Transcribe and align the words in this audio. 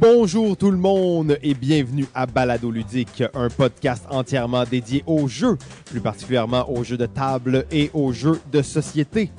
Bonjour 0.00 0.56
tout 0.56 0.70
le 0.70 0.76
monde 0.76 1.38
et 1.42 1.54
bienvenue 1.54 2.06
à 2.14 2.26
Balado 2.26 2.70
Ludique, 2.70 3.22
un 3.34 3.48
podcast 3.48 4.04
entièrement 4.10 4.64
dédié 4.70 5.02
aux 5.06 5.26
jeux, 5.26 5.56
plus 5.86 6.00
particulièrement 6.00 6.70
aux 6.70 6.84
jeux 6.84 6.96
de 6.96 7.06
table 7.06 7.66
et 7.72 7.90
aux 7.94 8.12
jeux 8.12 8.38
de 8.52 8.62
société. 8.62 9.30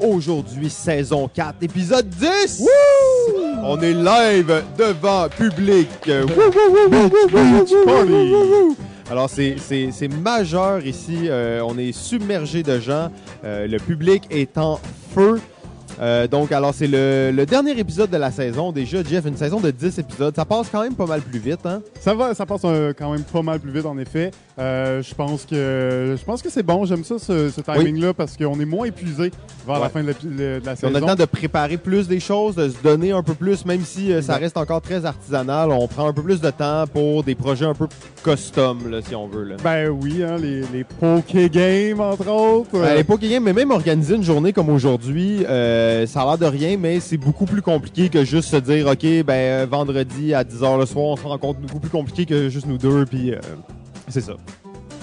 Aujourd'hui, 0.00 0.70
saison 0.70 1.28
4, 1.32 1.56
épisode 1.62 2.08
10! 2.08 2.64
On 3.62 3.80
est 3.80 3.94
live 3.94 4.62
devant 4.76 5.28
public. 5.28 5.88
Alors, 9.10 9.30
c'est- 9.30 9.56
c'est 9.58 9.88
c'est 9.92 10.08
majeur 10.08 10.84
ici. 10.84 11.16
Euh, 11.24 11.62
on 11.66 11.78
est 11.78 11.92
submergé 11.92 12.62
de 12.62 12.78
gens. 12.78 13.10
Euh, 13.44 13.66
le 13.66 13.78
public 13.78 14.24
est 14.30 14.58
en 14.58 14.78
feu. 15.14 15.40
Euh, 16.00 16.26
donc, 16.28 16.52
alors, 16.52 16.72
c'est 16.74 16.86
le, 16.86 17.30
le 17.34 17.46
dernier 17.46 17.78
épisode 17.78 18.10
de 18.10 18.16
la 18.16 18.30
saison. 18.30 18.72
Déjà, 18.72 19.02
Jeff, 19.02 19.24
une 19.26 19.36
saison 19.36 19.60
de 19.60 19.70
10 19.70 19.98
épisodes. 19.98 20.34
Ça 20.34 20.44
passe 20.44 20.68
quand 20.70 20.82
même 20.82 20.94
pas 20.94 21.06
mal 21.06 21.20
plus 21.20 21.38
vite, 21.40 21.64
hein? 21.64 21.80
Ça 22.00 22.14
va, 22.14 22.34
ça 22.34 22.46
passe 22.46 22.60
euh, 22.64 22.92
quand 22.96 23.10
même 23.12 23.22
pas 23.24 23.42
mal 23.42 23.58
plus 23.60 23.72
vite 23.72 23.86
en 23.86 23.98
effet. 23.98 24.30
Euh, 24.58 25.02
je 25.02 25.14
pense 25.14 25.44
que 25.44 26.16
je 26.18 26.24
pense 26.24 26.42
que 26.42 26.50
c'est 26.50 26.62
bon. 26.62 26.84
J'aime 26.84 27.04
ça 27.04 27.18
ce, 27.18 27.50
ce 27.50 27.60
timing-là 27.60 28.12
parce 28.14 28.36
qu'on 28.36 28.58
est 28.60 28.64
moins 28.64 28.86
épuisé 28.86 29.30
vers 29.66 29.76
Ouais. 29.76 29.82
la 29.82 29.88
fin 29.90 30.02
de, 30.02 30.08
la 30.08 30.14
Puis 30.14 30.28
On 30.28 30.74
saison. 30.76 30.94
a 30.94 31.00
le 31.00 31.06
temps 31.06 31.14
de 31.14 31.24
préparer 31.24 31.76
plus 31.76 32.08
des 32.08 32.20
choses, 32.20 32.54
de 32.56 32.68
se 32.68 32.76
donner 32.82 33.12
un 33.12 33.22
peu 33.22 33.34
plus, 33.34 33.64
même 33.66 33.82
si 33.84 34.10
ça 34.22 34.36
reste 34.36 34.56
encore 34.56 34.80
très 34.80 35.04
artisanal. 35.04 35.70
On 35.70 35.86
prend 35.88 36.08
un 36.08 36.12
peu 36.12 36.22
plus 36.22 36.40
de 36.40 36.50
temps 36.50 36.84
pour 36.92 37.22
des 37.22 37.34
projets 37.34 37.66
un 37.66 37.74
peu 37.74 37.86
custom, 38.24 38.90
là, 38.90 38.98
si 39.06 39.14
on 39.14 39.28
veut. 39.28 39.44
Là. 39.44 39.56
Ben 39.62 39.88
oui, 39.88 40.22
hein, 40.22 40.36
les, 40.38 40.62
les 40.72 40.84
Poké 40.84 41.48
Games 41.48 42.00
entre 42.00 42.28
autres. 42.28 42.70
Euh, 42.74 42.94
les 42.96 43.04
Pokégames, 43.04 43.44
mais 43.44 43.52
même 43.52 43.70
organiser 43.70 44.14
une 44.16 44.24
journée 44.24 44.52
comme 44.52 44.68
aujourd'hui, 44.70 45.44
euh, 45.48 45.87
ça 46.06 46.22
a 46.22 46.24
l'air 46.26 46.38
de 46.38 46.46
rien, 46.46 46.76
mais 46.78 47.00
c'est 47.00 47.16
beaucoup 47.16 47.44
plus 47.46 47.62
compliqué 47.62 48.08
que 48.08 48.24
juste 48.24 48.48
se 48.50 48.56
dire, 48.56 48.86
OK, 48.86 49.02
ben 49.24 49.32
euh, 49.34 49.66
vendredi 49.70 50.34
à 50.34 50.44
10h 50.44 50.78
le 50.78 50.86
soir, 50.86 51.04
on 51.06 51.16
se 51.16 51.22
rencontre 51.22 51.60
beaucoup 51.60 51.80
plus 51.80 51.90
compliqué 51.90 52.26
que 52.26 52.48
juste 52.48 52.66
nous 52.66 52.78
deux, 52.78 53.04
puis 53.04 53.32
euh, 53.32 53.38
c'est 54.08 54.20
ça. 54.20 54.34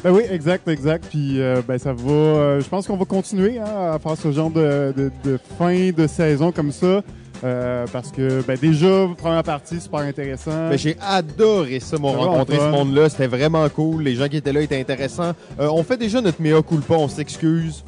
Ben 0.03 0.11
oui, 0.11 0.21
exact, 0.29 0.67
exact. 0.67 1.05
Puis 1.09 1.41
euh, 1.41 1.61
ben 1.67 1.77
ça 1.79 1.91
va. 1.93 2.11
euh, 2.11 2.61
je 2.61 2.67
pense 2.69 2.85
qu'on 2.87 2.97
va 2.97 3.05
continuer 3.05 3.59
hein, 3.59 3.93
à 3.93 3.99
faire 3.99 4.15
ce 4.17 4.31
genre 4.31 4.51
de, 4.51 4.93
de- 4.95 5.11
de 5.23 5.39
fin 5.57 5.89
de 5.91 6.05
saison 6.07 6.51
comme 6.51 6.71
ça. 6.71 7.01
euh, 7.43 7.85
parce 7.91 8.11
que 8.11 8.41
ben 8.47 8.55
déjà 8.57 9.07
première 9.17 9.43
partie 9.43 9.79
super 9.81 10.01
intéressant. 10.01 10.69
Mais 10.69 10.77
j'ai 10.77 10.95
adoré 11.01 11.79
ça, 11.79 11.97
mon 11.97 12.11
rencontrer 12.11 12.57
ce 12.59 12.69
monde-là. 12.69 13.09
C'était 13.09 13.27
vraiment 13.27 13.67
cool. 13.69 14.03
Les 14.03 14.13
gens 14.15 14.27
qui 14.27 14.37
étaient 14.37 14.53
là 14.53 14.61
étaient 14.61 14.79
intéressants. 14.79 15.33
Euh, 15.59 15.67
on 15.71 15.83
fait 15.83 15.97
déjà 15.97 16.21
notre 16.21 16.39
mea 16.41 16.61
culpa, 16.61 16.93
on 16.93 17.07
s'excuse. 17.07 17.83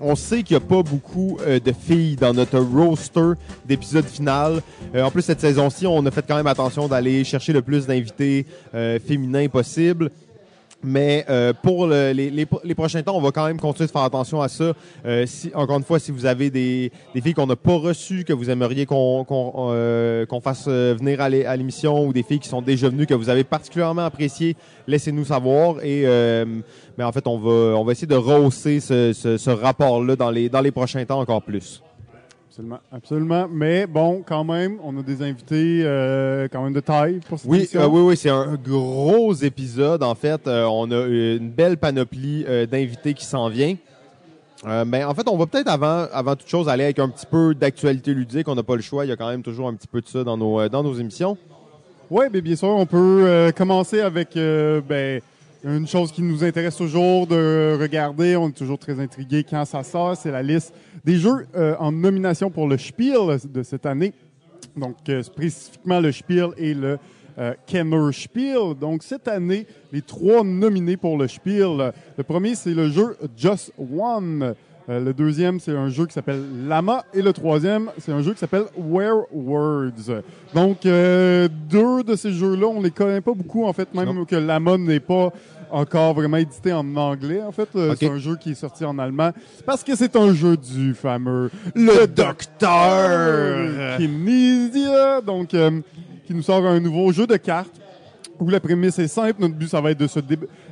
On 0.00 0.14
sait 0.14 0.42
qu'il 0.42 0.56
n'y 0.56 0.62
a 0.62 0.66
pas 0.66 0.82
beaucoup 0.82 1.38
euh, 1.40 1.58
de 1.58 1.72
filles 1.72 2.16
dans 2.16 2.34
notre 2.34 2.58
roster 2.58 3.32
d'épisodes 3.64 4.04
final. 4.04 4.60
Euh, 4.94 5.02
en 5.02 5.10
plus, 5.10 5.22
cette 5.22 5.40
saison-ci, 5.40 5.86
on 5.86 6.04
a 6.04 6.10
fait 6.10 6.24
quand 6.26 6.36
même 6.36 6.46
attention 6.46 6.86
d'aller 6.86 7.24
chercher 7.24 7.52
le 7.52 7.62
plus 7.62 7.86
d'invités 7.86 8.46
euh, 8.74 8.98
féminins 8.98 9.48
possible. 9.48 10.10
Mais 10.82 11.24
euh, 11.30 11.52
pour 11.62 11.86
le- 11.86 12.12
les, 12.12 12.30
les- 12.30 12.74
prochains 12.74 13.02
temps, 13.02 13.16
on 13.16 13.20
va 13.20 13.30
quand 13.32 13.46
même 13.46 13.58
continuer 13.58 13.86
de 13.86 13.92
faire 13.92 14.02
attention 14.02 14.40
à 14.40 14.48
ça. 14.48 14.72
Euh, 15.04 15.24
si, 15.26 15.50
encore 15.54 15.78
une 15.78 15.84
fois, 15.84 15.98
si 15.98 16.12
vous 16.12 16.26
avez 16.26 16.50
des, 16.50 16.92
des 17.14 17.20
filles 17.20 17.34
qu'on 17.34 17.46
n'a 17.46 17.56
pas 17.56 17.76
reçues, 17.76 18.24
que 18.24 18.32
vous 18.32 18.50
aimeriez 18.50 18.86
qu'on 18.86 19.24
euh, 19.72 20.26
fasse 20.42 20.66
euh, 20.68 20.94
venir 20.96 21.20
à 21.20 21.56
l'émission, 21.56 22.06
ou 22.06 22.12
des 22.12 22.22
filles 22.22 22.38
qui 22.40 22.48
sont 22.48 22.62
déjà 22.62 22.88
venues, 22.88 23.06
que 23.06 23.14
vous 23.14 23.30
avez 23.30 23.42
particulièrement 23.42 24.04
appréciées, 24.04 24.54
laissez-nous 24.86 25.24
savoir. 25.24 25.82
Et 25.82 26.02
euh, 26.06 26.44
mais 26.98 27.04
en 27.04 27.10
fait, 27.12 27.26
on 27.26 27.38
va, 27.38 27.76
on 27.78 27.84
va 27.84 27.92
essayer 27.92 28.06
de 28.06 28.14
rehausser 28.14 28.78
ce, 28.80 29.12
ce, 29.12 29.38
ce 29.38 29.50
rapport-là 29.50 30.14
dans 30.14 30.30
les, 30.30 30.48
dans 30.48 30.60
les 30.60 30.70
prochains 30.70 31.04
temps 31.04 31.20
encore 31.20 31.42
plus. 31.42 31.82
Absolument, 32.56 32.78
absolument. 32.90 33.48
Mais 33.52 33.86
bon, 33.86 34.22
quand 34.26 34.42
même, 34.42 34.78
on 34.82 34.98
a 34.98 35.02
des 35.02 35.20
invités 35.20 35.82
euh, 35.84 36.48
quand 36.50 36.64
même 36.64 36.72
de 36.72 36.80
taille 36.80 37.20
pour 37.28 37.38
cette 37.38 37.50
Oui, 37.50 37.58
émission. 37.58 37.82
euh, 37.82 37.86
oui, 37.86 38.00
oui, 38.00 38.16
c'est 38.16 38.30
un 38.30 38.54
gros 38.54 39.34
épisode. 39.34 40.02
En 40.02 40.14
fait, 40.14 40.46
Euh, 40.46 40.64
on 40.64 40.90
a 40.90 41.04
une 41.06 41.50
belle 41.50 41.76
panoplie 41.76 42.46
euh, 42.48 42.64
d'invités 42.64 43.12
qui 43.12 43.26
s'en 43.26 43.50
vient. 43.50 43.76
Mais 44.86 45.04
en 45.04 45.14
fait, 45.14 45.28
on 45.28 45.36
va 45.36 45.44
peut-être 45.46 45.68
avant, 45.68 46.06
avant 46.12 46.34
toute 46.34 46.48
chose 46.48 46.66
aller 46.70 46.84
avec 46.84 46.98
un 46.98 47.10
petit 47.10 47.26
peu 47.26 47.54
d'actualité 47.54 48.14
ludique. 48.14 48.48
On 48.48 48.54
n'a 48.54 48.62
pas 48.62 48.74
le 48.74 48.80
choix. 48.82 49.04
Il 49.04 49.08
y 49.10 49.12
a 49.12 49.16
quand 49.16 49.28
même 49.28 49.42
toujours 49.42 49.68
un 49.68 49.74
petit 49.74 49.86
peu 49.86 50.00
de 50.00 50.08
ça 50.08 50.24
dans 50.24 50.38
nos, 50.38 50.66
dans 50.70 50.82
nos 50.82 50.94
émissions. 50.94 51.36
Oui, 52.10 52.24
bien, 52.30 52.56
sûr, 52.56 52.68
on 52.68 52.86
peut 52.86 53.52
commencer 53.54 54.00
avec 54.00 54.30
ben, 54.34 55.20
une 55.74 55.86
chose 55.86 56.12
qui 56.12 56.22
nous 56.22 56.44
intéresse 56.44 56.76
toujours 56.76 57.26
de 57.26 57.76
regarder. 57.80 58.36
On 58.36 58.48
est 58.48 58.52
toujours 58.56 58.78
très 58.78 59.00
intrigué 59.00 59.44
quand 59.48 59.64
ça 59.64 59.82
sort. 59.82 60.16
C'est 60.16 60.30
la 60.30 60.42
liste 60.42 60.72
des 61.04 61.16
jeux 61.16 61.46
euh, 61.56 61.74
en 61.80 61.90
nomination 61.90 62.50
pour 62.50 62.68
le 62.68 62.78
Spiel 62.78 63.38
de 63.52 63.62
cette 63.62 63.84
année. 63.86 64.12
Donc, 64.76 64.96
euh, 65.08 65.22
spécifiquement 65.22 66.00
le 66.00 66.12
Spiel 66.12 66.50
et 66.56 66.72
le 66.74 66.98
euh, 67.38 67.54
Kenner 67.66 68.12
Spiel. 68.12 68.74
Donc, 68.80 69.02
cette 69.02 69.26
année, 69.28 69.66
les 69.92 70.02
trois 70.02 70.44
nominés 70.44 70.96
pour 70.96 71.18
le 71.18 71.26
Spiel. 71.26 71.92
Le 72.16 72.22
premier, 72.22 72.54
c'est 72.54 72.74
le 72.74 72.88
jeu 72.88 73.16
Just 73.36 73.72
One. 73.78 74.54
Euh, 74.88 75.00
le 75.00 75.12
deuxième, 75.12 75.58
c'est 75.58 75.72
un 75.72 75.88
jeu 75.88 76.06
qui 76.06 76.12
s'appelle 76.12 76.44
Lama. 76.68 77.04
Et 77.12 77.20
le 77.20 77.32
troisième, 77.32 77.90
c'est 77.98 78.12
un 78.12 78.22
jeu 78.22 78.32
qui 78.34 78.38
s'appelle 78.38 78.66
Where 78.76 79.24
Words. 79.32 80.22
Donc, 80.54 80.86
euh, 80.86 81.48
deux 81.68 82.04
de 82.04 82.14
ces 82.14 82.30
jeux-là, 82.32 82.68
on 82.68 82.80
les 82.80 82.92
connaît 82.92 83.20
pas 83.20 83.34
beaucoup, 83.34 83.64
en 83.64 83.72
fait, 83.72 83.92
même 83.94 84.14
Non. 84.14 84.24
que 84.24 84.36
Lama 84.36 84.78
n'est 84.78 85.00
pas 85.00 85.32
encore 85.70 86.14
vraiment 86.14 86.36
édité 86.36 86.72
en 86.72 86.96
anglais, 86.96 87.42
en 87.42 87.52
fait. 87.52 87.68
Euh. 87.76 87.94
C'est 87.98 88.08
un 88.08 88.18
jeu 88.18 88.36
qui 88.36 88.52
est 88.52 88.54
sorti 88.54 88.84
en 88.84 88.98
allemand 88.98 89.30
parce 89.64 89.82
que 89.82 89.94
c'est 89.96 90.16
un 90.16 90.32
jeu 90.32 90.56
du 90.56 90.94
fameux 90.94 91.50
Le 91.74 92.06
docteur! 92.06 93.96
Kinesia, 93.98 95.20
donc 95.20 95.54
euh, 95.54 95.80
qui 96.26 96.34
nous 96.34 96.42
sort 96.42 96.64
un 96.66 96.80
nouveau 96.80 97.12
jeu 97.12 97.26
de 97.26 97.36
cartes 97.36 97.80
où 98.38 98.48
la 98.48 98.60
prémisse 98.60 98.98
est 98.98 99.08
simple. 99.08 99.40
Notre 99.40 99.54
but, 99.54 99.68
ça 99.68 99.80
va 99.80 99.90
être 99.90 99.98
de 99.98 100.06
se 100.06 100.20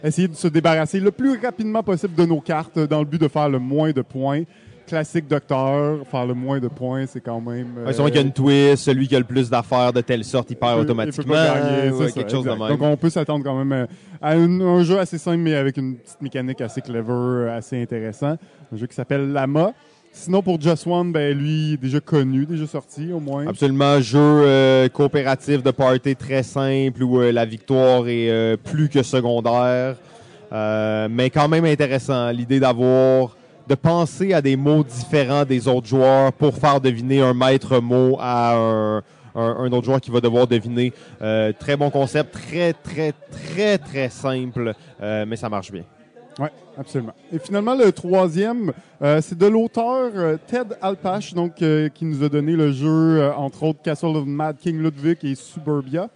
essayer 0.03 0.29
de 0.29 0.35
se 0.35 0.49
débarrasser 0.49 1.01
le 1.01 1.11
plus 1.11 1.39
rapidement 1.41 1.83
possible 1.83 2.15
de 2.15 2.25
nos 2.25 2.41
cartes 2.41 2.79
dans 2.79 2.99
le 2.99 3.07
but 3.07 3.21
de 3.21 3.29
faire 3.29 3.49
le 3.49 3.59
moins 3.59 3.93
de 3.93 4.03
points. 4.03 4.43
Classique 4.87 5.27
docteur, 5.29 6.07
faire 6.11 6.27
le 6.27 6.35
moins 6.35 6.61
de 6.61 6.69
points, 6.69 7.07
c'est 7.07 7.21
quand 7.21 7.41
même. 7.41 7.69
euh, 7.79 7.91
qu'il 7.93 8.15
y 8.15 8.19
a 8.19 8.21
une 8.21 8.33
twist, 8.33 8.85
celui 8.85 9.09
qui 9.09 9.17
a 9.17 9.19
le 9.19 9.25
plus 9.25 9.49
d'affaires 9.49 9.93
de 9.93 10.01
telle 10.03 10.25
sorte, 10.25 10.51
il 10.51 10.57
perd 10.57 10.75
peut- 10.77 10.81
automatiquement. 10.83 11.25
peut 11.25 11.31
pas 11.33 11.61
gagner, 11.61 11.91
Ouais, 11.91 12.07
c'est 12.09 12.13
quelque 12.15 12.31
ça, 12.31 12.37
chose 12.37 12.45
de 12.45 12.51
même. 12.51 12.69
Donc 12.69 12.83
on 12.83 12.97
peut 12.97 13.09
s'attendre 13.11 13.43
quand 13.45 13.57
même 13.57 13.73
euh, 13.73 13.87
à 14.21 14.37
une- 14.37 14.61
un 14.61 14.83
jeu 14.85 14.99
assez 14.99 15.17
simple 15.17 15.39
mais 15.39 15.55
avec 15.55 15.77
une 15.79 15.97
petite 15.97 16.21
mécanique 16.21 16.61
assez 16.61 16.83
clever, 16.83 17.13
euh, 17.13 17.57
assez 17.57 17.81
intéressant. 17.81 18.37
Un 18.73 18.77
jeu 18.77 18.87
qui 18.87 18.95
s'appelle 18.95 19.33
Lama. 19.33 19.73
Sinon 20.13 20.43
pour 20.43 20.61
Just 20.61 20.87
One, 20.87 21.11
ben 21.13 21.37
lui 21.37 21.73
il 21.73 21.77
déjà 21.79 21.99
connu, 22.01 22.47
déjà 22.47 22.67
sorti 22.67 23.11
au 23.13 23.19
moins. 23.21 23.47
Absolument, 23.49 24.01
jeu 24.01 24.19
euh, 24.21 24.89
coopératif 24.89 25.63
de 25.63 25.71
party 25.73 26.15
très 26.15 26.43
simple 26.45 27.03
où 27.03 27.21
euh, 27.21 27.33
la 27.33 27.45
victoire 27.47 28.07
est 28.07 28.31
euh, 28.31 28.57
plus 28.57 28.89
que 28.89 29.03
secondaire, 29.03 29.97
Euh, 30.53 31.09
mais 31.11 31.31
quand 31.31 31.49
même 31.49 31.65
intéressant. 31.65 32.31
L'idée 32.31 32.61
d'avoir, 32.61 33.37
de 33.67 33.75
penser 33.75 34.33
à 34.33 34.43
des 34.43 34.57
mots 34.57 34.85
différents 34.85 35.45
des 35.45 35.69
autres 35.69 35.87
joueurs 35.87 36.33
pour 36.33 36.55
faire 36.55 36.81
deviner 36.81 37.21
un 37.21 37.35
maître 37.35 37.81
mot 37.81 38.17
à 38.21 38.55
un, 39.35 39.73
autre 39.73 39.85
joueur 39.85 40.01
qui 40.01 40.11
va 40.11 40.21
devoir 40.21 40.47
deviner. 40.47 40.93
Euh, 41.23 41.53
très 41.59 41.77
bon 41.77 41.91
concept, 41.91 42.35
très 42.35 42.73
très 42.73 43.13
très 43.13 43.79
très 43.79 44.09
simple, 44.09 44.75
euh, 45.01 45.25
mais 45.27 45.37
ça 45.37 45.49
marche 45.49 45.73
bien. 45.73 45.85
Oui, 46.39 46.49
absolument. 46.77 47.15
Et 47.33 47.39
finalement, 47.39 47.75
le 47.75 47.93
troisième, 47.93 48.73
euh, 49.03 49.21
c'est 49.23 49.39
de 49.39 49.47
l'auteur 49.47 50.39
Ted 50.47 50.75
Alpach, 50.83 51.33
donc, 51.33 51.55
qui 51.57 52.05
nous 52.05 52.23
a 52.25 52.29
donné 52.29 52.53
le 52.53 52.73
jeu, 52.73 53.31
entre 53.37 53.63
autres, 53.63 53.81
Castle 53.83 54.17
of 54.17 54.27
Mad 54.27 54.57
King 54.59 54.83
Ludwig 54.83 55.19
et 55.23 55.35
Suburbia, 55.37 56.09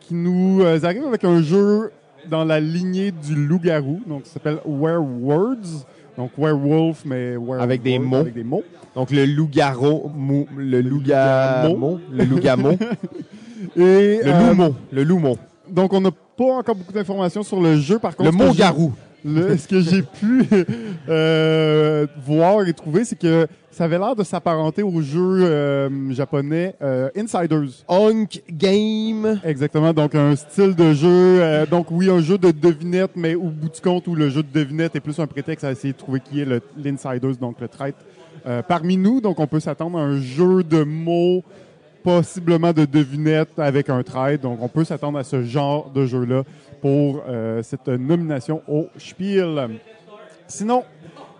qui 0.00 0.14
nous 0.14 0.62
arrive 0.64 1.06
avec 1.06 1.24
un 1.24 1.40
jeu 1.40 1.92
dans 2.28 2.44
la 2.44 2.60
lignée 2.60 3.10
du 3.10 3.34
loup-garou, 3.34 4.00
donc 4.06 4.26
s'appelle 4.26 4.58
Werewords, 4.64 5.86
donc 6.16 6.30
werewolf, 6.38 7.04
mais 7.04 7.32
werewolf 7.36 7.62
Avec 7.62 7.82
des 7.82 7.98
mots. 7.98 8.16
Avec 8.16 8.34
des 8.34 8.44
mots. 8.44 8.62
Donc 8.94 9.10
le 9.10 9.24
loup-garou, 9.24 10.10
mou- 10.14 10.46
le 10.56 10.80
loup-garou, 10.82 11.98
le 12.12 12.24
loup-gamot, 12.24 12.72
Et, 13.76 14.18
le 14.22 14.26
euh, 14.26 14.48
loup-mot, 14.50 14.74
le 14.90 15.02
loup-mot, 15.04 15.36
donc, 15.70 15.92
on 15.94 16.00
n'a 16.02 16.10
pas 16.10 16.44
encore 16.58 16.74
beaucoup 16.74 16.92
d'informations 16.92 17.42
sur 17.42 17.58
le 17.60 17.78
jeu. 17.78 17.98
Par 17.98 18.14
contre, 18.14 18.30
le 18.30 18.36
mot-garou. 18.36 18.92
Le- 19.24 19.56
ce 19.56 19.66
que 19.68 19.80
j'ai 19.80 20.02
pu 20.02 20.44
euh, 21.08 22.06
voir 22.26 22.66
et 22.66 22.72
trouver, 22.74 23.04
c'est 23.04 23.18
que 23.18 23.46
ça 23.72 23.84
avait 23.84 23.98
l'air 23.98 24.14
de 24.14 24.22
s'apparenter 24.22 24.82
au 24.82 25.00
jeu 25.00 25.44
euh, 25.44 26.12
japonais 26.12 26.76
euh, 26.82 27.08
Insiders. 27.16 27.84
Hunk 27.88 28.42
Game. 28.50 29.40
Exactement, 29.44 29.94
donc 29.94 30.14
un 30.14 30.36
style 30.36 30.74
de 30.74 30.92
jeu, 30.92 31.08
euh, 31.08 31.64
donc 31.64 31.90
oui, 31.90 32.10
un 32.10 32.20
jeu 32.20 32.36
de 32.36 32.50
devinette, 32.50 33.12
mais 33.16 33.34
au 33.34 33.48
bout 33.48 33.70
du 33.70 33.80
compte 33.80 34.06
où 34.06 34.14
le 34.14 34.28
jeu 34.28 34.42
de 34.42 34.52
devinette 34.52 34.94
est 34.94 35.00
plus 35.00 35.18
un 35.18 35.26
prétexte 35.26 35.64
à 35.64 35.72
essayer 35.72 35.94
de 35.94 35.98
trouver 35.98 36.20
qui 36.20 36.42
est 36.42 36.46
l'Insiders, 36.76 37.36
donc 37.40 37.60
le 37.60 37.68
traître 37.68 37.98
euh, 38.46 38.60
parmi 38.62 38.98
nous. 38.98 39.22
Donc 39.22 39.40
on 39.40 39.46
peut 39.46 39.60
s'attendre 39.60 39.98
à 39.98 40.02
un 40.02 40.20
jeu 40.20 40.62
de 40.62 40.82
mots, 40.82 41.42
possiblement 42.02 42.74
de 42.74 42.84
devinette 42.84 43.58
avec 43.58 43.88
un 43.88 44.02
traître. 44.02 44.42
Donc 44.42 44.58
on 44.60 44.68
peut 44.68 44.84
s'attendre 44.84 45.18
à 45.18 45.24
ce 45.24 45.44
genre 45.44 45.90
de 45.90 46.04
jeu-là 46.04 46.42
pour 46.82 47.22
euh, 47.26 47.62
cette 47.62 47.88
nomination 47.88 48.60
au 48.68 48.88
Spiel. 48.98 49.80
Sinon, 50.46 50.84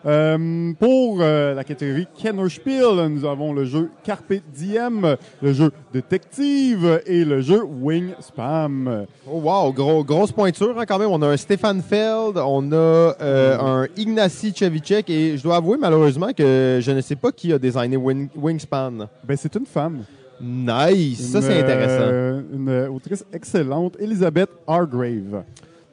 Euh, 0.04 0.72
pour 0.81 1.19
euh, 1.20 1.54
la 1.54 1.62
catégorie 1.62 2.08
Kennerspiel, 2.19 3.06
nous 3.08 3.25
avons 3.25 3.52
le 3.52 3.64
jeu 3.64 3.88
Carpe 4.02 4.34
Diem, 4.52 5.16
le 5.40 5.52
jeu 5.52 5.70
Détective 5.93 7.00
et 7.06 7.25
le 7.25 7.40
jeu 7.40 7.62
Wingspan. 7.62 9.06
Oh 9.31 9.38
wow, 9.40 9.72
gros, 9.72 10.02
grosse 10.04 10.32
pointure 10.32 10.76
hein, 10.78 10.84
quand 10.87 10.99
même. 10.99 11.10
On 11.10 11.22
a 11.22 11.28
un 11.28 11.37
Stefan 11.37 11.81
Feld, 11.81 12.37
on 12.37 12.72
a 12.72 12.75
euh, 12.75 13.58
un 13.60 13.87
Ignacy 13.96 14.52
Chevicek 14.54 15.08
et 15.08 15.37
je 15.38 15.43
dois 15.43 15.56
avouer 15.56 15.78
malheureusement 15.81 16.32
que 16.37 16.81
je 16.82 16.90
ne 16.90 17.00
sais 17.00 17.16
pas 17.16 17.31
qui 17.31 17.52
a 17.52 17.58
designé 17.58 17.96
Wing- 17.96 18.28
Wingspan. 18.37 19.08
Ben, 19.22 19.37
c'est 19.37 19.54
une 19.54 19.66
femme. 19.66 20.02
Nice, 20.40 21.31
ça 21.31 21.40
c'est 21.40 21.60
intéressant. 21.62 22.43
une 22.52 22.88
autrice 22.93 23.25
excellente, 23.32 23.96
Elizabeth 24.00 24.50
Hargrave. 24.66 25.44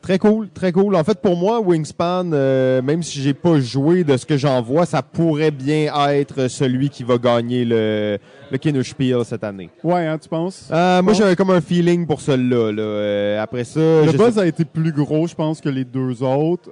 Très 0.09 0.17
cool, 0.17 0.49
très 0.49 0.71
cool. 0.71 0.95
En 0.95 1.03
fait, 1.03 1.21
pour 1.21 1.37
moi, 1.37 1.59
Wingspan, 1.61 2.31
euh, 2.33 2.81
même 2.81 3.03
si 3.03 3.21
j'ai 3.21 3.35
pas 3.35 3.59
joué 3.59 4.03
de 4.03 4.17
ce 4.17 4.25
que 4.25 4.37
j'en 4.37 4.59
vois, 4.59 4.87
ça 4.87 5.03
pourrait 5.03 5.51
bien 5.51 5.93
être 6.09 6.47
celui 6.47 6.89
qui 6.89 7.03
va 7.03 7.19
gagner 7.19 7.63
le, 7.63 8.17
le 8.49 8.57
Kinderspiel 8.57 9.23
cette 9.23 9.43
année. 9.43 9.69
Ouais, 9.83 10.07
hein, 10.07 10.17
tu 10.17 10.27
penses? 10.27 10.67
Euh, 10.71 11.03
moi, 11.03 11.13
j'ai 11.13 11.35
comme 11.35 11.51
un 11.51 11.61
feeling 11.61 12.07
pour 12.07 12.21
celui-là. 12.21 12.71
Là. 12.71 12.81
Euh, 12.81 13.39
après 13.43 13.63
ça, 13.63 13.79
Le 13.79 14.11
buzz 14.17 14.33
sais- 14.33 14.39
a 14.39 14.47
été 14.47 14.65
plus 14.65 14.91
gros, 14.91 15.27
je 15.27 15.35
pense, 15.35 15.61
que 15.61 15.69
les 15.69 15.85
deux 15.85 16.23
autres. 16.23 16.71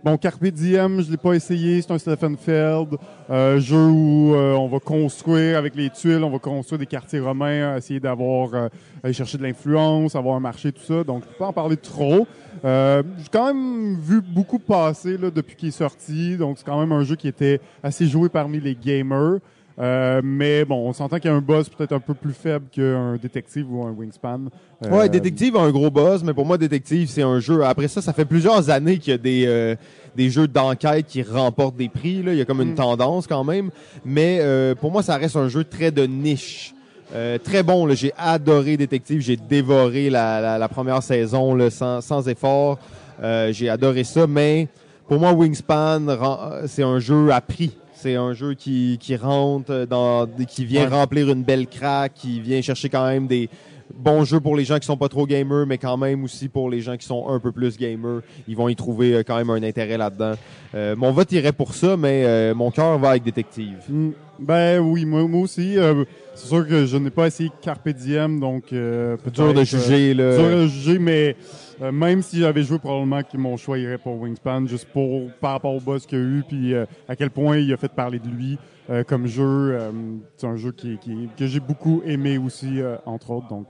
Euh, 0.00 0.10
bon, 0.10 0.16
Carpe 0.16 0.46
Diem, 0.46 1.02
je 1.02 1.10
l'ai 1.10 1.16
pas 1.16 1.34
essayé, 1.34 1.80
c'est 1.82 1.92
un 1.92 1.98
Stefan 1.98 2.36
Feld. 2.36 2.96
Euh, 3.30 3.58
jeu 3.60 3.86
où 3.86 4.34
euh, 4.34 4.54
on 4.54 4.68
va 4.68 4.78
construire 4.78 5.58
avec 5.58 5.74
les 5.74 5.90
tuiles, 5.90 6.22
on 6.24 6.30
va 6.30 6.38
construire 6.38 6.78
des 6.78 6.86
quartiers 6.86 7.20
romains, 7.20 7.76
essayer 7.76 8.00
d'avoir, 8.00 8.54
euh, 8.54 8.68
aller 9.02 9.12
chercher 9.12 9.38
de 9.38 9.42
l'influence, 9.42 10.16
avoir 10.16 10.36
un 10.36 10.40
marché, 10.40 10.72
tout 10.72 10.82
ça. 10.82 11.04
Donc, 11.04 11.22
je 11.22 11.28
peux 11.28 11.38
pas 11.38 11.46
en 11.46 11.52
parler 11.52 11.76
trop. 11.76 12.26
Euh, 12.64 13.02
j'ai 13.18 13.28
quand 13.30 13.46
même 13.46 13.96
vu 14.00 14.20
beaucoup 14.20 14.58
passer 14.58 15.16
là, 15.16 15.30
depuis 15.30 15.56
qu'il 15.56 15.68
est 15.68 15.72
sorti. 15.72 16.36
Donc, 16.36 16.58
c'est 16.58 16.64
quand 16.64 16.80
même 16.80 16.92
un 16.92 17.04
jeu 17.04 17.16
qui 17.16 17.28
était 17.28 17.60
assez 17.82 18.06
joué 18.06 18.28
parmi 18.28 18.60
les 18.60 18.74
gamers. 18.74 19.38
Euh, 19.80 20.20
mais 20.22 20.64
bon, 20.66 20.88
on 20.88 20.92
s'entend 20.92 21.16
qu'il 21.18 21.30
y 21.30 21.32
a 21.32 21.36
un 21.36 21.40
buzz 21.40 21.68
peut-être 21.70 21.92
un 21.92 22.00
peu 22.00 22.12
plus 22.12 22.34
faible 22.34 22.66
qu'un 22.70 23.16
détective 23.16 23.66
ou 23.72 23.82
un 23.84 23.90
wingspan. 23.92 24.40
Euh, 24.84 24.90
Ouais, 24.90 25.08
Détective 25.08 25.56
a 25.56 25.60
un 25.60 25.70
gros 25.70 25.90
buzz, 25.90 26.22
mais 26.22 26.34
pour 26.34 26.44
moi, 26.44 26.58
Détective, 26.58 27.08
c'est 27.08 27.22
un 27.22 27.40
jeu. 27.40 27.64
Après 27.64 27.88
ça, 27.88 28.02
ça 28.02 28.12
fait 28.12 28.26
plusieurs 28.26 28.68
années 28.68 28.98
qu'il 28.98 29.12
y 29.12 29.14
a 29.14 29.18
des, 29.18 29.44
euh, 29.46 29.74
des 30.16 30.28
jeux 30.28 30.46
d'enquête 30.48 31.06
qui 31.06 31.22
remportent 31.22 31.76
des 31.76 31.88
prix. 31.88 32.22
Là. 32.22 32.32
Il 32.32 32.38
y 32.38 32.42
a 32.42 32.44
comme 32.44 32.60
une 32.60 32.72
Mm. 32.72 32.76
tendance 32.76 33.26
quand 33.26 33.42
même. 33.44 33.70
Mais 34.04 34.38
euh, 34.42 34.74
pour 34.74 34.92
moi, 34.92 35.02
ça 35.02 35.16
reste 35.16 35.36
un 35.36 35.48
jeu 35.48 35.64
très 35.64 35.90
de 35.90 36.04
niche. 36.06 36.74
Euh, 37.14 37.38
très 37.38 37.62
bon, 37.62 37.86
là. 37.86 37.94
j'ai 37.94 38.12
adoré 38.18 38.76
Détective, 38.76 39.20
j'ai 39.22 39.36
dévoré 39.36 40.10
la, 40.10 40.40
la, 40.42 40.58
la 40.58 40.68
première 40.68 41.02
saison 41.02 41.54
là, 41.54 41.70
sans, 41.70 42.02
sans 42.02 42.28
effort. 42.28 42.78
Euh, 43.22 43.50
j'ai 43.52 43.68
adoré 43.70 44.04
ça, 44.04 44.26
mais 44.26 44.68
pour 45.08 45.18
moi, 45.18 45.32
Wingspan, 45.32 46.06
ren- 46.06 46.66
c'est 46.66 46.82
un 46.82 46.98
jeu 46.98 47.32
à 47.32 47.40
prix. 47.40 47.76
C'est 48.02 48.14
un 48.16 48.32
jeu 48.32 48.54
qui, 48.54 48.96
qui 48.98 49.14
rentre 49.16 49.84
dans, 49.88 50.26
qui 50.48 50.64
vient 50.64 50.84
Ouais. 50.88 50.96
remplir 50.96 51.30
une 51.30 51.42
belle 51.42 51.66
craque, 51.66 52.14
qui 52.14 52.40
vient 52.40 52.62
chercher 52.62 52.88
quand 52.88 53.06
même 53.06 53.26
des 53.26 53.50
bons 53.94 54.24
jeux 54.24 54.40
pour 54.40 54.56
les 54.56 54.64
gens 54.64 54.78
qui 54.78 54.86
sont 54.86 54.96
pas 54.96 55.08
trop 55.08 55.26
gamers, 55.26 55.66
mais 55.66 55.76
quand 55.76 55.96
même 55.98 56.24
aussi 56.24 56.48
pour 56.48 56.70
les 56.70 56.80
gens 56.80 56.96
qui 56.96 57.04
sont 57.06 57.28
un 57.28 57.38
peu 57.40 57.52
plus 57.52 57.76
gamers. 57.76 58.20
Ils 58.48 58.56
vont 58.56 58.68
y 58.68 58.76
trouver 58.76 59.14
euh, 59.16 59.22
quand 59.26 59.36
même 59.36 59.50
un 59.50 59.62
intérêt 59.62 59.98
là-dedans. 59.98 60.32
Euh, 60.74 60.96
mon 60.96 61.10
vote 61.12 61.30
irait 61.32 61.52
pour 61.52 61.74
ça, 61.74 61.96
mais 61.98 62.22
euh, 62.24 62.54
mon 62.54 62.70
cœur 62.70 62.98
va 62.98 63.10
avec 63.10 63.24
Détective. 63.24 63.76
Mm, 63.88 64.10
Ben 64.38 64.78
oui, 64.80 65.04
moi, 65.04 65.26
moi 65.28 65.42
aussi. 65.42 65.76
euh, 65.76 66.04
c'est 66.34 66.46
sûr 66.48 66.66
que 66.66 66.86
je 66.86 66.96
n'ai 66.96 67.10
pas 67.10 67.26
essayé 67.26 67.50
Carpe 67.60 67.88
Diem, 67.90 68.40
donc 68.40 68.72
euh, 68.72 69.16
peut-être... 69.18 69.34
Dur 69.44 69.52
de 69.52 69.64
juger, 69.64 70.14
là. 70.14 70.36
dur 70.38 70.56
de 70.58 70.66
juger, 70.68 70.98
mais 70.98 71.36
euh, 71.82 71.92
même 71.92 72.22
si 72.22 72.38
j'avais 72.40 72.62
joué, 72.62 72.78
probablement 72.78 73.22
que 73.22 73.36
mon 73.36 73.56
choix 73.56 73.78
irait 73.78 73.98
pour 73.98 74.20
Wingspan, 74.20 74.66
juste 74.66 74.86
pour 74.92 75.30
par 75.40 75.52
rapport 75.52 75.74
au 75.74 75.80
boss 75.80 76.06
qu'il 76.06 76.18
y 76.18 76.20
a 76.20 76.24
eu, 76.24 76.44
puis 76.46 76.74
euh, 76.74 76.84
à 77.08 77.16
quel 77.16 77.30
point 77.30 77.56
il 77.58 77.72
a 77.72 77.76
fait 77.76 77.88
parler 77.90 78.18
de 78.18 78.28
lui 78.28 78.58
euh, 78.90 79.04
comme 79.04 79.26
jeu. 79.26 79.42
euh, 79.44 79.90
c'est 80.36 80.46
un 80.46 80.56
jeu 80.56 80.72
qui, 80.72 80.98
qui- 80.98 81.28
que 81.38 81.46
j'ai 81.46 81.60
beaucoup 81.60 82.02
aimé 82.04 82.38
aussi, 82.38 82.80
euh, 82.80 82.96
entre 83.06 83.30
autres. 83.30 83.48
Donc, 83.48 83.68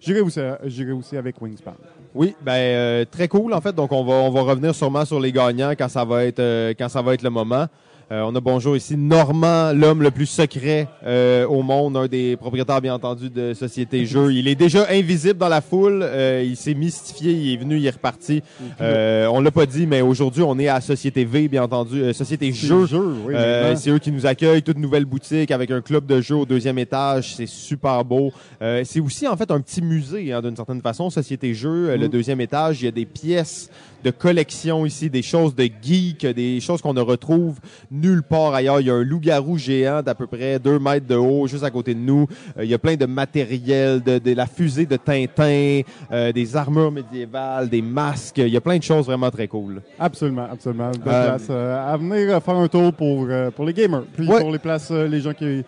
j'irai 0.00 0.20
aussi, 0.20 0.40
aussi 0.92 1.16
avec 1.16 1.40
Wingspan. 1.40 1.74
Oui, 2.14 2.34
ben 2.42 3.04
très 3.10 3.28
cool 3.28 3.52
en 3.54 3.60
fait. 3.60 3.74
Donc 3.74 3.92
on 3.92 4.04
va 4.04 4.14
on 4.14 4.30
va 4.30 4.40
revenir 4.42 4.74
sûrement 4.74 5.04
sur 5.04 5.20
les 5.20 5.30
gagnants 5.30 5.70
quand 5.78 5.88
ça 5.88 6.04
va 6.04 6.24
être 6.24 6.70
quand 6.78 6.88
ça 6.88 7.02
va 7.02 7.14
être 7.14 7.22
le 7.22 7.30
moment. 7.30 7.66
Euh, 8.10 8.22
on 8.24 8.34
a 8.34 8.40
bonjour 8.40 8.74
ici 8.74 8.96
Normand, 8.96 9.70
l'homme 9.74 10.02
le 10.02 10.10
plus 10.10 10.24
secret 10.24 10.88
euh, 11.04 11.46
au 11.46 11.60
monde, 11.62 11.94
un 11.94 12.06
des 12.06 12.38
propriétaires 12.38 12.80
bien 12.80 12.94
entendu 12.94 13.28
de 13.28 13.52
Société 13.52 14.06
Jeux. 14.06 14.32
Il 14.32 14.48
est 14.48 14.54
déjà 14.54 14.86
invisible 14.90 15.38
dans 15.38 15.50
la 15.50 15.60
foule. 15.60 16.00
euh, 16.02 16.42
il 16.42 16.56
s'est 16.56 16.72
mystifié, 16.72 17.32
il 17.32 17.52
est 17.52 17.56
venu, 17.58 17.76
il 17.76 17.84
est 17.84 17.90
reparti. 17.90 18.42
Euh, 18.80 19.26
on 19.26 19.42
l'a 19.42 19.50
pas 19.50 19.66
dit, 19.66 19.86
mais 19.86 20.00
aujourd'hui 20.00 20.42
on 20.42 20.58
est 20.58 20.68
à 20.68 20.80
Société 20.80 21.26
V, 21.26 21.48
bien 21.48 21.64
entendu, 21.64 22.00
euh, 22.00 22.14
Société 22.14 22.50
Jeux. 22.50 22.86
Jeu, 22.86 23.14
oui. 23.26 23.34
Euh, 23.36 23.76
c'est 23.76 23.90
eux 23.90 23.98
qui 23.98 24.10
nous 24.10 24.24
accueillent, 24.24 24.62
toute 24.62 24.78
nouvelle 24.78 25.04
boutique 25.04 25.50
avec 25.50 25.70
un 25.70 25.82
club 25.82 26.06
de 26.06 26.22
jeux 26.22 26.36
au 26.36 26.46
deuxième 26.46 26.78
étage. 26.78 27.34
C'est 27.34 27.46
super 27.46 28.06
beau. 28.06 28.32
Euh, 28.62 28.84
c'est 28.86 29.00
aussi 29.00 29.28
en 29.28 29.36
fait 29.36 29.50
un 29.50 29.60
petit 29.60 29.82
musée 29.82 30.32
hein, 30.32 30.40
d'une 30.40 30.56
certaine 30.56 30.80
façon. 30.80 31.10
Société 31.10 31.52
Jeux, 31.52 31.90
euh, 31.90 31.96
le 31.98 32.06
Mm. 32.08 32.10
deuxième 32.10 32.40
étage, 32.40 32.80
il 32.80 32.86
y 32.86 32.88
a 32.88 32.92
des 32.92 33.04
pièces 33.04 33.68
de 34.04 34.10
collection 34.12 34.86
ici, 34.86 35.10
des 35.10 35.22
choses 35.22 35.54
de 35.56 35.68
geek, 35.82 36.24
des 36.24 36.60
choses 36.60 36.80
qu'on 36.80 36.94
ne 36.94 37.00
retrouve 37.00 37.58
nulle 38.00 38.22
part 38.22 38.54
ailleurs. 38.54 38.80
Il 38.80 38.86
y 38.86 38.90
a 38.90 38.94
un 38.94 39.02
loup-garou 39.02 39.58
géant 39.58 40.02
d'à 40.02 40.14
peu 40.14 40.26
près 40.26 40.58
deux 40.58 40.78
mètres 40.78 41.06
de 41.06 41.14
haut 41.16 41.46
juste 41.46 41.64
à 41.64 41.70
côté 41.70 41.94
de 41.94 42.00
nous. 42.00 42.26
Euh, 42.56 42.64
il 42.64 42.70
y 42.70 42.74
a 42.74 42.78
plein 42.78 42.96
de 42.96 43.06
matériel, 43.06 44.02
de, 44.02 44.18
de 44.18 44.34
la 44.34 44.46
fusée 44.46 44.86
de 44.86 44.96
Tintin, 44.96 45.80
euh, 46.12 46.32
des 46.32 46.56
armures 46.56 46.92
médiévales, 46.92 47.68
des 47.68 47.82
masques. 47.82 48.38
Il 48.38 48.48
y 48.48 48.56
a 48.56 48.60
plein 48.60 48.78
de 48.78 48.82
choses 48.82 49.06
vraiment 49.06 49.30
très 49.30 49.48
cool. 49.48 49.82
Absolument, 49.98 50.46
absolument. 50.50 50.90
Belle 50.90 51.14
Euh, 51.14 51.26
place 51.36 51.50
à 51.50 51.96
venir 51.96 52.42
faire 52.42 52.54
un 52.56 52.68
tour 52.68 52.92
pour, 52.92 53.26
pour 53.54 53.64
les 53.64 53.72
gamers. 53.72 54.04
Puis 54.14 54.28
Ouais. 54.28 54.40
pour 54.40 54.50
les 54.52 54.58
places, 54.58 54.90
les 54.90 55.20
gens 55.20 55.32
qui, 55.34 55.64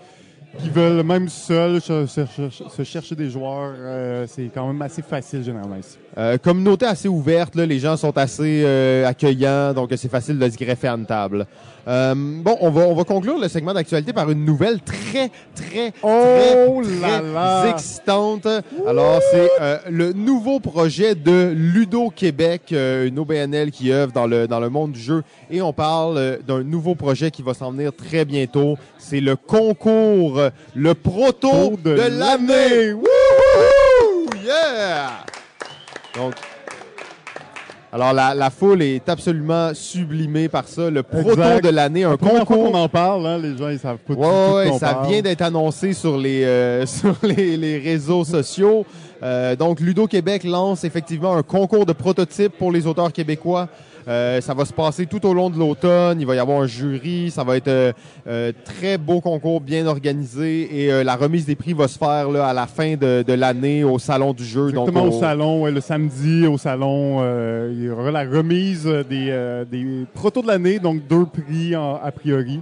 qui 0.59 0.69
veulent 0.69 1.05
même 1.05 1.29
seuls 1.29 1.81
se, 1.81 2.07
se- 2.07 2.27
se- 2.27 2.69
se 2.69 2.83
chercher 2.83 3.15
des 3.15 3.31
joueurs, 3.31 3.73
euh, 3.79 4.27
c'est 4.29 4.51
quand 4.53 4.67
même 4.67 4.83
assez 4.83 5.01
facile 5.03 5.43
généralement 5.45 5.77
ici. 5.77 5.97
Euh, 6.19 6.39
communauté 6.39 6.87
assez 6.87 7.09
ouverte, 7.09 7.55
là, 7.55 7.67
les 7.67 7.79
gens 7.79 7.97
sont 7.97 8.17
assez 8.19 8.63
euh, 8.65 9.07
accueillants, 9.07 9.73
donc 9.73 9.91
c'est 9.97 10.11
facile 10.11 10.39
de 10.39 10.49
se 10.51 10.57
greffer 10.57 10.89
à 10.89 10.95
une 10.95 11.07
table. 11.07 11.47
Euh, 11.89 12.15
bon, 12.17 12.57
on 12.61 12.71
va 12.71 12.83
on 12.83 12.95
va 12.95 13.05
conclure 13.05 13.39
le 13.39 13.49
segment 13.49 13.73
d'actualité 13.73 14.13
par 14.13 14.31
une 14.31 14.45
nouvelle 14.45 14.81
très 14.81 15.31
très 15.55 15.93
Oh 16.03 16.83
très, 16.83 17.01
là 17.01 17.21
très 17.21 17.33
là! 17.33 17.67
excitante. 17.71 18.47
Alors 18.87 19.21
c'est 19.31 19.51
euh, 19.61 19.79
le 19.89 20.13
nouveau 20.13 20.61
projet 20.61 21.15
de 21.15 21.53
Ludo 21.57 22.11
Québec, 22.11 22.63
euh, 22.73 23.07
une 23.07 23.19
OBNL 23.19 23.71
qui 23.71 23.93
œuvre 23.93 24.13
dans 24.13 24.27
le 24.27 24.47
dans 24.47 24.61
le 24.61 24.69
monde 24.69 24.93
du 24.93 25.01
jeu, 25.01 25.23
et 25.51 25.63
on 25.63 25.73
parle 25.73 26.19
euh, 26.19 26.37
d'un 26.47 26.63
nouveau 26.63 26.95
projet 26.95 27.31
qui 27.31 27.43
va 27.43 27.55
s'en 27.55 27.73
venir 27.73 27.93
très 27.95 28.25
bientôt. 28.25 28.77
C'est 28.99 29.21
le 29.21 29.37
concours, 29.37 30.41
le 30.75 30.95
proto 30.95 31.79
de, 31.83 31.95
de 31.97 32.19
l'année. 32.19 32.93
Wouhou! 32.93 34.27
Yeah! 34.45 35.30
Donc, 36.17 36.35
alors 37.93 38.13
la, 38.13 38.35
la 38.35 38.51
foule 38.51 38.83
est 38.83 39.09
absolument 39.09 39.73
sublimée 39.75 40.49
par 40.49 40.67
ça. 40.69 40.91
Le 40.91 41.03
proto 41.03 41.31
Exact. 41.31 41.65
de 41.65 41.71
l'année, 41.71 42.05
un 42.05 42.17
fois 42.17 42.39
concours. 42.41 42.71
qu'on 42.73 42.75
en 42.79 42.89
parle, 42.89 43.27
hein, 43.27 43.39
les 43.39 43.57
gens 43.57 43.69
ils 43.69 43.79
savent 43.81 43.99
pas 43.99 44.15
Ouais, 44.15 44.17
tout 44.27 44.55
ouais, 44.57 44.71
on 44.71 44.79
ça 44.79 44.95
parle. 44.95 45.09
vient 45.09 45.23
d'être 45.23 45.43
annoncé 45.43 45.93
sur 45.93 46.17
les 46.17 46.45
euh, 46.45 46.87
sur 46.87 47.17
les, 47.23 47.57
les 47.57 47.79
réseaux 47.79 48.25
sociaux. 48.25 48.85
Euh, 49.23 49.57
donc 49.57 49.81
Ludo 49.81 50.07
Québec 50.07 50.45
lance 50.45 50.85
effectivement 50.85 51.35
un 51.37 51.43
concours 51.43 51.85
de 51.85 51.93
prototypes 51.93 52.57
pour 52.57 52.71
les 52.73 52.87
auteurs 52.87 53.13
québécois. 53.13 53.69
Euh, 54.09 54.41
ça 54.41 54.55
va 54.55 54.65
se 54.65 54.73
passer 54.73 55.07
tout 55.07 55.25
au 55.27 55.35
long 55.35 55.51
de 55.51 55.59
l'automne. 55.59 56.21
Il 56.21 56.27
va 56.27 56.35
y 56.35 56.39
avoir 56.39 56.61
un 56.63 56.67
jury. 56.67 57.31
Ça 57.31 57.45
va 57.45 57.57
être 57.57 57.69
euh, 57.69 57.93
euh, 58.27 58.53
très 58.65 58.97
beau 58.99 59.21
concours, 59.21 59.61
bien 59.61 59.87
organisé. 59.87 60.85
Et 60.85 60.93
euh, 60.93 61.05
la 61.05 61.17
remise 61.17 61.45
des 61.47 61.55
prix 61.55 61.73
va 61.75 61.87
se 61.87 61.99
faire 61.99 62.31
là, 62.31 62.47
à 62.47 62.53
la 62.55 62.67
fin 62.67 62.97
de, 62.97 63.23
de 63.23 63.33
l'année 63.33 63.85
au 63.85 63.99
salon 63.99 64.33
du 64.33 64.45
jeu. 64.45 64.69
Exactement 64.71 65.05
donc 65.05 65.15
au 65.15 65.21
salon, 65.21 65.63
ouais, 65.63 65.71
le 65.71 65.81
samedi 65.81 66.47
au 66.47 66.57
salon, 66.59 67.21
il 67.71 67.85
y 67.85 67.89
aura 67.91 68.11
la 68.11 68.25
remise 68.25 68.85
des, 69.09 69.65
des 69.71 70.07
protos 70.15 70.43
de 70.43 70.47
l'année, 70.49 70.79
donc 70.79 71.07
deux 71.07 71.27
prix 71.27 71.77
en- 71.77 71.97
a 72.03 72.11
priori 72.11 72.61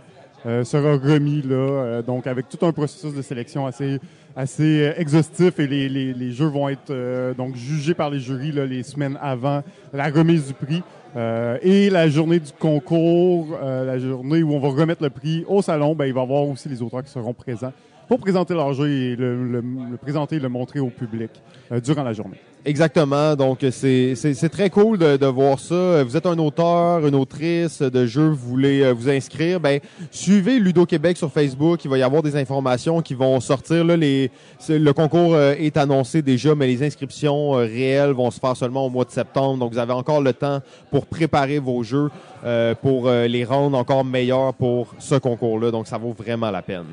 sera 0.65 0.93
remis 0.97 1.43
là, 1.43 2.01
donc 2.03 2.27
avec 2.27 2.49
tout 2.49 2.65
un 2.65 2.73
processus 2.73 3.13
de 3.15 3.23
sélection 3.23 3.67
assez 3.67 3.99
assez 4.37 4.93
exhaustif 4.97 5.59
et 5.59 5.67
les, 5.67 5.89
les, 5.89 6.15
les 6.15 6.31
jeux 6.33 6.47
vont 6.47 6.69
être 6.69 7.35
donc 7.37 7.57
jugés 7.57 7.93
par 7.95 8.09
les 8.09 8.21
jurys 8.21 8.53
là, 8.53 8.65
les 8.65 8.83
semaines 8.85 9.19
avant 9.21 9.63
la 9.93 10.09
remise 10.11 10.47
du 10.47 10.55
prix. 10.55 10.83
Euh, 11.17 11.59
et 11.63 11.91
la 11.91 12.09
journée 12.09 12.39
du 12.39 12.53
concours, 12.53 13.59
euh, 13.63 13.85
la 13.85 13.99
journée 13.99 14.43
où 14.43 14.53
on 14.53 14.61
va 14.61 14.69
remettre 14.69 15.03
le 15.03 15.11
prix 15.11 15.45
au 15.49 15.63
salon, 15.63 15.95
ben, 15.95 16.07
il 16.07 16.13
va 16.13 16.21
y 16.21 16.23
avoir 16.23 16.43
aussi 16.43 16.69
les 16.69 16.83
auteurs 16.83 17.03
qui 17.03 17.11
seront 17.11 17.33
présents 17.33 17.73
pour 18.09 18.19
présenter 18.19 18.55
leur 18.55 18.73
jeu 18.73 18.89
et 18.89 19.17
le, 19.17 19.45
le- 19.45 19.61
le 19.91 19.97
présenter 19.97 20.37
et 20.37 20.41
le 20.41 20.49
montrer 20.49 20.81
au 20.81 20.89
public 20.91 21.31
euh, 21.71 21.81
durant 21.81 22.03
la 22.03 22.13
journée. 22.13 22.39
Exactement. 22.65 23.37
Donc, 23.37 23.65
c'est 23.71 24.49
très 24.51 24.69
cool 24.69 24.99
de, 24.99 25.17
de 25.17 25.27
voir 25.27 25.59
ça. 25.59 26.03
Vous 26.03 26.17
êtes 26.17 26.27
un 26.27 26.37
auteur, 26.39 27.07
une 27.07 27.15
autrice 27.15 27.81
de 27.81 28.05
jeu, 28.05 28.29
vous 28.29 28.49
voulez 28.49 28.83
euh, 28.83 28.93
vous 28.93 29.09
inscrire, 29.09 29.61
ben 29.61 29.79
suivez 30.11 30.59
Ludo 30.59 30.85
Québec 30.85 31.17
sur 31.17 31.31
Facebook. 31.31 31.85
Il 31.85 31.91
va 31.91 31.99
y 31.99 32.03
avoir 32.03 32.23
des 32.23 32.37
informations 32.37 33.01
qui 33.01 33.15
vont 33.15 33.39
sortir. 33.41 33.85
Là, 33.85 33.97
les, 33.97 34.31
le 34.69 34.93
concours 34.93 35.35
euh, 35.35 35.55
est 35.59 35.77
annoncé 35.77 36.21
déjà, 36.21 36.55
mais 36.55 36.67
les 36.67 36.83
inscriptions 36.83 37.55
euh, 37.55 37.59
réelles 37.65 38.11
vont 38.13 38.31
se 38.31 38.41
faire 38.41 38.57
seulement 38.57 38.85
au 38.87 38.91
mois 38.91 39.05
de 39.05 39.13
septembre. 39.13 39.59
Donc, 39.59 39.73
vous 39.73 39.79
avez 39.79 39.93
encore 39.95 40.21
le 40.21 40.33
temps 40.33 40.61
pour 40.91 41.07
préparer 41.07 41.61
vos 41.61 41.83
jeux, 41.85 42.11
euh, 42.45 42.75
pour 42.75 43.09
les 43.11 43.45
rendre 43.45 43.79
encore 43.79 44.05
meilleurs 44.05 44.53
pour 44.55 44.95
ce 44.99 45.15
concours-là. 45.15 45.71
Donc, 45.71 45.87
ça 45.87 45.97
vaut 45.97 46.13
vraiment 46.13 46.51
la 46.51 46.63
peine. 46.63 46.85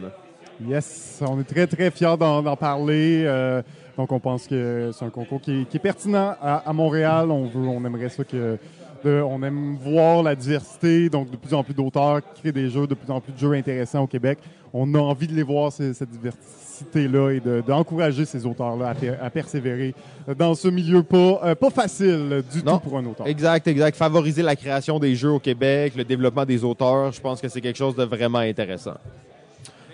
Yes, 0.63 1.21
on 1.27 1.39
est 1.39 1.43
très, 1.43 1.67
très 1.67 1.91
fiers 1.91 2.15
d'en 2.17 2.41
d'en 2.41 2.55
parler. 2.55 3.23
euh, 3.25 3.61
donc, 3.97 4.11
on 4.11 4.19
pense 4.19 4.47
que 4.47 4.91
c'est 4.93 5.05
un 5.05 5.09
concours 5.09 5.39
qui 5.41 5.61
est, 5.61 5.65
qui 5.65 5.77
est 5.77 5.79
pertinent 5.79 6.35
à, 6.41 6.63
à 6.69 6.73
Montréal. 6.73 7.31
On 7.31 7.45
veut, 7.45 7.67
on 7.67 7.83
aimerait 7.85 8.09
ça 8.09 8.23
que, 8.23 8.57
de- 9.03 9.21
on 9.21 9.41
aime 9.43 9.75
voir 9.81 10.23
la 10.23 10.35
diversité. 10.35 11.09
Donc, 11.09 11.29
de 11.31 11.37
plus 11.37 11.53
en 11.53 11.63
plus 11.63 11.73
d'auteurs 11.73 12.21
créent 12.35 12.51
des 12.51 12.69
jeux, 12.69 12.87
de 12.87 12.93
plus 12.93 13.11
en 13.11 13.19
plus 13.21 13.31
de 13.33 13.37
jeux 13.37 13.53
intéressants 13.53 14.03
au 14.03 14.07
Québec. 14.07 14.39
On 14.73 14.93
a 14.95 14.99
envie 14.99 15.27
de 15.27 15.33
les 15.33 15.43
voir, 15.43 15.71
ces- 15.71 15.93
cette 15.93 16.09
diversité-là, 16.09 17.31
et 17.31 17.39
de- 17.39 17.61
d'encourager 17.65 18.25
ces 18.25 18.45
auteurs-là 18.45 18.89
à, 18.89 18.93
per- 18.95 19.13
à 19.21 19.29
persévérer 19.29 19.93
dans 20.37 20.55
ce 20.55 20.67
milieu 20.67 21.01
pas, 21.03 21.39
euh, 21.45 21.55
pas 21.55 21.69
facile 21.69 22.43
du 22.51 22.63
Non. 22.63 22.73
tout 22.77 22.89
pour 22.89 22.97
un 22.97 23.05
auteur. 23.05 23.27
Exact, 23.27 23.65
exact. 23.67 23.95
Favoriser 23.95 24.41
la 24.41 24.55
création 24.57 24.99
des 24.99 25.15
jeux 25.15 25.31
au 25.31 25.39
Québec, 25.39 25.93
le 25.95 26.03
développement 26.03 26.45
des 26.45 26.63
auteurs, 26.65 27.11
je 27.13 27.21
pense 27.21 27.39
que 27.41 27.47
c'est 27.47 27.61
quelque 27.61 27.77
chose 27.77 27.95
de 27.95 28.03
vraiment 28.03 28.39
intéressant. 28.39 28.95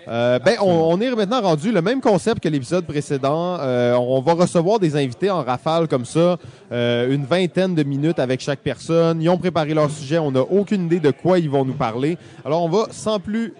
Euh, 0.08 0.38
ben, 0.38 0.56
on, 0.60 0.66
on 0.66 1.00
est 1.00 1.10
maintenant 1.14 1.40
rendu 1.40 1.70
le 1.70 1.80
même 1.80 2.00
concept 2.00 2.42
que 2.42 2.48
l'épisode 2.48 2.84
précédent. 2.84 3.58
Euh, 3.60 3.94
on 3.94 4.20
va 4.20 4.34
recevoir 4.34 4.78
des 4.78 4.96
invités 4.96 5.30
en 5.30 5.42
rafale 5.42 5.88
comme 5.88 6.04
ça, 6.04 6.38
euh, 6.72 7.12
une 7.14 7.24
vingtaine 7.24 7.74
de 7.74 7.82
minutes 7.82 8.18
avec 8.18 8.40
chaque 8.40 8.60
personne. 8.60 9.22
Ils 9.22 9.28
ont 9.28 9.38
préparé 9.38 9.74
leur 9.74 9.90
sujet, 9.90 10.18
on 10.18 10.32
n'a 10.32 10.42
aucune 10.42 10.86
idée 10.86 11.00
de 11.00 11.10
quoi 11.10 11.38
ils 11.38 11.50
vont 11.50 11.64
nous 11.64 11.74
parler. 11.74 12.18
Alors, 12.44 12.62
on 12.62 12.68
va 12.68 12.88
sans 12.90 13.20
plus 13.20 13.54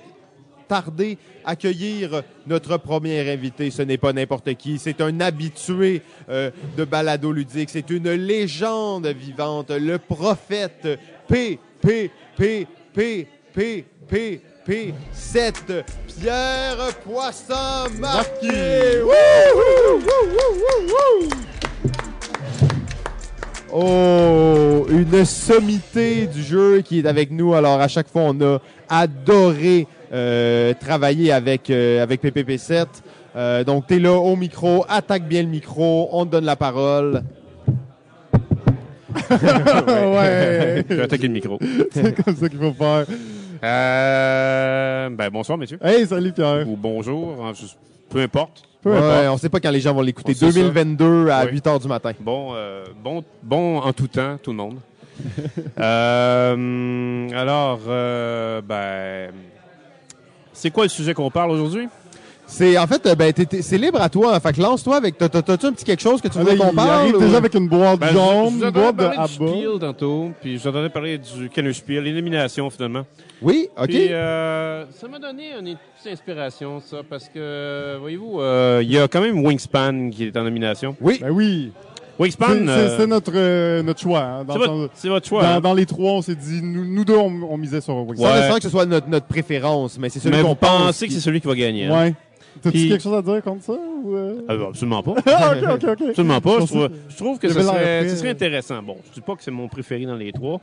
tarder 0.69 1.19
accueillir 1.45 2.23
notre 2.47 2.77
premier 2.79 3.31
invité. 3.31 3.71
Ce 3.71 3.83
n'est 3.83 3.99
pas 3.99 4.13
n'importe 4.13 4.55
qui, 4.55 4.79
c'est 4.79 5.01
un 5.01 5.21
habitué 5.21 6.03
euh, 6.29 6.51
de 6.77 6.85
balado 6.85 7.31
ludique, 7.31 7.69
c'est 7.71 7.91
une 7.91 8.11
légende 8.11 9.07
vivante, 9.07 9.71
le 9.71 9.99
prophète 9.99 10.89
P 11.29 11.59
P 11.81 12.11
P 12.37 12.67
P 12.95 13.27
P 13.53 13.85
P 14.09 14.41
P 14.65 14.95
7 15.13 15.85
Pierre 16.07 16.95
Poisson! 17.05 17.91
Wouhou! 19.03 20.03
Oh, 23.73 24.87
une 24.91 25.25
sommité 25.25 26.27
du 26.27 26.43
jeu 26.43 26.83
qui 26.83 26.99
est 27.01 27.07
avec 27.07 27.31
nous. 27.31 27.55
Alors 27.55 27.81
à 27.81 27.89
chaque 27.89 28.09
fois, 28.09 28.23
on 28.23 28.41
a 28.43 28.61
adoré 28.89 29.87
euh, 30.13 30.75
travailler 30.79 31.33
avec 31.33 31.71
euh, 31.71 32.03
avec 32.03 32.23
PPP7. 32.23 32.87
Euh, 33.35 33.65
donc 33.65 33.87
t'es 33.87 33.99
là 33.99 34.13
au 34.13 34.37
micro, 34.37 34.85
attaque 34.89 35.27
bien 35.27 35.43
le 35.43 35.49
micro, 35.49 36.11
on 36.13 36.27
te 36.27 36.33
donne 36.33 36.45
la 36.45 36.57
parole. 36.57 37.23
ouais, 39.31 40.85
Je 40.89 40.95
vais 40.95 41.03
attaquer 41.03 41.29
le 41.29 41.33
micro. 41.33 41.59
c'est 41.91 42.23
comme 42.23 42.37
ça 42.37 42.49
qu'il 42.49 42.59
faut 42.59 42.73
faire. 42.73 43.07
Euh, 43.63 45.09
ben, 45.11 45.31
bonsoir, 45.31 45.57
messieurs. 45.59 45.79
Hey, 45.83 46.07
salut 46.07 46.33
Pierre. 46.33 46.69
Ou 46.69 46.77
bonjour, 46.77 47.45
hein, 47.45 47.53
je- 47.55 47.67
peu 48.11 48.21
importe. 48.21 48.63
Peu 48.83 48.91
Ouais, 48.91 48.99
importe. 48.99 49.27
on 49.29 49.37
sait 49.39 49.49
pas 49.49 49.61
quand 49.61 49.71
les 49.71 49.81
gens 49.81 49.95
vont 49.95 50.01
l'écouter. 50.03 50.33
On 50.33 50.39
sait 50.39 50.47
ça. 50.47 50.53
2022 50.53 51.29
à 51.31 51.45
Oui. 51.45 51.53
8 51.53 51.67
heures 51.69 51.79
du 51.79 51.87
matin. 51.89 52.13
Bon, 52.21 52.51
euh, 52.55 52.85
bon, 53.03 53.23
bon 53.43 53.79
en 53.79 53.93
tout 53.93 54.09
temps, 54.09 54.37
tout 54.43 54.51
le 54.51 54.57
monde. 54.57 54.79
Euh, 55.79 57.29
alors, 57.35 57.81
euh, 57.89 58.61
ben, 58.63 59.31
c'est 60.53 60.71
quoi 60.71 60.85
le 60.85 60.89
sujet 60.89 61.15
qu'on 61.15 61.31
parle 61.31 61.51
aujourd'hui? 61.51 61.89
C'est 62.55 62.77
en 62.77 62.87
fait, 62.87 63.07
euh, 63.07 63.15
ben 63.15 63.33
t'es- 63.33 63.47
t'es- 63.47 63.63
c'est 63.63 63.79
libre 63.79 64.01
à 64.01 64.11
toi. 64.11 64.35
hein. 64.37 64.41
Fait 64.41 64.53
que 64.53 64.61
lance-toi 64.61 64.97
avec. 64.97 65.17
t'as- 65.17 65.29
t'as- 65.31 65.41
T'as-tu 65.41 65.67
un 65.67 65.73
petit 65.73 65.85
quelque 65.87 66.03
chose 66.03 66.21
que 66.21 66.29
tu 66.29 66.39
veux 66.39 66.45
là, 66.45 66.55
qu'on 66.57 66.71
il 66.71 66.75
parle 66.77 66.91
arrive 66.91 67.17
ou- 67.17 67.21
déjà 67.21 67.39
avec 67.39 67.55
une 67.55 67.67
boîte 67.69 67.99
Ben, 67.99 68.09
jaune, 68.13 68.55
une 68.63 68.71
boîte 68.71 68.97
de 68.97 69.03
parler 69.05 69.17
du 69.17 69.23
Abba. 69.23 69.29
Spiel 69.29 69.71
tantôt, 69.81 70.31
puis 70.41 70.59
je 70.59 70.63
vous 70.63 70.69
entendais 70.69 70.89
parler 70.91 71.17
du 71.19 71.49
Kenner 71.49 71.73
Spiel, 71.73 72.05
l'élimination 72.05 72.69
finalement. 72.69 73.05
Oui, 73.41 73.69
ok. 73.77 73.87
Puis 73.87 74.09
euh, 74.13 74.85
ça 74.93 75.09
m'a 75.09 75.19
donné 75.19 75.45
une 75.59 75.77
petite 75.97 76.13
inspiration, 76.13 76.81
ça, 76.81 76.99
parce 77.09 77.29
que, 77.29 77.97
voyez-vous, 77.99 78.41
euh, 78.41 78.81
il 78.83 78.93
y 78.93 78.99
a 78.99 79.09
quand 79.09 79.23
même 79.23 79.45
Wingspan 79.45 80.11
qui 80.11 80.25
est 80.25 80.37
en 80.37 80.45
nomination. 80.45 80.95
Oui. 81.01 81.19
Ben 81.23 81.31
oui. 81.31 81.73
Wingspan, 82.19 82.47
C'est- 82.49 82.65
C'est 82.67 82.69
euh, 82.71 82.97
c'est 82.99 83.07
notre, 83.07 83.33
euh, 83.35 83.83
notre 83.83 84.01
choix. 84.01 84.21
hein. 84.21 84.45
C'est 84.47 84.59
votre, 84.59 84.91
c'est 84.95 85.09
votre 85.09 85.27
choix. 85.27 85.43
dans- 85.43 85.49
hein. 85.49 85.61
dans 85.61 85.73
les 85.75 85.87
trois, 85.87 86.13
on 86.13 86.23
s'est 86.23 86.35
dit, 86.35 86.61
nous, 86.63 86.85
nous 86.85 87.05
deux, 87.07 87.17
on, 87.17 87.33
on 87.51 87.57
misait 87.57 87.81
sur 87.81 87.97
Wingspan. 87.97 88.23
Ouais. 88.27 88.29
nécessairement 88.33 88.57
que 88.59 88.63
ce 88.65 88.69
soit 88.69 88.85
notre, 88.85 89.09
notre 89.09 89.27
préférence, 89.27 89.99
mais 89.99 90.11
c'est 90.11 90.21
celui 90.21 90.37
Mais 90.37 90.43
qu'on 90.43 90.51
vous 90.51 90.55
pense. 90.55 90.83
pensez 90.89 91.07
que 91.09 91.15
c'est 91.15 91.21
celui 91.21 91.41
qui 91.41 91.49
va 91.49 91.55
gagner. 91.55 91.87
hein? 91.87 91.99
Ouais. 91.99 92.15
T'as-tu 92.61 92.77
Puis- 92.79 92.89
quelque 92.89 93.03
chose 93.03 93.15
à 93.15 93.23
dire 93.23 93.43
contre 93.43 93.63
ça? 93.65 93.73
Ou 93.73 94.15
euh? 94.17 94.43
Ah, 94.49 94.57
bah, 94.57 94.65
absolument 94.69 95.03
pas. 95.03 95.15
Ah, 95.27 95.55
ok, 95.57 95.69
ok, 95.83 95.89
ok. 96.01 96.09
Absolument 96.11 96.41
pas. 96.41 96.61
Je 96.61 96.67
trouve, 96.67 96.89
que- 96.89 96.95
je 97.09 97.17
trouve 97.17 97.39
que 97.39 97.47
il 97.47 97.53
ce 97.53 97.59
avait 97.59 97.65
l'air 97.67 97.75
serait, 97.75 97.99
prêt. 98.01 98.09
ce 98.11 98.17
serait 98.17 98.31
intéressant. 98.31 98.83
Bon, 98.83 98.97
je 99.09 99.15
dis 99.15 99.21
pas 99.21 99.35
que 99.37 99.43
c'est 99.43 99.51
mon 99.51 99.69
préféré 99.69 100.05
dans 100.05 100.17
les 100.17 100.33
trois. 100.33 100.61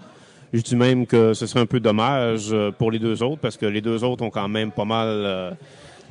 Je 0.54 0.62
dis 0.62 0.76
même 0.76 1.06
que 1.06 1.34
ce 1.34 1.46
serait 1.46 1.60
un 1.62 1.66
peu 1.66 1.80
dommage 1.80 2.48
euh, 2.52 2.72
pour 2.72 2.92
les 2.92 3.00
deux 3.00 3.22
autres 3.24 3.40
parce 3.42 3.56
que 3.58 3.66
les 3.66 3.82
deux 3.82 4.04
autres 4.04 4.24
ont 4.24 4.30
quand 4.32 4.48
même 4.48 4.72
pas 4.72 4.86
mal 4.86 5.08
euh, 5.08 5.52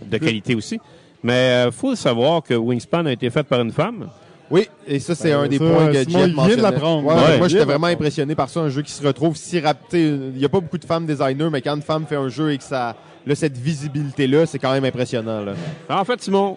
de 0.05 0.17
qualité 0.19 0.55
aussi. 0.55 0.79
Mais 1.23 1.67
euh, 1.67 1.71
faut 1.73 1.95
savoir 1.97 2.43
que 2.43 2.55
Wingspan 2.55 3.07
a 3.07 3.13
été 3.13 3.31
fait 3.31 3.43
par 3.43 3.61
une 3.61 3.73
femme. 3.73 4.09
Oui, 4.51 4.67
et 4.87 4.99
ça, 5.01 5.15
c'est 5.15 5.31
Ben, 5.33 5.41
un 5.41 5.49
des 5.49 5.59
ça, 5.59 5.65
points 5.69 5.89
que 5.93 5.93
Simon, 5.93 6.05
il 6.05 6.05
Jeff 6.05 6.09
vient 6.09 6.29
de 6.29 6.33
mentionnait. 6.35 6.63
l'apprendre. 6.63 7.05
Ouais, 7.07 7.15
Ouais. 7.15 7.21
moi, 7.21 7.29
Il 7.31 7.37
vient 7.37 7.49
j'étais 7.49 7.59
de 7.61 7.65
vraiment 7.65 7.87
l'apprendre. 7.89 7.93
impressionné 8.01 8.35
par 8.35 8.49
ça, 8.49 8.61
un 8.61 8.69
jeu 8.71 8.83
qui 8.83 8.93
se 8.93 9.07
retrouve 9.07 9.37
si 9.37 9.59
rapide. 9.61 10.33
Il 10.35 10.39
n'y 10.39 10.45
a 10.45 10.49
pas 10.49 10.61
beaucoup 10.61 10.79
de 10.79 10.85
femmes 10.85 11.05
designers, 11.05 11.49
mais 11.53 11.61
quand 11.61 11.75
une 11.77 11.83
femme 11.83 12.07
fait 12.07 12.17
un 12.17 12.29
jeu 12.29 12.53
et 12.53 12.59
que 12.59 12.65
ça 12.65 12.95
a 13.31 13.35
cette 13.35 13.57
visibilité-là, 13.57 14.47
c'est 14.47 14.59
quand 14.59 14.73
même 14.73 14.85
impressionnant. 14.85 15.41
Là. 15.45 15.53
En 15.89 16.05
fait, 16.05 16.21
Simon, 16.23 16.57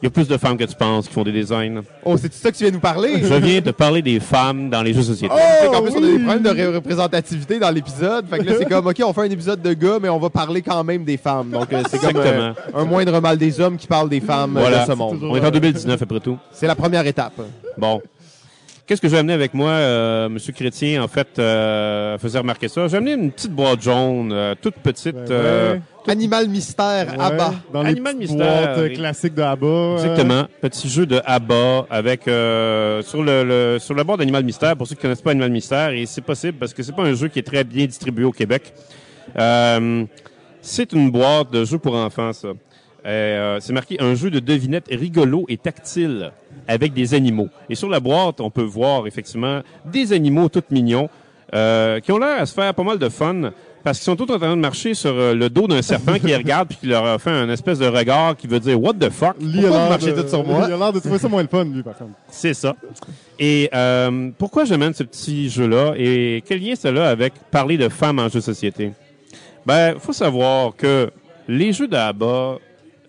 il 0.00 0.04
y 0.04 0.08
a 0.08 0.10
plus 0.10 0.28
de 0.28 0.36
femmes 0.36 0.56
que 0.56 0.62
tu 0.64 0.76
penses 0.76 1.08
qui 1.08 1.12
font 1.14 1.24
des 1.24 1.32
designs. 1.32 1.82
Oh, 2.04 2.16
c'est 2.16 2.32
ça 2.32 2.52
que 2.52 2.56
tu 2.56 2.62
viens 2.62 2.72
nous 2.72 2.78
parler? 2.78 3.14
Je 3.20 3.34
viens 3.34 3.60
de 3.60 3.70
parler 3.72 4.00
des 4.00 4.20
femmes 4.20 4.70
dans 4.70 4.80
les 4.82 4.92
jeux 4.92 5.00
de 5.00 5.04
société. 5.06 5.34
Oh, 5.36 5.40
c'est 5.60 5.66
qu'en 5.68 5.82
plus, 5.82 5.92
on 5.92 5.98
a 5.98 6.06
des 6.06 6.18
problèmes 6.18 6.42
de 6.42 6.48
ré- 6.50 6.66
représentativité 6.76 7.58
dans 7.58 7.70
l'épisode. 7.70 8.26
Fait 8.28 8.38
que 8.38 8.44
là, 8.44 8.52
c'est 8.58 8.68
comme, 8.68 8.86
OK, 8.86 9.02
on 9.04 9.12
fait 9.12 9.22
un 9.22 9.30
épisode 9.30 9.60
de 9.60 9.72
gars, 9.72 9.98
mais 10.00 10.08
on 10.08 10.18
va 10.20 10.30
parler 10.30 10.62
quand 10.62 10.84
même 10.84 11.04
des 11.04 11.16
femmes. 11.16 11.50
Donc, 11.50 11.72
euh, 11.72 11.82
c'est 11.90 11.98
comme 12.00 12.16
euh, 12.16 12.52
un 12.74 12.84
moindre 12.84 13.20
mal 13.20 13.36
des 13.38 13.60
hommes 13.60 13.76
qui 13.76 13.88
parlent 13.88 14.08
des 14.08 14.20
femmes 14.20 14.56
euh, 14.56 14.60
Voilà. 14.60 14.84
de 14.86 14.90
ce 14.90 14.96
monde. 14.96 15.18
On 15.22 15.34
est 15.36 15.44
en 15.44 15.50
2019 15.50 16.00
après 16.00 16.20
tout. 16.20 16.38
C'est 16.52 16.68
la 16.68 16.76
première 16.76 17.04
étape. 17.06 17.40
Bon. 17.76 18.00
Qu'est-ce 18.88 19.02
que 19.02 19.08
j'ai 19.10 19.18
amené 19.18 19.34
avec 19.34 19.52
moi, 19.52 19.68
euh, 19.70 20.30
Monsieur 20.30 20.50
Chrétien, 20.54 21.02
en 21.02 21.08
fait, 21.08 21.28
euh, 21.38 22.16
faisait 22.16 22.38
remarquer 22.38 22.68
ça? 22.68 22.88
J'ai 22.88 22.96
amené 22.96 23.12
une 23.12 23.30
petite 23.30 23.52
boîte 23.52 23.82
jaune, 23.82 24.32
euh, 24.32 24.54
toute 24.60 24.76
petite. 24.76 25.14
Ben, 25.14 25.30
euh. 25.30 25.76
Animal 26.06 26.48
mystère, 26.48 27.08
Ouais, 27.18 27.22
Abba. 27.22 27.52
Dans 27.70 27.84
Animal 27.84 28.16
Mystère, 28.16 28.38
boîtes 28.38 28.78
euh, 28.78 28.88
oui. 28.88 28.94
classiques 28.94 29.34
de 29.34 29.42
Abba. 29.42 29.66
euh, 29.66 29.96
Exactement. 29.98 30.44
Petit 30.62 30.88
jeu 30.88 31.04
de 31.04 31.20
ABBA 31.22 31.86
avec 31.90 32.26
euh, 32.28 33.02
sur 33.02 33.22
le, 33.22 33.44
le- 33.44 33.78
sur 33.78 33.94
la 33.94 34.04
boîte 34.04 34.20
d'Animal 34.20 34.42
Mystère. 34.42 34.74
Pour 34.74 34.86
ceux 34.86 34.94
qui 34.94 35.02
connaissent 35.02 35.20
pas 35.20 35.32
Animal 35.32 35.50
Mystère, 35.50 35.90
et 35.90 36.06
c'est 36.06 36.22
possible 36.22 36.56
parce 36.58 36.72
que 36.72 36.82
c'est 36.82 36.96
pas 36.96 37.02
un 37.04 37.12
jeu 37.12 37.28
qui 37.28 37.40
est 37.40 37.46
très 37.46 37.62
bien 37.64 37.84
distribué 37.84 38.24
au 38.24 38.32
Québec. 38.32 38.72
Euh, 39.38 40.04
c'est 40.62 40.94
une 40.94 41.10
boîte 41.10 41.52
de 41.52 41.66
jeux 41.66 41.78
pour 41.78 41.94
enfants, 41.94 42.32
ça. 42.32 42.48
Euh, 43.08 43.58
c'est 43.60 43.72
marqué 43.72 43.96
un 44.00 44.14
jeu 44.14 44.30
de 44.30 44.38
devinette 44.38 44.86
rigolo 44.90 45.46
et 45.48 45.56
tactile 45.56 46.32
avec 46.66 46.92
des 46.92 47.14
animaux. 47.14 47.48
Et 47.70 47.74
sur 47.74 47.88
la 47.88 48.00
boîte, 48.00 48.40
on 48.40 48.50
peut 48.50 48.62
voir 48.62 49.06
effectivement 49.06 49.62
des 49.86 50.12
animaux 50.12 50.48
tout 50.48 50.62
mignons 50.70 51.08
euh, 51.54 52.00
qui 52.00 52.12
ont 52.12 52.18
l'air 52.18 52.40
à 52.40 52.46
se 52.46 52.52
faire 52.52 52.74
pas 52.74 52.82
mal 52.82 52.98
de 52.98 53.08
fun 53.08 53.52
parce 53.82 53.98
qu'ils 53.98 54.04
sont 54.04 54.16
tous 54.16 54.30
en 54.30 54.38
train 54.38 54.54
de 54.54 54.60
marcher 54.60 54.92
sur 54.92 55.14
euh, 55.14 55.34
le 55.34 55.48
dos 55.48 55.66
d'un 55.66 55.80
serpent 55.80 56.18
qui 56.18 56.26
les 56.26 56.36
regarde 56.44 56.68
puis 56.68 56.76
qui 56.76 56.86
leur 56.86 57.06
a 57.06 57.18
fait 57.18 57.30
un 57.30 57.48
espèce 57.48 57.78
de 57.78 57.86
regard 57.86 58.36
qui 58.36 58.46
veut 58.46 58.60
dire 58.60 58.78
What 58.78 58.94
the 58.94 59.08
fuck? 59.08 59.36
Lui, 59.40 59.48
il 59.54 59.58
a 59.60 59.62
Pourquoi 59.62 59.70
vous 59.70 59.78
l'air 59.78 59.88
marchez 59.88 60.14
tout 60.14 60.28
sur 60.28 60.44
moi? 60.44 60.64
Il 60.68 60.74
a 60.74 60.76
l'air 60.76 60.92
de 60.92 61.00
trouver 61.00 61.18
ça 61.18 61.28
moins 61.28 61.40
le 61.40 61.48
fun, 61.48 61.64
lui, 61.64 61.82
par 61.82 61.96
contre. 61.96 62.10
C'est 62.28 62.52
ça. 62.52 62.76
Et 63.38 63.70
euh, 63.74 64.30
pourquoi 64.36 64.66
j'amène 64.66 64.92
ce 64.92 65.04
petit 65.04 65.48
jeu-là? 65.48 65.94
Et 65.96 66.42
quel 66.46 66.60
lien 66.60 66.74
cela 66.74 67.08
avec 67.08 67.32
parler 67.50 67.78
de 67.78 67.88
femmes 67.88 68.18
en 68.18 68.28
jeu 68.28 68.40
de 68.40 68.44
société? 68.44 68.92
Ben, 69.64 69.94
faut 69.98 70.12
savoir 70.12 70.76
que 70.76 71.10
les 71.46 71.72
jeux 71.72 71.88
d'ABA, 71.88 72.58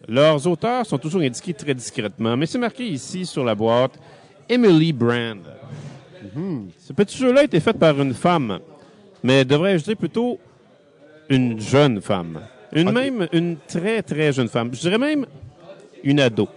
leurs 0.09 0.47
auteurs 0.47 0.85
sont 0.85 0.97
toujours 0.97 1.21
indiqués 1.21 1.53
très 1.53 1.73
discrètement, 1.73 2.35
mais 2.35 2.45
c'est 2.45 2.57
marqué 2.57 2.85
ici 2.85 3.25
sur 3.25 3.43
la 3.43 3.53
boîte 3.53 3.99
Emily 4.49 4.91
Brand. 4.91 5.41
Ce 6.79 6.93
petit 6.93 7.17
jeu-là 7.17 7.41
a 7.41 7.43
été 7.43 7.59
fait 7.59 7.73
par 7.73 7.99
une 8.01 8.13
femme, 8.13 8.59
mais 9.23 9.45
devrais-je 9.45 9.83
dire 9.83 9.97
plutôt 9.97 10.39
une 11.29 11.59
jeune 11.59 12.01
femme. 12.01 12.41
Une 12.73 12.91
même, 12.91 13.27
une 13.31 13.57
très 13.67 14.01
très 14.01 14.33
jeune 14.33 14.47
femme. 14.47 14.69
Je 14.73 14.79
dirais 14.79 14.97
même 14.97 15.25
une 16.03 16.19
ado. 16.19 16.47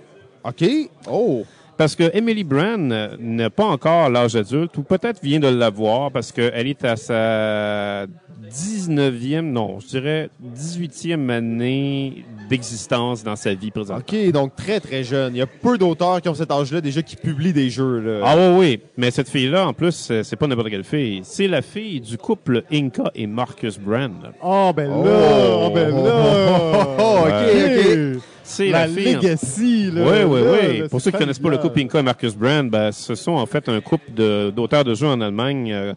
OK. 0.44 0.64
Oh. 1.10 1.44
Parce 1.76 1.96
que 1.96 2.10
Emily 2.16 2.44
Brand 2.44 2.92
n'a 3.18 3.50
pas 3.50 3.64
encore 3.64 4.08
l'âge 4.10 4.36
adulte, 4.36 4.76
ou 4.78 4.82
peut-être 4.82 5.20
vient 5.22 5.40
de 5.40 5.48
l'avoir 5.48 6.10
parce 6.12 6.30
qu'elle 6.32 6.66
est 6.66 6.84
à 6.84 6.96
sa 6.96 8.06
19e, 8.50 9.40
non, 9.40 9.78
je 9.80 9.86
dirais 9.86 10.30
18e 10.56 11.30
année 11.30 12.24
d'existence 12.50 13.24
dans 13.24 13.36
sa 13.36 13.54
vie 13.54 13.70
présente. 13.70 14.00
OK, 14.00 14.30
donc 14.32 14.54
très, 14.54 14.78
très 14.80 15.02
jeune. 15.04 15.34
Il 15.34 15.38
y 15.38 15.42
a 15.42 15.46
peu 15.46 15.78
d'auteurs 15.78 16.20
qui 16.20 16.28
ont 16.28 16.34
cet 16.34 16.50
âge-là 16.50 16.80
déjà 16.82 17.00
qui 17.02 17.16
publient 17.16 17.52
des 17.54 17.70
jeux. 17.70 18.00
Là. 18.00 18.20
Ah 18.24 18.36
oui, 18.36 18.58
oui. 18.58 18.80
Mais 18.98 19.10
cette 19.10 19.28
fille-là, 19.30 19.66
en 19.68 19.72
plus, 19.72 20.12
c'est 20.22 20.36
pas 20.36 20.46
n'importe 20.46 20.68
quelle 20.70 20.84
fille. 20.84 21.20
C'est 21.24 21.48
la 21.48 21.62
fille 21.62 22.00
du 22.00 22.18
couple 22.18 22.64
Inca 22.70 23.10
et 23.14 23.26
Marcus 23.26 23.78
Brand. 23.78 24.12
Oh, 24.42 24.72
ben 24.76 24.88
là, 24.90 24.94
Oh. 24.96 25.66
oh, 25.66 25.70
ben 25.74 25.90
là. 26.04 26.86
Oh, 26.98 27.18
ok, 27.26 28.16
ok. 28.16 28.22
C'est 28.44 28.68
La, 28.70 28.86
la, 28.86 28.92
fille. 28.92 29.14
legacy, 29.14 29.90
là. 29.92 30.02
Oui, 30.02 30.22
oui, 30.26 30.40
là, 30.44 30.50
oui. 30.70 30.78
là, 30.80 30.88
Pour 30.88 31.00
ceux 31.00 31.10
qui 31.10 31.18
connaissent 31.18 31.38
pas 31.38 31.50
le 31.50 31.58
couple 31.58 31.80
Inca 31.80 32.00
et 32.00 32.02
Marcus 32.02 32.34
Brand, 32.36 32.68
ben, 32.68 32.90
ce 32.92 33.14
sont 33.14 33.32
en 33.32 33.46
fait 33.46 33.68
un 33.68 33.80
couple 33.80 34.12
de- 34.14 34.50
d'auteurs 34.50 34.84
de, 34.84 34.94
jeux 34.94 35.06
en 35.06 35.20
Allemagne 35.20 35.72
euh, 35.72 35.94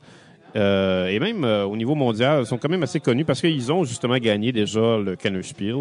euh, 0.56 1.08
et 1.08 1.20
même 1.20 1.44
euh, 1.44 1.66
au 1.66 1.76
niveau 1.76 1.96
mondial, 1.96 2.42
ils 2.44 2.46
sont 2.46 2.58
quand 2.58 2.70
même 2.70 2.84
assez 2.84 3.00
connus 3.00 3.26
parce 3.26 3.42
qu'ils 3.42 3.72
ont 3.74 3.84
justement 3.84 4.18
gagné 4.18 4.52
déjà 4.54 4.98
le 4.98 5.16
Kennerspiel 5.16 5.76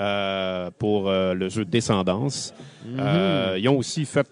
euh, 0.00 0.70
pour 0.78 1.08
euh, 1.10 1.34
le 1.34 1.48
jeu 1.50 1.64
Descendance. 1.64 2.54
Euh, 2.98 3.56
ils 3.60 3.68
ont 3.68 3.76
aussi 3.76 4.04
fait 4.06 4.26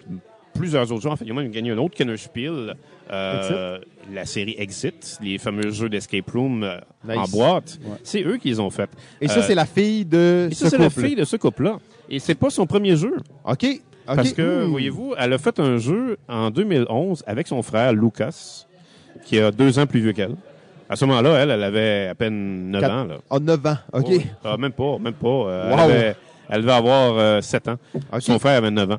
plusieurs 0.54 0.90
autres 0.92 1.02
jeux. 1.02 1.11
En 1.11 1.16
fait, 1.16 1.25
ils 1.25 1.32
ont 1.32 1.37
même 1.37 1.50
gagné 1.50 1.70
un 1.73 1.78
autre 1.78 1.94
Kennerspiel, 1.94 2.75
euh, 3.11 3.78
la 4.12 4.25
série 4.25 4.54
Exit, 4.58 5.18
les 5.23 5.38
fameux 5.38 5.70
jeux 5.70 5.88
d'escape 5.88 6.30
room 6.30 6.62
euh, 6.62 6.78
Nice. 7.06 7.16
en 7.18 7.25
boîte. 7.28 7.78
Ouais. 7.84 7.96
C'est 8.02 8.23
eux 8.23 8.37
qui 8.38 8.49
les 8.49 8.61
ont 8.61 8.70
fait. 8.70 8.88
Et 9.20 9.28
ça, 9.28 9.40
Euh, 9.40 9.42
c'est 9.46 9.54
la 9.54 9.66
fille 9.66 10.04
de 10.04 10.49
Et 10.50 10.54
ce 10.54 10.64
ça, 10.64 10.70
c'est 10.70 10.78
la 10.78 10.90
fille 10.90 11.16
de 11.16 11.25
ce 11.25 11.37
couple-là. 11.37 11.78
Et 12.08 12.18
c'est 12.18 12.34
pas 12.34 12.50
son 12.50 12.66
premier 12.66 12.96
jeu. 12.96 13.16
OK. 13.44 13.66
Parce 14.06 14.32
que, 14.32 14.64
voyez-vous, 14.64 15.14
elle 15.18 15.32
a 15.32 15.38
fait 15.38 15.58
un 15.61 15.78
jeu 15.78 16.18
en 16.28 16.50
2011 16.50 17.23
avec 17.26 17.46
son 17.46 17.62
frère 17.62 17.92
Lucas, 17.94 18.66
qui 19.25 19.38
a 19.40 19.50
deux 19.50 19.78
ans 19.78 19.87
plus 19.87 20.00
vieux 20.00 20.12
qu'elle. 20.12 20.37
À 20.90 20.96
ce 20.96 21.06
moment-là, 21.06 21.38
elle, 21.42 21.50
elle 21.50 21.62
avait 21.62 22.08
à 22.08 22.14
peine 22.14 22.70
9 22.70 22.80
Quatre- 22.82 22.92
ans. 22.94 23.04
Là. 23.04 23.16
Ah, 23.30 23.38
9 23.40 23.66
ans. 23.66 23.76
OK. 23.94 24.12
Ah, 24.44 24.56
même 24.58 24.73
pas, 24.73 24.99
même 24.99 25.14
pas. 25.14 25.28
Euh, 25.28 25.70
Wow. 25.70 25.75
elle, 25.78 25.80
avait- 25.90 26.16
elle 26.50 26.61
devait 26.61 26.73
avoir 26.73 27.16
euh, 27.16 27.40
7 27.40 27.68
ans. 27.68 27.76
Son 28.18 28.38
frère 28.38 28.58
avait 28.58 28.70
9 28.70 28.90
ans. 28.90 28.99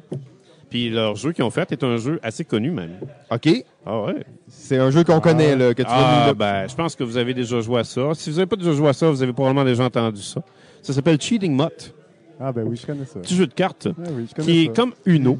Puis 0.69 0.89
leur 0.89 1.15
jeu 1.15 1.31
qu'ils 1.31 1.43
ont 1.43 1.51
fait 1.51 1.71
est 1.71 1.83
un 1.83 1.97
jeu 1.97 2.19
assez 2.23 2.43
connu 2.43 2.71
même. 2.71 2.97
OK. 3.31 3.49
Ah 3.85 4.01
ouais? 4.01 4.25
C'est 4.47 4.77
un 4.77 4.89
jeu 4.89 5.03
qu'on 5.03 5.19
connaît, 5.19 5.55
là, 5.55 5.73
que 5.73 5.83
tu 5.83 5.89
Ah, 5.91 6.33
ben, 6.35 6.67
je 6.67 6.75
pense 6.75 6.95
que 6.95 7.03
vous 7.03 7.17
avez 7.17 7.33
déjà 7.33 7.61
joué 7.61 7.79
à 7.79 7.83
ça. 7.83 8.09
Si 8.13 8.29
vous 8.29 8.37
n'avez 8.37 8.47
pas 8.47 8.55
déjà 8.55 8.71
joué 8.73 8.89
à 8.89 8.93
ça, 8.93 9.09
vous 9.09 9.21
avez 9.21 9.33
probablement 9.33 9.63
déjà 9.65 9.83
entendu 9.83 10.21
ça. 10.21 10.41
Ça 10.81 10.93
s'appelle 10.93 11.19
Cheating 11.21 11.55
Mutt. 11.55 11.93
Ah, 12.39 12.51
ben 12.51 12.63
oui, 12.63 12.75
je 12.75 12.85
connais 12.85 13.05
ça. 13.05 13.19
Petit 13.19 13.35
jeu 13.35 13.47
de 13.47 13.53
cartes. 13.53 13.87
Ah 13.97 14.09
oui, 14.11 14.25
je 14.29 14.35
connais 14.35 14.45
qui 14.45 14.63
est 14.63 14.67
ça. 14.67 14.73
comme 14.73 14.93
Uno, 15.05 15.37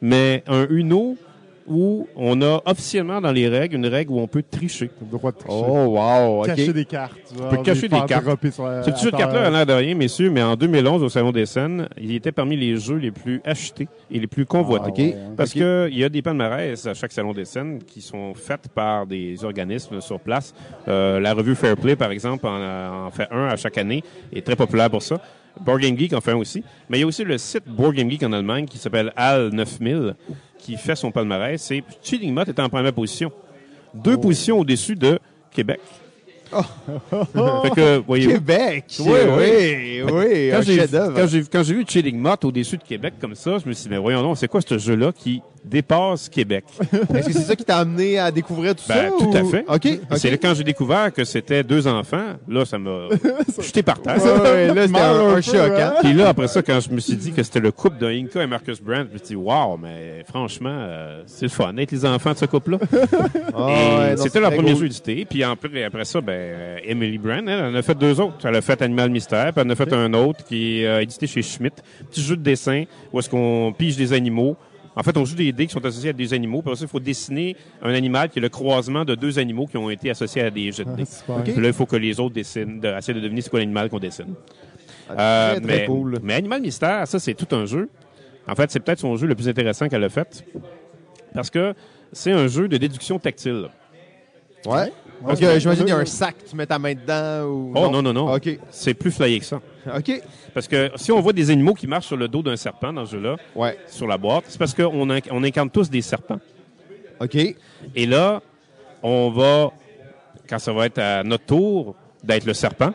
mais 0.00 0.42
un 0.46 0.66
Uno 0.68 1.16
où 1.66 2.06
on 2.16 2.40
a 2.42 2.62
officiellement 2.66 3.20
dans 3.20 3.32
les 3.32 3.48
règles 3.48 3.76
une 3.76 3.86
règle 3.86 4.12
où 4.12 4.20
on 4.20 4.26
peut 4.26 4.42
tricher. 4.48 4.90
Le 5.00 5.06
droit 5.18 5.32
de 5.32 5.38
tricher. 5.38 5.64
Oh, 5.66 5.96
wow. 5.96 6.40
OK. 6.42 6.46
Cacher 6.46 6.72
des 6.72 6.84
cartes. 6.84 7.18
Tu 7.28 7.56
peut 7.56 7.62
cacher 7.62 7.88
des 7.88 8.00
cartes. 8.06 8.26
Ce 8.42 8.50
Ce 8.50 8.90
petit 8.90 9.04
jeu 9.04 9.10
de 9.10 9.16
cartes-là 9.16 9.46
a 9.46 9.50
l'air 9.50 9.66
de 9.66 9.72
rien, 9.72 9.94
messieurs, 9.94 10.30
mais 10.30 10.42
en 10.42 10.56
2011, 10.56 11.02
au 11.02 11.08
Salon 11.08 11.32
des 11.32 11.46
Scènes, 11.46 11.88
il 12.00 12.14
était 12.14 12.32
parmi 12.32 12.56
les 12.56 12.76
jeux 12.76 12.96
les 12.96 13.10
plus 13.10 13.40
achetés 13.44 13.88
et 14.10 14.18
les 14.18 14.26
plus 14.26 14.46
convoités. 14.46 14.90
OK. 14.90 14.98
ouais. 14.98 15.16
Parce 15.36 15.52
que 15.52 15.88
il 15.90 15.98
y 15.98 16.04
a 16.04 16.08
des 16.08 16.22
palmarès 16.22 16.86
à 16.86 16.94
chaque 16.94 17.12
salon 17.12 17.32
des 17.32 17.44
scènes 17.44 17.82
qui 17.82 18.00
sont 18.00 18.34
faites 18.34 18.68
par 18.68 19.06
des 19.06 19.44
organismes 19.44 20.00
sur 20.00 20.20
place. 20.20 20.54
Euh, 20.88 21.20
la 21.20 21.34
revue 21.34 21.54
Fairplay, 21.54 21.96
par 21.96 22.10
exemple, 22.10 22.46
en, 22.46 23.06
en 23.06 23.10
fait 23.10 23.28
un 23.30 23.46
à 23.48 23.56
chaque 23.56 23.78
année, 23.78 24.02
est 24.32 24.44
très 24.44 24.56
populaire 24.56 24.90
pour 24.90 25.02
ça. 25.02 25.20
Board 25.60 25.80
Game 25.80 25.96
Geek 25.96 26.12
en 26.12 26.20
fait 26.20 26.32
un 26.32 26.36
aussi. 26.36 26.64
Mais 26.88 26.98
il 26.98 27.00
y 27.02 27.04
a 27.04 27.06
aussi 27.06 27.24
le 27.24 27.38
site 27.38 27.64
Board 27.66 27.94
Game 27.94 28.10
Geek 28.10 28.22
en 28.24 28.32
Allemagne 28.32 28.66
qui 28.66 28.78
s'appelle 28.78 29.12
HAL 29.16 29.50
9000 29.50 30.14
qui 30.64 30.76
fait 30.76 30.96
son 30.96 31.10
palmarès. 31.10 31.70
Et 31.70 31.84
Cheating 32.02 32.34
Mutt 32.34 32.48
est 32.48 32.58
en 32.58 32.68
première 32.68 32.92
position. 32.92 33.30
Deux 33.94 34.16
positions 34.16 34.58
au-dessus 34.58 34.96
de 34.96 35.18
Québec. 35.50 35.80
fait 36.50 37.70
que, 37.74 37.98
voyez-vous, 37.98 38.32
Québec? 38.32 38.84
Oui, 39.00 39.18
oui, 39.36 40.02
oui. 40.10 40.50
quand 41.50 41.62
j'ai 41.62 41.74
vu 41.74 41.84
Chilling 41.86 42.18
Mott 42.18 42.44
au-dessus 42.44 42.78
de 42.78 42.82
Québec 42.82 43.14
comme 43.20 43.34
ça, 43.34 43.58
je 43.58 43.68
me 43.68 43.74
suis 43.74 43.84
dit, 43.84 43.88
mais 43.90 43.98
voyons 43.98 44.22
donc, 44.22 44.38
c'est 44.38 44.48
quoi 44.48 44.60
ce 44.60 44.78
jeu-là 44.78 45.12
qui 45.12 45.42
dépasse 45.64 46.28
Québec? 46.28 46.64
Est-ce 47.14 47.26
que 47.26 47.32
c'est 47.32 47.38
ça 47.42 47.56
qui 47.56 47.64
t'a 47.64 47.78
amené 47.78 48.18
à 48.18 48.30
découvrir 48.30 48.74
tout 48.74 48.84
Ben, 48.88 49.10
ça? 49.10 49.16
tout 49.18 49.30
ou- 49.30 49.36
à 49.36 49.44
fait. 49.44 49.64
OK. 49.68 49.86
Et 49.86 50.00
OK. 50.10 50.18
C'est 50.18 50.30
là 50.30 50.36
quand 50.36 50.54
j'ai 50.54 50.64
découvert 50.64 51.12
que 51.12 51.24
c'était 51.24 51.62
deux 51.62 51.86
enfants, 51.86 52.34
là, 52.48 52.64
ça 52.64 52.78
m'a 52.78 53.08
jeté 53.60 53.82
par 53.82 54.00
terre. 54.00 54.22
Ouais, 54.22 54.40
ouais, 54.40 54.74
là, 54.74 54.86
c'était 54.86 54.98
un, 55.00 55.40
choc, 55.40 55.72
hein? 55.78 55.92
hein? 55.96 56.00
Puis 56.02 56.12
là, 56.12 56.28
après 56.28 56.48
ça, 56.48 56.62
quand 56.62 56.80
je 56.80 56.90
me 56.90 57.00
suis 57.00 57.16
dit 57.16 57.32
que 57.32 57.42
c'était 57.42 57.60
le 57.60 57.70
couple 57.72 57.98
de 57.98 58.06
Inca 58.08 58.42
et 58.42 58.46
Marcus 58.46 58.80
Brandt, 58.80 59.08
je 59.08 59.12
me 59.14 59.18
suis 59.18 59.26
dit, 59.28 59.36
wow, 59.36 59.76
mais 59.76 60.24
franchement, 60.28 60.70
euh, 60.76 61.22
c'est 61.26 61.46
le 61.46 61.50
fun 61.50 61.72
d'être 61.72 61.92
les 61.92 62.04
enfants 62.04 62.32
de 62.32 62.38
ce 62.38 62.46
couple-là. 62.46 62.78
Ah, 63.56 63.66
ouais, 63.66 64.16
c'était 64.16 64.40
leur 64.40 64.52
premier 64.52 64.74
jeu 64.74 64.86
édité. 64.86 65.24
Puis 65.28 65.44
en 65.44 65.54
plus, 65.56 65.82
après 65.84 66.04
ça, 66.04 66.20
ben, 66.20 66.32
euh, 66.32 66.76
Emily 66.84 67.18
Brand, 67.18 67.48
elle, 67.48 67.64
en 67.64 67.74
a 67.74 67.82
fait 67.82 67.94
deux 67.96 68.20
autres. 68.20 68.34
Elle 68.44 68.56
a 68.56 68.60
fait 68.60 68.80
Animal 68.82 69.10
Mystère, 69.10 69.52
puis 69.52 69.60
elle 69.62 69.68
en 69.68 69.70
a 69.70 69.76
fait 69.76 69.92
un 69.92 70.12
autre 70.14 70.44
qui 70.44 70.80
est 70.80 70.86
euh, 70.86 71.00
édité 71.02 71.26
chez 71.26 71.42
Schmidt. 71.42 71.76
Petit 72.10 72.22
jeu 72.22 72.36
de 72.36 72.42
dessin 72.42 72.84
où 73.12 73.18
est-ce 73.18 73.28
qu'on 73.30 73.72
pige 73.76 73.96
des 73.96 74.12
animaux. 74.12 74.56
En 74.96 75.02
fait, 75.02 75.16
on 75.16 75.24
joue 75.24 75.34
des 75.34 75.52
dés 75.52 75.66
qui 75.66 75.72
sont 75.72 75.84
associés 75.84 76.10
à 76.10 76.12
des 76.12 76.32
animaux. 76.34 76.62
Puis 76.62 76.72
il 76.80 76.86
faut 76.86 77.00
dessiner 77.00 77.56
un 77.82 77.92
animal 77.94 78.28
qui 78.28 78.38
est 78.38 78.42
le 78.42 78.48
croisement 78.48 79.04
de 79.04 79.14
deux 79.14 79.38
animaux 79.38 79.66
qui 79.66 79.76
ont 79.76 79.90
été 79.90 80.10
associés 80.10 80.42
à 80.42 80.50
des 80.50 80.70
jeux 80.72 80.84
de 80.84 80.94
dés. 80.94 81.04
Puis 81.44 81.60
là, 81.60 81.68
il 81.68 81.72
faut 81.74 81.86
que 81.86 81.96
les 81.96 82.20
autres 82.20 82.34
dessinent, 82.34 82.80
de, 82.80 82.88
essaient 82.96 83.14
de 83.14 83.20
deviner 83.20 83.40
c'est 83.40 83.50
quoi 83.50 83.58
l'animal 83.60 83.88
qu'on 83.90 83.98
dessine. 83.98 84.34
Ah, 85.10 85.12
Euh, 85.52 85.60
très 85.60 85.66
mais, 85.66 85.86
cool. 85.86 86.18
mais 86.22 86.34
Animal 86.34 86.60
Mystère, 86.62 87.06
ça, 87.06 87.18
c'est 87.18 87.34
tout 87.34 87.54
un 87.54 87.66
jeu. 87.66 87.88
En 88.46 88.54
fait, 88.54 88.70
c'est 88.70 88.80
peut-être 88.80 89.00
son 89.00 89.16
jeu 89.16 89.26
le 89.26 89.34
plus 89.34 89.48
intéressant 89.48 89.88
qu'elle 89.88 90.04
a 90.04 90.08
fait. 90.08 90.44
Parce 91.34 91.50
que 91.50 91.74
c'est 92.12 92.32
un 92.32 92.46
jeu 92.46 92.68
de 92.68 92.76
déduction 92.76 93.18
tactile. 93.18 93.68
Ouais. 94.66 94.92
Ouais. 95.22 95.36
j'imagine 95.36 95.84
qu'il 95.84 95.88
y 95.88 95.96
a 95.96 95.98
un 95.98 96.04
sac, 96.04 96.36
tu 96.48 96.54
mets 96.56 96.66
ta 96.66 96.78
main 96.78 96.94
dedans 96.94 97.44
ou... 97.46 97.72
Oh 97.74 97.88
non, 97.90 98.02
non, 98.02 98.12
non. 98.12 98.32
OK. 98.34 98.58
C'est 98.70 98.94
plus 98.94 99.10
flyé 99.10 99.38
que 99.38 99.44
ça. 99.46 99.60
OK. 99.96 100.22
Parce 100.52 100.68
que 100.68 100.90
si 100.96 101.12
on 101.12 101.20
voit 101.20 101.32
des 101.32 101.50
animaux 101.50 101.74
qui 101.74 101.86
marchent 101.86 102.06
sur 102.08 102.16
le 102.16 102.28
dos 102.28 102.42
d'un 102.42 102.56
serpent 102.56 102.92
dans 102.92 103.06
ce 103.06 103.12
jeu-là, 103.16 103.36
Ouais. 103.54 103.78
sur 103.88 104.06
la 104.06 104.18
boîte, 104.18 104.44
c'est 104.48 104.58
parce 104.58 104.74
qu'on 104.74 105.06
inc- 105.08 105.28
on 105.30 105.42
incarne 105.44 105.70
tous 105.70 105.88
des 105.88 106.02
serpents. 106.02 106.40
OK. 107.20 107.34
Et 107.36 108.06
là, 108.06 108.42
on 109.02 109.30
va, 109.30 109.70
quand 110.48 110.58
ça 110.58 110.72
va 110.72 110.86
être 110.86 110.98
à 110.98 111.22
notre 111.22 111.44
tour 111.46 111.94
d'être 112.22 112.44
le 112.46 112.54
serpent, 112.54 112.92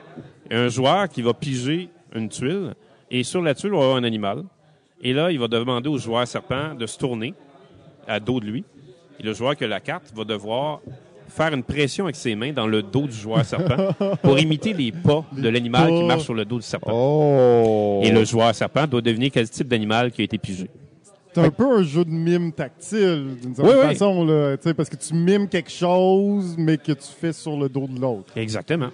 un 0.51 0.67
joueur 0.67 1.07
qui 1.09 1.21
va 1.21 1.33
piger 1.33 1.89
une 2.15 2.29
tuile, 2.29 2.73
et 3.11 3.23
sur 3.23 3.41
la 3.41 3.53
tuile, 3.55 3.73
on 3.73 3.77
va 3.79 3.83
avoir 3.85 3.97
un 3.97 4.03
animal. 4.03 4.43
Et 5.01 5.13
là, 5.13 5.31
il 5.31 5.39
va 5.39 5.47
demander 5.47 5.89
au 5.89 5.97
joueur 5.97 6.27
serpent 6.27 6.73
de 6.75 6.85
se 6.85 6.97
tourner 6.97 7.33
à 8.07 8.19
dos 8.19 8.39
de 8.39 8.45
lui. 8.45 8.63
Et 9.19 9.23
le 9.23 9.33
joueur 9.33 9.55
qui 9.55 9.63
a 9.63 9.67
la 9.67 9.79
carte 9.79 10.11
va 10.15 10.23
devoir 10.23 10.81
faire 11.29 11.53
une 11.53 11.63
pression 11.63 12.05
avec 12.05 12.15
ses 12.15 12.35
mains 12.35 12.51
dans 12.51 12.67
le 12.67 12.81
dos 12.81 13.07
du 13.07 13.13
joueur 13.15 13.45
serpent 13.45 13.89
pour 14.21 14.37
imiter 14.39 14.73
les 14.73 14.91
pas 14.91 15.23
de 15.31 15.47
l'animal 15.49 15.87
qui 15.89 15.99
pas. 16.01 16.05
marche 16.07 16.23
sur 16.23 16.33
le 16.33 16.45
dos 16.45 16.57
du 16.57 16.63
serpent. 16.65 16.91
Oh. 16.93 18.01
Et 18.03 18.11
le 18.11 18.23
joueur 18.25 18.53
serpent 18.53 18.85
doit 18.87 19.01
deviner 19.01 19.29
quel 19.29 19.49
type 19.49 19.67
d'animal 19.67 20.11
qui 20.11 20.21
a 20.21 20.25
été 20.25 20.37
pigé. 20.37 20.69
C'est 21.33 21.41
un 21.41 21.51
peu 21.51 21.77
un 21.77 21.83
jeu 21.83 22.03
de 22.03 22.09
mime 22.09 22.51
tactile, 22.51 23.37
d'une 23.41 23.53
certaine 23.55 23.73
Oui, 23.75 23.79
oui. 23.83 23.93
façon, 23.93 24.25
là, 24.25 24.57
tu 24.57 24.63
sais, 24.63 24.73
parce 24.73 24.89
que 24.89 24.95
tu 24.95 25.13
mimes 25.13 25.47
quelque 25.47 25.69
chose, 25.71 26.55
mais 26.57 26.77
que 26.77 26.91
tu 26.91 27.07
fais 27.19 27.31
sur 27.33 27.55
le 27.55 27.69
dos 27.69 27.87
de 27.87 27.99
l'autre. 28.01 28.33
Exactement. 28.35 28.89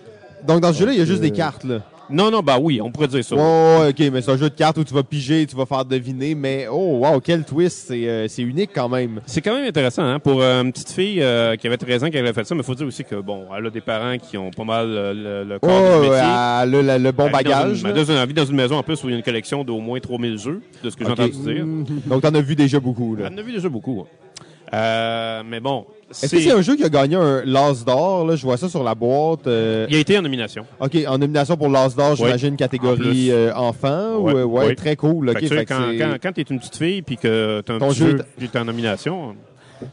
Donc, 0.45 0.59
dans 0.59 0.73
ce 0.73 0.79
jeu-là, 0.79 0.91
il 0.91 0.99
y 0.99 1.01
a 1.01 1.05
juste 1.05 1.19
euh, 1.19 1.23
des 1.23 1.31
cartes, 1.31 1.63
là. 1.63 1.79
Non, 2.09 2.29
non, 2.29 2.41
bah 2.41 2.57
oui, 2.61 2.79
on 2.81 2.91
pourrait 2.91 3.07
dire 3.07 3.23
ça. 3.23 3.35
Oh, 3.37 3.85
OK, 3.89 3.99
mais 4.11 4.21
c'est 4.21 4.31
un 4.31 4.37
jeu 4.37 4.49
de 4.49 4.55
cartes 4.55 4.77
où 4.77 4.83
tu 4.83 4.93
vas 4.93 5.03
piger, 5.03 5.45
tu 5.47 5.55
vas 5.55 5.65
faire 5.65 5.83
deviner, 5.85 6.35
mais 6.35 6.67
oh, 6.71 6.99
wow, 6.99 7.19
quel 7.19 7.43
twist, 7.43 7.85
c'est 7.87 8.07
euh, 8.07 8.27
c'est 8.27 8.43
unique 8.43 8.69
quand 8.75 8.87
même. 8.89 9.21
C'est 9.25 9.41
quand 9.41 9.55
même 9.55 9.65
intéressant 9.67 10.03
hein, 10.03 10.19
pour 10.19 10.41
euh, 10.41 10.61
une 10.63 10.71
petite 10.71 10.91
fille 10.91 11.21
euh, 11.21 11.55
qui 11.55 11.65
avait 11.67 11.77
13 11.77 12.03
ans 12.03 12.09
qui 12.09 12.17
avait 12.17 12.33
fait 12.33 12.43
ça, 12.45 12.53
mais 12.55 12.61
il 12.61 12.65
faut 12.65 12.75
dire 12.75 12.85
aussi 12.87 13.03
que 13.03 13.15
bon, 13.15 13.45
elle 13.57 13.65
a 13.65 13.69
des 13.69 13.81
parents 13.81 14.17
qui 14.17 14.37
ont 14.37 14.51
pas 14.51 14.63
mal 14.63 14.85
euh, 14.87 15.13
le, 15.43 15.49
le 15.49 15.55
Oh, 15.61 15.67
corps 15.67 15.81
du 15.81 15.87
ouais, 15.87 15.99
métier. 16.01 16.17
elle 16.17 16.23
a 16.23 16.65
le, 16.65 16.81
le 17.03 17.11
bon 17.11 17.25
Elle 17.25 17.31
bagage. 17.31 17.81
dans 17.83 17.89
une- 18.05 18.15
elle 18.17 18.33
dans 18.33 18.45
une 18.45 18.55
maison 18.55 18.77
en 18.77 18.83
plus 18.83 19.03
où 19.03 19.07
il 19.07 19.11
y 19.11 19.13
a 19.15 19.17
une 19.17 19.23
collection 19.23 19.63
d'au 19.63 19.79
moins 19.79 19.99
3000 19.99 20.37
jeux, 20.37 20.61
de 20.83 20.89
ce 20.89 20.95
que 20.95 21.05
j'ai 21.05 21.11
Ok. 21.11 21.19
entendu 21.19 21.53
dire. 21.53 21.65
Donc, 22.05 22.21
t'en 22.21 22.33
as 22.35 22.41
vu 22.41 22.55
déjà 22.55 22.79
beaucoup, 22.79 23.15
là. 23.15 23.25
Elle 23.27 23.33
en 23.33 23.37
a 23.37 23.41
vu 23.41 23.51
déjà 23.53 23.69
beaucoup. 23.69 24.01
hein. 24.01 24.25
Euh, 24.73 25.43
mais 25.47 25.59
bon, 25.59 25.85
Est-ce 26.11 26.35
que 26.35 26.39
c'est 26.41 26.51
un 26.51 26.61
jeu 26.61 26.75
qui 26.75 26.83
a 26.83 26.89
gagné 26.89 27.15
un 27.15 27.43
l'As 27.45 27.83
d'or, 27.83 28.25
là? 28.27 28.35
Je 28.35 28.43
vois 28.43 28.57
ça 28.57 28.69
sur 28.69 28.83
la 28.83 28.93
boîte. 28.95 29.47
euh, 29.47 29.87
il 29.89 29.95
a 29.95 29.99
été 29.99 30.17
en 30.17 30.21
nomination. 30.21 30.65
OK, 30.79 30.95
en 31.07 31.17
nomination 31.17 31.57
pour 31.57 31.67
l'As 31.69 31.95
d'or, 31.95 32.15
j'imagine, 32.15 32.55
catégorie 32.55 33.31
euh, 33.31 33.53
enfant. 33.55 34.17
Ouais, 34.17 34.33
ou, 34.33 34.37
euh, 34.37 34.43
ouais, 34.43 34.65
ouais. 34.67 34.75
très 34.75 34.95
cool. 34.95 35.29
OK, 35.29 35.33
Fait 35.39 35.41
que, 35.41 35.45
tu 35.45 35.47
sais, 35.49 35.55
fait 35.59 35.65
que 35.65 35.73
quand, 35.73 35.91
quand, 35.97 36.17
quand 36.21 36.31
tu 36.33 36.41
es 36.41 36.43
une 36.43 36.59
petite 36.59 36.77
fille 36.77 37.01
puis 37.01 37.17
que 37.17 37.61
tu 37.65 37.71
as 37.71 37.75
un 37.75 37.79
Ton 37.79 37.87
petit 37.89 37.99
jeu 37.99 38.19
est- 38.41 38.55
en 38.55 38.65
nomination, 38.65 39.35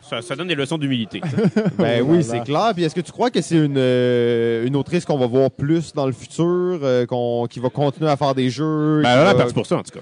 ça, 0.03 0.21
ça 0.23 0.37
donne 0.37 0.49
des 0.49 0.55
leçons 0.55 0.77
d'humilité. 0.79 1.21
Ben 1.79 1.99
là 1.99 2.03
oui, 2.05 2.19
là. 2.19 2.23
c'est 2.23 2.41
clair. 2.45 2.71
Puis 2.75 2.85
est-ce 2.85 2.95
que 2.95 3.01
tu 3.01 3.11
crois 3.11 3.31
que 3.31 3.41
c'est 3.41 3.57
une, 3.57 3.75
euh, 3.79 4.67
une 4.67 4.77
autrice 4.77 5.05
qu'on 5.07 5.19
va 5.19 5.27
voir 5.27 5.51
plus 5.51 5.93
dans 5.95 6.07
le 6.07 6.13
futur, 6.13 6.45
euh, 6.83 7.07
qu'on, 7.07 7.47
qui 7.51 7.59
va 7.59 7.71
continuer 7.71 8.11
à 8.11 8.17
faire 8.17 8.35
des 8.35 8.51
jeux? 8.51 9.01
Ben, 9.03 9.09
a 9.09 9.25
va- 9.25 9.35
parti 9.35 9.55
pour 9.55 9.67
ça, 9.67 9.77
en 9.79 9.83
tout 9.83 9.93
cas. 9.93 10.01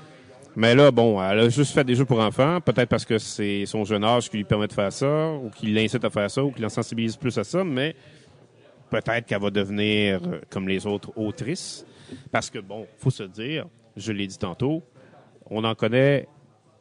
Mais 0.61 0.75
là, 0.75 0.90
bon, 0.90 1.23
elle 1.23 1.38
a 1.38 1.49
juste 1.49 1.73
fait 1.73 1.85
des 1.85 1.94
jeux 1.94 2.05
pour 2.05 2.20
enfants, 2.20 2.61
peut-être 2.61 2.90
parce 2.90 3.07
que 3.07 3.16
c'est 3.16 3.64
son 3.64 3.83
jeune 3.87 4.05
âge 4.05 4.29
qui 4.29 4.37
lui 4.37 4.44
permet 4.44 4.66
de 4.66 4.75
faire 4.75 4.92
ça, 4.92 5.33
ou 5.33 5.49
qui 5.49 5.68
l'incite 5.68 6.05
à 6.05 6.11
faire 6.11 6.31
ça, 6.31 6.44
ou 6.44 6.51
qui 6.51 6.61
l'en 6.61 6.68
sensibilise 6.68 7.16
plus 7.16 7.38
à 7.38 7.44
ça, 7.44 7.64
mais 7.64 7.96
peut-être 8.90 9.25
qu'elle 9.25 9.40
va 9.40 9.49
devenir 9.49 10.20
euh, 10.23 10.38
comme 10.51 10.68
les 10.68 10.87
autres 10.87 11.12
autrices. 11.16 11.87
Parce 12.31 12.51
que, 12.51 12.59
bon, 12.59 12.87
faut 12.99 13.09
se 13.09 13.23
dire, 13.23 13.68
je 13.96 14.12
l'ai 14.12 14.27
dit 14.27 14.37
tantôt, 14.37 14.83
on 15.49 15.64
en 15.64 15.75
connaît 15.75 16.29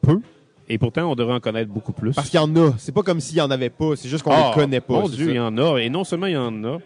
peu, 0.02 0.20
et 0.68 0.78
pourtant, 0.78 1.10
on 1.10 1.15
devrait 1.15 1.36
en 1.36 1.39
connaître 1.39 1.72
beaucoup 1.72 1.94
plus. 1.94 2.13
Parce 2.13 2.30
qu'il 2.30 2.38
y 2.38 2.44
en 2.44 2.54
a. 2.58 2.74
C'est 2.80 2.92
pas 2.92 3.02
comme 3.04 3.22
s'il 3.22 3.38
y 3.38 3.42
en 3.42 3.50
avait 3.50 3.70
pas. 3.70 3.96
C'est 3.96 4.10
juste 4.10 4.26
qu'on 4.26 4.32
Ah, 4.32 4.52
les 4.54 4.62
connaît 4.62 4.82
pas. 4.82 5.00
Mon 5.00 5.08
Dieu, 5.08 5.28
ça. 5.28 5.32
il 5.32 5.38
y 5.38 5.39
en 5.39 5.58
a. 5.58 5.78
Et 5.78 5.89
non 5.89 6.04
seulement 6.04 6.28
il 6.28 6.34
y 6.34 6.38
en 6.38 6.65
a, 6.65 6.80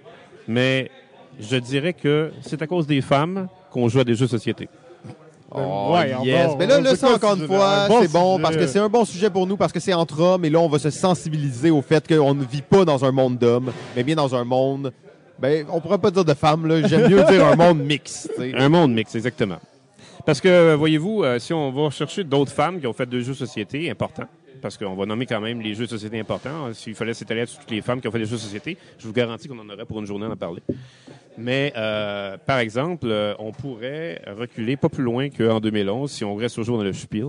mais 0.48 0.92
je 1.40 1.56
dirais 1.58 1.94
que 1.94 2.32
c'est 2.42 2.62
à 2.62 2.68
cause 2.68 2.86
des 2.86 3.02
femmes 3.02 3.48
qu'on 3.72 3.90
joue 3.90 4.02
à 4.02 4.04
des 4.04 4.14
jeux 4.14 4.28
de 4.28 4.30
société. 4.32 4.70
Oh, 5.56 5.94
Ouais, 5.94 6.16
yes. 6.24 6.52
Mais 6.58 6.66
là, 6.66 6.82
là 6.82 6.96
ça, 6.96 7.14
encore 7.14 7.36
une 7.36 7.46
fois, 7.48 7.84
Un 7.84 7.88
bon 7.88 8.02
c'est 8.02 8.12
bon 8.12 8.40
parce 8.40 8.56
que 8.58 8.68
c'est 8.68 8.80
un 8.80 8.90
bon 8.90 9.06
sujet 9.06 9.30
pour 9.30 9.46
nous 9.46 9.58
parce 9.58 9.72
que 9.72 9.80
c'est 9.80 9.94
entre 9.94 10.20
hommes 10.20 10.46
et 10.46 10.50
là, 10.50 10.60
on 10.60 10.70
va 10.70 10.80
se 10.80 10.90
sensibiliser 10.90 11.70
au 11.72 11.82
fait 11.82 12.08
qu'on 12.08 12.34
ne 12.34 12.44
vit 12.44 12.62
pas 12.62 12.86
dans 12.86 13.06
un 13.06 13.12
monde 13.12 13.38
d'hommes, 13.38 13.72
mais 13.96 14.04
bien 14.04 14.16
dans 14.16 14.34
un 14.36 14.44
monde. 14.44 14.92
Ben, 15.40 15.66
on 15.72 15.82
pourrait 15.82 15.98
pas 15.98 16.12
dire 16.12 16.26
de 16.26 16.34
femmes, 16.34 16.68
là. 16.68 16.88
J'aime 16.88 17.10
mieux 17.10 17.24
dire 17.24 17.46
un 17.46 17.56
monde 17.56 17.80
mix. 17.80 18.30
tu 18.36 18.42
sais. 18.42 18.56
Un 18.56 18.70
monde 18.70 18.94
mix, 18.94 19.14
exactement. 19.16 19.58
Parce 20.26 20.40
que, 20.40 20.48
euh, 20.48 20.76
voyez-vous, 20.78 21.24
euh, 21.24 21.38
si 21.40 21.54
on 21.54 21.72
va 21.72 21.90
chercher 21.90 22.24
d'autres 22.24 22.52
femmes 22.52 22.80
qui 22.80 22.88
ont 22.88 22.94
fait 22.94 23.06
deux 23.06 23.22
jeux 23.22 23.34
de 23.34 23.38
société 23.38 23.90
importants, 23.90 24.28
parce 24.64 24.78
qu'on 24.78 24.96
va 24.96 25.06
nommer 25.06 25.26
quand 25.26 25.42
même 25.42 25.62
les 25.62 25.76
jeux 25.76 25.84
de 25.84 25.90
société 25.90 26.18
importants, 26.20 26.74
s'il 26.74 26.96
fallait 26.96 27.14
s'étaler 27.14 27.46
sur 27.46 27.60
toutes 27.60 27.70
les 27.70 27.82
femmes 27.82 28.00
qui 28.00 28.08
ont 28.08 28.12
fait 28.12 28.20
des 28.20 28.26
jeux 28.26 28.38
de 28.38 28.42
société, 28.42 28.78
je 28.98 29.06
vous 29.06 29.14
garantis 29.14 29.50
qu'on 29.50 29.60
en 29.60 29.70
aurait 29.70 29.86
pour 29.86 30.00
une 30.00 30.06
journée 30.06 30.26
à 30.26 30.30
en 30.30 30.38
parler. 30.38 30.64
Mais, 31.38 31.74
euh, 31.76 32.38
par 32.46 32.60
exemple, 32.60 33.08
euh, 33.08 33.36
on 33.40 33.52
pourrait 33.52 34.22
reculer 34.38 34.78
pas 34.78 34.88
plus 34.88 35.04
loin 35.04 35.30
qu'en 35.30 35.60
2011 35.60 36.10
si 36.10 36.24
on 36.24 36.36
reste 36.36 36.56
toujours 36.56 36.78
dans 36.78 36.84
le 36.86 36.94
spiel, 36.94 37.26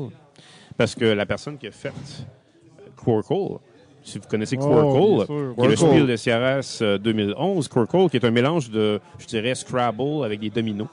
parce 0.77 0.95
que 0.95 1.05
la 1.05 1.27
personne 1.27 1.59
qui 1.59 1.67
a 1.67 1.73
fait 1.73 1.89
euh, 1.89 2.89
Quirkle, 3.05 3.59
si 4.05 4.19
vous 4.19 4.29
connaissez 4.29 4.57
Oh, 4.61 4.69
Quirkle, 4.69 5.27
sûr. 5.27 5.55
qui 5.57 5.65
est 5.65 5.69
le 5.69 5.77
spiel 5.77 6.07
de 6.07 6.17
CRS 6.17 6.83
euh, 6.83 6.99
2011, 6.99 7.67
Quirkle, 7.69 8.09
qui 8.11 8.17
est 8.17 8.25
un 8.25 8.31
mélange 8.31 8.71
de, 8.71 9.01
je 9.19 9.27
dirais, 9.27 9.57
Scrabble 9.57 10.25
avec 10.25 10.39
des 10.39 10.51
dominos. 10.51 10.89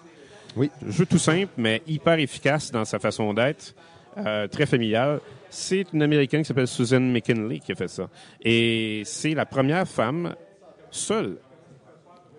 Jeu 0.88 1.06
tout 1.06 1.20
simple, 1.20 1.52
mais 1.56 1.84
hyper 1.88 2.18
efficace 2.20 2.72
dans 2.72 2.84
sa 2.84 2.98
façon 3.00 3.32
d'être, 3.34 3.76
euh, 4.18 4.48
très 4.48 4.66
familial. 4.66 5.20
C'est 5.54 5.92
une 5.92 6.02
Américaine 6.02 6.42
qui 6.42 6.48
s'appelle 6.48 6.68
Susan 6.68 7.02
McKinley 7.02 7.60
qui 7.60 7.74
a 7.74 7.76
fait 7.76 7.90
ça. 7.90 8.10
Et 8.42 9.02
c'est 9.04 9.34
la 9.34 9.46
première 9.46 9.86
femme 9.86 10.34
seule 10.92 11.40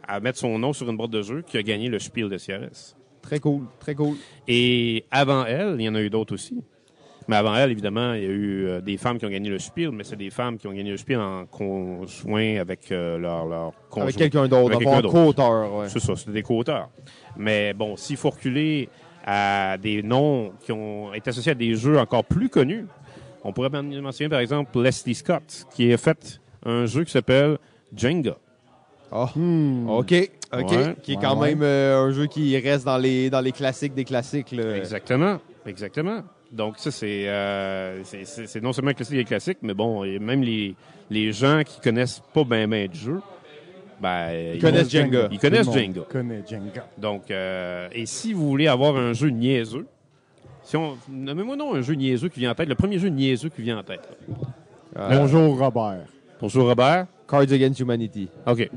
à 0.09 0.19
mettre 0.19 0.39
son 0.39 0.59
nom 0.59 0.73
sur 0.73 0.89
une 0.89 0.97
boîte 0.97 1.11
de 1.11 1.21
jeu 1.21 1.43
qui 1.47 1.59
a 1.59 1.63
gagné 1.63 1.91
le 1.91 1.99
Spiel 1.99 2.31
de 2.31 2.39
CRS. 2.39 2.97
Très 3.21 3.39
cool, 3.39 3.67
très 3.79 3.95
cool. 3.95 4.17
Et 4.49 5.05
avant 5.11 5.45
elle, 5.45 5.77
il 5.79 5.85
y 5.85 5.89
en 5.91 5.95
a 5.95 6.01
eu 6.01 6.09
d'autres 6.09 6.35
aussi. 6.35 6.65
Mais 7.29 7.37
avant 7.37 7.55
elle, 7.55 7.71
évidemment, 7.71 8.15
il 8.15 8.23
y 8.23 8.27
a 8.27 8.31
eu 8.31 8.67
euh, 8.67 8.81
des 8.81 8.97
femmes 8.97 9.19
qui 9.19 9.27
ont 9.27 9.31
gagné 9.31 9.51
le 9.51 9.59
Spiel, 9.59 9.91
mais 9.93 10.05
c'est 10.05 10.17
des 10.17 10.31
femmes 10.31 10.57
qui 10.57 10.67
ont 10.67 10.73
gagné 10.73 10.91
le 10.91 10.97
Spiel 10.97 11.21
en 11.21 11.45
conjoint 11.45 12.57
avec 12.57 12.91
euh, 12.91 13.19
leur, 13.19 13.47
leur 13.47 13.73
conjoint. 13.91 14.05
Avec 14.05 14.17
quelqu'un 14.17 14.49
d'autre, 14.49 14.75
Avec 14.75 14.89
un 14.89 15.03
co-auteur. 15.03 15.75
Ouais. 15.75 15.89
C'est 15.89 16.01
ça, 16.01 16.17
c'était 16.17 16.33
des 16.33 16.43
co-auteurs. 16.43 16.89
Mais 17.37 17.75
bon, 17.75 17.97
s'il 17.97 18.17
faut 18.17 18.31
reculer 18.31 18.89
à 19.25 19.77
des 19.79 20.03
noms 20.03 20.53
qui 20.61 20.73
ont 20.73 21.15
été 21.15 21.31
associés 21.31 21.53
à 21.53 21.55
des 21.55 21.75
jeux 21.75 21.99
encore 21.99 22.25
plus 22.25 22.49
connus, 22.49 22.87
on 23.45 23.53
pourrait 23.53 23.71
men- 23.71 24.01
mentionner 24.01 24.29
par 24.29 24.41
exemple 24.41 24.81
Leslie 24.81 25.15
Scott, 25.15 25.67
qui 25.75 25.93
a 25.93 25.97
fait 25.97 26.41
un 26.65 26.87
jeu 26.87 27.05
qui 27.05 27.13
s'appelle 27.13 27.59
Jenga. 27.97 28.37
Ah. 29.11 29.31
Hmm. 29.37 29.89
OK, 29.91 30.15
OK. 30.55 30.71
Ouais. 30.71 30.97
Qui 31.03 31.13
est 31.13 31.17
quand 31.21 31.37
ouais. 31.39 31.51
même 31.51 31.63
euh, 31.63 31.99
un 32.07 32.11
jeu 32.13 32.27
qui 32.27 32.57
reste 32.59 32.85
dans 32.87 32.97
les, 32.99 33.29
dans 33.31 33.41
les 33.41 33.53
classiques 33.53 33.95
des 33.95 34.05
classiques. 34.05 34.53
Là. 34.53 34.77
Exactement, 34.77 35.39
exactement. 35.67 36.23
Donc 36.51 36.75
ça, 36.79 36.91
c'est 36.91 37.29
euh, 37.29 38.03
c'est- 38.05 38.25
c'est 38.25 38.47
c'est 38.47 38.61
non 38.63 38.73
seulement 38.73 38.91
un 38.91 38.95
classique 38.95 39.17
des 39.17 39.25
classiques, 39.25 39.59
mais 39.63 39.75
bon, 39.75 40.05
et 40.05 40.19
même 40.19 40.43
les, 40.43 40.75
les 41.11 41.33
gens 41.33 41.63
qui 41.65 41.81
connaissent 41.81 42.23
pas 42.33 42.45
bien 42.45 42.69
ben 42.69 42.89
de 42.89 42.95
jeu, 42.95 43.21
ben, 44.01 44.55
ils 44.55 44.61
connaissent 44.61 44.91
Jenga. 44.91 45.29
Ils 45.31 45.39
connaissent 45.39 45.73
Jenga. 45.73 46.01
connaît 46.11 46.43
Jenga. 46.49 46.87
Donc, 46.99 47.31
euh, 47.31 47.89
et 47.93 48.05
si 48.07 48.33
vous 48.33 48.49
voulez 48.49 48.67
avoir 48.67 48.97
un 48.97 49.13
jeu 49.13 49.29
niaiseux, 49.31 49.87
si 50.73 50.77
on, 50.79 50.97
nommez-moi 51.11 51.55
non 51.55 51.75
un 51.75 51.83
jeu 51.83 51.93
niaiseux 51.93 52.31
qui 52.31 52.41
vient 52.41 52.53
en 52.53 52.55
tête, 52.55 52.67
le 52.67 52.75
premier 52.75 52.99
jeu 52.99 53.09
niaiseux 53.09 53.51
qui 53.51 53.61
vient 53.61 53.77
en 53.77 53.83
tête. 53.83 54.09
Euh, 54.97 55.19
Bonjour, 55.19 55.59
Robert. 55.59 56.07
Bonjour 56.41 56.67
Robert. 56.67 57.09
Cards 57.29 57.53
Against 57.53 57.79
Humanity. 57.81 58.31
OK. 58.47 58.71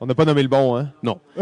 On 0.00 0.06
n'a 0.06 0.14
pas 0.14 0.24
nommé 0.24 0.42
le 0.42 0.48
bon, 0.48 0.78
hein? 0.78 0.90
Non. 1.02 1.20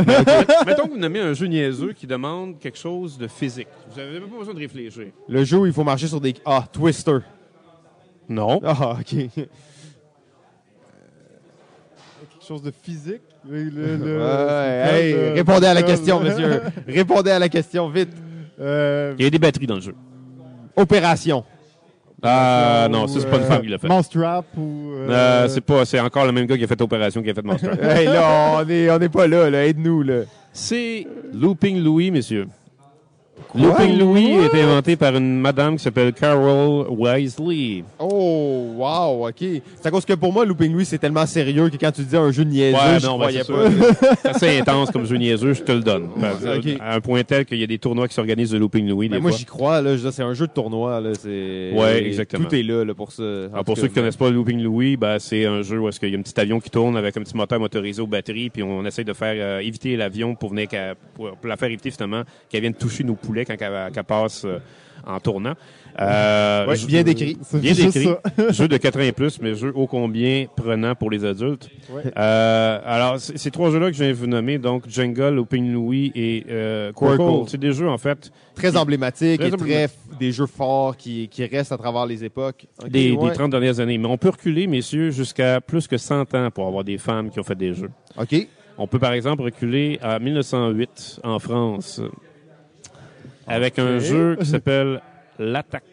Mettons 0.67 0.87
que 0.89 0.91
vous 0.91 0.99
nommez 0.99 1.21
un 1.21 1.33
jeu 1.33 1.47
niaiseux 1.47 1.93
qui 1.93 2.09
demande 2.09 2.59
quelque 2.59 2.77
chose 2.77 3.19
de 3.19 3.29
physique. 3.29 3.69
Vous 3.89 4.01
n'avez 4.01 4.19
même 4.19 4.29
pas 4.29 4.39
besoin 4.39 4.53
de 4.53 4.59
réfléchir. 4.59 5.07
Le 5.29 5.45
jeu 5.45 5.59
où 5.59 5.67
il 5.67 5.73
faut 5.73 5.85
marcher 5.85 6.09
sur 6.09 6.21
des... 6.21 6.35
Ah, 6.45 6.65
Twister. 6.73 7.19
Non. 8.29 8.61
Ah, 8.65 8.97
OK. 8.99 9.07
Quelque 9.15 9.47
chose 12.45 12.63
de 12.63 12.73
physique? 12.73 13.23
Le, 13.49 13.63
le- 13.63 14.19
Ouais, 14.19 14.91
hey, 14.93 15.13
euh, 15.13 15.35
répondez 15.35 15.69
à 15.69 15.75
la 15.75 15.85
question, 15.85 16.19
monsieur. 16.19 16.63
répondez 16.89 17.31
à 17.31 17.39
la 17.39 17.49
question, 17.49 17.89
vite. 17.89 18.11
Euh, 18.61 19.15
Il 19.19 19.25
y 19.25 19.27
a 19.27 19.31
des 19.31 19.39
batteries 19.39 19.67
dans 19.67 19.77
le 19.77 19.81
jeu. 19.81 19.95
Opération. 20.77 21.45
Ah 22.23 22.87
non, 22.91 23.07
ça, 23.07 23.19
c'est 23.21 23.31
pas 23.31 23.39
une 23.39 23.45
euh, 23.45 23.47
femme 23.49 23.63
qui 23.63 23.69
l'a 23.69 23.79
fait. 23.79 23.89
Mousetrap 23.89 24.45
ou... 24.57 24.93
euh, 24.93 25.09
Euh, 25.09 25.49
c'est 25.49 25.63
pas, 25.63 25.85
c'est 25.87 25.99
encore 26.01 26.27
le 26.27 26.33
même 26.33 26.45
gars 26.47 26.57
qui 26.59 26.65
a 26.65 26.67
fait 26.67 26.79
l'opération 26.79 27.23
qui 27.23 27.31
a 27.31 27.35
fait 27.35 27.43
Monster. 27.45 27.71
hey, 27.83 28.05
là, 28.07 28.59
on 28.63 28.69
est, 28.69 28.91
on 28.91 28.99
est 29.01 29.09
pas 29.09 29.27
là, 29.27 29.49
là. 29.49 29.67
Aide-nous, 29.67 30.03
là. 30.03 30.23
c'est 30.53 31.07
Looping 31.33 31.83
Louis, 31.83 32.11
messieurs. 32.11 32.47
Looping 33.55 33.99
Louis 33.99 34.33
a 34.39 34.47
été 34.47 34.63
inventé 34.63 34.97
par 34.97 35.17
une 35.17 35.41
madame 35.41 35.77
qui 35.77 35.83
s'appelle 35.83 36.13
Carol 36.13 36.87
Wisely. 36.91 37.85
Oh, 37.99 38.75
wow, 38.77 39.29
OK. 39.29 39.37
C'est 39.39 39.87
à 39.87 39.91
cause 39.91 40.05
que 40.05 40.13
pour 40.15 40.33
moi, 40.33 40.45
Looping 40.45 40.73
Louis, 40.73 40.85
c'est 40.85 40.99
tellement 40.99 41.27
sérieux 41.27 41.69
que 41.69 41.77
quand 41.77 41.93
tu 41.93 42.03
dis 42.03 42.17
un 42.17 42.31
jeu 42.31 42.45
niaiseux, 42.45 42.77
Ouais, 42.77 43.01
je 43.01 43.07
non, 43.07 43.19
ben, 43.19 43.29
croyais 43.29 43.43
c'est 43.45 43.53
pas. 43.53 44.15
C'est 44.23 44.29
assez 44.29 44.59
intense 44.59 44.91
comme 44.91 45.05
jeu 45.05 45.17
niaiseux, 45.17 45.55
je 45.55 45.63
te 45.63 45.73
le 45.73 45.81
donne. 45.81 46.09
Ok. 46.17 46.77
À 46.81 46.95
un 46.95 47.01
point 47.01 47.23
tel 47.25 47.45
qu'il 47.45 47.59
y 47.59 47.65
a 47.65 47.67
des 47.67 47.79
tournois 47.79 48.09
qui 48.09 48.15
s'organisent 48.15 48.51
de 48.51 48.59
Looping 48.59 48.89
Louis 48.89 49.09
des 49.09 49.17
Ben, 49.17 49.23
moi, 49.23 49.31
j'y 49.31 49.45
crois, 49.45 49.81
là. 49.81 49.97
C'est 50.11 50.23
un 50.23 50.35
jeu 50.35 50.47
de 50.47 50.53
tournoi, 50.53 51.01
là. 51.01 51.11
C'est... 51.15 51.73
Ouais, 51.75 52.05
exactement. 52.07 52.49
Tout 52.49 52.55
est 52.55 52.63
là, 52.63 52.85
là, 52.85 52.95
pour 52.95 53.13
ça. 53.13 53.23
Alors, 53.23 53.59
tout 53.59 53.65
pour 53.65 53.79
ceux 53.79 53.89
qui 53.89 53.95
connaissent 53.95 54.17
pas 54.17 54.31
Looping 54.31 54.63
Louis, 54.63 54.97
ben, 54.97 55.19
c'est 55.19 55.47
un 55.47 55.63
jeu 55.63 55.79
où 55.79 55.89
est-ce 55.89 56.01
qu'il 56.01 56.11
y 56.11 56.17
a 56.17 56.19
un 56.19 56.23
petit 56.23 56.39
avion 56.41 56.61
qui 56.61 56.71
tourne 56.71 56.97
avec 56.97 57.17
un 57.17 57.23
petit 57.23 57.37
moteur 57.37 57.61
motorisé 57.61 58.01
aux 58.03 58.07
batteries, 58.07 58.51
puis 58.51 58.63
on 58.63 58.85
essaie 58.85 59.05
de 59.05 59.13
faire 59.13 59.35
euh, 59.37 59.61
éviter 59.61 59.97
l'avion 59.97 60.35
pour 60.35 60.51
venir 60.51 60.69
pour, 61.15 61.31
pour 61.31 61.49
la 61.49 61.57
faire 61.57 61.69
éviter 61.69 61.91
finalement 61.91 62.23
qu'elle 62.49 62.61
vienne 62.61 62.75
toucher 62.75 63.05
nos 63.05 63.15
poulets 63.31 63.45
quand 63.45 63.55
elle, 63.61 63.93
qu'elle 63.93 64.05
passe 64.05 64.45
euh, 64.45 64.59
en 65.07 65.21
tournant. 65.21 65.55
Euh, 66.01 66.67
Ouais, 66.67 66.77
bien 66.87 67.03
décrit. 67.03 67.37
C'est 67.43 67.61
Bien 67.61 67.73
décrit. 67.75 68.05
ça. 68.05 68.51
jeu 68.53 68.69
de 68.69 68.77
80 68.77 69.13
plus, 69.13 69.41
mais 69.41 69.55
jeu 69.55 69.73
ô 69.75 69.87
combien 69.87 70.47
prenant 70.57 70.95
pour 70.95 71.11
les 71.11 71.25
adultes. 71.25 71.69
Ouais. 71.91 72.03
Euh, 72.17 72.79
alors, 72.85 73.19
ces 73.19 73.51
trois 73.51 73.71
jeux-là 73.71 73.89
que 73.91 73.97
je 73.97 74.05
viens 74.05 74.13
de 74.13 74.17
vous 74.17 74.27
nommer, 74.27 74.59
donc 74.59 74.89
Jenga, 74.89 75.31
Looping 75.31 75.73
Louis 75.73 76.13
et 76.15 76.47
euh, 76.49 76.93
Quirkle, 76.93 77.49
c'est 77.49 77.59
des 77.61 77.73
jeux 77.73 77.89
en 77.89 77.99
fait 77.99 78.31
Très 78.55 78.77
emblématique 78.77 79.41
Très 79.41 79.49
et 79.49 79.51
très 79.51 79.89
des 80.19 80.33
jeux 80.33 80.47
forts 80.47 80.97
qui, 80.97 81.29
qui 81.29 81.45
restent 81.45 81.73
à 81.73 81.79
travers 81.79 82.07
les 82.07 82.25
époques. 82.25 82.67
Des, 82.89 83.13
ouais. 83.13 83.29
des 83.29 83.35
30 83.35 83.51
dernières 83.51 83.81
années. 83.81 83.99
Mais 83.99 84.07
on 84.09 84.19
peut 84.19 84.29
reculer, 84.31 84.67
messieurs, 84.67 85.11
jusqu'à 85.11 85.61
plus 85.61 85.89
que 85.89 85.97
100 85.97 86.35
ans 86.35 86.51
pour 86.51 86.67
avoir 86.67 86.85
des 86.85 86.99
femmes 86.99 87.31
qui 87.31 87.41
ont 87.41 87.45
fait 87.45 87.59
des 87.59 87.75
jeux. 87.75 87.91
OK. 88.19 88.47
On 88.79 88.87
peut 88.87 88.99
par 88.99 89.13
exemple 89.13 89.43
reculer 89.43 89.99
à 90.03 90.19
1908 90.19 91.21
en 91.25 91.39
France 91.39 92.01
avec 93.47 93.79
un 93.79 93.99
jeu 93.99 94.37
qui 94.37 94.47
s'appelle 94.47 95.01
L'Attaque. 95.39 95.85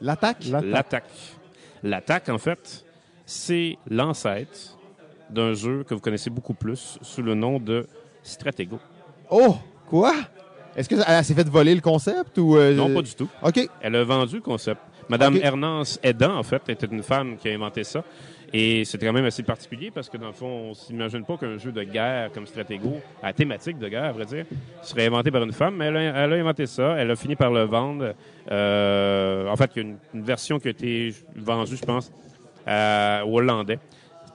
L'attaque? 0.00 0.44
L'attaque. 0.46 1.04
L'attaque. 1.82 2.28
En 2.28 2.38
fait, 2.38 2.84
c'est 3.26 3.76
l'ancêtre 3.88 4.78
d'un 5.28 5.52
jeu 5.54 5.84
que 5.84 5.94
vous 5.94 6.00
connaissez 6.00 6.30
beaucoup 6.30 6.54
plus 6.54 6.98
sous 7.02 7.22
le 7.22 7.34
nom 7.34 7.58
de 7.60 7.86
Stratego. 8.22 8.78
Oh! 9.30 9.56
Quoi? 9.88 10.14
Est-ce 10.76 10.88
qu'elle 10.88 11.24
s'est 11.24 11.34
fait 11.34 11.48
voler 11.48 11.74
le 11.74 11.80
concept 11.80 12.38
ou... 12.38 12.56
euh, 12.56 12.74
Non, 12.74 12.92
pas 12.94 13.02
du 13.02 13.14
tout. 13.14 13.28
OK. 13.42 13.68
Elle 13.80 13.96
a 13.96 14.04
vendu 14.04 14.36
le 14.36 14.40
concept. 14.40 14.80
Madame. 15.08 15.36
Hernance 15.42 15.98
Edan, 16.02 16.36
en 16.36 16.42
fait, 16.44 16.68
était 16.68 16.86
une 16.86 17.02
femme 17.02 17.36
qui 17.36 17.48
a 17.48 17.52
inventé 17.52 17.82
ça. 17.82 18.04
Et 18.52 18.84
c'est 18.84 18.98
quand 18.98 19.12
même 19.12 19.24
assez 19.24 19.42
particulier 19.44 19.90
parce 19.92 20.08
que, 20.08 20.16
dans 20.16 20.26
le 20.26 20.32
fond, 20.32 20.70
on 20.70 20.74
s'imagine 20.74 21.24
pas 21.24 21.36
qu'un 21.36 21.56
jeu 21.56 21.70
de 21.70 21.82
guerre 21.84 22.32
comme 22.32 22.46
Stratego, 22.46 23.00
à 23.22 23.32
thématique 23.32 23.78
de 23.78 23.88
guerre, 23.88 24.04
à 24.06 24.12
vrai 24.12 24.24
dire, 24.26 24.44
serait 24.82 25.06
inventé 25.06 25.30
par 25.30 25.42
une 25.44 25.52
femme. 25.52 25.76
Mais 25.76 25.86
elle 25.86 25.96
a, 25.96 26.00
elle 26.24 26.32
a 26.32 26.36
inventé 26.36 26.66
ça. 26.66 26.96
Elle 26.98 27.10
a 27.12 27.16
fini 27.16 27.36
par 27.36 27.52
le 27.52 27.62
vendre. 27.62 28.12
Euh, 28.50 29.48
en 29.48 29.56
fait, 29.56 29.70
il 29.76 29.82
y 29.82 29.86
a 29.86 29.88
une, 29.88 29.96
une 30.14 30.22
version 30.24 30.58
qui 30.58 30.68
a 30.68 30.70
été 30.72 31.14
vendue, 31.36 31.76
je 31.76 31.84
pense, 31.84 32.12
à- 32.66 33.22
aux 33.24 33.38
Hollandais. 33.38 33.78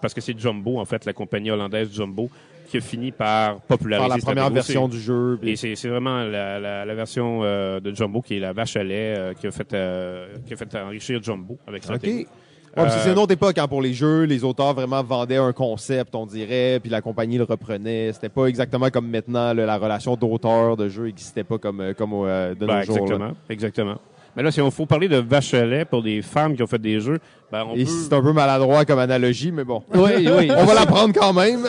Parce 0.01 0.13
que 0.13 0.21
c'est 0.21 0.37
Jumbo, 0.39 0.79
en 0.79 0.85
fait, 0.85 1.03
la 1.05 1.13
compagnie 1.13 1.51
hollandaise 1.51 1.91
Jumbo, 1.93 2.29
qui 2.67 2.77
a 2.77 2.81
fini 2.81 3.11
par 3.11 3.59
populariser 3.61 4.07
Par 4.09 4.17
la 4.17 4.23
première 4.23 4.49
version 4.49 4.87
du 4.87 4.99
jeu. 4.99 5.37
puis- 5.41 5.51
et 5.51 5.55
c'est 5.55 5.75
c'est 5.75 5.87
vraiment 5.89 6.23
la, 6.23 6.59
la- 6.59 6.85
la 6.85 6.95
version 6.95 7.41
euh, 7.43 7.79
de 7.79 7.93
Jumbo 7.93 8.21
qui 8.21 8.37
est 8.37 8.39
la 8.39 8.53
vache 8.53 8.75
à 8.75 8.83
lait 8.83 9.15
euh, 9.17 9.33
qui, 9.33 9.45
a 9.47 9.51
fait, 9.51 9.71
euh, 9.73 10.27
qui 10.47 10.53
a 10.53 10.57
fait 10.57 10.73
enrichir 10.75 11.21
Jumbo 11.21 11.57
avec. 11.67 11.83
Stratego. 11.83 12.29
Ouais, 12.77 12.83
Euh, 12.83 12.89
c'est 13.03 13.11
une 13.11 13.17
autre 13.19 13.31
époque 13.31 13.57
hein, 13.57 13.67
pour 13.67 13.81
les 13.81 13.93
jeux. 13.93 14.23
Les 14.23 14.43
auteurs 14.43 14.73
vraiment 14.73 15.01
vendaient 15.03 15.37
un 15.37 15.53
concept, 15.53 16.13
on 16.15 16.25
dirait, 16.25 16.79
puis 16.81 16.89
la 16.89 17.01
compagnie 17.01 17.37
le 17.37 17.43
reprenait. 17.45 18.11
C'était 18.13 18.29
pas 18.29 18.47
exactement 18.47 18.89
comme 18.89 19.09
maintenant. 19.09 19.53
là, 19.53 19.65
la 19.65 19.77
relation 19.77 20.15
d'auteur 20.15 20.75
de 20.75 20.89
jeu 20.89 21.05
n'existait 21.05 21.43
pas 21.45 21.57
comme, 21.57 21.79
euh, 21.81 21.93
comme 21.93 22.11
euh, 22.13 22.53
de 22.53 22.65
Ben, 22.65 22.79
nos 22.79 22.83
jours. 22.83 22.95
là. 22.97 23.03
exactement, 23.03 23.31
exactement. 23.49 23.95
Mais 24.35 24.43
là, 24.43 24.51
si 24.51 24.59
on 24.59 24.69
faut 24.69 24.85
parler 24.85 25.07
de 25.07 25.15
vache 25.15 25.53
à 25.53 25.65
lait 25.65 25.85
pour 25.85 26.03
des 26.03 26.21
femmes 26.21 26.57
qui 26.57 26.63
ont 26.63 26.67
fait 26.67 26.77
des 26.81 26.99
jeux, 26.99 27.19
ben 27.49 27.63
on 27.71 27.75
Et 27.75 27.85
peut... 27.85 27.89
c'est 27.89 28.13
un 28.13 28.21
peu 28.21 28.33
maladroit 28.33 28.83
comme 28.83 28.99
analogie, 28.99 29.49
mais 29.53 29.63
bon. 29.63 29.81
Oui, 29.93 30.27
oui. 30.27 30.51
On 30.57 30.65
va 30.65 30.73
la 30.73 30.85
prendre 30.85 31.13
quand 31.13 31.31
même. 31.31 31.61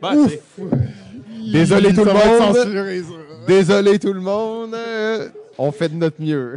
Ben, 0.00 0.28
c'est- 0.28 0.40
Désolé 1.52 1.92
tout 1.92 2.04
le 2.04 2.12
monde. 2.12 2.56
Désolé 3.48 3.98
tout 3.98 4.12
le 4.12 4.20
monde. 4.20 4.76
On 5.58 5.70
fait 5.72 5.88
de 5.88 5.94
notre 5.94 6.20
mieux. 6.20 6.56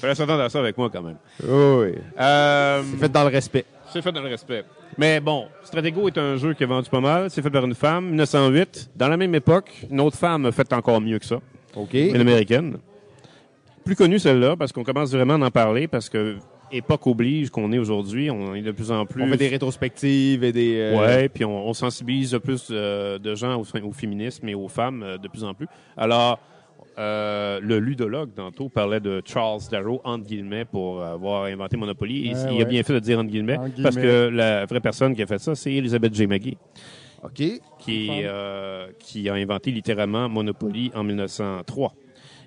fallait 0.00 0.14
s'attendre 0.14 0.40
à 0.42 0.48
ça 0.48 0.58
avec 0.60 0.76
moi 0.78 0.88
quand 0.92 1.02
même. 1.02 1.16
Oh, 1.48 1.82
oui. 1.84 1.94
Euh, 2.18 2.82
Fait 2.98 3.08
dans 3.10 3.22
le 3.24 3.28
respect. 3.30 3.64
c'est 3.92 4.02
fait 4.02 4.12
dans 4.12 4.22
le 4.22 4.28
respect. 4.28 4.64
Mais 4.98 5.20
bon, 5.20 5.46
Stratego 5.64 6.08
est 6.08 6.18
un 6.18 6.36
jeu 6.36 6.54
qui 6.54 6.64
a 6.64 6.66
vendu 6.66 6.88
pas 6.90 7.00
mal. 7.00 7.30
C'est 7.30 7.42
fait 7.42 7.50
par 7.50 7.64
une 7.64 7.74
femme, 7.74 8.06
1908. 8.08 8.90
Dans 8.96 9.08
la 9.08 9.16
même 9.16 9.34
époque, 9.34 9.70
une 9.90 10.00
autre 10.00 10.16
femme 10.16 10.46
a 10.46 10.52
fait 10.52 10.72
encore 10.72 11.00
mieux 11.00 11.18
que 11.18 11.26
ça. 11.26 11.40
OK. 11.76 11.94
une 11.94 12.20
américaine. 12.20 12.78
Plus 13.84 13.94
connue 13.96 14.18
celle-là, 14.18 14.56
parce 14.56 14.72
qu'on 14.72 14.84
commence 14.84 15.12
vraiment 15.12 15.34
à 15.34 15.46
en 15.46 15.50
parler, 15.50 15.86
parce 15.86 16.08
que 16.08 16.36
époque 16.72 17.06
oblige 17.06 17.50
qu'on 17.50 17.72
est 17.72 17.78
aujourd'hui, 17.78 18.30
on 18.30 18.54
est 18.54 18.62
de 18.62 18.70
plus 18.72 18.90
en 18.92 19.04
plus... 19.06 19.22
On 19.22 19.26
fait 19.28 19.36
des 19.36 19.48
rétrospectives 19.48 20.44
et 20.44 20.52
des... 20.52 20.76
euh, 20.78 20.98
Ouais, 20.98 21.28
puis 21.28 21.44
on, 21.44 21.66
on 21.68 21.72
sensibilise 21.72 22.30
de 22.32 22.38
plus 22.38 22.68
euh, 22.70 23.18
de 23.18 23.34
gens 23.34 23.60
au, 23.60 23.64
au 23.84 23.92
féminisme 23.92 24.48
et 24.48 24.54
aux 24.54 24.68
femmes 24.68 25.02
euh, 25.02 25.18
de 25.18 25.26
plus 25.28 25.42
en 25.44 25.52
plus. 25.54 25.66
Alors, 25.96 26.38
euh, 26.98 27.60
le 27.62 27.78
ludologue, 27.78 28.34
tantôt, 28.34 28.68
parlait 28.68 29.00
de 29.00 29.22
Charles 29.24 29.60
Darrow, 29.70 30.00
entre 30.04 30.26
guillemets, 30.26 30.64
pour 30.64 31.02
avoir 31.02 31.44
inventé 31.44 31.76
Monopoly. 31.76 32.28
Et 32.28 32.34
Ouais, 32.34 32.54
il 32.56 32.62
a 32.62 32.64
bien 32.64 32.82
fait 32.82 32.92
de 32.92 32.98
dire 32.98 33.18
entre 33.18 33.30
guillemets, 33.30 33.58
Entre 33.58 33.82
parce 33.82 33.96
que 33.96 34.28
la 34.28 34.66
vraie 34.66 34.80
personne 34.80 35.14
qui 35.14 35.22
a 35.22 35.26
fait 35.26 35.38
ça, 35.38 35.54
c'est 35.54 35.72
Elizabeth 35.72 36.14
J. 36.14 36.26
McGee, 36.26 36.58
OK. 37.22 37.42
qui, 37.78 38.06
Femme. 38.06 38.16
euh, 38.24 38.88
qui 38.98 39.28
a 39.28 39.34
inventé 39.34 39.70
littéralement 39.70 40.28
Monopoly 40.28 40.90
en 40.94 41.04
1903 41.04 41.94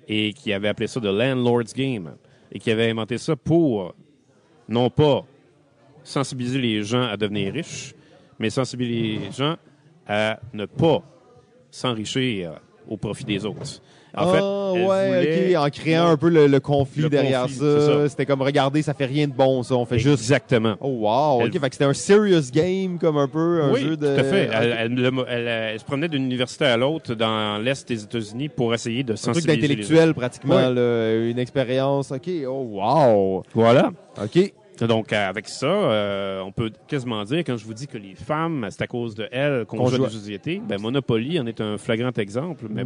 et 0.08 0.32
qui 0.32 0.52
avait 0.52 0.68
appelé 0.68 0.86
ça 0.86 1.00
The 1.00 1.04
Landlord's 1.04 1.72
Game 1.74 2.14
et 2.52 2.58
qui 2.58 2.70
avait 2.70 2.90
inventé 2.90 3.18
ça 3.18 3.36
pour, 3.36 3.94
non 4.68 4.90
pas 4.90 5.24
sensibiliser 6.02 6.60
les 6.60 6.82
gens 6.82 7.02
à 7.02 7.16
devenir 7.16 7.52
riches, 7.52 7.94
mais 8.38 8.50
sensibiliser 8.50 9.18
les 9.26 9.32
gens 9.32 9.56
à 10.06 10.38
ne 10.52 10.66
pas 10.66 11.02
s'enrichir 11.70 12.60
au 12.88 12.96
profit 12.96 13.24
des 13.24 13.44
autres. 13.46 13.80
En 14.16 14.32
fait, 14.32 14.38
ah, 14.42 14.72
elle 14.76 14.82
ouais, 14.86 15.18
voulait- 15.18 15.56
OK. 15.56 15.62
En 15.64 15.70
créant 15.70 16.06
un 16.06 16.16
peu 16.16 16.28
le, 16.28 16.46
le 16.46 16.60
conflit 16.60 17.02
Le 17.02 17.08
derrière 17.08 17.42
conflit, 17.42 17.56
ça. 17.58 18.08
C'était 18.08 18.26
comme, 18.26 18.42
regardez, 18.42 18.82
ça 18.82 18.94
fait 18.94 19.06
rien 19.06 19.26
de 19.26 19.32
bon, 19.32 19.62
ça. 19.62 19.74
On 19.74 19.84
fait 19.84 19.98
juste... 19.98 20.22
Exactement. 20.22 20.76
Oh, 20.80 20.88
wow. 20.88 21.40
Elle- 21.42 21.48
OK, 21.48 21.60
fait 21.60 21.68
que 21.68 21.74
c'était 21.74 21.84
un 21.84 21.92
serious 21.94 22.50
game, 22.52 22.98
comme 22.98 23.16
un 23.16 23.26
peu, 23.28 23.62
un 23.62 23.72
oui, 23.72 23.80
jeu 23.82 23.96
de... 23.96 24.06
tout 24.14 24.20
à 24.20 24.24
fait. 24.24 24.48
Elle, 24.52 24.76
elle- 24.98 25.24
elle- 25.28 25.78
se 25.80 25.84
promenait 25.84 26.08
d'une 26.08 26.24
université 26.24 26.64
à 26.64 26.76
l'autre 26.76 27.14
dans 27.14 27.58
l'Est 27.62 27.88
des 27.88 28.02
États-Unis 28.04 28.48
pour 28.48 28.72
essayer 28.74 29.02
de 29.02 29.12
Un 29.12 29.16
truc 29.16 29.34
sensibiliser 29.34 29.56
les 29.68 29.74
gens. 29.82 29.82
d'intellectuel, 29.82 30.14
pratiquement, 30.14 30.56
Ouais. 30.56 30.72
là, 30.74 31.14
une 31.30 31.38
expérience. 31.38 32.12
OK, 32.12 32.28
oh, 32.46 32.68
wow. 32.72 33.42
Voilà. 33.54 33.90
OK. 34.22 34.52
Donc, 34.80 35.12
euh, 35.12 35.28
avec 35.28 35.48
ça, 35.48 35.66
euh, 35.66 36.40
on 36.40 36.50
peut 36.50 36.70
quasiment 36.88 37.22
dire, 37.24 37.38
quand 37.46 37.56
je 37.56 37.64
vous 37.64 37.74
dis 37.74 37.86
que 37.86 37.96
les 37.96 38.14
femmes, 38.16 38.66
c'est 38.70 38.82
à 38.82 38.86
cause 38.88 39.14
de 39.14 39.28
elles 39.30 39.64
qu'on 39.66 39.86
joue 39.86 40.02
à 40.02 40.08
des 40.08 40.12
sociétés, 40.14 40.60
ben 40.68 40.80
Monopoly 40.80 41.38
en 41.38 41.46
est 41.46 41.60
un 41.60 41.78
flagrant 41.78 42.10
exemple. 42.16 42.66
Mais 42.68 42.82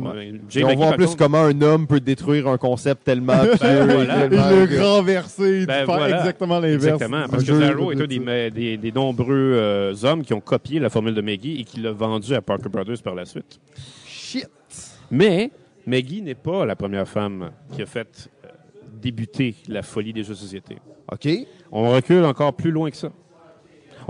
Et 0.54 0.64
on 0.64 0.74
voit 0.74 0.88
en 0.88 0.92
plus 0.92 1.06
contre, 1.06 1.16
comment 1.16 1.38
un 1.44 1.62
homme 1.62 1.86
peut 1.86 2.00
détruire 2.00 2.46
un 2.48 2.58
concept 2.58 3.04
tellement 3.04 3.32
absurde. 3.32 3.90
voilà. 3.90 4.26
Et 4.26 4.28
tellement 4.28 4.50
le 4.50 4.66
que- 4.66 4.80
renverser, 4.82 5.66
Ben, 5.66 5.80
de 5.82 5.86
faire 5.86 5.96
voilà. 5.96 6.18
exactement 6.18 6.60
l'inverse. 6.60 6.84
Exactement, 6.84 7.26
parce 7.30 7.44
que 7.44 7.52
Un 7.52 7.58
Darrow 7.60 7.92
est 7.92 8.00
un 8.02 8.06
des, 8.06 8.18
ma- 8.18 8.50
des- 8.50 8.76
des 8.76 8.92
nombreux 8.92 9.26
euh, 9.54 9.94
hommes 10.02 10.22
qui 10.22 10.34
ont 10.34 10.40
copié 10.40 10.80
la 10.80 10.90
formule 10.90 11.14
de 11.14 11.22
Maggie 11.22 11.60
et 11.60 11.64
qui 11.64 11.80
l'a 11.80 11.92
vendu 11.92 12.34
à 12.34 12.42
Parker 12.42 12.68
Brothers 12.68 13.02
par 13.02 13.14
la 13.14 13.24
suite. 13.24 13.58
Shit. 14.06 14.46
Mais 15.10 15.50
Maggie 15.86 16.20
n'est 16.20 16.34
pas 16.34 16.66
la 16.66 16.76
première 16.76 17.08
femme 17.08 17.50
qui 17.72 17.80
a 17.80 17.86
fait 17.86 18.28
débuter 18.98 19.54
la 19.68 19.82
folie 19.82 20.12
des 20.12 20.22
jeux 20.22 20.34
de 20.34 20.38
société. 20.38 20.76
OK. 21.10 21.28
On 21.72 21.90
recule 21.90 22.24
encore 22.24 22.54
plus 22.54 22.70
loin 22.70 22.90
que 22.90 22.96
ça. 22.96 23.10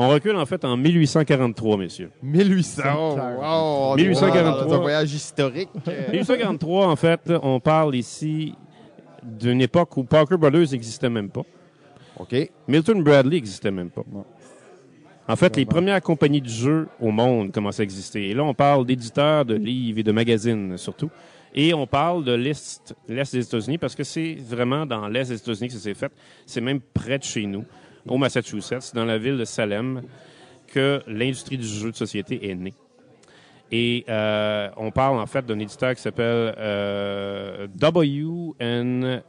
On 0.01 0.09
recule 0.09 0.37
en 0.37 0.47
fait 0.47 0.65
en 0.65 0.77
1843, 0.77 1.77
messieurs. 1.77 2.11
1800. 2.23 2.83
Oh, 2.97 3.17
wow. 3.17 3.93
On 3.93 3.97
est 3.97 4.03
1843. 4.03 4.65
dans 4.65 4.75
un 4.75 4.79
voyage 4.79 5.13
historique. 5.13 5.71
1843, 6.13 6.87
en 6.87 6.97
fait, 6.97 7.21
on 7.43 7.59
parle 7.59 7.97
ici 7.97 8.55
d'une 9.25 9.61
époque 9.61 9.97
où 9.97 10.05
Parker 10.05 10.37
Brothers 10.37 10.71
n'existait 10.71 11.11
même 11.11 11.31
pas. 11.31 11.43
OK. 12.19 12.35
Milton 12.69 13.03
Bradley 13.03 13.37
n'existait 13.37 13.73
même 13.73 13.91
pas. 13.91 14.03
Non. 14.13 14.25
En 15.27 15.37
fait, 15.37 15.57
les 15.57 15.67
premières 15.67 16.01
compagnies 16.01 16.41
de 16.41 16.49
jeux 16.49 16.89
au 17.01 17.11
monde 17.11 17.53
commençaient 17.53 17.83
à 17.83 17.85
exister. 17.85 18.31
Et 18.31 18.35
là, 18.35 18.45
on 18.45 18.55
parle 18.55 18.87
d'éditeurs, 18.87 19.45
de 19.45 19.55
livres 19.55 19.99
et 19.99 20.03
de 20.03 20.13
magazines 20.13 20.79
surtout. 20.79 21.11
Et 21.55 21.75
on 21.75 21.87
parle 21.87 22.25
de 22.25 22.33
l'Est, 22.33 22.95
l'Est 23.09 23.35
des 23.35 23.47
États-Unis 23.47 23.79
parce 23.79 23.95
que 23.95 24.05
c'est 24.05 24.35
vraiment 24.35 24.87
dans 24.87 25.09
l'Est 25.09 25.29
des 25.29 25.37
États-Unis 25.37 25.69
que 25.69 25.75
ça 25.75 25.81
s'est 25.81 25.95
fait. 25.95 26.13
C'est 26.47 26.61
même 26.61 26.81
près 26.81 27.19
de 27.19 27.25
chez 27.25 27.47
nous, 27.47 27.65
au 28.07 28.19
Massachusetts, 28.19 28.95
dans 28.95 29.05
la 29.05 29.19
ville 29.19 29.39
de 29.39 29.45
Salem, 29.45 30.03
que 30.67 31.03
l'industrie 31.07 31.59
du 31.59 31.67
jeu 31.67 31.91
de 31.91 31.97
société 31.97 32.51
est 32.51 32.55
née. 32.55 32.75
Et 33.71 34.05
euh, 34.09 34.71
on 34.77 34.91
parle 34.91 35.19
en 35.19 35.27
fait 35.27 35.45
d'un 35.45 35.59
éditeur 35.59 35.95
qui 35.95 36.01
s'appelle 36.01 36.55
euh, 36.59 37.67
WNSB 37.81 39.23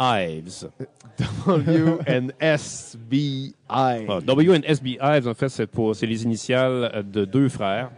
Ives. 0.00 0.70
WNSBI. 1.46 3.54
Ah, 3.68 3.98
WNSB 4.26 4.98
Ives, 5.00 5.28
en 5.28 5.34
fait, 5.34 5.50
c'est 5.50 5.66
pour 5.66 5.94
c'est 5.94 6.06
les 6.06 6.24
initiales 6.24 7.04
de 7.12 7.24
deux 7.24 7.48
frères. 7.48 7.90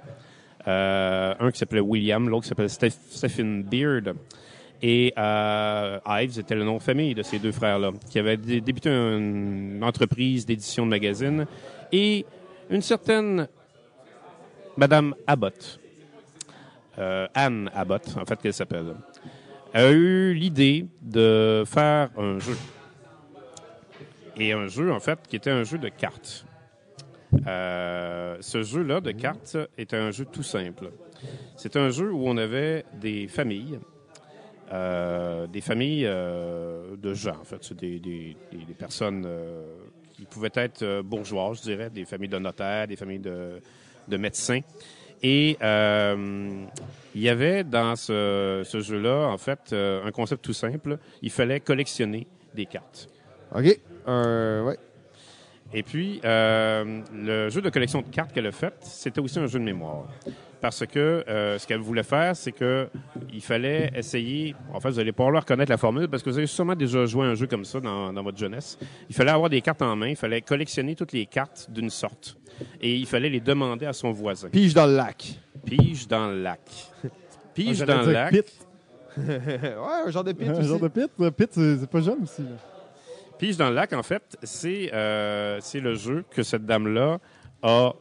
Euh, 0.69 1.35
un 1.41 1.51
qui 1.51 1.59
s'appelait 1.59 1.81
William, 1.81 2.29
l'autre 2.29 2.43
qui 2.45 2.49
s'appelait 2.51 2.69
Steph- 2.69 2.99
Stephen 3.11 3.63
Beard. 3.65 4.15
Et 4.81 5.13
euh, 5.17 5.99
Ives 6.07 6.39
était 6.41 6.55
le 6.55 6.65
nom 6.65 6.77
de 6.79 6.83
famille 6.83 7.15
de 7.15 7.23
ces 7.23 7.39
deux 7.39 7.53
frères-là, 7.53 7.91
qui 8.11 8.19
avaient 8.19 8.37
dé- 8.37 8.61
débuté 8.61 8.91
une 8.91 9.81
entreprise 9.83 10.45
d'édition 10.47 10.85
de 10.85 10.91
magazines. 10.91 11.47
Et 11.93 12.25
une 12.71 12.83
certaine 12.83 13.49
Madame 14.77 15.15
Abbott, 15.27 15.79
euh, 16.99 17.27
Anne 17.35 17.71
Abbott, 17.75 18.17
en 18.21 18.25
fait, 18.25 18.41
qu'elle 18.41 18.55
s'appelle, 18.55 18.95
a 19.75 19.91
eu 19.91 20.33
l'idée 20.35 20.87
de 21.01 21.63
faire 21.67 22.09
un 22.17 22.39
jeu. 22.39 22.57
Et 24.37 24.53
un 24.53 24.67
jeu, 24.67 24.93
en 24.93 25.01
fait, 25.01 25.19
qui 25.29 25.37
était 25.37 25.51
un 25.51 25.63
jeu 25.65 25.79
de 25.79 25.89
cartes. 25.89 26.45
Euh, 27.47 28.37
ce 28.41 28.63
jeu-là 28.63 29.01
de 29.01 29.13
cartes 29.13 29.57
était 29.79 29.97
un 29.97 30.11
jeu 30.11 30.25
tout 30.25 30.43
simple. 30.43 30.91
C'est 31.57 31.77
un 31.77 31.91
jeu 31.91 32.13
où 32.13 32.27
on 32.27 32.37
avait 32.37 32.85
des 33.01 33.29
familles, 33.29 33.79
euh, 34.73 35.47
des 35.47 35.61
familles 35.61 36.07
euh, 36.07 36.97
de 36.97 37.15
gens, 37.15 37.37
en 37.41 37.45
fait. 37.45 37.73
Des, 37.75 38.37
personnes 38.79 39.25
euh, 39.27 39.65
qui 40.13 40.25
pouvaient 40.25 40.51
être 40.55 40.83
euh, 40.83 41.03
bourgeois, 41.03 41.53
je 41.55 41.63
dirais, 41.63 41.91
des 41.91 42.05
familles 42.05 42.29
de 42.29 42.39
notaires, 42.39 42.87
des 42.87 42.97
familles 42.97 43.21
de, 43.21 43.61
de 44.09 44.17
médecins. 44.17 44.61
Et 45.23 45.57
euh, 45.63 46.65
il 47.15 47.21
y 47.21 47.29
avait 47.29 47.63
dans 47.63 47.95
ce, 47.95 48.65
jeu-là, 48.75 49.29
en 49.29 49.39
fait, 49.39 49.73
euh, 49.73 50.05
un 50.05 50.11
concept 50.11 50.45
tout 50.45 50.53
simple. 50.53 50.99
Il 51.23 51.31
fallait 51.31 51.61
collectionner 51.61 52.27
des 52.55 52.67
cartes. 52.67 53.09
OK. 53.55 53.65
Ouais. 54.07 54.79
Et 55.75 55.83
puis, 55.83 56.21
euh, 56.25 57.01
le 57.15 57.49
jeu 57.49 57.63
de 57.63 57.71
collection 57.71 58.01
de 58.03 58.07
cartes 58.09 58.33
qu'elle 58.33 58.47
a 58.47 58.53
fait, 58.53 58.75
c'était 58.83 59.21
aussi 59.21 59.39
un 59.39 59.47
jeu 59.47 59.59
de 59.59 59.65
mémoire. 59.65 60.05
Parce 60.61 60.87
que 60.87 61.25
euh, 61.29 61.59
ce 61.59 61.67
qu'elle 61.67 61.81
voulait 61.81 62.03
faire, 62.05 62.37
c'est 62.37 62.53
que 62.53 62.89
il 63.33 63.41
fallait 63.43 63.91
essayer. 63.97 64.55
En 64.73 64.79
fait, 64.81 64.91
vous 64.91 65.01
allez 65.01 65.11
pas 65.13 65.29
leur 65.31 65.45
connaître 65.45 65.71
la 65.71 65.77
formule 65.79 66.09
parce 66.09 66.23
que 66.23 66.31
vous 66.31 66.39
avez 66.39 66.47
sûrement 66.47 66.77
déjà 66.77 67.05
joué 67.07 67.27
à 67.27 67.31
un 67.31 67.35
jeu 67.35 67.47
comme 67.49 67.65
ça 67.65 67.81
dans, 67.81 68.13
dans 68.13 68.23
votre 68.23 68.39
jeunesse. 68.39 68.79
Il 69.09 69.15
fallait 69.15 69.33
avoir 69.33 69.51
des 69.51 69.61
cartes 69.61 69.83
en 69.83 69.97
main. 69.97 70.09
Il 70.09 70.17
fallait 70.17 70.41
collectionner 70.41 70.95
toutes 70.95 71.13
les 71.13 71.27
cartes 71.27 71.69
d'une 71.71 71.91
sorte. 71.91 72.37
Et 72.81 72.95
il 72.95 73.07
fallait 73.07 73.31
les 73.31 73.41
demander 73.41 73.87
à 73.87 73.93
son 73.93 74.13
voisin. 74.13 74.51
Pige 74.51 74.73
dans 74.75 74.87
le 74.87 74.95
lac. 74.95 75.35
Pige 75.65 76.07
dans 76.07 76.29
le 76.29 76.43
lac. 76.43 76.61
Pige 77.55 77.81
dans 77.81 78.03
le 78.03 78.13
lac. 78.13 78.31
Pit. 78.33 78.67
ouais, 79.19 79.77
un 80.07 80.11
genre 80.11 80.25
de 80.25 80.33
pit 80.33 80.49
Un 80.49 80.53
aussi. 80.53 80.69
genre 80.69 80.81
de 80.81 80.89
pit. 80.89 81.11
Le 81.19 81.31
Pit, 81.33 81.49
c'est 81.51 81.77
c'est 81.79 81.91
pas 81.91 82.01
jeune 82.01 82.23
aussi. 82.23 82.43
là. 82.43 82.49
Pige 83.39 83.57
dans 83.57 83.69
le 83.69 83.75
lac, 83.75 83.93
en 83.93 84.03
fait, 84.03 84.37
c'est 84.43 84.91
euh, 84.93 85.59
c'est 85.61 85.81
le 85.81 85.95
jeu 85.95 86.25
que 86.31 86.43
cette 86.43 86.65
dame-là 86.67 87.19
a, 87.63 87.93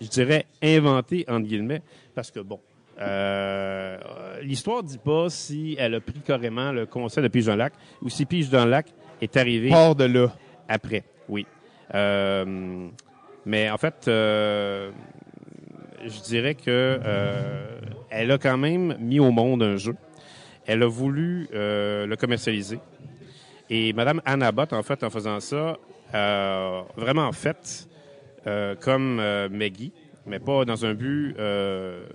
je 0.00 0.08
dirais, 0.08 0.46
inventé, 0.62 1.24
entre 1.28 1.46
guillemets, 1.46 1.82
parce 2.14 2.30
que, 2.30 2.40
bon, 2.40 2.60
euh, 3.00 3.96
l'histoire 4.42 4.82
dit 4.82 4.98
pas 4.98 5.28
si 5.30 5.76
elle 5.78 5.94
a 5.94 6.00
pris 6.00 6.20
carrément 6.24 6.72
le 6.72 6.86
concept 6.86 7.22
de 7.24 7.28
Pige 7.28 7.46
dans 7.46 7.52
le 7.52 7.58
lac 7.58 7.72
ou 8.02 8.08
si 8.08 8.26
Pige 8.26 8.50
dans 8.50 8.64
le 8.64 8.70
lac 8.72 8.86
est 9.20 9.36
arrivé 9.36 9.70
Hors 9.72 9.94
de 9.94 10.04
là. 10.04 10.32
après, 10.68 11.04
oui. 11.28 11.46
Euh, 11.94 12.88
mais 13.46 13.70
en 13.70 13.78
fait, 13.78 14.06
euh, 14.08 14.90
je 16.04 16.20
dirais 16.22 16.54
que 16.54 16.62
euh, 16.68 17.78
elle 18.10 18.30
a 18.32 18.38
quand 18.38 18.58
même 18.58 18.96
mis 19.00 19.20
au 19.20 19.30
monde 19.30 19.62
un 19.62 19.76
jeu. 19.76 19.94
Elle 20.66 20.82
a 20.82 20.86
voulu 20.86 21.48
euh, 21.54 22.04
le 22.06 22.16
commercialiser. 22.16 22.78
Et 23.70 23.92
Madame 23.92 24.20
Anne 24.24 24.42
en 24.42 24.82
fait, 24.82 25.02
en 25.04 25.10
faisant 25.10 25.40
ça, 25.40 25.76
a 26.12 26.84
vraiment 26.96 27.32
fait 27.32 27.88
euh, 28.46 28.74
comme 28.76 29.18
euh, 29.20 29.48
Maggie, 29.50 29.92
mais 30.26 30.38
pas 30.38 30.64
dans 30.64 30.86
un 30.86 30.94
but, 30.94 31.34
euh, 31.38 32.06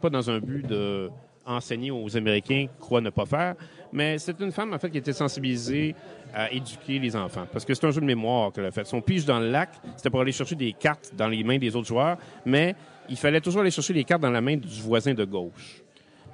pas 0.00 0.08
dans 0.08 0.30
un 0.30 0.38
but 0.38 0.66
de 0.66 1.10
enseigner 1.46 1.90
aux 1.90 2.16
Américains 2.16 2.66
quoi 2.80 3.02
ne 3.02 3.10
pas 3.10 3.26
faire, 3.26 3.54
mais 3.92 4.16
c'est 4.16 4.40
une 4.40 4.50
femme 4.50 4.72
en 4.72 4.78
fait 4.78 4.88
qui 4.88 4.96
était 4.96 5.12
sensibilisée 5.12 5.94
à 6.32 6.50
éduquer 6.50 6.98
les 6.98 7.14
enfants, 7.14 7.46
parce 7.52 7.66
que 7.66 7.74
c'est 7.74 7.86
un 7.86 7.90
jeu 7.90 8.00
de 8.00 8.06
mémoire 8.06 8.50
qu'elle 8.50 8.64
a 8.64 8.70
fait. 8.70 8.86
Son 8.86 9.02
pige 9.02 9.26
dans 9.26 9.38
le 9.38 9.50
lac, 9.50 9.70
c'était 9.96 10.08
pour 10.08 10.22
aller 10.22 10.32
chercher 10.32 10.54
des 10.54 10.72
cartes 10.72 11.12
dans 11.14 11.28
les 11.28 11.44
mains 11.44 11.58
des 11.58 11.76
autres 11.76 11.88
joueurs, 11.88 12.16
mais 12.46 12.74
il 13.10 13.16
fallait 13.18 13.42
toujours 13.42 13.60
aller 13.60 13.70
chercher 13.70 13.92
les 13.92 14.04
cartes 14.04 14.22
dans 14.22 14.30
la 14.30 14.40
main 14.40 14.56
du 14.56 14.80
voisin 14.80 15.12
de 15.12 15.24
gauche. 15.24 15.83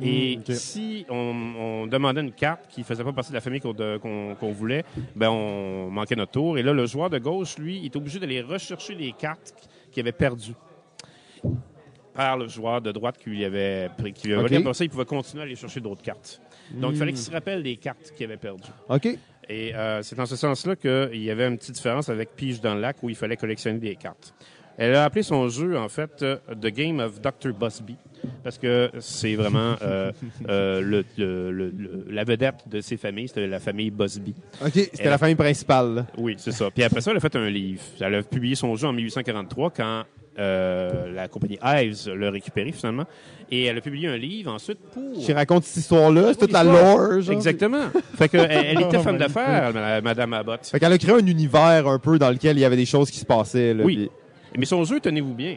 Et 0.03 0.39
Mm, 0.39 0.53
si 0.55 1.05
on, 1.09 1.15
on 1.59 1.87
demandait 1.87 2.21
une 2.23 2.33
carte 2.33 2.67
qui 2.69 2.83
faisait 2.85 3.05
pas 3.05 3.13
partie 3.13 3.31
de 3.31 3.35
la 3.37 3.41
famille 3.41 3.61
qu'on 3.61 3.75
qu'on- 3.75 4.35
qu'on 4.39 4.53
voulait, 4.53 4.85
ben 5.15 5.29
on 5.31 5.91
manquait 5.91 6.17
notre 6.17 6.33
tour. 6.33 6.57
Et 6.59 6.63
là, 6.63 6.73
le 6.73 6.87
joueur 6.87 7.11
de 7.11 7.19
gauche, 7.19 7.59
lui, 7.59 7.79
il 7.79 7.87
est 7.87 7.97
obligé 7.97 8.19
d'aller 8.19 8.41
rechercher 8.41 8.95
les 8.95 9.13
cartes 9.13 9.53
qu'il 9.93 10.01
avait 10.03 10.13
perdues. 10.13 10.55
par 12.13 12.37
le 12.37 12.49
joueur 12.49 12.83
de 12.83 12.91
droite 12.93 13.17
qui 13.19 13.31
lui 13.31 13.45
avait 13.45 13.89
pris. 13.97 14.13
Qui 14.13 14.27
lui 14.27 14.35
avait 14.35 14.43
Ok. 14.43 14.49
volé. 14.51 14.61
Après 14.63 14.75
ça, 14.75 14.85
il 14.85 14.91
pouvait 14.91 15.05
continuer 15.05 15.43
à 15.43 15.47
aller 15.47 15.55
chercher 15.55 15.81
d'autres 15.81 16.03
cartes. 16.03 16.41
Donc, 16.73 16.93
il 16.93 16.99
fallait 16.99 17.13
qu'il 17.13 17.21
se 17.21 17.31
rappelle 17.31 17.63
des 17.63 17.77
cartes 17.77 18.13
qu'il 18.17 18.27
avait 18.27 18.37
perdues. 18.37 18.69
OK. 18.89 19.07
Et 19.49 19.75
euh, 19.75 20.03
c'est 20.03 20.17
dans 20.17 20.27
ce 20.27 20.37
sens-là 20.37 20.77
qu'il 20.77 21.23
y 21.23 21.31
avait 21.31 21.47
une 21.47 21.57
petite 21.57 21.77
différence 21.77 22.09
avec 22.09 22.35
Pige 22.37 22.61
dans 22.61 22.75
le 22.75 22.81
lac 22.81 22.97
où 23.03 23.09
il 23.09 23.15
fallait 23.17 23.37
collectionner 23.37 23.79
des 23.79 23.97
cartes. 23.97 24.35
Elle 24.83 24.95
a 24.95 25.05
appelé 25.05 25.23
son 25.23 25.47
jeu, 25.51 25.77
en 25.79 25.89
fait, 25.91 26.23
euh, 26.23 26.37
The 26.61 26.69
Game 26.69 27.01
of 27.01 27.21
Dr. 27.21 27.53
Busby, 27.53 27.97
parce 28.43 28.57
que 28.57 28.91
c'est 28.99 29.35
vraiment 29.35 29.77
euh, 29.83 30.11
euh, 30.49 30.81
le, 30.81 31.05
le- 31.19 31.51
le- 31.53 32.07
la 32.11 32.25
vedette 32.25 32.67
de 32.67 32.81
ses 32.81 32.97
familles, 32.97 33.29
c'était 33.29 33.47
la 33.47 33.61
famille 33.61 33.91
Busby. 33.91 34.35
OK, 34.65 34.71
c'était 34.73 34.91
Elle- 35.01 35.11
la 35.11 35.19
famille 35.19 35.35
principale. 35.35 35.95
là. 35.97 36.07
Oui, 36.17 36.35
c'est 36.39 36.53
ça. 36.53 36.71
Puis 36.71 36.83
après 36.83 37.03
ça, 37.03 37.11
elle 37.11 37.19
a 37.19 37.21
fait 37.21 37.37
un 37.37 37.51
livre. 37.51 37.83
Elle 38.01 38.15
a 38.15 38.23
publié 38.23 38.55
son 38.55 38.75
jeu 38.75 38.89
en 38.89 38.93
1843 38.95 39.71
quand 39.71 40.05
euh, 40.39 41.13
la 41.13 41.29
compagnie 41.29 41.59
Ives 41.63 42.09
l'a 42.15 42.31
récupéré 42.31 42.73
finalement. 42.73 43.05
Et 43.51 43.65
elle 43.65 43.77
a 43.77 43.81
publié 43.83 44.09
un 44.09 44.17
livre 44.17 44.51
ensuite 44.53 44.79
pour... 44.95 45.13
Qui 45.23 45.33
raconte 45.35 45.65
cette 45.65 45.79
histoire-là, 45.83 46.29
c'est 46.33 46.39
toute 46.39 46.53
la 46.53 46.65
lore, 46.65 47.21
genre. 47.21 47.35
Exactement. 47.35 47.91
fait 48.17 48.29
que 48.31 48.37
elle, 48.39 48.67
elle 48.79 48.81
était 48.81 48.97
Oh, 48.97 49.03
femme 49.03 49.19
d'affaires, 49.19 49.75
ma- 49.75 50.01
Madame 50.01 50.33
Abbott. 50.33 50.65
Fait 50.67 50.79
qu'elle 50.81 50.93
a 50.93 50.99
créé 50.99 51.15
un 51.15 51.27
univers 51.27 51.87
un 51.87 51.99
peu 51.99 52.19
dans 52.19 52.31
lequel 52.31 52.57
il 52.57 52.61
y 52.61 52.65
avait 52.65 52.77
des 52.77 52.87
choses 52.87 53.11
qui 53.11 53.19
se 53.19 53.27
passaient. 53.27 53.75
Là, 53.75 53.85
Oui. 53.85 53.97
puis- 53.97 54.11
Mais 54.57 54.67
son 54.67 54.85
jeu, 54.85 55.01
tenez-vous 55.01 55.35
bien. 55.35 55.57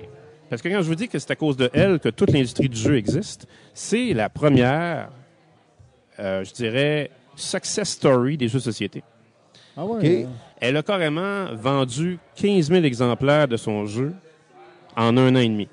Parce 0.49 0.61
que 0.61 0.69
quand 0.69 0.81
je 0.81 0.87
vous 0.87 0.95
dis 0.95 1.07
que 1.07 1.17
c'est 1.19 1.31
à 1.31 1.35
cause 1.35 1.57
de 1.57 1.69
elle 1.73 1.99
que 1.99 2.09
toute 2.09 2.31
l'industrie 2.31 2.69
du 2.69 2.77
jeu 2.77 2.97
existe, 2.97 3.47
c'est 3.73 4.13
la 4.13 4.29
première, 4.29 5.09
euh, 6.19 6.43
je 6.43 6.53
dirais, 6.53 7.09
success 7.35 7.89
story 7.89 8.37
des 8.37 8.47
jeux 8.47 8.59
de 8.59 8.63
société. 8.63 9.03
Ah 9.75 9.85
ouais. 9.85 10.25
Ok. 10.25 10.29
Elle 10.61 10.77
a 10.77 10.83
carrément 10.83 11.45
vendu 11.55 12.19
15 12.35 12.69
000 12.69 12.83
exemplaires 12.83 13.47
de 13.47 13.57
son 13.57 13.85
jeu 13.85 14.13
en 14.95 15.17
un 15.17 15.35
an 15.35 15.39
et 15.39 15.49
demi. 15.49 15.67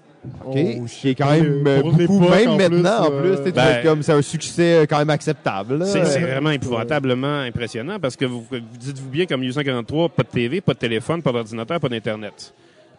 OK. 0.44 0.56
Oh, 0.80 0.84
qui 0.86 1.08
est 1.10 1.14
quand 1.14 1.30
même 1.30 1.66
euh, 1.66 1.82
beaucoup, 1.82 2.20
même 2.20 2.50
en 2.50 2.56
maintenant, 2.56 3.06
en 3.06 3.10
plus, 3.10 3.20
plus. 3.20 3.30
euh, 3.30 3.36
tu 3.36 3.42
sais, 3.44 3.44
tu 3.44 3.52
ben- 3.52 3.82
comme 3.82 4.02
c'est 4.02 4.12
un 4.12 4.20
succès 4.22 4.74
euh, 4.82 4.86
quand 4.88 4.98
même 4.98 5.10
acceptable. 5.10 5.84
C'est 5.86 6.04
c'est 6.04 6.20
vraiment 6.20 6.50
épouvantablement 6.50 7.40
impressionnant 7.40 7.98
parce 7.98 8.16
que 8.16 8.26
vous, 8.26 8.44
vous 8.50 8.58
dites-vous 8.78 9.08
bien 9.08 9.24
qu'en 9.26 9.38
1843, 9.38 10.10
pas 10.10 10.22
de 10.22 10.28
TV, 10.28 10.60
pas 10.60 10.74
de 10.74 10.78
téléphone, 10.78 11.22
pas 11.22 11.32
d'ordinateur, 11.32 11.80
pas 11.80 11.88
d'Internet. 11.88 12.52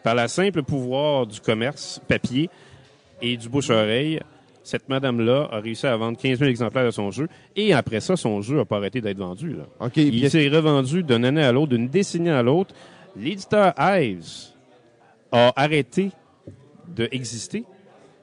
Par 0.04 0.16
la 0.16 0.28
simple 0.28 0.64
pouvoir 0.64 1.28
du 1.28 1.40
commerce 1.40 2.02
papier 2.08 2.50
et 3.22 3.38
du 3.38 3.50
bouche-oreille, 3.50 4.20
cette 4.64 4.90
madame-là 4.90 5.48
a 5.52 5.60
réussi 5.60 5.88
à 5.88 5.96
vendre 5.98 6.18
15 6.18 6.40
000 6.40 6.50
exemplaires 6.50 6.86
de 6.86 6.92
son 6.92 7.12
jeu. 7.12 7.28
Et 7.56 7.74
après 7.74 8.00
ça, 8.00 8.16
son 8.16 8.42
jeu 8.42 8.58
n'a 8.58 8.66
pas 8.66 8.78
arrêté 8.78 9.02
d'être 9.02 9.18
vendu. 9.18 9.56
Là. 9.56 9.90
Il 9.96 10.30
s'est 10.30 10.48
revendu 10.50 11.04
d'une 11.04 11.26
année 11.26 11.44
à 11.44 11.52
l'autre, 11.52 11.70
d'une 11.70 11.88
décennie 11.88 12.30
à 12.30 12.44
l'autre. 12.44 12.74
L'éditeur 13.16 13.74
Ives 13.78 14.52
a 15.32 15.52
arrêté 15.56 16.12
d'exister, 16.88 17.64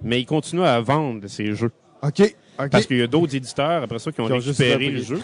mais 0.02 0.20
il 0.20 0.26
continue 0.26 0.62
à 0.62 0.80
vendre 0.80 1.26
ses 1.26 1.54
jeux. 1.54 1.72
OK. 2.02 2.20
OK. 2.60 2.70
Parce 2.70 2.86
qu'il 2.86 2.98
y 2.98 3.02
a 3.02 3.06
d'autres 3.06 3.34
éditeurs, 3.36 3.82
après 3.82 3.98
ça, 3.98 4.10
qui 4.10 4.20
ont 4.20 4.26
Qui 4.26 4.32
ont 4.32 4.38
récupéré 4.38 4.90
le 4.90 5.02
jeu. 5.02 5.20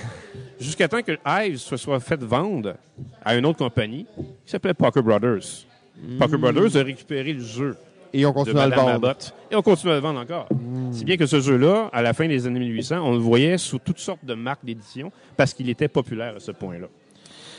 Jusqu'à 0.61 0.89
temps 0.89 1.03
que 1.03 1.19
Ives 1.27 1.59
se 1.59 1.77
soit 1.77 2.01
fait 2.01 2.23
vendre 2.23 2.75
à 3.25 3.35
une 3.35 3.45
autre 3.45 3.59
compagnie 3.59 4.07
qui 4.45 4.51
s'appelait 4.51 4.75
Poker 4.75 5.03
Brothers. 5.03 5.67
Poker 6.19 6.39
Brothers 6.39 6.77
a 6.77 6.83
récupéré 6.83 7.33
le 7.33 7.41
jeu 7.41 7.77
Et 8.13 8.27
on 8.27 8.31
de 8.31 8.35
continue 8.35 8.59
à 8.59 8.69
le 8.69 8.75
vendre. 8.75 8.91
Abbott 8.91 9.35
et 9.51 9.57
on 9.57 9.63
continue 9.63 9.93
à 9.93 9.97
le 9.97 10.01
vendre 10.01 10.21
encore. 10.21 10.49
Si 10.93 11.05
bien 11.05 11.17
que 11.17 11.27
ce 11.27 11.41
jeu-là, 11.41 11.89
à 11.93 12.03
la 12.03 12.13
fin 12.13 12.27
des 12.29 12.47
années 12.47 12.61
1800, 12.61 13.01
on 13.01 13.13
le 13.13 13.19
voyait 13.19 13.59
sous 13.59 13.79
toutes 13.79 13.99
sortes 13.99 14.25
de 14.25 14.35
marques 14.35 14.65
d'édition 14.65 15.13
parce 15.37 15.55
qu'il 15.55 15.69
était 15.71 15.89
populaire 15.89 16.37
à 16.37 16.41
ce 16.41 16.51
point-là. 16.53 16.87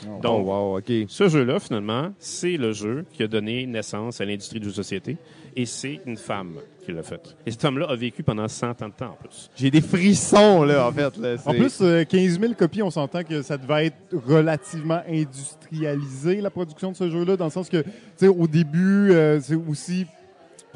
Oh, 0.06 0.20
Donc, 0.22 0.46
wow, 0.46 0.78
OK. 0.78 0.92
ce 1.08 1.28
jeu-là, 1.28 1.58
finalement, 1.58 2.12
c'est 2.18 2.56
le 2.58 2.72
jeu 2.72 3.06
qui 3.12 3.22
a 3.22 3.26
donné 3.26 3.66
naissance 3.66 4.20
à 4.20 4.24
l'industrie 4.26 4.60
du 4.60 4.66
jeu 4.66 4.70
de 4.72 4.76
société 4.76 5.16
et 5.56 5.64
c'est 5.64 6.00
une 6.04 6.18
femme 6.18 6.56
qui 6.84 6.92
l'a 6.92 7.02
fait. 7.02 7.34
Et 7.46 7.50
cet 7.50 7.64
homme-là 7.64 7.86
a 7.88 7.96
vécu 7.96 8.22
pendant 8.22 8.46
100 8.46 8.82
ans 8.82 8.88
de 8.88 8.94
temps 8.94 9.10
en 9.12 9.16
plus. 9.16 9.50
J'ai 9.56 9.70
des 9.70 9.80
frissons, 9.80 10.62
là, 10.64 10.86
en 10.86 10.92
fait. 10.92 11.16
Là. 11.16 11.36
En 11.46 11.52
plus, 11.52 11.78
euh, 11.80 12.04
15 12.04 12.38
000 12.38 12.52
copies, 12.52 12.82
on 12.82 12.90
s'entend 12.90 13.24
que 13.24 13.40
ça 13.40 13.56
devait 13.56 13.86
être 13.86 13.96
relativement 14.12 15.00
industrialisé, 15.08 16.42
la 16.42 16.50
production 16.50 16.92
de 16.92 16.96
ce 16.96 17.10
jeu-là, 17.10 17.36
dans 17.36 17.46
le 17.46 17.50
sens 17.50 17.70
que, 17.70 17.82
tu 17.82 17.90
sais, 18.16 18.28
au 18.28 18.46
début, 18.46 19.10
euh, 19.12 19.40
c'est 19.40 19.56
aussi... 19.56 20.06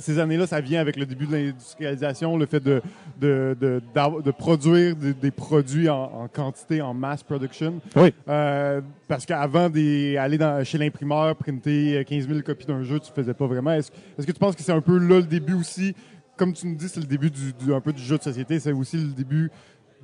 Ces 0.01 0.19
années-là, 0.19 0.47
ça 0.47 0.61
vient 0.61 0.81
avec 0.81 0.97
le 0.97 1.07
début 1.07 1.27
de 1.27 1.33
l'industrialisation, 1.33 2.37
le 2.37 2.47
fait 2.47 2.61
de, 2.61 2.81
de, 3.21 3.57
de, 3.61 4.31
produire 4.31 4.97
des, 4.97 5.13
des 5.15 5.31
produits 5.31 5.89
en, 5.89 6.03
en 6.23 6.29
quantité, 6.29 6.81
en 6.83 6.95
mass 6.95 7.23
production. 7.23 7.81
Oui. 7.97 8.13
Euh, 8.29 8.81
parce 9.09 9.27
qu'avant 9.27 9.69
d'aller 9.69 10.61
chez 10.65 10.79
l'imprimeur, 10.79 11.37
printer 11.37 11.99
euh, 11.99 12.05
15 12.05 12.29
000 12.29 12.41
copies 12.41 12.67
d'un 12.67 12.83
jeu, 12.83 12.99
tu 12.99 13.13
faisais 13.13 13.35
pas 13.35 13.47
vraiment. 13.47 13.73
Est-ce, 13.73 13.91
que 14.27 14.33
tu 14.33 14.39
penses 14.39 14.57
que 14.57 14.63
c'est 14.63 14.73
un 14.73 14.81
peu 14.81 14.99
là 14.99 15.17
le 15.17 15.23
début 15.27 15.55
aussi? 15.55 15.95
Comme 16.37 16.53
tu 16.55 16.67
nous 16.67 16.75
dis, 16.77 16.89
c'est 16.89 17.01
le 17.01 17.07
début 17.07 17.31
du, 17.31 17.53
du- 17.53 17.75
un 17.75 17.81
peu 17.81 17.93
du 17.93 18.03
jeu 18.03 18.17
de 18.17 18.23
société, 18.23 18.59
c'est 18.59 18.73
aussi 18.73 18.97
le 18.97 19.13
début 19.13 19.51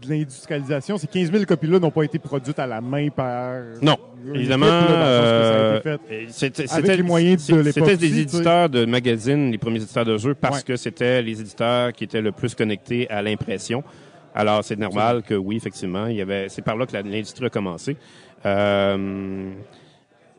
de 0.03 0.09
l'industrialisation. 0.11 0.99
Ces 0.99 1.07
15 1.07 1.33
000 1.33 1.45
copies-là 1.45 1.79
n'ont 1.79 1.91
pas 1.91 2.03
été 2.03 2.19
produites 2.19 2.59
à 2.59 2.67
la 2.67 2.81
main 2.81 3.09
par... 3.09 3.55
Non, 3.83 3.97
évidemment. 4.35 4.67
euh, 4.69 5.81
c'était- 6.29 6.65
de 6.65 7.97
des 7.97 8.21
éditeurs 8.21 8.69
de 8.69 8.85
magazines, 8.85 9.51
les 9.51 9.59
premiers 9.59 9.77
éditeurs 9.83 10.05
de 10.05 10.19
jeux, 10.19 10.35
parce 10.35 10.59
Ouais. 10.59 10.63
que 10.65 10.77
c'était 10.77 11.23
les 11.23 11.41
éditeurs 11.41 11.93
qui 11.93 12.05
étaient 12.05 12.21
le 12.21 12.33
plus 12.33 12.55
connectés 12.55 13.09
à 13.11 13.23
l'impression. 13.23 13.83
Alors, 14.35 14.63
c'est 14.63 14.79
normal 14.79 15.23
que 15.23 15.35
oui, 15.35 15.57
effectivement, 15.57 16.07
il 16.09 16.17
y 16.17 16.21
avait. 16.21 16.49
C'est 16.51 16.61
par 16.63 16.77
là 16.77 16.85
que 16.87 16.93
l'industrie 16.95 17.47
a 17.47 17.51
commencé. 17.51 17.97
Euh, 18.45 19.51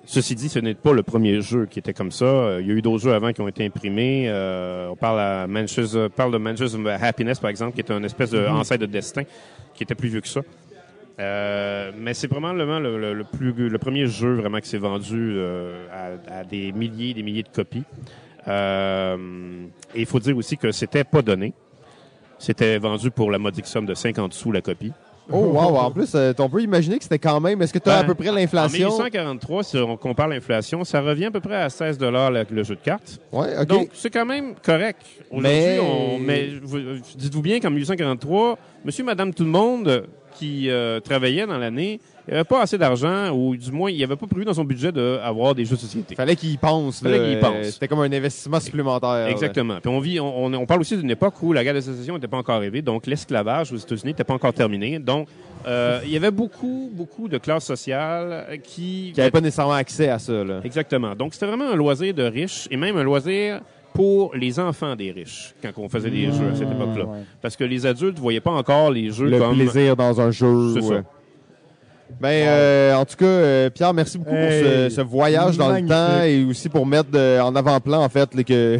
Ceci 0.09 0.35
dit, 0.35 0.47
ce 0.47 0.59
n'est 0.59 0.73
pas 0.73 0.93
le 0.93 1.03
premier 1.03 1.41
jeu 1.41 1.65
qui 1.65 1.79
était 1.79 1.93
comme 1.93 2.11
ça. 2.11 2.23
Euh, 2.25 2.61
Il 2.61 2.67
y 2.67 2.71
a 2.71 2.75
eu 2.75 2.81
d'autres 2.81 3.03
jeux 3.03 3.13
avant 3.13 3.33
qui 3.33 3.41
ont 3.41 3.47
été 3.49 3.65
imprimés. 3.65 4.27
Euh, 4.29 4.87
on 4.89 4.95
parle, 4.95 5.19
à 5.19 5.47
Manchester, 5.47 6.05
on 6.05 6.09
parle 6.09 6.31
de 6.31 6.37
Manchester 6.37 6.77
Happiness, 7.01 7.39
par 7.39 7.49
exemple, 7.49 7.73
qui 7.73 7.81
est 7.81 7.91
un 7.91 8.01
espèce 8.03 8.31
de 8.31 8.45
ancêtre 8.47 8.81
de 8.81 8.85
Destin, 8.85 9.23
qui 9.73 9.83
était 9.83 9.95
plus 9.95 10.07
vieux 10.07 10.21
que 10.21 10.27
ça. 10.29 10.41
Euh, 11.19 11.91
mais 11.97 12.13
c'est 12.13 12.27
probablement 12.29 12.79
le, 12.79 12.97
le- 12.97 13.13
le 13.15 13.23
plus, 13.25 13.51
le 13.69 13.77
premier 13.79 14.05
jeu 14.07 14.35
vraiment 14.35 14.59
qui 14.61 14.69
s'est 14.69 14.77
vendu 14.77 15.33
euh, 15.35 15.85
à, 16.29 16.39
à 16.39 16.43
des 16.45 16.71
milliers 16.71 17.13
des 17.13 17.23
milliers 17.23 17.43
de 17.43 17.49
copies. 17.49 17.83
Euh, 18.47 19.65
et 19.93 20.01
il 20.01 20.05
faut 20.05 20.19
dire 20.19 20.37
aussi 20.37 20.57
que 20.57 20.71
c'était 20.71 21.03
pas 21.03 21.21
donné. 21.21 21.53
C'était 22.39 22.77
vendu 22.77 23.11
pour 23.11 23.31
la 23.31 23.39
modique 23.39 23.65
somme 23.65 23.85
de 23.87 23.93
50 23.95 24.31
sous 24.33 24.51
la 24.51 24.61
copie. 24.61 24.93
Oh, 25.31 25.37
wow. 25.37 25.75
En 25.77 25.91
plus, 25.91 26.13
euh, 26.15 26.33
on 26.39 26.49
peut 26.49 26.61
imaginer 26.61 26.97
que 26.97 27.03
c'était 27.03 27.19
quand 27.19 27.39
même. 27.39 27.61
Est-ce 27.61 27.73
que 27.73 27.79
tu 27.79 27.89
as 27.89 27.97
à 27.97 28.01
Ben, 28.01 28.07
peu 28.07 28.15
près 28.15 28.29
En 28.29 28.35
l'inflation? 28.35 28.87
1843, 28.89 29.63
si 29.63 29.77
on 29.77 29.97
compare 29.97 30.27
l'inflation, 30.27 30.83
ça 30.83 31.01
revient 31.01 31.25
à 31.25 31.31
peu 31.31 31.39
près 31.41 31.55
à 31.55 31.69
16 31.69 31.99
le, 31.99 32.45
le 32.49 32.63
jeu 32.63 32.75
de 32.75 32.81
cartes. 32.81 33.19
Ouais, 33.31 33.57
OK. 33.59 33.67
Donc, 33.67 33.89
c'est 33.93 34.09
quand 34.09 34.25
même 34.25 34.55
correct. 34.63 35.01
Aujourd'hui, 35.29 35.49
Mais- 35.51 35.79
on- 35.79 36.19
mais 36.19 36.49
vous- 36.63 36.79
dites-vous 37.15 37.41
bien 37.41 37.59
qu'en 37.59 37.69
1843, 37.71 38.57
monsieur, 38.85 39.03
madame, 39.03 39.33
tout 39.33 39.43
le 39.43 39.49
monde 39.49 40.05
qui 40.37 40.69
euh, 40.69 40.99
travaillait 40.99 41.45
dans 41.47 41.57
l'année, 41.57 41.99
il 42.27 42.31
n'y 42.31 42.35
avait 42.39 42.43
pas 42.43 42.61
assez 42.61 42.77
d'argent, 42.77 43.31
ou 43.31 43.55
du 43.55 43.71
moins, 43.71 43.89
il 43.89 43.99
n'avait 43.99 44.15
pas 44.17 44.27
prévu 44.27 44.43
dans 44.43 44.53
son 44.53 44.65
budget 44.65 44.91
d'avoir 44.91 45.55
des 45.55 45.63
jeux 45.63 45.75
de 45.75 45.81
société. 45.81 46.13
Fallait 46.15 46.35
qu'il 46.35 46.51
y 46.51 46.57
pense. 46.57 47.01
Fallait 47.01 47.19
qu'il 47.19 47.31
y 47.37 47.39
pense. 47.39 47.55
Euh, 47.55 47.63
C'était 47.71 47.87
comme 47.87 47.99
un 48.01 48.11
investissement 48.11 48.59
supplémentaire. 48.59 49.09
là. 49.09 49.29
Exactement. 49.29 49.77
Puis 49.81 49.89
on 49.89 49.99
vit, 49.99 50.19
on, 50.19 50.53
on- 50.53 50.65
parle 50.65 50.81
aussi 50.81 50.97
d'une 50.97 51.09
époque 51.11 51.41
où 51.41 51.53
la 51.53 51.63
guerre 51.63 51.73
de 51.75 51.79
sécession 51.79 52.15
n'était 52.15 52.27
pas 52.27 52.37
encore 52.37 52.55
arrivée, 52.55 52.81
donc 52.81 53.07
l'esclavage 53.07 53.71
aux 53.71 53.77
États-Unis 53.77 54.11
n'était 54.11 54.25
pas 54.25 54.33
encore 54.33 54.53
terminé. 54.53 54.99
Donc, 54.99 55.29
euh, 55.65 55.99
il 56.05 56.11
y 56.11 56.17
avait 56.17 56.31
beaucoup, 56.31 56.89
beaucoup 56.93 57.27
de 57.29 57.37
classes 57.37 57.65
sociales 57.65 58.59
qui... 58.63 59.11
Qui 59.13 59.19
n'avait 59.19 59.31
pas 59.31 59.41
nécessairement 59.41 59.73
accès 59.73 60.09
à 60.09 60.19
ça. 60.19 60.43
Là. 60.43 60.59
Exactement. 60.63 61.15
Donc, 61.15 61.33
c'était 61.33 61.45
vraiment 61.47 61.69
un 61.71 61.75
loisir 61.75 62.13
de 62.13 62.23
riches 62.23 62.67
et 62.71 62.77
même 62.77 62.97
un 62.97 63.03
loisir 63.03 63.61
pour 63.97 64.35
les 64.35 64.59
enfants 64.59 64.95
des 64.95 65.11
riches 65.11 65.53
quand 65.61 65.71
on 65.77 65.89
faisait 65.89 66.11
des 66.11 66.25
jeux 66.31 66.49
à 66.53 66.55
cette 66.55 66.71
époque-là. 66.71 67.05
ouais. 67.05 67.19
Parce 67.41 67.55
que 67.55 67.63
les 67.63 67.85
adultes 67.85 68.17
ne 68.17 68.21
voyaient 68.21 68.39
pas 68.39 68.51
encore 68.51 68.91
les 68.91 69.09
jeux 69.11 69.25
Le 69.27 69.39
comme... 69.39 69.55
plaisir 69.55 69.95
dans 69.95 70.21
un 70.21 70.29
jeu. 70.31 70.73
C'est 70.75 70.81
ça. 70.81 70.93
ouais. 70.93 71.03
Ben, 72.21 72.47
euh, 72.47 72.93
en 72.95 73.03
tout 73.05 73.17
cas, 73.17 73.25
euh, 73.25 73.69
Pierre, 73.69 73.93
merci 73.93 74.17
beaucoup 74.17 74.31
Hey, 74.33 74.63
pour 74.63 74.71
ce, 74.71 74.89
ce 74.95 75.01
voyage 75.01 75.57
dans 75.57 75.67
magnifique. 75.69 75.89
le 75.89 75.95
temps 76.17 76.23
et 76.23 76.45
aussi 76.45 76.69
pour 76.69 76.85
mettre 76.85 77.11
de- 77.11 77.39
en 77.41 77.53
avant-plan, 77.53 78.01
en 78.01 78.07
fait, 78.07 78.29
que 78.45 78.79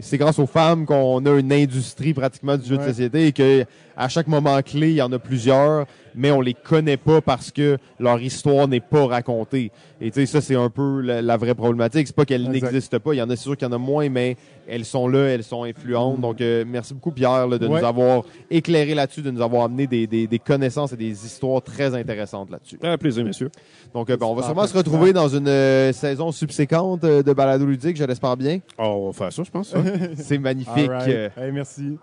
c'est 0.00 0.18
grâce 0.18 0.38
aux 0.40 0.46
femmes 0.46 0.84
qu'on 0.84 1.24
a 1.24 1.38
une 1.38 1.52
industrie 1.52 2.12
pratiquement 2.14 2.56
du 2.56 2.66
jeu 2.68 2.76
de 2.76 2.82
société 2.82 3.26
et 3.28 3.32
que 3.32 3.64
à 3.96 4.08
chaque 4.08 4.26
moment 4.26 4.60
clé, 4.62 4.88
il 4.90 4.96
y 4.96 5.02
en 5.02 5.12
a 5.12 5.18
plusieurs, 5.20 5.86
mais 6.14 6.30
on 6.30 6.40
les 6.40 6.54
connaît 6.54 6.96
pas 6.96 7.20
parce 7.20 7.50
que 7.50 7.78
leur 7.98 8.20
histoire 8.20 8.68
n'est 8.68 8.80
pas 8.80 9.06
racontée. 9.06 9.70
Et 10.00 10.10
tu 10.10 10.20
sais, 10.20 10.26
ça, 10.26 10.40
c'est 10.40 10.54
un 10.56 10.70
peu 10.70 11.00
la, 11.00 11.22
la 11.22 11.36
vraie 11.36 11.54
problématique. 11.54 12.06
C'est 12.06 12.16
pas 12.16 12.24
qu'elles 12.24 12.48
n'existent 12.50 12.98
pas. 13.00 13.14
Il 13.14 13.18
y 13.18 13.22
en 13.22 13.30
a, 13.30 13.36
c'est 13.36 13.42
sûr 13.42 13.56
qu'il 13.56 13.66
y 13.66 13.70
en 13.70 13.74
a 13.74 13.78
moins, 13.78 14.08
mais 14.08 14.36
elles 14.68 14.84
sont 14.84 15.08
là, 15.08 15.26
elles 15.28 15.44
sont 15.44 15.64
influentes. 15.64 16.20
Donc, 16.20 16.40
euh, 16.40 16.64
merci 16.66 16.92
beaucoup, 16.94 17.10
Pierre, 17.12 17.46
là, 17.46 17.58
de 17.58 17.66
Ouais. 17.66 17.80
nous 17.80 17.86
avoir 17.86 18.22
éclairé 18.50 18.94
là-dessus, 18.94 19.22
de 19.22 19.30
nous 19.30 19.40
avoir 19.42 19.64
amené 19.64 19.86
des, 19.86 20.06
des, 20.06 20.26
des 20.26 20.38
connaissances 20.38 20.92
et 20.92 20.96
des 20.96 21.24
histoires 21.26 21.62
très 21.62 21.94
intéressantes 21.94 22.50
là-dessus. 22.50 22.78
Un 22.82 22.98
plaisir, 22.98 23.24
monsieur. 23.24 23.50
Donc, 23.94 24.10
euh, 24.10 24.16
ben, 24.16 24.26
on 24.26 24.34
va 24.34 24.42
sûrement 24.42 24.66
se 24.66 24.76
retrouver 24.76 25.12
dans 25.12 25.28
une 25.28 25.48
euh, 25.48 25.92
saison 25.92 26.32
subséquente 26.32 27.04
euh, 27.04 27.22
de 27.22 27.32
Balado 27.32 27.64
Ludique, 27.64 27.96
je 27.96 28.04
l'espère 28.04 28.36
bien. 28.36 28.58
Oh, 28.78 28.82
on 28.82 29.06
va 29.06 29.12
faire 29.12 29.32
ça, 29.32 29.42
je 29.44 29.50
pense. 29.50 29.74
C'est 30.16 30.38
magnifique. 30.38 30.90
Right. 30.90 31.32
Hey, 31.36 31.52
merci. 31.52 31.96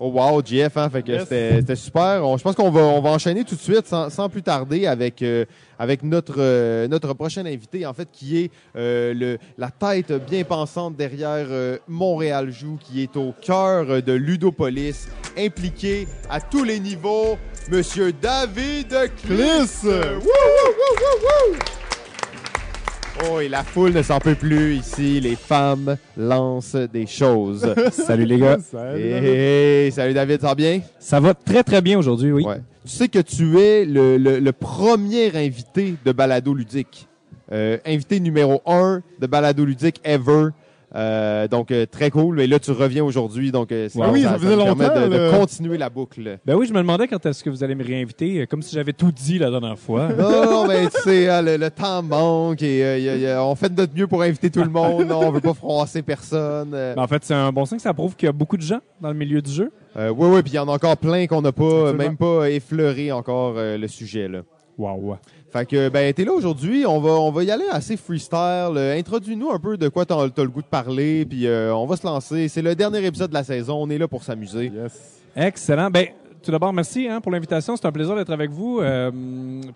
Oh 0.00 0.08
wow, 0.10 0.42
GF, 0.44 0.76
hein, 0.76 0.90
fait 0.90 1.02
que 1.02 1.12
Yes. 1.12 1.28
c'était 1.28 1.76
super. 1.76 2.26
On- 2.26 2.36
je 2.36 2.42
pense 2.42 2.56
qu'on 2.56 2.70
va 2.70 2.80
on 2.80 3.00
va 3.00 3.10
enchaîner 3.10 3.44
tout 3.44 3.54
de 3.54 3.60
suite 3.60 3.86
sans, 3.86 4.10
sans 4.10 4.28
plus 4.28 4.42
tarder 4.42 4.86
avec 4.86 5.22
euh, 5.22 5.44
avec 5.78 6.02
notre 6.02 6.34
euh, 6.38 6.88
notre 6.88 7.12
prochain 7.14 7.46
invité 7.46 7.86
en 7.86 7.92
fait 7.94 8.08
qui 8.12 8.38
est 8.38 8.50
euh, 8.76 9.14
le 9.14 9.38
la 9.56 9.70
tête 9.70 10.12
bien 10.28 10.42
pensante 10.42 10.96
derrière 10.96 11.46
Montréal 11.86 12.50
joue 12.50 12.76
qui 12.80 13.02
est 13.02 13.16
au 13.16 13.32
cœur 13.40 14.02
de 14.02 14.12
Ludopolis, 14.12 15.06
impliqué 15.38 16.08
à 16.28 16.40
tous 16.40 16.64
les 16.64 16.80
niveaux, 16.80 17.38
monsieur 17.70 18.12
David 18.12 18.92
wouh, 20.22 20.24
wouh. 20.24 21.56
Oh, 23.30 23.40
et 23.40 23.48
la 23.48 23.62
foule 23.62 23.92
ne 23.92 24.02
s'en 24.02 24.18
peut 24.18 24.34
plus 24.34 24.74
ici. 24.76 25.20
Les 25.20 25.36
femmes 25.36 25.96
lancent 26.16 26.74
des 26.74 27.06
choses. 27.06 27.72
Salut 27.92 28.24
les 28.24 28.38
gars. 28.38 28.58
Salut, 28.58 29.00
Hey, 29.00 29.92
salut 29.92 30.14
David, 30.14 30.40
ça 30.40 30.48
va 30.48 30.54
bien? 30.54 30.80
Ça 30.98 31.20
va 31.20 31.32
très 31.34 31.62
très 31.62 31.80
bien 31.80 31.98
aujourd'hui, 31.98 32.32
oui. 32.32 32.44
Ouais. 32.44 32.60
Tu 32.84 32.90
sais 32.90 33.08
que 33.08 33.20
tu 33.20 33.58
es 33.60 33.84
le, 33.84 34.18
le- 34.18 34.40
le 34.40 34.52
premier 34.52 35.34
invité 35.36 35.94
de 36.04 36.12
Balado 36.12 36.52
Ludique. 36.54 37.06
Euh, 37.52 37.78
invité 37.86 38.20
numéro 38.20 38.60
un 38.66 39.00
de 39.20 39.26
Balado 39.26 39.64
Ludique 39.64 40.00
ever. 40.04 40.48
Euh, 40.94 41.48
donc, 41.48 41.70
euh, 41.72 41.86
très 41.86 42.10
cool. 42.10 42.36
Mais 42.36 42.46
là, 42.46 42.58
tu 42.58 42.70
reviens 42.70 43.02
aujourd'hui. 43.04 43.50
Donc, 43.50 43.72
euh, 43.72 43.88
Ah 44.00 44.10
oui, 44.12 44.22
ça 44.22 44.38
faisait 44.38 44.54
me 44.56 44.62
permet 44.62 44.84
longtemps, 44.86 45.00
de, 45.02 45.08
de 45.08 45.16
là. 45.16 45.38
continuer 45.38 45.76
la 45.76 45.90
boucle. 45.90 46.38
Ben 46.46 46.54
oui, 46.54 46.66
je 46.68 46.72
me 46.72 46.78
demandais 46.78 47.08
quand 47.08 47.24
est-ce 47.26 47.42
que 47.42 47.50
vous 47.50 47.64
allez 47.64 47.74
me 47.74 47.84
réinviter, 47.84 48.42
euh, 48.42 48.46
comme 48.46 48.62
si 48.62 48.74
j'avais 48.74 48.92
tout 48.92 49.10
dit 49.10 49.38
la 49.38 49.50
dernière 49.50 49.78
fois. 49.78 50.08
Non, 50.18 50.66
mais 50.68 50.86
tu 50.86 51.00
sais, 51.02 51.28
hein, 51.28 51.42
le, 51.42 51.56
le 51.56 51.70
temps 51.70 52.02
manque 52.02 52.62
et 52.62 52.78
y 52.78 53.08
a- 53.08 53.16
y 53.16 53.26
a- 53.26 53.44
on 53.44 53.54
fait 53.56 53.68
de 53.74 53.80
notre 53.80 53.94
mieux 53.96 54.06
pour 54.06 54.22
inviter 54.22 54.50
tout 54.50 54.62
le 54.62 54.70
monde. 54.70 55.06
Non, 55.06 55.18
on 55.20 55.30
veut 55.32 55.40
pas 55.40 55.54
froisser 55.54 56.02
personne. 56.02 56.70
Ben, 56.70 56.94
en 56.98 57.06
fait, 57.08 57.24
c'est 57.24 57.34
un 57.34 57.50
bon 57.52 57.64
signe, 57.64 57.78
ça 57.80 57.92
prouve 57.92 58.14
qu'il 58.16 58.26
y 58.26 58.28
a 58.28 58.32
beaucoup 58.32 58.56
de 58.56 58.62
gens 58.62 58.80
dans 59.00 59.08
le 59.08 59.14
milieu 59.14 59.42
du 59.42 59.50
jeu. 59.50 59.72
ouais, 59.96 60.10
ouais, 60.10 60.42
puis 60.42 60.52
il 60.52 60.56
y 60.56 60.58
en 60.58 60.68
a 60.68 60.72
encore 60.72 60.96
plein 60.96 61.26
qu'on 61.26 61.42
n'a 61.42 61.52
pas, 61.52 61.64
Absolument. 61.64 61.94
même 62.04 62.16
pas 62.16 62.50
effleuré 62.50 63.10
encore 63.12 63.54
le 63.56 63.86
sujet 63.88 64.28
là. 64.28 64.42
Waouh. 64.78 65.16
Fait 65.54 65.66
que, 65.66 65.88
ben, 65.88 66.12
t'es 66.12 66.24
là 66.24 66.32
aujourd'hui. 66.32 66.84
On 66.84 66.98
va, 66.98 67.10
on 67.12 67.30
va 67.30 67.44
y 67.44 67.50
aller 67.52 67.64
assez 67.70 67.96
freestyle. 67.96 68.74
Euh, 68.76 68.98
Introduis-nous 68.98 69.52
un 69.52 69.60
peu 69.60 69.76
de 69.76 69.88
quoi 69.88 70.04
t'as 70.04 70.28
t'as 70.28 70.42
le 70.42 70.48
goût 70.48 70.62
de 70.62 70.66
parler, 70.66 71.24
puis 71.24 71.46
euh, 71.46 71.72
on 71.72 71.86
va 71.86 71.94
se 71.96 72.04
lancer. 72.04 72.48
C'est 72.48 72.60
le 72.60 72.74
dernier 72.74 73.06
épisode 73.06 73.28
de 73.30 73.34
la 73.34 73.44
saison. 73.44 73.76
On 73.80 73.88
est 73.88 73.98
là 73.98 74.08
pour 74.08 74.24
s'amuser. 74.24 74.72
Yes. 74.74 75.22
Excellent. 75.36 75.90
Ben, 75.90 76.08
tout 76.42 76.50
d'abord, 76.50 76.72
merci 76.72 77.06
hein, 77.06 77.20
pour 77.20 77.30
l'invitation. 77.30 77.76
C'est 77.76 77.86
un 77.86 77.92
plaisir 77.92 78.16
d'être 78.16 78.32
avec 78.32 78.50
vous. 78.50 78.80
Euh, 78.80 79.12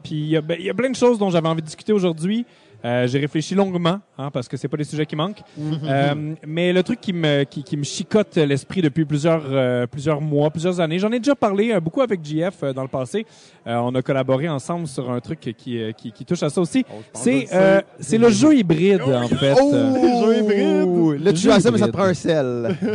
Puis 0.03 0.15
il 0.17 0.27
y, 0.31 0.37
a- 0.37 0.41
ben, 0.41 0.57
il 0.59 0.67
y 0.67 0.71
a 0.71 0.75
plein 0.75 0.91
de 0.91 0.97
choses 0.97 1.17
dont 1.17 1.31
j'avais 1.31 1.47
envie 1.49 1.63
de 1.63 1.67
discuter 1.67 1.93
aujourd'hui. 1.93 2.45
Euh, 2.85 3.07
J'ai 3.09 3.19
réfléchi 3.19 3.55
longuement, 3.55 3.99
hein, 4.19 4.31
parce 4.33 4.47
que 4.49 4.57
c'est 4.57 4.69
pas 4.69 4.77
des 4.77 4.85
sujets 4.85 5.07
qui 5.07 5.17
manquent. 5.17 5.43
Euh, 5.85 6.35
mais 6.47 6.73
le 6.73 6.83
truc 6.83 7.01
qui 7.01 7.13
me, 7.13 7.43
qui, 7.45 7.65
qui 7.65 7.77
me 7.77 7.83
chicote 7.83 8.37
l'esprit 8.37 8.83
depuis 8.83 9.05
plusieurs, 9.05 9.43
euh, 9.51 9.87
plusieurs 9.87 10.21
mois, 10.21 10.51
plusieurs 10.51 10.79
années, 10.81 10.99
j'en 10.99 11.11
ai 11.11 11.19
déjà 11.19 11.35
parlé 11.35 11.73
euh, 11.73 11.81
beaucoup 11.81 12.03
avec 12.03 12.25
JF 12.25 12.63
euh, 12.63 12.73
dans 12.73 12.83
le 12.83 12.89
passé. 12.89 13.27
Euh, 13.67 13.77
on 13.83 13.95
a 13.95 14.03
collaboré 14.03 14.49
ensemble 14.49 14.87
sur 14.87 15.11
un 15.11 15.19
truc 15.21 15.41
qui, 15.59 15.79
euh, 15.83 15.93
qui, 15.93 16.13
qui 16.13 16.25
touche 16.25 16.43
à 16.43 16.51
ça 16.51 16.61
aussi. 16.61 16.85
Oh, 16.91 17.03
C'est 17.15 17.41
le 17.41 17.47
euh, 17.53 17.81
c'est 18.01 18.19
le 18.19 18.31
jeu 18.31 18.55
hybride, 18.55 19.03
en 19.03 19.27
fait. 19.29 19.55
Oh! 19.61 19.73
Jeu 20.25 20.39
hybride. 20.39 21.25
Là, 21.25 21.33
tu 21.33 21.39
joues 21.41 21.51
à 21.51 21.61
ça, 21.61 21.71
mais 21.71 21.79
ça 21.79 21.87
te 21.87 21.93
prend 21.93 22.05
un 22.05 22.15
sel. 22.15 22.77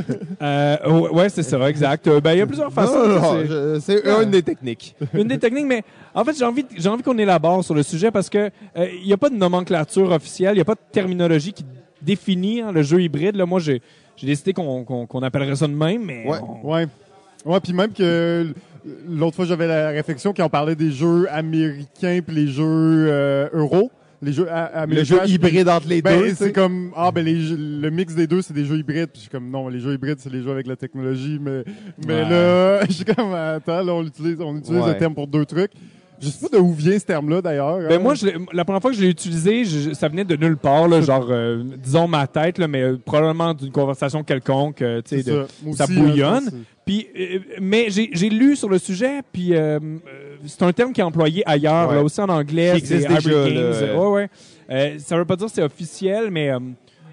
Euh, 0.42 1.10
ouais, 1.12 1.30
c'est 1.30 1.44
ça, 1.44 1.70
exact. 1.70 2.10
Ben, 2.22 2.34
il 2.34 2.40
y 2.40 2.42
a 2.42 2.46
plusieurs 2.48 2.72
façons. 2.72 2.94
C'est 3.82 4.02
une 4.06 4.32
des 4.32 4.44
techniques. 4.44 4.96
une 5.14 5.28
des 5.28 5.38
techniques, 5.38 5.66
mais 5.66 5.84
en 6.16 6.24
fait, 6.24 6.38
j'ai 6.38 6.46
envie, 6.46 6.66
j'ai 6.78 6.90
envie 6.90 7.04
qu'on 7.04 7.18
élabore 7.18 7.64
sur 7.64 7.74
le 7.74 7.84
sujet 7.84 8.12
parce 8.12 8.30
que 8.30 8.50
euh, 8.78 8.88
il 9.02 9.08
n'y 9.08 9.14
a 9.14 9.18
pas 9.18 9.30
de 9.30 9.36
nomenclature 9.36 10.12
officielle, 10.12 10.52
il 10.54 10.58
n'y 10.58 10.62
a 10.62 10.66
pas 10.66 10.76
de 10.76 10.80
terminologie 10.92 11.54
qui 11.54 11.66
définit 12.02 12.62
hein, 12.62 12.72
le 12.72 12.84
jeu 12.84 13.02
hybride. 13.02 13.36
Là, 13.36 13.46
moi, 13.46 13.60
j'ai, 13.60 13.82
j'ai 14.18 14.28
décidé 14.28 14.54
qu'on, 14.54 14.84
qu'on, 14.84 15.06
qu'on 15.08 15.22
appellerait 15.24 15.56
ça 15.56 15.68
de 15.68 15.74
même, 15.74 16.04
mais 16.04 16.26
Ouais. 16.28 16.38
on- 16.64 16.70
Ouais. 16.72 16.88
Ouais, 17.46 17.60
puis 17.60 17.74
même 17.74 17.92
que 17.92 18.54
l'autre 19.10 19.36
fois, 19.36 19.46
j'avais 19.46 19.68
la 19.68 19.90
réflexion 19.90 20.34
quand 20.34 20.46
on 20.46 20.50
parlait 20.50 20.76
des 20.76 20.92
jeux 20.92 21.28
américains 21.32 22.20
puis 22.26 22.36
les 22.36 22.48
jeux 22.48 22.64
euh, 23.10 23.50
euros. 23.54 23.92
Les 24.22 24.32
jeux 24.32 24.48
a- 24.50 24.86
Le 24.86 25.04
jeu 25.04 25.20
hybride 25.26 25.68
entre 25.68 25.88
les 25.90 26.02
Ben, 26.02 26.18
deux. 26.18 26.34
c'est 26.36 26.54
comme 26.54 26.92
ah 26.96 27.12
ben 27.12 27.26
les 27.26 27.42
jeux- 27.42 27.58
le 27.60 27.90
mix 27.90 28.16
des 28.16 28.26
deux 28.26 28.42
c'est 28.42 28.54
des 28.54 28.64
jeux 28.64 28.78
hybrides 28.78 29.08
puis 29.10 29.16
je 29.18 29.20
suis 29.24 29.30
comme 29.30 29.50
non 29.50 29.68
les 29.68 29.82
jeux 29.82 29.94
hybrides 29.94 30.20
c'est 30.20 30.32
les 30.32 30.42
jeux 30.42 30.52
avec 30.52 30.66
la 30.66 30.78
technologie 30.78 31.40
mais 31.42 31.66
mais 32.08 32.24
Ouais. 32.24 32.30
là 32.30 32.86
je 32.88 32.94
suis 32.94 33.04
comme 33.04 33.34
attends 33.34 33.84
là 33.84 33.94
on 33.94 34.06
utilise 34.06 34.40
on 34.40 34.56
utilise 34.56 34.80
Ouais. 34.80 34.94
le 34.94 34.98
terme 34.98 35.14
pour 35.14 35.28
deux 35.28 35.44
trucs 35.46 35.72
je 36.22 36.30
sais 36.30 36.48
pas 36.50 36.58
d'où 36.58 36.72
vient 36.74 36.98
ce 36.98 37.06
terme 37.06 37.30
là 37.30 37.42
d'ailleurs 37.42 37.80
Ben 37.80 37.92
hein. 37.94 38.00
moi, 38.00 38.14
je 38.16 38.28
la 38.54 38.64
première 38.66 38.82
fois 38.82 38.92
que 38.92 38.98
je 38.98 39.02
l'ai 39.02 39.10
utilisé, 39.10 39.66
je- 39.66 39.94
ça 39.94 40.08
venait 40.08 40.24
de 40.26 40.36
nulle 40.36 40.58
part, 40.58 40.88
là, 40.88 41.02
genre, 41.02 41.28
euh, 41.30 41.64
disons 41.78 42.08
ma 42.08 42.28
tête, 42.28 42.58
là, 42.58 42.68
mais 42.68 42.82
euh, 42.82 42.98
probablement 43.04 43.54
d'une 43.54 43.72
conversation 43.72 44.24
quelconque, 44.24 44.82
euh, 44.82 45.02
tu 45.02 45.22
sais, 45.22 45.24
de- 45.32 45.46
ça. 45.72 45.76
Ça 45.76 45.84
aussi, 45.86 45.94
hein, 45.94 46.02
bouillonne. 46.02 46.50
Puis, 46.86 47.08
mais 47.62 47.88
j'ai 47.90 48.30
lu 48.30 48.56
sur 48.58 48.68
le 48.70 48.78
sujet, 48.78 49.22
puis 49.32 49.54
c'est 50.46 50.64
un 50.64 50.74
terme 50.74 50.92
qui 50.92 51.00
est 51.00 51.04
employé 51.06 51.42
ailleurs, 51.46 51.90
Ouais. 51.90 51.96
là 51.96 52.04
aussi 52.04 52.20
en 52.20 52.28
anglais. 52.30 52.74
C'est 52.84 53.00
Games. 53.04 53.18
là. 53.26 53.98
Ouais, 53.98 54.30
ouais. 54.70 54.96
Ça 55.00 55.16
veut 55.18 55.24
pas 55.26 55.38
dire 55.38 55.48
que 55.48 55.54
c'est 55.54 55.64
officiel, 55.64 56.30
mais 56.30 56.52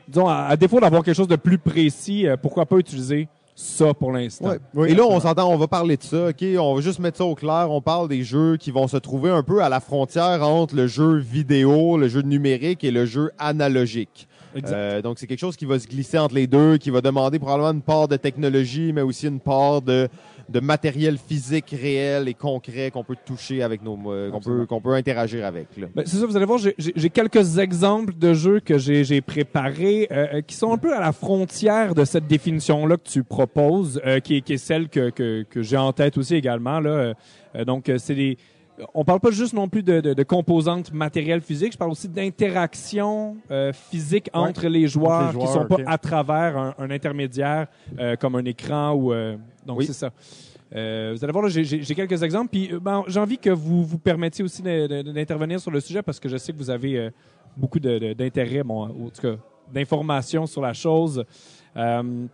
disons, 0.08 0.26
à, 0.26 0.46
à 0.48 0.56
défaut 0.56 0.80
d'avoir 0.80 1.04
quelque 1.04 1.14
chose 1.16 1.28
de 1.28 1.36
plus 1.36 1.58
précis, 1.58 2.26
pourquoi 2.42 2.66
pas 2.66 2.78
utiliser 2.78 3.28
ça 3.60 3.94
pour 3.94 4.12
l'instant? 4.12 4.48
Ouais. 4.48 4.58
Oui, 4.74 4.90
Et 4.90 4.94
là, 4.94 5.04
on 5.04 5.20
s'entend, 5.20 5.48
on 5.50 5.56
va 5.56 5.68
parler 5.68 5.96
de 5.96 6.02
ça, 6.02 6.28
OK? 6.28 6.44
On 6.58 6.74
va 6.74 6.80
juste 6.80 6.98
mettre 6.98 7.18
ça 7.18 7.24
au 7.24 7.34
clair. 7.34 7.68
On 7.70 7.80
parle 7.80 8.08
des 8.08 8.22
jeux 8.22 8.56
qui 8.56 8.70
vont 8.70 8.88
se 8.88 8.96
trouver 8.96 9.30
un 9.30 9.42
peu 9.42 9.62
à 9.62 9.68
la 9.68 9.80
frontière 9.80 10.42
entre 10.42 10.74
le 10.74 10.86
jeu 10.86 11.16
vidéo, 11.16 11.96
le 11.96 12.08
jeu 12.08 12.22
numérique 12.22 12.84
et 12.84 12.90
le 12.90 13.06
jeu 13.06 13.30
analogique. 13.38 14.28
Exact. 14.54 14.74
Euh, 14.74 15.02
donc, 15.02 15.18
c'est 15.18 15.26
quelque 15.26 15.38
chose 15.38 15.56
qui 15.56 15.64
va 15.64 15.78
se 15.78 15.86
glisser 15.86 16.18
entre 16.18 16.34
les 16.34 16.46
deux, 16.46 16.76
qui 16.78 16.90
va 16.90 17.00
demander 17.00 17.38
probablement 17.38 17.72
une 17.72 17.82
part 17.82 18.08
de 18.08 18.16
technologie, 18.16 18.92
mais 18.92 19.02
aussi 19.02 19.26
une 19.28 19.40
part 19.40 19.82
de, 19.82 20.08
de 20.50 20.60
matériel 20.60 21.16
physique 21.16 21.70
réel 21.80 22.26
et 22.28 22.34
concret 22.34 22.90
qu'on 22.90 23.04
peut 23.04 23.16
toucher 23.24 23.62
avec 23.62 23.82
nos, 23.82 23.96
euh, 24.12 24.30
qu'on 24.30 24.40
peut, 24.40 24.66
qu'on 24.66 24.80
peut 24.80 24.94
interagir 24.94 25.46
avec. 25.46 25.68
là. 25.76 25.86
Ben, 25.94 26.02
c'est 26.04 26.16
ça, 26.16 26.26
vous 26.26 26.36
allez 26.36 26.44
voir, 26.46 26.58
j'ai- 26.58 27.10
quelques 27.10 27.58
exemples 27.58 28.12
de 28.18 28.34
jeux 28.34 28.58
que 28.60 28.76
j'ai 28.76 29.04
j'ai 29.04 29.20
préparés 29.20 30.08
euh, 30.10 30.26
euh, 30.34 30.40
qui 30.42 30.54
sont 30.56 30.72
un 30.72 30.78
peu 30.78 30.94
à 30.94 31.00
la 31.00 31.12
frontière 31.12 31.94
de 31.94 32.04
cette 32.04 32.26
définition-là 32.26 32.96
que 32.96 33.08
tu 33.08 33.22
proposes, 33.22 34.00
euh, 34.04 34.18
qui, 34.20 34.36
est, 34.36 34.40
qui 34.40 34.54
est 34.54 34.58
celle 34.58 34.88
que, 34.88 35.10
que, 35.10 35.44
que 35.48 35.62
j'ai 35.62 35.76
en 35.76 35.92
tête 35.92 36.18
aussi 36.18 36.34
également. 36.34 36.80
Là. 36.80 36.90
Euh, 36.90 37.14
euh, 37.56 37.64
donc, 37.64 37.90
c'est 37.98 38.14
des... 38.14 38.36
On 38.94 39.04
parle 39.04 39.20
pas 39.20 39.30
juste 39.30 39.52
non 39.52 39.68
plus 39.68 39.82
de, 39.82 40.00
de, 40.00 40.14
de 40.14 40.22
composantes 40.22 40.90
matérielles 40.92 41.42
physiques, 41.42 41.72
je 41.74 41.76
parle 41.78 41.90
aussi 41.90 42.08
d'interactions 42.08 43.36
euh, 43.50 43.72
physiques 43.72 44.30
Ouais. 44.34 44.40
entre 44.40 44.68
les 44.68 44.86
joueurs, 44.88 45.36
qui 45.36 45.46
sont 45.46 45.66
pas 45.66 45.76
à 45.86 45.98
travers 45.98 46.56
un, 46.56 46.74
un 46.78 46.90
intermédiaire 46.90 47.66
euh, 47.98 48.16
comme 48.16 48.34
un 48.36 48.44
écran 48.44 48.92
ou 48.92 49.12
euh, 49.12 49.36
donc 49.66 49.78
Oui. 49.78 49.86
c'est 49.86 49.92
ça. 49.92 50.10
Euh, 50.74 51.12
vous 51.16 51.24
allez 51.24 51.32
voir, 51.32 51.48
j'ai- 51.48 51.80
quelques 51.94 52.22
exemples. 52.22 52.50
Puis, 52.50 52.72
euh, 52.72 52.78
ben, 52.80 53.02
j'ai 53.08 53.18
envie 53.18 53.38
que 53.38 53.50
vous 53.50 53.84
vous 53.84 53.98
permettiez 53.98 54.44
aussi 54.44 54.62
d'intervenir 54.62 55.58
sur 55.60 55.70
le 55.72 55.80
sujet 55.80 56.02
parce 56.02 56.20
que 56.20 56.28
je 56.28 56.36
sais 56.36 56.52
que 56.52 56.58
vous 56.58 56.70
avez 56.70 56.96
euh, 56.96 57.10
beaucoup 57.56 57.80
d'intérêt, 57.80 58.62
bon, 58.62 58.84
en 58.84 59.10
tout 59.10 59.20
cas, 59.22 59.34
d'informations 59.72 60.46
sur 60.46 60.62
la 60.62 60.72
chose. 60.72 61.24
Euh, 61.76 62.26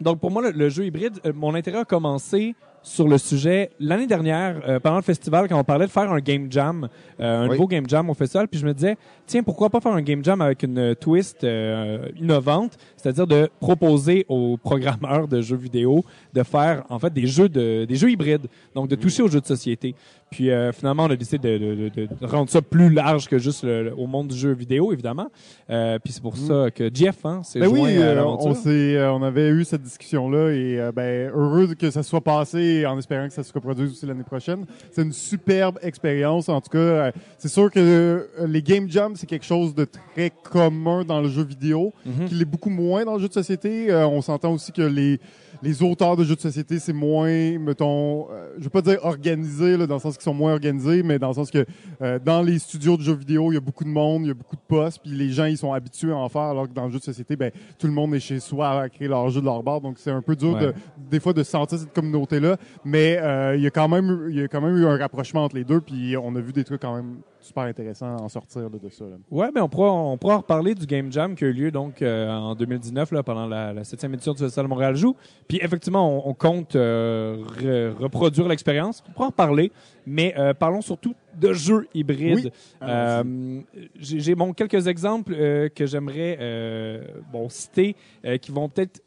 donc, 0.00 0.20
pour 0.20 0.30
moi, 0.30 0.42
le, 0.42 0.50
le 0.50 0.68
jeu 0.68 0.84
hybride, 0.86 1.20
mon 1.34 1.54
intérêt 1.54 1.78
a 1.78 1.84
commencé 1.84 2.54
sur 2.82 3.06
le 3.08 3.18
sujet 3.18 3.70
l'année 3.78 4.06
dernière, 4.06 4.60
euh, 4.66 4.80
pendant 4.80 4.96
le 4.96 5.02
festival, 5.02 5.48
quand 5.48 5.58
on 5.58 5.64
parlait 5.64 5.86
de 5.86 5.90
faire 5.90 6.10
un 6.10 6.20
game 6.20 6.46
jam, 6.50 6.88
euh, 7.20 7.40
un 7.40 7.48
Oui. 7.48 7.50
nouveau 7.50 7.66
game 7.66 7.84
jam 7.88 8.08
au 8.08 8.14
festival, 8.14 8.48
puis 8.48 8.58
je 8.58 8.66
me 8.66 8.72
disais, 8.72 8.96
tiens, 9.26 9.42
pourquoi 9.42 9.68
pas 9.68 9.80
faire 9.80 9.92
un 9.92 10.00
game 10.02 10.24
jam 10.24 10.40
avec 10.40 10.62
une 10.62 10.94
twist 10.96 11.44
euh, 11.44 12.08
innovante, 12.18 12.78
c'est-à-dire 12.96 13.26
de 13.26 13.50
proposer 13.60 14.24
aux 14.28 14.56
programmeurs 14.56 15.28
de 15.28 15.40
jeux 15.42 15.56
vidéo 15.56 16.04
de 16.32 16.42
faire 16.42 16.84
en 16.88 16.98
fait 16.98 17.12
des 17.12 17.26
jeux 17.26 17.48
de 17.48 17.84
des 17.84 17.96
jeux 17.96 18.10
hybrides, 18.10 18.46
donc 18.74 18.88
de 18.88 18.94
toucher 18.96 19.22
aux 19.22 19.28
jeux 19.28 19.40
de 19.40 19.46
société. 19.46 19.94
Puis 20.30 20.48
euh, 20.52 20.70
finalement, 20.70 21.06
on 21.06 21.10
a 21.10 21.16
décidé 21.16 21.58
de, 21.58 21.58
de- 21.74 21.88
de- 21.88 22.08
de 22.20 22.26
rendre 22.26 22.48
ça 22.48 22.62
plus 22.62 22.88
large 22.88 23.26
que 23.28 23.36
juste 23.38 23.64
le- 23.64 23.82
le- 23.82 23.94
au 23.94 24.06
monde 24.06 24.28
du 24.28 24.36
jeu 24.36 24.52
vidéo, 24.52 24.92
évidemment. 24.92 25.26
Euh, 25.70 25.98
puis 25.98 26.12
c'est 26.12 26.22
pour 26.22 26.36
ça 26.36 26.70
que 26.70 26.88
Jeff 26.94 27.24
hein, 27.26 27.42
s'est 27.42 27.58
Ben 27.58 27.68
joint 27.68 27.80
oui, 27.80 27.96
à 27.96 28.00
euh, 28.06 28.24
on, 28.24 28.54
s'est, 28.54 28.68
euh, 28.96 29.12
on 29.12 29.24
avait 29.24 29.48
eu 29.48 29.64
cette 29.64 29.82
discussion-là 29.82 30.50
et 30.52 30.78
euh, 30.78 30.92
ben, 30.92 31.32
heureux 31.34 31.74
que 31.74 31.90
ça 31.90 32.04
soit 32.04 32.20
passé 32.20 32.86
en 32.86 32.96
espérant 32.96 33.26
que 33.26 33.34
ça 33.34 33.42
se 33.42 33.52
reproduise 33.52 33.90
aussi 33.90 34.06
l'année 34.06 34.22
prochaine. 34.22 34.66
C'est 34.92 35.02
une 35.02 35.12
superbe 35.12 35.80
expérience. 35.82 36.48
En 36.48 36.60
tout 36.60 36.70
cas, 36.70 37.10
c'est 37.36 37.48
sûr 37.48 37.68
que 37.68 38.28
les 38.46 38.62
game 38.62 38.88
jams, 38.88 39.16
c'est 39.16 39.26
quelque 39.26 39.44
chose 39.46 39.74
de 39.74 39.84
très 40.14 40.30
commun 40.30 41.02
dans 41.04 41.20
le 41.20 41.28
jeu 41.28 41.42
vidéo, 41.42 41.92
Mhm. 42.06 42.26
qui 42.28 42.34
l'est 42.36 42.44
beaucoup 42.44 42.70
moins 42.70 43.04
dans 43.04 43.14
le 43.14 43.20
jeu 43.20 43.28
de 43.28 43.32
société. 43.32 43.90
Euh, 43.90 44.06
on 44.06 44.22
s'entend 44.22 44.52
aussi 44.52 44.70
que 44.70 44.82
les, 44.82 45.18
les 45.62 45.82
auteurs 45.82 46.16
de 46.16 46.24
jeux 46.24 46.36
de 46.36 46.40
société, 46.40 46.78
c'est 46.78 46.92
moins, 46.92 47.58
mettons, 47.58 48.30
euh, 48.30 48.54
je 48.58 48.64
veux 48.64 48.70
pas 48.70 48.82
dire 48.82 48.98
organisé, 49.02 49.76
là, 49.76 49.86
dans 49.86 49.94
le 49.96 50.00
sens 50.00 50.14
qu'ils 50.16 50.24
sont 50.24 50.34
moins 50.34 50.52
organisés, 50.52 51.02
mais 51.02 51.18
dans 51.18 51.28
le 51.28 51.34
sens 51.34 51.50
que 51.50 51.64
euh, 52.02 52.18
dans 52.24 52.42
les 52.42 52.58
studios 52.58 52.96
de 52.96 53.02
jeux 53.02 53.14
vidéo, 53.14 53.50
il 53.52 53.54
y 53.54 53.58
a 53.58 53.60
beaucoup 53.60 53.84
de 53.84 53.88
monde, 53.88 54.22
il 54.22 54.28
y 54.28 54.30
a 54.30 54.34
beaucoup 54.34 54.56
de 54.56 54.60
postes, 54.66 55.00
puis 55.02 55.10
les 55.12 55.30
gens, 55.30 55.44
ils 55.46 55.58
sont 55.58 55.72
habitués 55.72 56.12
à 56.12 56.16
en 56.16 56.28
faire, 56.28 56.42
alors 56.42 56.68
que 56.68 56.72
dans 56.72 56.86
le 56.86 56.90
jeu 56.92 56.98
de 56.98 57.04
société, 57.04 57.36
ben, 57.36 57.50
tout 57.78 57.86
le 57.86 57.92
monde 57.92 58.14
est 58.14 58.20
chez 58.20 58.40
soi 58.40 58.80
à 58.80 58.88
créer 58.88 59.08
leur 59.08 59.28
jeu 59.30 59.40
de 59.40 59.46
leur 59.46 59.62
bar, 59.62 59.80
donc 59.80 59.98
c'est 59.98 60.10
un 60.10 60.22
peu 60.22 60.36
dur 60.36 60.50
Ouais. 60.54 60.66
de, 60.66 60.74
des 61.10 61.20
fois 61.20 61.32
de 61.32 61.42
sentir 61.42 61.78
cette 61.78 61.92
communauté-là, 61.92 62.56
mais 62.84 63.18
euh, 63.20 63.56
il 63.56 63.62
y 63.62 63.66
a 63.66 63.70
quand 63.70 63.88
même, 63.88 64.26
il 64.30 64.36
y 64.36 64.42
a 64.42 64.48
quand 64.48 64.60
même 64.60 64.76
eu 64.76 64.86
un 64.86 64.96
rapprochement 64.96 65.44
entre 65.44 65.56
les 65.56 65.64
deux, 65.64 65.80
puis 65.80 66.16
on 66.16 66.34
a 66.36 66.40
vu 66.40 66.52
des 66.52 66.64
trucs 66.64 66.80
quand 66.82 66.94
même 66.96 67.16
super 67.40 67.64
intéressant 67.64 68.16
à 68.16 68.20
en 68.22 68.28
sortir 68.28 68.62
là, 68.62 68.68
de 68.82 68.88
ça. 68.88 69.04
là. 69.04 69.16
Ouais, 69.30 69.48
mais 69.54 69.60
on 69.60 69.68
pourra, 69.68 69.92
on 69.92 70.16
pourra 70.18 70.34
en 70.36 70.38
reparler 70.38 70.74
du 70.74 70.86
Game 70.86 71.10
Jam 71.10 71.34
qui 71.34 71.44
a 71.44 71.48
eu 71.48 71.52
lieu 71.52 71.70
donc 71.70 72.02
euh, 72.02 72.28
en 72.30 72.54
2019 72.54 73.12
là, 73.12 73.22
pendant 73.22 73.46
la, 73.46 73.72
la 73.72 73.82
7e 73.82 74.12
édition 74.14 74.32
du 74.32 74.38
Festival 74.42 74.68
Montréal 74.68 74.96
Joue. 74.96 75.16
Puis 75.48 75.58
effectivement, 75.62 76.24
on, 76.26 76.30
on 76.30 76.34
compte 76.34 76.76
euh, 76.76 77.42
re- 77.58 77.94
reproduire 78.02 78.46
l'expérience. 78.48 79.02
On 79.08 79.12
pourra 79.12 79.26
en 79.26 79.30
reparler, 79.30 79.72
mais 80.06 80.34
euh, 80.38 80.54
parlons 80.54 80.80
surtout 80.82 81.14
de 81.38 81.52
jeux 81.52 81.86
hybrides. 81.94 82.52
Oui. 82.82 82.88
Euh, 82.88 83.60
J'ai 83.98 84.20
j'ai, 84.20 84.34
bon, 84.34 84.52
quelques 84.52 84.86
exemples 84.86 85.32
euh, 85.34 85.68
que 85.68 85.86
j'aimerais 85.86 86.36
euh, 86.40 87.04
bon, 87.32 87.48
citer 87.48 87.96
euh, 88.24 88.36
qui 88.36 88.50
vont 88.52 88.68
peut-être 88.68 89.00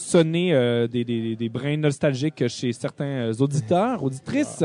sonner 0.00 0.54
euh, 0.54 0.86
des, 0.88 1.04
des, 1.04 1.36
des 1.36 1.48
brins 1.48 1.76
nostalgiques 1.76 2.48
chez 2.48 2.72
certains 2.72 3.04
euh, 3.04 3.34
auditeurs, 3.38 4.02
auditrices. 4.02 4.64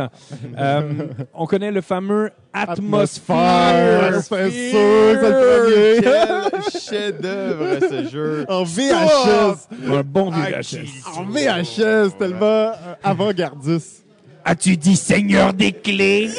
Euh, 0.57 1.07
on 1.33 1.45
connaît 1.45 1.71
le 1.71 1.81
fameux. 1.81 2.31
Atmosphère, 2.53 4.21
c'est 4.21 4.49
sûr, 4.49 4.79
c'est 4.79 5.29
le 5.29 6.01
premier. 6.01 6.51
Quel 6.51 6.81
chef-d'œuvre 6.81 7.79
ce 7.89 8.09
jeu. 8.09 8.45
En 8.47 8.63
VHS. 8.63 9.67
Un 9.91 10.01
bon 10.03 10.31
Ah, 10.33 10.61
VHS. 10.61 11.17
En 11.17 11.23
VHS, 11.25 12.17
tellement 12.17 12.71
avant-gardiste. 13.03 14.05
As-tu 14.45 14.77
dit 14.77 14.95
Seigneur 14.95 15.53
des 15.53 15.71
clés? 15.73 16.29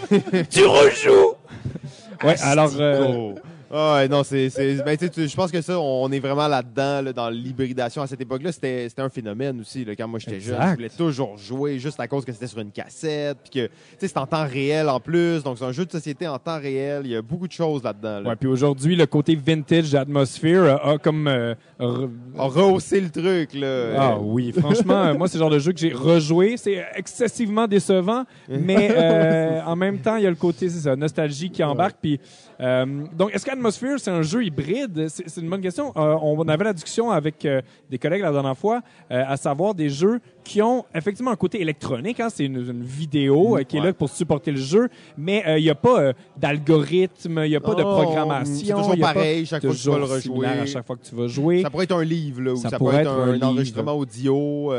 Tu 0.50 0.64
rejoues? 0.64 1.34
Ouais, 2.24 2.36
alors 2.40 2.70
euh. 2.78 3.32
Ah 3.72 3.94
ouais, 3.96 4.08
non, 4.08 4.22
c'est, 4.22 4.48
ben, 4.84 4.96
tu 4.96 5.04
sais, 5.06 5.10
tu- 5.10 5.28
je 5.28 5.36
pense 5.36 5.50
que 5.50 5.60
ça, 5.60 5.78
on 5.78 6.10
est 6.12 6.20
vraiment 6.20 6.46
là-dedans, 6.46 7.02
là, 7.02 7.12
dans 7.12 7.28
l'hybridation. 7.30 8.02
À 8.02 8.06
cette 8.06 8.20
époque-là, 8.20 8.52
c'était, 8.52 8.88
un 8.98 9.08
phénomène 9.08 9.60
aussi, 9.60 9.84
là, 9.84 9.94
quand 9.96 10.06
moi 10.06 10.18
j'étais 10.20 10.40
jeune. 10.40 10.56
Je 10.70 10.74
voulais 10.74 10.88
toujours 10.88 11.36
jouer 11.36 11.78
juste 11.78 11.98
à 11.98 12.06
cause 12.06 12.24
que 12.24 12.32
c'était 12.32 12.46
sur 12.46 12.60
une 12.60 12.70
cassette, 12.70 13.38
puis 13.42 13.50
que, 13.62 13.66
tu 13.66 13.72
sais, 13.98 14.08
c'est 14.08 14.18
en 14.18 14.26
temps 14.26 14.46
réel 14.46 14.88
en 14.88 15.00
plus. 15.00 15.42
Donc, 15.42 15.58
c'est 15.58 15.64
un 15.64 15.72
jeu 15.72 15.84
de 15.84 15.90
société 15.90 16.26
en 16.28 16.38
temps 16.38 16.58
réel. 16.60 17.02
Il 17.04 17.10
y 17.10 17.16
a 17.16 17.22
beaucoup 17.22 17.48
de 17.48 17.52
choses 17.52 17.82
là-dedans, 17.82 18.20
là. 18.20 18.28
ouais, 18.30 18.36
puis 18.36 18.48
aujourd'hui 18.48 18.94
le 18.96 19.06
côté 19.06 19.34
vintage 19.34 19.90
d'Atmosphere 19.90 20.78
a 20.82 20.98
comme 20.98 21.26
euh, 21.26 21.54
re- 21.80 22.08
On 22.38 22.48
rehaussé 22.48 23.00
le 23.00 23.10
truc, 23.10 23.52
là. 23.54 23.94
Ah 23.98 24.12
Euh, 24.14 24.18
oui, 24.20 24.52
franchement, 24.52 25.06
euh, 25.06 25.14
moi 25.14 25.26
c'est 25.28 25.38
le 25.38 25.40
genre 25.42 25.50
de 25.50 25.58
jeu 25.58 25.72
que 25.72 25.78
j'ai 25.80 25.92
rejoué, 25.92 26.56
c'est 26.56 26.84
excessivement 26.94 27.66
décevant, 27.66 28.24
mais 28.48 28.90
euh, 28.96 29.60
en 29.64 29.74
même 29.76 29.98
temps, 29.98 30.16
il 30.16 30.22
y 30.24 30.26
a 30.26 30.30
le 30.30 30.36
côté 30.36 30.68
c'est 30.68 30.80
ça, 30.80 30.94
nostalgie 30.96 31.50
qui 31.50 31.64
embarque 31.64 31.96
puis 32.00 32.20
euh, 32.60 32.86
donc 33.16 33.34
est-ce 33.34 33.44
qu'Atmosphere 33.56 33.98
c'est 33.98 34.10
un 34.10 34.22
jeu 34.22 34.44
hybride 34.44 35.08
C'est 35.08 35.40
une 35.40 35.48
bonne 35.50 35.60
question. 35.60 35.92
Euh, 35.96 36.16
on 36.22 36.40
avait 36.48 36.64
la 36.64 36.72
discussion 36.72 37.10
avec 37.10 37.44
euh, 37.44 37.60
des 37.90 37.98
collègues 37.98 38.22
la 38.22 38.32
dernière 38.32 38.56
fois 38.56 38.82
euh, 39.10 39.24
à 39.26 39.36
savoir 39.36 39.74
des 39.74 39.88
jeux 39.88 40.20
qui 40.44 40.62
ont 40.62 40.84
effectivement 40.94 41.32
un 41.32 41.36
côté 41.36 41.60
électronique, 41.60 42.20
hein, 42.20 42.28
c'est 42.32 42.44
une, 42.44 42.58
une 42.58 42.84
vidéo 42.84 43.58
qui 43.68 43.78
est 43.78 43.80
là 43.80 43.92
pour 43.92 44.08
supporter 44.08 44.52
le 44.52 44.58
jeu, 44.58 44.88
mais 45.18 45.42
il 45.58 45.62
n'y 45.64 45.70
a 45.70 45.74
pas 45.74 46.12
d'algorithme, 46.36 47.40
il 47.44 47.50
n'y 47.50 47.56
a 47.56 47.60
pas 47.60 47.74
de 47.74 47.82
non, 47.82 48.00
programmation, 48.00 48.54
C'est 48.64 48.72
toujours 48.72 48.98
pareil 48.98 49.44
chaque 49.44 49.62
fois 49.62 49.72
que 49.72 49.76
tu 49.76 49.90
vas 49.90 49.98
le 49.98 50.04
rejouer. 50.04 50.46
à 50.46 50.66
chaque 50.66 50.86
fois 50.86 50.96
que 50.96 51.04
tu 51.04 51.14
vas 51.16 51.26
jouer. 51.26 51.62
Ça 51.62 51.70
pourrait 51.70 51.84
être 51.84 51.96
un 51.96 52.04
livre, 52.04 52.42
là, 52.42 52.52
ou 52.52 52.56
Ça 52.56 52.70
ça, 52.70 52.78
pourrait 52.78 53.02
pourrait 53.02 53.02
être 53.02 53.10
être 53.12 53.18
un, 53.18 53.28
un 53.30 53.32
livre. 53.34 53.46
enregistrement 53.48 53.94
audio. 53.94 54.72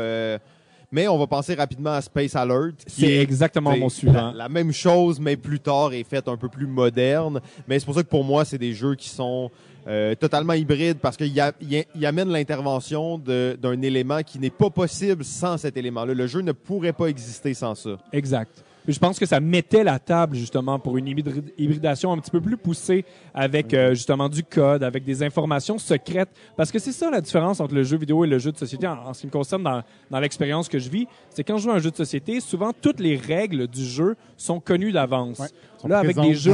Mais 0.90 1.06
on 1.08 1.18
va 1.18 1.26
penser 1.26 1.54
rapidement 1.54 1.92
à 1.92 2.00
Space 2.02 2.34
Alert. 2.36 2.76
C'est 2.86 3.06
est 3.06 3.20
exactement 3.22 3.76
mon 3.76 3.88
suivant. 3.88 4.30
La, 4.32 4.44
la 4.44 4.48
même 4.48 4.72
chose, 4.72 5.20
mais 5.20 5.36
plus 5.36 5.60
tard, 5.60 5.92
est 5.92 6.04
faite 6.04 6.28
un 6.28 6.36
peu 6.36 6.48
plus 6.48 6.66
moderne. 6.66 7.40
Mais 7.66 7.78
c'est 7.78 7.84
pour 7.86 7.94
ça 7.94 8.02
que 8.02 8.08
pour 8.08 8.24
moi, 8.24 8.44
c'est 8.44 8.58
des 8.58 8.72
jeux 8.74 8.94
qui 8.94 9.08
sont 9.08 9.50
euh, 9.86 10.14
totalement 10.14 10.52
hybrides 10.52 10.98
parce 10.98 11.16
qu'ils 11.16 11.38
a- 11.40 11.52
ils- 11.62 11.84
ils 11.94 12.04
amènent 12.06 12.28
l'intervention 12.28 13.18
d'un 13.18 13.80
élément 13.82 14.22
qui 14.22 14.38
n'est 14.38 14.50
pas 14.50 14.68
possible 14.70 15.24
sans 15.24 15.56
cet 15.56 15.76
élément-là. 15.76 16.12
Le 16.14 16.26
jeu 16.26 16.40
ne 16.40 16.52
pourrait 16.52 16.92
pas 16.92 17.06
exister 17.06 17.54
sans 17.54 17.74
ça. 17.74 17.90
Exact. 18.12 18.64
Je 18.88 18.98
pense 18.98 19.18
que 19.18 19.26
ça 19.26 19.38
mettait 19.38 19.84
la 19.84 19.98
table 19.98 20.34
justement 20.34 20.78
pour 20.78 20.96
une 20.96 21.06
hybrid- 21.06 21.52
hybridation 21.58 22.10
un 22.10 22.18
petit 22.18 22.30
peu 22.30 22.40
plus 22.40 22.56
poussée 22.56 23.04
avec 23.34 23.74
euh, 23.74 23.90
justement 23.90 24.30
du 24.30 24.42
code, 24.42 24.82
avec 24.82 25.04
des 25.04 25.22
informations 25.22 25.76
secrètes. 25.76 26.30
Parce 26.56 26.72
que 26.72 26.78
c'est 26.78 26.92
ça 26.92 27.10
la 27.10 27.20
différence 27.20 27.60
entre 27.60 27.74
le 27.74 27.82
jeu 27.82 27.98
vidéo 27.98 28.24
et 28.24 28.26
le 28.26 28.38
jeu 28.38 28.50
de 28.50 28.56
société 28.56 28.86
en, 28.86 29.12
ce 29.12 29.20
qui 29.20 29.26
me 29.26 29.32
concerne 29.32 29.62
dans, 29.62 30.20
l'expérience 30.20 30.70
que 30.70 30.78
je 30.78 30.88
vis. 30.88 31.06
C'est 31.28 31.44
quand 31.44 31.58
je 31.58 31.64
joue 31.64 31.70
à 31.70 31.74
un 31.74 31.80
jeu 31.80 31.90
de 31.90 31.96
société, 31.96 32.40
souvent 32.40 32.72
toutes 32.72 33.00
les 33.00 33.16
règles 33.16 33.66
du 33.66 33.84
jeu 33.84 34.16
sont 34.38 34.58
connues 34.58 34.92
d'avance. 34.92 35.42
Là, 35.86 35.98
avec 36.00 36.16
des 36.22 36.34
jeux. 36.34 36.50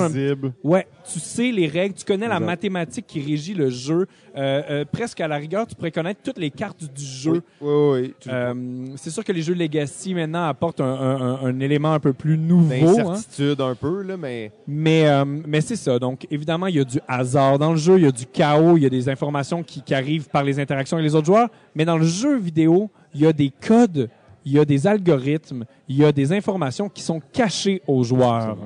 Ouais, 0.63 0.87
tu 1.11 1.19
sais 1.21 1.51
les 1.51 1.67
règles, 1.67 1.95
tu 1.95 2.05
connais 2.05 2.29
la 2.29 2.39
mathématique 2.47 3.07
qui 3.07 3.21
régit 3.21 3.55
le 3.55 3.71
jeu. 3.71 4.07
Euh, 4.37 4.63
euh, 4.71 4.85
presque 4.91 5.21
à 5.21 5.29
la 5.29 5.37
rigueur, 5.37 5.67
tu 5.67 5.75
pourrais 5.75 5.91
connaître 5.93 6.21
toutes 6.23 6.39
les 6.39 6.51
cartes 6.51 6.85
du 6.93 7.03
jeu. 7.05 7.43
Oui, 7.61 7.71
oui, 7.71 8.01
oui. 8.03 8.15
Euh, 8.29 8.87
c'est 8.97 9.11
sûr 9.11 9.25
que 9.25 9.33
les 9.33 9.43
jeux 9.43 9.55
Legacy 9.55 10.13
maintenant 10.15 10.45
apportent 10.49 10.81
un, 10.81 10.85
un- 10.85 11.21
un- 11.21 11.45
un 11.47 11.61
élément 11.61 11.93
un 11.95 12.01
peu 12.01 12.13
plus 12.13 12.37
nouveau. 12.37 12.75
hein. 12.75 13.05
D'incertitude 13.05 13.61
un 13.61 13.75
peu, 13.75 14.03
là, 14.03 14.17
mais 14.17 14.51
Mais, 14.67 15.07
euh, 15.09 15.25
mais 15.25 15.61
c'est 15.61 15.77
ça. 15.77 15.99
Donc, 15.99 16.27
évidemment, 16.31 16.67
il 16.67 16.77
y 16.77 16.81
a 16.81 16.85
du 16.85 16.99
hasard 17.09 17.59
dans 17.59 17.71
le 17.71 17.77
jeu, 17.79 17.97
il 17.99 18.05
y 18.05 18.09
a 18.09 18.13
du 18.13 18.27
chaos, 18.27 18.77
il 18.77 18.83
y 18.83 18.87
a 18.87 18.91
des 18.91 19.09
informations 19.09 19.63
qui, 19.63 19.81
qui 19.83 19.95
arrivent 19.95 20.29
par 20.29 20.43
les 20.43 20.59
interactions 20.59 20.97
avec 20.97 21.09
les 21.09 21.15
autres 21.15 21.27
joueurs. 21.27 21.49
Mais 21.75 21.85
dans 21.85 21.97
le 21.99 22.05
jeu 22.07 22.37
vidéo, 22.37 22.91
il 23.15 23.21
y 23.23 23.27
a 23.27 23.33
des 23.33 23.51
codes, 23.67 24.09
il 24.45 24.53
y 24.53 24.59
a 24.59 24.65
des 24.65 24.87
algorithmes, 24.87 25.65
il 25.89 25.97
y 25.97 26.05
a 26.05 26.13
des 26.13 26.33
informations 26.33 26.89
qui 26.89 27.03
sont 27.03 27.21
cachées 27.33 27.81
aux 27.87 28.03
joueurs. 28.05 28.57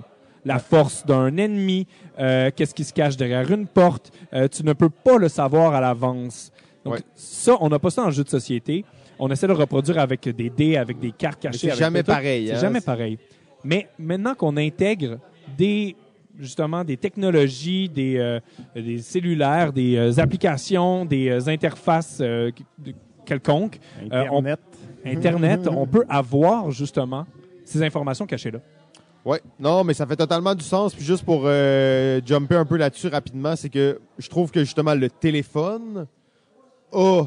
La 0.45 0.59
force 0.59 1.05
d'un 1.05 1.37
ennemi, 1.37 1.87
euh, 2.19 2.51
qu'est-ce 2.55 2.75
qui 2.75 2.85
se 2.85 2.93
cache 2.93 3.17
derrière 3.17 3.51
une 3.51 3.67
porte, 3.67 4.11
euh, 4.33 4.49
tu 4.49 4.65
ne 4.65 4.73
peux 4.73 4.89
pas 4.91 5.19
le 5.19 5.29
savoir 5.29 5.75
à 5.75 5.81
l'avance. 5.81 6.53
Donc, 6.85 6.95
Ouais. 6.95 7.01
ça, 7.15 7.57
on 7.61 7.69
n'a 7.69 7.79
pas 7.79 7.91
ça 7.91 8.03
en 8.05 8.11
jeu 8.11 8.25
de 8.25 8.29
société. 8.29 8.85
On 9.19 9.29
essaie 9.31 9.47
de 9.49 9.53
le 9.53 9.59
reproduire 9.59 9.99
avec 9.99 10.29
des 10.29 10.49
dés, 10.49 10.77
avec 10.77 10.99
des 11.01 11.11
cartes 11.11 11.41
cachées. 11.41 11.71
c'est 11.71 11.77
jamais 11.77 12.03
pareil. 12.05 12.47
C'est 12.49 12.55
hein. 12.55 12.61
jamais 12.61 12.81
pareil. 12.81 13.19
Mais 13.65 13.89
maintenant 13.99 14.35
qu'on 14.35 14.57
intègre 14.57 15.19
des 15.57 15.97
justement 16.39 16.85
des 16.85 16.97
technologies, 16.97 17.89
des, 17.89 18.17
euh, 18.17 18.39
des 18.77 18.99
cellulaires, 18.99 19.73
des 19.73 19.97
euh, 19.97 20.19
applications, 20.21 21.05
des 21.05 21.29
euh, 21.31 21.49
interfaces 21.49 22.19
euh, 22.21 22.53
quelconques, 23.27 23.81
Euh, 24.13 24.25
on- 24.31 24.39
Internet. 24.39 24.61
Internet, 25.05 25.69
on 25.69 25.87
peut 25.87 26.05
avoir 26.09 26.71
justement 26.71 27.27
ces 27.65 27.83
informations 27.83 28.25
cachées 28.27 28.53
là. 28.53 28.61
Ouais, 29.25 29.43
non, 29.59 29.85
mais 29.85 29.95
ça 29.95 30.07
fait 30.07 30.17
totalement 30.17 30.55
du 30.55 30.65
sens. 30.65 30.95
Puis 30.95 31.05
juste 31.05 31.25
pour 31.25 31.43
euh, 31.45 32.21
jumper 32.25 32.57
un 32.57 32.65
peu 32.65 32.77
là-dessus 32.77 33.09
rapidement, 33.09 33.57
c'est 33.57 33.69
que 33.69 34.01
je 34.19 34.29
trouve 34.29 34.51
que 34.51 34.61
justement 34.61 34.95
le 34.95 35.11
téléphone 35.11 36.07
a, 36.93 37.23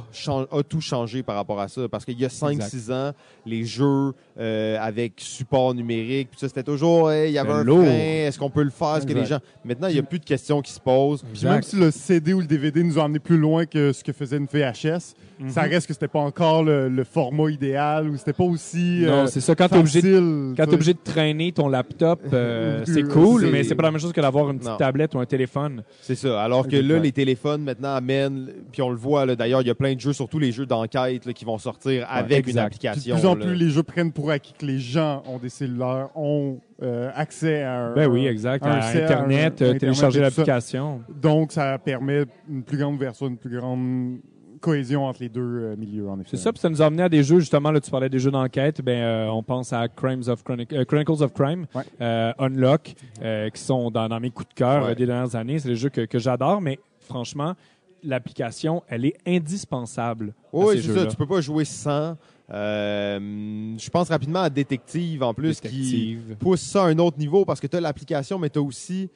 a 0.52 0.64
tout 0.64 0.82
changé 0.82 1.24
par 1.24 1.36
rapport 1.36 1.60
à 1.60 1.68
ça. 1.68 1.88
Parce 1.90 2.06
qu'il 2.06 2.20
y 2.20 2.26
a 2.26 2.30
5-6 2.30 2.92
ans, 2.92 3.12
les 3.46 3.64
jeux 3.66 4.12
euh, 4.40 4.78
avec 4.80 5.14
support 5.18 5.74
numérique, 5.74 6.30
puis 6.32 6.40
ça, 6.40 6.48
c'était 6.48 6.64
toujours, 6.64 7.12
hey, 7.12 7.30
il 7.32 7.34
y 7.34 7.38
avait 7.38 7.52
un 7.52 7.64
lourd. 7.64 7.84
frein, 7.84 7.92
est-ce 8.28 8.40
qu'on 8.40 8.50
peut 8.50 8.64
le 8.64 8.70
faire? 8.70 8.98
Est-ce 8.98 9.08
que 9.08 9.14
les 9.14 9.26
gens... 9.26 9.40
Maintenant, 9.66 9.88
il 9.88 9.94
n'y 9.94 10.00
a 10.00 10.04
plus 10.04 10.20
de 10.20 10.26
questions 10.26 10.62
qui 10.62 10.72
se 10.72 10.80
posent. 10.80 11.24
Puis 11.34 11.44
même 11.46 11.62
si 11.64 11.76
le 11.76 11.92
CD 11.92 12.34
ou 12.34 12.40
le 12.42 12.48
DVD 12.48 12.84
nous 12.84 12.98
a 13.00 13.04
emmené 13.04 13.20
plus 13.20 13.38
loin 13.38 13.66
que 13.66 13.92
ce 13.94 14.04
que 14.04 14.14
faisait 14.14 14.38
une 14.38 14.48
VHS, 14.48 15.16
Mhm. 15.42 15.50
ça 15.50 15.62
reste 15.64 15.88
que 15.88 15.94
c'était 15.94 16.08
pas 16.08 16.20
encore 16.20 16.64
le, 16.64 16.88
le 16.88 17.04
format 17.04 17.50
idéal 17.50 18.08
ou 18.08 18.16
c'était 18.16 18.32
pas 18.32 18.44
aussi 18.44 19.02
Non, 19.08 19.12
euh, 19.12 19.26
c'est 19.26 19.40
ça. 19.42 19.56
Quand 19.56 19.68
t'es 19.70 19.78
obligé, 19.80 20.00
de- 20.04 20.08
facile. 20.10 20.20
quand 20.22 20.52
tu 20.52 20.56
t'es 20.56 20.64
sais. 20.70 20.74
obligé 20.76 20.94
de 20.94 21.00
traîner 21.04 21.52
ton 21.52 21.68
laptop, 21.68 22.22
euh, 22.32 22.84
c'est 22.86 23.02
cool, 23.08 23.48
mais 23.52 23.64
c'est 23.64 23.74
pas 23.74 23.82
la 23.82 23.90
même 23.90 24.00
chose 24.00 24.14
que 24.14 24.22
d'avoir 24.22 24.52
une 24.52 24.58
petite 24.60 24.70
Non. 24.70 24.78
tablette 24.78 25.16
ou 25.16 25.20
un 25.20 25.26
téléphone. 25.26 25.82
C'est 26.02 26.14
ça. 26.14 26.44
Alors 26.44 26.68
que 26.68 26.76
là, 26.76 27.00
les 27.00 27.12
téléphones 27.12 27.64
maintenant 27.64 27.96
amènent, 27.96 28.50
puis 28.72 28.84
on 28.84 28.92
le 28.92 28.96
voit 28.98 29.26
là, 29.26 29.36
d'ailleurs, 29.52 29.62
il 29.62 29.68
y 29.68 29.72
a 29.72 29.76
plein 29.76 29.94
de 29.94 30.00
jeux, 30.00 30.14
surtout 30.14 30.40
les 30.40 30.52
jeux 30.52 30.66
d'enquête 30.66 31.32
qui 31.34 31.46
vont 31.46 31.58
sortir 31.58 32.06
avec 32.10 32.46
une 32.48 32.50
exact. 32.50 32.78
Puis 32.80 32.88
application. 32.88 33.16
de 33.16 33.20
plus 33.20 33.28
en 33.28 33.36
là. 33.36 33.46
plus, 33.46 33.56
les 33.56 33.70
jeux 33.70 33.84
prennent 33.84 34.12
pour 34.12 34.32
acquis 34.32 34.54
que 34.58 34.66
les 34.66 34.80
gens 34.80 35.22
ont 35.28 35.38
des 35.38 35.50
cellulaires, 35.50 36.10
ont 36.16 36.60
euh, 36.82 37.12
accès 37.14 37.62
à 37.64 37.88
un. 37.88 37.94
Ben 37.94 38.08
oui, 38.10 38.26
exact. 38.28 38.66
un 38.66 38.72
À 38.72 38.82
sel, 38.82 39.04
Internet, 39.04 39.62
un- 39.62 39.66
euh, 39.66 39.68
Internet 39.74 39.80
télécharger 39.80 40.20
l'application. 40.22 41.02
Donc, 41.22 41.52
ça 41.52 41.78
permet 41.78 42.24
une 42.50 42.64
plus 42.64 42.78
grande 42.78 42.98
version, 42.98 43.28
une 43.28 43.38
plus 43.38 43.56
grande 43.58 44.18
cohésion 44.62 45.06
entre 45.06 45.22
les 45.24 45.30
deux 45.30 45.42
euh, 45.42 45.76
milieux, 45.76 46.08
en 46.08 46.20
effet. 46.20 46.30
C'est 46.32 46.38
ça, 46.38 46.52
puis 46.54 46.60
ça 46.60 46.70
nous 46.70 46.82
a 46.82 46.86
amené 46.86 47.02
à 47.04 47.10
des 47.10 47.24
jeux, 47.24 47.40
justement, 47.40 47.72
là, 47.72 47.80
tu 47.82 47.90
parlais 47.90 48.10
des 48.10 48.20
jeux 48.20 48.30
d'enquête, 48.30 48.80
ben, 48.84 48.92
euh, 49.02 49.28
on 49.30 49.42
pense 49.42 49.74
à 49.74 49.88
Crimes 49.88 50.22
of 50.28 50.44
Chronic- 50.44 50.72
euh, 50.74 50.86
Chronicles 50.86 51.24
of 51.24 51.34
Crime, 51.34 51.66
Ouais. 51.74 51.82
euh, 52.00 52.32
Unlock, 52.38 52.94
euh, 53.24 53.50
qui 53.50 53.60
sont 53.62 53.90
dans, 53.90 54.08
dans 54.08 54.20
mes 54.20 54.30
coups 54.30 54.50
de 54.50 54.54
cœur 54.54 54.84
Ouais. 54.84 54.92
euh, 54.92 54.96
des 54.96 55.08
dernières 55.08 55.36
années. 55.36 55.58
C'est 55.58 55.70
des 55.70 55.76
jeux 55.76 55.90
que, 55.90 56.02
que 56.02 56.20
j'adore, 56.20 56.62
mais 56.62 56.78
franchement, 57.00 57.56
l'application, 58.04 58.84
elle 58.88 59.06
est 59.06 59.16
indispensable. 59.28 60.34
Oui, 60.54 60.78
ces 60.78 60.88
c'est 60.88 60.94
ça. 60.96 61.06
Tu 61.06 61.16
peux 61.16 61.28
pas 61.28 61.42
jouer 61.42 61.66
sans. 61.66 62.18
Euh, 62.52 63.76
je 63.78 63.90
pense 63.90 64.10
rapidement 64.10 64.42
à 64.42 64.50
Détective 64.50 65.24
en 65.24 65.34
plus 65.34 65.60
qui 65.62 65.68
Détective. 65.70 66.36
pousse 66.40 66.62
ça 66.62 66.84
à 66.84 66.88
un 66.88 67.00
autre 67.00 67.18
niveau 67.18 67.46
parce 67.46 67.60
que 67.60 67.68
tu 67.68 67.78
as 67.78 67.82
l'application, 67.82 68.38
mais 68.40 68.50
tu 68.50 68.60
as 68.60 68.62
aussi. 68.62 69.10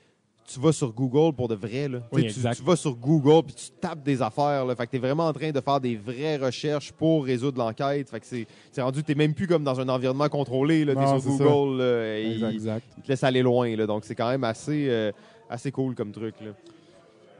Tu 0.48 0.60
vas 0.60 0.72
sur 0.72 0.94
Google 0.94 1.36
pour 1.36 1.48
de 1.48 1.56
vrai. 1.56 1.88
Là. 1.90 2.02
Oui, 2.12 2.28
Tu 2.32 2.62
vas 2.64 2.76
sur 2.76 2.96
Google 2.96 3.48
puis 3.48 3.56
tu 3.56 3.72
tapes 3.82 4.04
des 4.04 4.22
affaires. 4.22 4.64
Là. 4.64 4.76
Fait 4.76 4.86
que 4.86 4.92
tu 4.92 4.98
es 4.98 5.00
vraiment 5.00 5.26
en 5.26 5.34
train 5.34 5.50
de 5.50 5.60
faire 5.60 5.80
des 5.82 5.96
vraies 5.96 6.38
recherches 6.38 6.92
pour 6.92 7.26
résoudre 7.26 7.58
l'enquête. 7.58 8.08
Fait 8.12 8.20
que 8.20 8.26
c'est 8.72 8.82
rendu, 8.82 9.04
tu 9.04 9.16
même 9.16 9.34
plus 9.34 9.48
comme 9.48 9.64
dans 9.64 9.80
un 9.80 9.90
environnement 9.90 10.30
contrôlé. 10.30 10.86
Tu 10.86 10.92
es 10.92 10.94
Non, 10.94 11.20
sur 11.20 11.32
Google. 11.32 11.82
là, 11.82 12.20
et 12.20 12.32
Exact. 12.34 12.50
il, 12.52 12.56
Exact. 12.58 12.86
il 12.98 13.04
te 13.04 13.08
laisse 13.08 13.24
aller 13.24 13.42
loin. 13.42 13.76
Là. 13.76 13.88
Donc 13.88 14.04
c'est 14.06 14.14
quand 14.14 14.30
même 14.30 14.44
assez, 14.44 14.86
euh, 14.88 15.12
assez 15.50 15.72
cool 15.72 15.96
comme 15.96 16.12
truc. 16.12 16.36
Là. 16.42 16.52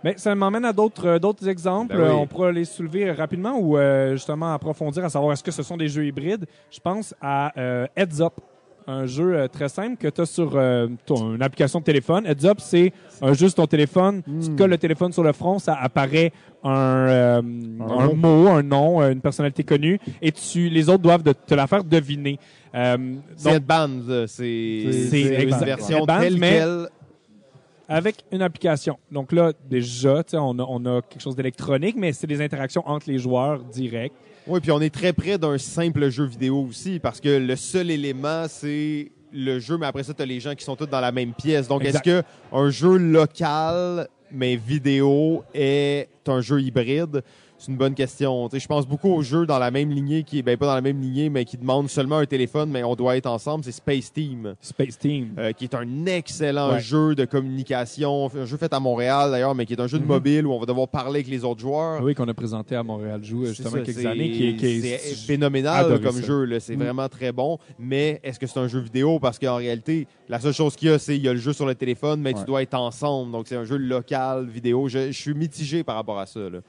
Ben, 0.06 0.14
ça 0.18 0.36
m'emmène 0.36 0.66
à 0.66 0.72
d'autres 0.72 1.08
euh, 1.08 1.20
d'autres 1.20 1.50
exemples. 1.50 1.96
Ben 1.96 2.04
oui. 2.04 2.10
Euh, 2.10 2.14
On 2.14 2.28
pourra 2.28 2.52
les 2.52 2.64
soulever 2.66 3.12
rapidement 3.12 3.58
ou 3.60 3.76
euh, 3.78 4.12
justement 4.14 4.54
approfondir 4.54 5.04
à 5.04 5.10
savoir 5.10 5.34
est-ce 5.34 5.44
que 5.44 5.50
ce 5.52 5.64
sont 5.64 5.78
des 5.78 5.88
jeux 5.88 6.06
hybrides. 6.06 6.46
Je 6.72 6.80
pense 6.80 7.16
à 7.20 7.52
euh, 7.60 7.88
Heads 7.98 8.22
Up. 8.22 8.34
un 8.88 9.08
jeu 9.08 9.34
euh, 9.36 9.48
très 9.48 9.68
simple 9.68 9.98
que 9.98 10.08
tu 10.08 10.22
as 10.22 10.28
sur 10.28 10.52
euh, 10.56 10.88
ton 11.08 11.34
une 11.34 11.42
application 11.42 11.80
de 11.80 11.84
téléphone. 11.86 12.24
Heads 12.28 12.46
Up, 12.46 12.58
c'est 12.60 12.94
un 13.20 13.34
jeu 13.34 13.48
sur 13.48 13.56
ton 13.56 13.66
téléphone. 13.66 14.22
Tu 14.44 14.50
te 14.50 14.56
colles 14.56 14.70
le 14.70 14.78
téléphone 14.78 15.12
sur 15.12 15.24
le 15.24 15.34
front, 15.34 15.58
ça 15.58 15.74
apparaît 15.74 16.32
un, 16.64 16.72
euh, 17.08 17.42
un 17.42 18.14
mot, 18.14 18.48
un 18.50 18.62
nom, 18.62 19.02
euh, 19.02 19.10
une 19.12 19.22
personnalité 19.22 19.64
connue, 19.64 20.00
et 20.22 20.32
tu, 20.32 20.70
les 20.70 20.88
autres 20.88 21.02
doivent 21.02 21.24
de- 21.24 21.34
te 21.34 21.56
la 21.56 21.66
faire 21.66 21.84
deviner. 21.84 22.38
Euh, 22.76 23.16
C'est 23.36 23.54
Headbands, 23.56 24.08
euh, 24.10 24.28
c'est 24.28 24.44
une 25.44 25.50
version 25.66 26.06
telle 26.06 26.38
mais- 26.38 26.60
quelle. 26.60 26.88
Avec 27.88 28.18
une 28.32 28.42
application. 28.42 28.98
Donc 29.12 29.32
là, 29.32 29.54
déjà, 29.70 30.24
tu 30.24 30.32
sais, 30.32 30.38
on 30.38 30.58
a, 30.60 30.64
on 30.64 30.86
a 30.86 31.02
quelque 31.02 31.22
chose 31.22 31.36
d'électronique, 31.36 31.96
mais 31.98 32.14
c'est 32.14 32.28
des 32.28 32.42
interactions 32.42 32.88
entre 32.88 33.10
les 33.10 33.18
joueurs 33.18 33.64
directs. 33.64 34.14
Oui, 34.48 34.60
puis 34.60 34.72
on 34.72 34.82
est 34.82 34.94
très 34.94 35.14
près 35.14 35.38
d'un 35.38 35.58
simple 35.58 36.10
jeu 36.10 36.26
vidéo 36.26 36.68
aussi, 36.70 37.00
parce 37.00 37.20
que 37.20 37.30
le 37.30 37.56
seul 37.56 37.90
élément, 37.90 38.46
c'est 38.48 39.12
le 39.32 39.60
jeu, 39.60 39.78
mais 39.78 39.88
après 39.88 40.04
ça, 40.04 40.14
tu 40.14 40.22
as 40.22 40.26
les 40.26 40.40
gens 40.40 40.54
qui 40.54 40.64
sont 40.64 40.76
tous 40.76 40.86
dans 40.86 41.00
la 41.00 41.12
même 41.12 41.34
pièce. 41.34 41.68
Donc, 41.68 41.84
est-ce 41.84 42.02
que 42.02 42.24
un 42.52 42.70
jeu 42.70 42.98
local, 42.98 44.08
mais 44.32 44.56
vidéo, 44.56 45.44
est 45.54 46.08
un 46.28 46.42
jeu 46.42 46.62
hybride? 46.62 47.24
C'est 47.66 47.72
une 47.72 47.78
bonne 47.80 47.96
question. 47.96 48.48
Je 48.54 48.68
pense 48.68 48.86
beaucoup 48.88 49.10
aux 49.12 49.24
jeux 49.24 49.48
dans 49.48 49.58
la 49.58 49.72
même 49.72 49.90
lignée, 49.90 50.22
qui 50.22 50.44
ben 50.44 50.56
pas 50.56 50.68
dans 50.68 50.76
la 50.76 50.82
même 50.82 51.02
lignée, 51.02 51.30
mais 51.30 51.46
qui 51.46 51.58
demandent 51.58 51.90
seulement 51.90 52.18
un 52.18 52.26
téléphone, 52.28 52.70
mais 52.70 52.84
on 52.84 52.94
doit 52.96 53.18
être 53.18 53.26
ensemble. 53.26 53.64
C'est 53.64 53.72
Space 53.72 54.14
Team. 54.14 54.54
Space 54.62 55.00
Team. 55.00 55.30
euh, 55.40 55.52
qui 55.52 55.64
est 55.64 55.74
un 55.74 56.06
excellent 56.06 56.74
Ouais. 56.74 56.80
jeu 56.80 57.16
de 57.16 57.26
communication, 57.26 58.30
un 58.38 58.46
jeu 58.46 58.58
fait 58.58 58.72
à 58.72 58.80
Montréal 58.80 59.32
d'ailleurs, 59.32 59.56
mais 59.56 59.66
qui 59.66 59.74
est 59.74 59.82
un 59.82 59.88
jeu 59.88 59.98
de 59.98 60.04
Mhm. 60.04 60.10
mobile 60.10 60.46
où 60.46 60.52
on 60.54 60.60
va 60.60 60.68
devoir 60.68 60.88
parler 60.88 61.22
avec 61.22 61.28
les 61.28 61.44
autres 61.44 61.60
joueurs. 61.62 62.04
Oui, 62.04 62.14
qu'on 62.14 62.28
a 62.28 62.36
présenté 62.36 62.76
à 62.76 62.84
Montréal 62.84 63.24
Joue, 63.24 63.46
justement, 63.46 63.72
ça, 63.72 63.80
quelques 63.82 64.06
années. 64.06 64.30
Qui, 64.32 64.50
est- 64.50 64.56
qui 64.58 64.66
est- 64.68 64.98
c'est 65.00 65.16
phénoménal 65.26 66.00
comme 66.04 66.12
ça. 66.18 66.22
jeu. 66.22 66.60
C'est 66.60 66.76
Mm. 66.76 66.80
vraiment 66.84 67.10
très 67.10 67.32
bon. 67.32 67.58
Mais 67.80 68.20
est-ce 68.24 68.40
que 68.40 68.46
c'est 68.46 68.60
un 68.60 68.68
jeu 68.68 68.80
vidéo? 68.80 69.18
Parce 69.20 69.40
qu'en 69.40 69.56
réalité, 69.56 70.06
la 70.30 70.40
seule 70.40 70.54
chose 70.54 70.76
qu'il 70.76 70.90
y 70.90 70.92
a, 70.92 71.00
c'est 71.00 71.16
il 71.18 71.24
y 71.24 71.28
a 71.30 71.34
le 71.34 71.40
jeu 71.40 71.52
sur 71.54 71.66
le 71.66 71.74
téléphone, 71.74 72.22
mais 72.22 72.34
Ouais. 72.36 72.40
tu 72.42 72.46
dois 72.46 72.62
être 72.62 72.76
ensemble. 72.76 73.32
Donc, 73.32 73.48
c'est 73.48 73.56
un 73.56 73.66
jeu 73.66 73.78
local, 73.78 74.48
vidéo. 74.48 74.88
Je, 74.88 75.08
je 75.12 75.20
suis 75.20 75.34
mitigé 75.34 75.84
par 75.84 75.96
rapport 75.96 76.20
à 76.20 76.28
ça. 76.28 76.42
là. 76.42 76.60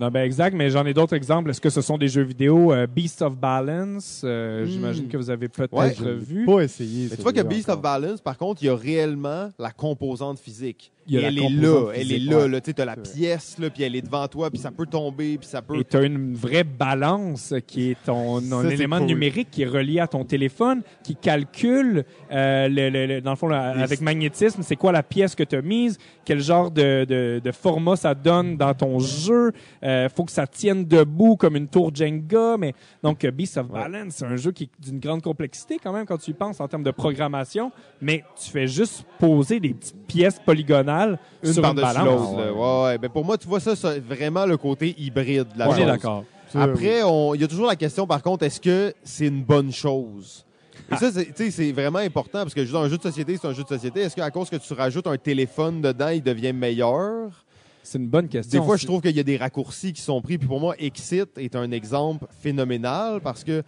Non, 0.00 0.08
ben 0.08 0.24
exact, 0.24 0.54
mais 0.56 0.70
j'en 0.70 0.86
ai 0.86 0.94
d'autres 0.94 1.14
exemples. 1.14 1.50
Est-ce 1.50 1.60
que 1.60 1.68
ce 1.68 1.82
sont 1.82 1.98
des 1.98 2.08
jeux 2.08 2.22
vidéo? 2.22 2.72
Euh, 2.72 2.86
Beast 2.86 3.20
of 3.20 3.36
Balance, 3.36 4.22
euh, 4.24 4.64
Hmm. 4.64 4.66
j'imagine 4.66 5.08
que 5.08 5.16
vous 5.18 5.28
avez 5.28 5.48
peut-être 5.48 5.74
Ouais. 5.76 5.92
vu. 6.18 6.46
Pas 6.46 6.60
essayé. 6.62 7.08
Mais 7.10 7.16
tu 7.16 7.22
vois 7.22 7.34
que 7.34 7.42
Beast 7.42 7.68
of 7.68 7.82
Balance, 7.82 8.22
par 8.22 8.38
contre, 8.38 8.62
il 8.62 8.66
y 8.66 8.68
a 8.70 8.74
réellement 8.76 9.50
la 9.58 9.70
composante 9.70 10.38
physique. 10.38 10.90
Y 11.10 11.16
a 11.16 11.20
Et 11.20 11.22
la 11.22 11.28
elle 11.28 11.38
est 11.38 11.48
là, 11.50 11.90
elle 11.94 12.00
physique, 12.02 12.16
est 12.16 12.30
là. 12.30 12.36
ouais. 12.38 12.48
là. 12.48 12.60
Tu 12.60 12.70
sais, 12.70 12.80
as 12.80 12.84
la 12.84 12.96
pièce, 12.96 13.58
là, 13.58 13.70
puis 13.70 13.82
elle 13.82 13.96
est 13.96 14.02
devant 14.02 14.26
toi, 14.28 14.50
puis 14.50 14.58
ça 14.58 14.70
peut 14.70 14.86
tomber, 14.86 15.38
puis 15.38 15.48
ça 15.48 15.60
peut... 15.62 15.76
Et 15.78 15.84
tu 15.84 15.96
as 15.96 16.02
une 16.02 16.34
vraie 16.34 16.64
balance 16.64 17.54
qui 17.66 17.90
est 17.90 17.96
ton 18.04 18.38
un 18.52 18.68
élément 18.68 18.98
cool. 18.98 19.06
numérique 19.06 19.48
qui 19.50 19.62
est 19.62 19.66
relié 19.66 20.00
à 20.00 20.06
ton 20.06 20.24
téléphone, 20.24 20.82
qui 21.02 21.16
calcule, 21.16 22.04
euh, 22.30 22.68
le, 22.68 22.90
le- 22.90 23.06
le- 23.06 23.20
dans 23.20 23.30
le 23.30 23.36
fond, 23.36 23.48
là, 23.48 23.70
avec 23.82 24.00
magnétisme, 24.00 24.62
c'est 24.62 24.76
quoi 24.76 24.92
la 24.92 25.02
pièce 25.02 25.34
que 25.34 25.42
tu 25.42 25.56
as 25.56 25.62
mise, 25.62 25.98
quel 26.24 26.40
genre 26.40 26.70
de, 26.70 27.04
de, 27.04 27.40
de 27.42 27.52
format 27.52 27.96
ça 27.96 28.14
donne 28.14 28.56
dans 28.56 28.74
ton 28.74 28.98
jeu. 28.98 29.52
Euh, 29.82 30.08
faut 30.14 30.24
que 30.24 30.32
ça 30.32 30.46
tienne 30.46 30.84
debout 30.84 31.36
comme 31.36 31.56
une 31.56 31.68
tour 31.68 31.90
Jenga. 31.94 32.56
Mais, 32.58 32.74
donc, 33.02 33.24
euh, 33.24 33.30
Beast 33.30 33.56
of. 33.56 33.68
Balance, 33.68 34.14
c'est 34.16 34.26
un 34.26 34.36
jeu 34.36 34.52
qui 34.52 34.64
est 34.64 34.88
d'une 34.90 35.00
grande 35.00 35.22
complexité 35.22 35.78
quand 35.82 35.92
même 35.92 36.06
quand 36.06 36.18
tu 36.18 36.30
y 36.30 36.34
penses 36.34 36.60
en 36.60 36.68
termes 36.68 36.82
de 36.82 36.90
programmation. 36.90 37.72
Mais 38.00 38.22
tu 38.42 38.50
fais 38.50 38.66
juste 38.66 39.04
poser 39.18 39.60
des 39.60 39.74
petites 39.74 40.06
pièces 40.06 40.38
polygonales 40.44 40.99
une 41.42 41.52
sur 41.52 41.64
une 41.64 41.74
par-dessus 41.74 41.98
balance. 41.98 42.30
l'autre. 42.30 42.44
là. 42.44 42.52
Ouais, 42.52 42.84
ouais. 42.92 42.98
Ben, 42.98 43.08
pour 43.10 43.24
moi, 43.24 43.36
tu 43.38 43.46
vois 43.48 43.60
ça, 43.60 43.74
c'est 43.76 44.00
vraiment 44.00 44.46
le 44.46 44.56
côté 44.56 44.94
hybride 44.98 45.46
de 45.54 45.58
la 45.58 45.68
On 45.68 45.74
est 45.76 45.84
d'accord. 45.86 46.24
Après, 46.54 47.00
il 47.34 47.40
y 47.40 47.44
a 47.44 47.48
toujours 47.48 47.66
la 47.68 47.76
question, 47.76 48.06
par 48.06 48.22
contre, 48.22 48.44
est-ce 48.44 48.60
que 48.60 48.92
c'est 49.04 49.26
une 49.26 49.42
bonne 49.44 49.72
chose? 49.72 50.44
Et 50.92 50.96
ça, 50.96 51.10
c'est- 51.12 51.72
vraiment 51.72 52.00
important 52.00 52.40
parce 52.40 52.54
que 52.54 52.60
dans 52.72 52.82
un 52.82 52.88
jeu 52.88 52.96
de 52.96 53.02
société, 53.02 53.36
c'est 53.40 53.46
un 53.46 53.52
jeu 53.52 53.62
de 53.62 53.68
société. 53.68 54.00
Est-ce 54.00 54.16
qu'à 54.16 54.30
cause 54.30 54.50
que 54.50 54.56
tu 54.56 54.72
rajoutes 54.72 55.06
un 55.06 55.16
téléphone 55.16 55.80
dedans, 55.80 56.08
il 56.08 56.22
devient 56.22 56.52
meilleur? 56.52 57.44
C'est 57.82 57.98
une 57.98 58.08
bonne 58.08 58.28
question. 58.28 58.60
Des 58.60 58.66
fois, 58.66 58.76
je 58.76 58.86
trouve 58.86 59.00
qu'il 59.00 59.16
y 59.16 59.20
a 59.20 59.22
des 59.22 59.36
raccourcis 59.36 59.92
qui 59.92 60.02
sont 60.02 60.20
pris. 60.20 60.36
Puis 60.36 60.48
pour 60.48 60.60
moi, 60.60 60.74
Exit 60.78 61.28
est 61.38 61.54
un 61.56 61.70
exemple 61.70 62.26
phénoménal 62.42 63.20
parce 63.22 63.42
que 63.44 63.62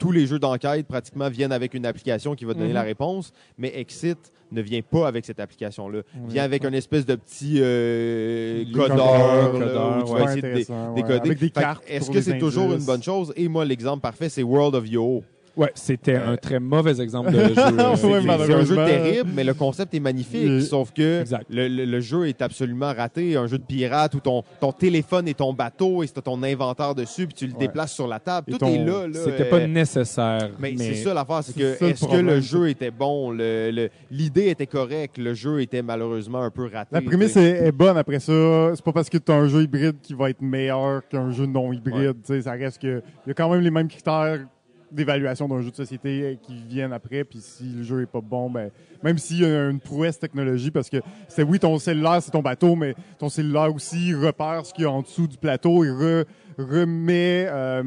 tous 0.00 0.10
les 0.10 0.26
jeux 0.26 0.40
d'enquête 0.40 0.86
pratiquement 0.88 1.28
viennent 1.28 1.52
avec 1.52 1.74
une 1.74 1.86
application 1.86 2.34
qui 2.34 2.44
va 2.44 2.54
donner 2.54 2.68
Mhm. 2.68 2.74
la 2.74 2.82
réponse, 2.82 3.32
mais 3.56 3.70
Exit 3.78 4.18
ne 4.50 4.62
vient 4.62 4.80
pas 4.82 5.06
avec 5.06 5.24
cette 5.24 5.38
application-là. 5.38 6.00
Oui. 6.16 6.32
vient 6.32 6.42
avec 6.42 6.64
une 6.64 6.74
espèce 6.74 7.06
de 7.06 7.14
petit 7.14 7.58
euh, 7.60 8.64
codeur, 8.74 9.52
tu 10.04 10.12
ouais. 10.12 10.18
vas 10.18 10.24
essayer 10.24 10.42
de 10.42 10.94
décoder. 10.96 11.14
Avec 11.20 11.38
des 11.38 11.50
cartes. 11.50 11.84
Est-ce 11.86 12.10
que 12.10 12.20
c'est 12.20 12.38
toujours 12.38 12.72
une 12.72 12.84
bonne 12.84 13.02
chose? 13.02 13.32
Et 13.36 13.46
moi, 13.46 13.64
l'exemple 13.64 14.00
parfait, 14.00 14.28
c'est 14.28 14.42
World 14.42 14.74
of 14.74 14.88
Yo. 14.88 15.22
Ouais, 15.60 15.70
c'était 15.74 16.16
un 16.16 16.36
très 16.36 16.58
mauvais 16.58 17.00
exemple 17.02 17.32
de 17.32 17.38
jeu. 17.54 17.54
euh, 17.58 17.90
Ouais, 17.90 18.46
C'est 18.46 18.54
un 18.54 18.64
jeu 18.64 18.76
terrible, 18.76 19.30
mais 19.34 19.44
le 19.44 19.52
concept 19.52 19.92
est 19.94 20.00
magnifique. 20.00 20.62
Sauf 20.62 20.90
que 20.92 21.22
le, 21.50 21.68
le- 21.68 21.84
le 21.84 22.00
jeu 22.00 22.26
est 22.28 22.40
absolument 22.40 22.94
raté. 22.94 23.36
Un 23.36 23.46
jeu 23.46 23.58
de 23.58 23.62
pirate 23.64 24.14
où 24.14 24.20
ton, 24.20 24.42
ton 24.58 24.72
téléphone 24.72 25.28
est 25.28 25.38
ton 25.38 25.52
bateau 25.52 26.02
et 26.02 26.06
c'est 26.06 26.22
ton 26.22 26.42
inventaire 26.42 26.94
dessus, 26.94 27.26
puis 27.26 27.34
tu 27.34 27.46
le 27.46 27.52
Ouais. 27.52 27.58
déplaces 27.58 27.92
sur 27.92 28.06
la 28.08 28.18
table. 28.18 28.46
Et 28.48 28.52
Tout 28.52 28.58
ton- 28.58 28.68
est 28.74 28.84
là. 28.84 29.06
là 29.06 29.20
C'était 29.22 29.42
euh, 29.42 29.50
pas 29.50 29.66
nécessaire. 29.66 30.48
mais, 30.58 30.74
mais 30.78 30.94
c'est 30.94 30.94
ça 30.94 31.12
l'affaire, 31.14 31.40
c'est 31.44 31.54
que 31.54 31.84
est-ce 31.84 32.06
que 32.06 32.16
le 32.16 32.40
jeu 32.40 32.70
était 32.70 32.90
bon, 32.90 33.30
Le- 33.30 33.70
le- 33.70 33.90
l'idée 34.10 34.48
était 34.48 34.66
correcte, 34.66 35.18
le 35.18 35.34
jeu 35.34 35.60
était 35.60 35.82
malheureusement 35.82 36.42
un 36.42 36.50
peu 36.50 36.64
raté. 36.72 36.88
La 36.92 37.02
prémisse 37.02 37.36
est, 37.36 37.66
est 37.66 37.72
bonne. 37.72 37.98
Après 37.98 38.18
ça, 38.20 38.32
c'est 38.74 38.84
pas 38.84 38.92
parce 38.92 39.10
que 39.10 39.18
tu 39.18 39.30
as 39.30 39.34
un 39.34 39.46
jeu 39.48 39.62
hybride 39.62 39.96
qui 40.02 40.14
va 40.14 40.30
être 40.30 40.40
meilleur 40.40 41.06
qu'un 41.08 41.30
jeu 41.32 41.44
non 41.44 41.70
hybride. 41.72 42.16
Tu 42.24 42.34
sais, 42.34 42.42
Ça 42.42 42.52
reste 42.52 42.80
que 42.80 43.02
il 43.26 43.28
y 43.28 43.30
a 43.32 43.34
quand 43.34 43.50
même 43.50 43.60
les 43.60 43.70
mêmes 43.70 43.88
critères 43.88 44.38
d'évaluation 44.90 45.48
d'un 45.48 45.60
jeu 45.62 45.70
de 45.70 45.76
société 45.76 46.22
euh, 46.22 46.34
qui 46.40 46.54
viennent 46.68 46.92
après. 46.92 47.24
Puis 47.24 47.40
si 47.40 47.64
le 47.64 47.82
jeu 47.82 48.02
est 48.02 48.06
pas 48.06 48.20
bon, 48.20 48.50
ben 48.50 48.70
même 49.02 49.18
s'il 49.18 49.40
y 49.40 49.44
a 49.44 49.68
une 49.68 49.80
prouesse 49.80 50.18
technologie, 50.18 50.70
parce 50.70 50.90
que 50.90 50.98
c'est 51.28 51.42
oui 51.42 51.58
ton 51.58 51.78
cellulaire 51.78 52.22
c'est 52.22 52.30
ton 52.30 52.42
bateau, 52.42 52.76
mais 52.76 52.94
ton 53.18 53.28
cellulaire 53.28 53.74
aussi 53.74 54.14
repère 54.14 54.66
ce 54.66 54.74
qu'il 54.74 54.84
y 54.84 54.86
a 54.86 54.90
en 54.90 55.02
dessous 55.02 55.26
du 55.26 55.36
plateau 55.36 55.84
et 55.84 55.88
re- 55.88 56.24
remet 56.58 57.46
euh, 57.48 57.82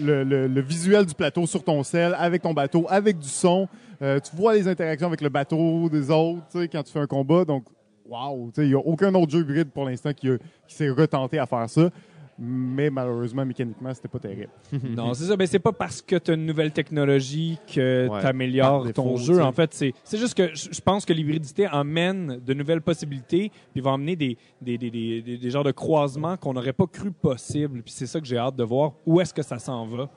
le, 0.00 0.60
visuel 0.60 1.06
du 1.06 1.14
plateau 1.14 1.46
sur 1.46 1.62
ton 1.62 1.82
sel 1.82 2.14
avec 2.18 2.42
ton 2.42 2.54
bateau, 2.54 2.86
avec 2.88 3.18
du 3.18 3.28
son. 3.28 3.68
Euh, 4.02 4.20
tu 4.20 4.34
vois 4.36 4.54
les 4.54 4.66
interactions 4.68 5.08
avec 5.08 5.20
le 5.20 5.28
bateau 5.28 5.88
des 5.88 6.10
autres 6.10 6.66
quand 6.72 6.82
tu 6.82 6.92
fais 6.92 7.00
un 7.00 7.06
combat. 7.06 7.44
Donc 7.44 7.64
wow, 8.06 8.50
il 8.58 8.68
n'y 8.68 8.74
a 8.74 8.78
aucun 8.78 9.14
autre 9.14 9.32
jeu 9.32 9.40
hybride 9.40 9.70
pour 9.70 9.84
l'instant 9.84 10.12
qui, 10.12 10.28
qui 10.66 10.74
s'est 10.74 10.90
retenté 10.90 11.38
à 11.38 11.46
faire 11.46 11.68
ça. 11.68 11.90
Mais 12.38 12.90
malheureusement, 12.90 13.46
mécaniquement, 13.46 13.94
c'était 13.94 14.08
pas 14.08 14.18
terrible. 14.18 14.48
non, 14.96 15.14
c'est 15.14 15.24
ça. 15.24 15.36
Ben, 15.36 15.46
c'est 15.46 15.58
pas 15.60 15.72
parce 15.72 16.02
que 16.02 16.16
tu 16.16 16.32
as 16.32 16.34
une 16.34 16.46
nouvelle 16.46 16.72
technologie 16.72 17.58
que 17.72 18.08
Ouais. 18.08 18.20
tu 18.20 18.26
améliores 18.26 18.92
ton 18.92 19.12
défaut, 19.14 19.16
jeu. 19.34 19.42
En 19.42 19.52
fait, 19.52 19.72
c'est 19.72 19.92
c'est 20.02 20.18
juste 20.18 20.34
que 20.34 20.48
je 20.54 20.68
je 20.72 20.80
pense 20.80 21.04
que 21.04 21.12
l'hybridité 21.12 21.66
amène 21.66 22.40
de 22.44 22.54
nouvelles 22.54 22.82
possibilités, 22.82 23.52
puis 23.72 23.80
va 23.80 23.92
amener 23.92 24.16
des, 24.16 24.36
des, 24.60 24.76
des, 24.78 24.90
des, 24.90 25.22
des- 25.22 25.38
des 25.38 25.50
genres 25.50 25.62
de 25.64 25.70
croisements 25.70 26.36
qu'on 26.36 26.52
n'aurait 26.54 26.72
pas 26.72 26.86
cru 26.86 27.12
possible. 27.12 27.82
Puis 27.82 27.92
c'est 27.92 28.06
ça 28.06 28.20
que 28.20 28.26
j'ai 28.26 28.36
hâte 28.38 28.56
de 28.56 28.64
voir. 28.64 28.92
Où 29.06 29.20
est-ce 29.20 29.32
que 29.32 29.42
ça 29.42 29.58
s'en 29.58 29.86
va? 29.86 30.10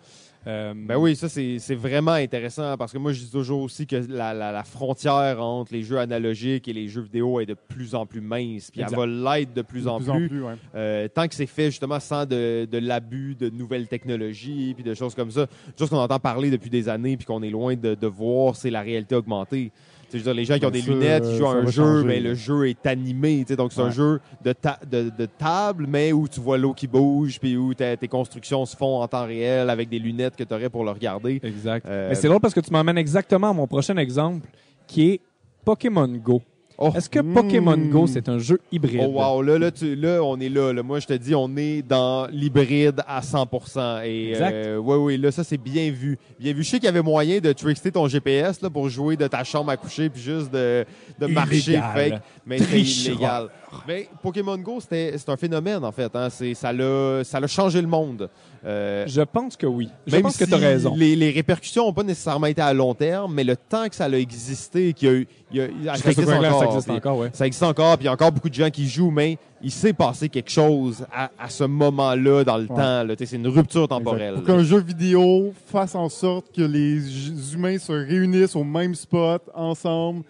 Euh, 0.48 0.74
Ben 0.76 0.96
oui, 0.98 1.16
ça 1.16 1.28
c'est 1.28 1.60
c'est 1.60 1.76
vraiment 1.76 2.12
intéressant 2.14 2.78
parce 2.78 2.94
que 2.94 2.98
moi 2.98 3.12
je 3.12 3.20
dis 3.20 3.30
toujours 3.32 3.62
aussi 3.62 3.86
que 3.86 3.98
la, 4.10 4.34
la- 4.34 4.52
la 4.54 4.64
frontière 4.64 5.42
entre 5.44 5.74
les 5.74 5.84
jeux 5.84 5.98
analogiques 6.00 6.68
et 6.70 6.74
les 6.74 6.88
jeux 6.88 7.02
vidéo 7.02 7.40
est 7.42 7.46
de 7.46 7.54
plus 7.56 7.94
en 7.96 8.06
plus 8.06 8.22
mince, 8.22 8.72
puis 8.72 8.82
elle 8.82 8.88
va 8.96 9.06
l'être 9.40 9.54
de 9.54 9.62
plus 9.62 9.84
De 9.84 9.90
en 9.90 10.00
plus 10.00 10.30
plus. 10.30 10.44
ouais. 10.44 10.54
Euh, 10.76 11.08
tant 11.10 11.28
que 11.28 11.36
c'est 11.36 11.46
fait 11.48 11.66
justement 11.66 12.00
sans 12.00 12.26
de, 12.26 12.66
de 12.72 12.78
l'abus 12.78 13.36
de 13.36 13.50
nouvelles 13.50 13.88
technologies 13.88 14.74
puis 14.74 14.84
de 14.84 14.94
choses 14.94 15.14
comme 15.16 15.32
ça, 15.32 15.48
chose 15.78 15.90
qu'on 15.90 15.98
entend 15.98 16.20
parler 16.20 16.50
depuis 16.50 16.70
des 16.70 16.88
années 16.88 17.18
puis 17.18 17.26
qu'on 17.26 17.44
est 17.44 17.50
loin 17.50 17.76
de, 17.76 17.94
de 17.96 18.08
voir, 18.08 18.56
c'est 18.56 18.70
la 18.70 18.82
réalité 18.82 19.16
augmentée. 19.16 19.72
Je 20.12 20.18
veux 20.18 20.24
dire, 20.24 20.34
les 20.34 20.46
gens 20.46 20.58
qui 20.58 20.66
ont 20.66 20.70
Ben 20.70 20.74
des 20.80 20.82
ça, 20.82 20.92
lunettes, 20.92 21.24
qui 21.24 21.36
jouent 21.38 21.46
à 21.48 21.52
un 21.56 21.66
jeu, 21.66 21.84
changer. 21.84 22.06
mais 22.08 22.20
le 22.22 22.34
jeu 22.34 22.70
est 22.70 22.86
animé. 22.88 23.40
tu 23.42 23.48
sais, 23.48 23.56
Donc 23.58 23.74
c'est 23.74 23.82
un 23.82 23.90
jeu 23.92 24.20
de, 24.44 24.54
ta- 24.54 24.80
de, 24.90 25.10
de 25.18 25.26
table, 25.26 25.86
mais 25.88 26.14
où 26.14 26.28
tu 26.28 26.40
vois 26.40 26.58
l'eau 26.58 26.74
qui 26.74 26.88
bouge 26.88 27.40
puis 27.40 27.58
où 27.58 27.74
tes 27.74 27.98
constructions 28.08 28.66
se 28.66 28.76
font 28.78 29.02
en 29.02 29.08
temps 29.08 29.26
réel 29.26 29.70
avec 29.70 29.90
des 29.90 30.00
lunettes 30.00 30.36
que 30.36 30.44
tu 30.46 30.54
aurais 30.54 30.70
pour 30.70 30.84
le 30.86 30.92
regarder. 30.92 31.40
Exact. 31.44 31.86
Euh, 31.86 32.10
Mais 32.10 32.16
c'est 32.16 32.28
drôle 32.28 32.40
parce 32.40 32.54
que 32.54 32.60
tu 32.62 32.72
m'emmènes 32.72 32.98
exactement 32.98 33.50
à 33.50 33.54
mon 33.54 33.68
prochain 33.68 33.98
exemple, 33.98 34.48
qui 34.88 35.10
est 35.12 35.22
Pokémon 35.66 36.08
Go. 36.08 36.42
Oh. 36.80 36.92
Est-ce 36.96 37.10
que 37.10 37.20
Pokémon. 37.20 37.76
Go, 37.76 38.06
c'est 38.06 38.30
un 38.30 38.38
jeu 38.38 38.60
hybride? 38.72 39.02
Oh 39.04 39.08
wow, 39.20 39.42
là, 39.42 39.58
là, 39.58 39.72
tu- 39.72 39.96
là, 39.96 40.22
on 40.24 40.40
est 40.40 40.50
là, 40.50 40.72
là. 40.74 40.84
Moi, 40.84 41.00
je 41.00 41.08
te 41.08 41.14
dis, 41.14 41.34
on 41.34 41.56
est 41.58 41.82
dans 41.82 42.28
l'hybride 42.28 43.02
à 43.08 43.22
100%. 43.22 44.02
Et 44.06 44.30
Exact. 44.30 44.54
euh, 44.54 44.78
ouais, 44.78 44.96
oui, 44.96 45.18
là, 45.18 45.32
ça, 45.32 45.44
c'est 45.44 45.58
bien 45.58 45.90
vu. 45.90 46.20
Bien 46.40 46.54
vu. 46.54 46.64
Je 46.64 46.70
sais 46.70 46.78
qu'il 46.78 46.86
y 46.86 46.90
avait 46.90 47.02
moyen 47.02 47.40
de 47.40 47.52
trickster 47.52 47.92
ton 47.92 48.08
GPS 48.08 48.62
là, 48.62 48.70
pour 48.70 48.90
jouer 48.90 49.16
de 49.18 49.26
ta 49.28 49.44
chambre 49.44 49.72
à 49.72 49.78
coucher 49.78 50.10
puis 50.10 50.22
juste 50.22 50.52
de, 50.54 50.86
de 51.20 51.26
marcher 51.28 51.80
fake. 51.94 52.22
Mais 52.46 52.60
c'est 52.60 52.82
illégal. 52.82 53.48
Mais 53.88 54.08
Pokémon 54.22 54.58
Go, 54.58 54.80
c'était 54.80 55.14
c'est 55.18 55.30
un 55.30 55.36
phénomène, 55.38 55.84
en 55.84 55.92
fait. 55.92 56.14
Hein. 56.16 56.30
C'est- 56.30 56.54
Ça 56.54 56.72
l'a 56.72 57.24
ça 57.24 57.40
l'a 57.40 57.48
changé 57.48 57.82
le 57.82 57.88
monde. 57.88 58.30
Euh, 58.66 59.06
Je 59.08 59.22
pense 59.22 59.56
que 59.56 59.66
oui. 59.68 59.90
Je 60.08 60.14
même 60.14 60.24
pense 60.24 60.38
que 60.38 60.46
si 60.46 60.50
tu 60.50 60.56
as 60.56 60.60
raison. 60.60 60.94
Les, 60.96 61.16
les 61.16 61.30
répercussions 61.32 61.86
n'ont 61.86 61.94
pas 61.94 62.04
nécessairement 62.04 62.48
été 62.48 62.62
à 62.62 62.74
long 62.74 62.94
terme, 62.94 63.34
mais 63.34 63.44
le 63.44 63.56
temps 63.56 63.88
que 63.88 63.96
ça 63.96 64.06
a 64.06 64.10
existé, 64.12 64.94
qu'il 64.94 65.08
y 65.08 65.12
a 65.12 65.16
eu. 65.16 65.28
Il 65.52 65.58
y 65.86 65.90
a, 65.90 65.96
ça 65.96 66.10
existe 66.12 66.30
encore, 66.30 66.60
ça 66.60 66.66
existe 66.66 66.88
Puis 66.88 66.98
encore, 66.98 67.18
ouais. 67.20 67.30
Ça 67.34 67.46
existe 67.48 67.64
encore, 67.64 67.96
puis 67.98 68.04
il 68.04 68.08
y 68.08 68.10
a 68.10 68.14
encore 68.14 68.32
beaucoup 68.32 68.50
de 68.50 68.54
gens 68.54 68.70
qui 68.70 68.88
jouent, 68.88 69.12
mais 69.12 69.38
il 69.62 69.72
s'est 69.72 69.94
passé 69.94 70.28
quelque 70.28 70.50
chose 70.52 71.06
à, 71.14 71.30
à 71.40 71.50
ce 71.50 71.64
moment-là 71.64 72.44
dans 72.44 72.58
le 72.58 72.64
Ouais. 72.64 72.76
temps. 72.76 73.04
là. 73.04 73.16
Tu 73.16 73.26
sais, 73.26 73.32
C'est 73.32 73.36
une 73.38 73.48
rupture 73.48 73.88
temporelle. 73.88 74.36
Pour 74.36 74.44
qu'un 74.44 74.64
jeu 74.64 74.80
vidéo 74.80 75.54
fasse 75.68 75.96
en 75.96 76.10
sorte 76.10 76.54
que 76.56 76.62
les 76.62 77.54
humains 77.54 77.78
se 77.78 77.92
réunissent 77.94 78.56
au 78.56 78.64
même 78.64 78.96
spot, 78.96 79.42
ensemble. 79.54 80.24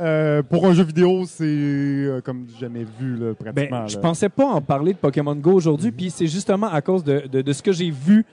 Euh, 0.00 0.42
pour 0.42 0.66
un 0.66 0.72
jeu 0.74 0.82
vidéo, 0.84 1.24
c'est 1.26 1.44
euh, 1.46 2.20
comme 2.20 2.46
jamais 2.58 2.84
vu, 2.98 3.16
là, 3.16 3.32
Ben, 3.40 3.52
pratiquement. 3.52 3.86
je 3.88 3.96
là. 3.96 4.00
pensais 4.02 4.28
pas 4.28 4.46
en 4.46 4.60
parler 4.60 4.92
de 4.92 4.98
Pokémon 4.98 5.34
Go 5.36 5.52
aujourd'hui, 5.52 5.92
puis 5.92 6.10
c'est 6.10 6.26
justement 6.26 6.68
à 6.68 6.80
cause 6.80 7.04
de, 7.04 7.24
de- 7.30 7.42
de 7.42 7.52
ce 7.52 7.62
que 7.62 7.72
j'ai 7.72 7.90
vu 7.90 8.24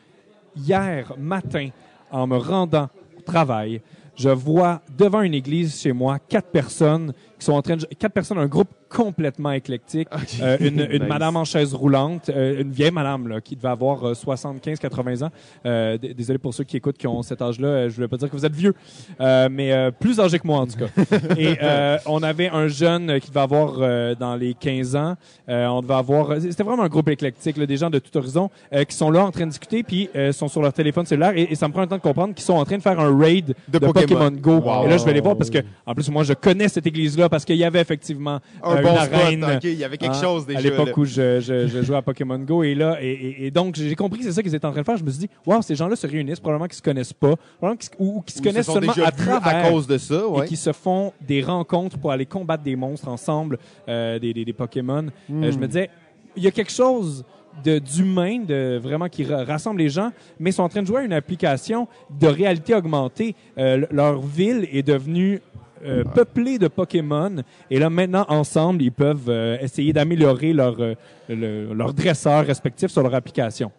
hier 0.55 1.13
matin 1.17 1.69
en 2.11 2.27
me 2.27 2.37
rendant 2.37 2.89
au 3.17 3.21
travail. 3.21 3.81
Je 4.15 4.29
vois 4.29 4.81
devant 4.97 5.21
une 5.21 5.33
église 5.33 5.79
chez 5.79 5.93
moi 5.93 6.19
quatre 6.19 6.49
personnes 6.49 7.13
qui 7.41 7.45
sont 7.45 7.53
en 7.53 7.61
train 7.63 7.75
de 7.75 7.85
quatre 7.97 8.13
personnes, 8.13 8.37
un 8.37 8.45
groupe 8.45 8.69
complètement 8.87 9.51
éclectique, 9.51 10.07
Euh, 10.41 10.57
une, 10.59 10.79
une 10.91 10.99
Nice. 11.01 11.09
madame 11.09 11.35
en 11.37 11.43
chaise 11.43 11.73
roulante, 11.73 12.29
euh, 12.29 12.61
une 12.61 12.71
vieille 12.71 12.91
madame 12.91 13.27
là, 13.27 13.41
qui 13.41 13.55
devait 13.55 13.67
avoir 13.69 14.13
75-80 14.13 15.23
ans. 15.23 15.29
Euh, 15.65 15.97
d- 15.97 16.13
désolé 16.13 16.37
pour 16.39 16.53
ceux 16.53 16.63
qui 16.63 16.77
écoutent 16.77 16.97
qui 16.97 17.07
ont 17.07 17.21
cet 17.23 17.41
âge-là. 17.41 17.89
Je 17.89 17.95
voulais 17.95 18.07
pas 18.07 18.17
dire 18.17 18.29
que 18.29 18.35
vous 18.35 18.45
êtes 18.45 18.53
vieux, 18.55 18.73
mais 19.19 19.91
plus 19.99 20.19
âgé 20.19 20.37
que 20.39 20.45
moi 20.47 20.59
en 20.59 20.67
tout 20.67 20.77
cas. 20.77 20.87
Et 21.37 21.57
on 22.05 22.21
avait 22.23 22.49
un 22.49 22.67
jeune 22.67 23.19
qui 23.19 23.29
devait 23.29 23.39
avoir 23.41 24.15
dans 24.17 24.35
les 24.35 24.53
15 24.53 24.95
ans. 24.95 25.15
On 25.47 25.81
devait 25.81 25.93
avoir. 25.95 26.39
C'était 26.39 26.63
vraiment 26.63 26.83
un 26.83 26.87
groupe 26.89 27.09
éclectique, 27.09 27.57
là, 27.57 27.65
des 27.65 27.77
gens 27.77 27.89
de 27.89 27.99
tout 27.99 28.15
horizon 28.17 28.49
qui 28.87 28.95
sont 28.95 29.09
là 29.09 29.25
en 29.25 29.31
train 29.31 29.45
de 29.45 29.49
discuter, 29.51 29.83
puis 29.83 30.09
sont 30.31 30.47
sur 30.47 30.61
leur 30.61 30.73
téléphone 30.73 31.05
cellulaire. 31.05 31.33
Et, 31.35 31.43
et 31.51 31.55
ça 31.55 31.67
me 31.67 31.73
prend 31.73 31.81
un 31.81 31.87
temps 31.87 31.97
de 31.97 32.01
comprendre 32.01 32.33
qu'ils 32.35 32.45
sont 32.45 32.53
en 32.53 32.65
train 32.65 32.77
de 32.77 32.81
faire 32.83 32.99
un 32.99 33.17
raid 33.17 33.55
De 33.67 33.79
de, 33.79 33.85
Pokémon. 33.85 34.07
Pokémon, 34.07 34.31
Go. 34.31 34.59
Wow. 34.59 34.85
Et 34.85 34.89
là, 34.89 34.97
je 34.97 35.05
vais 35.05 35.13
les 35.13 35.21
voir 35.21 35.35
parce 35.35 35.49
que, 35.49 35.59
en 35.85 35.93
plus, 35.93 36.09
moi, 36.09 36.23
je 36.23 36.33
connais 36.33 36.67
cette 36.67 36.85
église-là 36.87 37.29
parce 37.31 37.43
qu'il 37.45 37.55
y 37.55 37.63
avait 37.63 37.81
effectivement 37.81 38.39
Un 38.61 38.75
euh, 38.77 38.81
bon 38.83 38.91
une 39.31 39.43
arène. 39.43 39.59
il 39.63 39.73
y 39.73 39.83
avait 39.83 39.97
quelque 39.97 40.15
hein, 40.15 40.21
chose 40.21 40.45
déjà. 40.45 40.59
À 40.59 40.61
l'époque 40.61 40.95
où 40.97 41.05
je, 41.05 41.39
je, 41.39 41.65
je 41.67 41.81
jouais 41.81 41.95
à 41.97 42.01
Pokémon 42.03 42.37
Go 42.37 42.61
et 42.61 42.75
là 42.75 42.97
et, 43.01 43.09
et- 43.11 43.45
et 43.47 43.51
donc 43.51 43.75
j'ai 43.75 43.95
compris 43.95 44.19
que 44.19 44.25
c'est 44.25 44.31
ça 44.33 44.43
qu'ils 44.43 44.53
étaient 44.53 44.65
en 44.67 44.71
train 44.71 44.81
de 44.81 44.85
faire. 44.85 44.97
Je 44.97 45.03
me 45.03 45.09
suis 45.09 45.21
dit 45.21 45.29
waouh 45.47 45.63
ces 45.63 45.73
gens-là 45.75 45.95
se 45.95 46.05
réunissent 46.05 46.39
probablement 46.39 46.67
qu'ils 46.67 46.77
se 46.77 46.81
connaissent 46.83 47.13
pas, 47.13 47.35
probablement 47.57 47.77
qu'ils 47.77 47.89
se- 47.89 47.95
ou, 47.97 48.17
ou 48.17 48.21
qu'ils 48.21 48.35
se 48.37 48.41
connaissent 48.43 48.65
sont 48.67 48.73
seulement 48.73 48.93
à 49.03 49.11
travers 49.11 49.65
à 49.65 49.69
cause 49.71 49.87
de 49.87 49.97
ça, 49.97 50.27
ouais. 50.27 50.45
et 50.45 50.47
qui 50.47 50.57
se 50.57 50.71
font 50.71 51.13
des 51.25 51.41
rencontres 51.41 51.97
pour 51.97 52.11
aller 52.11 52.27
combattre 52.27 52.63
des 52.63 52.75
monstres 52.75 53.07
ensemble, 53.07 53.57
euh, 53.87 54.19
des, 54.19 54.33
des, 54.33 54.45
des 54.45 54.53
Pokémon. 54.53 55.07
Euh, 55.31 55.51
je 55.51 55.57
me 55.57 55.65
disais 55.67 55.89
il 56.35 56.43
y 56.43 56.47
a 56.47 56.51
quelque 56.51 56.71
chose 56.71 57.23
de 57.65 57.79
d'humain, 57.79 58.39
de 58.47 58.79
vraiment 58.81 59.09
qui 59.09 59.23
ra- 59.25 59.43
rassemble 59.43 59.79
les 59.81 59.89
gens, 59.89 60.11
mais 60.39 60.51
ils 60.51 60.53
sont 60.53 60.63
en 60.63 60.69
train 60.69 60.81
de 60.81 60.87
jouer 60.87 61.01
à 61.01 61.03
une 61.03 61.11
application 61.13 61.87
de 62.19 62.27
réalité 62.27 62.73
augmentée. 62.73 63.35
Euh, 63.57 63.85
leur 63.91 64.21
ville 64.21 64.67
est 64.71 64.83
devenue 64.83 65.41
euh, 65.85 66.03
peuplée 66.03 66.57
de 66.59 66.67
Pokémon, 66.67 67.43
et 67.69 67.79
là 67.79 67.89
maintenant 67.89 68.25
ensemble, 68.29 68.81
ils 68.81 68.91
peuvent 68.91 69.29
euh, 69.29 69.57
essayer 69.61 69.93
d'améliorer 69.93 70.53
leur 70.53 70.75
euh, 70.79 70.95
le- 71.29 71.73
leur 71.73 71.93
dresseur 71.93 72.45
respectif 72.45 72.91
sur 72.91 73.03
leur 73.03 73.15
application. 73.15 73.71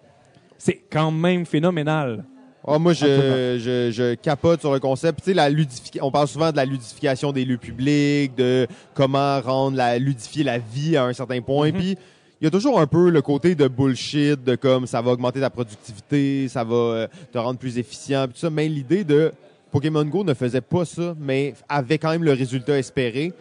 C'est 0.58 0.80
quand 0.90 1.10
même 1.10 1.44
phénoménal. 1.46 2.24
Ah, 2.64 2.78
moi, 2.78 2.92
je, 2.92 3.04
je, 3.58 3.90
je 3.90 4.14
capote 4.14 4.60
sur 4.60 4.72
le 4.72 4.78
concept. 4.78 5.18
Tu 5.18 5.24
sais, 5.24 5.34
la 5.34 5.50
ludification, 5.50 6.06
on 6.06 6.12
parle 6.12 6.28
souvent 6.28 6.52
de 6.52 6.56
la 6.56 6.64
ludification 6.64 7.32
des 7.32 7.44
lieux 7.44 7.56
publics, 7.58 8.36
de 8.36 8.68
comment 8.94 9.40
rendre 9.40 9.76
la, 9.76 9.98
ludifier 9.98 10.44
la 10.44 10.58
vie 10.58 10.96
à 10.96 11.04
un 11.06 11.12
certain 11.12 11.40
point. 11.40 11.72
Mhm. 11.72 11.78
Puis, 11.78 11.96
il 12.40 12.44
y 12.44 12.46
a 12.46 12.50
toujours 12.52 12.78
un 12.78 12.86
peu 12.86 13.10
le 13.10 13.20
côté 13.20 13.56
de 13.56 13.66
bullshit, 13.66 14.44
de 14.44 14.54
comme 14.54 14.86
ça 14.86 15.00
va 15.02 15.10
augmenter 15.10 15.40
ta 15.40 15.50
productivité, 15.50 16.46
ça 16.48 16.62
va 16.62 16.74
euh, 16.76 17.06
te 17.32 17.38
rendre 17.38 17.58
plus 17.58 17.78
efficient, 17.78 18.24
puis 18.26 18.34
tout 18.34 18.40
ça. 18.40 18.50
Mais 18.50 18.68
l'idée 18.68 19.02
de 19.02 19.32
Pokémon 19.72 20.04
Go 20.04 20.22
ne 20.22 20.34
faisait 20.34 20.60
pas 20.60 20.84
ça, 20.84 21.14
mais 21.18 21.54
avait 21.68 21.98
quand 21.98 22.10
même 22.10 22.22
le 22.24 22.32
résultat 22.32 22.78
espéré. 22.78 23.32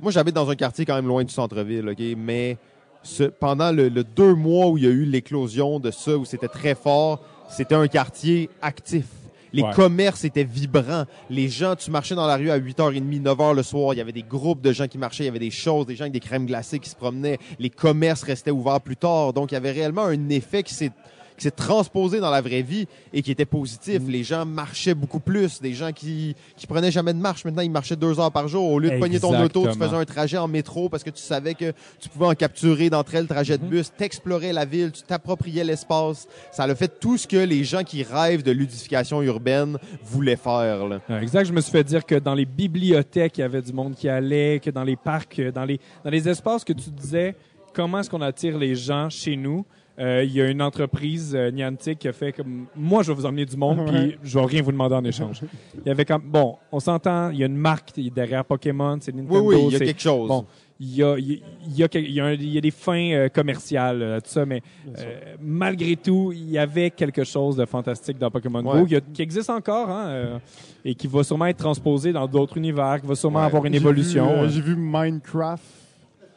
Moi, 0.00 0.10
j'habite 0.12 0.34
dans 0.34 0.48
un 0.48 0.54
quartier 0.56 0.84
quand 0.86 0.94
même 0.94 1.06
loin 1.08 1.24
du 1.24 1.32
centre-ville, 1.32 1.88
OK? 1.88 2.02
Mais 2.16 2.56
ce- 3.02 3.24
pendant 3.24 3.70
le, 3.72 3.88
le 3.88 4.04
deux 4.04 4.34
mois 4.34 4.68
où 4.68 4.78
il 4.78 4.84
y 4.84 4.86
a 4.86 4.90
eu 4.90 5.04
l'éclosion 5.04 5.80
de 5.80 5.90
ça, 5.90 6.16
où 6.16 6.24
c'était 6.24 6.48
très 6.48 6.74
fort, 6.74 7.20
c'était 7.48 7.74
un 7.74 7.86
quartier 7.88 8.48
actif. 8.62 9.04
Les 9.52 9.62
Ouais. 9.62 9.72
commerces 9.72 10.24
étaient 10.24 10.42
vibrants. 10.42 11.04
Les 11.30 11.48
gens, 11.48 11.76
tu 11.76 11.92
marchais 11.92 12.16
dans 12.16 12.26
la 12.26 12.36
rue 12.36 12.50
à 12.50 12.58
8h30, 12.58 13.22
9h 13.22 13.54
le 13.54 13.62
soir, 13.62 13.94
il 13.94 13.98
y 13.98 14.00
avait 14.00 14.10
des 14.10 14.24
groupes 14.24 14.60
de 14.60 14.72
gens 14.72 14.88
qui 14.88 14.98
marchaient, 14.98 15.22
il 15.22 15.26
y 15.26 15.30
avait 15.30 15.38
des 15.38 15.52
choses, 15.52 15.86
des 15.86 15.94
gens 15.94 16.02
avec 16.04 16.12
des 16.12 16.18
crèmes 16.20 16.46
glacées 16.46 16.80
qui 16.80 16.90
se 16.90 16.96
promenaient. 16.96 17.38
Les 17.60 17.70
commerces 17.70 18.24
restaient 18.24 18.50
ouverts 18.50 18.80
plus 18.80 18.96
tard. 18.96 19.32
Donc, 19.32 19.52
il 19.52 19.54
y 19.54 19.56
avait 19.56 19.70
réellement 19.70 20.06
un 20.06 20.28
effet 20.28 20.64
qui 20.64 20.74
s'est 20.74 20.90
qui 21.36 21.44
s'est 21.44 21.50
transposé 21.50 22.20
dans 22.20 22.30
la 22.30 22.40
vraie 22.40 22.62
vie 22.62 22.86
et 23.12 23.22
qui 23.22 23.30
était 23.30 23.46
positif. 23.46 24.02
Mm. 24.02 24.08
Les 24.08 24.24
gens 24.24 24.44
marchaient 24.44 24.94
beaucoup 24.94 25.20
plus. 25.20 25.60
Des 25.60 25.72
gens 25.72 25.92
qui, 25.92 26.36
qui 26.56 26.66
prenaient 26.66 26.92
jamais 26.92 27.14
de 27.14 27.18
marche, 27.18 27.44
maintenant, 27.44 27.62
ils 27.62 27.70
marchaient 27.70 27.96
deux 27.96 28.20
heures 28.20 28.32
par 28.32 28.48
jour. 28.48 28.70
Au 28.70 28.78
lieu 28.78 28.90
de 28.90 28.98
pogner 28.98 29.20
ton 29.20 29.42
auto, 29.42 29.66
tu 29.66 29.78
faisais 29.78 29.96
un 29.96 30.04
trajet 30.04 30.36
en 30.36 30.48
métro 30.48 30.88
parce 30.88 31.02
que 31.02 31.10
tu 31.10 31.22
savais 31.22 31.54
que 31.54 31.72
tu 31.98 32.08
pouvais 32.08 32.26
en 32.26 32.34
capturer 32.34 32.90
d'entre 32.90 33.14
elles 33.14 33.22
le 33.22 33.28
trajet 33.28 33.54
Mm-hmm. 33.54 33.60
de 33.60 33.66
bus, 33.66 33.92
t'explorais 33.96 34.52
la 34.52 34.64
ville, 34.64 34.92
tu 34.92 35.02
t'appropriais 35.02 35.64
l'espace. 35.64 36.26
Ça 36.50 36.64
a 36.64 36.74
fait 36.74 37.00
tout 37.00 37.16
ce 37.16 37.26
que 37.26 37.36
les 37.36 37.64
gens 37.64 37.82
qui 37.82 38.02
rêvent 38.02 38.42
de 38.42 38.52
ludification 38.52 39.22
urbaine 39.22 39.78
voulaient 40.02 40.36
faire. 40.36 40.86
Là. 40.86 41.00
Exact. 41.20 41.44
Je 41.44 41.52
me 41.52 41.60
suis 41.60 41.72
fait 41.72 41.84
dire 41.84 42.04
que 42.04 42.16
dans 42.16 42.34
les 42.34 42.44
bibliothèques, 42.44 43.38
il 43.38 43.42
y 43.42 43.44
avait 43.44 43.62
du 43.62 43.72
monde 43.72 43.94
qui 43.94 44.08
allait, 44.08 44.60
que 44.60 44.70
dans 44.70 44.84
les 44.84 44.96
parcs, 44.96 45.38
euh, 45.38 45.52
dans 45.52 45.64
les, 45.64 45.80
dans 46.04 46.10
les 46.10 46.28
espaces 46.28 46.64
que 46.64 46.72
tu 46.72 46.90
disais, 46.90 47.34
comment 47.72 48.00
est-ce 48.00 48.10
qu'on 48.10 48.22
attire 48.22 48.58
les 48.58 48.74
gens 48.74 49.08
chez 49.10 49.36
nous? 49.36 49.64
Euh, 50.00 50.24
Il 50.24 50.32
y 50.32 50.40
a 50.42 50.48
une 50.50 50.60
entreprise 50.60 51.34
euh, 51.36 51.52
Niantic 51.52 52.00
qui 52.00 52.08
a 52.08 52.12
fait 52.12 52.32
comme 52.32 52.66
moi 52.74 53.04
je 53.04 53.12
vais 53.12 53.14
vous 53.14 53.26
emmener 53.26 53.44
du 53.46 53.56
monde 53.56 53.86
puis 53.86 54.16
je 54.24 54.38
vais 54.38 54.44
rien 54.44 54.60
vous 54.62 54.72
demander 54.72 54.96
en 54.96 55.04
échange. 55.04 55.40
Il 55.84 55.86
y 55.86 55.90
avait 55.90 56.04
comme 56.04 56.22
bon, 56.24 56.56
on 56.72 56.80
s'entend, 56.80 57.30
il 57.30 57.38
y 57.38 57.42
a 57.44 57.46
une 57.46 57.56
marque 57.56 57.92
derrière 58.12 58.44
Pokémon, 58.44 58.98
c'est 59.00 59.14
Oui, 59.14 59.20
Nintendo, 59.22 59.44
oui, 59.44 59.56
il 59.68 59.72
y 59.72 59.76
a 59.76 59.78
quelque 59.78 60.00
chose. 60.02 60.26
Bon, 60.28 60.44
il 60.80 60.96
y 60.96 61.02
a, 61.04 61.16
il 61.16 61.40
y 61.76 61.84
a, 61.84 61.88
il 61.94 62.10
y 62.10 62.20
a, 62.20 62.24
un- 62.24 62.32
il 62.32 62.56
y 62.56 62.60
des 62.60 62.72
fins 62.72 63.12
euh, 63.12 63.28
commerciales, 63.28 64.02
euh, 64.02 64.18
tout 64.18 64.30
ça, 64.30 64.44
mais 64.44 64.60
euh, 64.98 65.34
malgré 65.40 65.94
tout, 65.94 66.32
il 66.34 66.50
y 66.50 66.58
avait 66.58 66.90
quelque 66.90 67.22
chose 67.22 67.54
de 67.56 67.64
fantastique 67.64 68.18
dans 68.18 68.32
Pokémon 68.32 68.64
Ouais. 68.64 68.80
Go 68.80 68.86
qui, 68.86 68.96
a- 68.96 69.00
qui 69.00 69.22
existe 69.22 69.50
encore 69.50 69.88
hein, 69.90 70.06
euh, 70.08 70.38
et 70.84 70.96
qui 70.96 71.06
va 71.06 71.22
sûrement 71.22 71.46
être 71.46 71.58
transposé 71.58 72.12
dans 72.12 72.26
d'autres 72.26 72.56
univers, 72.56 73.00
qui 73.00 73.06
va 73.06 73.14
sûrement 73.14 73.38
Ouais. 73.38 73.44
avoir 73.46 73.64
une 73.64 73.74
J'ai 73.74 73.78
évolution. 73.78 74.26
vu, 74.26 74.32
euh, 74.32 74.44
hein. 74.44 74.48
J'ai 74.48 74.60
vu 74.60 74.74
Minecraft 74.76 75.62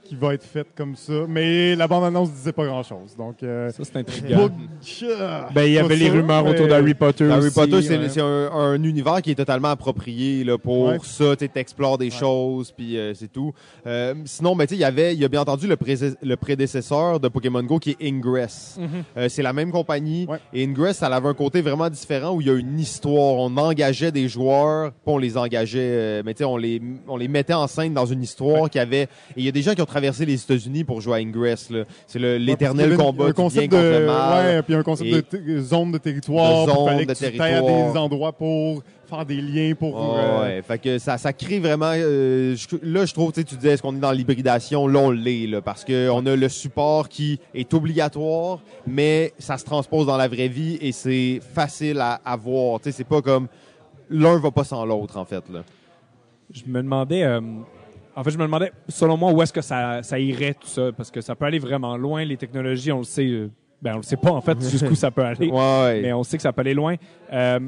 qui 0.07 0.15
va 0.15 0.33
être 0.33 0.43
fait 0.43 0.67
comme 0.75 0.95
ça, 0.95 1.13
mais 1.27 1.75
la 1.75 1.87
bande-annonce 1.87 2.31
disait 2.31 2.51
pas 2.53 2.65
grand-chose. 2.65 3.15
Donc, 3.17 3.43
euh, 3.43 3.69
ça, 3.71 3.83
c'est 3.83 3.97
intriguant. 3.97 4.49
Ben, 5.53 5.63
il 5.65 5.73
y 5.73 5.77
avait 5.79 5.95
les 5.95 6.09
rumeurs 6.09 6.43
mais- 6.43 6.51
autour 6.51 6.67
d'Harry 6.67 6.93
Potter 6.93 7.29
Harry 7.29 7.47
aussi, 7.47 7.55
Potter, 7.59 7.81
c'est 7.81 7.97
ouais. 7.97 8.21
un, 8.21 8.51
un 8.51 8.83
univers 8.83 9.21
qui 9.21 9.31
est 9.31 9.35
totalement 9.35 9.69
approprié 9.69 10.43
là, 10.43 10.57
pour 10.57 10.85
Ouais. 10.87 10.97
ça. 11.03 11.35
Tu 11.35 11.49
explores 11.55 11.97
des 11.97 12.09
choses, 12.11 12.71
puis 12.71 12.97
euh, 12.97 13.13
c'est 13.13 13.31
tout. 13.31 13.53
Euh, 13.85 14.13
sinon, 14.25 14.55
ben, 14.55 14.65
tu 14.65 14.69
sais, 14.71 14.75
il 14.75 14.81
y 14.81 14.85
avait, 14.85 15.13
il 15.13 15.19
y 15.19 15.25
a 15.25 15.27
bien 15.27 15.41
entendu 15.41 15.67
le, 15.67 15.75
pré- 15.75 15.95
le 16.21 16.35
prédécesseur 16.35 17.19
de 17.19 17.27
Pokémon 17.27 17.63
Go 17.63 17.79
qui 17.79 17.91
est 17.91 18.07
Ingress. 18.07 18.79
Euh, 19.17 19.27
c'est 19.29 19.41
la 19.43 19.53
même 19.53 19.71
compagnie. 19.71 20.25
Ouais. 20.27 20.39
Et 20.53 20.63
Ingress, 20.63 20.97
ça 20.97 21.07
avait 21.07 21.27
un 21.29 21.33
côté 21.33 21.61
vraiment 21.61 21.89
différent 21.89 22.33
où 22.35 22.41
il 22.41 22.47
y 22.47 22.49
a 22.49 22.53
une 22.55 22.79
histoire. 22.79 23.35
On 23.39 23.55
engageait 23.57 24.11
des 24.11 24.27
joueurs, 24.27 24.91
on 25.05 25.17
les 25.17 25.37
engageait, 25.37 25.79
euh, 25.81 26.21
mais 26.25 26.33
tu 26.33 26.39
sais, 26.39 26.43
on 26.45 26.57
les, 26.57 26.81
on 27.07 27.17
les 27.17 27.27
mettait 27.27 27.53
en 27.53 27.67
scène 27.67 27.93
dans 27.93 28.05
une 28.05 28.21
histoire 28.23 28.69
qui 28.69 28.79
avait. 28.79 29.03
Et 29.03 29.07
il 29.37 29.45
y 29.45 29.47
a 29.47 29.51
des 29.51 29.61
gens 29.61 29.73
qui 29.73 29.81
ont 29.81 29.85
traversé 29.97 30.25
les 30.25 30.41
États-Unis 30.41 30.83
pour 30.83 31.01
jouer 31.01 31.13
à 31.13 31.17
Ingress. 31.17 31.69
C'est 32.05 32.19
le- 32.19 32.33
Ouais, 32.33 32.39
l'éternel 32.39 32.85
avait 32.87 32.95
combat 32.95 33.23
un 33.23 33.27
bien 33.27 33.33
concept 33.33 33.69
contre 33.71 33.83
de, 33.83 33.87
le 33.99 34.05
mal. 34.05 34.45
Ouais, 34.45 34.61
puis 34.61 34.73
un 34.75 34.83
concept 34.83 35.35
de 35.35 35.61
zone 35.61 35.91
de 35.91 35.97
territoire. 35.97 36.65
De 36.67 36.71
zone 36.71 37.05
de 37.05 37.13
territoire. 37.13 37.49
à 37.49 37.61
des 37.61 37.97
endroits 37.97 38.31
pour 38.33 38.83
faire 39.09 39.25
des 39.25 39.41
liens 39.41 39.73
pour. 39.73 39.95
Oh, 39.95 40.15
euh, 40.17 40.41
ouais, 40.41 40.61
fait 40.61 40.77
que 40.79 40.99
ça, 40.99 41.17
ça 41.17 41.33
crée 41.33 41.59
vraiment. 41.59 41.91
euh, 41.95 42.55
je- 42.55 42.75
là, 42.83 43.05
je 43.05 43.13
trouve, 43.13 43.31
tu 43.31 43.39
sais, 43.39 43.45
tu 43.45 43.55
disais, 43.55 43.71
est-ce 43.73 43.81
qu'on 43.81 43.95
est 43.95 43.99
dans 43.99 44.11
l'hybridation? 44.11 44.85
Là, 44.87 44.99
on 44.99 45.11
l'est, 45.11 45.61
parce 45.61 45.83
que 45.85 46.09
on 46.09 46.25
a 46.25 46.35
le 46.35 46.49
support 46.49 47.07
qui 47.09 47.39
est 47.55 47.73
obligatoire, 47.73 48.59
mais 48.85 49.33
ça 49.39 49.57
se 49.57 49.65
transpose 49.65 50.05
dans 50.07 50.17
la 50.17 50.27
vraie 50.27 50.49
vie 50.49 50.77
et 50.81 50.91
c'est 50.91 51.39
facile 51.53 51.99
à, 52.01 52.19
à 52.25 52.35
voir. 52.35 52.79
Tu 52.81 52.85
sais, 52.85 52.91
c'est 52.97 53.03
pas 53.07 53.21
comme 53.21 53.47
l'un 54.09 54.37
va 54.39 54.51
pas 54.51 54.63
sans 54.65 54.85
l'autre, 54.85 55.17
en 55.17 55.25
fait. 55.25 55.43
Là. 55.51 55.63
Je 56.53 56.63
me 56.67 56.81
demandais, 56.81 57.23
euh, 57.23 57.41
en 58.17 58.23
fait, 58.23 58.31
je 58.31 58.37
me 58.37 58.43
demandais, 58.43 58.71
selon 58.89 59.15
moi, 59.15 59.31
où 59.31 59.41
est-ce 59.43 59.53
que 59.53 59.61
ça, 59.61 60.01
ça 60.01 60.17
irait 60.19 60.55
tout 60.55 60.67
ça, 60.67 60.91
parce 60.95 61.11
que 61.11 61.21
ça 61.21 61.35
peut 61.35 61.45
aller 61.45 61.59
vraiment 61.59 61.95
loin. 61.97 62.25
Les 62.25 62.35
technologies, 62.37 62.91
on 62.91 62.97
le 62.99 63.03
sait, 63.03 63.27
euh, 63.27 63.49
ben 63.81 63.93
on 63.93 63.97
le 63.97 64.03
sait 64.03 64.17
pas 64.17 64.31
en 64.31 64.41
fait 64.41 64.59
jusqu'où 64.69 64.95
ça 64.95 65.11
peut 65.11 65.23
aller, 65.23 65.47
Ouais, 65.51 66.01
mais 66.01 66.11
on 66.13 66.23
sait 66.23 66.37
que 66.37 66.43
ça 66.43 66.51
peut 66.51 66.61
aller 66.61 66.73
loin. 66.73 66.95
Euh, 67.31 67.59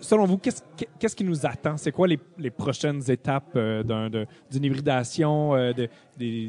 selon 0.00 0.24
vous, 0.24 0.38
qu'est-ce 0.38 0.62
qu'est-ce 0.98 1.14
qui 1.14 1.24
nous 1.24 1.44
attend? 1.44 1.76
C'est 1.76 1.92
quoi 1.92 2.08
les, 2.08 2.18
les 2.38 2.50
prochaines 2.50 3.02
étapes 3.10 3.52
euh, 3.56 3.82
d'un- 3.82 4.08
de- 4.08 4.26
d'une 4.50 4.64
hybridation 4.64 5.54
euh, 5.54 5.72
de, 5.74 5.88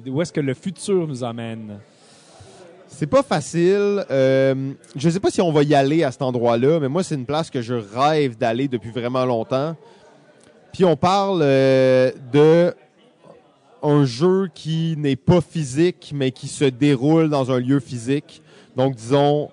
Où 0.09 0.21
est-ce 0.21 0.31
que 0.31 0.39
le 0.41 0.53
futur 0.53 1.05
nous 1.07 1.23
amène? 1.23 1.79
C'est 2.87 3.07
pas 3.07 3.21
facile. 3.23 4.03
Euh, 4.09 4.71
je 4.95 5.09
sais 5.09 5.19
pas 5.19 5.29
si 5.31 5.41
on 5.41 5.51
va 5.51 5.63
y 5.63 5.75
aller 5.75 6.03
à 6.03 6.11
cet 6.11 6.21
endroit-là, 6.21 6.79
mais 6.79 6.87
moi, 6.87 7.03
c'est 7.03 7.15
une 7.15 7.25
place 7.25 7.49
que 7.49 7.61
je 7.61 7.75
rêve 7.75 8.35
d'aller 8.37 8.67
depuis 8.67 8.89
vraiment 8.89 9.25
longtemps. 9.25 9.75
Puis 10.73 10.85
on 10.85 10.95
parle 10.95 11.39
de 11.41 12.73
un 13.83 14.05
jeu 14.05 14.49
qui 14.53 14.95
n'est 14.97 15.15
pas 15.15 15.41
physique, 15.41 16.11
mais 16.13 16.31
qui 16.31 16.47
se 16.47 16.65
déroule 16.65 17.29
dans 17.29 17.51
un 17.51 17.59
lieu 17.59 17.79
physique. 17.79 18.41
Donc, 18.75 18.95
disons, 18.95 19.49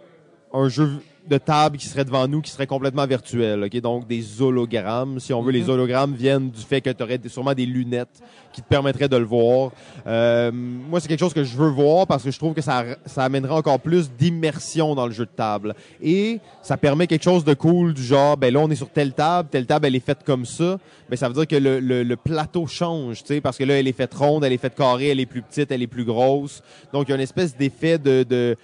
un 0.52 0.68
jeu 0.68 0.90
de 1.28 1.38
table 1.38 1.76
qui 1.76 1.86
serait 1.86 2.04
devant 2.04 2.26
nous 2.28 2.40
qui 2.40 2.50
serait 2.50 2.66
complètement 2.66 3.06
virtuel. 3.06 3.64
ok? 3.64 3.80
Donc 3.80 4.06
des 4.06 4.40
hologrammes. 4.40 5.18
Si 5.20 5.32
on 5.32 5.42
veut, 5.42 5.52
Mhm. 5.52 5.58
les 5.58 5.70
hologrammes 5.70 6.14
viennent 6.14 6.50
du 6.50 6.60
fait 6.62 6.80
que 6.80 6.90
tu 6.90 7.02
aurais 7.02 7.20
sûrement 7.26 7.54
des 7.54 7.66
lunettes 7.66 8.22
qui 8.52 8.62
te 8.62 8.68
permettraient 8.68 9.08
de 9.08 9.16
le 9.16 9.24
voir. 9.24 9.70
Euh, 10.06 10.50
moi, 10.52 11.00
c'est 11.00 11.08
quelque 11.08 11.20
chose 11.20 11.34
que 11.34 11.44
je 11.44 11.56
veux 11.56 11.68
voir 11.68 12.06
parce 12.06 12.22
que 12.22 12.30
je 12.30 12.38
trouve 12.38 12.54
que 12.54 12.60
ça, 12.62 12.84
ça 13.04 13.24
amènerait 13.24 13.54
encore 13.54 13.80
plus 13.80 14.10
d'immersion 14.10 14.94
dans 14.94 15.06
le 15.06 15.12
jeu 15.12 15.24
de 15.26 15.30
table. 15.30 15.74
Et 16.02 16.40
ça 16.62 16.76
permet 16.76 17.06
quelque 17.06 17.24
chose 17.24 17.44
de 17.44 17.54
cool 17.54 17.92
du 17.94 18.02
genre, 18.02 18.36
ben 18.36 18.52
là, 18.52 18.60
on 18.60 18.70
est 18.70 18.76
sur 18.76 18.88
telle 18.88 19.12
table, 19.12 19.48
telle 19.50 19.66
table, 19.66 19.86
elle 19.86 19.96
est 19.96 20.00
faite 20.00 20.20
comme 20.24 20.44
ça. 20.46 20.78
Ben, 21.10 21.16
ça 21.16 21.28
veut 21.28 21.34
dire 21.34 21.46
que 21.46 21.56
le, 21.56 21.80
le, 21.80 22.02
le 22.02 22.16
plateau 22.16 22.66
change, 22.66 23.22
tu 23.22 23.34
sais, 23.34 23.40
parce 23.40 23.56
que 23.58 23.64
là, 23.64 23.78
elle 23.78 23.88
est 23.88 23.92
faite 23.92 24.14
ronde, 24.14 24.44
elle 24.44 24.52
est 24.52 24.58
faite 24.58 24.74
carrée, 24.74 25.08
elle 25.08 25.20
est 25.20 25.26
plus 25.26 25.42
petite, 25.42 25.70
elle 25.70 25.82
est 25.82 25.86
plus 25.86 26.04
grosse. 26.04 26.62
Donc, 26.92 27.08
il 27.08 27.10
y 27.10 27.12
a 27.12 27.16
une 27.16 27.20
espèce 27.22 27.56
d'effet 27.56 27.98
de, 27.98 28.22
de 28.22 28.56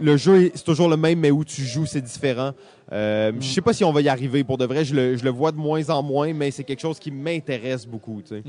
le 0.00 0.16
jeu, 0.16 0.42
est- 0.44 0.56
c'est 0.56 0.64
toujours 0.64 0.88
le 0.88 0.96
même, 0.96 1.18
mais 1.18 1.30
où 1.30 1.44
tu 1.44 1.62
joues, 1.62 1.86
c'est 1.86 2.00
différent. 2.00 2.52
Euh, 2.92 3.32
Je 3.38 3.46
sais 3.46 3.60
pas 3.60 3.72
si 3.72 3.84
on 3.84 3.92
va 3.92 4.00
y 4.00 4.08
arriver. 4.08 4.42
Pour 4.44 4.58
de 4.58 4.64
vrai, 4.64 4.84
je 4.84 4.94
le, 4.94 5.16
je 5.16 5.22
le 5.24 5.30
vois 5.30 5.52
de 5.52 5.56
moins 5.56 5.88
en 5.90 6.02
moins, 6.02 6.32
mais 6.32 6.50
c'est 6.50 6.64
quelque 6.64 6.80
chose 6.80 6.98
qui 6.98 7.10
m'intéresse 7.10 7.86
beaucoup. 7.86 8.20
tu 8.22 8.34
sais. 8.36 8.42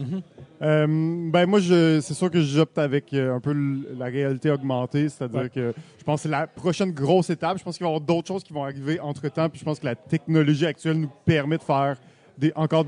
Euh, 0.62 0.86
ben 1.32 1.46
moi, 1.46 1.60
c'est 1.62 2.14
sûr 2.14 2.30
que 2.32 2.42
j'opte 2.42 2.78
avec 2.78 3.14
euh, 3.14 3.36
un 3.36 3.40
peu 3.40 3.54
la 3.98 4.06
réalité 4.06 4.50
augmentée, 4.52 5.10
c'est-à-dire 5.10 5.42
Ouais. 5.42 5.50
que 5.50 5.74
je 5.98 6.04
pense 6.04 6.20
que 6.20 6.24
c'est 6.24 6.30
la 6.30 6.48
prochaine 6.48 6.92
grosse 6.92 7.30
étape. 7.30 7.58
Je 7.60 7.64
pense 7.64 7.78
qu'il 7.78 7.84
va 7.86 7.90
y 7.92 7.94
avoir 7.96 8.02
d'autres 8.06 8.28
choses 8.28 8.44
qui 8.44 8.54
vont 8.54 8.64
arriver 8.64 9.00
entre-temps, 9.00 9.50
puis 9.50 9.60
je 9.60 9.66
pense 9.66 9.80
que 9.80 9.86
la 9.86 9.96
technologie 9.96 10.66
actuelle 10.66 10.98
nous 11.00 11.12
permet 11.26 11.58
de 11.58 11.64
faire 11.64 11.98
des, 12.38 12.52
encore 12.56 12.86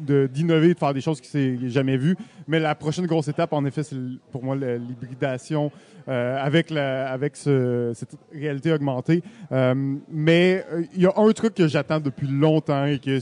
d'innover, 0.00 0.74
de 0.74 0.78
faire 0.78 0.94
des 0.94 1.00
choses 1.00 1.20
qui 1.20 1.28
s'est 1.28 1.56
jamais 1.68 1.96
vues. 1.96 2.16
Mais 2.48 2.58
la 2.58 2.74
prochaine 2.74 3.06
grosse 3.06 3.28
étape, 3.28 3.52
en 3.52 3.64
effet, 3.64 3.82
c'est 3.82 3.96
pour 4.32 4.42
moi 4.42 4.56
l'hybridation 4.56 5.70
euh, 6.08 6.38
avec 6.42 6.70
la, 6.70 7.10
avec 7.10 7.36
ce- 7.36 7.92
cette 7.94 8.16
réalité 8.32 8.72
augmentée. 8.72 9.22
Euh, 9.52 9.74
mais 10.10 10.64
euh, 10.72 10.82
il 10.94 11.02
y 11.02 11.06
a 11.06 11.12
un 11.16 11.30
truc 11.32 11.54
que 11.54 11.68
j'attends 11.68 12.00
depuis 12.00 12.26
longtemps 12.26 12.86
et 12.86 12.98
que, 12.98 13.18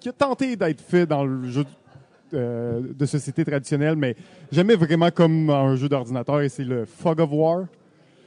qui 0.00 0.08
a 0.08 0.12
tenté 0.12 0.56
d'être 0.56 0.80
fait 0.80 1.06
dans 1.06 1.24
le 1.24 1.48
jeu 1.48 1.64
de 2.32 3.04
société 3.04 3.44
traditionnelle, 3.44 3.94
mais 3.94 4.16
jamais 4.50 4.74
vraiment 4.74 5.10
comme 5.10 5.50
un 5.50 5.76
jeu 5.76 5.86
d'ordinateur, 5.88 6.40
et 6.40 6.48
c'est 6.48 6.64
le 6.64 6.86
Fog 6.86 7.20
of 7.20 7.28
War. 7.30 7.66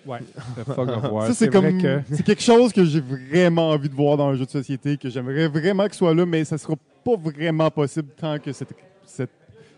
Ouais. 0.05 0.19
Le 0.57 0.73
Fog 0.73 0.89
of 0.89 1.11
War. 1.11 1.27
ça, 1.27 1.33
c'est 1.33 1.49
comme, 1.49 1.81
que- 1.81 2.01
c'est 2.11 2.23
quelque 2.23 2.41
chose 2.43 2.71
que 2.73 2.83
j'ai 2.85 3.01
vraiment 3.01 3.69
envie 3.69 3.89
de 3.89 3.95
voir 3.95 4.17
dans 4.17 4.27
un 4.27 4.35
jeu 4.35 4.45
de 4.45 4.51
société, 4.51 4.97
que 4.97 5.09
j'aimerais 5.09 5.47
vraiment 5.47 5.85
qu'il 5.85 5.95
soit 5.95 6.13
là, 6.13 6.25
mais 6.25 6.43
ça 6.45 6.57
sera 6.57 6.75
pas 7.03 7.15
vraiment 7.15 7.69
possible 7.71 8.09
tant 8.19 8.37
que 8.39 8.51
cette, 8.51 8.69
cette 9.05 9.31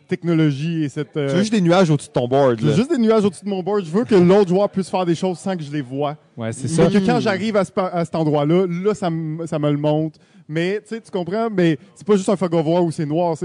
technologie 0.08 0.84
et 0.84 0.90
cette, 0.90 1.16
euh, 1.18 1.28
Tu 1.28 1.34
veux 1.36 1.40
juste 1.42 1.52
des 1.52 1.62
nuages 1.62 1.90
au-dessus 1.90 2.08
de 2.08 2.14
ton 2.14 2.28
board. 2.28 2.60
j'ai 2.60 2.68
là. 2.68 2.74
juste 2.76 2.90
des 2.90 2.98
nuages 2.98 3.26
au-dessus 3.26 3.44
de 3.44 3.50
mon 3.50 3.62
board. 3.62 3.84
Je 3.84 3.92
veux 3.92 4.06
que 4.06 4.16
l'autre 4.16 4.50
joueur 4.50 4.70
puisse 4.70 4.90
faire 4.90 5.06
des 5.06 5.16
choses 5.16 5.38
sans 5.38 5.56
que 5.58 5.64
je 5.64 5.72
les 5.72 5.82
vois. 5.82 6.16
Ouais, 6.38 6.52
c'est 6.54 6.68
ça. 6.68 6.88
Que 6.88 6.98
quand 7.06 7.20
j'arrive 7.20 7.56
à, 7.58 7.66
ce 7.66 7.72
à 7.78 8.06
cet 8.06 8.16
endroit-là, 8.16 8.66
là, 8.68 8.94
ça, 8.94 9.10
me- 9.10 9.46
ça 9.46 9.60
me 9.60 9.70
le 9.70 9.78
montre. 9.78 10.20
Mais, 10.48 10.80
tu 10.82 10.96
sais, 10.96 11.02
tu 11.02 11.12
comprends? 11.12 11.50
Mais 11.52 11.78
c'est 11.94 12.08
pas 12.08 12.16
juste 12.16 12.30
un 12.30 12.38
fog 12.38 12.54
of 12.56 12.66
war 12.66 12.84
où 12.84 12.90
c'est 12.92 13.06
noir. 13.06 13.36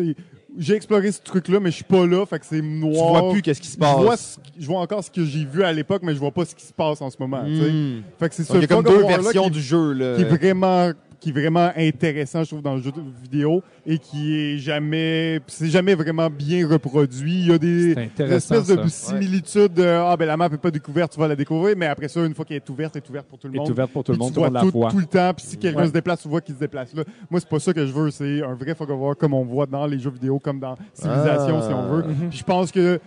J'ai 0.58 0.74
exploré 0.74 1.10
ce 1.12 1.20
truc-là, 1.22 1.60
mais 1.60 1.70
je 1.70 1.76
suis 1.76 1.84
pas 1.84 2.06
là, 2.06 2.26
fait 2.26 2.38
que 2.38 2.44
c'est 2.46 2.60
Tu 2.60 2.62
noir. 2.62 3.22
vois 3.22 3.32
plus 3.32 3.40
qu'est-ce 3.42 3.60
qui 3.60 3.68
se 3.68 3.74
Je 3.74 3.78
vois, 3.78 4.04
passe. 4.10 4.38
ce- 4.56 4.60
je 4.62 4.66
vois 4.66 4.80
encore 4.80 5.02
ce 5.02 5.10
que 5.10 5.24
j'ai 5.24 5.44
vu 5.44 5.62
à 5.64 5.72
l'époque, 5.72 6.02
mais 6.04 6.12
je 6.14 6.18
vois 6.18 6.30
pas 6.30 6.44
ce 6.44 6.54
qui 6.54 6.66
se 6.66 6.72
passe 6.74 7.00
en 7.00 7.08
ce 7.08 7.16
moment. 7.18 7.42
tu 7.46 7.56
sais. 7.58 7.70
Hmm. 7.70 8.02
Fait 8.18 8.28
que 8.28 8.34
c'est 8.34 8.44
ce 8.44 8.52
Donc, 8.52 8.62
il 8.62 8.68
y 8.68 8.72
a 8.72 8.76
comme 8.76 8.84
deux 8.84 9.06
versions 9.06 9.48
du 9.48 9.60
jeu. 9.62 9.92
Là. 9.92 10.16
qui 10.16 10.22
est 10.22 10.24
vraiment 10.24 10.90
qui 11.22 11.28
est 11.28 11.32
vraiment 11.32 11.70
intéressant, 11.76 12.42
je 12.42 12.48
trouve, 12.48 12.62
dans 12.62 12.74
le 12.74 12.82
jeu 12.82 12.90
de 12.90 13.00
vidéo 13.22 13.62
et 13.86 13.96
qui 13.98 14.34
est 14.36 14.58
jamais, 14.58 15.38
c'est 15.46 15.68
jamais 15.68 15.94
vraiment 15.94 16.28
bien 16.28 16.66
reproduit. 16.68 17.42
Il 17.42 17.46
y 17.46 17.52
a 17.52 17.58
des, 17.58 17.92
espèces 18.18 18.66
de 18.66 18.88
similitudes 18.88 19.72
de 19.74 19.84
ah 19.86 20.16
ben 20.16 20.26
la 20.26 20.36
map 20.36 20.46
est 20.46 20.56
pas 20.56 20.72
découverte, 20.72 21.12
tu 21.12 21.20
vas 21.20 21.28
la 21.28 21.36
découvrir, 21.36 21.76
mais 21.76 21.86
après 21.86 22.08
ça, 22.08 22.24
une 22.24 22.34
fois 22.34 22.44
qu'elle 22.44 22.56
est 22.56 22.70
ouverte, 22.70 22.96
elle 22.96 23.02
est 23.04 23.08
ouverte 23.08 23.26
pour 23.28 23.38
tout 23.38 23.46
le 23.46 23.54
est 23.54 23.58
monde. 23.58 23.70
ouverte 23.70 23.92
pour 23.92 24.02
tout 24.02 24.10
le 24.10 24.18
monde, 24.18 24.32
tu 24.32 24.40
vois 24.40 24.50
tout, 24.50 24.70
tout 24.90 24.98
le 24.98 25.06
temps. 25.06 25.32
Puis 25.32 25.46
si 25.46 25.56
quelqu'un 25.56 25.82
Ouais. 25.82 25.86
se 25.86 25.92
déplace, 25.92 26.22
tu 26.22 26.28
vois 26.28 26.40
qu'il 26.40 26.56
se 26.56 26.60
déplace 26.60 26.92
là. 26.92 27.04
Moi, 27.30 27.38
c'est 27.38 27.48
pas 27.48 27.60
ça 27.60 27.72
que 27.72 27.86
je 27.86 27.92
veux. 27.92 28.10
C'est 28.10 28.42
un 28.42 28.54
vrai 28.54 28.72
of 28.72 28.88
war 28.88 29.16
comme 29.16 29.34
on 29.34 29.44
voit 29.44 29.66
dans 29.66 29.86
les 29.86 30.00
jeux 30.00 30.10
vidéo, 30.10 30.40
comme 30.40 30.58
dans 30.58 30.74
Civilization, 30.92 31.58
Ah. 31.58 31.66
si 31.68 31.72
on 31.72 31.88
veut. 31.88 32.02
Mhm. 32.02 32.28
Puis 32.30 32.38
je 32.38 32.44
pense 32.44 32.72
que 32.72 32.98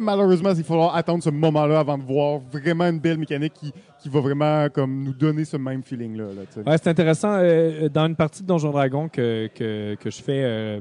malheureusement, 0.00 0.50
il 0.50 0.56
va 0.56 0.64
falloir 0.64 0.96
attendre 0.96 1.22
ce 1.22 1.30
moment-là 1.30 1.80
avant 1.80 1.98
de 1.98 2.02
voir 2.02 2.40
vraiment 2.52 2.88
une 2.88 2.98
belle 2.98 3.18
mécanique 3.18 3.52
qui, 3.54 3.72
qui 4.02 4.08
va 4.08 4.20
vraiment 4.20 4.68
comme 4.68 5.04
nous 5.04 5.12
donner 5.12 5.44
ce 5.44 5.56
même 5.56 5.82
feeling-là. 5.82 6.24
Là. 6.24 6.62
Ouais, 6.72 6.76
c'est 6.82 6.88
intéressant. 6.90 7.34
euh, 7.34 7.88
dans 7.88 8.06
une 8.06 8.16
partie 8.16 8.42
de 8.42 8.48
Donjon 8.48 8.70
Dragon 8.70 9.08
que, 9.08 9.48
que, 9.54 9.94
que 9.94 10.10
je 10.10 10.22
fais, 10.22 10.42
euh, 10.44 10.80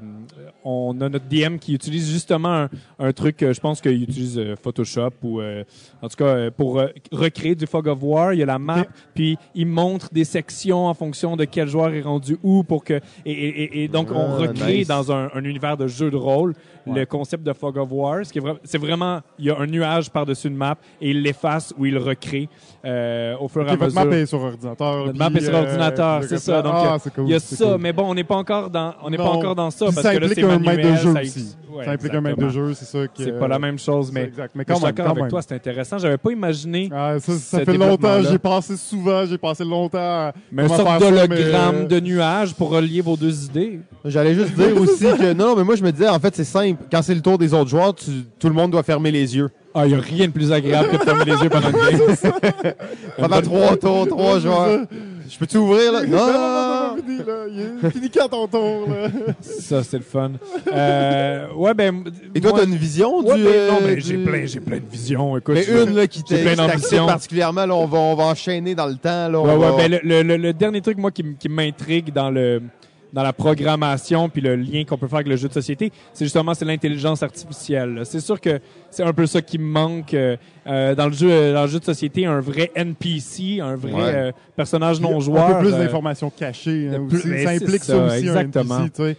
on 0.63 0.99
a 1.01 1.09
notre 1.09 1.25
DM 1.27 1.57
qui 1.57 1.73
utilise 1.73 2.09
justement 2.11 2.49
un, 2.63 2.69
un 2.99 3.11
truc, 3.13 3.41
euh, 3.43 3.53
je 3.53 3.59
pense 3.59 3.81
qu'il 3.81 4.01
utilise 4.03 4.37
euh, 4.39 4.55
Photoshop 4.55 5.11
ou 5.23 5.39
euh, 5.41 5.63
en 6.01 6.07
tout 6.09 6.15
cas 6.17 6.25
euh, 6.25 6.51
pour 6.51 6.79
euh, 6.79 6.87
recréer 7.11 7.55
du 7.55 7.67
Fog 7.67 7.87
of 7.87 7.99
War. 8.01 8.33
Il 8.33 8.39
y 8.39 8.43
a 8.43 8.47
la 8.47 8.59
map, 8.59 8.85
puis 9.13 9.37
il 9.55 9.67
montre 9.67 10.09
des 10.11 10.23
sections 10.23 10.87
en 10.87 10.93
fonction 10.93 11.35
de 11.37 11.45
quel 11.45 11.67
joueur 11.67 11.93
est 11.93 12.01
rendu 12.01 12.37
où 12.43 12.63
pour 12.63 12.83
que 12.83 12.95
et, 13.25 13.31
et, 13.31 13.63
et- 13.63 13.83
et 13.83 13.87
donc 13.87 14.09
on 14.11 14.31
Ah, 14.31 14.35
recrée 14.37 14.77
nice. 14.79 14.87
dans 14.87 15.11
un, 15.11 15.29
un 15.33 15.43
univers 15.43 15.77
de 15.77 15.87
jeu 15.87 16.09
de 16.09 16.17
rôle 16.17 16.53
Ouais. 16.87 17.01
le 17.01 17.05
concept 17.05 17.43
de 17.43 17.53
Fog 17.53 17.77
of 17.77 17.89
War. 17.91 18.25
Ce 18.25 18.33
qui 18.33 18.39
est 18.39 18.41
vraiment, 18.41 18.59
c'est 18.63 18.79
vraiment 18.79 19.19
il 19.37 19.45
y 19.45 19.49
a 19.51 19.59
un 19.59 19.67
nuage 19.67 20.09
par-dessus 20.09 20.47
une 20.47 20.55
map 20.55 20.77
et 20.99 21.11
il 21.11 21.21
l'efface 21.21 21.75
ou 21.77 21.85
il 21.85 21.93
le 21.93 21.99
recrée 21.99 22.49
euh, 22.85 23.10
au 23.39 23.47
fur 23.47 23.61
et 23.61 23.65
Ok, 23.65 23.71
à 23.71 23.75
votre 23.75 23.85
mesure. 23.95 24.05
map 24.05 24.15
est 24.17 24.25
sur 24.25 24.41
ordinateur. 24.41 24.97
Notre 25.05 25.09
puis, 25.11 25.19
map 25.19 25.29
est 25.35 25.41
sur 25.41 25.55
euh, 25.55 25.61
ordinateur, 25.61 26.23
c'est 26.27 26.37
ça. 26.39 26.61
Donc, 26.61 26.73
ah, 26.75 26.97
c'est 27.03 27.13
cool, 27.13 27.23
Il 27.27 27.31
y 27.31 27.35
a 27.35 27.39
ça, 27.39 27.65
cool. 27.65 27.77
mais 27.79 27.93
bon, 27.93 28.03
on 28.09 28.13
n'est 28.13 28.23
pas 28.23 28.35
encore 28.35 28.69
dans, 28.69 28.93
on 29.03 29.09
n'est 29.09 29.17
pas 29.17 29.23
encore 29.29 29.55
dans 29.55 29.69
ça 29.71 29.85
Puis 29.87 29.95
parce 29.95 30.05
ça 30.07 30.13
que 30.13 30.19
là, 30.19 30.25
implique 30.27 30.39
c'est 30.45 30.51
un 30.51 30.59
manuel. 30.59 30.77
maître 30.77 30.89
de 30.91 30.95
jeu 30.97 31.13
ça 31.13 31.21
aussi. 31.21 31.39
ex- 31.39 31.57
ouais, 31.75 31.85
ça 31.85 31.91
implique 31.91 32.13
un 32.13 32.21
maître 32.21 32.37
de 32.37 32.43
exactement. 32.45 32.67
jeu, 32.69 32.73
c'est 32.73 32.85
ça. 32.85 33.07
que- 33.07 33.23
C'est 33.23 33.39
pas 33.39 33.47
la 33.47 33.59
même 33.59 33.79
chose, 33.79 34.11
mais 34.11 34.23
exact. 34.23 34.51
Mais 34.55 34.63
je 34.67 34.67
quand 34.73 34.75
suis 34.75 34.85
même, 34.85 34.95
d'accord 34.95 35.11
avec 35.11 35.21
même. 35.23 35.29
toi, 35.29 35.41
c'est 35.41 35.55
intéressant. 35.55 35.97
J'avais 35.97 36.17
pas 36.17 36.31
imaginé, 36.31 36.89
Ah, 36.93 37.15
ça, 37.19 37.59
fait 37.65 37.77
longtemps, 37.77 38.21
j'ai 38.29 38.37
passé 38.39 38.77
souvent, 38.77 39.25
j'ai 39.25 39.37
passé 39.37 39.63
longtemps 39.63 39.97
à 39.99 40.33
mais 40.51 40.63
une 40.63 40.69
sorte 40.69 40.99
d'hologramme 40.99 41.75
mais- 41.81 41.85
de 41.85 41.99
nuages 41.99 42.53
pour 42.53 42.69
relier 42.69 43.01
vos 43.01 43.15
deux 43.17 43.45
idées. 43.45 43.79
J'allais 44.05 44.33
juste 44.33 44.53
dire 44.55 44.75
aussi 44.81 45.03
que 45.05 45.33
non, 45.33 45.55
mais 45.55 45.63
moi 45.63 45.75
je 45.75 45.83
me 45.83 45.91
disais 45.91 46.09
en 46.09 46.19
fait 46.19 46.35
c'est 46.35 46.43
simple. 46.43 46.81
Quand 46.91 47.01
c'est 47.01 47.15
le 47.15 47.21
tour 47.21 47.37
des 47.37 47.53
autres 47.53 47.69
joueurs, 47.69 47.93
tout 47.95 48.47
le 48.47 48.53
monde 48.53 48.71
doit 48.71 48.83
fermer 48.83 49.11
les 49.11 49.35
yeux. 49.35 49.49
Ah, 49.73 49.85
il 49.85 49.91
y 49.93 49.95
a 49.95 49.99
rien 49.99 50.27
de 50.27 50.31
plus 50.31 50.51
agréable 50.51 50.89
que 50.89 50.97
de 50.97 51.01
fermer 51.03 51.25
les 51.25 51.31
yeux 51.43 51.49
pendant 51.49 51.69
une 51.69 51.75
game. 51.77 52.15
Pendant 53.17 53.41
trois 53.41 53.77
tours, 53.77 54.07
trois 54.07 54.39
joueurs. 54.39 54.81
Je 55.29 55.37
peux-tu 55.37 55.57
ouvrir 55.57 55.93
là? 55.93 56.01
Non, 56.05 56.17
non, 56.27 56.95
non, 57.83 57.89
fini, 57.89 58.09
quand 58.09 58.27
ton 58.27 58.47
tour, 58.47 58.85
là? 58.89 59.07
Ça, 59.41 59.81
c'est 59.81 59.97
le 59.97 60.03
fun. 60.03 60.31
Euh, 60.73 61.47
ouais, 61.55 61.73
ben. 61.73 62.03
Et 62.35 62.41
toi, 62.41 62.51
t'as 62.53 62.65
une 62.65 62.75
vision 62.75 63.19
Ouais, 63.19 63.37
du. 63.37 63.43
ben, 63.43 63.49
euh, 63.49 63.71
non, 63.71 63.77
mais 63.85 63.95
du- 63.95 64.01
j'ai 64.01 64.17
plein, 64.17 64.45
j'ai 64.45 64.59
plein 64.59 64.77
de 64.77 64.91
visions. 64.91 65.37
Écoute, 65.37 65.55
Mais 65.55 65.65
une 65.83 65.95
là 65.95 66.05
qui 66.07 66.21
t'excite 66.23 67.05
particulièrement. 67.05 67.65
Là, 67.65 67.73
on 67.75 67.85
va, 67.85 67.97
on 67.97 68.15
va 68.15 68.25
enchaîner 68.25 68.75
dans 68.75 68.87
le 68.87 68.95
temps. 68.95 69.29
Là, 69.29 69.39
Ouais, 69.39 69.57
va- 69.57 69.71
ouais, 69.75 69.87
ben, 69.89 69.99
le, 70.03 70.21
le- 70.23 70.37
le 70.37 70.53
dernier 70.53 70.81
truc, 70.81 70.97
moi, 70.97 71.11
qui, 71.11 71.23
qui 71.39 71.47
m'intrigue 71.47 72.11
dans 72.11 72.29
le 72.29 72.61
dans 73.13 73.23
la 73.23 73.33
programmation 73.33 74.29
puis 74.29 74.41
le 74.41 74.55
lien 74.55 74.83
qu'on 74.85 74.97
peut 74.97 75.07
faire 75.07 75.17
avec 75.17 75.27
le 75.27 75.35
jeu 75.35 75.47
de 75.47 75.53
société, 75.53 75.91
c'est 76.13 76.25
justement 76.25 76.53
c'est 76.53 76.65
l'intelligence 76.65 77.23
artificielle. 77.23 77.93
là. 77.95 78.05
C'est 78.05 78.19
sûr 78.21 78.39
que 78.39 78.59
c'est 78.89 79.03
un 79.03 79.13
peu 79.13 79.25
ça 79.25 79.41
qui 79.41 79.57
me 79.57 79.65
manque 79.65 80.13
euh, 80.13 80.37
euh, 80.67 80.95
dans 80.95 81.07
le 81.07 81.13
jeu 81.13 81.29
euh, 81.29 81.53
dans 81.53 81.63
le 81.63 81.67
jeu 81.67 81.79
de 81.79 81.85
société, 81.85 82.25
un 82.25 82.39
vrai 82.39 82.71
NPC, 82.75 83.59
un 83.61 83.75
vrai 83.75 83.91
Ouais. 83.93 84.01
euh, 84.15 84.31
personnage 84.55 85.01
non 85.01 85.17
Un 85.17 85.19
joueur. 85.19 85.57
peu 85.57 85.65
plus 85.65 85.73
euh, 85.73 85.79
d'informations 85.79 86.29
cachées 86.29 86.89
hein, 86.93 87.05
plus- 87.09 87.17
aussi. 87.19 87.43
Ça 87.43 87.49
implique 87.51 87.83
ça, 87.83 87.93
ça, 87.97 88.05
aussi, 88.05 88.17
exactement. 88.19 88.75
un 88.75 88.83
NPC, 88.85 88.91
tu 88.95 89.03
sais. 89.03 89.17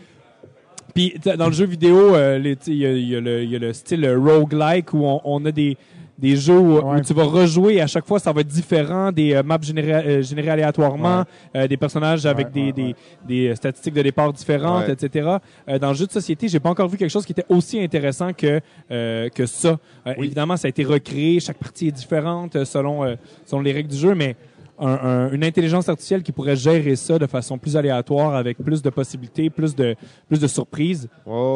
Puis 0.94 1.14
dans 1.38 1.46
le 1.46 1.52
jeu 1.52 1.64
vidéo, 1.64 2.14
euh, 2.14 2.38
il 2.66 2.74
y, 2.74 2.78
y 3.10 3.16
a 3.16 3.20
le- 3.20 3.42
il 3.44 3.50
y 3.50 3.56
a 3.56 3.58
le 3.58 3.72
style 3.72 4.06
roguelike 4.14 4.92
où 4.92 5.04
on, 5.06 5.20
on 5.24 5.44
a 5.46 5.50
des, 5.52 5.76
des 6.18 6.36
jeux 6.36 6.58
où, 6.58 6.80
tu 7.04 7.14
vas 7.14 7.24
rejouer 7.24 7.80
à 7.80 7.86
chaque 7.86 8.06
fois, 8.06 8.18
ça 8.18 8.32
va 8.32 8.42
être 8.42 8.46
différent, 8.48 9.10
des 9.10 9.34
euh, 9.34 9.42
maps 9.42 9.58
générées, 9.60 9.92
euh, 9.94 10.22
générées 10.22 10.50
aléatoirement, 10.50 11.24
euh, 11.56 11.66
des 11.66 11.76
personnages 11.76 12.26
avec 12.26 12.46
Ouais, 12.48 12.52
des, 12.52 12.62
ouais, 12.66 12.72
des, 12.72 12.82
ouais. 12.82 12.94
des 13.26 13.56
statistiques 13.56 13.94
de 13.94 14.02
départ 14.02 14.32
différentes, 14.32 14.86
Ouais. 14.86 14.92
etc. 14.92 15.36
Euh, 15.68 15.78
dans 15.78 15.88
le 15.88 15.94
jeu 15.94 16.06
de 16.06 16.12
société, 16.12 16.48
j'ai 16.48 16.60
pas 16.60 16.70
encore 16.70 16.88
vu 16.88 16.96
quelque 16.98 17.10
chose 17.10 17.24
qui 17.26 17.32
était 17.32 17.46
aussi 17.48 17.80
intéressant 17.80 18.32
que 18.32 18.60
euh, 18.90 19.28
que 19.30 19.46
ça. 19.46 19.78
Euh, 20.06 20.14
Évidemment, 20.18 20.56
ça 20.56 20.66
a 20.66 20.68
été 20.68 20.84
recréé, 20.84 21.40
chaque 21.40 21.58
partie 21.58 21.88
est 21.88 21.92
différente 21.92 22.62
selon 22.64 23.04
euh, 23.04 23.16
selon 23.46 23.62
les 23.62 23.72
règles 23.72 23.88
du 23.90 23.96
jeu, 23.96 24.14
mais 24.14 24.36
un- 24.78 24.86
un- 24.88 25.30
une 25.32 25.44
intelligence 25.44 25.88
artificielle 25.88 26.22
qui 26.22 26.32
pourrait 26.32 26.56
gérer 26.56 26.96
ça 26.96 27.18
de 27.18 27.26
façon 27.26 27.56
plus 27.58 27.76
aléatoire, 27.76 28.34
avec 28.34 28.58
plus 28.58 28.82
de 28.82 28.90
possibilités, 28.90 29.48
plus 29.50 29.74
de 29.74 29.94
plus 30.28 30.40
de 30.40 30.46
surprises, 30.46 31.08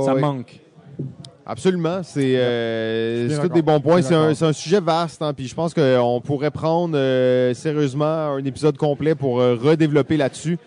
ça 0.05 0.15
manque. 0.15 0.61
Absolument, 1.49 2.01
c'est 2.03 2.37
euh, 2.37 3.29
c'est 3.29 3.41
tous 3.41 3.55
des 3.55 3.63
bons 3.63 3.81
points. 3.81 4.03
C'est 4.03 4.15
un, 4.17 4.31
un 4.31 4.53
sujet 4.53 4.81
vaste, 4.81 5.23
hein, 5.23 5.33
puis 5.33 5.47
je 5.47 5.55
pense 5.55 5.73
qu'on 5.73 6.21
pourrait 6.21 6.51
prendre 6.51 6.97
euh, 6.99 7.55
sérieusement 7.55 8.05
un 8.35 8.45
épisode 8.45 8.77
complet 8.77 9.15
pour 9.15 9.41
euh, 9.41 9.55
redévelopper 9.55 10.17
là-dessus. 10.17 10.59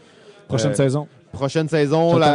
Prochaine 0.48 0.72
Euh, 0.72 0.76
saison. 0.76 1.08
Prochaine 1.32 1.68
saison, 1.70 2.18
la, 2.18 2.34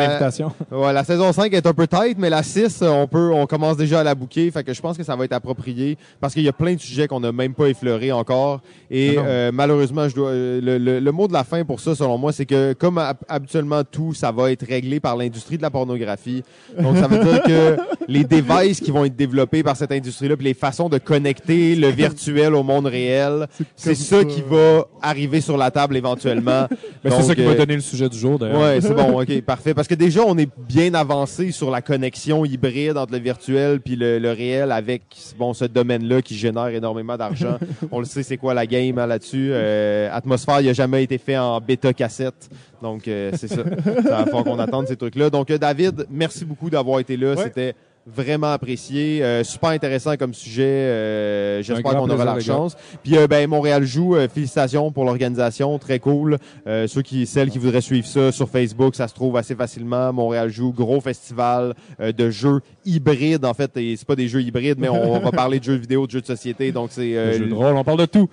ouais, 0.72 0.92
la 0.92 1.04
saison 1.04 1.32
5 1.32 1.52
est 1.52 1.66
un 1.66 1.72
peu 1.74 1.86
tight, 1.86 2.16
mais 2.18 2.30
la 2.30 2.42
6, 2.42 2.82
on 2.82 3.06
peut, 3.06 3.30
on 3.32 3.46
commence 3.46 3.76
déjà 3.76 4.00
à 4.00 4.04
la 4.04 4.14
bouquer. 4.14 4.50
Fait 4.50 4.64
que 4.64 4.72
je 4.72 4.80
pense 4.80 4.96
que 4.96 5.02
ça 5.04 5.16
va 5.16 5.24
être 5.24 5.32
approprié 5.32 5.98
parce 6.20 6.34
qu'il 6.34 6.42
y 6.42 6.48
a 6.48 6.52
plein 6.52 6.74
de 6.74 6.80
sujets 6.80 7.08
qu'on 7.08 7.20
n'a 7.20 7.32
même 7.32 7.54
pas 7.54 7.66
effleurés 7.66 8.12
encore. 8.12 8.60
Et 8.90 9.16
Ah 9.18 9.22
euh, 9.26 9.50
malheureusement, 9.52 10.08
je 10.08 10.14
dois, 10.14 10.28
euh, 10.30 10.60
le, 10.62 10.78
le- 10.78 11.00
le 11.00 11.12
mot 11.12 11.28
de 11.28 11.32
la 11.32 11.44
fin 11.44 11.64
pour 11.64 11.80
ça, 11.80 11.94
selon 11.94 12.18
moi, 12.18 12.32
c'est 12.32 12.46
que 12.46 12.72
comme 12.72 12.98
hab- 12.98 13.16
habituellement 13.28 13.82
tout, 13.84 14.14
ça 14.14 14.30
va 14.32 14.50
être 14.52 14.66
réglé 14.66 15.00
par 15.00 15.16
l'industrie 15.16 15.56
de 15.56 15.62
la 15.62 15.70
pornographie. 15.70 16.42
Donc 16.78 16.96
ça 16.96 17.06
veut 17.08 17.22
dire 17.24 17.42
que 17.42 17.76
les 18.08 18.24
devices 18.24 18.80
qui 18.80 18.90
vont 18.90 19.04
être 19.04 19.16
développés 19.16 19.62
par 19.62 19.76
cette 19.76 19.92
industrie-là, 19.92 20.36
puis 20.36 20.46
les 20.46 20.54
façons 20.54 20.88
de 20.88 20.98
connecter 20.98 21.74
le 21.74 21.88
virtuel 21.88 22.54
au 22.54 22.62
monde 22.62 22.86
réel, 22.86 23.46
c'est 23.76 23.94
ça 23.94 24.18
ça. 24.18 24.24
qui 24.24 24.42
va 24.48 24.84
arriver 25.02 25.40
sur 25.40 25.56
la 25.56 25.70
table 25.70 25.96
éventuellement. 25.96 26.66
Ben, 27.04 27.12
c'est 27.18 27.22
ça 27.24 27.34
qui 27.34 27.42
va 27.44 27.50
euh, 27.50 27.56
donner 27.58 27.74
le 27.74 27.82
sujet 27.82 28.08
du 28.08 28.16
jour, 28.18 28.38
d'ailleurs. 28.38 28.58
Ouais, 28.60 28.80
c'est 28.88 28.94
bon, 28.94 29.20
ok, 29.20 29.40
parfait. 29.42 29.74
Parce 29.74 29.88
que 29.88 29.94
déjà, 29.94 30.22
on 30.22 30.36
est 30.38 30.48
bien 30.68 30.94
avancé 30.94 31.50
sur 31.52 31.70
la 31.70 31.82
connexion 31.82 32.44
hybride 32.44 32.96
entre 32.96 33.12
le 33.12 33.18
virtuel 33.18 33.80
puis 33.80 33.96
le, 33.96 34.18
le 34.18 34.30
réel 34.30 34.72
avec 34.72 35.02
bon 35.38 35.54
ce 35.54 35.64
domaine-là 35.64 36.22
qui 36.22 36.36
génère 36.36 36.68
énormément 36.68 37.16
d'argent. 37.16 37.58
on 37.90 37.98
le 37.98 38.04
sait, 38.04 38.22
c'est 38.22 38.36
quoi 38.36 38.54
la 38.54 38.66
game 38.66 38.98
hein, 38.98 39.06
là-dessus. 39.06 39.50
Euh, 39.52 40.08
Atmosphère, 40.12 40.60
il 40.60 40.68
a 40.68 40.72
jamais 40.72 41.02
été 41.02 41.18
fait 41.18 41.36
en 41.36 41.60
bêta 41.60 41.92
cassette, 41.92 42.50
donc 42.82 43.08
euh, 43.08 43.30
c'est 43.34 43.48
ça. 43.48 43.62
Ça 43.84 44.18
va 44.18 44.24
falloir 44.24 44.44
qu'on 44.44 44.58
attende 44.58 44.86
ces 44.86 44.96
trucs-là. 44.96 45.30
Donc 45.30 45.50
euh, 45.50 45.58
David, 45.58 46.06
merci 46.10 46.44
beaucoup 46.44 46.70
d'avoir 46.70 47.00
été 47.00 47.16
là. 47.16 47.34
Ouais. 47.34 47.42
C'était 47.42 47.74
vraiment 48.06 48.52
apprécié, 48.52 49.22
Euh, 49.22 49.44
super 49.44 49.70
intéressant 49.70 50.16
comme 50.16 50.34
sujet. 50.34 50.62
Euh, 50.64 51.62
J'espère 51.62 51.96
qu'on 51.96 52.10
aura 52.10 52.24
la 52.24 52.40
chance. 52.40 52.76
Puis 53.02 53.16
euh, 53.16 53.26
ben 53.26 53.48
Montréal 53.48 53.84
joue. 53.84 54.14
euh, 54.16 54.28
félicitations 54.28 54.90
pour 54.92 55.04
l'organisation, 55.04 55.78
très 55.78 55.98
cool. 55.98 56.38
Euh, 56.66 56.86
ceux 56.86 57.02
qui, 57.02 57.26
celles 57.26 57.50
qui 57.50 57.58
voudraient 57.58 57.80
suivre 57.80 58.06
ça 58.06 58.30
sur 58.32 58.48
Facebook, 58.48 58.94
ça 58.94 59.08
se 59.08 59.14
trouve 59.14 59.36
assez 59.36 59.54
facilement. 59.54 60.12
Montréal 60.12 60.50
joue, 60.50 60.72
gros 60.72 61.00
festival 61.00 61.74
euh, 62.00 62.12
de 62.12 62.30
jeux 62.30 62.60
hybrides 62.84 63.44
en 63.44 63.54
fait. 63.54 63.74
Et 63.76 63.96
c'est 63.96 64.06
pas 64.06 64.16
des 64.16 64.28
jeux 64.28 64.42
hybrides, 64.42 64.78
mais 64.78 64.88
on, 64.88 65.18
va 65.20 65.30
parler 65.30 65.58
de 65.58 65.64
jeux 65.64 65.76
vidéo, 65.76 66.06
de 66.06 66.10
jeux 66.12 66.20
de 66.20 66.26
société. 66.26 66.72
Donc 66.72 66.88
c'est 66.92 67.16
euh, 67.16 67.32
Le 67.32 67.38
jeu 67.38 67.46
de 67.46 67.54
rôle, 67.54 67.74
on 67.76 67.84
parle 67.84 68.00
de 68.00 68.06
tout. 68.06 68.28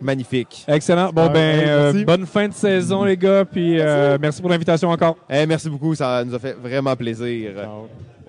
magnifique. 0.00 0.64
Excellent. 0.66 1.10
Bon, 1.12 1.26
Ouais, 1.26 1.32
ben, 1.32 1.58
ouais, 1.58 1.64
euh, 1.68 1.92
merci. 1.92 2.04
bonne 2.06 2.26
fin 2.26 2.48
de 2.48 2.54
saison, 2.54 3.04
les 3.04 3.16
gars. 3.16 3.44
Puis 3.44 3.78
euh, 3.78 4.16
merci 4.20 4.40
pour 4.40 4.50
l'invitation 4.50 4.88
encore. 4.90 5.16
Eh, 5.28 5.44
merci 5.46 5.68
beaucoup, 5.68 5.94
ça 5.94 6.24
nous 6.24 6.34
a 6.34 6.38
fait 6.38 6.54
vraiment 6.54 6.96
plaisir. 6.96 7.50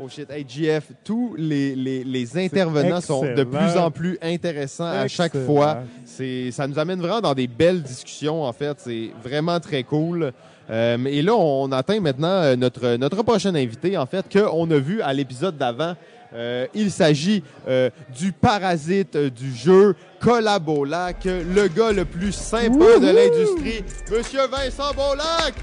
Oh 0.04 0.10
shit, 0.10 0.32
hey 0.32 0.44
GF, 0.48 0.94
tous 1.04 1.36
les, 1.38 1.76
les, 1.76 2.04
les 2.04 2.38
intervenants 2.38 3.02
sont 3.02 3.22
de 3.22 3.44
plus 3.44 3.78
en 3.78 3.92
plus 3.92 4.18
intéressants 4.22 4.86
à 4.86 5.08
chaque 5.08 5.38
fois. 5.46 5.84
C'est, 6.06 6.50
ça 6.50 6.68
nous 6.68 6.80
amène 6.80 7.00
vraiment 7.00 7.22
dans 7.22 7.36
des 7.36 7.46
belles 7.46 7.84
discussions, 7.84 8.44
en 8.44 8.52
fait. 8.52 8.78
C'est 8.80 9.12
vraiment 9.24 9.60
très 9.60 9.84
cool. 9.84 10.32
Euh, 10.72 10.98
et 11.06 11.22
là, 11.22 11.36
on 11.36 11.72
atteint 11.72 12.00
maintenant 12.00 12.30
euh, 12.30 12.56
notre, 12.56 12.96
notre 12.96 13.22
prochain 13.22 13.54
invité, 13.54 13.96
en 13.96 14.08
fait, 14.08 14.26
qu'on 14.32 14.72
a 14.72 14.78
vu 14.78 15.02
à 15.02 15.14
l'épisode 15.14 15.56
d'avant. 15.58 15.96
Euh, 16.34 16.66
il 16.74 16.90
s'agit 16.92 17.44
euh, 17.68 17.90
du 18.18 18.32
parasite 18.32 19.16
euh, 19.18 19.30
du 19.30 19.54
jeu 19.54 19.96
Collabolac, 20.22 21.26
le 21.26 21.68
gars 21.68 21.92
le 21.92 22.06
plus 22.06 22.32
sympa 22.32 23.00
de 23.00 23.12
l'industrie, 23.12 23.84
Monsieur 24.10 24.48
Vincent 24.48 24.94
Bolac. 24.96 25.54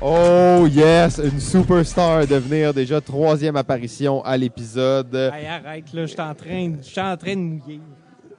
Oh 0.00 0.64
yes, 0.70 1.18
une 1.18 1.40
superstar 1.40 2.18
à 2.18 2.26
devenir 2.26 2.72
déjà 2.72 3.00
troisième 3.00 3.56
apparition 3.56 4.24
à 4.24 4.36
l'épisode. 4.36 5.12
Hey, 5.12 5.46
arrête, 5.46 5.92
là, 5.92 6.02
je 6.02 6.06
suis 6.06 6.20
en 6.20 6.34
train, 6.34 6.72
je 6.80 6.86
suis 6.86 7.00
en 7.00 7.16
train 7.16 7.34
de 7.34 7.40
mouiller. 7.40 7.80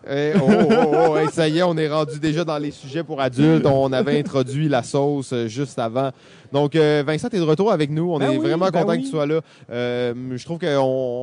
Eh, 0.10 0.32
oh, 0.42 0.48
oh, 0.50 0.96
oh, 1.10 1.18
hey, 1.18 1.28
ça 1.28 1.50
y 1.50 1.58
est, 1.58 1.64
on 1.64 1.76
est 1.76 1.90
rendu 1.90 2.18
déjà 2.18 2.46
dans 2.46 2.58
les 2.58 2.72
sujets 2.72 3.04
pour 3.04 3.20
adultes. 3.20 3.66
On 3.66 3.92
avait 3.92 4.18
introduit 4.18 4.70
la 4.70 4.84
sauce 4.84 5.34
euh, 5.34 5.48
juste 5.48 5.78
avant. 5.78 6.12
Donc, 6.52 6.76
euh, 6.76 7.04
Vincent, 7.06 7.30
tu 7.30 7.36
es 7.36 7.40
de 7.40 7.44
retour 7.46 7.72
avec 7.72 7.90
nous. 7.90 8.12
On 8.12 8.18
Ben 8.20 8.32
est 8.32 8.38
oui, 8.38 8.48
vraiment 8.48 8.66
ben 8.70 8.80
content 8.82 8.92
oui. 8.94 9.00
que 9.00 9.04
tu 9.06 9.10
sois 9.12 9.26
là. 9.26 9.42
Euh, 9.72 10.14
je 10.36 10.44
trouve 10.46 10.60
qu'on 10.60 10.68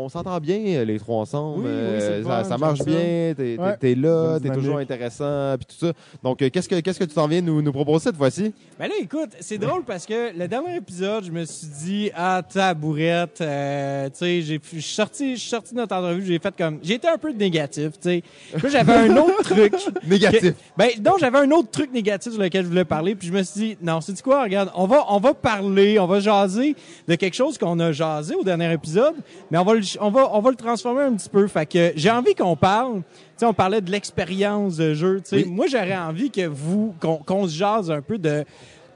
on 0.05 0.09
s'entend 0.09 0.39
bien, 0.39 0.85
les 0.85 0.99
trois 0.99 1.16
ensemble. 1.22 1.61
Oui, 1.61 1.70
oui, 1.70 1.97
c'est 1.99 2.07
Euh, 2.07 2.24
ça, 2.24 2.45
ça 2.45 2.59
marche 2.59 2.81
bien. 2.85 3.35
T'es 3.37 3.57
Ouais, 3.59 3.77
es, 3.83 3.95
là, 3.95 4.39
bonne 4.39 4.43
t'es 4.43 4.51
toujours 4.57 4.79
intéressant, 4.79 5.55
puis 5.59 5.66
tout 5.66 5.87
ça. 5.87 5.93
Donc, 6.22 6.43
euh, 6.43 6.51
qu'est-ce 6.51 6.68
que 6.68 6.81
qu'est-ce 6.81 6.99
que 6.99 7.05
tu 7.05 7.14
t'en 7.14 7.27
viens 7.27 7.41
nous, 7.41 7.62
nous 7.62 7.72
proposer 7.72 8.05
cette 8.05 8.16
fois-ci? 8.16 8.53
Ben 8.79 8.89
là, 8.89 8.95
écoute, 9.01 9.31
c'est 9.41 9.59
drôle 9.59 9.83
parce 9.85 10.07
que 10.07 10.37
le 10.39 10.47
dernier 10.49 10.77
épisode, 10.77 11.24
je 11.24 11.31
me 11.33 11.45
suis 11.45 11.66
dit, 11.85 12.11
ah, 12.14 12.43
tabourette, 12.49 13.41
euh, 13.41 14.07
tu 14.11 14.16
sais, 14.16 14.43
j'ai- 14.43 14.61
je 14.72 14.79
suis 14.81 14.95
sorti, 14.95 15.39
sorti 15.39 15.72
de 15.74 15.81
notre 15.81 15.95
entrevue, 15.97 16.24
j'ai 16.24 16.39
fait 16.39 16.55
comme, 16.57 16.79
j'ai 16.83 16.95
été 16.95 17.09
un 17.09 17.18
peu 17.18 17.33
négatif, 17.33 17.93
tu 17.93 17.99
sais. 18.09 18.22
Puis 18.57 18.70
j'avais 18.70 18.93
un 18.93 19.16
autre 19.16 19.43
truc. 19.43 19.74
Négatif. 20.07 20.41
que- 20.41 20.55
ben, 20.77 20.89
non, 21.05 21.12
j'avais 21.18 21.39
un 21.39 21.51
autre 21.51 21.70
truc 21.70 21.93
négatif 21.93 22.33
sur 22.33 22.41
lequel 22.43 22.64
je 22.64 22.68
voulais 22.68 22.85
parler, 22.85 23.14
puis 23.14 23.29
je 23.29 23.33
me 23.33 23.43
suis 23.43 23.61
dit, 23.61 23.77
non, 23.83 24.01
c'est 24.01 24.20
quoi, 24.22 24.43
regarde, 24.43 24.70
on 24.74 24.87
va, 24.87 25.05
on 25.17 25.21
va 25.21 25.35
parler, 25.35 25.99
on 25.99 26.07
va 26.07 26.21
jaser 26.21 26.77
de 27.09 27.14
quelque 27.14 27.35
chose 27.35 27.57
qu'on 27.59 27.79
a 27.81 27.91
jasé 27.93 28.35
au 28.35 28.45
dernier 28.45 28.73
épisode, 28.73 29.14
mais 29.51 29.59
on 29.59 29.64
va 29.64 29.75
le, 29.75 29.81
on 30.01 30.11
va, 30.11 30.31
on 30.35 30.41
va 30.41 30.51
le 30.51 30.57
transformer 30.57 31.03
un 31.03 31.14
petit 31.14 31.29
peu. 31.29 31.47
Fait 31.49 31.67
que 31.67 31.93
j'ai 31.97 32.11
envie 32.11 32.35
qu'on 32.35 32.57
parle, 32.57 32.97
tu 32.97 33.03
sais, 33.39 33.47
on 33.47 33.55
parlait 33.55 33.81
de 33.81 33.91
l'expérience 33.91 34.77
de 34.77 34.95
jeu, 34.95 35.21
tu 35.23 35.29
sais. 35.31 35.37
Oui. 35.45 35.51
Moi, 35.51 35.67
j'aurais 35.69 35.97
envie 35.97 36.31
que 36.31 36.47
vous, 36.47 36.95
qu'on, 37.01 37.17
qu'on 37.17 37.47
se 37.49 37.55
jase 37.57 37.91
un 37.91 38.03
peu 38.03 38.19
de 38.19 38.45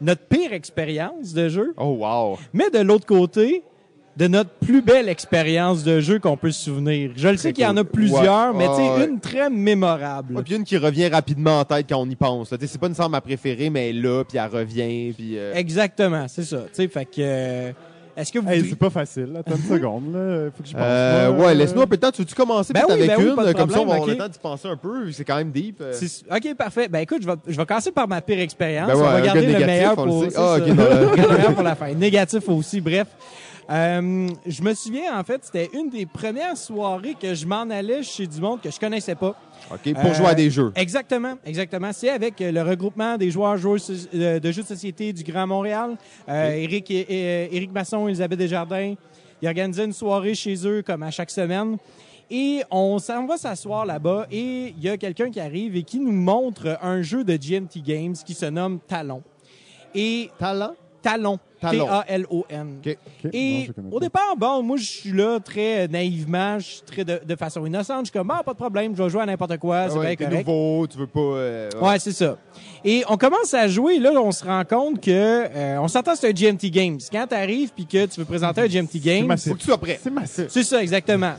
notre 0.01 0.23
pire 0.23 0.53
expérience 0.53 1.33
de 1.35 1.49
jeu, 1.49 1.75
Oh, 1.77 1.97
wow. 2.01 2.39
mais 2.55 2.71
de 2.71 2.79
l'autre 2.79 3.05
côté, 3.07 3.63
de 4.17 4.27
notre 4.27 4.51
plus 4.51 4.83
belle 4.83 5.09
expérience 5.09 5.83
de 5.85 6.01
jeu 6.01 6.19
qu'on 6.19 6.37
peut 6.37 6.51
se 6.51 6.65
souvenir. 6.65 7.13
Je 7.17 7.29
le 7.29 7.37
sais 7.37 7.53
qu'il 7.53 7.65
y 7.65 7.67
en 7.67 7.77
a 7.77 7.85
plusieurs, 7.85 8.55
Ouais. 8.55 8.59
mais 8.59 8.69
tu 8.69 8.75
sais, 9.03 9.09
une 9.09 9.21
très 9.21 9.49
mémorable. 9.49 10.37
Ouais, 10.37 10.43
puis 10.43 10.57
une 10.57 10.65
qui 10.65 10.77
revient 10.77 11.09
rapidement 11.09 11.61
en 11.61 11.65
tête 11.65 11.87
quand 11.89 11.99
on 11.99 12.09
y 12.11 12.17
pense. 12.17 12.51
là. 12.51 12.59
Tu 12.59 12.67
sais, 12.67 12.73
C'est 12.73 12.81
pas 12.81 12.89
nécessairement 12.89 13.13
ma 13.17 13.21
préférée, 13.21 13.71
mais 13.71 13.91
elle 13.91 13.99
est 13.99 14.01
là, 14.03 14.25
puis 14.29 14.37
elle 14.39 14.51
revient. 14.51 15.13
Puis, 15.17 15.39
euh, 15.39 15.55
Exactement, 15.55 16.27
c'est 16.29 16.43
ça. 16.45 16.59
Tu 16.59 16.69
sais, 16.75 16.89
fait 16.89 17.05
que 17.07 17.11
euh, 17.21 17.73
est-ce 18.17 18.33
que 18.33 18.41
vous 18.41 18.49
Hey, 18.51 18.67
c'est 18.69 18.77
pas 18.77 18.91
facile. 18.91 19.31
Attends 19.39 19.55
une 19.57 19.63
seconde. 19.79 20.13
Là. 20.13 20.51
Faut 20.55 20.63
que 20.65 20.69
je 20.69 20.73
pense. 20.75 20.83
Euh, 20.85 21.31
ouais, 21.33 21.55
laisse-nous 21.55 21.81
un 21.81 21.87
peu 21.87 21.97
de 21.97 22.01
temps. 22.03 22.11
Tu 22.11 22.21
veux-tu 22.23 22.35
commencer 22.35 22.73
Ben 22.75 22.81
peut-être 22.81 22.97
oui, 22.99 23.05
avec 23.05 23.17
ben 23.17 23.25
oui, 23.39 23.49
une? 23.49 23.55
comme 23.55 23.71
ça, 23.71 23.81
on 23.81 23.87
va 23.87 23.93
avoir 23.95 24.09
le 24.09 24.17
temps 24.17 24.29
d'y 24.29 24.39
penser 24.39 24.69
un 24.69 24.77
peu. 24.77 25.11
C'est 25.13 25.25
quand 25.25 25.37
même 25.37 25.53
deep. 25.53 25.81
euh. 25.81 25.93
OK, 26.31 26.55
parfait. 26.59 26.89
Ben 26.89 26.99
écoute, 26.99 27.23
je 27.23 27.27
vais, 27.29 27.35
je 27.47 27.57
vais 27.57 27.65
commencer 27.65 27.93
par 27.93 28.07
ma 28.09 28.21
pire 28.21 28.41
expérience. 28.41 28.89
Ben 28.89 28.97
ouais, 28.97 29.03
on 29.07 29.13
va 29.13 29.21
garder 29.21 29.41
le 29.43 29.47
négatif, 29.47 29.67
meilleur 29.67 29.99
on 29.99 30.05
le 30.05 30.11
pour 30.11 30.23
c'est 30.25 30.37
Ah, 30.37 30.57
ça. 30.59 30.63
ok, 30.63 30.67
non, 30.69 30.75
là. 30.85 30.89
Garde 31.17 31.31
le 31.31 31.37
meilleur 31.37 31.55
pour 31.55 31.63
la 31.63 31.75
fin. 31.77 31.95
Négatif 31.95 32.49
aussi, 32.49 32.81
bref. 32.81 33.07
Euh, 33.71 34.29
je 34.47 34.63
me 34.63 34.75
souviens, 34.75 35.19
en 35.19 35.23
fait, 35.23 35.45
c'était 35.45 35.71
une 35.75 35.91
des 35.91 36.05
premières 36.05 36.57
soirées 36.57 37.15
que 37.21 37.35
je 37.35 37.47
m'en 37.47 37.63
allais 37.71 38.03
chez 38.03 38.27
du 38.27 38.41
monde 38.41 38.61
que 38.61 38.71
je 38.71 38.81
connaissais 38.81 39.15
pas. 39.15 39.37
OK, 39.73 39.95
pour 39.95 40.05
Euh, 40.07 40.15
jouer 40.15 40.27
à 40.27 40.35
des 40.35 40.51
jeux. 40.51 40.73
Exactement, 40.75 41.35
exactement. 41.45 41.93
C'est 41.93 42.11
avec 42.11 42.41
euh, 42.41 42.51
le 42.51 42.63
regroupement 42.63 43.17
des 43.17 43.31
joueurs 43.31 43.57
euh, 43.65 44.41
de 44.41 44.51
jeux 44.53 44.63
de 44.63 44.67
société 44.67 45.13
du 45.13 45.23
Grand 45.23 45.47
Montréal. 45.47 45.97
Euh, 46.29 46.51
Éric, 46.53 46.91
Éric 46.91 47.71
Masson, 47.73 48.09
Elisabeth 48.09 48.39
Desjardins. 48.39 48.95
Ils 49.41 49.47
organisaient 49.49 49.85
une 49.85 49.93
soirée 49.93 50.35
chez 50.35 50.67
eux 50.67 50.83
comme 50.83 51.03
à 51.05 51.11
chaque 51.11 51.31
semaine. 51.31 51.77
Et 52.33 52.63
on 52.71 52.99
s'en 52.99 53.27
va 53.27 53.37
s'asseoir 53.37 53.87
là-bas 53.87 54.27
et 54.31 54.75
il 54.77 54.83
y 54.85 54.89
a 54.89 54.97
quelqu'un 54.97 55.31
qui 55.31 55.41
arrive 55.41 55.75
et 55.75 55.83
qui 55.83 55.99
nous 55.99 56.13
montre 56.13 56.79
un 56.81 57.03
jeu 57.03 57.25
de 57.25 57.37
GMT 57.37 57.83
Games 57.85 58.15
qui 58.15 58.35
se 58.35 58.47
nomme 58.47 58.79
Talon. 58.87 59.23
Et? 59.95 60.31
Talon? 60.39 60.75
Talon. 61.03 61.39
T-A-L-O-N. 61.61 62.79
Et 63.33 63.69
au 63.93 64.01
départ, 64.01 64.35
bon, 64.37 64.63
moi, 64.63 64.77
je 64.79 64.85
suis 64.85 65.13
là 65.13 65.39
très 65.41 65.89
naïvement, 65.89 66.59
je 66.59 66.65
suis 66.65 66.81
très 66.83 67.05
de, 67.05 67.21
de 67.27 67.37
façon 67.37 67.67
innocente. 67.67 68.07
Je 68.07 68.11
suis 68.11 68.19
comme, 68.19 68.31
ah, 68.31 68.43
pas 68.43 68.53
de 68.53 68.57
problème, 68.59 68.95
je 68.97 69.03
vais 69.03 69.11
jouer 69.11 69.23
à 69.23 69.27
n'importe 69.27 69.59
quoi, 69.59 69.89
c'est 69.91 69.97
Ah 69.97 69.99
ouais, 69.99 70.07
bien 70.07 70.17
t'es 70.17 70.25
correct. 70.25 70.47
nouveau, 70.47 70.87
tu 70.87 70.97
veux 70.99 71.07
pas... 71.07 71.21
euh, 71.21 71.71
Ouais, 71.83 71.99
c'est 71.99 72.13
ça. 72.13 72.39
Et 72.85 73.03
on 73.09 73.17
commence 73.19 73.53
à 73.53 73.69
jouer, 73.69 73.99
là, 73.99 74.11
on 74.15 74.33
se 74.33 74.43
rend 74.45 74.65
compte 74.65 75.01
que, 75.03 75.11
euh, 75.11 75.79
on 75.81 75.89
s'entend 75.89 76.15
c'est 76.15 76.29
un 76.29 76.33
GMT 76.33 76.71
Games. 76.71 76.99
Quand 77.13 77.27
t'arrives 77.27 77.73
puis 77.75 77.85
que 77.87 78.07
tu 78.07 78.21
veux 78.21 78.27
présenter 78.27 78.63
un 78.63 78.67
GMT 78.67 78.89
C'est 78.93 78.99
Games. 79.01 79.37
Faut 79.39 79.53
que 79.55 79.59
tu 79.59 79.67
sois 79.67 79.79
prêt. 79.79 80.01
C'est 80.03 80.11
massif. 80.11 80.47
c'est 80.49 80.63
ça, 80.65 80.83
exactement. 80.83 81.33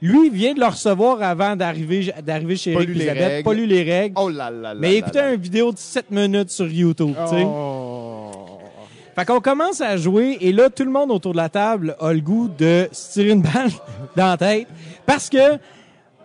Lui, 0.00 0.26
il 0.28 0.32
vient 0.32 0.54
de 0.54 0.60
le 0.60 0.66
recevoir 0.66 1.20
avant 1.22 1.56
d'arriver, 1.56 2.12
d'arriver 2.24 2.54
chez 2.56 2.70
Eric 2.72 2.88
Elisabeth, 2.90 3.44
pas 3.44 3.52
lu 3.54 3.66
les 3.66 3.82
règles, 3.82 4.14
Oh 4.16 4.28
là 4.28 4.48
là 4.50 4.72
là 4.72 4.80
mais 4.80 5.00
là. 5.12 5.32
une 5.34 5.40
vidéo 5.40 5.72
de 5.72 5.78
7 5.78 6.10
minutes 6.12 6.50
sur 6.50 6.68
YouTube, 6.68 7.14
tu 7.28 7.36
sais. 7.36 7.44
Fait 9.18 9.24
qu'on 9.24 9.40
commence 9.40 9.80
à 9.80 9.96
jouer 9.96 10.38
et 10.40 10.52
là, 10.52 10.70
tout 10.70 10.84
le 10.84 10.92
monde 10.92 11.10
autour 11.10 11.32
de 11.32 11.38
la 11.38 11.48
table 11.48 11.96
a 11.98 12.12
le 12.12 12.20
goût 12.20 12.48
de 12.56 12.88
se 12.92 13.14
tirer 13.14 13.30
une 13.30 13.42
balle 13.42 13.70
dans 14.16 14.26
la 14.28 14.36
tête 14.36 14.68
parce 15.06 15.28
que 15.28 15.58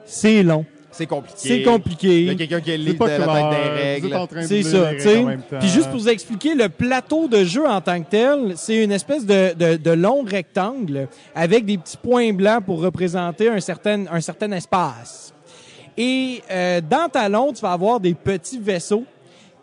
c'est 0.06 0.44
long, 0.44 0.64
C'est 0.92 1.08
compliqué. 1.08 1.38
c'est 1.40 1.50
Il 1.58 1.62
y 1.62 1.68
a 1.68 1.72
compliqué. 1.72 2.36
quelqu'un 2.38 2.62
qui 2.62 2.72
est 2.72 2.94
pas 2.94 3.06
de 3.06 3.12
la 3.12 3.18
clair. 3.26 3.50
tête 3.50 3.60
des 3.74 3.82
règles. 4.10 4.16
en 4.16 4.28
train 4.28 4.42
de 4.42 4.46
C'est 4.46 4.58
lire 4.58 4.68
ça, 4.68 4.94
tu 4.94 5.00
sais. 5.00 5.26
Puis 5.60 5.70
juste 5.70 5.90
pour 5.90 6.00
vous 6.00 6.10
expliquer, 6.10 6.54
le 6.54 6.70
plateau 6.70 7.28
de 7.28 7.44
jeu 7.44 7.66
en 7.68 7.82
tant 7.82 8.00
que 8.00 8.10
tel, 8.12 8.54
c'est 8.58 8.84
une 8.84 8.92
espèce 8.92 9.26
de, 9.26 9.56
de, 9.56 9.76
de 9.78 9.92
long 9.92 10.24
rectangle 10.24 11.08
avec 11.34 11.66
des 11.66 11.80
petits 11.80 11.98
points 11.98 12.32
blancs 12.32 12.64
pour 12.64 12.80
représenter 12.80 13.50
un 13.50 13.60
certain, 13.60 14.06
un 14.12 14.22
certain 14.22 14.52
espace. 14.52 15.34
Et 15.98 16.44
euh, 16.52 16.80
dans 16.82 17.10
Talon, 17.10 17.54
tu 17.54 17.62
vas 17.62 17.72
avoir 17.72 18.00
des 18.00 18.14
petits 18.14 18.60
vaisseaux 18.60 19.06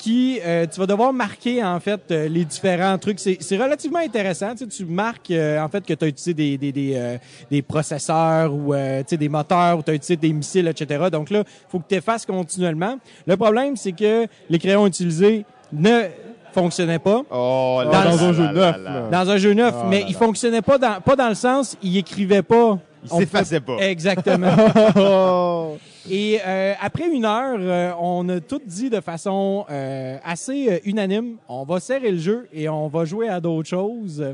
qui 0.01 0.41
euh, 0.43 0.67
tu 0.67 0.81
vas 0.81 0.87
devoir 0.87 1.13
marquer 1.13 1.63
en 1.63 1.79
fait 1.79 2.01
euh, 2.11 2.27
les 2.27 2.47
différents 2.47 2.97
trucs. 2.97 3.21
C'est, 3.21 3.59
relativement 3.59 3.99
intéressant. 3.99 4.53
Tu, 4.53 4.59
sais, 4.59 4.67
tu 4.67 4.85
marques 4.87 5.31
euh, 5.31 5.61
en 5.61 5.69
fait 5.69 5.85
que 5.85 5.93
tu 5.93 6.05
as 6.05 6.09
utilisé 6.09 6.33
des 6.33 6.57
des, 6.57 6.73
des, 6.73 6.93
euh, 6.95 7.19
des 7.51 7.61
processeurs 7.61 8.53
ou 8.53 8.73
euh, 8.73 9.01
tu 9.01 9.11
sais, 9.11 9.17
des 9.19 9.29
moteurs 9.29 9.79
ou 9.79 9.83
tu 9.83 9.91
as 9.91 9.95
utilisé 9.95 10.17
des 10.17 10.33
missiles, 10.33 10.69
etc. 10.69 11.09
Donc 11.13 11.29
là, 11.29 11.45
faut 11.69 11.79
que 11.81 11.89
tu 11.89 11.97
effaces 11.97 12.25
continuellement. 12.25 12.99
Le 13.27 13.37
problème, 13.37 13.77
c'est 13.77 13.93
que 13.93 14.27
les 14.49 14.59
crayons 14.59 14.87
utilisés 14.87 15.45
ne 15.71 16.05
fonctionnait 16.53 16.99
pas. 16.99 17.23
Oh, 17.31 17.83
Dans 17.85 17.91
Dans, 17.91 18.25
un 18.25 18.33
jeu 18.33 18.53
neuf. 18.53 18.77
Dans 19.13 19.31
un 19.31 19.37
jeu 19.37 19.53
neuf, 19.53 19.75
Oh 19.77 19.87
mais 19.89 20.01
là 20.01 20.07
il 20.09 20.15
fonctionnait 20.15 20.63
pas 20.63 20.79
dans, 20.79 21.01
pas 21.03 21.15
dans 21.15 21.29
le 21.29 21.35
sens, 21.35 21.77
il 21.83 21.99
écrivait 21.99 22.43
pas. 22.43 22.79
Il 23.05 23.11
s'effaçait 23.11 23.61
pas. 23.61 23.77
Exactement. 23.81 25.77
Et 26.09 26.39
euh, 26.47 26.73
après 26.81 27.09
une 27.09 27.25
heure, 27.25 27.59
euh, 27.61 27.93
on 28.01 28.29
a 28.31 28.41
tout 28.41 28.63
dit 28.65 28.89
de 28.89 29.01
façon 29.01 29.67
euh, 29.71 30.17
assez 30.25 30.71
euh, 30.71 30.79
unanime, 30.85 31.37
on 31.49 31.65
va 31.65 31.79
serrer 31.79 32.13
le 32.13 32.19
jeu 32.19 32.49
et 32.53 32.69
on 32.69 32.89
va 32.89 33.05
jouer 33.05 33.29
à 33.29 33.41
d'autres 33.41 33.69
choses. 33.69 34.25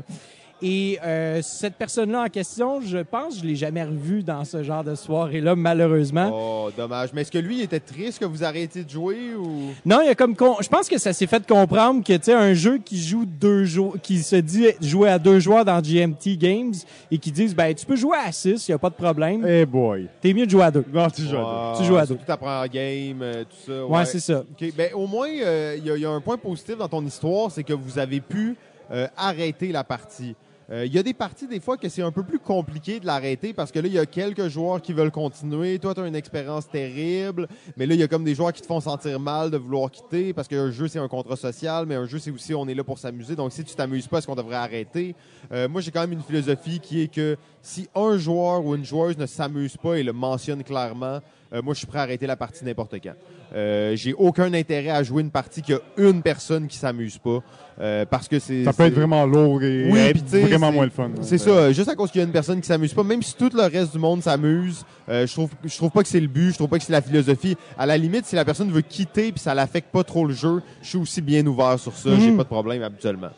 Et 0.61 0.97
euh, 1.03 1.39
cette 1.43 1.75
personne-là 1.75 2.23
en 2.23 2.27
question, 2.29 2.81
je 2.81 2.97
pense 2.97 3.35
que 3.35 3.41
je 3.41 3.45
l'ai 3.45 3.55
jamais 3.55 3.83
revue 3.83 4.23
dans 4.23 4.43
ce 4.43 4.63
genre 4.63 4.83
de 4.83 4.95
soirée-là, 4.95 5.55
malheureusement. 5.55 6.31
Oh, 6.33 6.71
dommage. 6.75 7.09
Mais 7.13 7.21
est-ce 7.21 7.31
que 7.31 7.37
lui 7.37 7.57
il 7.57 7.61
était 7.61 7.79
triste 7.79 8.17
que 8.19 8.25
vous 8.25 8.43
arrêtiez 8.43 8.83
de 8.83 8.89
jouer 8.89 9.35
ou? 9.37 9.71
Non, 9.85 9.99
il 10.01 10.07
y 10.07 10.09
a 10.09 10.15
comme 10.15 10.35
con- 10.35 10.55
je 10.61 10.67
pense 10.67 10.89
que 10.89 10.97
ça 10.97 11.13
s'est 11.13 11.27
fait 11.27 11.45
comprendre 11.47 12.03
que 12.03 12.13
tu 12.13 12.23
sais 12.23 12.33
un 12.33 12.55
jeu 12.55 12.79
qui 12.79 12.99
joue 12.99 13.25
deux 13.25 13.65
jou- 13.65 13.93
qui 14.01 14.17
se 14.23 14.35
dit 14.37 14.67
jouer 14.81 15.09
à 15.09 15.19
deux 15.19 15.39
joueurs 15.39 15.63
dans 15.63 15.79
GMT 15.79 16.37
Games 16.37 16.73
et 17.11 17.19
qui 17.19 17.31
disent 17.31 17.55
ben 17.55 17.75
tu 17.75 17.85
peux 17.85 17.95
jouer 17.95 18.17
à 18.25 18.31
six, 18.31 18.67
il 18.67 18.71
y 18.71 18.73
a 18.73 18.79
pas 18.79 18.89
de 18.89 18.95
problème. 18.95 19.45
Hey 19.45 19.65
boy. 19.65 20.07
T'es 20.21 20.33
mieux 20.33 20.45
de 20.45 20.51
jouer 20.51 20.63
à 20.63 20.71
deux. 20.71 20.85
Non, 20.91 21.07
tu 21.09 21.21
joues 21.21 21.37
à 21.37 21.39
deux. 21.39 21.45
Ouais, 21.45 21.77
Tu 21.77 21.83
joues 21.85 21.97
à 21.97 22.05
deux. 22.07 22.17
ta 22.25 22.35
première 22.37 22.67
game, 22.67 23.21
euh, 23.21 23.43
tout 23.43 23.71
ça. 23.71 23.85
Ouais, 23.85 24.05
c'est 24.05 24.19
ça. 24.19 24.39
OK. 24.39 24.73
Ben, 24.75 24.91
au 24.95 25.05
moins, 25.05 25.29
euh, 25.29 25.75
il 25.77 25.85
y, 25.85 25.91
a- 25.91 25.95
il 25.95 26.01
y 26.01 26.05
a 26.05 26.09
un 26.09 26.21
point 26.21 26.37
positif 26.37 26.77
dans 26.77 26.87
ton 26.89 27.05
histoire, 27.05 27.51
c'est 27.51 27.63
que 27.63 27.73
vous 27.73 27.99
avez 27.99 28.21
pu 28.21 28.55
euh, 28.89 29.05
arrêter 29.17 29.71
la 29.73 29.83
partie. 29.83 30.33
Euh, 30.69 30.85
Il 30.85 30.93
y 30.93 30.99
a 30.99 31.03
des 31.03 31.13
parties, 31.13 31.47
des 31.47 31.59
fois, 31.59 31.77
que 31.77 31.87
c'est 31.87 32.01
un 32.01 32.11
peu 32.11 32.23
plus 32.23 32.39
compliqué 32.39 32.99
de 32.99 33.05
l'arrêter 33.05 33.53
parce 33.53 33.71
que 33.71 33.79
là, 33.79 33.87
il 33.87 33.93
y 33.93 33.99
a 33.99 34.05
quelques 34.05 34.47
joueurs 34.49 34.81
qui 34.81 34.91
veulent 34.91 35.11
continuer. 35.11 35.79
Toi, 35.79 35.93
tu 35.93 36.01
as 36.01 36.07
une 36.07 36.15
expérience 36.15 36.67
terrible, 36.67 37.47
mais 37.77 37.85
là, 37.85 37.93
il 37.93 37.99
y 37.99 38.03
a 38.03 38.07
comme 38.07 38.25
des 38.25 38.35
joueurs 38.35 38.51
qui 38.51 38.61
te 38.61 38.67
font 38.67 38.81
sentir 38.81 39.19
mal 39.19 39.49
de 39.49 39.57
vouloir 39.57 39.89
quitter 39.89 40.33
parce 40.33 40.47
qu'un 40.47 40.69
jeu, 40.71 40.87
c'est 40.87 40.99
un 40.99 41.07
contrat 41.07 41.37
social, 41.37 41.85
mais 41.85 41.95
un 41.95 42.05
jeu, 42.05 42.19
c'est 42.19 42.31
aussi 42.31 42.53
on 42.53 42.67
est 42.67 42.75
là 42.75 42.83
pour 42.83 42.99
s'amuser. 42.99 43.35
Donc, 43.35 43.53
si 43.53 43.63
tu 43.63 43.75
t'amuses 43.75 44.07
pas, 44.07 44.17
est-ce 44.17 44.27
qu'on 44.27 44.35
devrait 44.35 44.55
arrêter? 44.55 45.15
Euh, 45.53 45.69
moi, 45.69 45.79
j'ai 45.79 45.91
quand 45.91 46.01
même 46.01 46.11
une 46.11 46.21
philosophie 46.21 46.79
qui 46.79 47.01
est 47.01 47.07
que 47.07 47.37
si 47.61 47.87
un 47.95 48.17
joueur 48.17 48.65
ou 48.65 48.75
une 48.75 48.85
joueuse 48.85 49.17
ne 49.17 49.25
s'amuse 49.25 49.77
pas 49.77 49.95
et 49.95 50.03
le 50.03 50.13
mentionne 50.13 50.63
clairement, 50.63 51.21
euh, 51.53 51.61
moi, 51.61 51.73
je 51.73 51.79
suis 51.79 51.87
prêt 51.87 51.99
à 51.99 52.03
arrêter 52.03 52.27
la 52.27 52.35
partie 52.35 52.63
n'importe 52.65 52.95
quand. 53.03 53.13
Euh, 53.55 53.95
j'ai 53.95 54.13
aucun 54.13 54.53
intérêt 54.53 54.89
à 54.89 55.03
jouer 55.03 55.21
une 55.21 55.31
partie 55.31 55.61
qu'il 55.61 55.75
y 55.75 55.77
a 55.77 55.81
une 56.09 56.21
personne 56.21 56.67
qui 56.67 56.77
s'amuse 56.77 57.17
pas 57.17 57.39
euh, 57.79 58.05
parce 58.05 58.27
que 58.27 58.39
c'est 58.39 58.63
Ça 58.65 58.73
peut 58.73 58.83
être 58.83 58.93
vraiment 58.93 59.25
lourd 59.25 59.63
et 59.63 59.89
Oui, 59.89 60.41
vraiment 60.41 60.71
moins 60.71 60.83
le 60.85 60.89
fun. 60.91 61.11
c'est 61.21 61.37
ça, 61.37 61.71
juste 61.71 61.87
à 61.89 61.95
cause 61.95 62.11
qu'il 62.11 62.19
y 62.19 62.23
a 62.23 62.27
une 62.27 62.33
personne 62.33 62.59
qui 62.59 62.67
s'amuse 62.67 62.93
pas, 62.93 63.03
même 63.03 63.21
si 63.21 63.35
tout 63.35 63.49
le 63.53 63.63
reste 63.63 63.93
du 63.93 63.99
monde 63.99 64.21
s'amuse, 64.21 64.83
je 65.07 65.31
trouve 65.31 65.51
je 65.63 65.77
trouve 65.77 65.91
pas 65.91 66.01
que 66.03 66.09
c'est 66.09 66.19
le 66.19 66.27
but, 66.27 66.51
je 66.51 66.55
trouve 66.55 66.67
pas 66.69 66.77
que 66.79 66.83
c'est 66.83 66.91
la 66.91 67.01
philosophie. 67.01 67.55
À 67.77 67.85
la 67.85 67.97
limite, 67.97 68.25
si 68.25 68.35
la 68.35 68.43
personne 68.43 68.71
veut 68.71 68.81
quitter 68.81 69.31
puis 69.31 69.39
ça 69.39 69.53
l'affecte 69.53 69.89
pas 69.91 70.03
trop 70.03 70.25
le 70.25 70.33
jeu, 70.33 70.61
je 70.81 70.87
suis 70.89 70.97
aussi 70.97 71.21
bien 71.21 71.45
ouvert 71.45 71.79
sur 71.79 71.93
ça, 71.93 72.09
j'ai 72.19 72.31
Mhm. 72.31 72.37
pas 72.37 72.43
de 72.43 72.49
problème 72.49 72.83
habituellement. 72.83 73.29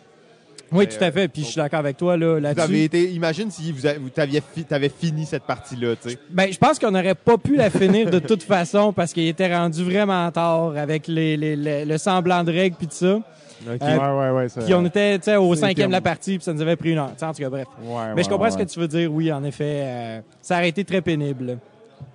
Oui, 0.71 0.87
tout 0.87 1.03
à 1.03 1.11
fait. 1.11 1.27
Puis 1.27 1.41
je 1.43 1.47
suis 1.47 1.55
d'accord 1.57 1.79
avec 1.79 1.97
toi 1.97 2.15
là 2.17 2.27
Vous 2.27 2.45
avez 2.45 2.53
là-dessus. 2.55 2.83
été, 2.83 3.11
imagine 3.11 3.49
si 3.51 3.71
vous, 3.71 3.85
a- 3.87 3.97
vous 3.99 4.09
t'aviez 4.09 4.41
fi- 4.53 4.63
t'avais 4.63 4.89
fini 4.89 5.25
cette 5.25 5.43
partie-là, 5.43 5.95
tu 6.01 6.09
sais. 6.11 6.17
Ben, 6.29 6.51
je 6.51 6.57
pense 6.57 6.77
qu'on 6.79 6.91
n'aurait 6.91 7.15
pas 7.15 7.37
pu 7.37 7.55
la 7.55 7.69
finir 7.69 8.09
de 8.09 8.19
toute 8.19 8.43
façon 8.43 8.93
parce 8.93 9.13
qu'il 9.13 9.27
était 9.27 9.53
rendu 9.55 9.83
vraiment 9.83 10.29
tard 10.31 10.73
avec 10.77 11.07
les, 11.07 11.37
les- 11.37 11.55
les- 11.55 11.85
le 11.85 11.97
semblant 11.97 12.43
de 12.43 12.51
règles 12.51 12.75
puis 12.77 12.87
tout 12.87 12.95
ça. 12.95 13.19
Ouais, 13.67 13.77
Euh, 13.81 14.31
ouais, 14.33 14.37
ouais. 14.43 14.49
ça- 14.49 14.61
Puis 14.61 14.73
on 14.73 14.85
était 14.85 15.17
tu 15.19 15.25
sais, 15.25 15.35
au 15.35 15.53
Cinquième. 15.53 15.87
de 15.87 15.91
la 15.93 15.99
partie 16.01 16.37
puis 16.37 16.45
ça 16.45 16.53
nous 16.53 16.61
avait 16.61 16.77
pris 16.77 16.91
une 16.91 16.97
heure. 16.97 17.09
Tu 17.13 17.19
sais, 17.19 17.25
En 17.25 17.33
tout 17.33 17.41
cas, 17.41 17.49
bref. 17.49 17.67
Ouais, 17.83 17.93
Mais 18.09 18.13
ouais, 18.13 18.23
je 18.23 18.29
comprends 18.29 18.45
ouais. 18.45 18.51
ce 18.51 18.57
que 18.57 18.63
tu 18.63 18.79
veux 18.79 18.87
dire. 18.87 19.11
Oui, 19.11 19.31
en 19.33 19.43
effet, 19.43 19.81
euh, 19.83 20.19
ça 20.41 20.55
aurait 20.57 20.69
été 20.69 20.85
très 20.85 21.01
pénible. 21.01 21.57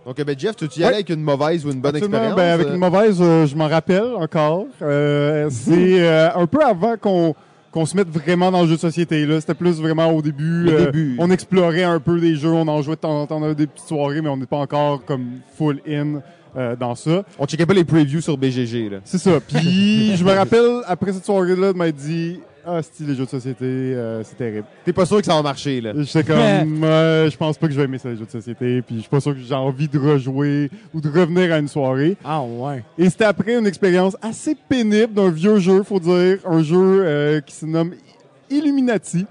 Donc, 0.07 0.17
ben, 0.23 0.39
Jeff, 0.39 0.57
tu 0.57 0.65
y 0.65 0.69
allais 0.83 0.87
Ouais. 0.87 0.95
avec 0.95 1.11
une 1.11 1.21
mauvaise 1.23 1.65
ou 1.67 1.71
une 1.71 1.81
bonne 1.81 1.97
Absolument. 1.97 2.17
expérience? 2.25 2.37
Ben, 2.37 2.53
avec 2.55 2.67
euh? 2.69 2.73
une 2.75 2.79
mauvaise, 2.79 3.19
euh, 3.21 3.47
je 3.47 3.57
m'en 3.57 3.69
rappelle 3.69 4.15
encore. 4.19 4.65
Euh, 4.81 5.49
c'est 5.51 6.01
euh, 6.01 6.29
un 6.35 6.47
peu 6.47 6.63
avant 6.65 6.97
qu'on 6.97 7.35
qu'on 7.75 7.87
se 7.87 7.97
mette 7.97 8.09
vraiment 8.09 8.53
dans 8.53 8.63
le 8.63 8.69
jeu 8.69 8.77
de 8.77 8.81
société. 8.81 9.27
là. 9.27 9.41
C'était 9.41 9.55
plus 9.55 9.81
vraiment 9.81 10.07
au 10.13 10.23
début. 10.23 10.69
Euh, 10.69 10.87
début. 10.87 11.17
On 11.19 11.29
explorait 11.33 11.83
un 11.83 11.99
peu 11.99 12.21
des 12.21 12.37
jeux, 12.37 12.53
on 12.53 12.69
en 12.69 12.81
jouait 12.83 12.95
de 12.95 13.01
temps 13.01 13.21
en 13.21 13.27
temps, 13.27 13.39
on 13.39 13.43
avait 13.43 13.57
des 13.57 13.67
petites 13.67 13.89
soirées, 13.89 14.21
mais 14.23 14.29
on 14.29 14.37
n'est 14.37 14.47
pas 14.47 14.59
encore 14.59 15.05
comme 15.05 15.41
full 15.59 15.81
in 15.89 16.21
euh, 16.57 16.77
dans 16.77 16.95
ça. 16.95 17.25
On 17.37 17.47
checkait 17.47 17.67
pas 17.67 17.75
les 17.75 17.83
previews 17.83 18.21
sur 18.21 18.39
BGG, 18.39 18.91
là. 18.91 18.99
C'est 19.03 19.19
ça. 19.19 19.41
Puis 19.41 20.17
je 20.17 20.25
me 20.25 20.31
rappelle, 20.31 20.83
après 20.87 21.13
cette 21.13 21.25
soirée-là, 21.25 21.73
de 21.73 21.77
m'être 21.79 21.97
dit 21.97 22.39
Ah, 22.67 22.81
si 22.83 23.05
les 23.05 23.15
jeux 23.15 23.25
de 23.25 23.31
société, 23.31 23.65
euh, 23.65 24.23
c'est 24.25 24.37
terrible. 24.37 24.65
T'es 24.85 24.93
pas 24.93 25.05
sûr 25.05 25.19
que 25.19 25.25
ça 25.27 25.35
va 25.35 25.43
marcher, 25.43 25.81
là. 25.81 25.93
J'étais 25.97 26.25
comme, 26.25 26.39
Ouais, 26.83 27.29
je 27.31 27.37
pense 27.37 27.59
pas 27.59 27.67
que 27.67 27.73
je 27.73 27.79
vais 27.79 27.85
aimer 27.85 27.99
ça, 27.99 28.09
les 28.09 28.17
jeux 28.17 28.25
de 28.25 28.31
société, 28.31 28.81
puis 28.83 28.97
je 28.97 29.01
suis 29.03 29.11
pas 29.11 29.21
sûr 29.21 29.35
que 29.35 29.41
j'ai 29.41 29.55
envie 29.55 29.89
de 29.89 29.99
rejouer 29.99 30.71
ou 30.95 31.01
de 31.01 31.09
revenir 31.09 31.53
à 31.53 31.59
une 31.59 31.69
soirée. 31.69 32.17
Ah 32.25 32.43
ouais. 32.43 32.83
Et 32.97 33.11
c'était 33.11 33.25
après 33.25 33.57
une 33.59 33.67
expérience 33.67 34.17
assez 34.23 34.55
pénible 34.55 35.13
d'un 35.13 35.31
vieux 35.31 35.59
jeu, 35.59 35.83
faut 35.83 36.01
dire, 36.01 36.39
un 36.47 36.63
jeu 36.63 37.03
euh, 37.05 37.41
qui 37.41 37.55
se 37.55 37.67
nomme 37.67 37.93
Illuminati. 38.51 39.27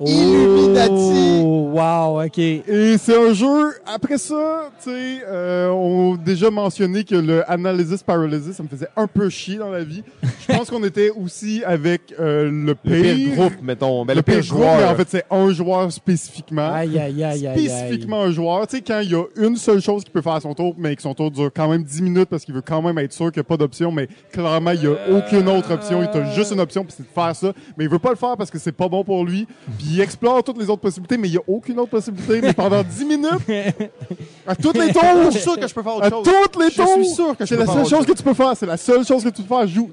Illuminati! 0.00 1.40
Oh, 1.42 1.70
wow, 1.72 2.22
OK. 2.24 2.38
Et 2.38 2.98
c'est 2.98 3.16
un 3.16 3.32
jeu, 3.32 3.74
après 3.86 4.18
ça, 4.18 4.70
tu 4.82 4.90
sais, 4.90 5.22
euh, 5.26 5.68
on 5.68 6.14
a 6.14 6.16
déjà 6.16 6.50
mentionné 6.50 7.04
que 7.04 7.14
le 7.14 7.48
Analysis 7.50 8.02
Paralysis, 8.02 8.56
ça 8.56 8.62
me 8.62 8.68
faisait 8.68 8.88
un 8.96 9.06
peu 9.06 9.28
chier 9.30 9.56
dans 9.56 9.70
la 9.70 9.84
vie. 9.84 10.02
Je 10.22 10.52
pense 10.56 10.68
qu'on 10.68 10.82
était 10.82 11.10
aussi 11.10 11.62
avec 11.64 12.14
euh, 12.18 12.50
le 12.50 12.64
Le 12.64 12.74
pire, 12.74 13.14
pire 13.14 13.34
groupe, 13.36 13.62
mettons. 13.62 14.04
Ben, 14.04 14.14
le 14.16 14.22
pire 14.22 14.40
groupe, 14.40 14.46
joueur. 14.46 14.78
mais 14.78 14.84
en 14.84 14.94
fait, 14.96 15.08
c'est 15.08 15.24
un 15.30 15.52
joueur 15.52 15.92
spécifiquement. 15.92 16.72
Aïe, 16.72 16.98
aïe, 16.98 17.22
aïe, 17.22 17.46
aïe, 17.46 17.46
aïe. 17.46 17.68
spécifiquement 17.68 18.22
un 18.22 18.32
joueur. 18.32 18.66
Tu 18.66 18.76
sais, 18.76 18.82
quand 18.82 19.00
il 19.00 19.12
y 19.12 19.14
a 19.14 19.24
une 19.36 19.56
seule 19.56 19.80
chose 19.80 20.02
qu'il 20.02 20.12
peut 20.12 20.22
faire 20.22 20.34
à 20.34 20.40
son 20.40 20.54
tour, 20.54 20.74
mais 20.76 20.96
que 20.96 21.02
son 21.02 21.14
tour 21.14 21.30
dure 21.30 21.50
quand 21.54 21.68
même 21.68 21.84
10 21.84 22.02
minutes 22.02 22.28
parce 22.28 22.44
qu'il 22.44 22.54
veut 22.54 22.62
quand 22.62 22.82
même 22.82 22.98
être 22.98 23.12
sûr 23.12 23.26
qu'il 23.30 23.40
n'y 23.40 23.46
a 23.46 23.48
pas 23.48 23.56
d'option, 23.56 23.92
mais 23.92 24.08
clairement, 24.32 24.72
il 24.72 24.80
n'y 24.80 24.86
a 24.86 24.96
aucune 25.16 25.48
autre 25.48 25.72
option. 25.72 26.02
Il 26.02 26.18
a 26.18 26.32
juste 26.32 26.50
une 26.52 26.60
option, 26.60 26.84
puis 26.84 26.94
c'est 26.96 27.04
de 27.04 27.08
faire 27.14 27.34
ça. 27.36 27.52
Mais 27.78 27.84
il 27.84 27.90
veut 27.90 27.98
pas 27.98 28.10
le 28.10 28.16
faire 28.16 28.36
parce 28.36 28.50
que 28.50 28.58
c'est 28.58 28.72
pas 28.72 28.88
bon 28.88 29.04
pour 29.04 29.24
lui. 29.24 29.46
Puis 29.84 29.94
il 29.96 30.00
explore 30.00 30.42
toutes 30.42 30.58
les 30.58 30.70
autres 30.70 30.80
possibilités, 30.80 31.18
mais 31.18 31.28
il 31.28 31.32
n'y 31.32 31.36
a 31.36 31.42
aucune 31.46 31.78
autre 31.78 31.90
possibilité. 31.90 32.40
Mais 32.40 32.52
pendant 32.54 32.82
10 32.88 33.04
minutes, 33.04 33.30
à 34.46 34.56
toutes 34.56 34.78
les 34.78 34.92
tours, 34.92 35.02
Je 35.26 35.30
suis 35.32 35.40
sûr 35.40 35.58
que 35.58 35.68
je 35.68 35.74
peux 35.74 35.82
faire 35.82 35.96
autre 35.96 36.06
à 36.06 36.10
chose. 36.10 36.24
toutes 36.26 36.62
les 36.62 36.70
Je 36.70 36.76
tours, 36.76 36.88
suis 36.94 37.06
sûr 37.14 37.36
que 37.36 37.44
je 37.44 37.48
c'est 37.54 37.56
la 37.56 37.66
seule 37.66 37.86
chose 37.86 38.06
que 38.06 38.12
tu 38.12 38.22
peux 38.22 38.34
faire. 38.34 38.56
C'est 38.56 38.66
la 38.66 38.76
seule 38.76 39.04
chose 39.04 39.22
que 39.24 39.28
tu 39.28 39.42
peux 39.42 39.54
faire. 39.54 39.66
Joue. 39.66 39.90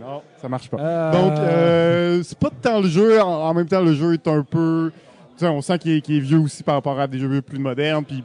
Non, 0.00 0.22
ça 0.40 0.48
marche 0.48 0.68
pas. 0.68 0.78
Euh, 0.78 1.12
Donc, 1.12 1.38
euh, 1.38 2.22
c'est 2.24 2.38
pas 2.38 2.50
tant 2.62 2.80
le 2.80 2.88
jeu. 2.88 3.20
En, 3.20 3.48
en 3.48 3.54
même 3.54 3.66
temps, 3.66 3.80
le 3.80 3.94
jeu 3.94 4.12
est 4.14 4.28
un 4.28 4.42
peu. 4.42 4.92
Tu 5.36 5.44
sais, 5.44 5.48
on 5.50 5.62
sent 5.62 5.78
qu'il 5.78 5.92
est, 5.92 6.20
vieux 6.20 6.38
aussi 6.38 6.62
par 6.62 6.76
rapport 6.76 7.00
à 7.00 7.06
des 7.08 7.18
jeux 7.18 7.40
plus 7.42 7.58
modernes. 7.58 8.04
Puis, 8.04 8.22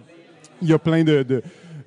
il 0.61 0.67
y 0.69 0.73
a 0.73 0.77
plein 0.77 1.03
de, 1.03 1.23
de, 1.23 1.41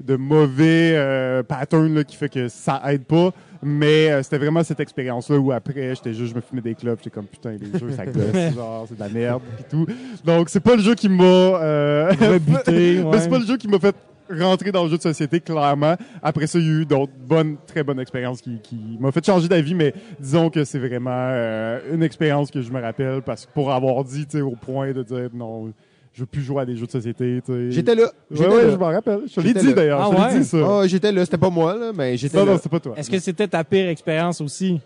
de 0.05 0.17
mauvais 0.17 0.93
euh, 0.95 1.43
patterns 1.43 1.95
là, 1.95 2.05
qui 2.05 2.17
fait 2.17 2.29
que 2.29 2.49
ça 2.49 2.83
aide 2.87 3.05
pas. 3.05 3.31
Mais 3.63 4.11
euh, 4.11 4.23
c'était 4.23 4.39
vraiment 4.39 4.65
cette 4.65 4.81
expérience-là 4.81 5.39
où 5.39 5.53
après, 5.53 5.95
j'étais 5.95 6.15
juste, 6.15 6.31
je 6.31 6.35
me 6.35 6.41
fumais 6.41 6.61
des 6.61 6.75
clubs. 6.75 6.99
J'étais 6.99 7.11
comme, 7.11 7.27
putain, 7.27 7.53
les 7.53 7.79
jeux, 7.79 7.93
ça 7.93 8.05
gosse. 8.07 8.55
genre, 8.55 8.87
c'est 8.89 8.97
de 8.97 9.01
la 9.01 9.09
merde. 9.09 9.43
Puis 9.57 9.65
tout. 9.71 9.87
Donc, 10.25 10.49
c'est 10.49 10.61
pas 10.61 10.75
le 10.75 10.83
jeu 10.83 10.95
qui 10.97 11.09
m'a. 11.09 11.25
Euh, 11.25 12.13
mais 12.67 13.19
c'est 13.21 13.31
pas 13.31 13.39
le 13.39 13.47
jeu 13.47 13.57
qui 13.57 13.69
m'a 13.69 13.79
fait 13.79 13.95
rentrer 14.31 14.73
dans 14.73 14.85
le 14.85 14.91
jeu 14.91 14.97
de 14.97 15.03
société, 15.03 15.41
clairement. 15.41 15.95
Après 16.23 16.47
ça, 16.47 16.59
il 16.59 16.67
y 16.67 16.69
a 16.69 16.81
eu 16.81 16.87
d'autres 16.87 17.13
bonnes, 17.25 17.57
très 17.67 17.83
bonnes 17.83 18.01
expériences 18.01 18.41
qui, 18.41 18.59
qui 18.61 18.97
m'ont 18.99 19.13
fait 19.13 19.25
changer 19.25 19.49
d'avis, 19.49 19.75
mais 19.75 19.95
disons 20.19 20.51
que 20.51 20.65
c'est 20.65 20.79
vraiment 20.79 21.11
euh, 21.13 21.81
une 21.93 22.03
expérience 22.03 22.51
que 22.51 22.63
je 22.63 22.73
me 22.73 22.81
rappelle 22.81 23.23
parce 23.23 23.47
que 23.47 23.53
pour 23.53 23.73
avoir 23.73 24.03
dit, 24.05 24.27
tu 24.27 24.39
sais, 24.39 24.41
au 24.41 24.57
point 24.57 24.93
de 24.93 25.03
dire 25.03 25.29
non, 25.35 25.73
je 26.15 26.21
veux 26.21 26.27
plus 26.27 26.43
jouer 26.43 26.63
à 26.63 26.67
des 26.67 26.77
jeux 26.77 26.87
de 26.87 26.91
société, 26.91 27.41
tu 27.45 27.53
sais. 27.53 27.71
J'étais 27.71 27.95
là. 27.95 28.03
Ouais, 28.03 28.09
J'étais 28.33 28.49
ouais, 28.49 28.71
je 28.71 28.77
m'en 28.77 28.89
rappelle. 28.91 29.21
Je 29.35 29.41
l'ai 29.41 29.55
dit 29.55 29.73
d'ailleurs. 29.75 30.01
Ah 30.01 30.09
je 30.11 30.11
te 30.11 30.17
l'ai 30.21 30.35
ouais? 30.35 30.39
dit 30.41 30.45
ça. 30.45 30.57
Ah, 30.81 30.87
j'étais 30.87 31.13
là. 31.13 31.25
C'était 31.25 31.39
pas 31.39 31.51
moi, 31.51 31.75
là, 31.75 31.93
mais 31.95 32.17
j'étais 32.17 32.37
non, 32.39 32.45
là. 32.45 32.53
non, 32.53 32.61
c'est 32.63 32.69
pas 32.69 32.81
toi. 32.81 32.95
Est-ce 32.97 33.11
que 33.11 33.19
c'était 33.19 33.49
ta 33.49 33.65
pire 33.65 33.89
expérience 33.89 34.41
aussi? 34.41 34.81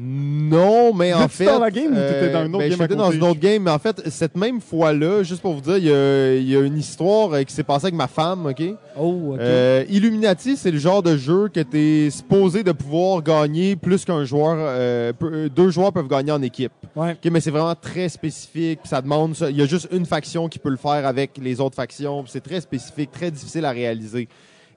Non, 0.00 0.94
mais 0.94 1.12
en 1.12 1.26
fait. 1.26 1.46
dans 1.46 1.58
la 1.58 1.72
game 1.72 1.90
ou 1.90 1.96
t'étais 1.96 2.30
dans 2.30 2.44
une 2.46 2.54
autre 2.54 2.58
ben, 2.58 2.70
game 2.70 2.78
J'étais 2.80 2.94
dans 2.94 3.10
une 3.10 3.22
autre 3.24 3.40
game, 3.40 3.62
mais 3.64 3.70
en 3.72 3.80
fait, 3.80 4.08
cette 4.10 4.36
même 4.36 4.60
fois-là, 4.60 5.24
juste 5.24 5.42
pour 5.42 5.54
vous 5.54 5.60
dire, 5.60 5.76
il 5.76 5.86
y 5.86 5.92
a, 5.92 6.34
il 6.36 6.48
y 6.48 6.56
a 6.56 6.60
une 6.60 6.78
histoire 6.78 7.32
euh, 7.32 7.42
qui 7.42 7.52
s'est 7.52 7.64
passée 7.64 7.86
avec 7.86 7.96
ma 7.96 8.06
femme, 8.06 8.46
OK? 8.46 8.62
Oh, 8.96 9.32
OK. 9.32 9.40
Euh, 9.40 9.84
Illuminati, 9.88 10.56
c'est 10.56 10.70
le 10.70 10.78
genre 10.78 11.02
de 11.02 11.16
jeu 11.16 11.48
que 11.48 11.58
t'es 11.60 12.10
supposé 12.10 12.62
de 12.62 12.70
pouvoir 12.70 13.22
gagner 13.22 13.74
plus 13.74 14.04
qu'un 14.04 14.24
joueur. 14.24 14.56
euh, 14.58 15.12
euh, 15.22 15.48
deux 15.48 15.70
joueurs 15.70 15.92
peuvent 15.92 16.08
gagner 16.08 16.30
en 16.30 16.42
équipe. 16.42 16.72
ouais. 16.94 17.12
OK, 17.12 17.32
mais 17.32 17.40
c'est 17.40 17.50
vraiment 17.50 17.74
très 17.74 18.08
spécifique. 18.08 18.80
puis 18.82 18.88
ça 18.88 19.02
demande. 19.02 19.34
Il 19.50 19.56
y 19.56 19.62
a 19.62 19.66
juste 19.66 19.88
une 19.90 20.06
faction 20.06 20.48
qui 20.48 20.60
peut 20.60 20.70
le 20.70 20.76
faire 20.76 21.06
avec 21.06 21.32
les 21.42 21.60
autres 21.60 21.76
factions. 21.76 22.24
C'est 22.28 22.42
très 22.42 22.60
spécifique, 22.60 23.10
très 23.10 23.32
difficile 23.32 23.64
à 23.64 23.72
réaliser. 23.72 24.28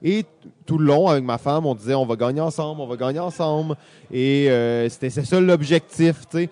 Et 0.04 0.24
tout 0.66 0.78
le 0.78 0.86
long, 0.86 1.08
avec 1.08 1.22
ma 1.24 1.38
femme, 1.38 1.64
on 1.66 1.74
disait 1.74 1.94
on 1.94 2.06
va 2.06 2.16
gagner 2.16 2.40
ensemble, 2.40 2.80
on 2.80 2.86
va 2.86 2.96
gagner 2.96 3.20
ensemble. 3.20 3.76
Et 4.12 4.50
euh, 4.50 4.88
c'était 4.88 5.10
c'est 5.10 5.24
ça 5.24 5.40
l'objectif, 5.40 6.22
tu 6.30 6.38
sais. 6.38 6.50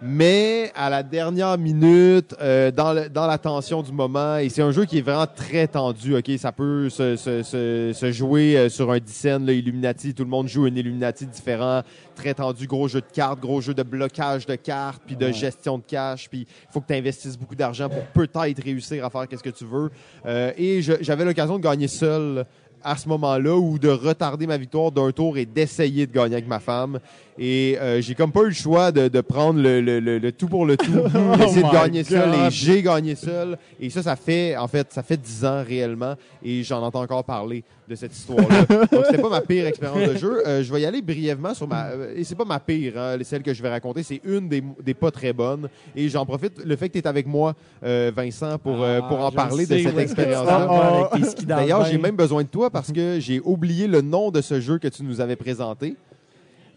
Mais 0.00 0.70
à 0.76 0.88
la 0.90 1.02
dernière 1.02 1.58
minute, 1.58 2.32
euh, 2.40 2.70
dans, 2.70 2.92
le- 2.92 3.08
dans 3.08 3.26
la 3.26 3.36
tension 3.36 3.82
du 3.82 3.90
moment, 3.90 4.36
et 4.36 4.48
c'est 4.48 4.62
un 4.62 4.70
jeu 4.70 4.84
qui 4.84 4.98
est 4.98 5.02
vraiment 5.02 5.26
très 5.26 5.66
tendu, 5.66 6.14
ok, 6.16 6.30
ça 6.38 6.52
peut 6.52 6.88
se, 6.88 7.16
se, 7.16 7.42
se, 7.42 7.90
se 7.92 8.12
jouer 8.12 8.56
euh, 8.56 8.68
sur 8.68 8.92
un 8.92 9.00
dixaine, 9.00 9.44
là, 9.44 9.52
Illuminati, 9.52 10.14
tout 10.14 10.22
le 10.22 10.28
monde 10.30 10.46
joue 10.46 10.66
un 10.66 10.74
Illuminati 10.76 11.26
différent, 11.26 11.82
très 12.14 12.32
tendu, 12.32 12.68
gros 12.68 12.86
jeu 12.86 13.00
de 13.00 13.06
cartes, 13.12 13.40
gros 13.40 13.60
jeu 13.60 13.74
de 13.74 13.82
blocage 13.82 14.46
de 14.46 14.54
cartes, 14.54 15.02
puis 15.04 15.16
de 15.16 15.32
gestion 15.32 15.78
de 15.78 15.82
cash, 15.84 16.28
puis 16.30 16.42
il 16.48 16.72
faut 16.72 16.80
que 16.80 16.86
tu 16.86 16.94
investisses 16.94 17.36
beaucoup 17.36 17.56
d'argent 17.56 17.88
pour 17.88 18.04
peut-être 18.14 18.62
réussir 18.62 19.04
à 19.04 19.10
faire 19.10 19.26
qu'est-ce 19.26 19.42
que 19.42 19.50
tu 19.50 19.64
veux. 19.64 19.90
Euh, 20.26 20.52
et 20.56 20.80
j'avais 20.80 21.24
l'occasion 21.24 21.58
de 21.58 21.62
gagner 21.64 21.88
seul 21.88 22.46
à 22.82 22.96
ce 22.96 23.08
moment-là 23.08 23.56
ou 23.56 23.78
de 23.78 23.88
retarder 23.88 24.46
ma 24.46 24.56
victoire 24.56 24.92
d'un 24.92 25.10
tour 25.12 25.38
et 25.38 25.46
d'essayer 25.46 26.06
de 26.06 26.12
gagner 26.12 26.34
avec 26.34 26.48
ma 26.48 26.60
femme. 26.60 26.98
Et 27.38 27.78
euh, 27.80 28.00
j'ai 28.00 28.14
comme 28.14 28.32
pas 28.32 28.42
eu 28.42 28.46
le 28.48 28.52
choix 28.52 28.90
de, 28.90 29.08
de 29.08 29.20
prendre 29.20 29.60
le, 29.60 29.80
le, 29.80 30.00
le, 30.00 30.18
le 30.18 30.32
tout 30.32 30.48
pour 30.48 30.66
le 30.66 30.76
tout, 30.76 30.90
d'essayer 31.38 31.62
de 31.62 31.66
my 31.66 31.72
gagner 31.72 32.04
seul. 32.04 32.34
Et 32.34 32.50
j'ai 32.50 32.82
gagné 32.82 33.14
seul. 33.14 33.56
Et 33.80 33.90
ça, 33.90 34.02
ça 34.02 34.16
fait, 34.16 34.56
en 34.56 34.66
fait, 34.66 34.92
ça 34.92 35.02
fait 35.02 35.16
10 35.16 35.44
ans 35.44 35.62
réellement. 35.66 36.14
Et 36.42 36.62
j'en 36.64 36.82
entends 36.82 37.02
encore 37.02 37.22
parler 37.24 37.62
de 37.88 37.94
cette 37.94 38.14
histoire-là. 38.14 38.64
Donc, 38.92 39.04
c'était 39.06 39.22
pas 39.22 39.28
ma 39.30 39.40
pire 39.40 39.66
expérience 39.66 40.08
de 40.14 40.16
jeu. 40.18 40.42
Euh, 40.46 40.62
je 40.62 40.72
vais 40.72 40.80
y 40.80 40.84
aller 40.86 41.00
brièvement 41.00 41.54
sur 41.54 41.68
ma... 41.68 41.86
euh, 41.86 42.14
et 42.16 42.24
c'est 42.24 42.34
pas 42.34 42.44
ma 42.44 42.60
pire, 42.60 42.94
hein, 42.98 43.16
celle 43.22 43.42
que 43.42 43.54
je 43.54 43.62
vais 43.62 43.70
raconter. 43.70 44.02
C'est 44.02 44.20
une 44.24 44.48
des, 44.48 44.62
des 44.82 44.94
pas 44.94 45.10
très 45.10 45.32
bonnes. 45.32 45.68
Et 45.94 46.08
j'en 46.08 46.26
profite, 46.26 46.62
le 46.64 46.76
fait 46.76 46.88
que 46.88 46.94
tu 46.94 46.98
es 46.98 47.06
avec 47.06 47.26
moi, 47.26 47.54
euh, 47.84 48.10
Vincent, 48.14 48.58
pour, 48.58 48.82
euh, 48.82 49.00
pour 49.00 49.20
en 49.20 49.28
Ah, 49.28 49.30
je 49.30 49.36
parler 49.36 49.66
de 49.66 49.78
cette 49.78 49.98
expérience-là. 49.98 51.10
D'ailleurs, 51.46 51.84
j'ai 51.84 51.98
même 51.98 52.16
besoin 52.16 52.42
de 52.42 52.48
toi 52.48 52.68
parce 52.68 52.92
que 52.92 53.18
j'ai 53.20 53.40
oublié 53.44 53.86
le 53.86 54.00
nom 54.00 54.30
de 54.30 54.40
ce 54.40 54.60
jeu 54.60 54.78
que 54.78 54.88
tu 54.88 55.02
nous 55.04 55.20
avais 55.20 55.36
présenté. 55.36 55.94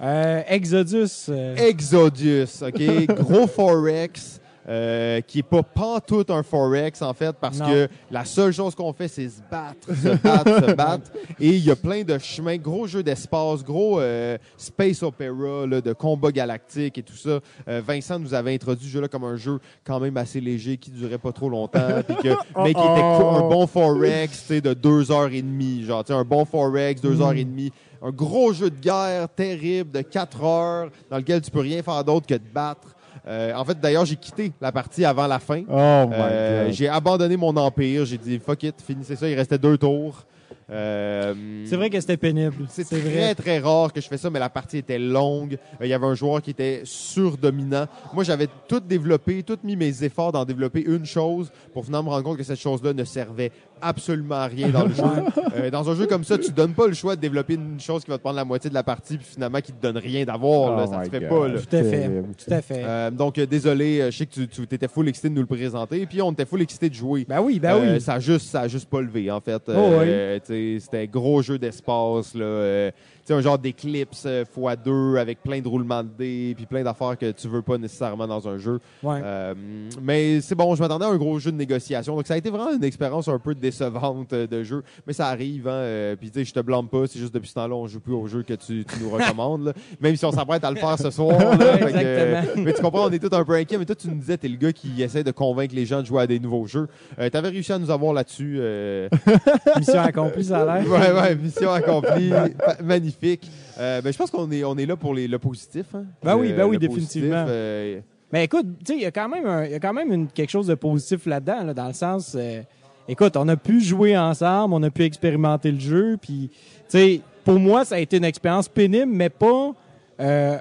Euh, 0.02 0.42
Exodus. 0.48 1.28
euh, 1.30 1.56
Exodus, 1.58 2.48
OK? 2.62 3.06
Gros 3.24 3.48
Forex. 3.48 4.40
euh, 4.70 5.22
qui 5.22 5.40
est 5.40 5.44
pas 5.44 5.64
pantoute 5.64 6.30
un 6.30 6.44
Forex, 6.44 7.02
en 7.02 7.14
fait, 7.16 7.36
parce 7.42 7.58
Non. 7.60 7.66
que 7.66 7.88
la 8.12 8.24
seule 8.26 8.54
chose 8.54 8.76
qu'on 8.76 8.94
fait, 8.94 9.08
c'est 9.08 9.28
se 9.28 9.42
battre, 9.50 9.88
se 9.88 10.16
battre, 10.22 10.68
se 10.70 10.72
battre. 10.76 11.12
Et 11.40 11.50
il 11.50 11.66
y 11.66 11.72
a 11.72 11.76
plein 11.76 12.04
de 12.04 12.16
chemins, 12.20 12.58
gros 12.58 12.86
jeu 12.86 13.02
d'espace, 13.02 13.64
gros 13.64 14.00
euh, 14.00 14.38
space 14.58 15.02
opera, 15.02 15.66
là, 15.66 15.82
de 15.82 15.94
combat 15.94 16.32
galactique 16.32 17.00
et 17.00 17.04
tout 17.04 17.16
ça. 17.18 17.40
Euh, 17.68 17.82
Vincent 17.86 18.20
nous 18.20 18.36
avait 18.36 18.54
introduit 18.54 18.86
ce 18.86 18.92
jeu-là 18.92 19.08
comme 19.08 19.24
un 19.24 19.36
jeu 19.36 19.60
quand 19.84 20.00
même 20.00 20.16
assez 20.16 20.40
léger, 20.40 20.78
qui 20.78 20.92
durait 20.92 21.18
pas 21.18 21.32
trop 21.32 21.50
longtemps, 21.50 21.80
que, 22.08 22.28
mais 22.64 22.74
qui 22.76 22.82
était 22.82 23.02
un 23.02 23.40
bon 23.50 23.66
Forex, 23.66 24.42
tu 24.42 24.46
sais, 24.54 24.62
de 24.62 24.76
deux 24.76 25.12
heures 25.12 25.32
et 25.34 25.42
demie, 25.42 25.84
genre, 25.86 26.04
un 26.10 26.24
bon 26.24 26.46
Forex, 26.46 27.02
deux 27.02 27.20
heures 27.20 27.34
et 27.34 27.44
demie. 27.46 27.74
Un 28.02 28.10
gros 28.12 28.52
jeu 28.54 28.70
de 28.70 28.80
guerre 28.80 29.30
terrible 29.30 29.92
de 29.92 30.02
quatre 30.02 30.44
heures, 30.44 30.90
dans 31.10 31.18
lequel 31.18 31.42
tu 31.42 31.52
peux 31.52 31.60
rien 31.60 31.84
faire 31.84 32.04
d'autre 32.04 32.26
que 32.28 32.34
de 32.34 32.42
battre. 32.54 32.96
Euh, 33.28 33.54
en 33.54 33.64
fait, 33.64 33.80
d'ailleurs, 33.80 34.06
j'ai 34.06 34.16
quitté 34.16 34.52
la 34.60 34.72
partie 34.72 35.06
avant 35.06 35.28
la 35.28 35.38
fin. 35.38 35.62
Oh 35.70 36.08
my 36.10 36.16
Euh, 36.18 36.66
God. 36.66 36.74
j'ai 36.74 36.88
abandonné 36.90 37.38
mon 37.38 37.56
empire. 37.56 38.04
J'ai 38.06 38.18
dit 38.18 38.40
fuck 38.40 38.64
it, 38.64 38.76
finissez 38.82 39.16
ça. 39.16 39.30
Il 39.30 39.36
restait 39.36 39.60
deux 39.60 39.78
tours. 39.78 40.26
Euh, 40.72 41.34
C'est 41.66 41.76
vrai 41.76 41.90
que 41.90 42.00
c'était 42.00 42.16
pénible. 42.18 42.66
c'est 42.70 42.86
très, 42.86 43.00
vrai. 43.00 43.36
très 43.36 43.60
rare 43.60 43.92
que 43.92 44.00
je 44.00 44.08
fais 44.08 44.18
ça, 44.18 44.30
mais 44.30 44.40
la 44.40 44.50
partie 44.50 44.78
était 44.78 44.98
longue. 44.98 45.58
Euh, 45.80 45.86
Il 45.86 45.90
y 45.90 45.94
avait 45.94 46.06
un 46.08 46.16
joueur 46.16 46.42
qui 46.42 46.52
était 46.52 46.82
surdominant. 46.86 47.86
Moi, 48.14 48.24
j'avais 48.24 48.48
tout 48.68 48.80
développé, 48.80 49.44
tout 49.44 49.58
mis 49.64 49.76
mes 49.76 50.04
efforts 50.04 50.32
dans 50.32 50.46
développer 50.46 50.82
une 50.82 51.06
chose 51.06 51.52
pour 51.74 51.84
finalement 51.86 52.10
me 52.12 52.16
rendre 52.16 52.24
compte 52.24 52.38
que 52.38 52.44
cette 52.44 52.60
chose-là 52.60 52.94
ne 52.94 53.04
servait 53.04 53.52
absolument 53.82 54.48
rien 54.48 54.70
dans 54.70 54.86
le 54.86 54.94
jeu. 54.94 55.04
Euh, 55.58 55.70
dans 55.70 55.90
un 55.90 55.96
jeu 55.96 56.06
comme 56.08 56.24
ça, 56.24 56.38
tu 56.38 56.50
donnes 56.52 56.74
pas 56.74 56.88
le 56.88 56.94
choix 56.94 57.16
de 57.18 57.22
développer 57.22 57.56
une 57.56 57.78
chose 57.80 58.06
qui 58.06 58.10
va 58.10 58.18
te 58.18 58.22
prendre 58.22 58.38
la 58.38 58.46
moitié 58.46 58.70
de 58.70 58.74
la 58.74 58.84
partie, 58.84 59.18
puis 59.18 59.26
finalement 59.30 59.60
qui 59.60 59.74
te 59.74 59.82
donne 59.82 59.98
rien 59.98 60.24
d'avoir. 60.24 60.78
là. 60.78 60.86
Oh 60.88 60.92
ça 60.92 61.00
my 61.00 61.06
se 61.06 61.10
fait 61.12 61.20
God. 61.20 61.30
pas. 61.30 61.48
là. 61.50 61.60
Tout 61.60 61.76
à 61.76 61.84
fait. 61.84 61.90
Terrible. 61.92 62.28
Tout 62.38 62.54
à 62.54 62.62
fait. 62.62 62.84
Euh, 62.86 63.12
donc, 63.12 63.38
euh, 63.38 63.46
désolé, 63.46 64.00
euh, 64.02 64.12
je 64.12 64.18
sais 64.18 64.26
que 64.26 64.32
tu, 64.34 64.48
tu 64.48 64.62
étais 64.64 64.88
full 64.88 65.10
excité 65.10 65.28
de 65.30 65.34
nous 65.34 65.42
le 65.42 65.48
présenter, 65.48 66.06
puis 66.06 66.22
on 66.22 66.32
était 66.32 66.46
full 66.46 66.62
excité 66.62 66.90
de 66.90 66.94
jouer. 66.96 67.26
ben 67.28 67.42
oui, 67.42 67.60
ben 67.60 67.76
Euh, 67.76 67.94
oui. 67.96 68.02
Ça 68.02 68.14
a 68.14 68.20
juste, 68.20 68.48
ça 68.50 68.62
a 68.62 68.68
juste 68.70 68.90
pas 68.90 69.02
levé, 69.02 69.30
en 69.30 69.42
fait. 69.42 69.62
Oh, 69.68 69.72
Euh, 69.76 70.40
tu 70.40 70.46
sais, 70.46 70.78
C'était 70.80 71.00
un 71.02 71.06
gros 71.06 71.42
jeu 71.42 71.58
d'espace, 71.60 72.34
là. 72.34 72.44
euh, 72.46 72.92
sais, 73.26 73.34
un 73.34 73.42
genre 73.42 73.58
d'éclipse 73.60 74.24
euh, 74.26 74.44
x2 74.58 75.18
avec 75.20 75.42
plein 75.44 75.60
de 75.62 75.68
roulements 75.68 76.04
de 76.04 76.10
dés, 76.18 76.54
puis 76.56 76.66
plein 76.66 76.84
d'affaires 76.84 77.18
que 77.18 77.32
tu 77.32 77.48
veux 77.48 77.62
pas 77.62 77.78
nécessairement 77.78 78.28
dans 78.28 78.48
un 78.48 78.58
jeu. 78.58 78.80
Ouais. 79.04 79.20
Euh, 79.24 79.54
mais 80.02 80.42
c'est 80.42 80.56
bon, 80.56 80.76
je 80.76 80.82
m'attendais 80.82 81.06
à 81.06 81.10
un 81.10 81.18
gros 81.18 81.38
jeu 81.40 81.52
de 81.52 81.58
négociation. 81.58 82.16
Donc, 82.16 82.28
ça 82.28 82.34
a 82.34 82.38
été 82.38 82.50
vraiment 82.50 82.74
une 82.74 82.84
expérience 82.84 83.28
un 83.28 83.40
peu 83.40 83.54
décevante 83.56 84.34
euh, 84.34 84.48
de 84.48 84.64
jeu. 84.64 84.84
Mais 85.08 85.14
ça 85.14 85.28
arrive, 85.28 85.68
hein. 85.68 86.16
puis, 86.20 86.32
tu 86.32 86.40
sais, 86.40 86.46
je 86.46 86.54
te 86.54 86.60
blâme 86.60 86.88
pas. 86.88 87.08
C'est 87.08 87.20
juste 87.20 87.34
depuis 87.34 87.50
ce 87.50 87.56
temps-là, 87.56 87.76
on 87.76 87.88
joue 87.88 88.00
plus 88.00 88.14
au 88.14 88.28
jeu 88.28 88.44
que 88.44 88.54
tu, 88.54 88.86
tu 88.86 89.04
nous 89.04 89.10
recommandes. 89.10 89.66
là. 89.66 89.74
Même 90.02 90.16
si 90.16 90.26
on 90.26 90.32
s'apprête 90.32 90.64
à 90.64 90.70
le 90.72 90.78
faire 90.78 90.98
ce 90.98 91.10
soir. 91.12 91.38
là. 91.40 91.78
Fait 91.78 91.80
que, 91.80 91.98
Exactement. 91.98 92.64
mais 92.66 92.74
tu 92.74 92.82
comprends, 92.82 93.06
on 93.08 93.12
est 93.12 93.20
tous 93.20 93.36
un 93.36 93.44
peu 93.46 93.54
inquiets. 93.54 93.78
Mais 93.78 93.86
toi, 93.86 93.96
tu 93.96 94.08
nous 94.08 94.16
disais, 94.16 94.38
t'es 94.38 94.48
le 94.48 94.58
gars 94.58 94.74
qui 94.74 95.02
essaie 95.02 95.24
de 95.24 95.32
convaincre 95.32 95.76
les 95.76 95.86
gens 95.86 96.02
de 96.02 96.06
jouer 96.06 96.22
à 96.24 96.28
des 96.28 96.40
nouveaux 96.40 96.66
jeux. 96.68 96.88
Euh, 97.20 97.30
T'avais 97.30 97.50
réussi 97.50 97.72
à 97.72 97.80
nous 97.80 97.90
avoir 97.92 98.14
là-dessus. 98.14 98.58
euh, 98.60 99.10
Mission 99.78 100.00
accomplie, 100.02 100.44
ça 100.46 100.62
a 100.62 100.82
l'air. 100.82 100.92
ouais, 100.92 101.12
ouais, 101.22 101.36
mission 101.36 101.72
accomplie. 101.72 102.30
Pa- 102.30 102.78
Magnifique. 103.22 103.50
Euh, 103.80 104.02
ben, 104.02 104.12
je 104.14 104.18
pense 104.18 104.30
qu'on 104.32 104.52
est, 104.52 104.64
on 104.64 104.78
est 104.78 104.86
là 104.86 104.96
pour 104.96 105.14
les, 105.14 105.28
le 105.28 105.40
positif. 105.40 105.86
Hein. 105.96 106.06
Ben 106.24 106.36
oui, 106.36 106.54
ben 106.54 106.66
oui, 106.66 106.78
définitivement. 106.78 107.44
positif, 107.44 107.54
euh, 107.56 108.00
Mais 108.32 108.46
écoute, 108.46 108.66
il 108.90 109.02
y 109.02 109.06
a 109.06 109.12
quand 109.12 109.28
même, 109.30 109.46
un- 109.46 109.66
y 109.66 109.74
a 109.74 109.80
quand 109.80 109.94
même 109.94 110.12
une- 110.12 110.28
quelque 110.28 110.50
chose 110.52 110.68
de 110.68 110.76
positif 110.76 111.26
là-dedans, 111.26 111.64
là, 111.66 111.74
dans 111.74 111.88
le 111.88 111.94
sens, 111.94 112.36
euh, 112.40 112.62
écoute, 113.08 113.36
on 113.38 113.48
a 113.48 113.56
pu 113.58 113.82
jouer 113.82 114.18
ensemble, 114.18 114.74
on 114.74 114.84
a 114.84 114.90
pu 114.90 115.04
expérimenter 115.04 115.72
le 115.72 115.80
jeu, 115.80 116.18
puis, 116.22 116.50
tu 116.52 116.58
sais, 116.88 117.22
pour 117.44 117.60
moi, 117.60 117.84
ça 117.86 117.96
a 117.96 118.00
été 118.00 118.18
une 118.18 118.24
expérience 118.26 118.68
pénible, 118.70 119.12
mais 119.12 119.30
pas, 119.30 119.72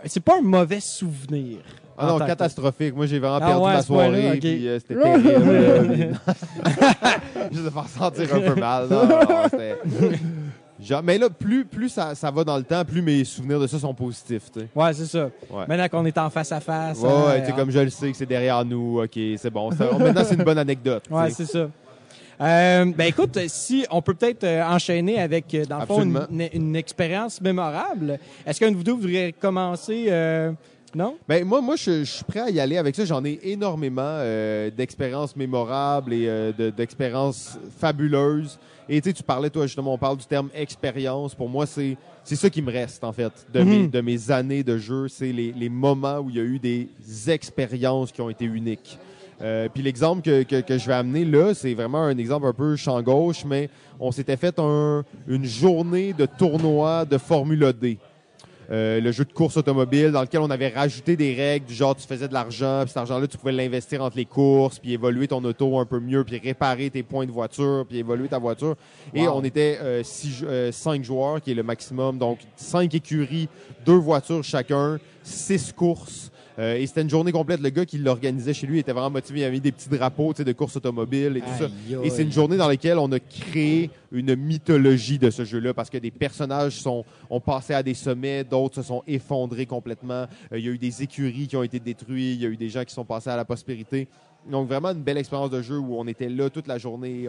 c'est 0.06 0.22
pas 0.24 0.39
un 0.39 0.43
mauvais 0.43 0.81
souvenir. 0.81 1.59
Ah 2.02 2.06
non, 2.06 2.18
catastrophique. 2.18 2.97
Moi, 2.97 3.05
j'ai 3.05 3.18
vraiment 3.18 3.36
Ah 3.43 3.47
perdu 3.47 3.62
ouais, 3.66 3.72
ma 3.74 3.82
soirée. 3.82 4.31
ok. 4.32 4.39
puis, 4.40 4.68
euh, 4.68 4.78
c'était 4.78 4.94
terrible. 4.94 6.18
Juste 7.52 7.64
de 7.66 7.68
faire 7.70 7.89
sentir 7.89 8.35
un 8.35 8.40
peu 8.40 8.55
mal. 8.59 8.86
Non, 8.89 9.06
Genre, 10.82 11.02
mais 11.02 11.19
là, 11.19 11.28
plus, 11.31 11.65
plus 11.65 11.89
ça, 11.90 12.15
ça 12.15 12.31
va 12.31 12.43
dans 12.44 12.57
le 12.57 12.62
temps, 12.62 12.85
plus 12.85 13.02
mes 13.02 13.24
souvenirs 13.24 13.61
de 13.61 13.66
ça 13.66 13.78
sont 13.78 13.94
positifs. 13.94 14.51
tu 14.52 14.61
sais. 14.61 14.69
Ouais, 14.74 14.93
c'est 14.94 15.07
ça. 15.07 15.24
Ouais. 15.51 15.65
Maintenant 15.69 15.89
qu'on 15.89 16.07
est 16.07 16.16
en 16.19 16.31
face 16.31 16.52
à 16.52 16.61
face. 16.61 16.98
Ouais, 17.01 17.09
hein, 17.09 17.43
ouais, 17.47 17.52
comme 17.57 17.70
je 17.70 17.81
le 17.81 17.90
sais 17.90 18.11
que 18.11 18.16
c'est 18.16 18.27
derrière 18.27 18.65
nous, 18.65 19.01
ok, 19.02 19.19
c'est 19.36 19.51
bon. 19.51 19.70
Maintenant, 19.98 20.23
c'est 20.24 20.35
une 20.36 20.44
bonne 20.44 20.59
anecdote. 20.59 21.02
tu 21.07 21.12
Ouais, 21.12 21.31
c'est 21.31 21.47
ça. 21.47 21.69
Euh, 22.43 22.86
ben 22.97 23.05
écoute, 23.07 23.39
si 23.48 23.85
on 23.90 24.01
peut 24.01 24.15
peut-être 24.15 24.44
euh, 24.44 24.62
enchaîner 24.65 25.20
avec, 25.20 25.52
euh, 25.55 25.66
dans 25.66 25.81
le 25.81 25.85
fond, 25.86 26.02
une, 26.02 26.16
Absolument. 26.16 26.48
une- 26.55 26.61
une 26.69 26.77
expérience 26.77 27.39
mémorable. 27.43 28.19
Est-ce 28.47 28.59
qu'un 28.59 28.70
de 28.70 28.77
vous 28.77 28.82
deux 28.82 28.94
voudrait 28.94 29.35
commencer? 29.39 30.07
euh, 30.09 30.51
non? 30.94 31.16
Ben, 31.28 31.44
moi, 31.44 31.61
moi 31.61 31.77
je, 31.77 32.02
je 32.02 32.11
suis 32.11 32.24
prêt 32.24 32.40
à 32.40 32.48
y 32.48 32.59
aller 32.59 32.78
avec 32.78 32.97
ça. 32.97 33.05
J'en 33.05 33.23
ai 33.27 33.39
énormément 33.43 34.01
euh, 34.05 34.70
d'expériences 34.70 35.36
mémorables 35.36 36.15
et 36.15 36.27
euh, 36.28 36.52
de- 36.57 36.70
d'expériences 36.70 37.59
fabuleuses. 37.78 38.59
Et 38.93 39.01
tu 39.01 39.09
sais, 39.09 39.12
tu 39.15 39.23
parlais, 39.23 39.51
toi, 39.51 39.67
justement, 39.67 39.95
on 39.95 39.99
parle 39.99 40.17
du 40.17 40.27
terme 40.27 40.49
expérience. 40.53 41.35
Pour 41.35 41.49
moi, 41.49 41.65
c'est 41.65 41.97
c'est 42.25 42.35
ça 42.37 42.51
qui 42.51 42.61
me 42.61 42.71
reste, 42.73 43.03
en 43.05 43.12
fait, 43.12 43.33
de, 43.55 43.62
mes, 43.62 43.79
Mhm. 43.85 43.91
de 43.91 44.01
mes 44.01 44.31
années 44.33 44.62
de 44.65 44.77
jeu. 44.79 45.07
C'est 45.09 45.33
les, 45.33 45.53
les 45.53 45.69
moments 45.69 46.19
où 46.19 46.29
il 46.29 46.37
y 46.37 46.41
a 46.41 46.43
eu 46.43 46.59
des 46.59 46.89
expériences 47.31 48.11
qui 48.12 48.21
ont 48.21 48.29
été 48.31 48.45
uniques. 48.45 48.99
Euh, 49.43 49.69
puis 49.73 49.83
l'exemple 49.83 50.21
que, 50.23 50.43
que, 50.43 50.61
que 50.61 50.77
je 50.77 50.87
vais 50.87 50.93
amener 50.93 51.25
là, 51.25 51.55
c'est 51.55 51.73
vraiment 51.73 52.03
un 52.03 52.19
exemple 52.19 52.47
un 52.47 52.53
peu 52.53 52.77
champ 52.77 53.01
gauche, 53.01 53.45
mais 53.47 53.71
on 53.99 54.11
s'était 54.12 54.37
fait 54.37 54.59
un- 54.59 55.03
une 55.29 55.45
journée 55.47 56.12
de 56.12 56.27
tournoi 56.27 57.05
de 57.07 57.17
Formule 57.17 57.73
D. 57.81 57.97
Euh, 58.71 59.01
le 59.01 59.11
jeu 59.11 59.25
de 59.25 59.33
course 59.33 59.57
automobile 59.57 60.13
dans 60.13 60.23
lequel 60.23 60.41
on 60.41 60.51
avait 60.51 60.69
rajouté 60.69 61.17
des 61.17 61.35
règles 61.35 61.67
du 61.67 61.75
genre 61.75 61.97
tu 61.97 62.07
faisais 62.07 62.29
de 62.29 62.35
l'argent, 62.35 62.83
puis 62.83 62.91
cet 62.91 62.99
argent-là 62.99 63.27
tu 63.27 63.37
pouvais 63.37 63.51
l'investir 63.51 64.01
entre 64.01 64.17
les 64.17 64.27
courses, 64.27 64.79
puis 64.79 64.93
évoluer 64.93 65.27
ton 65.27 65.43
auto 65.43 65.79
un 65.81 65.85
peu 65.85 65.99
mieux, 65.99 66.23
puis 66.23 66.39
réparer 66.39 66.89
tes 66.89 67.03
points 67.03 67.27
de 67.27 67.33
voiture, 67.33 67.85
puis 67.89 67.99
évoluer 67.99 68.29
ta 68.29 68.39
voiture. 68.39 68.77
Et 69.13 69.27
on 69.27 69.43
était 69.43 69.79
euh, 69.83 70.03
six, 70.05 70.45
euh, 70.45 70.71
cinq 70.71 71.03
joueurs, 71.03 71.41
qui 71.41 71.51
est 71.51 71.55
le 71.55 71.65
maximum, 71.65 72.17
donc 72.17 72.39
cinq 72.55 72.95
écuries, 72.95 73.49
deux 73.85 73.99
voitures 73.99 74.45
chacun, 74.45 75.01
six 75.25 75.73
courses. 75.73 76.31
Euh, 76.59 76.77
et 76.77 76.86
c'était 76.86 77.02
une 77.02 77.10
journée 77.10 77.32
complète. 77.32 77.60
Le 77.60 77.70
gars 77.70 77.86
qui 77.86 77.98
l'organisait 77.98 78.52
chez 78.52 78.66
lui 78.66 78.78
était 78.81 78.93
vraiment 78.93 79.10
motivé. 79.10 79.40
Il 79.40 79.44
avait 79.44 79.52
mis 79.52 79.60
des 79.60 79.72
petits 79.72 79.89
drapeaux 79.89 80.32
de 80.35 80.52
course 80.52 80.77
automobile 80.77 81.36
et 81.36 81.40
tout 81.40 81.59
ça. 81.59 81.68
Et 82.02 82.10
c'est 82.10 82.22
une 82.22 82.32
journée 82.32 82.56
dans 82.56 82.68
laquelle 82.68 82.98
on 82.98 83.10
a 83.12 83.20
créé 83.20 83.90
une 84.12 84.35
mythologie 84.35 85.18
de 85.18 85.31
ce 85.31 85.44
jeu-là 85.44 85.72
parce 85.74 85.89
que 85.90 85.98
des 85.98 86.10
personnages 86.10 86.72
sont, 86.81 87.05
ont 87.31 87.40
passé 87.40 87.74
à 87.74 87.82
des 87.82 87.94
sommets, 87.94 88.44
d'autres 88.44 88.77
se 88.77 88.82
sont 88.82 89.02
effondrés 89.06 89.66
complètement. 89.66 90.27
Euh, 90.52 90.59
il 90.59 90.64
y 90.64 90.68
a 90.68 90.72
eu 90.72 90.78
des 90.78 91.02
écuries 91.02 91.47
qui 91.47 91.56
ont 91.56 91.62
été 91.62 91.78
détruites, 91.78 92.36
il 92.36 92.43
y 92.43 92.47
a 92.47 92.48
eu 92.48 92.56
des 92.56 92.68
gens 92.68 92.85
qui 92.85 92.93
sont 92.94 93.05
passés 93.05 93.31
à 93.31 93.36
la 93.36 93.44
prospérité. 93.44 94.09
Donc 94.51 94.66
vraiment 94.68 94.90
une 94.90 95.02
belle 95.02 95.18
expérience 95.18 95.51
de 95.51 95.62
jeu 95.62 95.78
où 95.78 95.97
on 95.97 96.06
était 96.06 96.28
là 96.28 96.51
toute 96.51 96.66
la 96.66 96.78
journée. 96.78 97.28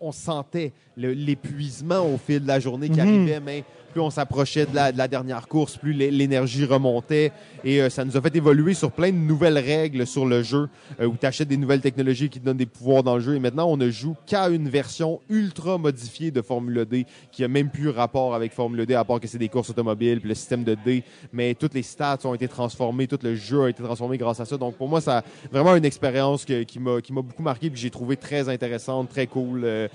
On 0.00 0.12
sentait 0.12 0.72
l'épuisement 0.96 2.00
au 2.00 2.18
fil 2.18 2.40
de 2.40 2.48
la 2.48 2.60
journée 2.60 2.88
qui 2.88 3.00
Mhm. 3.00 3.06
arrivait, 3.08 3.40
mais 3.40 3.64
plus 3.94 4.02
on 4.02 4.10
s'approchait 4.10 4.66
de 4.66 4.74
la, 4.74 4.90
de 4.90 4.98
la 4.98 5.06
dernière 5.06 5.46
course, 5.46 5.76
plus 5.76 5.92
l'é- 5.92 6.10
l'énergie 6.10 6.64
remontait. 6.64 7.30
Et 7.62 7.80
euh, 7.80 7.88
ça 7.88 8.04
nous 8.04 8.16
a 8.16 8.20
fait 8.20 8.34
évoluer 8.34 8.74
sur 8.74 8.90
plein 8.90 9.12
de 9.12 9.16
nouvelles 9.16 9.56
règles 9.56 10.04
sur 10.04 10.26
le 10.26 10.42
jeu, 10.42 10.68
euh, 11.00 11.06
où 11.06 11.14
tu 11.18 11.24
achètes 11.24 11.48
des 11.48 11.56
nouvelles 11.56 11.80
technologies 11.80 12.28
qui 12.28 12.40
te 12.40 12.44
donnent 12.44 12.56
des 12.56 12.66
pouvoirs 12.66 13.04
dans 13.04 13.14
le 13.14 13.20
jeu. 13.20 13.36
Et 13.36 13.38
maintenant, 13.38 13.68
on 13.68 13.76
ne 13.76 13.88
joue 13.88 14.16
qu'à 14.26 14.48
une 14.48 14.68
version 14.68 15.20
ultra 15.30 15.78
modifiée 15.78 16.32
de 16.32 16.42
Formule 16.42 16.84
D, 16.84 17.06
qui 17.30 17.44
a 17.44 17.48
même 17.48 17.70
plus 17.70 17.88
rapport 17.88 18.34
avec 18.34 18.52
Formule 18.52 18.84
D, 18.84 18.94
à 18.94 19.04
part 19.04 19.20
que 19.20 19.28
c'est 19.28 19.38
des 19.38 19.48
courses 19.48 19.70
automobiles, 19.70 20.18
puis 20.18 20.28
le 20.28 20.34
système 20.34 20.64
de 20.64 20.76
D. 20.84 21.04
Mais 21.32 21.54
toutes 21.54 21.74
les 21.74 21.82
stats 21.84 22.18
ont 22.24 22.34
été 22.34 22.48
transformées, 22.48 23.06
tout 23.06 23.20
le 23.22 23.36
jeu 23.36 23.62
a 23.62 23.68
été 23.70 23.82
transformé 23.82 24.18
grâce 24.18 24.40
à 24.40 24.44
ça. 24.44 24.56
Donc 24.56 24.74
pour 24.74 24.88
moi, 24.88 25.00
ça 25.00 25.18
a 25.18 25.22
vraiment 25.52 25.76
une 25.76 25.84
expérience 25.84 26.44
qui 26.44 26.78
m'a 26.80 27.22
beaucoup 27.22 27.42
marqué, 27.42 27.70
que 27.70 27.76
j'ai 27.76 27.90
trouvé 27.90 28.16
très 28.16 28.48
intéressante, 28.48 29.08
très 29.08 29.28
cool. 29.28 29.62
Euh, 29.64 29.88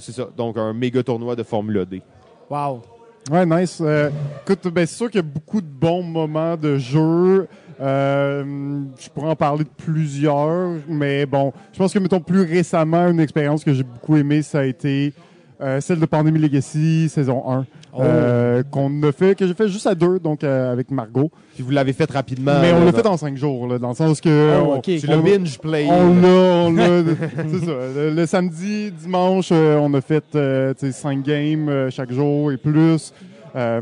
c'est 0.00 0.12
ça. 0.12 0.28
Donc 0.36 0.56
un 0.56 0.72
méga 0.72 1.02
tournoi 1.02 1.36
de 1.36 1.42
Formule 1.42 1.84
D. 1.84 2.00
Wow. 2.48 2.82
Ouais, 3.30 3.46
nice. 3.46 3.78
Euh, 3.80 4.10
écoute, 4.42 4.68
ben, 4.72 4.86
c'est 4.86 4.96
sûr 4.96 5.06
qu'il 5.06 5.16
y 5.16 5.20
a 5.20 5.22
beaucoup 5.22 5.62
de 5.62 5.66
bons 5.66 6.02
moments 6.02 6.56
de 6.58 6.76
jeu. 6.76 7.48
Euh, 7.80 8.84
je 8.98 9.08
pourrais 9.08 9.30
en 9.30 9.36
parler 9.36 9.64
de 9.64 9.70
plusieurs, 9.76 10.74
mais 10.88 11.24
bon, 11.24 11.52
je 11.72 11.78
pense 11.78 11.92
que, 11.92 11.98
mettons, 11.98 12.20
plus 12.20 12.42
récemment, 12.42 13.08
une 13.08 13.20
expérience 13.20 13.64
que 13.64 13.72
j'ai 13.72 13.82
beaucoup 13.82 14.16
aimée, 14.16 14.42
ça 14.42 14.60
a 14.60 14.64
été 14.64 15.14
euh, 15.60 15.80
celle 15.80 16.00
de 16.00 16.06
Pandemic 16.06 16.42
Legacy, 16.42 17.08
saison 17.08 17.50
1, 17.50 17.66
euh, 18.00 18.62
qu'on 18.70 19.02
a 19.02 19.12
fait, 19.12 19.34
que 19.36 19.46
j'ai 19.46 19.54
fait 19.54 19.68
juste 19.68 19.86
à 19.86 19.94
deux, 19.94 20.18
donc 20.18 20.42
euh, 20.44 20.72
avec 20.72 20.90
Margot. 20.90 21.30
Puis 21.54 21.62
vous 21.62 21.70
l'avez 21.70 21.92
fait 21.92 22.10
rapidement. 22.10 22.60
Mais 22.60 22.72
on 22.72 22.84
l'a 22.84 22.92
fait 22.92 23.06
en 23.06 23.16
cinq 23.16 23.36
jours, 23.36 23.66
là, 23.68 23.78
dans 23.78 23.90
le 23.90 23.94
sens 23.94 24.20
que... 24.20 24.58
Oh, 24.60 24.70
on- 24.72 24.76
ok. 24.78 24.82
Tu 24.82 25.06
l'as 25.06 25.18
on- 25.18 25.22
binge 25.22 25.58
play. 25.58 25.86
On 25.88 26.14
l'a, 26.20 26.28
on 26.28 26.72
l'a. 26.72 26.86
c'est 27.50 27.64
ça. 27.64 27.72
Le, 27.96 28.10
le 28.14 28.26
samedi, 28.26 28.90
dimanche, 28.90 29.50
euh, 29.52 29.76
on 29.80 29.92
a 29.94 30.00
fait 30.00 30.24
euh, 30.34 30.74
cinq 30.92 31.22
games 31.22 31.68
euh, 31.68 31.90
chaque 31.90 32.12
jour 32.12 32.50
et 32.52 32.56
plus. 32.56 33.12
Euh, 33.56 33.80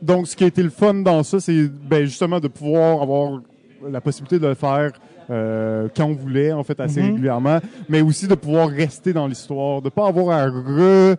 donc, 0.00 0.26
ce 0.26 0.36
qui 0.36 0.44
a 0.44 0.46
été 0.48 0.62
le 0.62 0.70
fun 0.70 0.94
dans 0.94 1.22
ça, 1.22 1.40
c'est 1.40 1.68
ben, 1.68 2.04
justement 2.04 2.40
de 2.40 2.48
pouvoir 2.48 3.02
avoir 3.02 3.40
la 3.88 4.00
possibilité 4.00 4.38
de 4.38 4.46
le 4.46 4.54
faire 4.54 4.92
euh, 5.30 5.88
quand 5.96 6.04
on 6.06 6.12
voulait, 6.14 6.52
en 6.52 6.62
fait, 6.64 6.78
assez 6.80 7.00
Mhm. 7.00 7.06
régulièrement, 7.12 7.58
mais 7.88 8.00
aussi 8.02 8.26
de 8.26 8.34
pouvoir 8.34 8.68
rester 8.68 9.12
dans 9.12 9.26
l'histoire, 9.26 9.80
de 9.80 9.88
pas 9.88 10.06
avoir 10.08 10.36
à, 10.36 10.46
re- 10.48 11.16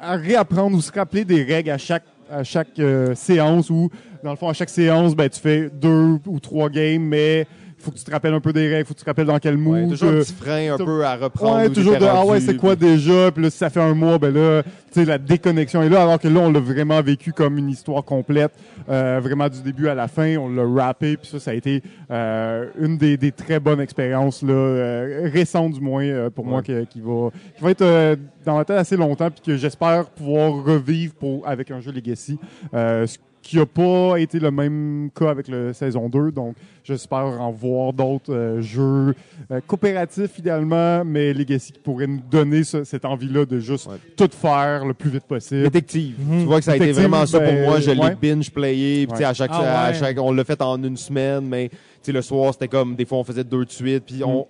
à 0.00 0.16
réapprendre 0.16 0.76
ou 0.76 0.80
se 0.80 0.92
rappeler 0.92 1.24
des 1.24 1.42
règles 1.42 1.70
à 1.70 1.78
chaque 1.78 2.04
à 2.30 2.44
chaque 2.44 2.78
euh, 2.78 3.14
séance 3.14 3.70
ou 3.70 3.90
dans 4.22 4.30
le 4.30 4.36
fond 4.36 4.48
à 4.48 4.52
chaque 4.52 4.70
séance 4.70 5.16
ben 5.16 5.28
tu 5.28 5.40
fais 5.40 5.68
deux 5.68 6.18
ou 6.26 6.38
trois 6.40 6.70
games 6.70 7.02
mais 7.02 7.46
faut 7.80 7.90
que 7.90 7.96
tu 7.98 8.04
te 8.04 8.10
rappelles 8.10 8.34
un 8.34 8.40
peu 8.40 8.52
des 8.52 8.68
règles, 8.68 8.86
faut 8.86 8.94
que 8.94 8.98
tu 8.98 9.04
te 9.04 9.10
rappelles 9.10 9.26
dans 9.26 9.38
quel 9.38 9.56
Ouais, 9.56 9.82
mood. 9.82 9.90
toujours 9.90 10.10
un 10.10 10.14
euh, 10.14 10.20
petit 10.22 10.32
frein 10.34 10.74
un 10.74 10.76
peu 10.78 11.04
à 11.04 11.16
reprendre. 11.16 11.56
Ouais, 11.58 11.68
toujours 11.70 11.96
de 11.98 12.04
ah 12.04 12.24
ouais, 12.24 12.40
c'est 12.40 12.56
quoi 12.56 12.76
déjà? 12.76 13.30
Puis 13.32 13.42
là 13.42 13.50
si 13.50 13.58
ça 13.58 13.70
fait 13.70 13.80
un 13.80 13.94
mois, 13.94 14.18
ben 14.18 14.32
là, 14.34 14.62
tu 14.62 14.70
sais 14.92 15.04
la 15.04 15.18
déconnexion 15.18 15.82
est 15.82 15.88
là 15.88 16.02
alors 16.02 16.18
que 16.18 16.28
là 16.28 16.40
on 16.40 16.50
l'a 16.52 16.60
vraiment 16.60 17.00
vécu 17.02 17.32
comme 17.32 17.58
une 17.58 17.68
histoire 17.70 18.04
complète, 18.04 18.52
euh, 18.88 19.20
vraiment 19.22 19.48
du 19.48 19.60
début 19.62 19.88
à 19.88 19.94
la 19.94 20.08
fin, 20.08 20.36
on 20.36 20.48
l'a 20.48 20.64
rappé 20.84 21.16
puis 21.16 21.28
ça 21.30 21.40
ça 21.40 21.50
a 21.52 21.54
été 21.54 21.82
euh, 22.10 22.66
une 22.78 22.98
des, 22.98 23.16
des 23.16 23.32
très 23.32 23.60
bonnes 23.60 23.80
expériences 23.80 24.42
là 24.42 24.52
euh, 24.52 25.30
récentes 25.32 25.72
du 25.72 25.80
moins 25.80 26.04
euh, 26.04 26.30
pour 26.30 26.44
moi 26.44 26.58
Ouais. 26.66 26.84
qui, 26.86 26.98
qui 26.98 27.00
va 27.00 27.30
qui 27.56 27.62
va 27.64 27.70
être 27.70 27.82
euh, 27.82 28.16
dans 28.44 28.58
la 28.58 28.64
tête 28.64 28.76
assez 28.78 28.96
longtemps 28.96 29.30
puis 29.30 29.40
que 29.44 29.56
j'espère 29.56 30.06
pouvoir 30.10 30.52
revivre 30.64 31.14
pour 31.14 31.46
avec 31.46 31.70
un 31.70 31.80
jeu 31.80 31.92
Legacy. 31.92 32.38
Euh, 32.74 33.06
ce 33.06 33.16
qui 33.50 33.58
a 33.58 33.66
pas 33.66 34.16
été 34.18 34.38
le 34.38 34.50
même 34.52 35.10
cas 35.14 35.30
avec 35.30 35.48
le 35.48 35.72
saison 35.72 36.08
2, 36.08 36.30
donc 36.30 36.54
j'espère 36.84 37.40
en 37.40 37.50
voir 37.50 37.92
d'autres 37.92 38.32
euh, 38.32 38.60
jeux 38.60 39.14
euh, 39.50 39.60
coopératifs 39.66 40.38
idéalement, 40.38 41.04
mais 41.04 41.32
Legacy 41.32 41.72
qui 41.72 41.80
pourrait 41.80 42.06
nous 42.06 42.20
donner 42.30 42.62
ce- 42.62 42.84
cette 42.84 43.04
envie-là 43.04 43.44
de 43.46 43.58
juste 43.58 43.88
Ouais. 43.88 43.96
tout 44.16 44.28
faire 44.30 44.84
le 44.84 44.94
plus 44.94 45.10
vite 45.10 45.24
possible. 45.24 45.64
Détective. 45.64 46.14
Tu 46.16 46.44
vois 46.44 46.58
que 46.58 46.64
ça 46.64 46.72
a 46.72 46.76
été 46.76 46.92
vraiment 46.92 47.26
ça 47.26 47.40
pour 47.40 47.48
ben, 47.52 47.64
moi. 47.64 47.80
Je 47.80 47.90
l'ai 47.90 48.00
ouais. 48.00 48.14
binge 48.20 48.50
playé. 48.50 49.06
Puis, 49.06 49.12
tu 49.14 49.18
sais, 49.18 49.24
à 49.24 49.34
chaque, 49.34 49.50
Ah 49.52 49.86
à 49.86 49.92
chaque, 49.94 50.18
on 50.20 50.32
l'a 50.32 50.44
fait 50.44 50.60
en 50.62 50.82
une 50.82 50.96
semaine, 50.96 51.46
mais 51.46 51.68
tu 51.70 51.76
sais, 52.02 52.12
le 52.12 52.22
soir, 52.22 52.52
c'était 52.52 52.68
comme 52.68 52.94
des 52.94 53.04
fois 53.04 53.18
on 53.18 53.24
faisait 53.24 53.42
deux 53.44 53.64
de 53.64 53.70
suite. 53.70 54.04
Puis 54.06 54.22
on, 54.24 54.46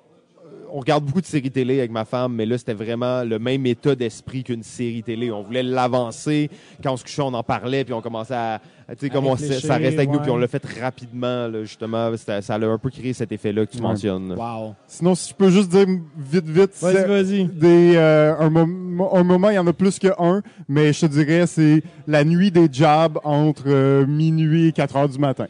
on 0.72 0.78
regarde 0.78 1.04
beaucoup 1.04 1.20
de 1.20 1.26
séries 1.26 1.50
télé 1.50 1.78
avec 1.80 1.90
ma 1.90 2.04
femme, 2.04 2.34
mais 2.34 2.46
là, 2.46 2.56
c'était 2.56 2.74
vraiment 2.74 3.24
le 3.24 3.40
même 3.40 3.66
état 3.66 3.96
d'esprit 3.96 4.44
qu'une 4.44 4.62
série 4.62 5.02
télé. 5.02 5.32
On 5.32 5.42
voulait 5.42 5.64
l'avancer. 5.64 6.48
Quand 6.80 6.92
on 6.92 6.96
se 6.96 7.02
couchait, 7.02 7.22
on 7.22 7.34
en 7.34 7.42
parlait, 7.42 7.82
puis 7.84 7.92
on 7.92 8.00
commençait 8.00 8.34
à, 8.34 8.60
sais, 8.98 9.08
comme 9.10 9.26
on, 9.26 9.36
ça 9.36 9.76
reste 9.76 9.98
avec 9.98 10.10
nous, 10.10 10.18
puis 10.20 10.30
on 10.30 10.36
l'a 10.36 10.48
fait 10.48 10.62
rapidement, 10.80 11.46
là, 11.48 11.62
justement. 11.62 12.10
Ça 12.16 12.54
a 12.54 12.58
un 12.66 12.78
peu 12.78 12.90
créé 12.90 13.12
cet 13.12 13.30
effet-là 13.32 13.64
que 13.66 13.70
tu 13.72 13.76
Ouais. 13.78 13.82
mentionnes. 13.84 14.32
Wow. 14.36 14.74
Sinon, 14.86 15.14
si 15.14 15.30
je 15.30 15.34
peux 15.34 15.50
juste 15.50 15.68
dire 15.70 15.86
vite, 16.18 16.46
vite, 16.48 16.72
Vas-y, 16.80 16.94
c'est- 16.94 17.06
vas-y. 17.06 17.44
des, 17.46 17.92
euh, 17.96 18.34
un, 18.38 18.46
un 18.46 19.22
moment, 19.24 19.50
il 19.50 19.54
y 19.54 19.58
en 19.58 19.66
a 19.66 19.72
plus 19.72 19.98
que 19.98 20.08
un, 20.18 20.42
mais 20.68 20.92
je 20.92 21.00
te 21.02 21.06
dirais, 21.06 21.46
c'est 21.46 21.82
la 22.06 22.24
nuit 22.24 22.50
des 22.50 22.68
jobs 22.72 23.18
entre 23.24 23.64
euh, 23.66 24.06
minuit 24.06 24.66
et 24.68 24.72
4 24.72 24.96
heures 24.96 25.08
du 25.08 25.18
matin. 25.18 25.46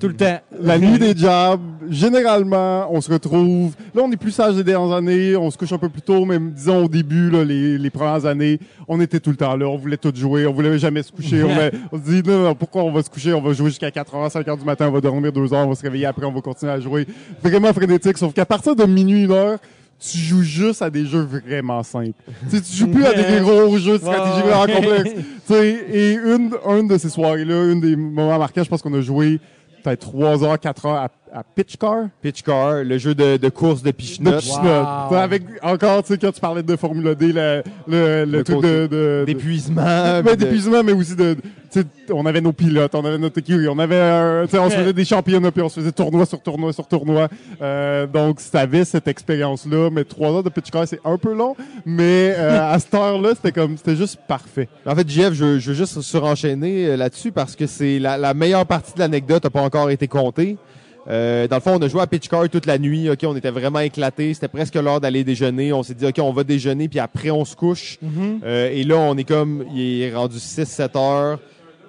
Tout 0.00 0.08
le 0.08 0.14
temps. 0.16 0.40
La 0.60 0.78
nuit 0.78 0.98
des 0.98 1.14
jobs, 1.16 1.60
généralement, 1.90 2.86
on 2.90 3.00
se 3.00 3.10
retrouve. 3.12 3.74
Là, 3.94 4.02
on 4.04 4.10
est 4.12 4.16
plus 4.16 4.30
sage 4.30 4.54
des 4.56 4.64
dernières 4.64 4.94
années, 4.96 5.36
on 5.36 5.50
se 5.50 5.56
couche 5.58 5.72
un 5.72 5.78
peu 5.78 5.88
plus 5.88 6.02
tôt, 6.02 6.24
mais 6.24 6.38
disons 6.38 6.84
au 6.84 6.88
début, 6.88 7.30
là, 7.30 7.44
les, 7.44 7.78
les 7.78 7.90
premières 7.90 8.24
années, 8.26 8.58
on 8.88 9.00
était 9.00 9.20
tout 9.20 9.30
le 9.30 9.36
temps 9.36 9.56
là, 9.56 9.66
on 9.68 9.76
voulait 9.76 9.96
tout 9.96 10.12
jouer, 10.14 10.46
on 10.46 10.52
voulait 10.52 10.78
jamais 10.78 11.02
se 11.02 11.12
coucher. 11.12 11.42
on, 11.42 11.50
a- 11.50 11.70
on 11.92 11.98
se 11.98 12.10
dit, 12.10 12.22
non, 12.28 12.44
non, 12.44 12.54
pourquoi 12.54 12.82
on 12.84 12.92
va 12.92 13.02
se 13.02 13.10
coucher? 13.10 13.32
On 13.32 13.40
va 13.42 13.52
jouer 13.52 13.70
jusqu'à 13.70 13.90
4 13.90 14.14
heures, 14.14 14.30
5 14.30 14.46
heures 14.48 14.56
du 14.56 14.64
matin, 14.64 14.88
on 14.88 14.92
va 14.92 15.00
dormir 15.00 15.32
2 15.32 15.52
heures, 15.54 15.66
on 15.66 15.70
va 15.70 15.74
se 15.74 15.82
réveiller 15.82 16.06
après, 16.06 16.26
on 16.26 16.32
va 16.32 16.40
continuer 16.40 16.72
à 16.72 16.80
jouer. 16.80 17.06
Vraiment 17.42 17.72
frénétique, 17.72 18.18
sauf 18.18 18.32
qu'à 18.32 18.46
partir 18.46 18.74
de 18.76 18.84
minuit, 18.84 19.24
une 19.24 19.32
heure, 19.32 19.58
tu 20.00 20.18
joues 20.18 20.42
juste 20.42 20.82
à 20.82 20.90
des 20.90 21.06
jeux 21.06 21.20
vraiment 21.46 21.82
simples. 21.84 22.10
tu 22.50 22.60
tu 22.60 22.76
joues 22.76 22.88
plus 22.88 23.04
à 23.04 23.12
des 23.14 23.40
gros 23.40 23.76
jeux 23.78 23.92
de 23.92 23.98
stratégie 23.98 24.42
vraiment 24.48 24.66
complexes. 24.80 25.12
Tu 25.14 25.54
sais, 25.54 25.84
et 25.92 26.12
une, 26.14 26.50
une 26.66 26.88
de 26.88 26.98
ces 26.98 27.08
soirées-là, 27.08 27.70
une 27.70 27.80
des 27.80 27.94
moments 27.94 28.36
marquants, 28.38 28.64
je 28.64 28.68
pense 28.68 28.82
qu'on 28.82 28.94
a 28.94 29.00
joué 29.00 29.38
peut-être 29.82 30.00
3 30.00 30.44
heures, 30.44 30.58
4 30.58 30.86
heures 30.86 31.08
à 31.34 31.42
Pitch 31.42 31.76
Car? 31.76 32.04
Pitch 32.20 32.42
Car, 32.42 32.84
le 32.84 32.98
jeu 32.98 33.14
de, 33.14 33.36
de 33.36 33.48
course 33.48 33.82
de. 33.82 33.90
Pichenote. 33.90 34.44
Wow. 34.44 35.14
Avec, 35.16 35.42
encore, 35.62 36.02
tu 36.02 36.12
sais, 36.12 36.18
quand 36.18 36.32
tu 36.32 36.40
parlais 36.40 36.62
de 36.62 36.76
Formule 36.76 37.14
D, 37.14 37.32
le, 37.32 37.62
le, 37.88 38.24
le, 38.24 38.24
Le 38.24 38.44
truc 38.44 38.60
de, 38.62 38.86
de, 38.86 39.24
D'épuisement. 39.26 39.82
de- 40.22 40.34
d'épuisement, 40.34 40.82
mais 40.84 40.92
aussi 40.92 41.16
de, 41.16 41.34
tu 41.34 41.80
sais, 41.80 41.84
on 42.10 42.26
avait 42.26 42.40
nos 42.40 42.52
pilotes, 42.52 42.94
on 42.94 43.04
avait 43.04 43.16
notre 43.18 43.38
écurie, 43.38 43.66
on 43.68 43.78
avait, 43.78 43.98
un- 44.00 44.44
tu 44.44 44.50
sais, 44.52 44.58
on 44.58 44.68
se 44.68 44.76
faisait 44.76 44.92
des 44.92 45.04
championnats, 45.04 45.50
puis 45.50 45.62
on 45.62 45.68
se 45.68 45.80
faisait 45.80 45.92
tournoi 45.92 46.26
sur 46.26 46.40
tournoi 46.42 46.72
sur 46.72 46.86
tournoi. 46.86 47.28
Euh, 47.62 48.06
donc, 48.06 48.40
si 48.40 48.50
t'avais 48.50 48.84
cette 48.84 49.08
expérience-là, 49.08 49.88
mais 49.90 50.04
trois 50.04 50.30
heures 50.30 50.42
de 50.42 50.50
pitch 50.50 50.70
car, 50.70 50.86
c'est 50.86 51.00
un 51.04 51.16
peu 51.16 51.32
long, 51.34 51.56
mais 51.86 52.34
euh, 52.36 52.72
à 52.72 52.78
cette 52.78 52.92
heure-là, 52.94 53.30
c'était 53.34 53.52
comme, 53.52 53.76
c'était 53.78 53.96
juste 53.96 54.18
parfait. 54.28 54.68
En 54.86 54.94
fait, 54.94 55.08
Jeff, 55.08 55.32
je, 55.32 55.58
je 55.58 55.68
veux 55.70 55.74
juste 55.76 56.00
surenchaîner 56.02 56.86
euh, 56.88 56.96
là-dessus 56.96 57.32
parce 57.32 57.56
que 57.56 57.66
c'est 57.66 57.98
la, 57.98 58.18
la 58.18 58.34
meilleure 58.34 58.66
partie 58.66 58.92
de 58.94 58.98
l'anecdote 58.98 59.44
n'a 59.44 59.50
pas 59.50 59.62
encore 59.62 59.88
été 59.90 60.08
comptée. 60.08 60.56
Euh, 61.08 61.48
dans 61.48 61.56
le 61.56 61.60
fond, 61.62 61.72
on 61.74 61.82
a 61.82 61.88
joué 61.88 62.00
à 62.00 62.06
pitch 62.06 62.28
car 62.28 62.48
toute 62.48 62.66
la 62.66 62.78
nuit. 62.78 63.10
Ok, 63.10 63.20
on 63.24 63.34
était 63.36 63.50
vraiment 63.50 63.80
éclatés. 63.80 64.34
C'était 64.34 64.48
presque 64.48 64.74
l'heure 64.76 65.00
d'aller 65.00 65.24
déjeuner. 65.24 65.72
On 65.72 65.82
s'est 65.82 65.94
dit, 65.94 66.06
ok, 66.06 66.16
on 66.20 66.32
va 66.32 66.44
déjeuner 66.44 66.88
puis 66.88 66.98
après 67.00 67.30
on 67.30 67.44
se 67.44 67.56
couche. 67.56 67.98
Euh, 68.44 68.70
et 68.72 68.84
là, 68.84 68.96
on 68.98 69.16
est 69.16 69.24
comme, 69.24 69.64
il 69.74 70.02
est 70.02 70.14
rendu 70.14 70.36
6-7 70.36 70.96
heures. 70.98 71.38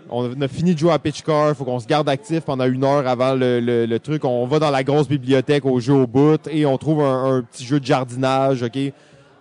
On 0.09 0.41
a 0.41 0.47
fini 0.47 0.73
de 0.73 0.79
jouer 0.79 0.91
à 0.91 0.99
pitch 0.99 1.21
car. 1.21 1.55
Faut 1.55 1.63
qu'on 1.63 1.79
se 1.79 1.87
garde 1.87 2.09
actif 2.09 2.41
pendant 2.41 2.65
une 2.65 2.83
heure 2.83 3.07
avant 3.07 3.33
le, 3.35 3.59
le- 3.59 3.85
le 3.85 3.99
truc. 3.99 4.25
On 4.25 4.45
va 4.47 4.59
dans 4.59 4.71
la 4.71 4.83
grosse 4.83 5.07
bibliothèque 5.07 5.65
au 5.65 5.79
jeu 5.79 5.93
au 5.93 6.07
bout 6.07 6.41
et 6.51 6.65
on 6.65 6.77
trouve 6.77 7.01
un, 7.01 7.37
un 7.37 7.41
petit 7.43 7.65
jeu 7.65 7.79
de 7.79 7.85
jardinage. 7.85 8.63
Ok? 8.63 8.77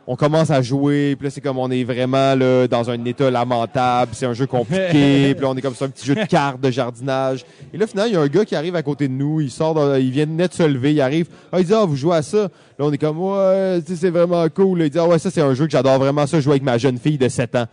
On 0.07 0.17
commence 0.17 0.51
à 0.51 0.61
jouer, 0.63 1.15
puis 1.17 1.27
là 1.27 1.31
c'est 1.31 1.41
comme 1.41 1.59
on 1.59 1.71
est 1.71 1.85
vraiment 1.85 2.35
là 2.35 2.67
dans 2.67 2.91
un 2.91 3.05
état 3.05 3.31
lamentable, 3.31 4.11
c'est 4.15 4.27
un 4.27 4.33
jeu 4.35 4.47
compliqué, 4.47 4.89
puis 5.35 5.43
là 5.43 5.49
on 5.49 5.57
est 5.57 5.63
comme 5.63 5.75
ça 5.77 5.85
un 5.85 5.89
petit 5.91 6.05
jeu 6.07 6.15
de 6.17 6.25
cartes 6.25 6.61
de 6.61 6.71
jardinage. 6.71 7.45
Et 7.73 7.79
là 7.79 7.87
finalement 7.87 8.09
il 8.11 8.15
y 8.15 8.17
a 8.17 8.21
un 8.21 8.27
gars 8.27 8.45
qui 8.45 8.57
arrive 8.57 8.75
à 8.75 8.83
côté 8.83 9.07
de 9.09 9.13
nous, 9.13 9.41
il 9.41 9.51
sort, 9.51 9.75
de- 9.75 10.01
il 10.01 10.11
vient 10.11 10.27
de 10.27 10.33
net 10.33 10.53
se 10.53 10.63
lever, 10.65 10.93
il 10.93 11.01
arrive, 11.01 11.27
ah 11.53 11.61
il 11.61 11.67
dit 11.67 11.73
ah 11.75 11.85
vous 11.85 11.97
jouez 11.97 12.17
à 12.17 12.23
ça. 12.23 12.39
Là 12.43 12.49
on 12.81 12.93
est 12.93 12.99
comme 12.99 13.19
ouais 13.21 13.81
c'est 13.87 14.11
vraiment 14.11 14.45
cool. 14.49 14.83
Il 14.83 14.91
dit 14.91 14.99
ah 14.99 15.07
ouais 15.07 15.19
ça 15.19 15.31
c'est 15.31 15.41
un 15.43 15.55
jeu 15.55 15.67
que 15.67 15.73
j'adore 15.73 15.99
vraiment 15.99 16.27
ça 16.27 16.41
jouer 16.41 16.53
avec 16.55 16.63
ma 16.65 16.79
jeune 16.79 16.99
fille 16.99 17.19
de 17.19 17.29
7 17.29 17.55
ans. 17.57 17.67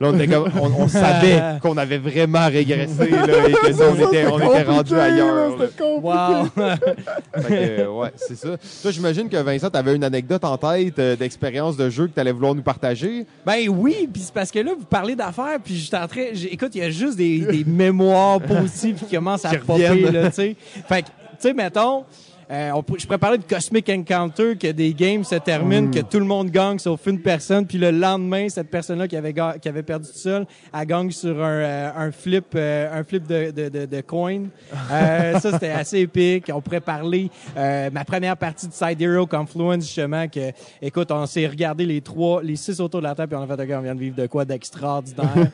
Là 0.00 0.10
on 0.10 0.14
était 0.14 0.28
comme 0.32 0.48
on, 0.60 0.82
on 0.84 0.88
savait 0.88 1.42
qu'on 1.60 1.76
avait 1.76 1.98
vraiment 1.98 2.46
régressé 2.46 3.10
là, 3.10 3.48
et 3.48 3.52
que 3.52 3.72
ça, 3.72 3.84
on 3.90 3.94
était 4.08 4.26
on 4.26 4.38
était 4.38 4.62
rendu 4.62 4.94
ailleurs. 4.94 5.34
là. 5.34 5.56
C'était 5.58 5.82
compliqué. 5.82 6.06
Wow. 6.06 7.42
Fait 7.42 7.48
que, 7.48 7.80
euh, 7.82 7.90
ouais, 7.90 8.12
c'est 8.16 8.36
ça. 8.36 8.48
Toi, 8.82 8.90
j'imagine 8.92 9.28
que 9.28 9.36
Vincent, 9.38 9.70
t'avais 9.70 9.96
une 9.96 10.04
anecdote 10.04 10.44
en 10.44 10.56
tête 10.56 10.98
euh, 11.00 11.16
d'expérience 11.16 11.76
de 11.76 11.90
jeu 11.90 12.06
que 12.06 12.12
t'allais 12.12 12.30
vouloir 12.32 12.54
nous 12.54 12.62
partager. 12.62 13.26
Ben 13.44 13.68
oui, 13.68 14.08
puis 14.12 14.22
c'est 14.22 14.34
parce 14.34 14.50
que 14.52 14.60
là, 14.60 14.72
vous 14.78 14.84
parlez 14.84 15.16
d'affaires, 15.16 15.58
puis 15.64 15.74
j'étais 15.76 15.96
en 15.96 16.06
train... 16.06 16.26
j'ai- 16.32 16.52
Écoute, 16.54 16.70
il 16.76 16.82
y 16.82 16.84
a 16.84 16.90
juste 16.90 17.16
des, 17.16 17.40
des 17.40 17.64
mémoires 17.64 18.40
positives 18.40 18.96
qui 19.08 19.16
commencent 19.16 19.44
à 19.44 19.50
Qui 19.56 19.58
popper, 19.58 20.10
là, 20.12 20.28
tu 20.28 20.34
sais. 20.36 20.56
Fait 20.88 21.02
que, 21.02 21.08
tu 21.08 21.12
sais, 21.40 21.52
mettons... 21.54 22.04
euh, 22.50 22.70
on 22.74 22.84
je 22.96 23.04
pourrais 23.04 23.18
parler 23.18 23.38
de 23.38 23.44
Cosmic 23.44 23.88
Encounter, 23.88 24.56
que 24.56 24.72
des 24.72 24.94
games 24.94 25.24
se 25.24 25.34
terminent, 25.36 25.90
que 25.90 26.00
tout 26.00 26.18
le 26.18 26.24
monde 26.24 26.50
gagne 26.50 26.78
sauf 26.78 27.06
une 27.06 27.20
personne, 27.20 27.66
puis 27.66 27.78
le 27.78 27.90
lendemain, 27.90 28.48
cette 28.48 28.70
personne-là 28.70 29.06
qui 29.06 29.16
avait 29.16 29.34
qui 29.60 29.68
avait 29.68 29.82
perdu 29.82 30.08
tout 30.08 30.18
seul, 30.18 30.46
elle 30.74 30.86
gagne 30.86 31.10
sur 31.10 31.42
un, 31.42 31.60
euh, 31.60 31.90
un 31.96 32.10
flip, 32.10 32.46
euh, 32.54 33.00
un 33.00 33.04
flip 33.04 33.26
de, 33.26 33.50
de, 33.50 33.68
de, 33.68 33.86
de 33.86 34.00
coin. 34.00 34.44
Euh, 34.90 35.38
ça, 35.40 35.52
c'était 35.52 35.70
assez 35.70 35.98
épique. 36.00 36.50
On 36.52 36.60
pourrait 36.60 36.80
parler 36.80 37.30
euh, 37.56 37.90
ma 37.90 38.04
première 38.04 38.36
partie 38.36 38.66
de 38.68 38.72
Side 38.72 39.00
Hero 39.00 39.26
Confluence, 39.26 39.84
justement, 39.84 40.28
que, 40.28 40.52
écoute, 40.82 41.10
on 41.10 41.26
s'est 41.26 41.46
regardé 41.46 41.86
les 41.86 42.00
trois, 42.00 42.42
les 42.42 42.56
six 42.56 42.80
autour 42.80 43.00
de 43.00 43.06
la 43.06 43.14
table, 43.14 43.34
puis 43.34 43.38
on 43.38 43.50
a 43.50 43.56
fait, 43.56 43.62
OK, 43.62 43.78
on 43.78 43.82
vient 43.82 43.94
de 43.94 44.00
vivre 44.00 44.16
de 44.16 44.26
quoi 44.26 44.44
d'extraordinaire. 44.44 45.28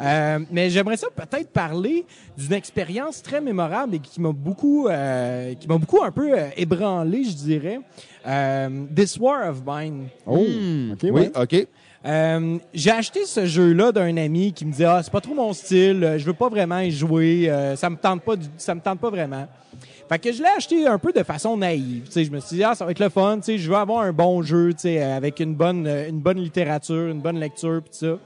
Euh, 0.00 0.38
mais 0.50 0.70
j'aimerais 0.70 0.96
ça 0.96 1.08
peut-être 1.14 1.50
parler 1.50 2.06
d'une 2.36 2.54
expérience 2.54 3.22
très 3.22 3.40
mémorable 3.40 3.96
et 3.96 3.98
qui 3.98 4.20
m'a 4.20 4.32
beaucoup, 4.32 4.88
euh, 4.88 5.54
qui 5.54 5.68
m'a 5.68 5.76
beaucoup 5.76 6.02
un 6.02 6.10
peu 6.10 6.32
ébranlé, 6.56 7.24
je 7.24 7.34
dirais. 7.36 7.80
Euh, 8.26 8.68
This 8.94 9.16
War 9.18 9.48
of 9.50 9.62
Mine. 9.66 10.08
Oh, 10.26 10.36
Hmm. 10.38 10.92
ok, 10.92 10.98
oui. 11.12 11.28
OK. 11.34 11.66
Euh, 12.06 12.56
j'ai 12.72 12.90
acheté 12.90 13.26
ce 13.26 13.44
jeu-là 13.44 13.92
d'un 13.92 14.16
ami 14.16 14.52
qui 14.54 14.64
me 14.64 14.70
disait 14.72 14.86
ah 14.86 15.00
c'est 15.02 15.12
pas 15.12 15.20
trop 15.20 15.34
mon 15.34 15.52
style, 15.52 16.02
euh, 16.02 16.18
je 16.18 16.24
veux 16.24 16.32
pas 16.32 16.48
vraiment 16.48 16.78
y 16.80 16.90
jouer, 16.90 17.50
euh, 17.50 17.76
ça 17.76 17.90
me 17.90 17.96
tente 17.96 18.22
pas, 18.22 18.36
du- 18.36 18.46
ça 18.56 18.74
me 18.74 18.80
tente 18.80 18.98
pas 19.00 19.10
vraiment. 19.10 19.46
Fait 20.08 20.18
que 20.18 20.32
je 20.32 20.38
l'ai 20.42 20.48
acheté 20.56 20.86
un 20.86 20.98
peu 20.98 21.12
de 21.12 21.22
façon 21.22 21.56
naïve. 21.58 22.04
Tu 22.06 22.12
sais, 22.12 22.24
je 22.24 22.30
me 22.30 22.40
suis 22.40 22.56
dit 22.56 22.64
ah 22.64 22.74
ça 22.74 22.86
va 22.86 22.90
être 22.92 23.00
le 23.00 23.10
fun, 23.10 23.36
tu 23.36 23.42
sais, 23.44 23.58
je 23.58 23.68
veux 23.70 23.76
avoir 23.76 24.00
un 24.02 24.12
bon 24.12 24.40
jeu, 24.42 24.72
tu 24.72 24.80
sais, 24.80 25.02
euh, 25.02 25.14
avec 25.16 25.40
une 25.40 25.54
bonne, 25.54 25.86
euh, 25.86 26.08
une 26.08 26.20
bonne 26.20 26.38
littérature, 26.38 27.08
une 27.10 27.20
bonne 27.20 27.38
lecture, 27.38 27.82
pis 27.82 27.90
tout 27.90 28.06
ça. 28.06 28.18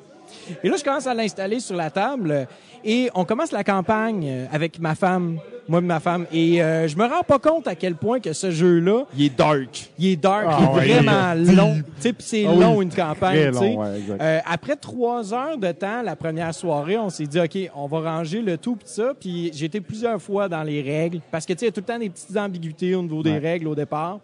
Et 0.62 0.68
là, 0.68 0.76
je 0.78 0.84
commence 0.84 1.06
à 1.06 1.14
l'installer 1.14 1.60
sur 1.60 1.76
la 1.76 1.90
table 1.90 2.30
euh, 2.30 2.44
et 2.84 3.08
on 3.14 3.24
commence 3.24 3.52
la 3.52 3.64
campagne 3.64 4.26
euh, 4.28 4.46
avec 4.52 4.78
ma 4.78 4.94
femme. 4.94 5.38
Moi 5.66 5.78
et 5.78 5.82
ma 5.82 5.98
femme. 5.98 6.26
Et 6.30 6.62
euh, 6.62 6.86
je 6.86 6.94
me 6.94 7.06
rends 7.06 7.22
pas 7.22 7.38
compte 7.38 7.66
à 7.66 7.74
quel 7.74 7.94
point 7.94 8.20
que 8.20 8.34
ce 8.34 8.50
jeu-là, 8.50 9.04
Il 9.16 9.24
est 9.24 9.34
dark. 9.38 9.90
il 9.98 10.08
est 10.08 10.16
dark, 10.16 10.44
Ah 10.46 10.58
il 10.60 10.64
est 10.64 10.68
ouais, 10.74 11.00
vraiment 11.00 11.32
il 11.42 11.48
est 11.50 11.54
long. 11.54 11.76
c'est 12.18 12.44
Ah 12.46 12.50
oui, 12.52 12.60
long 12.60 12.82
une 12.82 12.90
campagne. 12.90 13.34
Très 13.40 13.50
tu 13.50 13.56
sais. 13.58 13.64
long, 13.72 13.80
ouais, 13.82 13.98
exact. 13.98 14.20
Euh, 14.20 14.40
après 14.44 14.76
trois 14.76 15.32
heures 15.32 15.56
de 15.56 15.72
temps, 15.72 16.02
la 16.02 16.16
première 16.16 16.54
soirée, 16.54 16.98
on 16.98 17.08
s'est 17.08 17.24
dit, 17.26 17.40
OK, 17.40 17.56
on 17.74 17.86
va 17.86 18.00
ranger 18.00 18.42
le 18.42 18.58
tout 18.58 18.76
pis 18.76 18.84
ça. 18.86 19.12
Puis 19.18 19.50
j'ai 19.54 19.64
été 19.64 19.80
plusieurs 19.80 20.20
fois 20.20 20.50
dans 20.50 20.62
les 20.62 20.82
règles 20.82 21.20
parce 21.30 21.46
que, 21.46 21.54
tu 21.54 21.60
sais, 21.60 21.64
il 21.64 21.68
y 21.68 21.70
a 21.70 21.72
tout 21.72 21.80
le 21.80 21.86
temps 21.94 21.98
des 21.98 22.10
petites 22.10 22.36
ambiguïtés 22.36 22.94
au 22.94 23.00
niveau 23.00 23.22
des 23.22 23.30
Ouais. 23.32 23.38
règles 23.38 23.68
au 23.68 23.74
départ. 23.74 24.18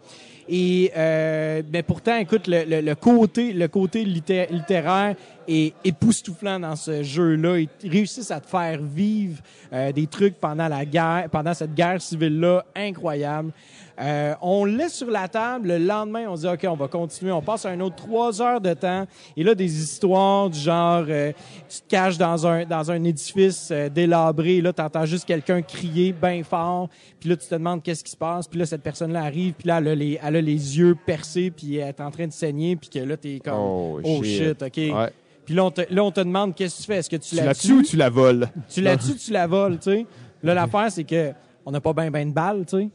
Et 0.49 0.91
euh, 0.97 1.61
mais 1.71 1.83
pourtant, 1.83 2.17
écoute, 2.17 2.47
le, 2.47 2.63
le- 2.65 2.81
le 2.81 2.95
côté, 2.95 3.53
le 3.53 3.67
côté 3.67 4.03
litté- 4.03 4.47
littéraire 4.51 5.15
est 5.47 5.73
époustouflant 5.83 6.59
dans 6.59 6.75
ce 6.75 7.03
jeu-là. 7.03 7.59
Ils 7.59 7.89
réussissent 7.89 8.31
à 8.31 8.39
te 8.39 8.47
faire 8.47 8.79
vivre 8.81 9.39
euh, 9.73 9.91
des 9.91 10.07
trucs 10.07 10.39
pendant 10.39 10.67
la 10.67 10.85
guerre, 10.85 11.27
pendant 11.31 11.53
cette 11.53 11.73
guerre 11.73 12.01
civile-là, 12.01 12.65
incroyable. 12.75 13.51
Euh, 13.99 14.33
on 14.41 14.65
le 14.65 14.71
laisse 14.77 14.93
sur 14.95 15.09
la 15.11 15.27
table. 15.27 15.67
Le 15.69 15.77
lendemain, 15.77 16.25
on 16.29 16.35
se 16.35 16.41
dit, 16.41 16.47
OK, 16.47 16.65
on 16.69 16.75
va 16.75 16.87
continuer. 16.87 17.31
On 17.31 17.41
passe 17.41 17.65
un 17.65 17.79
autre 17.79 17.95
trois 17.95 18.41
heures 18.41 18.61
de 18.61 18.73
temps. 18.73 19.05
Et 19.35 19.43
là, 19.43 19.55
des 19.55 19.81
histoires 19.83 20.49
du 20.49 20.59
genre, 20.59 21.05
euh, 21.07 21.31
tu 21.69 21.81
te 21.81 21.87
caches 21.87 22.17
dans 22.17 22.45
un, 22.47 22.65
dans 22.65 22.89
un 22.91 23.03
édifice 23.03 23.69
euh, 23.71 23.89
délabré. 23.89 24.57
Et 24.57 24.61
là, 24.61 24.73
tu 24.73 24.81
entends 24.81 25.05
juste 25.05 25.25
quelqu'un 25.25 25.61
crier 25.61 26.13
bien 26.13 26.43
fort. 26.43 26.89
Puis 27.19 27.29
là, 27.29 27.35
tu 27.35 27.47
te 27.47 27.55
demandes 27.55 27.83
qu'est-ce 27.83 28.03
qui 28.03 28.11
se 28.11 28.17
passe. 28.17 28.47
Puis 28.47 28.59
là, 28.59 28.65
cette 28.65 28.83
personne-là 28.83 29.23
arrive. 29.23 29.53
Puis 29.53 29.67
là, 29.67 29.77
elle 29.79 29.87
a 29.89 29.95
les, 29.95 30.19
elle 30.23 30.35
a 30.35 30.41
les 30.41 30.77
yeux 30.77 30.95
percés. 31.05 31.51
Puis 31.51 31.77
elle 31.77 31.89
est 31.89 32.01
en 32.01 32.11
train 32.11 32.27
de 32.27 32.31
saigner. 32.33 32.75
Puis 32.75 32.89
que 32.89 32.99
là, 32.99 33.17
tu 33.17 33.35
es 33.35 33.39
comme, 33.39 33.53
Oh, 33.57 33.99
oh, 34.03 34.23
shit. 34.23 34.61
OK. 34.61 34.77
Ouais. 34.77 35.09
Puis 35.45 35.55
là 35.55 35.65
on, 35.65 35.71
te, 35.71 35.81
là, 35.89 36.03
on 36.03 36.11
te 36.11 36.21
demande 36.21 36.55
qu'est-ce 36.55 36.77
que 36.77 36.81
tu 36.81 36.87
fais? 36.87 36.97
Est-ce 36.97 37.09
que 37.09 37.15
tu, 37.17 37.29
Tu 37.29 37.35
la 37.35 37.45
la 37.45 37.55
tues? 37.55 37.73
ou 37.73 37.81
tu 37.81 37.97
la 37.97 38.09
voles? 38.09 38.47
tu 38.69 38.79
la 38.81 38.95
tues, 38.97 39.15
tu 39.15 39.31
la 39.31 39.47
voles, 39.47 39.79
tu 39.79 39.91
sais? 39.91 40.05
Là, 40.43 40.53
l'affaire, 40.53 40.91
c'est 40.91 41.03
que 41.03 41.31
on 41.65 41.71
n'a 41.71 41.81
pas 41.81 41.93
ben 41.93 42.09
ben 42.09 42.29
de 42.29 42.33
balles, 42.33 42.63
tu 42.65 42.77
sais. 42.77 42.89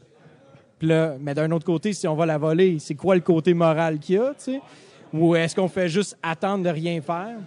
Puis 0.79 0.87
là, 0.87 1.15
mais 1.19 1.33
d'un 1.33 1.49
autre 1.51 1.65
côté, 1.65 1.93
si 1.93 2.07
on 2.07 2.15
va 2.15 2.25
la 2.25 2.37
voler, 2.37 2.77
c'est 2.79 2.95
quoi 2.95 3.15
le 3.15 3.21
côté 3.21 3.53
moral 3.53 3.99
qu'il 3.99 4.15
y 4.15 4.17
a, 4.19 4.29
tu 4.29 4.51
sais? 4.53 4.61
Ou 5.13 5.35
est-ce 5.35 5.55
qu'on 5.55 5.67
fait 5.69 5.89
juste 5.89 6.17
attendre 6.21 6.63
de 6.63 6.69
rien 6.69 7.01
faire? 7.01 7.37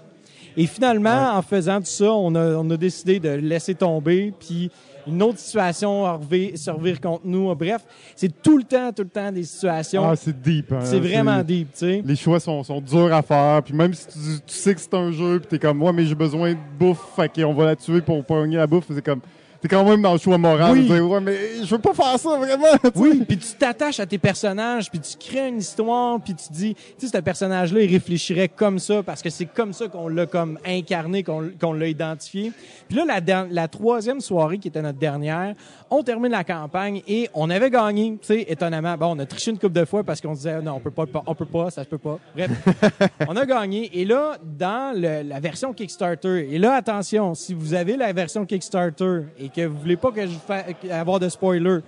Et 0.56 0.66
finalement, 0.66 1.34
en 1.36 1.42
faisant 1.42 1.78
tout 1.78 1.86
ça, 1.86 2.12
on 2.12 2.34
a, 2.34 2.56
on 2.56 2.68
a 2.70 2.76
décidé 2.76 3.20
de 3.20 3.28
laisser 3.28 3.74
tomber, 3.74 4.32
puis 4.38 4.68
une 5.06 5.22
autre 5.22 5.38
situation 5.38 6.04
a 6.04 6.18
revé- 6.18 6.56
se 6.56 6.70
revire 6.70 7.00
contre 7.00 7.22
nous. 7.24 7.54
Bref, 7.54 7.82
c'est 8.16 8.42
tout 8.42 8.58
le 8.58 8.64
temps, 8.64 8.92
tout 8.92 9.02
le 9.04 9.08
temps 9.08 9.30
des 9.30 9.44
situations. 9.44 10.04
Ah, 10.08 10.16
c'est 10.16 10.38
deep. 10.42 10.72
hein. 10.72 10.80
c'est 10.82 10.98
vraiment 11.00 11.40
deep, 11.42 11.72
tu 11.72 11.78
sais. 11.78 12.02
Les 12.04 12.16
choix 12.16 12.40
sont, 12.40 12.64
sont 12.64 12.80
durs 12.80 13.12
à 13.14 13.22
faire. 13.22 13.62
Puis 13.62 13.74
même 13.74 13.94
si 13.94 14.08
tu, 14.08 14.18
tu 14.46 14.54
sais 14.54 14.74
que 14.74 14.80
c'est 14.80 14.94
un 14.94 15.12
jeu, 15.12 15.38
puis 15.38 15.48
t'es 15.50 15.58
comme, 15.58 15.78
moi, 15.78 15.92
mais 15.92 16.04
j'ai 16.04 16.14
besoin 16.16 16.52
de 16.52 16.58
bouffe, 16.78 17.12
fait 17.14 17.28
qu'on 17.32 17.54
va 17.54 17.66
la 17.66 17.76
tuer 17.76 18.00
pour 18.00 18.22
pogner 18.24 18.56
la 18.56 18.66
bouffe. 18.66 18.86
C'est 18.92 19.04
comme, 19.04 19.20
t'es 19.60 19.68
quand 19.68 19.84
même 19.84 20.02
dans 20.02 20.12
le 20.12 20.18
choix 20.18 20.38
moral. 20.38 20.72
Oui. 20.72 20.88
ouais, 21.00 21.20
mais 21.20 21.36
je 21.64 21.70
veux 21.74 21.80
pas 21.80 21.92
faire 21.94 22.18
ça, 22.18 22.36
vraiment. 22.38 22.66
tu 22.82 22.86
sais. 22.86 22.92
Oui, 22.96 23.24
puis 23.26 23.38
tu 23.38 23.54
t'attaches 23.58 24.00
à 24.00 24.06
tes 24.06 24.18
personnages, 24.18 24.90
puis 24.90 25.00
tu 25.00 25.16
crées 25.18 25.48
une 25.48 25.58
histoire, 25.58 26.20
puis 26.20 26.34
tu 26.34 26.52
dis, 26.52 26.74
tu 26.98 27.06
sais, 27.06 27.16
ce 27.16 27.22
personnage-là, 27.22 27.80
il 27.82 27.90
réfléchirait 27.90 28.48
comme 28.48 28.78
ça, 28.78 29.02
parce 29.02 29.22
que 29.22 29.30
c'est 29.30 29.46
comme 29.46 29.72
ça 29.72 29.88
qu'on 29.88 30.08
l'a 30.08 30.26
comme 30.26 30.58
incarné, 30.66 31.22
qu'on 31.22 31.50
qu'on 31.60 31.72
l'a 31.72 31.88
identifié. 31.88 32.52
Puis 32.88 32.96
là, 32.96 33.04
la, 33.06 33.46
la 33.50 33.68
troisième 33.68 34.20
soirée, 34.20 34.58
qui 34.58 34.68
était 34.68 34.82
notre 34.82 34.98
dernière, 34.98 35.54
on 35.90 36.02
termine 36.02 36.30
la 36.32 36.44
campagne 36.44 37.02
et 37.08 37.28
on 37.34 37.50
avait 37.50 37.70
gagné, 37.70 38.16
tu 38.20 38.26
sais, 38.28 38.46
étonnamment. 38.48 38.96
Bon, 38.96 39.16
on 39.16 39.18
a 39.18 39.26
triché 39.26 39.50
une 39.50 39.58
couple 39.58 39.72
de 39.74 39.84
fois 39.84 40.04
parce 40.04 40.20
qu'on 40.20 40.32
disait, 40.34 40.60
non, 40.62 40.74
on 40.76 40.80
peut 40.80 40.90
pas, 40.90 41.04
on 41.26 41.34
peut 41.34 41.44
pas, 41.44 41.70
ça 41.70 41.82
se 41.84 41.88
peut 41.88 41.98
pas. 41.98 42.18
Bref, 42.34 42.50
on 43.28 43.36
a 43.36 43.44
gagné. 43.44 43.90
Et 43.92 44.04
là, 44.04 44.36
dans 44.58 44.94
le- 44.96 45.22
la 45.28 45.40
version 45.40 45.72
Kickstarter, 45.72 46.48
et 46.54 46.58
là, 46.58 46.74
attention, 46.74 47.34
si 47.34 47.52
vous 47.54 47.74
avez 47.74 47.96
la 47.96 48.12
version 48.12 48.46
Kickstarter 48.46 49.22
et 49.38 49.48
que 49.50 49.66
vous 49.66 49.78
voulez 49.78 49.96
pas 49.96 50.10
que 50.12 50.26
je 50.26 50.90
avoir 50.90 51.20
de 51.20 51.28
spoilers, 51.28 51.80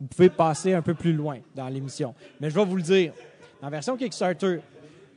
vous 0.00 0.06
pouvez 0.06 0.30
passer 0.30 0.72
un 0.72 0.82
peu 0.82 0.94
plus 0.94 1.12
loin 1.12 1.38
dans 1.54 1.68
l'émission. 1.68 2.14
Mais 2.40 2.50
je 2.50 2.54
vais 2.54 2.64
vous 2.64 2.76
le 2.76 2.82
dire. 2.82 3.12
En 3.62 3.68
version 3.68 3.96
Kickstarter, 3.96 4.60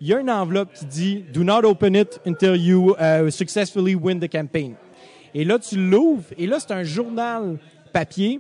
il 0.02 0.08
y 0.08 0.14
a 0.14 0.20
une 0.20 0.30
enveloppe 0.30 0.74
qui 0.74 0.86
dit 0.86 1.26
Do 1.34 1.44
not 1.44 1.64
open 1.64 1.96
it 1.96 2.20
until 2.26 2.56
you 2.56 2.96
uh, 3.00 3.30
successfully 3.32 3.96
win 3.96 4.20
the 4.20 4.30
campaign. 4.30 4.76
Et 5.34 5.46
là, 5.46 5.58
tu 5.58 5.78
l'ouvres, 5.78 6.26
et 6.38 6.46
là, 6.46 6.60
c'est 6.60 6.72
un 6.72 6.84
journal 6.84 7.58
papier. 7.92 8.40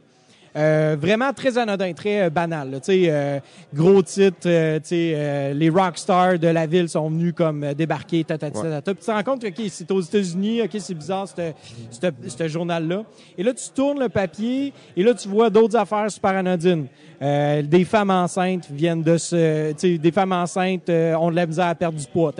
Euh, 0.55 0.95
vraiment 0.99 1.33
très 1.33 1.57
anodin, 1.57 1.93
très 1.93 2.23
euh, 2.23 2.29
banal. 2.29 2.71
là. 2.71 2.77
Euh, 2.89 3.39
gros 3.73 4.01
titre, 4.03 4.47
euh, 4.47 4.79
euh, 4.91 5.53
les 5.53 5.69
rockstars 5.69 6.37
de 6.39 6.47
la 6.47 6.65
ville 6.67 6.87
sont 6.89 7.09
venus 7.09 7.33
comme 7.35 7.73
débarquer, 7.73 8.17
Ouais. 8.17 8.23
tatata. 8.23 8.81
Puis 8.93 8.95
tu 8.95 9.05
te 9.05 9.11
rends 9.11 9.23
compte 9.23 9.41
que 9.41 9.47
ok, 9.47 9.67
c'est 9.69 9.89
aux 9.91 10.01
États-Unis, 10.01 10.61
ok, 10.61 10.69
c'est 10.79 10.93
bizarre, 10.93 11.27
ce- 11.27 12.47
journal-là. 12.47 13.03
Et 13.37 13.43
là, 13.43 13.53
tu 13.53 13.69
tournes 13.73 13.99
le 13.99 14.09
papier, 14.09 14.73
et 14.95 15.03
là, 15.03 15.13
tu 15.13 15.27
vois 15.27 15.49
d'autres 15.49 15.75
affaires 15.75 16.09
super 16.11 16.31
anodines. 16.31 16.87
Euh, 17.21 17.61
des 17.61 17.85
femmes 17.85 18.09
enceintes 18.11 18.67
viennent 18.69 19.01
de 19.03 19.17
se, 19.17 19.71
des 19.97 20.11
femmes 20.11 20.33
enceintes 20.33 20.89
ont 20.89 21.31
de 21.31 21.35
la 21.35 21.45
misère 21.45 21.67
à 21.67 21.75
perdre 21.75 21.97
du 21.97 22.05
poids. 22.07 22.33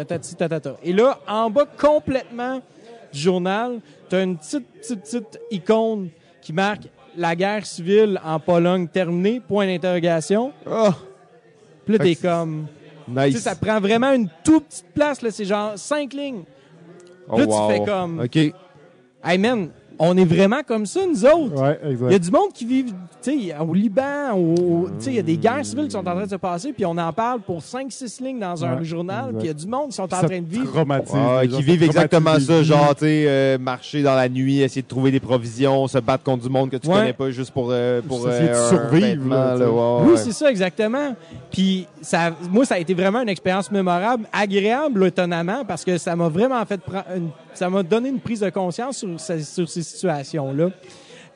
Et 0.83 0.93
là, 0.93 1.19
en 1.27 1.49
bas 1.49 1.65
complètement 1.79 2.61
du 3.11 3.19
journal, 3.19 3.79
tu 4.09 4.15
as 4.15 4.23
une 4.23 4.37
petite, 4.37 4.65
petite, 4.81 5.01
petite 5.01 5.39
icône 5.51 6.09
qui 6.41 6.51
marque 6.51 6.83
la 7.17 7.35
guerre 7.35 7.65
civile 7.65 8.19
en 8.23 8.39
Pologne 8.39 8.87
terminée, 8.87 9.39
point 9.39 9.65
d'interrogation. 9.67 10.51
Oh, 10.69 10.89
Puis 11.85 11.97
là, 11.97 12.03
t'es 12.03 12.15
comme... 12.15 12.67
Tu 13.07 13.13
sais, 13.13 13.27
nice. 13.29 13.39
ça 13.39 13.55
prend 13.55 13.79
vraiment 13.81 14.13
une 14.13 14.29
toute 14.43 14.65
petite 14.65 14.93
place, 14.93 15.21
là, 15.21 15.29
c'est 15.31 15.45
genre 15.45 15.73
cinq 15.77 16.13
lignes. 16.13 16.43
Oh, 17.27 17.37
là, 17.37 17.45
tu 17.45 17.51
wow. 17.51 17.69
fais 17.69 17.83
comme- 17.83 18.19
OK. 18.21 18.35
Hey 19.25 19.37
man, 19.37 19.69
on 19.99 20.17
est 20.17 20.25
vraiment 20.25 20.61
comme 20.67 20.85
ça, 20.85 21.01
nous 21.07 21.25
autres. 21.25 21.61
Ouais, 21.61 21.79
Il 22.07 22.11
y 22.11 22.15
a 22.15 22.19
du 22.19 22.31
monde 22.31 22.51
qui 22.53 22.65
vit, 22.65 22.85
tu 22.85 22.93
sais, 23.49 23.55
au 23.59 23.73
Liban, 23.73 24.33
au- 24.35 24.87
tu 24.97 25.05
sais, 25.05 25.09
il 25.11 25.15
y 25.15 25.19
a 25.19 25.23
des 25.23 25.37
guerres 25.37 25.65
civiles 25.65 25.85
qui 25.85 25.91
sont 25.91 25.99
en 25.99 26.03
train 26.15 26.25
de 26.25 26.29
se 26.29 26.35
passer, 26.35 26.73
puis 26.73 26.85
on 26.85 26.97
en 26.97 27.13
parle 27.13 27.41
pour 27.41 27.61
5-6 27.61 28.19
lignes 28.21 28.39
dans 28.39 28.63
un 28.65 28.77
Ouais, 28.77 28.83
journal, 28.83 29.25
exact. 29.27 29.37
puis 29.39 29.45
il 29.45 29.47
y 29.47 29.51
a 29.51 29.53
du 29.53 29.67
monde 29.67 29.89
qui 29.89 29.95
sont 29.95 30.03
en 30.13 30.19
Ça 30.21 30.27
train 30.27 30.41
de 30.41 30.45
vivre. 30.47 30.85
Ah, 31.13 31.41
qui 31.47 31.61
vivent 31.61 31.83
exactement 31.83 32.39
ça, 32.39 32.63
genre, 32.63 32.95
tu 32.95 33.05
sais, 33.05 33.25
euh, 33.27 33.57
marcher 33.57 34.01
dans 34.03 34.15
la 34.15 34.27
nuit, 34.29 34.61
essayer 34.61 34.81
de 34.81 34.87
trouver 34.87 35.11
des 35.11 35.19
provisions, 35.19 35.87
se 35.87 35.97
battre 35.99 36.23
contre 36.23 36.43
du 36.43 36.49
monde 36.49 36.69
que 36.69 36.77
tu 36.77 36.87
Ouais. 36.87 36.95
connais 36.95 37.13
pas 37.13 37.29
juste 37.31 37.51
pour, 37.51 37.69
euh, 37.71 38.01
pour 38.01 38.17
Juste 38.23 38.33
essayer 38.33 38.49
de 38.49 38.55
un 38.55 38.69
survivre, 38.69 39.29
là, 39.29 39.55
là, 39.55 39.69
ouais, 39.71 40.05
Oui, 40.05 40.11
ouais. 40.11 40.17
c'est 40.17 40.31
ça, 40.31 40.49
exactement. 40.49 41.15
Puis, 41.51 41.87
ça, 42.01 42.31
moi, 42.51 42.65
ça 42.65 42.75
a 42.75 42.79
été 42.79 42.93
vraiment 42.93 43.21
une 43.21 43.29
expérience 43.29 43.71
mémorable, 43.71 44.25
agréable, 44.33 45.05
étonnamment, 45.05 45.63
parce 45.65 45.83
que 45.85 45.97
ça 45.97 46.15
m'a 46.15 46.27
vraiment 46.29 46.63
fait 46.65 46.79
ça 47.53 47.69
m'a 47.69 47.83
donné 47.83 48.09
une 48.09 48.19
prise 48.19 48.39
de 48.39 48.49
conscience 48.49 48.97
sur, 48.97 49.09
sur 49.19 49.69
ces 49.69 49.82
situations-là. 49.83 50.69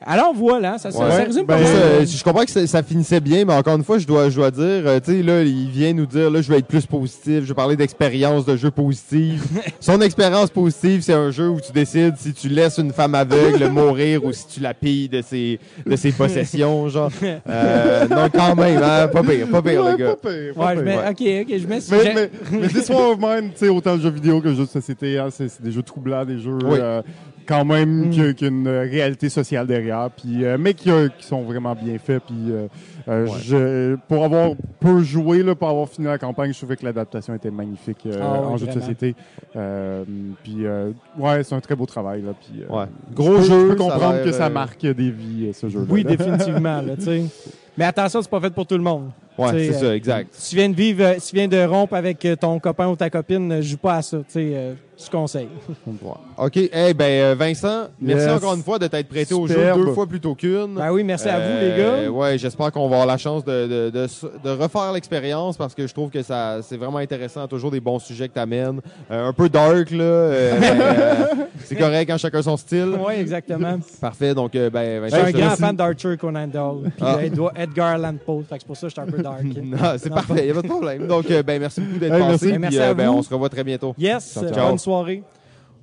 Alors 0.06 0.32
voilà, 0.32 0.78
ça, 0.78 0.92
ça- 0.92 1.04
Ouais. 1.04 1.10
ça 1.10 1.24
résume 1.24 1.44
pas 1.44 1.56
Ben, 1.56 1.64
mal. 1.64 1.72
Euh, 1.74 2.06
je 2.06 2.22
comprends 2.22 2.44
que 2.44 2.52
ça, 2.52 2.64
ça 2.68 2.84
finissait 2.84 3.18
bien, 3.18 3.44
mais 3.44 3.52
encore 3.52 3.74
une 3.74 3.82
fois, 3.82 3.98
je 3.98 4.06
dois, 4.06 4.30
je 4.30 4.36
dois 4.36 4.52
dire, 4.52 4.62
euh, 4.64 5.00
tu 5.04 5.10
sais, 5.10 5.22
là, 5.24 5.42
il 5.42 5.68
vient 5.70 5.92
nous 5.92 6.06
dire, 6.06 6.30
là, 6.30 6.40
je 6.40 6.48
vais 6.52 6.58
être 6.58 6.68
plus 6.68 6.86
positif, 6.86 7.40
je 7.42 7.48
vais 7.48 7.54
parler 7.54 7.74
d'expérience 7.74 8.44
de 8.46 8.56
jeu 8.56 8.70
positive. 8.70 9.42
Son 9.80 10.00
expérience 10.00 10.50
positive, 10.50 11.00
c'est 11.02 11.14
un 11.14 11.32
jeu 11.32 11.48
où 11.48 11.60
tu 11.60 11.72
décides 11.72 12.14
si 12.16 12.32
tu 12.32 12.48
laisses 12.48 12.78
une 12.78 12.92
femme 12.92 13.16
aveugle 13.16 13.68
mourir 13.70 14.24
ou 14.24 14.32
si 14.32 14.46
tu 14.46 14.60
la 14.60 14.72
pilles 14.72 15.08
de 15.08 15.20
ses, 15.20 15.58
de 15.84 15.96
ses 15.96 16.12
possessions, 16.12 16.88
genre. 16.88 17.10
Euh, 17.50 18.06
non, 18.08 18.28
quand 18.32 18.54
même, 18.54 18.80
hein, 18.80 19.08
pas 19.08 19.22
pire, 19.24 19.48
pas 19.48 19.62
pire, 19.62 19.82
Ouais, 19.84 19.90
le 19.92 19.96
gars. 19.96 20.14
pas 20.14 20.30
pire, 20.30 20.54
pas 20.54 20.66
Ouais, 20.66 20.74
pire. 20.74 20.84
mets- 20.84 20.96
ok, 20.96 21.48
ok, 21.50 21.58
je 21.58 21.66
mets 21.66 21.80
Mais, 21.90 22.04
j'ai- 22.04 22.14
mais, 22.14 22.30
mais 22.52 22.68
This 22.68 22.88
War 22.88 23.10
of 23.10 23.18
Mine, 23.18 23.50
tu 23.50 23.58
sais, 23.58 23.68
autant 23.68 23.96
le 23.96 24.00
jeu 24.00 24.10
vidéo 24.10 24.40
que 24.40 24.48
le 24.48 24.54
jeu 24.54 24.64
de 24.64 24.68
société, 24.68 25.18
hein, 25.18 25.26
c'est 25.32 25.48
c'est 25.48 25.60
des 25.62 25.72
jeux 25.72 25.82
troublants, 25.82 26.24
des 26.24 26.38
jeux 26.38 26.58
Oui. 26.64 26.78
euh, 26.80 27.02
quand 27.48 27.64
même 27.64 28.06
Mm. 28.06 28.10
qui, 28.10 28.34
qui 28.34 28.44
ont 28.44 28.48
une 28.48 28.68
réalité 28.68 29.28
sociale 29.30 29.66
derrière, 29.66 30.10
puis 30.10 30.44
euh, 30.44 30.56
mais 30.60 30.74
qui, 30.74 30.90
euh, 30.90 31.08
qui 31.18 31.26
sont 31.26 31.42
vraiment 31.42 31.74
bien 31.74 31.96
faits. 31.98 32.22
Puis 32.26 32.36
euh, 32.50 32.66
euh, 33.08 33.26
je, 33.42 33.96
pour 34.06 34.22
avoir 34.24 34.50
peu 34.78 35.00
joué, 35.02 35.42
là, 35.42 35.54
pour 35.54 35.68
avoir 35.70 35.88
fini 35.88 36.06
la 36.06 36.18
campagne, 36.18 36.52
je 36.52 36.58
trouvais 36.58 36.76
que 36.76 36.84
l'adaptation 36.84 37.34
était 37.34 37.50
magnifique 37.50 37.98
euh, 38.06 38.18
Ah 38.22 38.40
oui, 38.42 38.46
en 38.48 38.56
jeu 38.58 38.66
de 38.66 38.72
société. 38.72 39.14
Euh, 39.56 40.04
puis 40.44 40.66
euh, 40.66 40.90
ouais, 41.18 41.42
c'est 41.42 41.54
un 41.54 41.60
très 41.60 41.74
beau 41.74 41.86
travail. 41.86 42.20
Là, 42.22 42.32
puis, 42.38 42.62
euh, 42.62 42.72
Ouais. 42.72 42.84
je 43.10 43.14
Gros 43.16 43.36
peux- 43.36 43.42
jeu, 43.42 43.60
Je 43.60 43.66
peux 43.66 43.72
a 43.72 43.76
comprendre 43.76 44.22
que 44.24 44.32
ça 44.32 44.46
euh, 44.46 44.50
marque 44.50 44.82
des 44.82 45.10
vies, 45.10 45.46
euh, 45.48 45.52
ce 45.54 45.68
jeu-là. 45.70 45.86
Oui, 45.88 46.02
là. 46.02 46.16
définitivement, 46.16 46.82
là, 46.82 46.96
tu 46.96 47.02
sais. 47.04 47.22
Mais 47.78 47.84
attention, 47.84 48.20
c'est 48.20 48.30
pas 48.30 48.40
fait 48.40 48.50
pour 48.52 48.66
tout 48.66 48.76
le 48.76 48.82
monde. 48.82 49.10
Ouais, 49.38 49.50
c'est 49.52 49.70
euh, 49.70 49.72
ça, 49.88 49.94
exact. 49.96 50.28
Si 50.32 50.50
tu 50.50 50.56
viens 50.56 50.68
de 50.68 50.74
vivre, 50.74 51.02
euh, 51.04 51.14
si 51.18 51.30
tu 51.30 51.36
viens 51.36 51.46
de 51.48 51.64
rompre 51.64 51.94
avec 51.94 52.22
euh, 52.24 52.34
ton 52.36 52.58
copain 52.58 52.88
ou 52.88 52.96
ta 52.96 53.08
copine, 53.08 53.52
euh, 53.52 53.62
joue 53.62 53.76
pas 53.78 53.94
à 53.94 54.02
ça, 54.02 54.18
tu 54.18 54.52
euh, 55.00 55.04
je 55.04 55.10
conseille. 55.10 55.48
Ouais. 55.86 56.10
OK. 56.36 56.56
Eh 56.56 56.94
ben, 56.94 57.04
euh, 57.04 57.34
Vincent, 57.38 57.88
merci 58.00 58.24
Yes. 58.26 58.32
encore 58.36 58.54
une 58.54 58.62
fois 58.62 58.78
de 58.78 58.86
t'être 58.86 59.08
prêté 59.08 59.34
au 59.34 59.46
jeu 59.46 59.72
deux 59.74 59.92
fois 59.92 60.06
plutôt 60.06 60.34
qu'une. 60.34 60.74
Ben 60.74 60.90
oui, 60.92 61.04
merci 61.04 61.28
à 61.28 61.36
vous, 61.38 61.44
Euh, 61.46 61.76
les 61.76 61.82
gars. 62.06 62.10
Ouais, 62.10 62.38
j'espère 62.38 62.72
qu'on 62.72 62.88
va 62.88 62.96
avoir 62.96 63.06
la 63.06 63.16
chance 63.16 63.44
de, 63.44 63.90
de, 63.90 63.90
de, 63.90 64.50
refaire 64.50 64.92
l'expérience 64.92 65.56
parce 65.56 65.74
que 65.74 65.86
je 65.86 65.92
trouve 65.94 66.10
que 66.10 66.22
ça 66.22 66.58
c'est 66.62 66.76
vraiment 66.76 66.98
intéressant. 66.98 67.46
Toujours 67.46 67.70
des 67.70 67.80
bons 67.80 67.98
sujets 67.98 68.28
que 68.28 68.34
tu 68.34 68.40
amènes. 68.40 68.80
un 69.10 69.32
peu 69.32 69.48
dark, 69.48 69.90
là. 69.90 70.02
euh, 70.04 70.60
ben, 70.60 70.80
euh, 70.80 71.24
c'est 71.64 71.76
correct, 71.76 72.10
hein, 72.10 72.16
chacun 72.18 72.42
son 72.42 72.56
style. 72.56 72.94
Oui, 72.98 73.14
exactement. 73.18 73.78
Parfait. 74.00 74.34
Donc, 74.34 74.54
euh, 74.54 74.70
ben, 74.70 74.96
Je 74.96 75.00
Vincent, 75.10 75.16
suis 75.16 75.24
un 75.36 75.38
je 75.38 75.44
grand 75.46 75.56
fan 75.56 75.76
d'Arthur 75.76 76.16
Conan 76.18 76.46
Doyle, 76.46 76.90
puis 76.96 77.04
Ah. 77.06 77.18
Edgar 77.56 77.86
Allan 77.94 78.14
Poe, 78.24 78.42
fait 78.48 78.56
que 78.56 78.60
c'est 78.62 78.66
pour 78.66 78.76
ça 78.76 78.86
que 78.86 78.94
je 78.94 79.00
suis 79.00 79.00
un 79.00 79.06
peu 79.10 79.22
dark. 79.22 79.42
Non, 79.62 79.76
c'est 79.98 80.10
parfait, 80.10 80.34
il 80.38 80.44
n'y 80.46 80.50
a 80.50 80.54
pas 80.54 80.62
de 80.62 80.68
problème. 80.68 81.06
Donc, 81.06 81.30
euh, 81.30 81.42
ben, 81.42 81.60
merci 81.60 81.80
beaucoup 81.80 81.98
d'être 81.98 82.14
Hey, 82.14 82.20
passé. 82.20 82.28
merci. 82.30 82.48
puis, 82.50 82.58
Merci 82.58 82.78
euh, 82.78 82.90
à 82.90 82.94
ben, 82.94 83.08
vous. 83.10 83.18
on 83.18 83.22
se 83.22 83.30
revoit 83.30 83.48
très 83.48 83.64
bientôt. 83.64 83.94
Yes, 83.98 84.32
Ciao, 84.34 84.44
euh, 84.44 84.52
ciao. 84.52 84.76
Soirée? 84.88 85.22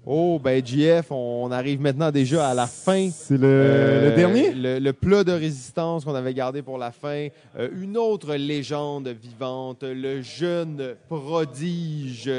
Oh, 0.07 0.39
ben 0.43 0.65
JF, 0.65 1.11
on 1.11 1.51
arrive 1.51 1.79
maintenant 1.79 2.09
déjà 2.11 2.49
à 2.49 2.53
la 2.55 2.65
fin. 2.65 3.09
C'est 3.11 3.37
le, 3.37 3.47
Euh, 3.47 4.09
le 4.09 4.15
dernier? 4.15 4.51
Le, 4.51 4.79
le 4.79 4.93
plat 4.93 5.23
de 5.23 5.31
résistance 5.31 6.03
qu'on 6.05 6.15
avait 6.15 6.33
gardé 6.33 6.63
pour 6.63 6.79
la 6.79 6.91
fin. 6.91 7.27
Euh, 7.59 7.69
une 7.79 7.97
autre 7.97 8.33
légende 8.35 9.07
vivante, 9.09 9.83
le 9.83 10.21
jeune 10.23 10.95
prodige. 11.07 12.29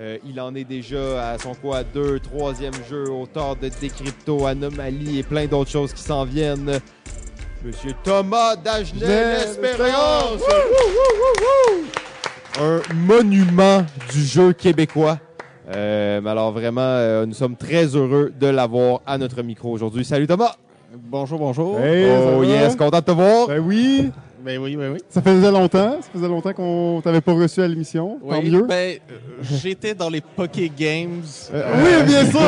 Euh, 0.00 0.18
il 0.24 0.40
en 0.40 0.54
est 0.54 0.64
déjà 0.64 1.30
à 1.30 1.38
son 1.38 1.54
quoi, 1.54 1.82
deux, 1.82 2.18
troisième 2.20 2.74
jeu, 2.88 3.10
auteur 3.10 3.56
de 3.56 3.68
Décrypto, 3.80 4.46
Anomalie 4.46 5.18
et 5.18 5.22
plein 5.24 5.46
d'autres 5.46 5.70
choses 5.70 5.92
qui 5.92 6.02
s'en 6.02 6.24
viennent. 6.24 6.78
Monsieur 7.64 7.92
Thomas 8.04 8.54
Dagenet, 8.56 9.00
Dagenet, 9.00 9.46
l'Espérance! 9.46 10.42
Un 12.60 12.80
monument 12.94 13.84
du 14.12 14.22
jeu 14.24 14.52
québécois. 14.52 15.18
Euh, 15.68 16.20
mais 16.22 16.30
alors 16.30 16.52
vraiment, 16.52 16.80
euh, 16.82 17.26
nous 17.26 17.32
sommes 17.34 17.56
très 17.56 17.86
heureux 17.86 18.32
de 18.38 18.46
l'avoir 18.46 19.00
à 19.06 19.16
notre 19.18 19.42
micro 19.42 19.70
aujourd'hui. 19.70 20.04
Salut 20.04 20.26
Thomas! 20.26 20.56
Bonjour, 20.96 21.38
bonjour. 21.38 21.80
Hey, 21.80 22.06
oh 22.38 22.42
yes, 22.44 22.76
content 22.76 23.00
de 23.00 23.04
te 23.04 23.10
voir! 23.10 23.48
Ben 23.48 23.58
oui, 23.58 24.10
Ben 24.44 24.58
oui, 24.58 24.76
ben 24.76 24.92
oui. 24.92 24.98
ça 25.08 25.22
faisait 25.22 25.50
longtemps. 25.50 25.96
Ça 26.02 26.08
faisait 26.12 26.28
longtemps 26.28 26.52
qu'on 26.52 27.00
t'avait 27.02 27.20
pas 27.22 27.32
reçu 27.32 27.62
à 27.62 27.68
l'émission. 27.68 28.18
Tant 28.20 28.40
Oui, 28.40 28.50
mieux. 28.50 28.62
Ben, 28.66 28.98
euh, 29.10 29.14
j'étais 29.42 29.94
dans 29.94 30.10
les 30.10 30.20
Poké 30.20 30.70
Games. 30.76 31.22
Euh, 31.52 31.72
oui, 31.82 32.02
bien 32.06 32.26
sûr, 32.30 32.40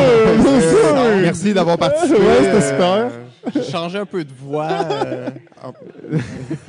bien 0.43 0.61
sûr. 0.71 0.97
Merci 1.23 1.55
d'avoir 1.55 1.79
participé. 1.79 2.19
Ouais, 2.21 2.37
c'était 2.39 2.57
Euh, 2.57 2.71
super. 2.71 3.11
J'ai 3.55 3.63
changé 3.71 3.97
un 3.99 4.05
peu 4.07 4.25
de 4.25 4.33
voix. 4.39 4.69
euh, 4.69 5.31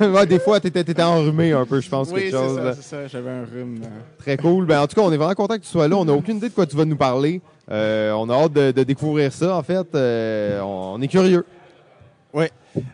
ouais, 0.00 0.26
des 0.26 0.38
fois, 0.38 0.60
t'étais, 0.60 0.84
t'étais 0.84 1.02
enrhumé 1.02 1.52
un 1.52 1.66
peu, 1.66 1.80
je 1.80 1.88
pense, 1.88 2.08
oui, 2.12 2.22
quelque 2.22 2.36
c'est 2.36 2.36
chose. 2.38 2.56
ça, 2.56 2.72
c'est 2.74 2.82
ça. 2.82 3.06
J'avais 3.08 3.30
un 3.30 3.44
rhume. 3.44 3.80
euh. 3.82 3.88
Très 4.18 4.36
cool. 4.36 4.64
Ben, 4.64 4.80
en 4.80 4.86
tout 4.86 4.94
cas, 4.94 5.02
on 5.02 5.12
est 5.12 5.16
vraiment 5.16 5.34
content 5.34 5.56
que 5.56 5.62
tu 5.62 5.68
sois 5.68 5.88
là. 5.88 5.96
On 5.96 6.04
n'a 6.04 6.12
aucune 6.12 6.36
idée 6.36 6.48
de 6.48 6.54
quoi 6.54 6.66
tu 6.66 6.76
vas 6.76 6.84
nous 6.84 6.96
parler. 6.96 7.42
Euh, 7.70 8.12
on 8.12 8.30
a 8.30 8.34
hâte 8.34 8.52
de, 8.52 8.70
de 8.70 8.82
découvrir 8.84 9.32
ça, 9.32 9.56
en 9.56 9.62
fait. 9.62 9.86
Euh, 9.94 10.60
on, 10.62 10.94
on 10.96 11.02
est 11.02 11.08
curieux. 11.08 11.44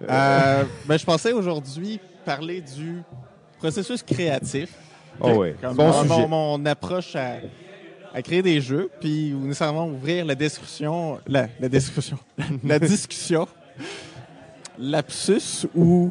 Euh, 0.09 0.63
ben, 0.87 0.97
je 0.99 1.05
pensais 1.05 1.33
aujourd'hui 1.33 2.01
parler 2.25 2.61
du 2.61 3.03
processus 3.59 4.03
créatif. 4.03 4.71
Oh 5.21 5.31
ouais. 5.33 5.57
Comme 5.61 5.77
Bon 5.77 5.93
sujet. 6.03 6.27
mon 6.27 6.65
approche 6.67 7.15
à, 7.17 7.37
à 8.13 8.23
créer 8.23 8.43
des 8.43 8.61
jeux, 8.61 8.91
puis 9.01 9.33
nécessairement 9.33 9.87
ouvrir 9.87 10.25
la 10.25 10.35
discussion, 10.35 11.19
la, 11.27 11.49
la 11.61 11.69
discussion, 11.69 12.19
la 12.65 12.79
discussion, 12.79 13.47
lapsus 14.79 15.67
ou 15.75 16.11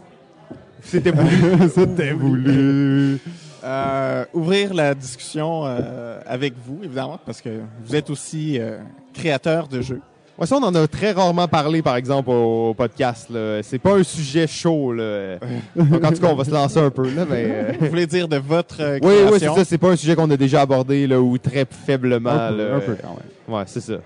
C'était 0.81 1.11
voulu? 1.11 1.69
C'était 1.73 2.13
voulu. 2.13 3.19
Euh, 3.63 4.25
ouvrir 4.33 4.73
la 4.73 4.93
discussion 4.93 5.63
euh, 5.65 6.19
avec 6.25 6.53
vous, 6.57 6.81
évidemment, 6.83 7.17
parce 7.25 7.41
que 7.41 7.61
vous 7.85 7.95
êtes 7.95 8.09
aussi 8.09 8.59
euh, 8.59 8.79
créateur 9.13 9.67
de 9.69 9.81
jeux. 9.81 10.01
Ouais, 10.37 10.47
ça, 10.47 10.55
on 10.57 10.63
en 10.63 10.73
a 10.73 10.87
très 10.87 11.11
rarement 11.11 11.47
parlé, 11.47 11.83
par 11.83 11.95
exemple, 11.95 12.31
au 12.31 12.73
podcast. 12.73 13.29
Là. 13.29 13.61
C'est 13.61 13.77
pas 13.77 13.93
un 13.93 14.03
sujet 14.03 14.47
chaud. 14.47 14.91
Là. 14.91 15.37
Donc, 15.75 16.03
en 16.03 16.11
tout 16.11 16.19
cas, 16.19 16.27
on 16.27 16.35
va 16.35 16.43
se 16.43 16.51
lancer 16.51 16.79
un 16.79 16.89
peu. 16.89 17.07
Là, 17.13 17.25
mais, 17.29 17.45
euh, 17.47 17.73
Vous 17.79 17.87
voulez 17.87 18.07
dire 18.07 18.27
de 18.27 18.37
votre 18.37 18.81
euh, 18.81 18.99
Oui, 19.03 19.13
oui, 19.31 19.37
c'est 19.39 19.45
ça. 19.45 19.63
C'est 19.63 19.77
pas 19.77 19.91
un 19.91 19.95
sujet 19.95 20.15
qu'on 20.15 20.29
a 20.31 20.37
déjà 20.37 20.61
abordé 20.61 21.05
là, 21.05 21.21
ou 21.21 21.37
très 21.37 21.65
faiblement. 21.65 22.31
Un 22.31 22.49
peu, 22.49 22.57
là. 22.57 22.75
un 22.75 22.79
peu 22.79 22.97
quand 22.99 23.09
même. 23.09 23.55
Ouais, 23.55 23.63
c'est 23.67 23.81
ça. 23.81 23.97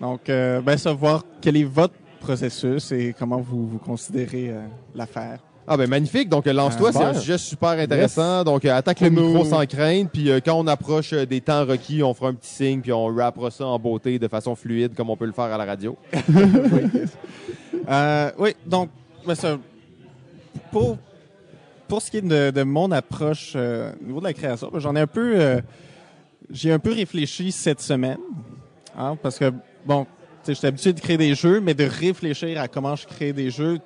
Donc, 0.00 0.28
euh, 0.28 0.60
ben, 0.60 0.76
savoir 0.76 1.24
quel 1.40 1.56
est 1.56 1.64
votre 1.64 1.94
processus 2.20 2.92
et 2.92 3.14
comment 3.18 3.38
vous, 3.38 3.66
vous 3.66 3.78
considérez 3.78 4.50
euh, 4.50 4.60
l'affaire. 4.94 5.38
Ah 5.66 5.76
ben 5.78 5.88
magnifique. 5.88 6.28
Donc 6.28 6.46
euh, 6.46 6.52
lance-toi, 6.52 6.92
c'est 6.92 7.02
un 7.02 7.14
sujet 7.14 7.38
super 7.38 7.70
intéressant. 7.70 8.44
Donc 8.44 8.64
euh, 8.64 8.76
attaque 8.76 9.00
le 9.00 9.10
micro 9.10 9.44
sans 9.44 9.64
crainte, 9.66 10.10
puis 10.12 10.30
euh, 10.30 10.40
quand 10.44 10.58
on 10.58 10.66
approche 10.66 11.12
euh, 11.12 11.24
des 11.24 11.40
temps 11.40 11.64
requis, 11.64 12.02
on 12.02 12.12
fera 12.12 12.28
un 12.28 12.34
petit 12.34 12.50
signe, 12.50 12.80
puis 12.80 12.92
on 12.92 13.06
rappera 13.06 13.50
ça 13.50 13.66
en 13.66 13.78
beauté 13.78 14.18
de 14.18 14.28
façon 14.28 14.54
fluide 14.54 14.94
comme 14.94 15.08
on 15.08 15.16
peut 15.16 15.24
le 15.24 15.32
faire 15.32 15.44
à 15.44 15.58
la 15.58 15.64
radio. 15.64 15.96
Euh, 17.86 18.30
oui, 18.38 18.54
donc, 18.64 18.88
ben, 19.26 19.34
ça, 19.34 19.58
pour, 20.72 20.96
pour 21.86 22.00
ce 22.00 22.10
qui 22.10 22.16
est 22.16 22.22
de, 22.22 22.50
de 22.50 22.62
mon 22.62 22.90
approche 22.92 23.54
au 23.54 24.06
niveau 24.06 24.20
de 24.20 24.24
la 24.24 24.32
création, 24.32 24.70
ben, 24.72 24.78
j'en 24.78 24.96
ai 24.96 25.00
un 25.00 25.06
peu, 25.06 25.60
j'ai 26.50 26.72
un 26.72 26.78
peu 26.78 26.94
réfléchi 26.94 27.52
cette 27.52 27.82
semaine, 27.82 28.16
hein, 28.96 29.18
parce 29.22 29.38
que, 29.38 29.52
bon, 29.84 30.06
j'étais 30.46 30.68
habitué 30.68 30.94
de 30.94 31.00
créer 31.00 31.18
des 31.18 31.34
jeux, 31.34 31.60
mais 31.60 31.74
de 31.74 31.84
réfléchir 31.84 32.58
à 32.58 32.68
comment 32.68 32.96
je 32.96 33.06
crée 33.06 33.34
des 33.34 33.50
jeux. 33.50 33.80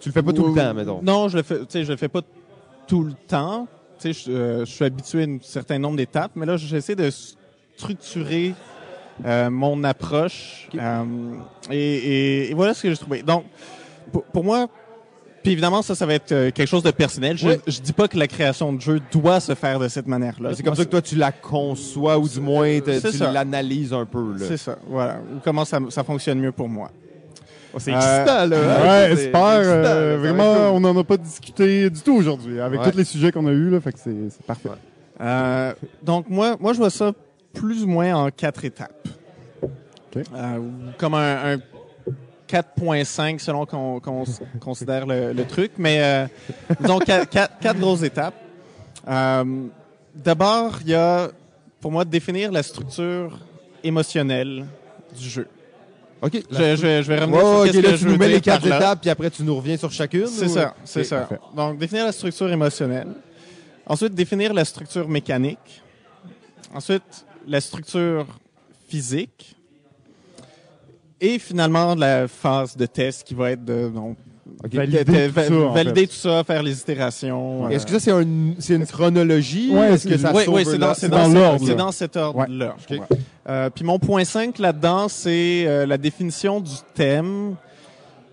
Tu 0.00 0.08
le 0.08 0.12
fais 0.12 0.22
pas 0.22 0.32
tout 0.32 0.46
le 0.46 0.54
temps, 0.54 0.74
mettons. 0.74 1.00
Non, 1.02 1.28
je 1.28 1.36
le 1.38 1.42
fais, 1.42 1.58
tu 1.60 1.64
sais, 1.68 1.84
je 1.84 1.90
le 1.92 1.96
fais 1.96 2.08
pas 2.08 2.20
tout 2.86 3.02
le 3.02 3.12
temps. 3.26 3.66
Tu 4.00 4.12
sais, 4.12 4.24
je, 4.26 4.30
euh, 4.36 4.64
je 4.64 4.70
suis 4.70 4.84
habitué 4.84 5.22
à 5.22 5.26
un 5.26 5.38
certain 5.40 5.78
nombre 5.78 5.96
d'étapes, 5.96 6.32
mais 6.36 6.44
là, 6.46 6.56
j'essaie 6.56 6.94
de 6.94 7.10
structurer 7.76 8.54
euh, 9.24 9.50
mon 9.50 9.82
approche. 9.84 10.68
Euh, 10.74 11.04
et, 11.70 11.76
et- 11.76 12.50
et 12.50 12.54
voilà 12.54 12.74
ce 12.74 12.82
que 12.82 12.90
j'ai 12.90 12.96
trouvé. 12.96 13.22
Donc, 13.22 13.44
pour, 14.12 14.22
pour 14.24 14.44
moi, 14.44 14.66
puis 15.42 15.52
évidemment, 15.52 15.80
ça, 15.80 15.94
ça 15.94 16.04
va 16.06 16.14
être 16.14 16.32
euh, 16.32 16.50
quelque 16.50 16.68
chose 16.68 16.82
de 16.82 16.90
personnel. 16.90 17.38
Je, 17.38 17.48
Oui. 17.48 17.54
je 17.66 17.80
dis 17.80 17.92
pas 17.92 18.08
que 18.08 18.18
la 18.18 18.26
création 18.26 18.72
de 18.72 18.80
jeu 18.80 19.00
doit 19.12 19.40
se 19.40 19.54
faire 19.54 19.78
de 19.78 19.88
cette 19.88 20.06
manière-là. 20.08 20.50
C'est 20.54 20.62
comme 20.62 20.70
Moi, 20.72 20.76
ça 20.76 20.84
que 20.84 20.90
toi 20.90 21.00
tu 21.02 21.14
la 21.16 21.32
conçois 21.32 22.18
ou 22.18 22.28
du 22.28 22.40
moins 22.40 22.80
te- 22.80 23.10
tu 23.10 23.18
l'analyses 23.18 23.92
un 23.94 24.04
peu. 24.04 24.34
C'est 24.38 24.56
ça, 24.56 24.76
voilà. 24.88 25.20
Ou 25.34 25.38
comment 25.42 25.64
ça, 25.64 25.78
ça 25.88 26.02
fonctionne 26.04 26.38
mieux 26.40 26.52
pour 26.52 26.68
moi. 26.68 26.90
Oh, 27.76 27.78
c'est 27.78 27.92
Euh, 27.92 27.96
excitant 27.96 28.46
là. 28.46 28.56
hein? 28.56 28.82
Ouais, 29.10 29.16
C'est- 29.16 29.24
super. 29.26 29.40
euh, 29.44 30.16
vraiment, 30.18 30.70
on 30.74 30.80
n'en 30.80 30.96
a 30.98 31.04
pas 31.04 31.18
discuté 31.18 31.90
du 31.90 32.00
tout 32.00 32.14
aujourd'hui 32.14 32.58
avec 32.58 32.80
Ouais. 32.80 32.90
tous 32.90 32.96
les 32.96 33.04
sujets 33.04 33.30
qu'on 33.30 33.46
a 33.46 33.52
eus. 33.52 33.68
Là, 33.68 33.80
fait 33.80 33.92
que 33.92 33.98
c'est 33.98 34.46
parfait. 34.46 34.70
Ouais. 34.70 34.74
Euh, 35.20 35.74
donc 36.02 36.28
moi, 36.30 36.56
moi 36.58 36.72
je 36.72 36.78
vois 36.78 36.88
ça 36.90 37.12
plus 37.52 37.84
ou 37.84 37.86
moins 37.86 38.14
en 38.14 38.30
quatre 38.30 38.64
étapes. 38.64 39.06
OK. 39.62 40.22
Euh, 40.34 40.58
comme 40.96 41.14
un, 41.14 41.54
un 41.54 41.58
4.5 42.48 43.40
selon 43.40 43.66
qu'on 43.66 44.00
considère 44.60 45.04
le, 45.06 45.32
le 45.32 45.44
truc, 45.44 45.72
mais 45.78 45.98
euh, 46.00 46.26
disons 46.80 46.98
quatre, 46.98 47.28
quatre, 47.28 47.58
quatre 47.60 47.78
grosses 47.78 48.02
étapes. 48.04 48.34
Euh, 49.08 49.44
D'abord, 50.14 50.78
il 50.82 50.88
y 50.90 50.94
a 50.94 51.28
pour 51.80 51.92
moi 51.92 52.06
définir 52.06 52.50
la 52.50 52.62
structure 52.62 53.38
émotionnelle 53.84 54.64
du 55.14 55.28
jeu. 55.28 55.46
Ok. 56.22 56.32
Je, 56.50 56.56
je, 56.56 56.76
je 56.76 57.12
vais 57.12 57.18
Ouais, 57.18 57.20
revenir 57.20 57.40
sur 57.40 57.58
ouais, 57.60 57.66
qu'est-ce 57.66 57.76
ok, 57.78 57.82
que 57.82 57.86
là, 57.88 57.92
je 57.92 57.96
tu 57.98 58.04
veux 58.06 58.12
nous 58.12 58.18
mets 58.18 58.28
les 58.28 58.40
quatre 58.40 58.66
étapes, 58.66 59.00
puis 59.00 59.10
après 59.10 59.30
tu 59.30 59.42
nous 59.42 59.54
reviens 59.56 59.76
sur 59.76 59.92
chacune. 59.92 60.26
C'est 60.26 60.46
ou- 60.46 60.48
ça, 60.48 60.74
c'est 60.84 61.04
ça. 61.04 61.18
parfait. 61.20 61.38
Donc, 61.54 61.78
définir 61.78 62.04
la 62.06 62.12
structure 62.12 62.50
émotionnelle. 62.50 63.08
Ensuite, 63.86 64.14
définir 64.14 64.52
la 64.54 64.64
structure 64.64 65.06
mécanique. 65.08 65.82
Ensuite, 66.74 67.26
la 67.46 67.60
structure 67.60 68.26
physique. 68.88 69.54
Et 71.20 71.38
finalement, 71.38 71.94
la 71.94 72.28
phase 72.28 72.76
de 72.76 72.86
test 72.86 73.24
qui 73.24 73.34
va 73.34 73.52
être 73.52 73.64
de 73.64 73.88
donc, 73.88 74.16
Valider 74.72 75.04
de- 75.04 75.12
de- 75.12 75.28
tout 75.28 75.34
ça, 75.40 75.52
en 75.54 75.72
valider 75.72 76.00
fait. 76.02 76.06
tout 76.06 76.14
ça, 76.14 76.44
faire 76.44 76.62
les 76.62 76.78
itérations. 76.80 77.68
Est-ce 77.68 77.84
que 77.86 77.92
ça 77.92 78.00
c'est 78.00 78.10
un, 78.10 78.24
c'est 78.58 78.74
une 78.74 78.86
chronologie 78.86 79.70
Ouais, 79.72 79.92
Est-ce 79.94 80.08
que 80.08 80.16
ça 80.16 80.32
oui, 80.34 80.44
oui, 80.48 80.64
c'est 80.64 80.78
dans, 80.78 80.92
dans, 81.08 81.28
l'ordre, 81.28 81.66
c'est 81.66 81.74
dans 81.74 81.92
cet 81.92 82.16
ordre-là. 82.16 82.76
Euh, 83.48 83.70
puis 83.70 83.84
mon 83.84 83.98
point 83.98 84.24
5 84.24 84.58
là-dedans, 84.58 85.08
c'est 85.08 85.64
euh, 85.66 85.86
la 85.86 85.98
définition 85.98 86.60
du 86.60 86.72
thème. 86.94 87.54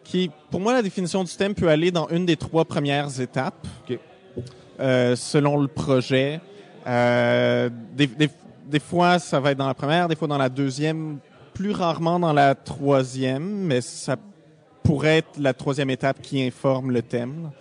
Qui, 0.04 0.30
pour 0.52 0.60
moi, 0.60 0.74
la 0.74 0.82
définition 0.82 1.24
du 1.24 1.32
thème 1.34 1.54
peut 1.56 1.70
aller 1.70 1.90
dans 1.90 2.08
une 2.10 2.26
des 2.26 2.36
trois 2.36 2.66
premières 2.66 3.20
étapes, 3.22 3.66
euh, 4.80 5.16
selon 5.16 5.58
le 5.60 5.68
projet. 5.68 6.40
Euh, 6.88 7.70
des, 7.96 8.08
des- 8.08 8.30
des 8.70 8.80
fois, 8.80 9.20
ça 9.20 9.40
va 9.40 9.52
être 9.52 9.58
dans 9.58 9.68
la 9.68 9.74
première, 9.74 10.08
des 10.08 10.16
fois 10.16 10.28
dans 10.28 10.38
la 10.38 10.50
deuxième, 10.50 11.18
plus 11.54 11.72
rarement 11.72 12.20
dans 12.20 12.34
la 12.34 12.54
troisième, 12.56 13.44
mais 13.44 13.82
ça 13.82 14.16
pourrait 14.84 15.18
être 15.20 15.40
la 15.40 15.54
troisième 15.54 15.90
étape 15.90 16.22
qui 16.22 16.42
informe 16.44 16.92
le 16.92 17.02
thème. 17.02 17.52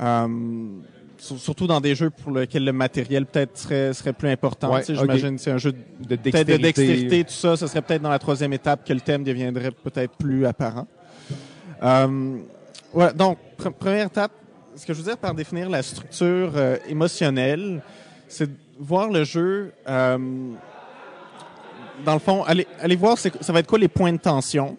Euh, 0.00 0.28
sur- 1.18 1.38
surtout 1.38 1.66
dans 1.66 1.80
des 1.80 1.94
jeux 1.96 2.10
pour 2.10 2.30
lesquels 2.32 2.64
le 2.64 2.72
matériel 2.72 3.26
peut-être 3.26 3.58
serait, 3.58 3.92
serait 3.92 4.12
plus 4.12 4.28
important. 4.28 4.72
Ouais, 4.72 4.80
Tu 4.80 4.86
sais, 4.86 4.92
ok. 4.92 5.00
J'imagine 5.00 5.38
c'est 5.38 5.50
un 5.50 5.58
jeu 5.58 5.72
de 5.72 6.14
peut-être 6.16 6.46
de 6.46 6.56
dextérité, 6.62 7.24
tout 7.24 7.32
ça, 7.32 7.56
ce 7.56 7.66
serait 7.66 7.82
peut-être 7.82 8.02
dans 8.02 8.10
la 8.10 8.18
troisième 8.20 8.52
étape 8.52 8.86
que 8.86 8.92
le 8.92 9.00
thème 9.00 9.24
deviendrait 9.24 9.72
peut-être 9.72 10.16
plus 10.16 10.46
apparent. 10.46 10.86
Euh, 11.82 12.36
ouais, 12.94 13.12
donc, 13.14 13.38
pre- 13.58 13.72
première 13.72 14.06
étape, 14.06 14.30
ce 14.76 14.86
que 14.86 14.92
je 14.92 14.98
veux 14.98 15.04
dire 15.04 15.18
par 15.18 15.34
définir 15.34 15.68
la 15.68 15.82
structure 15.82 16.52
euh, 16.54 16.76
émotionnelle, 16.88 17.82
c'est 18.28 18.46
de 18.46 18.56
voir 18.78 19.10
le 19.10 19.24
jeu, 19.24 19.72
euh, 19.88 20.18
dans 22.04 22.12
le 22.14 22.20
fond, 22.20 22.44
aller, 22.44 22.66
aller 22.80 22.94
voir 22.94 23.18
ça 23.18 23.52
va 23.52 23.58
être 23.58 23.66
quoi 23.66 23.78
les 23.80 23.88
points 23.88 24.12
de 24.12 24.18
tension. 24.18 24.76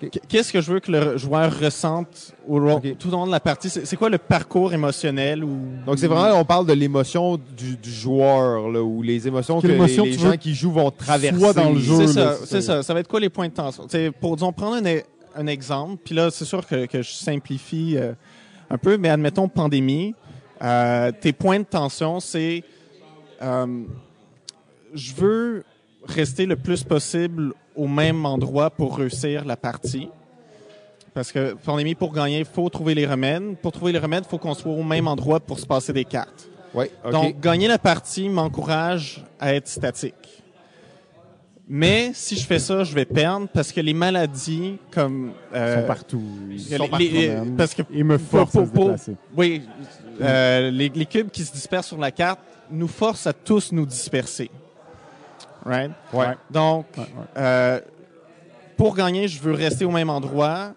Qu- 0.00 0.10
Qu'est-ce 0.28 0.52
que 0.52 0.60
je 0.60 0.72
veux 0.72 0.80
que 0.80 0.92
le 0.92 1.16
joueur 1.16 1.58
ressente 1.58 2.34
au, 2.46 2.60
tout 2.98 3.08
au 3.08 3.10
long 3.12 3.26
de 3.26 3.30
la 3.30 3.40
partie? 3.40 3.70
C'est 3.70 3.86
c'est 3.86 3.96
quoi 3.96 4.10
le 4.10 4.18
parcours 4.18 4.72
émotionnel? 4.74 5.42
Ou, 5.42 5.58
Donc 5.86 5.98
c'est 5.98 6.06
vraiment, 6.06 6.38
on 6.38 6.44
parle 6.44 6.66
de 6.66 6.72
l'émotion 6.74 7.36
du, 7.56 7.76
du 7.76 7.90
joueur, 7.90 8.68
là, 8.70 8.82
ou 8.82 9.00
les 9.02 9.26
émotions 9.26 9.56
que 9.56 9.62
Quelle 9.62 9.70
les, 9.70 9.76
émotion 9.76 10.04
les 10.04 10.12
gens 10.12 10.36
qui 10.36 10.54
jouent 10.54 10.72
vont 10.72 10.90
traverser. 10.90 11.38
soit 11.38 11.52
dans 11.54 11.70
le 11.72 11.78
jeu. 11.80 12.06
C'est 12.06 12.20
là, 12.20 12.32
ça, 12.34 12.46
c'est 12.46 12.60
ça. 12.60 12.82
Ça 12.82 12.92
va 12.94 13.00
être 13.00 13.08
quoi 13.08 13.20
les 13.20 13.30
points 13.30 13.48
de 13.48 13.54
tension? 13.54 13.86
T'sais, 13.86 14.10
pour, 14.10 14.36
disons, 14.36 14.52
prendre 14.52 14.76
un, 14.76 14.84
e- 14.86 15.02
un 15.34 15.46
exemple, 15.46 16.00
puis 16.04 16.14
là, 16.14 16.30
c'est 16.30 16.44
sûr 16.44 16.66
que, 16.66 16.84
que 16.86 17.00
je 17.02 17.12
simplifie 17.12 17.96
euh, 17.96 18.12
un 18.68 18.76
peu, 18.78 18.98
mais 18.98 19.08
admettons 19.08 19.48
pandémie, 19.48 20.14
euh, 20.62 21.10
tes 21.20 21.32
points 21.32 21.58
de 21.60 21.64
tension, 21.64 22.20
c'est 22.20 22.64
euh, 23.42 23.66
je 24.94 25.14
veux 25.14 25.64
rester 26.08 26.46
le 26.46 26.56
plus 26.56 26.84
possible 26.84 27.52
au 27.74 27.86
même 27.88 28.24
endroit 28.26 28.70
pour 28.70 28.96
réussir 28.98 29.44
la 29.44 29.56
partie. 29.56 30.08
Parce 31.14 31.32
que 31.32 31.54
pandémie, 31.54 31.94
pour 31.94 32.12
gagner, 32.12 32.40
il 32.40 32.44
faut 32.44 32.68
trouver 32.68 32.94
les 32.94 33.06
remèdes. 33.06 33.56
Pour 33.62 33.72
trouver 33.72 33.92
les 33.92 33.98
remèdes, 33.98 34.24
il 34.26 34.28
faut 34.30 34.38
qu'on 34.38 34.54
soit 34.54 34.72
au 34.72 34.82
même 34.82 35.08
endroit 35.08 35.40
pour 35.40 35.58
se 35.58 35.66
passer 35.66 35.92
des 35.92 36.04
cartes. 36.04 36.48
Oui. 36.74 36.86
Donc, 37.10 37.40
gagner 37.40 37.68
la 37.68 37.78
partie 37.78 38.28
m'encourage 38.28 39.24
à 39.40 39.54
être 39.54 39.66
statique. 39.68 40.14
Mais 41.68 42.12
si 42.14 42.36
je 42.36 42.46
fais 42.46 42.60
ça, 42.60 42.84
je 42.84 42.94
vais 42.94 43.04
perdre 43.04 43.48
parce 43.52 43.72
que 43.72 43.80
les 43.80 43.94
maladies 43.94 44.76
comme 44.92 45.32
Ils 45.52 45.56
euh, 45.56 45.80
sont 45.80 45.86
partout. 45.86 46.22
Ils 46.50 46.60
sont 46.60 46.70
les- 46.84 46.88
partout, 46.88 47.04
les- 47.04 47.36
parce 47.56 47.74
que 47.74 47.82
Ils 47.90 48.04
me 48.04 48.18
pour- 48.18 48.48
forcent 48.48 48.56
à 48.56 48.66
se 48.66 48.70
déplacer. 48.70 49.16
oui, 49.36 49.62
euh, 50.20 50.70
les, 50.70 50.90
les 50.90 51.06
cubes 51.06 51.30
qui 51.30 51.42
se 51.44 51.52
dispersent 51.52 51.88
sur 51.88 51.98
la 51.98 52.12
carte 52.12 52.38
nous 52.70 52.86
forcent 52.86 53.26
à 53.26 53.32
tous 53.32 53.72
nous 53.72 53.84
disperser. 53.86 54.48
Right? 55.66 55.90
Ouais. 56.12 56.26
Donc, 56.50 56.86
Ouais, 56.96 57.02
ouais. 57.02 57.06
euh, 57.38 57.80
pour 58.76 58.94
gagner, 58.94 59.26
je 59.26 59.40
veux 59.42 59.52
rester 59.52 59.84
au 59.84 59.90
même 59.90 60.10
endroit, 60.10 60.72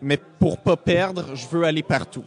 mais 0.00 0.18
pour 0.38 0.58
pas 0.58 0.76
perdre, 0.76 1.34
je 1.34 1.46
veux 1.48 1.64
aller 1.64 1.82
partout. 1.82 2.24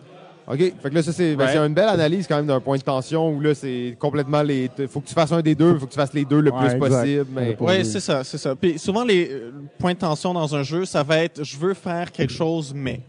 OK. 0.47 0.57
Fait 0.57 0.89
que 0.89 0.93
là, 0.95 1.01
ça, 1.01 1.11
c'est 1.11 1.35
ben, 1.35 1.65
une 1.65 1.73
belle 1.73 1.89
analyse 1.89 2.27
quand 2.27 2.35
même 2.35 2.45
d'un 2.45 2.59
point 2.59 2.77
de 2.77 2.83
tension 2.83 3.29
où 3.31 3.41
là, 3.41 3.55
c'est 3.55 3.95
complètement 3.97 4.43
les. 4.43 4.69
Faut 4.87 4.99
que 5.01 5.07
tu 5.07 5.13
fasses 5.15 5.31
un 5.31 5.41
des 5.41 5.55
deux, 5.55 5.79
faut 5.79 5.87
que 5.87 5.91
tu 5.91 5.97
fasses 5.97 6.13
les 6.13 6.25
deux 6.25 6.39
le 6.39 6.51
plus 6.51 6.65
exact. 6.65 6.79
possible. 6.79 7.25
Mais... 7.31 7.57
Oui, 7.59 7.83
c'est 7.83 7.99
ça, 7.99 8.23
c'est 8.23 8.37
ça. 8.37 8.55
Puis 8.55 8.77
souvent, 8.77 9.03
les 9.03 9.27
euh, 9.31 9.51
points 9.79 9.93
de 9.93 9.97
tension 9.99 10.33
dans 10.33 10.55
un 10.55 10.61
jeu, 10.61 10.85
ça 10.85 11.01
va 11.01 11.23
être 11.23 11.43
je 11.43 11.57
veux 11.57 11.73
faire 11.73 12.11
quelque 12.11 12.31
chose, 12.33 12.73
mais. 12.75 13.01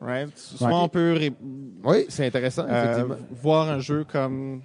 Right? 0.00 0.30
Souvent, 0.38 0.84
on 0.84 0.88
peut 0.88 1.14
ré- 1.18 1.32
Oui, 1.82 2.04
c'est 2.08 2.26
intéressant, 2.26 2.64
euh, 2.68 2.84
effectivement. 2.84 3.16
voir 3.42 3.68
un 3.68 3.80
jeu 3.80 4.04
comme 4.10 4.60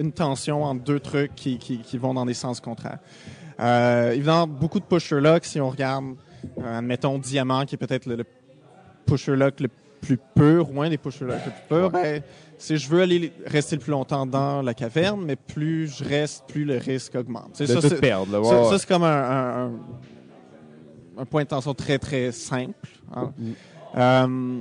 une 0.00 0.12
tension 0.12 0.64
entre 0.64 0.82
deux 0.82 0.98
trucs 1.00 1.34
qui, 1.34 1.58
qui, 1.58 1.78
qui 1.78 1.98
vont 1.98 2.14
dans 2.14 2.26
des 2.26 2.34
sens 2.34 2.60
contraires. 2.60 2.98
Euh, 3.60 4.12
évidemment, 4.12 4.46
beaucoup 4.46 4.80
de 4.80 4.84
pusher 4.84 5.20
lock, 5.20 5.44
si 5.44 5.60
on 5.60 5.68
regarde, 5.70 6.14
euh, 6.58 6.78
admettons, 6.78 7.18
Diamant, 7.18 7.66
qui 7.66 7.74
est 7.74 7.78
peut-être 7.78 8.06
le, 8.06 8.16
le 8.16 8.24
pusher 9.06 9.36
lock 9.36 9.60
le 9.60 9.68
plus 10.00 10.18
pur, 10.34 10.70
ou 10.74 10.80
un 10.80 10.88
des 10.88 10.96
pusher 10.96 11.26
lock 11.26 11.36
le 11.44 11.52
plus 11.52 11.68
pur, 11.68 11.90
ben, 11.90 12.22
c'est 12.56 12.78
je 12.78 12.88
veux 12.88 13.02
aller 13.02 13.32
rester 13.46 13.76
le 13.76 13.82
plus 13.82 13.90
longtemps 13.90 14.24
dans 14.24 14.62
la 14.62 14.72
caverne, 14.72 15.22
mais 15.24 15.36
plus 15.36 15.88
je 15.98 16.04
reste, 16.04 16.44
plus 16.48 16.64
le 16.64 16.78
risque 16.78 17.14
augmente. 17.16 17.50
C'est 17.52 17.66
De 17.66 17.74
ça, 17.74 17.80
tout 17.82 17.88
c'est- 17.88 18.00
perdre. 18.00 18.32
Là, 18.32 18.40
ouais, 18.40 18.48
ça, 18.48 18.64
ça, 18.70 18.78
c'est 18.78 18.88
comme 18.88 19.02
un, 19.04 19.06
un- 19.06 19.66
un- 19.66 19.72
un 21.18 21.24
point 21.26 21.42
de 21.42 21.48
tension 21.48 21.74
très, 21.74 21.98
très 21.98 22.32
simple. 22.32 22.88
hein. 23.14 23.32
Euh, 23.96 24.60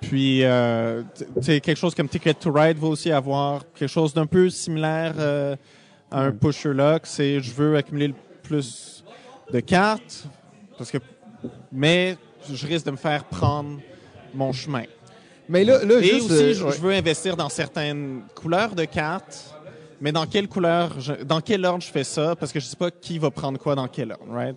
puis, 0.00 0.42
euh, 0.44 1.02
quelque 1.44 1.74
chose 1.76 1.94
comme 1.94 2.08
Ticket 2.08 2.34
to 2.34 2.50
Ride 2.52 2.78
va 2.78 2.88
aussi 2.88 3.10
avoir 3.12 3.62
quelque 3.74 3.88
chose 3.90 4.14
d'un 4.14 4.26
peu 4.26 4.48
similaire 4.50 5.14
euh, 5.18 5.56
à 6.10 6.22
un 6.22 6.32
pusher 6.32 6.72
lock. 6.72 7.02
C'est 7.04 7.40
je 7.40 7.52
veux 7.52 7.76
accumuler 7.76 8.08
le 8.08 8.14
plus 8.42 9.04
de 9.52 9.60
cartes, 9.60 10.24
parce 10.78 10.90
que, 10.90 10.98
mais 11.70 12.16
je 12.50 12.66
risque 12.66 12.86
de 12.86 12.92
me 12.92 12.96
faire 12.96 13.24
prendre 13.24 13.80
mon 14.34 14.52
chemin. 14.52 14.84
Mais 15.48 15.64
là, 15.64 15.84
là 15.84 15.98
Et 16.00 16.04
juste, 16.04 16.30
aussi, 16.30 16.42
euh, 16.42 16.54
je, 16.54 16.64
ouais. 16.64 16.72
je 16.72 16.80
veux 16.80 16.92
investir 16.92 17.36
dans 17.36 17.48
certaines 17.48 18.22
couleurs 18.34 18.74
de 18.74 18.84
cartes, 18.84 19.54
mais 20.00 20.10
dans 20.12 20.26
quelle 20.26 20.48
couleur, 20.48 20.98
je- 21.00 21.22
dans 21.24 21.40
quel 21.40 21.64
ordre 21.64 21.82
je 21.84 21.90
fais 21.90 22.04
ça, 22.04 22.34
parce 22.34 22.52
que 22.52 22.60
je 22.60 22.66
sais 22.66 22.76
pas 22.76 22.90
qui 22.90 23.18
va 23.18 23.30
prendre 23.30 23.58
quoi 23.58 23.74
dans 23.74 23.86
quel 23.88 24.12
ordre, 24.12 24.32
right? 24.32 24.56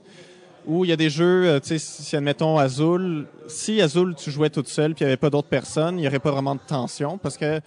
Ou 0.69 0.85
il 0.85 0.89
y 0.89 0.93
a 0.93 0.95
des 0.95 1.09
jeux, 1.09 1.47
euh, 1.47 1.59
tu 1.59 1.67
sais, 1.69 1.79
si 1.79 2.15
admettons 2.15 2.57
Azul, 2.59 3.25
si 3.47 3.81
Azul 3.81 4.13
tu 4.15 4.29
jouais 4.29 4.49
toute 4.51 4.67
seule 4.67 4.93
puis 4.93 5.01
il 5.03 5.07
y 5.07 5.07
avait 5.07 5.17
pas 5.17 5.29
d'autres 5.31 5.47
personnes, 5.47 5.97
il 5.99 6.03
y 6.05 6.07
aurait 6.07 6.19
pas 6.19 6.31
vraiment 6.31 6.53
de 6.55 6.61
tension 6.65 7.17
parce 7.17 7.37
que 7.37 7.59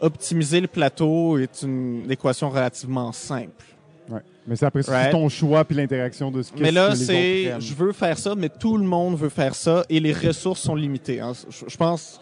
optimiser 0.00 0.60
le 0.60 0.68
plateau 0.68 1.36
est 1.38 1.62
une 1.62 2.06
équation 2.10 2.50
relativement 2.50 3.10
simple. 3.12 3.64
Ouais. 4.08 4.20
Mais 4.46 4.54
c'est 4.56 4.66
après 4.66 4.82
Right. 4.86 5.10
ton 5.10 5.28
choix 5.28 5.64
puis 5.64 5.76
l'interaction 5.76 6.30
de 6.30 6.42
ce 6.42 6.52
que 6.52 6.60
Mais 6.60 6.70
là, 6.70 6.94
c'est, 6.94 7.54
je 7.58 7.74
veux 7.74 7.92
faire 7.92 8.18
ça, 8.18 8.34
mais 8.36 8.48
tout 8.50 8.76
le 8.76 8.84
monde 8.84 9.16
veut 9.16 9.30
faire 9.30 9.54
ça 9.54 9.84
et 9.88 9.98
les 9.98 10.12
ressources 10.12 10.60
sont 10.60 10.74
limitées. 10.76 11.20
hein. 11.20 11.32
Je, 11.48 11.64
je 11.66 11.76
pense 11.76 12.20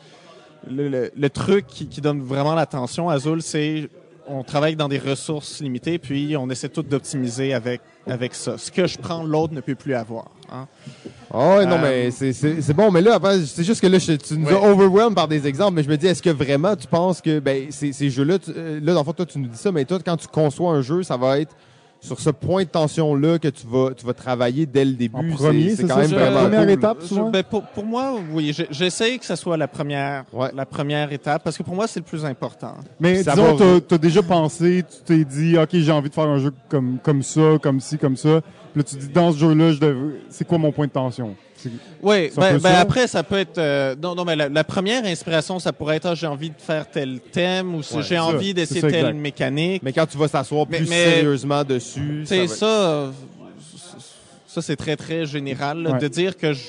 le, 0.70 0.88
le, 0.88 1.10
le 1.16 1.30
truc 1.30 1.66
qui, 1.66 1.88
qui 1.88 2.00
donne 2.00 2.20
vraiment 2.22 2.54
l'attention 2.54 3.08
à 3.10 3.14
Azul, 3.14 3.42
c'est 3.42 3.88
on 4.28 4.44
travaille 4.44 4.76
dans 4.76 4.88
des 4.88 4.98
ressources 5.00 5.60
limitées, 5.60 5.98
puis 5.98 6.36
on 6.36 6.48
essaie 6.48 6.68
tout 6.68 6.82
d'optimiser 6.84 7.52
avec 7.52 7.80
avec 8.06 8.34
ça. 8.34 8.58
Ce 8.58 8.70
que 8.70 8.86
je 8.86 8.98
prends, 8.98 9.22
l'autre 9.22 9.54
ne 9.54 9.60
peut 9.60 9.74
plus 9.74 9.94
avoir. 9.94 10.26
hein. 10.52 10.66
Ouais, 11.32 11.64
non, 11.66 11.76
Euh, 11.76 11.82
mais 11.82 12.10
c'est- 12.10 12.32
c'est 12.32 12.74
bon. 12.74 12.90
Mais 12.90 13.00
là, 13.00 13.18
c'est 13.46 13.64
juste 13.64 13.80
que 13.80 13.86
là, 13.86 13.98
je- 13.98 14.12
tu 14.12 14.34
nous 14.38 14.46
Ouais. 14.48 14.54
as 14.54 14.70
overwhelmed 14.70 15.14
par 15.14 15.28
des 15.28 15.46
exemples, 15.46 15.74
mais 15.76 15.82
je 15.82 15.88
me 15.88 15.96
dis, 15.96 16.06
est-ce 16.06 16.22
que 16.22 16.30
vraiment 16.30 16.76
tu 16.76 16.86
penses 16.86 17.20
que 17.22 17.38
ben, 17.38 17.70
ces, 17.70 17.92
ces 17.92 18.10
jeux-là, 18.10 18.36
euh, 18.48 18.80
là, 18.82 18.92
dans 18.92 19.00
le 19.00 19.04
fond, 19.04 19.12
toi, 19.12 19.24
tu 19.26 19.38
nous 19.38 19.48
dis 19.48 19.56
ça, 19.58 19.72
mais 19.72 19.84
toi, 19.84 19.98
quand 20.04 20.16
tu 20.16 20.26
conçois 20.28 20.72
un 20.72 20.82
jeu, 20.82 21.02
ça 21.02 21.16
va 21.16 21.38
être 21.40 21.54
sur 22.02 22.18
ce 22.18 22.30
point 22.30 22.64
de 22.64 22.68
tension-là 22.68 23.38
que 23.38 23.46
tu 23.46 23.64
vas, 23.66 23.90
tu 23.96 24.04
vas 24.04 24.12
travailler 24.12 24.66
dès 24.66 24.84
le 24.84 24.92
début. 24.94 25.14
En 25.14 25.36
premier, 25.36 25.70
c'est 25.76 25.82
quand 25.84 25.88
ça, 25.94 25.96
même 26.00 26.08
c'est 26.08 26.14
Je- 26.16 26.20
la 26.20 26.30
vraiment 26.30 26.42
première 26.48 26.60
cool. 26.62 26.70
étape, 26.70 26.98
Je- 27.08 27.30
ben, 27.30 27.42
pour, 27.44 27.62
pour 27.62 27.84
moi, 27.84 28.14
oui, 28.32 28.52
je- 28.52 28.64
j'essaie 28.70 29.18
que 29.18 29.24
ça 29.24 29.36
soit 29.36 29.56
la 29.56 29.68
première 29.68 30.24
Ouais. 30.32 30.50
la 30.54 30.66
première 30.66 31.12
étape 31.12 31.44
parce 31.44 31.56
que 31.56 31.62
pour 31.62 31.76
moi 31.76 31.86
c'est 31.86 32.00
le 32.00 32.04
plus 32.04 32.24
important. 32.24 32.74
Mais 32.98 33.22
Ça 33.22 33.32
disons, 33.36 33.54
va- 33.54 33.64
t'as 33.78 33.80
t'as 33.80 33.98
déjà 33.98 34.20
pensé, 34.22 34.82
tu 34.90 34.96
t'es 35.04 35.24
dit, 35.24 35.56
OK, 35.56 35.68
j'ai 35.74 35.92
envie 35.92 36.08
de 36.08 36.14
faire 36.14 36.28
un 36.28 36.38
jeu 36.38 36.52
comme, 36.68 36.98
comme 37.02 37.22
ça, 37.22 37.58
comme 37.62 37.78
ci, 37.80 37.96
comme 37.98 38.16
ça. 38.16 38.40
Puis 38.72 38.80
là, 38.80 38.84
tu 38.84 38.96
dis, 38.96 39.08
dans 39.08 39.32
ce 39.32 39.38
jeu-là, 39.38 39.72
dev- 39.74 40.14
c'est 40.30 40.46
quoi 40.46 40.58
mon 40.58 40.72
point 40.72 40.86
de 40.86 40.92
tension? 40.92 41.34
C'est- 41.56 41.70
Oui, 42.02 42.30
C'est 42.32 42.40
ben, 42.40 42.58
ben 42.58 42.74
après, 42.74 43.06
ça 43.06 43.22
peut 43.22 43.38
être... 43.38 43.58
euh, 43.58 43.94
non, 44.02 44.14
non, 44.14 44.24
mais 44.24 44.34
la, 44.34 44.48
la 44.48 44.64
première 44.64 45.04
inspiration, 45.04 45.58
ça 45.58 45.72
pourrait 45.72 45.96
être, 45.96 46.06
ah, 46.06 46.14
j'ai 46.14 46.26
envie 46.26 46.50
de 46.50 46.54
faire 46.58 46.90
tel 46.90 47.20
thème 47.20 47.74
ou 47.74 47.82
si 47.82 47.96
Ouais, 47.96 48.02
j'ai 48.02 48.18
envie 48.18 48.52
d'essayer 48.54 48.80
c'est 48.80 48.88
telle 48.90 49.00
exact. 49.06 49.14
mécanique. 49.14 49.82
Mais 49.84 49.92
quand 49.92 50.06
tu 50.06 50.16
vas 50.18 50.26
s'asseoir 50.28 50.66
plus 50.66 50.88
mais- 50.88 51.04
sérieusement 51.14 51.62
dessus, 51.64 52.20
Tu 52.22 52.26
sais, 52.26 52.46
va- 52.46 52.54
ça, 52.54 53.10
ça 54.46 54.62
c'est 54.62 54.76
très, 54.76 54.96
très 54.96 55.26
général, 55.26 55.82
là, 55.82 55.92
Ouais. 55.92 55.98
de 55.98 56.08
dire 56.08 56.36
que 56.36 56.52
je, 56.52 56.62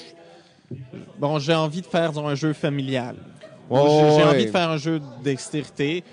bon, 1.20 1.40
j'ai 1.40 1.54
envie 1.56 1.82
de 1.82 1.88
faire 1.88 2.10
disons, 2.12 2.28
un 2.28 2.36
jeu 2.36 2.54
familial. 2.54 3.16
J'ai 3.72 3.76
ouais. 3.78 4.24
envie 4.24 4.46
de 4.46 4.52
faire 4.52 4.70
un 4.70 4.78
jeu 4.78 5.00
de 5.00 5.06
dextérité. 5.24 6.04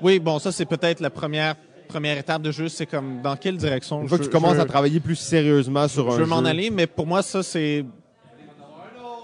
Oui, 0.00 0.18
bon, 0.20 0.38
ça, 0.38 0.52
c'est 0.52 0.66
peut-être 0.66 1.00
la 1.00 1.10
première, 1.10 1.56
première 1.88 2.16
étape 2.18 2.42
de 2.42 2.50
jeu. 2.52 2.68
C'est 2.68 2.86
comme, 2.86 3.20
dans 3.22 3.36
quelle 3.36 3.56
direction 3.56 4.02
Une 4.02 4.08
fois 4.08 4.18
je- 4.18 4.22
que 4.22 4.28
tu 4.28 4.32
commences 4.32 4.56
je- 4.56 4.60
à 4.60 4.64
travailler 4.64 5.00
plus 5.00 5.16
sérieusement 5.16 5.88
sur 5.88 6.08
un 6.08 6.16
je 6.16 6.20
veux 6.20 6.26
m'en 6.26 6.40
jeu. 6.40 6.46
aller, 6.46 6.70
mais 6.70 6.86
pour 6.86 7.06
moi, 7.06 7.22
ça, 7.22 7.42
c'est 7.42 7.84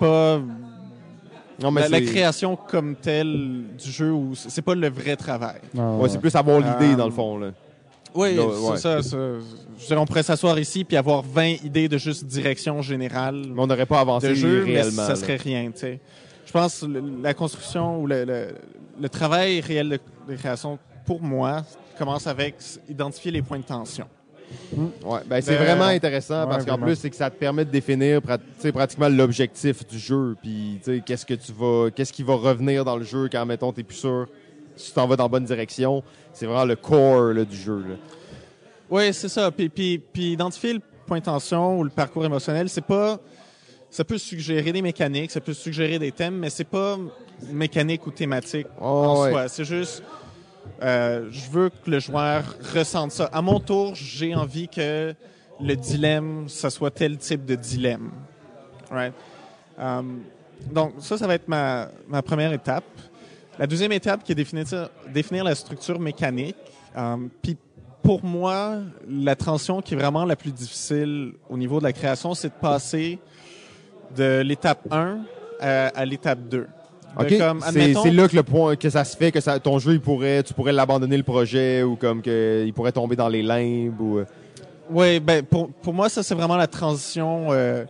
pas 0.00 0.40
Non, 1.62 1.70
mais 1.70 1.88
la, 1.88 2.00
création 2.00 2.56
comme 2.56 2.96
telle 2.96 3.64
du 3.78 3.90
jeu 3.90 4.10
où 4.12 4.34
c'est 4.34 4.62
pas 4.62 4.74
le 4.74 4.88
vrai 4.88 5.16
travail. 5.16 5.60
Ah, 5.78 5.92
Ouais, 5.92 6.08
c'est 6.08 6.18
plus 6.20 6.34
avoir 6.34 6.58
l'idée, 6.58 6.94
Euh, 6.94 6.96
dans 6.96 7.06
le 7.06 7.12
fond. 7.12 7.38
Là. 7.38 7.52
Oui, 8.14 8.36
c'est 8.36 8.40
ouais. 8.42 8.76
ça, 8.76 9.02
ça. 9.02 9.16
Je 9.78 9.86
dirais, 9.86 10.00
on 10.00 10.06
pourrait 10.06 10.22
s'asseoir 10.22 10.58
ici 10.58 10.84
puis 10.84 10.96
avoir 10.96 11.22
20 11.22 11.64
idées 11.64 11.88
de 11.88 11.98
juste 11.98 12.24
direction 12.26 12.80
générale 12.82 13.42
Mais 13.48 13.60
on 13.60 13.66
n'aurait 13.66 13.86
pas 13.86 14.00
avancé 14.00 14.28
de 14.30 14.34
jeu, 14.34 14.64
mais 14.64 14.74
réellement. 14.80 15.02
ça 15.02 15.08
là. 15.10 15.16
serait 15.16 15.36
rien, 15.36 15.64
tu 15.72 15.80
sais. 15.80 16.00
Je 16.46 16.52
pense 16.52 16.80
que 16.80 16.86
la 17.22 17.34
construction 17.34 18.00
ou 18.00 18.06
le, 18.06 18.24
le- 18.24 18.48
le 19.00 19.08
travail 19.08 19.60
réel 19.60 19.88
de, 19.88 19.98
de 20.28 20.36
création, 20.36 20.78
pour 21.06 21.20
moi, 21.22 21.64
commence 21.98 22.26
avec 22.26 22.56
identifier 22.88 23.30
les 23.30 23.42
points 23.42 23.58
de 23.58 23.64
tension. 23.64 24.06
Ouais, 24.76 25.20
ben 25.26 25.40
c'est 25.40 25.54
Euh, 25.56 25.64
vraiment 25.64 25.84
intéressant 25.86 26.42
ouais, 26.42 26.48
parce 26.50 26.64
qu'en 26.64 26.78
plus 26.78 26.96
c'est 26.96 27.08
que 27.10 27.16
ça 27.16 27.30
te 27.30 27.36
permet 27.36 27.64
de 27.64 27.70
définir 27.70 28.20
prat- 28.20 28.38
pratiquement 28.72 29.08
l'objectif 29.08 29.86
du 29.86 29.98
jeu 29.98 30.36
puis 30.40 30.80
qu'est-ce 31.06 31.24
que 31.26 31.34
tu 31.34 31.50
vas 31.52 31.90
qu'est-ce 31.90 32.12
qui 32.12 32.22
va 32.22 32.34
revenir 32.34 32.84
dans 32.84 32.96
le 32.96 33.04
jeu 33.04 33.28
quand 33.32 33.44
mettons 33.46 33.72
t'es 33.72 33.82
plus 33.82 33.96
sûr 33.96 34.26
si 34.76 34.88
tu 34.88 34.92
t'en 34.92 35.06
vas 35.06 35.16
dans 35.16 35.24
la 35.24 35.28
bonne 35.28 35.44
direction, 35.44 36.02
c'est 36.32 36.46
vraiment 36.46 36.64
le 36.66 36.76
core 36.76 37.32
là, 37.32 37.44
du 37.44 37.56
jeu 37.56 37.78
là. 37.88 37.94
Oui, 38.90 39.12
c'est 39.14 39.28
ça. 39.30 39.50
Puis, 39.50 39.68
puis, 39.70 39.98
puis 39.98 40.32
identifier 40.32 40.74
le 40.74 40.80
point 41.06 41.18
de 41.20 41.24
tension 41.24 41.78
ou 41.78 41.84
le 41.84 41.90
parcours 41.90 42.24
émotionnel, 42.24 42.68
c'est 42.68 42.84
pas. 42.84 43.18
Ça 43.88 44.04
peut 44.04 44.18
suggérer 44.18 44.72
des 44.72 44.82
mécaniques, 44.82 45.30
ça 45.30 45.40
peut 45.40 45.54
suggérer 45.54 45.98
des 46.00 46.10
thèmes, 46.12 46.36
mais 46.36 46.50
c'est 46.50 46.64
pas 46.64 46.98
mécanique 47.50 48.06
ou 48.06 48.10
thématique 48.10 48.66
Oh, 48.80 48.84
en 48.84 49.22
ouais. 49.22 49.30
soi. 49.30 49.48
C'est 49.48 49.64
juste. 49.64 50.02
Euh, 50.82 51.28
je 51.30 51.50
veux 51.50 51.70
que 51.70 51.90
le 51.90 51.98
joueur 51.98 52.42
ressente 52.74 53.12
ça. 53.12 53.30
À 53.32 53.40
mon 53.42 53.60
tour, 53.60 53.94
j'ai 53.94 54.34
envie 54.34 54.68
que 54.68 55.14
le 55.60 55.76
dilemme, 55.76 56.48
ça 56.48 56.70
soit 56.70 56.90
tel 56.90 57.16
type 57.18 57.44
de 57.44 57.54
dilemme. 57.54 58.10
Um, 59.78 60.22
donc, 60.70 60.94
ça, 60.98 61.18
ça 61.18 61.26
va 61.26 61.34
être 61.34 61.48
ma, 61.48 61.88
première 62.24 62.52
étape. 62.52 62.84
La 63.58 63.66
deuxième 63.66 63.92
étape 63.92 64.24
qui 64.24 64.32
est 64.32 64.34
définir, 64.34 64.64
définir 65.12 65.44
la 65.44 65.54
structure 65.54 65.98
mécanique. 65.98 66.56
Um, 66.96 67.30
Puis 67.42 67.56
pour 68.02 68.24
moi, 68.24 68.78
la 69.08 69.34
transition 69.36 69.80
qui 69.80 69.94
est 69.94 69.96
vraiment 69.96 70.24
la 70.24 70.36
plus 70.36 70.52
difficile 70.52 71.32
au 71.48 71.56
niveau 71.56 71.78
de 71.78 71.84
la 71.84 71.92
création, 71.92 72.34
c'est 72.34 72.48
de 72.48 72.60
passer 72.60 73.18
de 74.14 74.42
l'étape 74.44 74.86
1 74.90 75.20
à, 75.60 75.86
à 75.88 76.04
l'étape 76.04 76.40
2. 76.40 76.66
De 77.18 77.24
OK, 77.24 77.38
comme, 77.38 77.60
c'est 77.72 77.94
c'est 77.94 78.10
là 78.10 78.28
que 78.28 78.36
le 78.36 78.42
point 78.42 78.76
que 78.76 78.90
ça 78.90 79.04
se 79.04 79.16
fait 79.16 79.30
que 79.30 79.40
ça, 79.40 79.58
ton 79.60 79.78
jeu 79.78 79.92
il 79.92 80.00
pourrait 80.00 80.42
tu 80.42 80.54
pourrais 80.54 80.72
l'abandonner 80.72 81.16
le 81.16 81.22
projet 81.22 81.82
ou 81.82 81.96
comme 81.96 82.22
que 82.22 82.64
il 82.66 82.72
pourrait 82.72 82.92
tomber 82.92 83.16
dans 83.16 83.28
les 83.28 83.42
limbes 83.42 84.00
ou 84.00 84.18
euh, 84.18 84.24
Oui, 84.90 85.20
ben 85.20 85.42
pour, 85.44 85.70
pour 85.70 85.94
moi, 85.94 86.08
ça 86.08 86.22
c'est 86.22 86.34
vraiment 86.34 86.56
la 86.56 86.66
transition 86.66 87.52
euh, 87.52 87.84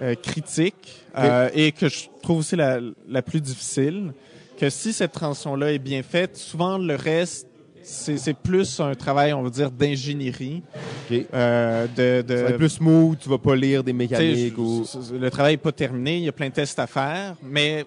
euh, 0.00 0.14
critique 0.14 1.04
euh, 1.16 1.48
et 1.54 1.72
que 1.72 1.88
je 1.88 2.06
trouve 2.22 2.38
aussi 2.38 2.56
la, 2.56 2.78
la 3.08 3.22
plus 3.22 3.40
difficile. 3.40 4.12
Que 4.58 4.70
si 4.70 4.92
cette 4.92 5.12
transition-là 5.12 5.72
est 5.72 5.78
bien 5.78 6.02
faite, 6.02 6.36
souvent 6.36 6.78
le 6.78 6.96
reste, 6.96 7.46
c'est 7.82 8.18
c'est 8.18 8.34
plus 8.34 8.80
un 8.80 8.94
travail, 8.94 9.32
on 9.32 9.42
va 9.42 9.50
dire, 9.50 9.70
d'ingénierie. 9.70 10.62
Ok. 11.10 11.24
Euh, 11.32 11.86
de, 11.96 12.22
de, 12.22 12.36
Ça 12.36 12.42
va 12.42 12.50
être 12.50 12.56
plus 12.56 12.68
smooth, 12.68 13.18
tu 13.18 13.28
vas 13.28 13.38
pas 13.38 13.56
lire 13.56 13.82
des 13.82 13.92
mécaniques 13.92 14.58
ou... 14.58 14.84
Le 15.12 15.30
travail 15.30 15.54
n'est 15.54 15.58
pas 15.58 15.72
terminé, 15.72 16.18
il 16.18 16.24
y 16.24 16.28
a 16.28 16.32
plein 16.32 16.48
de 16.48 16.54
tests 16.54 16.78
à 16.78 16.86
faire, 16.86 17.34
mais 17.42 17.86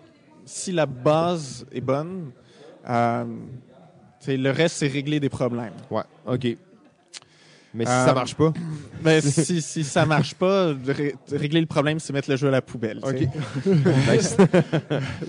si 0.52 0.72
la 0.72 0.86
base 0.86 1.66
est 1.72 1.82
bonne, 1.82 2.32
euh, 2.90 3.26
le 4.28 4.50
reste, 4.52 4.78
c'est 4.78 4.88
régler 4.88 5.20
des 5.20 5.30
problèmes. 5.30 5.74
Ouais, 5.90 6.04
ok. 6.28 6.48
Mais 7.74 7.86
si 7.86 7.92
Euh, 7.92 8.06
ça 8.06 8.14
marche 8.14 8.36
pas, 8.36 8.52
Mais 9.02 9.22
si, 9.22 9.62
si 9.62 9.86
ça 9.86 10.06
marche 10.06 10.36
pas, 10.36 10.74
ré- 10.86 11.16
régler 11.32 11.62
le 11.62 11.66
problème, 11.68 12.00
c'est 12.00 12.12
mettre 12.12 12.30
le 12.30 12.36
jeu 12.36 12.50
à 12.50 12.52
la 12.52 12.62
poubelle. 12.62 13.00
t'sais. 13.02 13.30
ok. 13.66 13.66
Nice. 14.12 14.36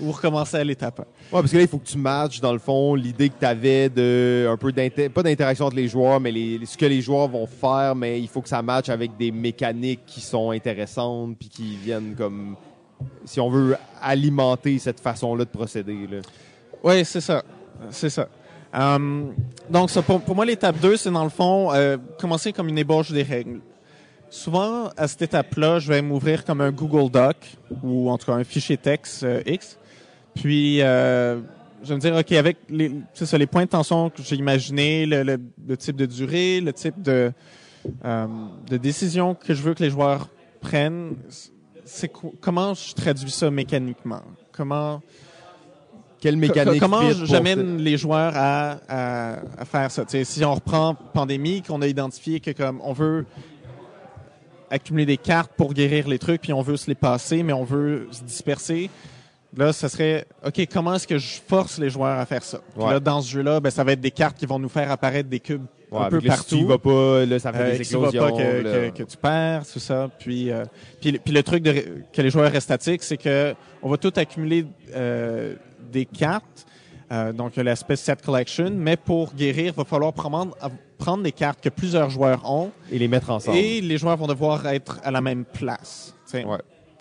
Ou 0.01 0.11
recommencer 0.11 0.57
à 0.57 0.63
l'étape. 0.65 0.99
un. 0.99 1.03
Ouais, 1.03 1.41
parce 1.41 1.51
que 1.51 1.55
là, 1.55 1.63
il 1.63 1.69
faut 1.69 1.77
que 1.77 1.87
tu 1.87 1.97
matches, 1.97 2.41
dans 2.41 2.51
le 2.51 2.59
fond, 2.59 2.95
l'idée 2.95 3.29
que 3.29 3.39
tu 3.39 3.45
avais 3.45 3.87
de 3.87 4.45
un 4.51 4.57
peu 4.57 4.73
pas 5.09 5.23
d'interaction 5.23 5.67
entre 5.67 5.77
les 5.77 5.87
joueurs, 5.87 6.19
mais 6.19 6.31
les, 6.33 6.65
ce 6.65 6.77
que 6.77 6.85
les 6.85 7.01
joueurs 7.01 7.29
vont 7.29 7.47
faire, 7.47 7.95
mais 7.95 8.19
il 8.19 8.27
faut 8.27 8.41
que 8.41 8.49
ça 8.49 8.61
matche 8.61 8.89
avec 8.89 9.15
des 9.15 9.31
mécaniques 9.31 10.01
qui 10.05 10.19
sont 10.19 10.51
intéressantes 10.51 11.37
puis 11.39 11.47
qui 11.47 11.77
viennent 11.77 12.13
comme 12.13 12.57
si 13.25 13.39
on 13.39 13.49
veut 13.49 13.75
alimenter 14.01 14.79
cette 14.79 14.99
façon-là 14.99 15.45
de 15.45 15.49
procéder. 15.49 16.07
Là. 16.09 16.17
Oui, 16.83 17.05
c'est 17.05 17.21
ça. 17.21 17.43
C'est 17.89 18.09
ça. 18.09 18.27
Euh, 18.75 19.25
donc, 19.69 19.91
pour, 20.01 20.35
moi, 20.35 20.45
l'étape 20.45 20.79
2, 20.79 20.97
c'est 20.97 21.11
dans 21.11 21.23
le 21.23 21.29
fond, 21.29 21.71
euh, 21.73 21.97
commencer 22.19 22.53
comme 22.53 22.69
une 22.69 22.77
ébauche 22.77 23.11
des 23.11 23.23
règles. 23.23 23.59
Souvent, 24.33 24.89
à 24.97 25.07
cette 25.07 25.21
étape-là, 25.21 25.77
je 25.77 25.87
vais 25.87 26.01
m'ouvrir 26.01 26.43
comme 26.43 26.59
un 26.61 26.71
Google 26.71 27.11
Doc 27.11 27.37
ou 27.83 28.09
en 28.09 28.17
tout 28.17 28.25
cas 28.25 28.33
un 28.33 28.43
fichier 28.43 28.77
texte 28.77 29.21
euh, 29.21 29.43
X. 29.45 29.77
Puis, 30.33 30.81
euh, 30.81 31.39
je 31.83 31.89
vais 31.89 31.95
me 31.95 31.99
dire, 31.99 32.15
OK, 32.15 32.31
avec 32.31 32.57
les, 32.67 32.91
ça, 33.13 33.37
les 33.37 33.45
points 33.45 33.65
de 33.65 33.69
tension 33.69 34.09
que 34.09 34.23
j'ai 34.23 34.35
imaginés, 34.35 35.05
le, 35.05 35.37
type 35.77 35.95
de 35.95 36.07
durée, 36.07 36.61
le 36.61 36.73
type 36.73 36.95
euh, 37.07 37.29
de 38.67 38.77
décision 38.77 39.35
que 39.35 39.53
je 39.53 39.61
veux 39.61 39.75
que 39.75 39.83
les 39.83 39.91
joueurs 39.91 40.29
prennent, 40.61 41.15
c'est 41.85 42.09
co- 42.09 42.33
comment 42.41 42.73
je 42.73 42.93
traduis 42.93 43.31
ça 43.31 43.49
mécaniquement? 43.51 44.21
Comment 44.51 45.01
Quelle 46.19 46.37
mécanique 46.37 46.79
Co- 46.81 46.87
Comment 46.87 47.11
j'amène 47.11 47.77
les 47.77 47.97
joueurs 47.97 48.33
à, 48.35 48.77
à, 48.87 49.33
à 49.57 49.65
faire 49.65 49.91
ça? 49.91 50.05
T'sais, 50.05 50.23
si 50.23 50.43
on 50.45 50.53
reprend 50.55 50.95
pandémie, 50.95 51.61
qu'on 51.61 51.81
a 51.81 51.87
identifié 51.87 52.39
que 52.39 52.51
comme 52.51 52.79
on 52.83 52.93
veut 52.93 53.25
accumuler 54.69 55.05
des 55.05 55.17
cartes 55.17 55.51
pour 55.55 55.73
guérir 55.73 56.07
les 56.07 56.17
trucs, 56.19 56.41
puis 56.41 56.53
on 56.53 56.61
veut 56.61 56.77
se 56.77 56.87
les 56.87 56.95
passer, 56.95 57.43
mais 57.43 57.53
on 57.53 57.63
veut 57.63 58.07
se 58.11 58.23
disperser. 58.23 58.89
Là, 59.55 59.71
ça 59.71 59.87
serait, 59.87 60.25
OK, 60.43 60.67
comment 60.71 60.95
est-ce 60.95 61.05
que 61.07 61.19
je 61.19 61.39
force 61.47 61.77
les 61.77 61.91
joueurs 61.91 62.17
à 62.19 62.25
faire 62.25 62.43
ça? 62.43 62.59
Puis 62.73 62.83
Ouais. 62.83 62.93
là, 62.93 62.99
dans 62.99 63.21
ce 63.21 63.29
jeu-là, 63.29 63.59
ben, 63.59 63.69
ça 63.69 63.83
va 63.83 63.91
être 63.91 64.01
des 64.01 64.09
cartes 64.09 64.35
qui 64.35 64.47
vont 64.47 64.57
nous 64.57 64.69
faire 64.69 64.89
apparaître 64.89 65.29
des 65.29 65.39
cubes 65.39 65.65
Ouais, 65.93 66.05
un 66.05 66.09
peu 66.09 66.21
partout. 66.21 66.55
Si 66.55 66.63
vas 66.63 66.77
pas, 66.77 67.25
là, 67.25 67.39
ça 67.39 67.51
fait 67.53 67.59
Euh, 67.59 67.71
des 67.71 67.77
explosions. 67.81 68.21
pas 68.23 68.31
que, 68.31 68.61
là. 68.61 68.89
que, 68.91 68.97
que 68.97 69.03
tu 69.03 69.17
perds, 69.17 69.63
tout 69.71 69.79
ça. 69.79 70.09
Puis, 70.19 70.51
euh, 70.51 70.63
puis, 71.01 71.11
le- 71.11 71.19
puis 71.19 71.33
le 71.33 71.43
truc 71.43 71.63
de, 71.63 71.73
que 72.11 72.21
les 72.21 72.29
joueurs 72.29 72.51
restent 72.51 72.65
statiques, 72.67 73.03
c'est 73.03 73.17
que 73.17 73.53
on 73.81 73.89
va 73.89 73.97
tout 73.97 74.13
accumuler 74.15 74.65
euh, 74.95 75.55
des 75.91 76.05
cartes. 76.05 76.65
Euh, 77.11 77.31
donc, 77.31 77.55
l'aspect 77.57 77.95
set 77.95 78.21
collection, 78.23 78.71
mais 78.75 78.97
pour 78.97 79.33
guérir, 79.35 79.65
il 79.67 79.77
va 79.77 79.83
falloir 79.83 80.13
prendre, 80.13 80.57
prendre 80.97 81.21
des 81.21 81.31
cartes 81.31 81.61
que 81.61 81.69
plusieurs 81.69 82.09
joueurs 82.09 82.49
ont 82.49 82.71
Et 82.91 82.97
les 82.97 83.07
mettre 83.07 83.29
ensemble. 83.29 83.57
et 83.57 83.81
les 83.81 83.97
joueurs 83.97 84.17
vont 84.17 84.25
devoir 84.27 84.65
être 84.67 84.99
à 85.03 85.11
la 85.11 85.21
même 85.21 85.45
place. 85.45 86.15
Ouais. 86.33 86.43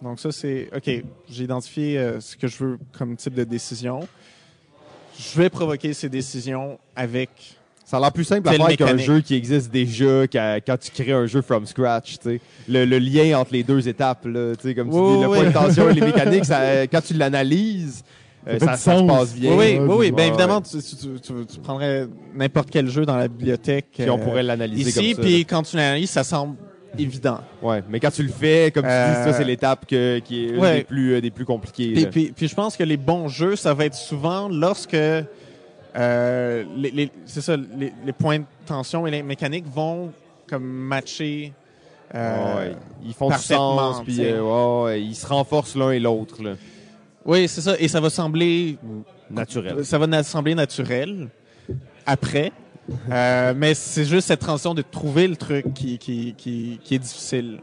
Donc 0.03 0.19
ça, 0.21 0.31
c'est 0.33 0.69
OK. 0.77 0.91
J'ai 1.31 1.45
identifié 1.45 1.97
euh, 1.97 2.21
ce 2.21 2.37
que 2.37 2.47
je 2.49 2.63
veux 2.65 2.79
comme 2.99 3.17
type 3.17 3.35
de 3.35 3.45
décision. 3.45 4.01
Je 5.19 5.39
vais 5.39 5.49
provoquer 5.49 5.95
ces 5.95 6.09
décisions 6.09 6.79
avec 6.97 7.31
Ça 7.93 7.99
a 7.99 8.01
l'air 8.01 8.13
plus 8.13 8.25
simple 8.25 8.49
à 8.49 8.53
faire 8.53 8.75
qu'un 8.75 8.97
jeu 8.97 9.21
qui 9.21 9.35
existe 9.35 9.71
déjà 9.71 10.27
qu'à- 10.27 10.63
quand 10.63 10.79
tu 10.79 10.91
crées 10.91 11.13
un 11.13 11.27
jeu 11.27 11.43
from 11.43 11.67
scratch. 11.67 12.19
tu 12.19 12.31
sais. 12.31 12.41
Le, 12.67 12.87
le 12.87 12.99
lien 12.99 13.39
entre 13.39 13.53
les 13.53 13.63
deux 13.63 13.87
étapes, 13.87 14.25
là, 14.25 14.55
tu 14.57 14.67
sais, 14.69 14.75
comme 14.75 14.87
tu 14.89 14.95
dis, 14.95 15.21
le 15.21 15.29
oui, 15.29 15.37
point 15.39 15.45
de 15.45 15.53
tension 15.53 15.91
et 15.91 15.93
les 15.93 16.01
mécaniques, 16.07 16.47
ça, 16.47 16.87
quand 16.87 17.03
tu 17.03 17.13
l'analyses, 17.13 18.03
euh, 18.49 18.59
Ça 18.59 18.73
fait 18.73 18.77
ça, 18.79 18.97
se 18.99 19.03
passe 19.07 19.35
bien. 19.35 19.55
Oui, 19.55 19.79
oui, 19.79 19.95
oui, 19.95 20.11
Ben 20.11 20.23
ouais. 20.23 20.29
évidemment, 20.29 20.63
tu, 20.63 20.79
tu, 20.79 21.21
tu- 21.47 21.61
prendrais 21.61 22.07
n'importe 22.35 22.71
quel 22.71 22.89
jeu 22.89 23.05
dans 23.05 23.17
la 23.19 23.29
bibliothèque. 23.29 23.89
Puis 23.93 24.09
on 24.09 24.19
euh, 24.19 24.25
pourrait 24.25 24.43
l'analyser 24.43 24.89
ici, 24.89 25.13
comme 25.15 25.23
ça. 25.25 25.29
puis 25.29 25.41
quand 25.45 25.63
tu 25.63 25.77
l'analyses, 25.77 26.09
ça 26.11 26.25
semble 26.25 26.57
évident. 26.99 27.41
Ouais, 27.63 27.83
mais 27.91 28.01
quand 28.01 28.11
tu 28.11 28.23
le 28.23 28.31
fais, 28.33 28.71
comme 28.73 28.85
tu 28.85 28.89
dis, 28.89 28.95
Euh, 28.95 29.25
ça 29.27 29.33
c'est 29.35 29.45
l'étape 29.45 29.85
que- 29.87 30.19
qui 30.21 30.45
est 30.47 30.49
une 30.49 30.59
ouais. 30.61 30.77
des 30.79 30.85
plus, 30.85 31.13
euh, 31.13 31.21
des 31.21 31.31
plus 31.31 31.45
compliquées. 31.45 31.93
Puis, 31.93 32.07
puis, 32.07 32.33
puis 32.35 32.49
je 32.49 32.55
pense 32.55 32.75
que 32.75 32.85
les 32.85 32.97
bons 32.97 33.29
jeux, 33.29 33.55
ça 33.55 33.75
va 33.75 33.85
être 33.85 33.95
souvent 33.95 34.49
lorsque 34.49 34.97
euh, 35.97 36.65
les, 36.77 36.91
les- 36.91 37.11
c'est 37.27 37.41
ça, 37.41 37.57
les, 37.57 37.93
les 38.05 38.13
points 38.13 38.39
de 38.39 38.45
tension 38.67 39.07
et 39.07 39.11
les 39.11 39.23
mécaniques 39.23 39.67
vont 39.67 40.13
comme 40.49 40.65
matcher. 40.65 41.53
euh, 42.15 42.57
Ouais, 42.71 42.77
ils 43.05 43.15
font 43.15 43.29
du 43.31 43.37
sens, 43.39 44.03
puis 44.05 44.19
euh, 44.25 44.85
ouais, 44.85 45.03
ils 45.03 45.15
se 45.15 45.27
renforcent 45.27 45.77
l'un 45.77 45.91
et 45.91 45.99
l'autre. 46.01 46.43
là. 46.43 46.53
Oui, 47.25 47.47
c'est 47.49 47.61
ça. 47.61 47.75
Et 47.79 47.89
ça 47.89 48.01
va 48.01 48.11
sembler 48.11 48.79
Naturel. 49.31 49.85
Ça 49.85 49.97
va 49.99 50.23
sembler 50.23 50.55
naturel 50.55 51.29
après. 52.05 52.53
Euh, 53.11 53.55
mais 53.57 53.75
c'est 53.75 54.05
juste 54.05 54.27
cette 54.29 54.41
transition 54.41 54.75
de 54.75 54.83
trouver 54.83 55.29
le 55.29 55.37
truc 55.37 55.73
qui, 55.73 55.99
qui, 55.99 56.35
qui, 56.37 56.81
qui 56.83 56.95
est 56.97 56.99
difficile. 56.99 57.61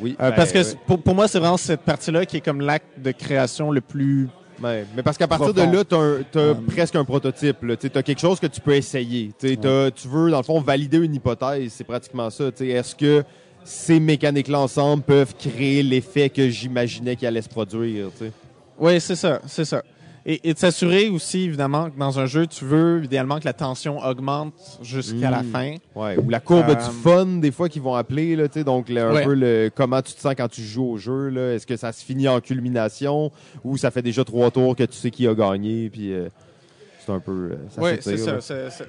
Oui, 0.00 0.14
Euh, 0.20 0.30
ben, 0.30 0.36
parce 0.36 0.52
que 0.52 0.58
pour, 0.86 1.02
pour 1.02 1.14
moi, 1.14 1.26
c'est 1.26 1.38
vraiment 1.40 1.56
cette 1.56 1.80
partie-là 1.80 2.24
qui 2.26 2.36
est 2.36 2.40
comme 2.40 2.60
l'acte 2.60 3.00
de 3.02 3.10
création 3.10 3.70
le 3.72 3.80
plus. 3.80 4.28
Ouais, 4.62 4.84
mais 4.96 5.02
parce 5.02 5.16
qu'à 5.16 5.28
partir 5.28 5.54
de 5.54 5.62
là, 5.62 5.84
tu 5.84 6.38
as, 6.38 6.54
presque 6.66 6.96
un 6.96 7.04
prototype. 7.04 7.58
Tu 7.78 7.90
as 7.94 8.02
quelque 8.02 8.20
chose 8.20 8.40
que 8.40 8.46
tu 8.46 8.60
peux 8.60 8.74
essayer. 8.74 9.32
Tu 9.38 9.56
veux, 9.56 10.30
dans 10.30 10.38
le 10.38 10.42
fond, 10.42 10.60
valider 10.60 10.98
une 10.98 11.14
hypothèse. 11.14 11.72
C'est 11.76 11.84
pratiquement 11.84 12.30
ça. 12.30 12.50
Est-ce 12.60 12.94
que 12.94 13.24
ces 13.64 14.00
mécaniques-là 14.00 14.60
ensemble 14.60 15.02
peuvent 15.02 15.34
créer 15.36 15.82
l'effet 15.82 16.30
que 16.30 16.48
j'imaginais 16.48 17.16
qu'il 17.16 17.28
allait 17.28 17.42
se 17.42 17.48
produire? 17.48 18.10
t'sais? 18.14 18.32
Oui, 18.78 19.00
c'est 19.00 19.16
ça, 19.16 19.40
c'est 19.46 19.64
ça. 19.64 19.82
Et, 20.26 20.50
et 20.50 20.52
de 20.52 20.58
s'assurer 20.58 21.08
aussi, 21.08 21.42
évidemment, 21.44 21.88
que 21.90 21.98
dans 21.98 22.18
un 22.18 22.26
jeu, 22.26 22.46
tu 22.46 22.64
veux 22.66 23.02
idéalement 23.04 23.38
que 23.40 23.46
la 23.46 23.52
tension 23.54 23.98
augmente 23.98 24.52
jusqu'à 24.82 25.30
la 25.30 25.42
Mm. 25.42 25.50
fin. 25.50 25.74
Ouais, 25.94 26.18
ou 26.18 26.28
la 26.28 26.40
courbe 26.40 26.68
Euh, 26.70 26.74
du 26.74 26.90
fun, 27.02 27.24
des 27.38 27.50
fois, 27.50 27.68
qu'ils 27.70 27.80
vont 27.82 27.94
appeler, 27.94 28.36
là, 28.36 28.46
donc 28.48 28.90
un 28.90 29.12
Ouais. 29.12 29.24
peu 29.24 29.32
le, 29.34 29.70
comment 29.74 30.02
tu 30.02 30.12
te 30.12 30.20
sens 30.20 30.34
quand 30.36 30.48
tu 30.48 30.62
joues 30.62 30.84
au 30.92 30.96
jeu. 30.98 31.28
là. 31.30 31.54
Est-ce 31.54 31.66
que 31.66 31.76
ça 31.76 31.92
se 31.92 32.04
finit 32.04 32.28
en 32.28 32.40
culmination 32.40 33.30
ou 33.64 33.76
ça 33.78 33.90
fait 33.90 34.02
déjà 34.02 34.22
trois 34.24 34.50
tours 34.50 34.76
que 34.76 34.82
tu 34.84 34.96
sais 34.98 35.10
qui 35.10 35.26
a 35.26 35.34
gagné? 35.34 35.88
Puis 35.88 36.12
euh, 36.12 36.28
c'est 37.06 37.12
un 37.12 37.20
peu. 37.20 37.52
euh, 37.52 37.56
Oui, 37.78 37.90
c'est 38.00 38.18
ça. 38.18 38.38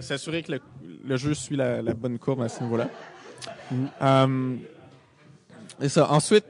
S'assurer 0.01 0.43
que 0.43 0.53
le, 0.53 0.59
le 1.07 1.15
jeu 1.17 1.33
suit 1.33 1.55
la, 1.55 1.81
la 1.81 1.93
bonne 1.93 2.17
courbe 2.19 2.41
à 2.41 2.49
ce 2.49 2.61
niveau-là. 2.63 2.89
Euh, 4.01 4.55
et 5.81 5.87
ça. 5.89 6.11
Ensuite, 6.11 6.45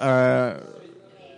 euh, 0.00 0.54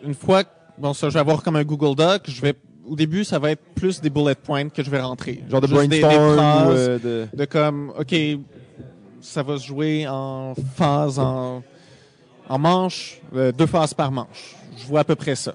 une 0.05 0.15
fois, 0.15 0.45
que- 0.45 0.51
bon, 0.77 0.93
ça, 0.93 1.09
je 1.09 1.15
vais 1.15 1.21
avoir 1.21 1.43
comme 1.43 1.57
un 1.57 1.65
Google 1.65 1.95
Doc. 1.97 2.23
Je 2.29 2.41
vais, 2.43 2.55
au 2.91 2.97
début, 2.97 3.25
ça 3.25 3.39
va 3.39 3.53
être 3.53 3.63
plus 3.75 4.01
des 4.01 4.11
bullet 4.11 4.35
points 4.35 4.69
que 4.69 4.83
je 4.83 4.91
vais 4.91 5.01
rentrer. 5.01 5.43
Genre 5.49 5.61
de 5.61 5.67
Juste 5.67 5.81
des- 5.83 5.89
des 5.89 6.01
brainstorm 6.01 6.29
ou 6.31 6.35
phrases 6.37 6.75
euh, 6.77 6.99
de. 6.99 7.37
de 7.37 7.45
comme, 7.47 7.93
ok, 7.99 8.15
ça 9.21 9.43
va 9.43 9.57
se 9.59 9.67
jouer 9.67 10.07
en 10.09 10.55
phase, 10.77 11.19
en, 11.19 11.63
en 12.49 12.59
manche, 12.59 13.21
euh, 13.35 13.53
deux 13.53 13.67
phases 13.67 13.95
par 13.95 14.11
manche. 14.11 14.57
Je 14.77 14.87
vois 14.87 15.01
à 15.01 15.05
peu 15.05 15.15
près 15.15 15.35
ça. 15.37 15.55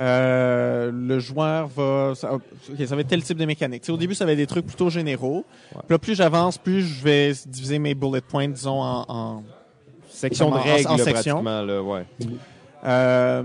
Euh, 0.00 0.92
le 0.94 1.18
joueur 1.18 1.66
va, 1.66 2.12
ça, 2.14 2.32
ok, 2.34 2.42
ça 2.86 2.94
va 2.94 3.00
être 3.00 3.08
tel 3.08 3.22
type 3.22 3.36
de 3.38 3.44
mécanique. 3.44 3.82
Tu 3.82 3.86
sais, 3.86 3.92
au 3.92 3.96
début, 3.96 4.14
ça 4.14 4.24
va 4.24 4.30
être 4.32 4.38
des 4.38 4.46
trucs 4.46 4.64
plutôt 4.66 4.90
généraux. 4.90 5.44
Puis 5.70 5.80
là, 5.90 5.98
plus 5.98 6.14
j'avance, 6.14 6.56
plus 6.56 6.82
je 6.82 7.02
vais 7.02 7.32
diviser 7.46 7.80
mes 7.80 7.94
bullet 7.94 8.20
points, 8.20 8.46
disons, 8.48 8.80
en, 8.80 9.04
en 9.08 9.42
Section 10.08 10.50
de 10.50 10.54
en- 10.54 10.58
en 10.58 10.62
règles, 10.62 10.98
section. 11.00 11.42
là, 11.42 11.82
ouais. 11.82 12.04
euh, 12.84 13.42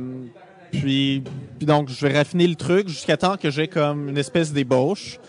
puis, 0.80 1.24
puis 1.58 1.66
donc, 1.66 1.90
je 1.90 2.06
vais 2.06 2.18
raffiner 2.18 2.48
le 2.48 2.56
truc 2.56 2.88
jusqu'à 2.90 3.18
temps 3.18 3.38
que 3.38 3.50
j'ai 3.50 3.68
comme 3.68 4.10
une 4.10 4.18
espèce 4.18 4.52
d'ébauche 4.54 5.20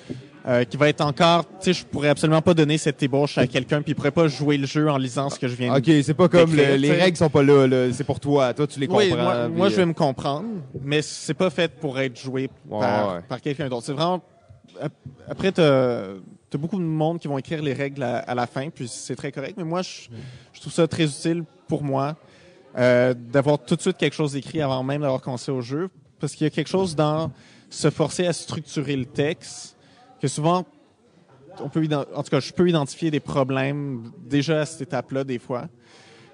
euh, 0.46 0.64
qui 0.64 0.76
va 0.76 0.88
être 0.88 1.00
encore... 1.00 1.44
Tu 1.44 1.54
sais, 1.60 1.72
je 1.72 1.86
pourrais 1.86 2.08
absolument 2.10 2.42
pas 2.42 2.52
donner 2.54 2.76
cette 2.76 3.02
ébauche 3.02 3.38
à 3.38 3.46
quelqu'un 3.46 3.80
puis 3.82 3.92
il 3.92 3.94
pourrait 3.94 4.10
pas 4.10 4.28
jouer 4.28 4.56
le 4.58 4.66
jeu 4.66 4.90
en 4.90 4.98
lisant 4.98 5.30
ce 5.30 5.38
que 5.38 5.48
je 5.48 5.54
viens 5.54 5.72
de 5.72 5.78
Ok, 5.78 6.04
c'est 6.04 6.12
pas 6.14 6.28
comme 6.28 6.54
le- 6.54 6.76
les 6.76 6.90
règles 6.92 7.16
sont 7.16 7.30
pas 7.30 7.42
là, 7.42 7.66
là. 7.66 7.92
c'est 7.92 8.04
pour 8.04 8.20
toi. 8.20 8.52
Toi, 8.52 8.66
tu 8.66 8.78
les 8.80 8.86
comprends. 8.86 9.02
Oui, 9.02 9.12
moi, 9.54 9.68
je 9.70 9.76
vais 9.76 9.82
euh, 9.82 9.86
me 9.86 9.94
comprendre, 9.94 10.46
mais 10.82 11.00
c'est 11.02 11.34
pas 11.34 11.48
fait 11.50 11.72
pour 11.72 11.98
être 11.98 12.18
joué 12.20 12.50
par, 12.68 13.14
ouais. 13.14 13.20
par 13.28 13.40
quelqu'un 13.40 13.68
d'autre. 13.68 13.86
C'est 13.86 13.92
vraiment... 13.92 14.22
ap- 14.80 14.92
Après, 15.28 15.50
t'as 15.52 16.02
as 16.52 16.56
beaucoup 16.58 16.78
de 16.78 16.84
monde 16.84 17.18
qui 17.18 17.26
vont 17.26 17.36
écrire 17.38 17.60
les 17.62 17.72
règles 17.72 18.02
à, 18.04 18.18
à 18.18 18.34
la 18.34 18.46
fin, 18.46 18.68
puis 18.70 18.86
c'est 18.86 19.16
très 19.16 19.32
correct, 19.32 19.54
mais 19.56 19.64
moi, 19.64 19.82
je, 19.82 20.02
je 20.52 20.60
trouve 20.60 20.72
ça 20.72 20.86
très 20.86 21.02
utile 21.04 21.42
pour 21.66 21.82
moi 21.82 22.14
euh, 22.76 23.14
d'avoir 23.14 23.58
tout 23.58 23.76
de 23.76 23.80
suite 23.80 23.96
quelque 23.96 24.14
chose 24.14 24.34
écrit 24.36 24.60
avant 24.62 24.82
même 24.82 25.02
d'avoir 25.02 25.20
commencé 25.20 25.50
au 25.52 25.60
jeu, 25.60 25.88
parce 26.20 26.34
qu'il 26.34 26.44
y 26.44 26.48
a 26.48 26.50
quelque 26.50 26.68
chose 26.70 26.94
dans 26.96 27.30
se 27.70 27.90
forcer 27.90 28.26
à 28.26 28.32
structurer 28.32 28.96
le 28.96 29.04
texte 29.06 29.76
que 30.20 30.28
souvent 30.28 30.64
on 31.60 31.68
peut 31.68 31.86
en 32.14 32.22
tout 32.22 32.30
cas 32.30 32.40
je 32.40 32.52
peux 32.52 32.68
identifier 32.68 33.10
des 33.10 33.20
problèmes 33.20 34.10
déjà 34.26 34.60
à 34.62 34.66
cette 34.66 34.82
étape-là 34.82 35.24
des 35.24 35.38
fois. 35.38 35.68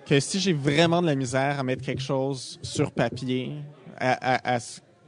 Que 0.07 0.19
si 0.19 0.41
j'ai 0.41 0.53
vraiment 0.55 1.03
de 1.03 1.07
la 1.07 1.15
misère 1.15 1.59
à 1.61 1.63
mettre 1.63 1.83
quelque 1.83 2.03
chose 2.03 2.59
sur 2.63 2.91
papier 2.91 3.53
à, 3.99 4.13
à- 4.35 4.57
à 4.57 4.59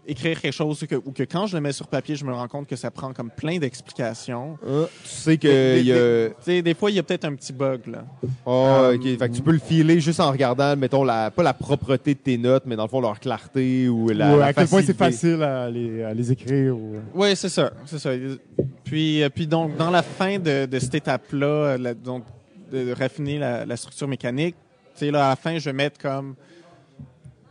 écrire 0.06 0.40
quelque 0.40 0.52
chose 0.52 0.84
que- 0.88 0.96
ou 0.96 1.12
que 1.12 1.22
quand 1.22 1.46
je 1.46 1.54
le 1.56 1.60
mets 1.60 1.72
sur 1.72 1.86
papier, 1.86 2.16
je 2.16 2.24
me 2.24 2.32
rends 2.32 2.48
compte 2.48 2.66
que 2.66 2.74
ça 2.76 2.90
prend 2.90 3.12
comme 3.12 3.30
plein 3.30 3.58
d'explications. 3.58 4.58
Ah, 4.66 4.86
tu 5.04 5.08
sais 5.08 5.36
que 5.38 5.46
Des- 5.74 5.80
il 5.80 5.86
y 5.86 5.92
a... 5.92 6.28
Tu 6.30 6.34
sais, 6.42 6.62
des 6.62 6.74
fois, 6.74 6.90
il 6.90 6.96
y 6.96 6.98
a 6.98 7.02
peut-être 7.02 7.24
un 7.24 7.34
petit 7.34 7.52
bug, 7.52 7.86
là. 7.86 8.04
Ah, 8.46 8.50
Euh, 8.50 8.94
ok. 8.96 9.02
Fait 9.18 9.28
que 9.28 9.34
tu 9.34 9.42
peux 9.42 9.52
le 9.52 9.58
filer 9.58 10.00
juste 10.00 10.18
en 10.20 10.30
regardant, 10.32 10.74
mettons, 10.76 11.04
la, 11.04 11.30
pas 11.30 11.42
la 11.44 11.54
propreté 11.54 12.14
de 12.14 12.18
tes 12.18 12.36
notes, 12.38 12.64
mais 12.66 12.74
dans 12.76 12.82
le 12.84 12.88
fond, 12.88 13.00
leur 13.00 13.20
clarté 13.20 13.88
ou 13.88 14.08
la. 14.08 14.46
À 14.46 14.52
quel 14.52 14.66
point 14.66 14.82
c'est 14.82 14.96
facile 14.96 15.42
à 15.42 15.70
les, 15.70 16.02
à 16.02 16.12
les 16.14 16.32
écrire. 16.32 16.76
Ou... 16.76 16.94
Oui, 17.14 17.36
c'est 17.36 17.48
ça, 17.48 17.72
c'est 17.86 17.98
ça. 17.98 18.10
Puis, 18.84 19.22
euh, 19.22 19.28
puis 19.28 19.46
donc, 19.46 19.76
dans 19.76 19.90
la 19.90 20.02
fin 20.02 20.38
de, 20.38 20.66
de 20.66 20.78
cette 20.78 20.94
étape-là, 20.96 21.46
euh, 21.46 21.78
la- 21.78 21.94
donc, 21.94 22.24
de, 22.72 22.84
de 22.86 22.92
raffiner 22.92 23.38
la, 23.38 23.64
la 23.64 23.76
structure 23.76 24.08
mécanique, 24.08 24.56
tu 24.96 25.06
sais, 25.06 25.10
là, 25.10 25.26
à 25.26 25.28
la 25.30 25.36
fin, 25.36 25.58
je 25.58 25.64
vais 25.66 25.72
mettre 25.72 25.98
comme 26.00 26.34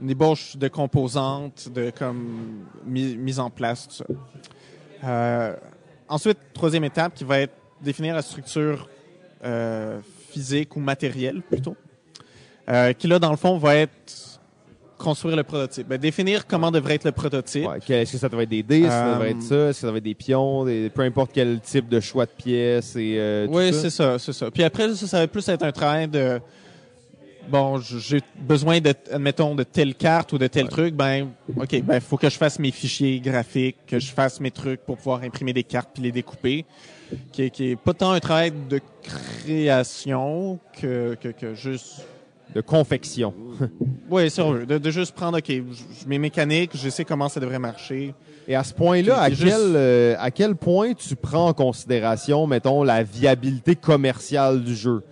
une 0.02 0.10
ébauche 0.10 0.58
de 0.58 0.68
composantes, 0.68 1.70
de 1.74 1.92
comme 1.92 2.66
mi- 2.86 3.16
mise 3.18 3.40
en 3.40 3.50
place, 3.50 3.88
tout 3.88 3.96
ça. 3.96 4.06
Euh, 5.04 5.56
ensuite, 6.08 6.38
troisième 6.54 6.84
étape 6.84 7.14
qui 7.14 7.24
va 7.24 7.40
être 7.42 7.54
définir 7.82 8.16
la 8.16 8.22
structure 8.22 8.88
euh, 9.44 10.00
physique 10.30 10.76
ou 10.76 10.80
matérielle 10.80 11.42
plutôt, 11.42 11.76
euh, 12.70 12.94
qui 12.94 13.08
là, 13.08 13.20
dans 13.20 13.32
le 13.32 13.38
fond, 13.38 13.58
va 13.58 13.76
être 13.76 14.40
construire 14.98 15.36
le 15.36 15.42
prototype. 15.44 15.88
Ben, 15.88 15.98
définir 15.98 16.46
comment 16.46 16.70
devrait 16.70 16.94
être 16.94 17.06
le 17.06 17.12
prototype. 17.12 17.68
Ouais, 17.68 17.80
Est-ce 17.90 18.12
que 18.12 18.18
ça 18.20 18.30
devrait 18.30 18.44
être 18.44 18.50
des 18.52 18.62
dés, 18.62 18.88
ça 18.88 19.14
devrait 19.14 19.32
être 19.32 19.42
ça, 19.42 19.56
est-ce 19.56 19.68
que 19.70 19.74
ça 19.82 19.88
devrait 19.88 19.98
être 19.98 20.04
des 20.04 20.14
pions, 20.14 20.64
des, 20.66 20.92
peu 20.92 21.02
importe 21.02 21.32
quel 21.34 21.60
type 21.60 21.90
de 21.90 22.00
choix 22.00 22.26
de 22.28 22.32
pièces 22.32 22.96
et 22.96 23.48
tout 23.48 23.54
Oui, 23.56 23.74
ça? 23.74 23.80
c'est 23.82 23.90
ça, 23.90 24.20
c'est 24.20 24.34
ça. 24.34 24.52
Puis 24.52 24.64
après, 24.64 24.94
ça, 24.94 25.08
ça 25.08 25.18
va 25.20 25.28
plus 25.28 25.48
être 25.50 25.64
un 25.64 25.72
travail 25.72 26.08
de 26.08 26.40
bon, 27.50 27.80
j'ai 27.80 28.22
besoin 28.40 28.80
de, 28.80 28.94
admettons, 29.12 29.56
de 29.56 29.64
telle 29.64 29.96
carte 29.96 30.34
ou 30.34 30.38
de 30.38 30.48
tel 30.48 30.68
truc, 30.68 30.96
ben, 30.96 31.30
ok, 31.56 31.82
ben, 31.84 32.00
faut 32.00 32.18
que 32.18 32.30
je 32.30 32.38
fasse 32.38 32.60
mes 32.60 32.72
fichiers 32.72 33.20
graphiques, 33.20 33.78
que 33.88 34.00
je 34.00 34.12
fasse 34.12 34.40
mes 34.40 34.52
trucs 34.52 34.82
pour 34.82 34.98
pouvoir 34.98 35.24
imprimer 35.24 35.54
des 35.54 35.64
cartes 35.64 35.90
puis 35.94 36.04
les 36.04 36.12
découper, 36.12 36.66
qui 37.32 37.44
est, 37.44 37.50
qui 37.50 37.72
est 37.72 37.76
pas 37.76 37.94
tant 37.94 38.12
un 38.12 38.20
travail 38.20 38.54
de 38.70 38.80
création 39.04 40.60
que, 40.80 41.16
que, 41.20 41.30
que 41.30 41.54
juste, 41.54 42.06
De 42.54 42.62
confection. 42.62 43.34
oui, 44.10 44.30
sérieux, 44.30 44.66
de, 44.66 44.78
de 44.78 44.92
juste 44.92 45.14
prendre, 45.14 45.38
ok, 45.38 45.52
mes 46.08 46.20
mécaniques, 46.20 46.72
je 46.76 46.90
sais 46.90 47.06
comment 47.06 47.30
ça 47.30 47.40
devrait 47.40 47.60
marcher. 47.60 48.14
Et 48.48 48.56
à 48.56 48.64
ce 48.64 48.74
point-là, 48.74 49.22
à 49.22 49.30
quel, 49.30 49.76
euh, 49.76 50.16
à 50.20 50.32
quel 50.32 50.56
point 50.56 50.94
tu 50.94 51.16
prends 51.16 51.50
en 51.50 51.54
considération, 51.54 52.48
mettons, 52.48 52.84
la 52.84 53.04
viabilité 53.04 53.76
commerciale 53.76 54.64
du 54.64 54.76
jeu? 54.76 55.04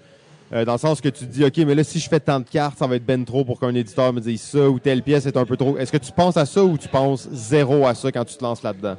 Euh, 0.52 0.66
dans 0.66 0.74
le 0.74 0.80
sens 0.80 1.00
que 1.00 1.10
tu 1.10 1.26
dis, 1.26 1.46
OK, 1.46 1.58
mais 1.58 1.76
là, 1.76 1.84
si 1.84 2.00
je 2.00 2.10
fais 2.10 2.20
tant 2.20 2.40
de 2.40 2.46
cartes, 2.46 2.80
ça 2.80 2.88
va 2.88 2.96
être 2.96 3.06
ben 3.06 3.24
trop 3.24 3.46
pour 3.46 3.60
qu'un 3.60 3.74
éditeur 3.76 4.12
me 4.14 4.20
dise 4.20 4.42
ça 4.42 4.68
ou 4.68 4.80
telle 4.80 5.04
pièce 5.04 5.26
est 5.26 5.38
un 5.38 5.46
peu 5.46 5.56
trop. 5.58 5.78
Est-ce 5.78 5.92
que 5.92 5.98
tu 5.98 6.12
penses 6.12 6.38
à 6.38 6.46
ça 6.46 6.64
ou 6.64 6.78
tu 6.78 6.88
penses 6.88 7.28
zéro 7.32 7.86
à 7.86 7.94
ça 7.94 8.12
quand 8.12 8.26
tu 8.26 8.36
te 8.36 8.44
lances 8.44 8.64
là-dedans? 8.64 8.96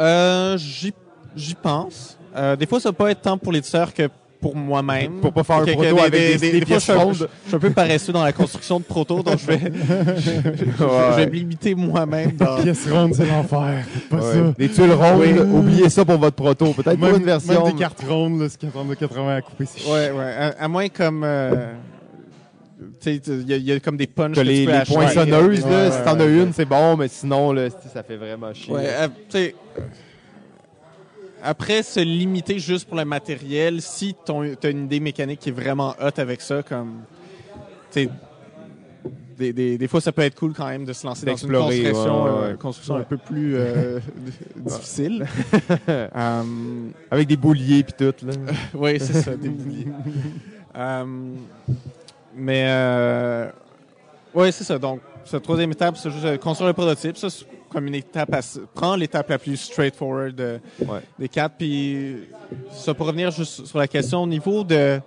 Euh, 0.00 0.56
j'y, 0.56 0.92
j'y 1.36 1.54
pense. 1.54 2.18
Euh, 2.34 2.56
des 2.56 2.66
fois, 2.66 2.80
ça 2.80 2.92
peut 2.92 3.08
être 3.08 3.22
tant 3.22 3.38
pour 3.38 3.52
l'éditeur 3.52 3.94
que 3.94 4.08
pour 4.42 4.54
moi-même. 4.56 5.20
Pour 5.20 5.32
pas 5.32 5.44
faire 5.44 5.56
un 5.56 5.64
proto 5.64 5.98
avec 6.00 6.12
des- 6.12 6.36
des 6.38 6.58
fois, 6.58 6.66
pièces 6.66 6.78
je 6.80 6.82
suis 6.82 6.92
un- 6.92 6.96
rondes. 6.96 7.14
Je, 7.14 7.24
je 7.24 7.46
suis 7.48 7.56
un 7.56 7.58
peu 7.60 7.70
paresseux 7.70 8.12
dans 8.12 8.24
la 8.24 8.32
construction 8.32 8.78
de 8.80 8.84
proto, 8.84 9.22
donc 9.22 9.38
je 9.38 9.46
vais, 9.46 9.60
je 10.18 11.16
vais 11.16 11.26
me 11.26 11.32
limiter 11.32 11.74
moi-même 11.74 12.32
dans. 12.32 12.60
Pièce 12.62 12.86
ronde, 12.90 13.14
c'est 13.14 13.26
l'enfer. 13.26 13.84
Pas 14.10 14.16
Ouais. 14.16 14.22
ça. 14.22 14.54
Des 14.58 14.68
tuiles 14.68 14.92
rondes, 14.92 15.20
Oui. 15.20 15.38
oubliez 15.38 15.88
ça 15.88 16.04
pour 16.04 16.18
votre 16.18 16.36
proto. 16.36 16.66
Peut-être 16.72 17.00
pas 17.00 17.10
une 17.10 17.24
version. 17.24 17.64
même 17.64 17.72
des 17.72 17.78
cartes 17.78 18.02
rondes, 18.06 18.40
là, 18.40 18.46
c'est 18.50 18.60
80 18.60 18.94
80 18.98 19.36
à 19.36 19.40
couper. 19.40 19.64
c'est 19.66 19.88
Ouais, 19.90 20.10
ouais. 20.10 20.24
À, 20.24 20.64
à 20.64 20.68
moins 20.68 20.88
comme. 20.88 21.22
euh, 21.24 21.72
tu 23.00 23.14
sais, 23.14 23.20
il 23.26 23.48
y, 23.48 23.52
a- 23.52 23.56
il 23.56 23.64
y 23.64 23.72
a 23.72 23.78
comme 23.80 23.96
des 23.96 24.08
punches 24.08 24.34
que 24.34 24.40
que 24.40 24.46
les, 24.46 24.60
tu 24.60 24.66
peux 24.66 24.72
les 24.72 24.84
poinçonneuses, 24.84 25.64
là, 25.64 25.70
Ouais, 25.84 25.90
si 25.90 25.98
ouais, 25.98 26.04
t'en 26.04 26.18
as 26.20 26.24
ouais. 26.24 26.42
une, 26.42 26.52
c'est 26.52 26.64
bon, 26.64 26.96
mais 26.96 27.06
sinon, 27.08 27.52
là, 27.52 27.68
ça 27.94 28.02
fait 28.02 28.16
vraiment 28.16 28.52
chier. 28.52 28.74
Ouais, 28.74 28.86
euh, 28.88 29.08
Après, 31.42 31.82
se 31.82 32.00
limiter 32.00 32.58
juste 32.58 32.86
pour 32.86 32.96
le 32.96 33.04
matériel, 33.04 33.82
si 33.82 34.14
tu 34.24 34.32
as 34.32 34.70
une 34.70 34.84
idée 34.84 35.00
mécanique 35.00 35.40
qui 35.40 35.48
est 35.48 35.52
vraiment 35.52 35.94
hot 36.00 36.18
avec 36.18 36.40
ça, 36.40 36.62
comme. 36.62 37.02
Des, 37.94 39.52
des, 39.52 39.78
des 39.78 39.88
fois, 39.88 40.00
ça 40.00 40.12
peut 40.12 40.22
être 40.22 40.36
cool 40.36 40.52
quand 40.52 40.68
même 40.68 40.84
de 40.84 40.92
se 40.92 41.06
lancer 41.06 41.26
dans 41.26 41.34
une 41.34 41.50
construction, 41.50 42.24
ouais, 42.24 42.30
euh, 42.30 42.50
ouais. 42.50 42.56
construction 42.58 42.96
un 42.96 43.02
peu 43.02 43.16
plus 43.16 43.56
euh, 43.56 43.98
difficile. 44.56 45.26
Euh, 45.88 46.42
Avec 47.10 47.26
des 47.28 47.36
bouliers 47.36 47.82
puis 47.82 47.94
tout, 47.96 48.26
là. 48.26 48.32
oui, 48.74 48.98
c'est 49.00 49.20
ça, 49.20 49.34
des 49.34 49.48
bouliers. 49.48 49.86
Euh, 50.76 51.04
mais, 52.34 52.64
euh, 52.66 53.50
oui, 54.34 54.52
c'est 54.52 54.64
ça. 54.64 54.78
Donc, 54.78 55.00
cette 55.24 55.42
troisième 55.42 55.72
étape, 55.72 55.96
c'est 55.96 56.10
juste 56.10 56.38
construire 56.38 56.68
le 56.68 56.74
prototype. 56.74 57.16
Ça, 57.16 57.28
comme 57.72 57.86
une 57.88 57.94
étape, 57.94 58.32
assez- 58.34 58.60
prends 58.74 58.94
l'étape 58.96 59.28
la 59.30 59.38
plus 59.38 59.56
straightforward 59.56 60.34
de- 60.34 60.60
Ouais. 60.86 61.00
des 61.18 61.28
quatre. 61.28 61.54
Puis, 61.58 62.16
ça 62.70 62.94
pour 62.94 63.06
revenir 63.06 63.30
juste 63.30 63.66
sur 63.66 63.78
la 63.78 63.88
question 63.88 64.22
au 64.22 64.26
niveau 64.26 64.62
de 64.64 65.00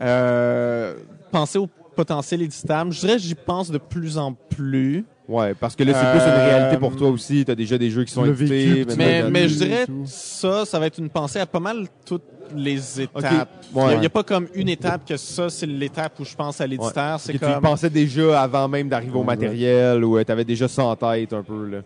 euh, 0.00 0.94
penser 1.30 1.58
au 1.58 1.68
potentiel 1.94 2.42
éditable, 2.42 2.92
je 2.92 3.00
dirais 3.00 3.12
que 3.14 3.22
j'y 3.22 3.34
pense 3.34 3.70
de 3.70 3.78
plus 3.78 4.16
en 4.18 4.32
plus. 4.32 5.04
Ouais, 5.28 5.54
parce 5.54 5.76
que 5.76 5.84
là, 5.84 5.92
c'est 5.94 6.10
plus 6.18 6.26
une 6.26 6.34
Euh, 6.40 6.44
réalité 6.48 6.76
pour 6.78 6.96
toi 6.96 7.08
aussi. 7.08 7.44
T'as 7.44 7.54
déjà 7.54 7.78
des 7.78 7.90
jeux 7.90 8.04
qui 8.04 8.12
sont 8.12 8.24
édités. 8.24 8.84
Mais, 8.96 9.22
mais 9.30 9.48
je 9.48 9.54
dirais 9.56 9.86
ça, 10.06 10.64
ça 10.64 10.78
va 10.80 10.86
être 10.86 10.98
une 10.98 11.08
pensée 11.10 11.38
à 11.38 11.46
pas 11.46 11.60
mal 11.60 11.86
toutes 12.04 12.24
les 12.56 13.02
étapes. 13.02 13.48
Il 13.72 13.78
Ouais. 13.80 13.98
n'y 13.98 14.06
a, 14.06 14.10
pas 14.10 14.24
comme 14.24 14.48
une 14.54 14.68
étape 14.68 15.06
que 15.06 15.16
ça, 15.16 15.48
c'est 15.48 15.66
l'étape 15.66 16.18
où 16.18 16.24
je 16.24 16.34
pense 16.34 16.60
à 16.60 16.66
l'éditeur. 16.66 17.20
C'est 17.20 17.34
Que 17.34 17.38
tu 17.38 17.44
y 17.44 17.52
comme. 17.54 17.62
pensais 17.62 17.90
déjà 17.90 18.42
avant 18.42 18.66
même 18.66 18.88
d'arriver 18.88 19.14
au 19.14 19.20
Ouais. 19.20 19.26
matériel 19.26 20.02
ou 20.04 20.20
tu 20.24 20.32
avais 20.32 20.44
déjà 20.44 20.66
ça 20.66 20.82
en 20.84 20.96
tête 20.96 21.32
un 21.32 21.44
peu. 21.44 21.66
Là. 21.66 21.78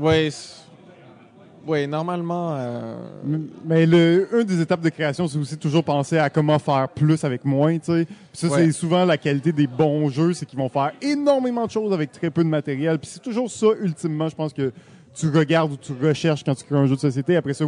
Oui, 0.00 0.32
ouais, 1.66 1.86
normalement. 1.86 2.54
euh, 2.56 2.96
Mais 3.64 3.86
le, 3.86 4.28
une 4.40 4.44
des 4.46 4.60
étapes 4.60 4.80
de 4.80 4.88
création, 4.88 5.28
c'est 5.28 5.38
aussi 5.38 5.56
toujours 5.56 5.84
penser 5.84 6.18
à 6.18 6.30
comment 6.30 6.58
faire 6.58 6.88
plus 6.88 7.22
avec 7.24 7.44
moins, 7.44 7.78
tu 7.78 7.92
sais. 7.92 8.04
Puis 8.06 8.16
ça, 8.32 8.48
Ouais. 8.48 8.66
c'est 8.66 8.72
souvent 8.72 9.04
la 9.04 9.18
qualité 9.18 9.52
des 9.52 9.66
bons 9.66 10.08
jeux, 10.08 10.32
c'est 10.32 10.46
qu'ils 10.46 10.58
vont 10.58 10.68
faire 10.68 10.92
énormément 11.02 11.66
de 11.66 11.70
choses 11.70 11.92
avec 11.92 12.12
très 12.12 12.30
peu 12.30 12.42
de 12.42 12.48
matériel. 12.48 12.98
Puis 12.98 13.10
c'est 13.12 13.22
toujours 13.22 13.50
ça, 13.50 13.66
ultimement, 13.80 14.28
je 14.28 14.34
pense 14.36 14.52
que 14.52 14.72
tu 15.14 15.28
regardes 15.30 15.72
ou 15.72 15.76
tu 15.76 15.92
recherches 16.02 16.44
quand 16.44 16.54
tu 16.54 16.64
crées 16.64 16.76
un 16.78 16.86
jeu 16.86 16.94
de 16.94 17.00
société. 17.00 17.36
Après 17.36 17.52
ça, 17.54 17.64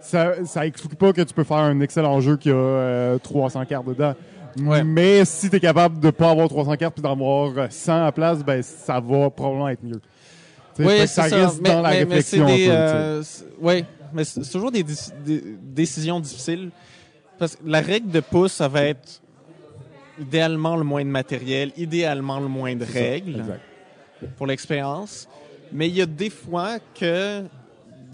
ça, 0.00 0.44
ça 0.44 0.66
exclut 0.66 0.96
pas 0.96 1.12
que 1.12 1.22
tu 1.22 1.34
peux 1.34 1.44
faire 1.44 1.56
un 1.58 1.80
excellent 1.80 2.20
jeu 2.20 2.36
qui 2.36 2.50
a 2.50 2.54
euh, 2.54 3.18
300 3.18 3.64
cartes 3.66 3.86
dedans. 3.86 4.14
Ouais. 4.62 4.84
Mais 4.84 5.24
si 5.24 5.50
tu 5.50 5.56
es 5.56 5.60
capable 5.60 5.98
de 5.98 6.10
pas 6.10 6.30
avoir 6.30 6.48
300 6.48 6.76
cartes 6.76 6.94
puis 6.94 7.02
d'en 7.02 7.12
avoir 7.12 7.50
euh, 7.58 7.66
100 7.68 7.92
à 7.92 8.04
la 8.04 8.12
place, 8.12 8.44
ben 8.44 8.62
ça 8.62 9.00
va 9.00 9.28
probablement 9.28 9.68
être 9.68 9.82
mieux. 9.82 10.00
Oui, 10.78 10.94
c'est 11.00 11.06
ça, 11.06 11.28
ça. 11.28 11.46
reste 11.46 11.60
mais, 11.62 11.68
dans 11.70 11.80
la 11.82 11.90
mais- 11.90 12.04
mais 12.04 12.22
c'est 12.22 12.38
euh, 12.40 13.22
mais 14.12 14.24
toujours 14.50 14.70
des, 14.70 14.82
déci- 14.82 15.12
des 15.24 15.42
décisions 15.62 16.20
difficiles. 16.20 16.70
Parce 17.38 17.56
que 17.56 17.62
la 17.66 17.80
règle 17.80 18.10
de 18.10 18.20
pouce, 18.20 18.52
ça 18.52 18.68
va 18.68 18.82
être 18.84 19.20
idéalement 20.20 20.76
le 20.76 20.84
moins 20.84 21.04
de 21.04 21.10
matériel, 21.10 21.72
idéalement 21.76 22.38
le 22.40 22.48
moins 22.48 22.74
de 22.76 22.84
règles 22.84 23.40
Exact. 23.40 23.60
pour 24.36 24.46
l'expérience. 24.46 25.28
Mais 25.72 25.88
il 25.88 25.96
y 25.96 26.02
a 26.02 26.06
des 26.06 26.30
fois 26.30 26.78
que 26.98 27.42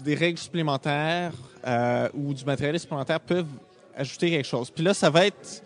des 0.03 0.15
règles 0.15 0.39
supplémentaires 0.39 1.33
euh, 1.67 2.09
ou 2.15 2.33
du 2.33 2.43
matériel 2.43 2.79
supplémentaire 2.79 3.19
peuvent 3.19 3.45
ajouter 3.95 4.31
quelque 4.31 4.47
chose. 4.47 4.71
Puis 4.71 4.83
là, 4.83 4.95
ça 4.95 5.11
va 5.11 5.27
être 5.27 5.61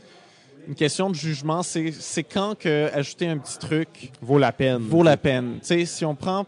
une 0.67 0.75
question 0.75 1.09
de 1.09 1.15
jugement. 1.15 1.63
C'est 1.63 1.93
c'est 1.97 2.23
quand 2.23 2.57
que 2.57 2.89
ajouter 2.93 3.27
un 3.29 3.37
petit 3.37 3.57
truc 3.57 4.11
Vaut 4.21 4.37
la 4.39 4.51
peine. 4.51 4.79
vaut 4.79 5.03
la 5.03 5.15
peine. 5.15 5.59
Tu 5.61 5.67
sais, 5.67 5.85
si 5.85 6.03
on 6.03 6.15
prend 6.15 6.45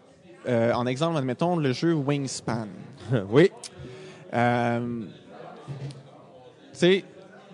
euh, 0.48 0.74
en 0.74 0.86
exemple, 0.86 1.18
admettons, 1.18 1.58
le 1.58 1.74
jeu 1.74 1.94
Wingspan. 1.94 2.68
oui. 3.30 3.52
Euh, 4.34 4.80
tu 6.74 6.80
sais, 6.80 7.04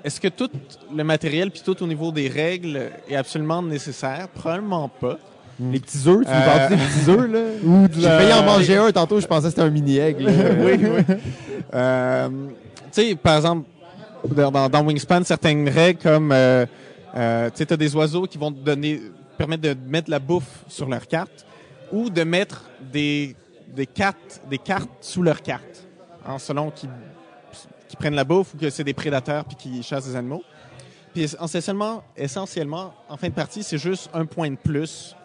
est-ce 0.03 0.19
que 0.19 0.27
tout 0.27 0.49
le 0.93 1.03
matériel 1.03 1.49
puis 1.49 1.61
tout 1.63 1.81
au 1.81 1.87
niveau 1.87 2.11
des 2.11 2.27
règles 2.27 2.91
est 3.09 3.15
absolument 3.15 3.61
nécessaire? 3.61 4.27
Probablement 4.29 4.89
pas. 4.89 5.17
Les 5.59 5.79
petits 5.79 6.07
œufs, 6.07 6.25
tu 6.25 6.31
nous 6.31 6.37
Euh, 6.37 6.69
des 6.69 6.75
petits 6.75 7.09
œufs, 7.09 7.31
là? 7.31 7.39
Ou 7.65 7.87
J'ai 7.93 8.01
failli 8.01 8.33
en 8.33 8.43
manger 8.43 8.77
un 8.77 8.91
tantôt, 8.91 9.19
je 9.19 9.27
pensais 9.27 9.43
que 9.43 9.49
c'était 9.51 9.61
un 9.61 9.69
mini-egg. 9.69 10.19
là. 10.19 10.31
oui, 10.59 10.73
oui. 10.81 11.15
Euh, 11.73 12.29
tu 12.91 13.03
sais, 13.03 13.15
par 13.15 13.37
exemple, 13.37 13.67
dans, 14.35 14.85
Wingspan, 14.85 15.23
certaines 15.23 15.69
règles 15.69 15.99
comme, 16.01 16.31
euh, 16.31 16.65
tu 17.15 17.51
sais, 17.55 17.65
t'as 17.65 17.77
des 17.77 17.95
oiseaux 17.95 18.23
qui 18.23 18.37
vont 18.37 18.51
te 18.51 18.59
donner, 18.59 18.99
permettre 19.37 19.61
de 19.61 19.75
mettre 19.87 20.09
la 20.09 20.19
bouffe 20.19 20.63
sur 20.67 20.89
leur 20.89 21.07
carte 21.07 21.45
ou 21.93 22.09
de 22.09 22.23
mettre 22.23 22.63
des, 22.91 23.35
des 23.73 23.85
cartes, 23.85 24.41
des 24.49 24.57
cartes 24.57 24.89
sous 24.99 25.21
leur 25.23 25.41
carte, 25.41 25.87
hein, 26.25 26.39
selon 26.39 26.71
qu'ils 26.71 26.89
qui 27.87 27.95
prennent 27.95 28.15
la 28.15 28.23
bouffe 28.23 28.55
ou 28.55 28.57
que 28.57 28.71
c'est 28.71 28.83
des 28.83 28.95
prédateurs 28.95 29.45
puis 29.45 29.55
qui 29.55 29.83
chassent 29.83 30.07
des 30.07 30.15
animaux. 30.15 30.41
Puis 31.13 31.21
essentiellement, 31.23 32.03
essentiellement, 32.17 32.91
en 33.07 33.17
fin 33.17 33.29
de 33.29 33.33
partie, 33.35 33.61
c'est 33.61 33.77
juste 33.77 34.09
un 34.15 34.25
point 34.25 34.49
de 34.49 34.55
plus 34.55 35.15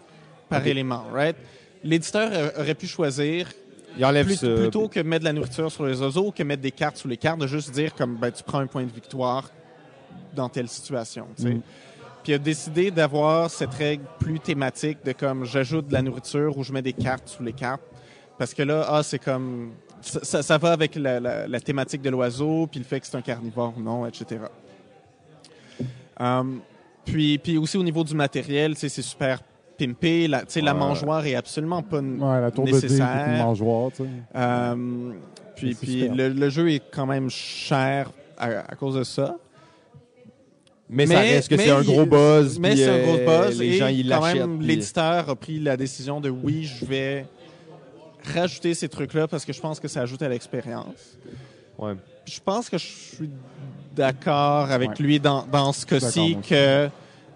par 0.50 0.66
élément, 0.66 1.04
right? 1.10 1.34
L'éditeur 1.82 2.30
aurait 2.58 2.74
pu 2.74 2.86
choisir 2.86 3.48
Il 3.96 4.04
enlève 4.04 4.26
plus- 4.26 4.36
ça. 4.36 4.54
plutôt 4.54 4.86
que 4.88 5.00
mettre 5.00 5.20
de 5.20 5.24
la 5.28 5.32
nourriture 5.32 5.72
sur 5.72 5.86
les 5.86 5.98
oiseaux, 6.02 6.30
que 6.30 6.42
mettre 6.42 6.60
des 6.60 6.70
cartes 6.70 6.98
sur 6.98 7.08
les 7.08 7.16
cartes, 7.16 7.40
de 7.40 7.46
juste 7.46 7.70
dire 7.70 7.94
comme 7.94 8.16
ben, 8.16 8.30
tu 8.30 8.42
prends 8.42 8.58
un 8.58 8.66
point 8.66 8.84
de 8.84 8.92
victoire 8.92 9.50
dans 10.34 10.50
telle 10.50 10.68
situation. 10.68 11.26
Mm. 11.38 11.60
Puis 12.28 12.34
il 12.34 12.36
a 12.36 12.38
décidé 12.40 12.90
d'avoir 12.90 13.48
cette 13.50 13.72
règle 13.72 14.04
plus 14.18 14.38
thématique 14.38 14.98
de 15.02 15.12
comme 15.12 15.46
j'ajoute 15.46 15.88
de 15.88 15.94
la 15.94 16.02
nourriture 16.02 16.58
ou 16.58 16.62
je 16.62 16.74
mets 16.74 16.82
des 16.82 16.92
cartes 16.92 17.26
sous 17.26 17.42
les 17.42 17.54
cartes. 17.54 17.80
Parce 18.36 18.52
que 18.52 18.62
là, 18.62 18.84
ah, 18.86 19.02
c'est 19.02 19.18
comme. 19.18 19.70
Ça, 20.02 20.20
ça- 20.22 20.42
ça 20.42 20.58
va 20.58 20.72
avec 20.72 20.94
la, 20.96 21.20
la- 21.20 21.48
la 21.48 21.60
thématique 21.60 22.02
de 22.02 22.10
l'oiseau, 22.10 22.66
puis 22.70 22.80
le 22.80 22.84
fait 22.84 23.00
que 23.00 23.06
c'est 23.06 23.16
un 23.16 23.22
carnivore 23.22 23.72
ou 23.78 23.80
non, 23.80 24.04
etc. 24.06 24.40
Um, 26.20 26.60
puis, 27.06 27.38
puis 27.38 27.56
aussi 27.56 27.78
au 27.78 27.82
niveau 27.82 28.04
du 28.04 28.14
matériel, 28.14 28.74
c'est 28.76 28.90
super 28.90 29.40
pimpé. 29.78 30.28
La, 30.28 30.40
tu 30.40 30.46
sais, 30.48 30.60
la 30.60 30.74
Ouais. 30.74 30.78
mangeoire 30.80 31.24
est 31.24 31.34
absolument 31.34 31.82
pas 31.82 32.00
Ouais, 32.00 32.40
la 32.42 32.50
tour 32.50 32.66
nécessaire. 32.66 33.26
le 33.26 33.38
mangeoire. 33.38 33.90
Euh, 34.36 35.12
puis 35.56 35.74
puis 35.74 36.08
le, 36.08 36.28
le 36.28 36.48
jeu 36.50 36.70
est 36.72 36.82
quand 36.92 37.06
même 37.06 37.30
cher 37.30 38.10
à, 38.36 38.48
à 38.70 38.74
cause 38.76 38.96
de 38.96 39.02
ça. 39.04 39.36
Mais, 40.90 41.06
ça 41.06 41.18
reste 41.18 41.48
que 41.50 41.56
c'est 41.56 41.70
un 41.70 41.82
gros 41.82 42.06
buzz. 42.06 42.58
Mais 42.58 42.74
c'est 42.76 42.88
un 42.88 43.02
gros 43.02 43.18
euh, 43.18 43.46
buzz. 43.46 43.58
Les 43.58 43.66
et 43.66 43.72
gens, 43.78 43.88
ils 43.88 44.08
quand 44.08 44.22
même, 44.22 44.58
puis- 44.58 44.66
l'éditeur 44.68 45.28
a 45.28 45.36
pris 45.36 45.58
la 45.60 45.76
décision 45.76 46.20
de 46.20 46.30
oui, 46.30 46.64
je 46.64 46.84
vais 46.86 47.26
rajouter 48.34 48.74
ces 48.74 48.88
trucs-là 48.88 49.28
parce 49.28 49.44
que 49.44 49.52
je 49.52 49.60
pense 49.60 49.80
que 49.80 49.88
ça 49.88 50.00
ajoute 50.02 50.22
à 50.22 50.28
l'expérience. 50.28 51.18
Ouais. 51.78 51.94
Je 52.24 52.40
pense 52.44 52.68
que 52.68 52.78
je 52.78 52.86
suis 52.86 53.30
d'accord 53.94 54.70
avec 54.70 54.90
Ouais. 54.90 54.96
lui 55.00 55.20
dans, 55.20 55.46
dans 55.46 55.72
ce 55.72 55.86
cas-ci 55.86 56.36
que 56.48 56.88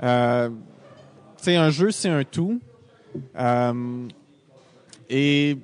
euh, 0.03 0.49
tu 0.49 1.45
sais, 1.45 1.57
un 1.57 1.70
jeu, 1.70 1.91
c'est 1.91 2.09
un 2.09 2.24
tout. 2.24 2.61
Euh, 3.39 4.09
et 5.09 5.57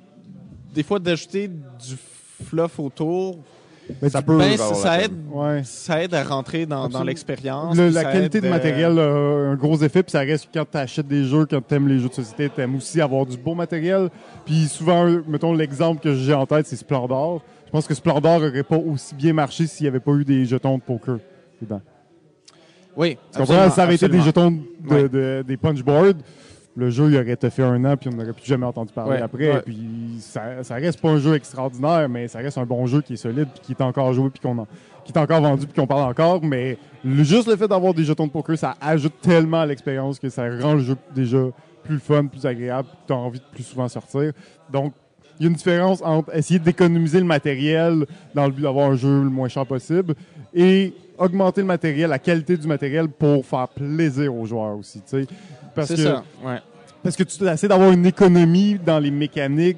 des 0.73 0.83
fois, 0.83 0.99
d'ajouter 0.99 1.47
du 1.47 1.95
fluff 2.45 2.79
autour, 2.79 3.39
Mais 4.01 4.09
Ça 4.09 4.21
peut 4.21 4.37
ben, 4.37 4.55
ça, 4.57 5.01
aide, 5.01 5.13
Ouais. 5.31 5.61
ça 5.63 6.03
aide 6.03 6.13
à 6.13 6.23
rentrer 6.23 6.65
dans, 6.65 6.87
dans 6.89 7.03
l'expérience. 7.03 7.75
Le- 7.75 7.89
la 7.89 8.03
qualité 8.05 8.37
aide, 8.37 8.43
de 8.43 8.47
euh, 8.47 8.51
matériel 8.51 8.99
a 8.99 9.03
un 9.51 9.55
gros 9.55 9.77
effet, 9.77 10.03
puis 10.03 10.11
ça 10.11 10.19
reste 10.19 10.45
que 10.45 10.59
quand 10.59 10.65
tu 10.71 10.77
achètes 10.77 11.07
des 11.07 11.25
jeux, 11.25 11.45
quand 11.45 11.61
tu 11.67 11.75
aimes 11.75 11.87
les 11.87 11.99
jeux 11.99 12.09
de 12.09 12.13
société, 12.13 12.49
tu 12.53 12.61
aimes 12.61 12.75
aussi 12.75 13.01
avoir 13.01 13.25
du 13.25 13.37
beau 13.37 13.55
matériel. 13.55 14.09
Puis 14.45 14.67
souvent, 14.67 15.07
mettons 15.27 15.53
l'exemple 15.53 16.01
que 16.01 16.13
j'ai 16.13 16.33
en 16.33 16.45
tête, 16.45 16.67
c'est 16.67 16.75
Splendor. 16.75 17.41
Je 17.65 17.71
pense 17.71 17.87
que 17.87 17.93
Splendor 17.93 18.37
aurait 18.41 18.63
pas 18.63 18.77
aussi 18.77 19.13
bien 19.15 19.33
marché 19.33 19.67
s'il 19.67 19.83
n'y 19.85 19.89
avait 19.89 19.99
pas 19.99 20.11
eu 20.13 20.25
des 20.25 20.45
jetons 20.45 20.77
de 20.77 20.83
poker 20.83 21.17
dedans. 21.61 21.81
Oui, 22.95 23.17
Tu 23.31 23.37
comprends? 23.39 23.69
Ça 23.69 23.83
avait 23.83 23.95
été 23.95 24.07
des 24.09 24.21
jetons 24.21 24.51
de, 24.51 24.59
Ouais. 24.93 25.09
de- 25.09 25.43
des 25.47 25.57
punchboards. 25.57 26.15
Le 26.79 26.89
jeu, 26.89 27.09
il 27.09 27.15
aurait 27.17 27.29
été 27.31 27.49
fait 27.49 27.63
un 27.63 27.83
an, 27.85 27.97
puis 27.97 28.09
on 28.13 28.15
n'aurait 28.15 28.31
plus 28.33 28.45
jamais 28.45 28.65
entendu 28.65 28.93
parler 28.93 29.17
Ouais, 29.17 29.21
après. 29.21 29.51
ouais. 29.53 29.61
Puis 29.61 30.17
ça, 30.19 30.63
ça 30.63 30.75
reste 30.75 31.01
pas 31.01 31.09
un 31.09 31.17
jeu 31.17 31.35
extraordinaire, 31.35 32.07
mais 32.07 32.27
ça 32.27 32.39
reste 32.39 32.57
un 32.57 32.65
bon 32.65 32.85
jeu 32.85 33.01
qui 33.01 33.13
est 33.13 33.17
solide, 33.17 33.47
puis 33.53 33.61
qui 33.63 33.71
est 33.73 33.81
encore 33.81 34.13
joué, 34.13 34.29
puis 34.29 34.39
qu'on 34.39 34.57
en- 34.57 34.67
qui 35.03 35.11
est 35.11 35.17
encore 35.17 35.41
vendu, 35.41 35.65
puis 35.67 35.75
qu'on 35.81 35.87
parle 35.87 36.09
encore. 36.09 36.41
Mais 36.43 36.77
le- 37.03 37.23
juste 37.23 37.47
le 37.47 37.55
fait 37.57 37.67
d'avoir 37.67 37.93
des 37.93 38.03
jetons 38.03 38.27
de 38.27 38.31
poker, 38.31 38.57
ça 38.57 38.75
ajoute 38.79 39.13
tellement 39.21 39.61
à 39.61 39.65
l'expérience 39.65 40.19
que 40.19 40.29
ça 40.29 40.43
rend 40.61 40.75
le 40.75 40.79
jeu 40.79 40.95
déjà 41.13 41.39
plus 41.83 41.99
fun, 41.99 42.25
plus 42.27 42.45
agréable, 42.45 42.87
puis 42.89 42.97
tu 43.07 43.13
as 43.13 43.17
envie 43.17 43.39
de 43.39 43.45
plus 43.51 43.63
souvent 43.63 43.87
sortir. 43.87 44.31
Donc, 44.71 44.93
il 45.39 45.43
y 45.43 45.45
a 45.47 45.49
une 45.49 45.55
différence 45.55 46.01
entre 46.03 46.35
essayer 46.35 46.59
d'économiser 46.59 47.19
le 47.19 47.25
matériel 47.25 48.05
dans 48.35 48.45
le 48.45 48.51
but 48.51 48.61
d'avoir 48.61 48.91
un 48.91 48.95
jeu 48.95 49.23
le 49.23 49.29
moins 49.29 49.47
cher 49.47 49.65
possible 49.65 50.13
et 50.53 50.93
augmenter 51.17 51.61
le 51.61 51.67
matériel, 51.67 52.09
la 52.09 52.19
qualité 52.19 52.55
du 52.57 52.67
matériel 52.67 53.07
pour 53.09 53.45
faire 53.45 53.67
plaisir 53.69 54.33
aux 54.35 54.45
joueurs 54.45 54.77
aussi, 54.77 54.99
tu 55.01 55.21
sais. 55.21 55.27
Parce 55.75 55.87
C'est 55.89 55.95
que, 55.95 56.01
ça. 56.01 56.23
Ouais. 56.43 56.57
Parce 57.03 57.15
que 57.15 57.23
tu 57.23 57.43
essaies 57.47 57.67
d'avoir 57.67 57.91
une 57.91 58.05
économie 58.05 58.77
dans 58.83 58.99
les 58.99 59.11
mécaniques, 59.11 59.77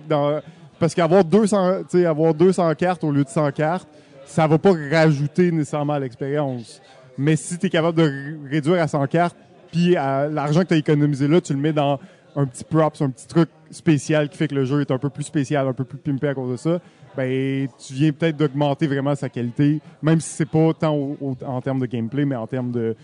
parce 0.80 0.96
qu'avoir 0.96 1.24
200, 1.24 1.84
tu 1.90 2.00
sais, 2.00 2.06
avoir 2.06 2.34
200 2.34 2.74
cartes 2.76 3.04
au 3.04 3.12
lieu 3.12 3.24
de 3.24 3.30
100 3.30 3.52
cartes, 3.52 3.88
ça 4.26 4.48
va 4.48 4.58
pas 4.58 4.72
rajouter 4.92 5.52
nécessairement 5.52 5.94
à 5.94 6.00
l'expérience. 6.00 6.82
Mais 7.18 7.36
si 7.36 7.58
tu 7.58 7.68
es 7.68 7.70
capable 7.70 7.98
de 7.98 8.38
réduire 8.50 8.82
à 8.82 8.88
100 8.88 9.06
cartes, 9.08 9.36
puis 9.72 9.92
l'argent 9.92 10.62
que 10.62 10.68
tu 10.68 10.74
as 10.74 10.78
économisé 10.78 11.28
là, 11.28 11.40
tu 11.42 11.54
le 11.54 11.60
mets 11.60 11.74
dans 11.74 12.00
un 12.36 12.46
petit 12.46 12.64
props, 12.64 13.02
un 13.02 13.10
petit 13.10 13.28
truc 13.28 13.50
spécial 13.72 14.30
qui 14.30 14.38
fait 14.38 14.48
que 14.48 14.56
le 14.56 14.66
jeu 14.66 14.82
est 14.82 14.92
un 14.92 14.98
peu 14.98 15.10
plus 15.10 15.24
spécial, 15.24 15.68
un 15.68 15.74
peu 15.74 15.84
plus 15.84 15.98
pimpé 15.98 16.30
à 16.30 16.34
cause 16.34 16.52
de 16.52 16.58
ça, 16.58 16.80
ben 17.16 17.68
tu 17.86 17.94
viens 17.94 18.12
peut-être 18.14 18.38
d'augmenter 18.38 18.88
vraiment 18.88 19.16
sa 19.16 19.28
qualité, 19.30 19.82
même 20.02 20.20
si 20.22 20.30
c'est 20.30 20.50
pas 20.50 20.74
tant 20.74 20.96
au- 20.96 21.36
en 21.46 21.62
termes 21.62 21.80
de 21.80 21.86
gameplay, 21.86 22.24
mais 22.26 22.36
en 22.36 22.48
termes 22.48 22.72
de, 22.72 22.96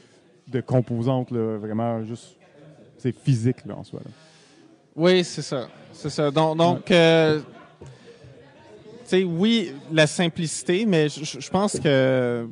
de 0.48 0.61
composantes, 0.61 1.31
là, 1.31 1.57
vraiment 1.57 2.03
juste 2.03 2.38
c'est 2.97 3.15
physique 3.17 3.57
là, 3.65 3.75
en 3.77 3.83
soi. 3.83 3.99
là. 4.03 4.11
Oui, 4.95 5.23
c'est 5.23 5.41
ça. 5.41 5.67
C'est 5.93 6.09
ça. 6.09 6.31
Donc, 6.31 6.57
donc 6.57 6.91
euh, 6.91 7.39
tu 7.79 7.85
sais, 9.05 9.23
oui, 9.23 9.71
la 9.91 10.07
simplicité, 10.07 10.85
mais 10.85 11.07
je- 11.09 11.49
pense 11.49 11.79
que 11.79 12.47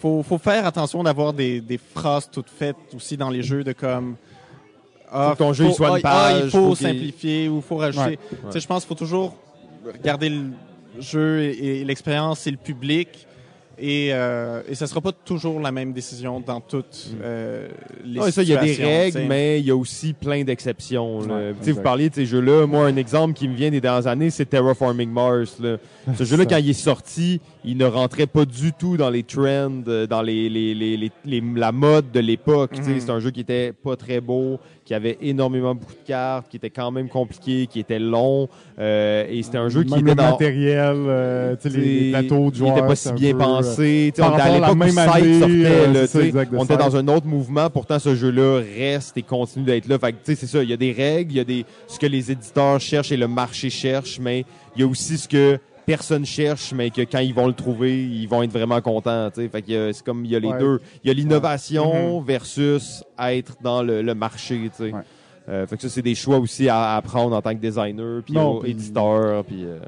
faut, 0.00 0.22
faut 0.22 0.38
faire 0.38 0.66
attention 0.66 1.02
d'avoir 1.02 1.32
des, 1.32 1.60
des 1.60 1.78
phrases 1.78 2.28
toutes 2.30 2.50
faites 2.50 2.76
aussi 2.94 3.16
dans 3.16 3.30
les 3.30 3.42
jeux 3.42 3.64
de 3.64 3.72
comme. 3.72 4.16
Ah, 5.10 5.28
Faut 5.28 5.32
que 5.34 5.38
ton 5.38 5.52
jeu, 5.54 5.66
il 5.66 5.74
soit 5.74 5.88
une 5.98 6.00
ah, 6.04 6.26
ah, 6.26 6.32
il 6.34 6.40
page, 6.42 6.50
faut, 6.50 6.68
faut 6.68 6.74
simplifier 6.74 7.48
ou 7.48 7.60
faut 7.62 7.76
rajouter. 7.76 8.18
Je 8.54 8.66
pense 8.66 8.82
qu'il 8.84 8.88
faut 8.88 8.94
toujours 8.94 9.36
regarder 9.86 10.28
le 10.28 10.50
jeu 10.98 11.40
et, 11.42 11.80
et 11.80 11.84
l'expérience 11.84 12.46
et 12.46 12.50
le 12.50 12.58
public. 12.58 13.26
Et, 13.80 14.08
euh, 14.12 14.62
et 14.68 14.74
ça 14.74 14.86
sera 14.86 15.00
pas 15.00 15.12
toujours 15.12 15.60
la 15.60 15.70
même 15.70 15.92
décision 15.92 16.40
dans 16.40 16.60
toutes 16.60 17.10
euh, 17.22 17.68
les 18.04 18.18
Ouais, 18.20 18.30
ça, 18.32 18.42
il 18.42 18.48
y 18.48 18.56
a 18.56 18.60
des 18.60 18.74
règles, 18.74 19.20
mais 19.28 19.60
il 19.60 19.66
y 19.66 19.70
a 19.70 19.76
aussi 19.76 20.12
plein 20.12 20.42
d'exceptions. 20.44 21.20
là. 21.26 21.34
Ouais, 21.34 21.54
Tu 21.60 21.66
sais, 21.66 21.72
vous 21.72 21.82
parliez 21.82 22.10
de 22.10 22.14
ces 22.14 22.26
jeux-là. 22.26 22.66
Moi, 22.66 22.86
un 22.86 22.96
exemple 22.96 23.34
qui 23.34 23.46
me 23.48 23.54
vient 23.54 23.70
des 23.70 23.80
dernières 23.80 24.06
années, 24.06 24.30
c'est 24.30 24.46
Terraforming 24.46 25.10
Mars. 25.10 25.56
là. 25.60 25.76
Ce 26.16 26.24
jeu-là, 26.24 26.44
quand 26.46 26.56
il 26.56 26.70
est 26.70 26.72
sorti, 26.72 27.40
il 27.64 27.76
ne 27.76 27.84
rentrait 27.84 28.26
pas 28.26 28.44
du 28.44 28.72
tout 28.72 28.96
dans 28.96 29.10
les 29.10 29.22
trends, 29.22 29.82
euh, 29.88 30.06
dans 30.06 30.22
les, 30.22 30.48
les, 30.48 30.74
les, 30.74 30.96
les- 30.96 31.12
les- 31.24 31.42
la 31.54 31.70
mode 31.72 32.10
de 32.10 32.20
l'époque. 32.20 32.72
Tu 32.74 32.82
sais, 32.82 32.90
Mhm. 32.90 33.00
C'est 33.00 33.10
un 33.10 33.20
jeu 33.20 33.30
qui 33.30 33.40
était 33.40 33.72
pas 33.72 33.94
très 33.96 34.20
beau, 34.20 34.58
qui 34.88 34.94
avait 34.94 35.18
énormément 35.20 35.74
beaucoup 35.74 35.92
de 35.92 36.06
cartes, 36.06 36.48
qui 36.48 36.56
était 36.56 36.70
quand 36.70 36.90
même 36.90 37.10
compliqué, 37.10 37.66
qui 37.66 37.78
était 37.78 37.98
long. 37.98 38.48
euh, 38.80 39.26
et 39.28 39.42
c'était 39.42 39.58
un 39.58 39.68
jeu 39.68 39.84
qui 39.84 39.92
était 39.92 40.00
le 40.00 40.14
dans... 40.14 40.30
matériel, 40.30 40.96
euh, 40.96 41.56
tu 41.60 41.68
sais, 41.68 41.78
les, 41.78 42.08
plateaux 42.08 42.50
de 42.50 42.56
joueurs. 42.56 42.74
Il 42.74 42.78
était 42.78 42.86
pas 42.88 42.96
si 42.96 43.12
bien 43.12 43.32
peu, 43.32 43.42
euh, 43.42 43.44
pensé. 43.44 44.12
Tu 44.14 44.22
sais, 44.22 44.26
par 44.26 44.32
on 44.32 44.38
était 44.38 44.42
à 44.42 44.54
l'époque 44.54 44.78
où 44.78 44.82
année, 44.98 45.40
sortait. 45.40 45.62
euh, 45.66 46.32
là, 46.32 46.44
on 46.54 46.64
était 46.64 46.76
dans 46.78 46.96
un 46.96 47.06
autre 47.08 47.26
mouvement. 47.26 47.68
Pourtant, 47.68 47.98
ce 47.98 48.14
jeu-là 48.14 48.62
reste 48.78 49.14
et 49.18 49.22
continue 49.22 49.66
d'être 49.66 49.88
là. 49.88 49.98
Fait 49.98 50.12
que, 50.12 50.24
tu 50.24 50.34
sais, 50.34 50.36
c'est 50.36 50.46
ça. 50.46 50.62
Il 50.62 50.70
y 50.70 50.72
a 50.72 50.78
des 50.78 50.92
règles, 50.92 51.32
il 51.32 51.36
y 51.36 51.40
a 51.40 51.44
des, 51.44 51.66
ce 51.86 51.98
que 51.98 52.06
les 52.06 52.30
éditeurs 52.30 52.80
cherchent 52.80 53.12
et 53.12 53.18
le 53.18 53.28
marché 53.28 53.68
cherche, 53.68 54.18
mais 54.18 54.46
il 54.74 54.80
y 54.80 54.84
a 54.84 54.86
aussi 54.86 55.18
ce 55.18 55.28
que 55.28 55.58
personne 55.88 56.26
cherche, 56.26 56.72
mais 56.74 56.90
que 56.90 57.00
quand 57.00 57.20
ils 57.20 57.32
vont 57.34 57.46
le 57.46 57.54
trouver, 57.54 58.04
ils 58.04 58.26
vont 58.28 58.42
être 58.42 58.52
vraiment 58.52 58.80
contents. 58.82 59.30
tu 59.30 59.40
sais. 59.42 59.48
Fait 59.48 59.62
que 59.62 59.72
euh, 59.72 59.92
c'est 59.92 60.04
comme 60.04 60.24
il 60.24 60.30
y 60.30 60.36
a 60.36 60.38
les 60.38 60.48
Ouais. 60.48 60.58
deux. 60.58 60.80
Il 61.02 61.08
y 61.08 61.10
a 61.10 61.14
l'innovation 61.14 62.20
versus 62.20 63.02
être 63.18 63.56
dans 63.62 63.82
le, 63.82 64.02
le 64.02 64.14
marché. 64.14 64.70
tu 64.70 64.84
sais. 64.84 64.92
Ouais. 64.92 65.00
Euh, 65.48 65.66
fait 65.66 65.76
que 65.76 65.82
ça, 65.82 65.88
c'est 65.88 66.02
des 66.02 66.14
choix 66.14 66.36
aussi 66.38 66.68
à, 66.68 66.94
à 66.96 67.00
prendre 67.02 67.34
en 67.34 67.40
tant 67.40 67.54
que 67.54 67.60
designer, 67.60 68.22
puis 68.22 68.36
éditeur, 68.70 69.44
puis... 69.44 69.64
euh, 69.64 69.78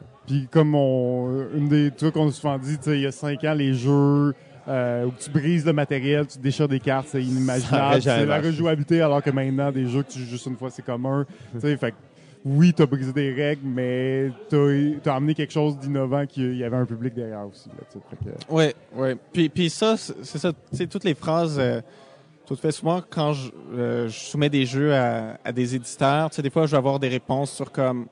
comme 0.51 0.75
on, 0.75 1.45
une 1.55 1.69
des 1.69 1.91
trucs 1.91 2.15
qu'on 2.15 2.29
a 2.29 2.33
souvent 2.33 2.57
dit, 2.57 2.77
il 2.87 3.01
y 3.01 3.07
a 3.07 3.13
cinq 3.13 3.45
ans, 3.45 3.53
les 3.53 3.75
jeux 3.75 4.33
euh, 4.69 5.05
où 5.07 5.13
tu 5.19 5.29
brises 5.29 5.67
le 5.67 5.73
matériel, 5.73 6.27
tu 6.27 6.39
déchires 6.39 6.69
des 6.69 6.81
cartes, 6.81 7.09
c'est 7.11 7.23
inimaginable. 7.23 8.01
C'est 8.01 8.25
la 8.27 8.41
rejouabilité, 8.41 9.03
alors 9.03 9.23
que 9.23 9.31
maintenant, 9.31 9.71
des 9.73 9.87
jeux 9.87 10.03
que 10.03 10.13
tu 10.13 10.21
joues 10.21 10.31
juste 10.31 10.47
une 10.47 10.57
fois, 10.57 10.71
c'est 10.71 10.85
commun. 10.85 11.27
fait 11.61 11.95
oui, 12.45 12.73
t'as 12.73 12.87
brisé 12.87 13.13
des 13.13 13.33
règles, 13.35 13.67
mais 13.67 14.31
t'as 14.49 15.13
as 15.13 15.17
amené 15.17 15.35
quelque 15.35 15.53
chose 15.53 15.79
d'innovant 15.79 16.25
qu'il 16.27 16.57
y 16.57 16.65
avait 16.65 16.77
un 16.77 16.87
public 16.87 17.13
derrière 17.13 17.47
aussi. 17.47 17.69
Là, 17.69 17.85
tu 17.91 17.99
Oui, 18.49 18.65
oui. 18.95 19.11
Puis, 19.33 19.49
puis 19.51 19.69
ça, 19.69 19.97
c'est 19.97 20.39
ça. 20.39 20.53
Tu 20.53 20.77
sais, 20.77 20.87
toutes 20.87 21.05
les 21.05 21.15
phrases, 21.15 21.59
euh, 21.59 21.83
tout 22.47 22.57
fait 22.57 22.73
souvent 22.73 23.03
quand 23.09 23.35
je, 23.35 23.51
euh, 23.75 24.09
je 24.09 24.19
soumets 24.19 24.49
des 24.49 24.65
jeux 24.65 24.95
à, 24.95 25.39
à 25.45 25.53
des 25.53 25.75
éditeurs, 25.75 26.31
tu 26.31 26.37
sais, 26.37 26.43
des 26.43 26.51
fois, 26.51 26.65
je 26.67 26.71
vais 26.71 26.79
avoir 26.79 26.99
des 26.99 27.09
réponses 27.09 27.51
sur 27.53 27.71
comme 27.71 28.07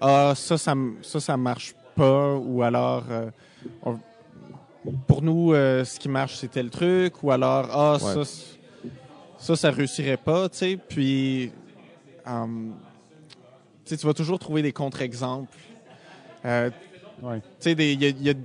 ah 0.00 0.32
ça, 0.34 0.56
ça, 0.56 0.74
ça, 1.02 1.20
ça 1.20 1.36
marche 1.36 1.74
pas, 1.94 2.34
ou 2.34 2.62
alors 2.62 3.04
euh, 3.10 3.30
on- 3.82 3.98
pour 5.06 5.20
nous, 5.20 5.52
euh, 5.52 5.84
ce 5.84 5.98
qui 5.98 6.08
marche, 6.08 6.36
c'est 6.36 6.48
tel 6.50 6.70
truc, 6.70 7.22
ou 7.22 7.30
alors 7.30 7.68
ah 7.72 7.98
ça, 7.98 8.22
ça, 9.38 9.56
ça 9.56 9.70
réussirait 9.70 10.16
pas, 10.16 10.48
tu 10.48 10.58
sais. 10.58 10.78
Puis, 10.88 11.50
hum, 12.26 12.72
tu 13.86 13.90
sais, 13.90 13.96
tu 13.96 14.06
vas 14.06 14.12
toujours 14.14 14.38
trouver 14.38 14.62
des 14.62 14.72
contre-exemples. 14.72 15.56
Euh, 16.44 16.70
Ouais. 17.22 17.38
tu 17.40 17.44
sais, 17.60 17.74
des- 17.74 17.94
il 17.94 18.02
y 18.02 18.30
y 18.30 18.36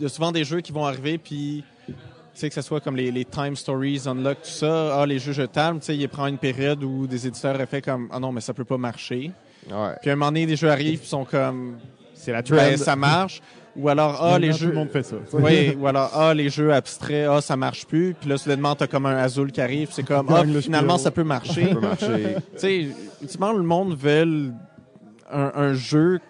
y 0.00 0.04
a 0.04 0.08
souvent 0.08 0.32
des 0.32 0.42
jeux 0.44 0.60
qui 0.60 0.72
vont 0.72 0.84
arriver, 0.84 1.18
puis 1.18 1.62
tu 1.86 1.94
sais, 2.34 2.48
que 2.48 2.54
ce 2.54 2.62
soit 2.62 2.80
comme 2.80 2.96
les, 2.96 3.10
les 3.12 3.24
Time 3.24 3.54
Stories, 3.56 4.02
Unlock, 4.06 4.38
tout 4.42 4.48
ça, 4.50 5.00
ah, 5.00 5.06
les 5.06 5.18
jeux 5.20 5.32
jetables, 5.32 5.78
tu 5.80 5.86
sais, 5.86 5.96
il 5.96 6.08
prend 6.08 6.26
une 6.26 6.38
période 6.38 6.82
où 6.82 7.06
des 7.06 7.26
éditeurs 7.28 7.54
auraient 7.54 7.66
fait 7.66 7.82
comme, 7.82 8.08
ah 8.12 8.18
non, 8.18 8.32
mais 8.32 8.40
ça 8.40 8.52
peut 8.54 8.64
pas 8.64 8.76
marcher. 8.78 9.30
ouais. 9.70 9.94
Puis 10.00 10.10
à 10.10 10.14
un 10.14 10.16
moment 10.16 10.30
donné, 10.32 10.46
des 10.46 10.56
jeux 10.56 10.70
arrivent, 10.70 10.98
puis 11.00 11.08
sont 11.08 11.24
comme, 11.24 11.78
C'est 12.14 12.32
la 12.32 12.42
trend. 12.42 12.56
ben, 12.56 12.76
ça 12.76 12.96
marche. 12.96 13.40
Ou 13.76 13.88
alors, 13.88 14.20
ah, 14.20 14.38
les 14.40 14.52
jeux. 14.52 14.66
Tout 14.66 14.72
le 14.72 14.78
monde 14.78 14.90
fait 14.90 15.04
ça. 15.04 15.16
Oui, 15.34 15.76
ou 15.78 15.86
alors, 15.86 16.10
ah, 16.14 16.34
les 16.34 16.48
jeux 16.48 16.72
abstraits, 16.72 17.28
ah, 17.30 17.40
ça 17.40 17.56
marche 17.56 17.86
plus. 17.86 18.14
Puis 18.20 18.28
là, 18.28 18.36
soudainement, 18.36 18.74
t'as 18.74 18.88
comme 18.88 19.06
un 19.06 19.16
Azul 19.16 19.52
qui 19.52 19.60
arrive, 19.60 19.90
c'est 19.92 20.02
comme, 20.04 20.26
ah, 20.30 20.42
finalement, 20.60 20.98
ça 20.98 21.12
peut 21.12 21.22
marcher. 21.24 21.68
Ça 21.68 21.74
peut 21.74 21.80
marcher. 21.80 22.34
tu 22.54 22.58
sais, 22.58 22.88
ultimement, 23.22 23.52
le 23.52 23.62
monde 23.62 23.96
veut 23.96 24.50
un, 25.30 25.52
un 25.54 25.74
jeu, 25.74 26.20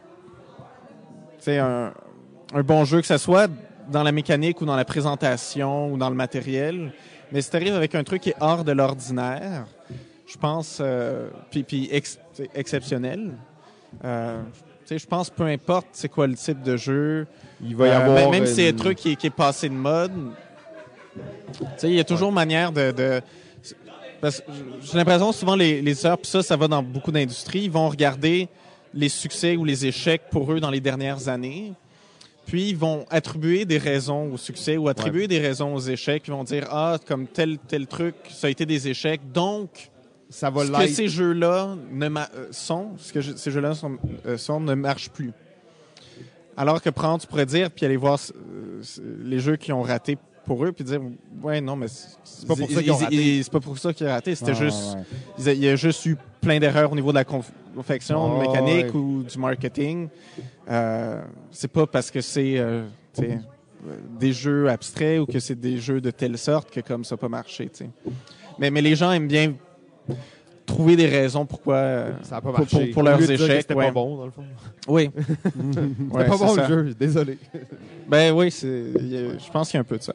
un, 1.47 1.93
un 2.55 2.63
bon 2.63 2.85
jeu, 2.85 3.01
que 3.01 3.07
ce 3.07 3.17
soit 3.19 3.49
dans 3.91 4.03
la 4.03 4.13
mécanique 4.13 4.61
ou 4.61 4.67
dans 4.67 4.77
la 4.77 4.85
présentation 4.85 5.93
ou 5.93 5.97
dans 5.97 6.11
le 6.11 6.15
matériel. 6.17 6.93
Mais 7.33 7.41
si 7.43 7.51
tu 7.51 7.57
arrives 7.57 7.75
avec 7.75 7.95
un 7.95 8.05
truc 8.05 8.23
qui 8.23 8.31
est 8.31 8.37
hors 8.41 8.65
de 8.65 8.73
l'ordinaire, 8.73 9.67
je 10.27 10.37
pense, 10.37 10.79
euh, 10.81 11.29
puis, 11.51 11.63
puis 11.63 11.89
ex- 11.91 12.19
exceptionnel, 12.55 13.33
euh, 14.05 14.43
je 14.91 15.07
pense 15.07 15.31
peu 15.31 15.45
importe 15.45 15.89
c'est 15.93 16.09
quoi 16.09 16.27
le 16.27 16.35
type 16.35 16.63
de 16.63 16.77
jeu, 16.77 17.27
Il 17.63 17.77
va 17.77 17.87
y 17.87 17.91
euh, 17.91 17.97
avoir. 18.01 18.15
même- 18.19 18.31
même 18.31 18.47
si 18.47 18.55
c'est 18.57 18.69
un 18.71 18.77
truc 18.77 18.99
qui, 18.99 19.13
est- 19.13 19.17
qui 19.17 19.27
est 19.29 19.31
passé 19.31 19.69
de 19.69 19.75
mode, 19.75 20.13
il 21.83 21.91
y 21.95 22.01
a 22.01 22.05
toujours 22.05 22.33
manière 22.33 22.73
de... 22.73 22.93
de 22.93 23.21
parce 24.21 24.41
que 24.41 24.51
j'ai 24.83 24.99
l'impression 24.99 25.31
souvent 25.31 25.55
les, 25.55 25.81
les 25.81 25.93
éditeurs, 25.93 26.19
puis 26.19 26.27
ça, 26.29 26.43
ça 26.43 26.57
va 26.57 26.67
dans 26.67 26.83
beaucoup 26.83 27.13
d'industries, 27.13 27.61
ils 27.65 27.71
vont 27.71 27.89
regarder 27.89 28.49
les 28.95 29.09
succès 29.09 29.57
ou 29.57 29.65
les 29.65 29.87
échecs 29.87 30.23
pour 30.31 30.53
eux 30.53 30.61
dans 30.61 30.71
les 30.71 30.81
dernières 30.81 31.29
années. 31.29 31.73
Puis 32.47 32.71
ils 32.71 32.77
vont 32.77 33.05
attribuer 33.11 33.65
des 33.67 33.77
raisons 33.79 34.33
au 34.33 34.37
succès 34.39 34.77
ou 34.79 34.89
attribuer 34.89 35.29
des 35.29 35.39
raisons 35.39 35.75
aux 35.75 35.81
échecs. 35.81 36.23
Ils 36.27 36.31
vont 36.33 36.45
dire 36.45 36.67
ah 36.71 36.97
comme 37.07 37.27
tel 37.27 37.59
tel 37.59 37.87
truc 37.87 38.15
ça 38.31 38.47
a 38.47 38.51
été 38.51 38.65
des 38.67 38.89
échecs. 38.89 39.21
Donc 39.33 39.91
Ça 40.31 40.49
va 40.51 40.65
ce 40.65 40.71
que 40.87 40.95
ces 40.95 41.09
jeux-là 41.09 41.77
ne 41.93 42.09
euh, 42.09 42.21
sont, 42.51 42.93
ce 42.99 43.13
que 43.13 43.21
je- 43.21 43.35
ces 43.37 43.51
jeux-là 43.51 43.75
sont, 43.75 43.99
euh, 44.27 44.37
sont 44.39 44.61
ne 44.61 44.75
marchent 44.75 45.11
plus. 45.11 45.33
Alors 46.57 46.83
que 46.83 46.91
prendre, 46.91 47.21
tu 47.21 47.27
pourrais 47.27 47.47
dire 47.47 47.71
puis 47.71 47.85
aller 47.87 47.97
voir 47.97 48.19
euh, 48.35 48.81
les 49.23 49.39
jeux 49.41 49.57
qui 49.57 49.73
ont 49.73 49.83
raté 49.83 50.17
pour 50.49 50.65
eux 50.65 50.73
puis 50.73 50.83
dire 50.83 51.01
ouais 51.43 51.61
non 51.61 51.77
mais 51.77 51.87
c'est 51.89 52.47
pas 52.49 52.57
pour 52.57 52.69
ça 52.71 52.83
qu'ils 52.83 52.91
ont 52.93 52.97
raté. 52.97 53.43
C'est 53.43 53.53
pas 53.53 53.61
pour 53.61 53.79
ça 53.79 53.93
qu'ils 53.93 54.07
ont 54.07 54.11
raté. 54.11 54.35
C'était 54.35 54.51
Ah, 54.53 54.65
juste 54.65 54.97
ouais. 55.39 55.55
il 55.57 55.63
y 55.65 55.69
a 55.69 55.77
juste 55.77 56.05
eu 56.07 56.17
plein 56.41 56.59
d'erreurs 56.59 56.91
au 56.91 56.95
niveau 56.95 57.11
de 57.11 57.17
la 57.17 57.25
conf- 57.25 57.53
confection 57.77 58.19
Oh, 58.37 58.41
mécanique 58.41 58.95
ouais. 58.95 59.01
ou 59.01 59.23
du 59.23 59.39
marketing. 59.39 60.09
Euh, 60.71 61.23
c'est 61.51 61.69
pas 61.71 61.87
parce 61.87 62.11
que 62.11 62.21
c'est 62.23 62.59
euh, 62.59 62.85
des 64.19 64.33
jeux 64.33 64.69
abstraits 64.69 65.21
ou 65.21 65.27
que 65.27 65.39
c'est 65.39 65.59
des 65.61 65.79
jeux 65.79 66.01
de 66.01 66.11
telle 66.11 66.39
sorte 66.39 66.71
que 66.71 66.81
comme 66.81 67.05
ça 67.05 67.17
pas 67.17 67.29
marché. 67.29 67.71
Mais, 68.59 68.71
mais 68.71 68.81
les 68.81 68.97
gens 68.97 69.13
aiment 69.13 69.29
bien 69.29 69.55
trouver 70.69 70.95
des 70.97 71.07
raisons 71.07 71.45
pourquoi. 71.47 71.75
euh, 71.75 72.13
Ça 72.23 72.37
n'a 72.37 72.41
pas 72.41 72.51
pour- 72.51 72.59
marché. 72.61 72.87
pour- 72.87 73.03
leurs 73.03 73.21
échecs, 73.31 73.63
C'était 73.63 73.75
ouais. 73.75 73.87
pas 73.87 73.91
bon, 73.93 74.17
dans 74.17 74.27
le 74.27 74.31
fond. 74.31 74.45
Oui. 74.87 75.11
C'était 75.17 75.81
Ouais, 76.11 76.25
pas 76.27 76.37
bon 76.37 76.55
ça. 76.55 76.69
le 76.69 76.75
jeu, 76.89 76.95
désolé. 76.95 77.39
Ben 78.09 78.33
oui, 78.33 78.51
a- 78.53 79.39
je 79.39 79.51
pense 79.51 79.71
qu'il 79.71 79.77
y 79.77 79.79
a 79.79 79.81
un 79.81 79.85
peu 79.85 79.99
de 79.99 80.03
ça. 80.03 80.15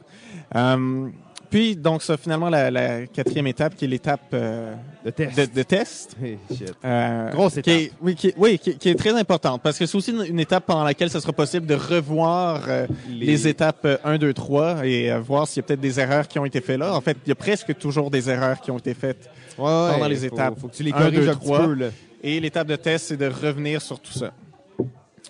Euh, 0.55 1.09
puis, 1.53 1.75
donc, 1.75 2.01
ça, 2.01 2.17
finalement, 2.17 2.49
la, 2.49 2.71
la 2.71 3.05
quatrième 3.05 3.45
étape, 3.45 3.75
qui 3.75 3.85
est 3.85 3.87
l'étape 3.87 4.21
euh, 4.33 4.73
test. 5.15 5.37
de, 5.37 5.45
de 5.55 5.63
test. 5.63 6.15
Hey, 6.23 6.37
shit. 6.49 6.73
Euh, 6.83 7.29
Grosse 7.31 7.59
qui 7.61 7.69
est- 7.69 7.91
oui, 8.01 8.15
qui, 8.15 8.27
est- 8.29 8.33
oui 8.37 8.57
qui, 8.57 8.71
est- 8.71 8.73
qui 8.79 8.89
est 8.89 8.95
très 8.95 9.11
importante 9.11 9.61
parce 9.61 9.77
que 9.77 9.85
c'est 9.85 9.95
aussi 9.97 10.11
une, 10.11 10.25
une 10.25 10.39
étape 10.39 10.65
pendant 10.65 10.83
laquelle 10.83 11.09
ça 11.11 11.21
sera 11.21 11.31
possible 11.33 11.67
de 11.67 11.75
revoir 11.75 12.63
euh, 12.67 12.87
les... 13.09 13.47
étapes 13.47 13.85
euh, 13.85 13.97
1, 14.03 14.17
2, 14.17 14.33
3 14.33 14.85
et 14.87 15.15
voir 15.19 15.47
s'il 15.47 15.61
y 15.61 15.63
a 15.63 15.67
peut-être 15.67 15.81
des 15.81 15.99
erreurs 15.99 16.27
qui 16.27 16.39
ont 16.39 16.45
été 16.45 16.59
faites 16.59 16.79
là. 16.79 16.95
En 16.95 17.01
fait, 17.01 17.17
il 17.25 17.29
y 17.29 17.31
a 17.31 17.35
presque 17.35 17.77
toujours 17.77 18.09
des 18.09 18.29
erreurs 18.31 18.59
qui 18.59 18.71
ont 18.71 18.79
été 18.79 18.93
faites. 18.95 19.29
Ouais, 19.59 19.65
pendant 19.93 20.07
les 20.07 20.15
faut- 20.15 20.25
étapes. 20.35 20.59
Faut 20.59 20.67
que 20.69 20.75
tu 20.75 20.81
les 20.83 20.91
Un, 20.91 20.97
corriges 20.97 21.19
deux, 21.19 21.29
un 21.29 21.35
petit 21.35 21.45
trois. 21.45 21.65
peu, 21.65 21.73
là. 21.75 21.87
Et 22.23 22.39
l'étape 22.39 22.67
de 22.67 22.75
test, 22.77 23.05
c'est 23.09 23.17
de 23.17 23.27
revenir 23.27 23.79
sur 23.81 23.99
tout 23.99 24.13
ça. 24.13 24.31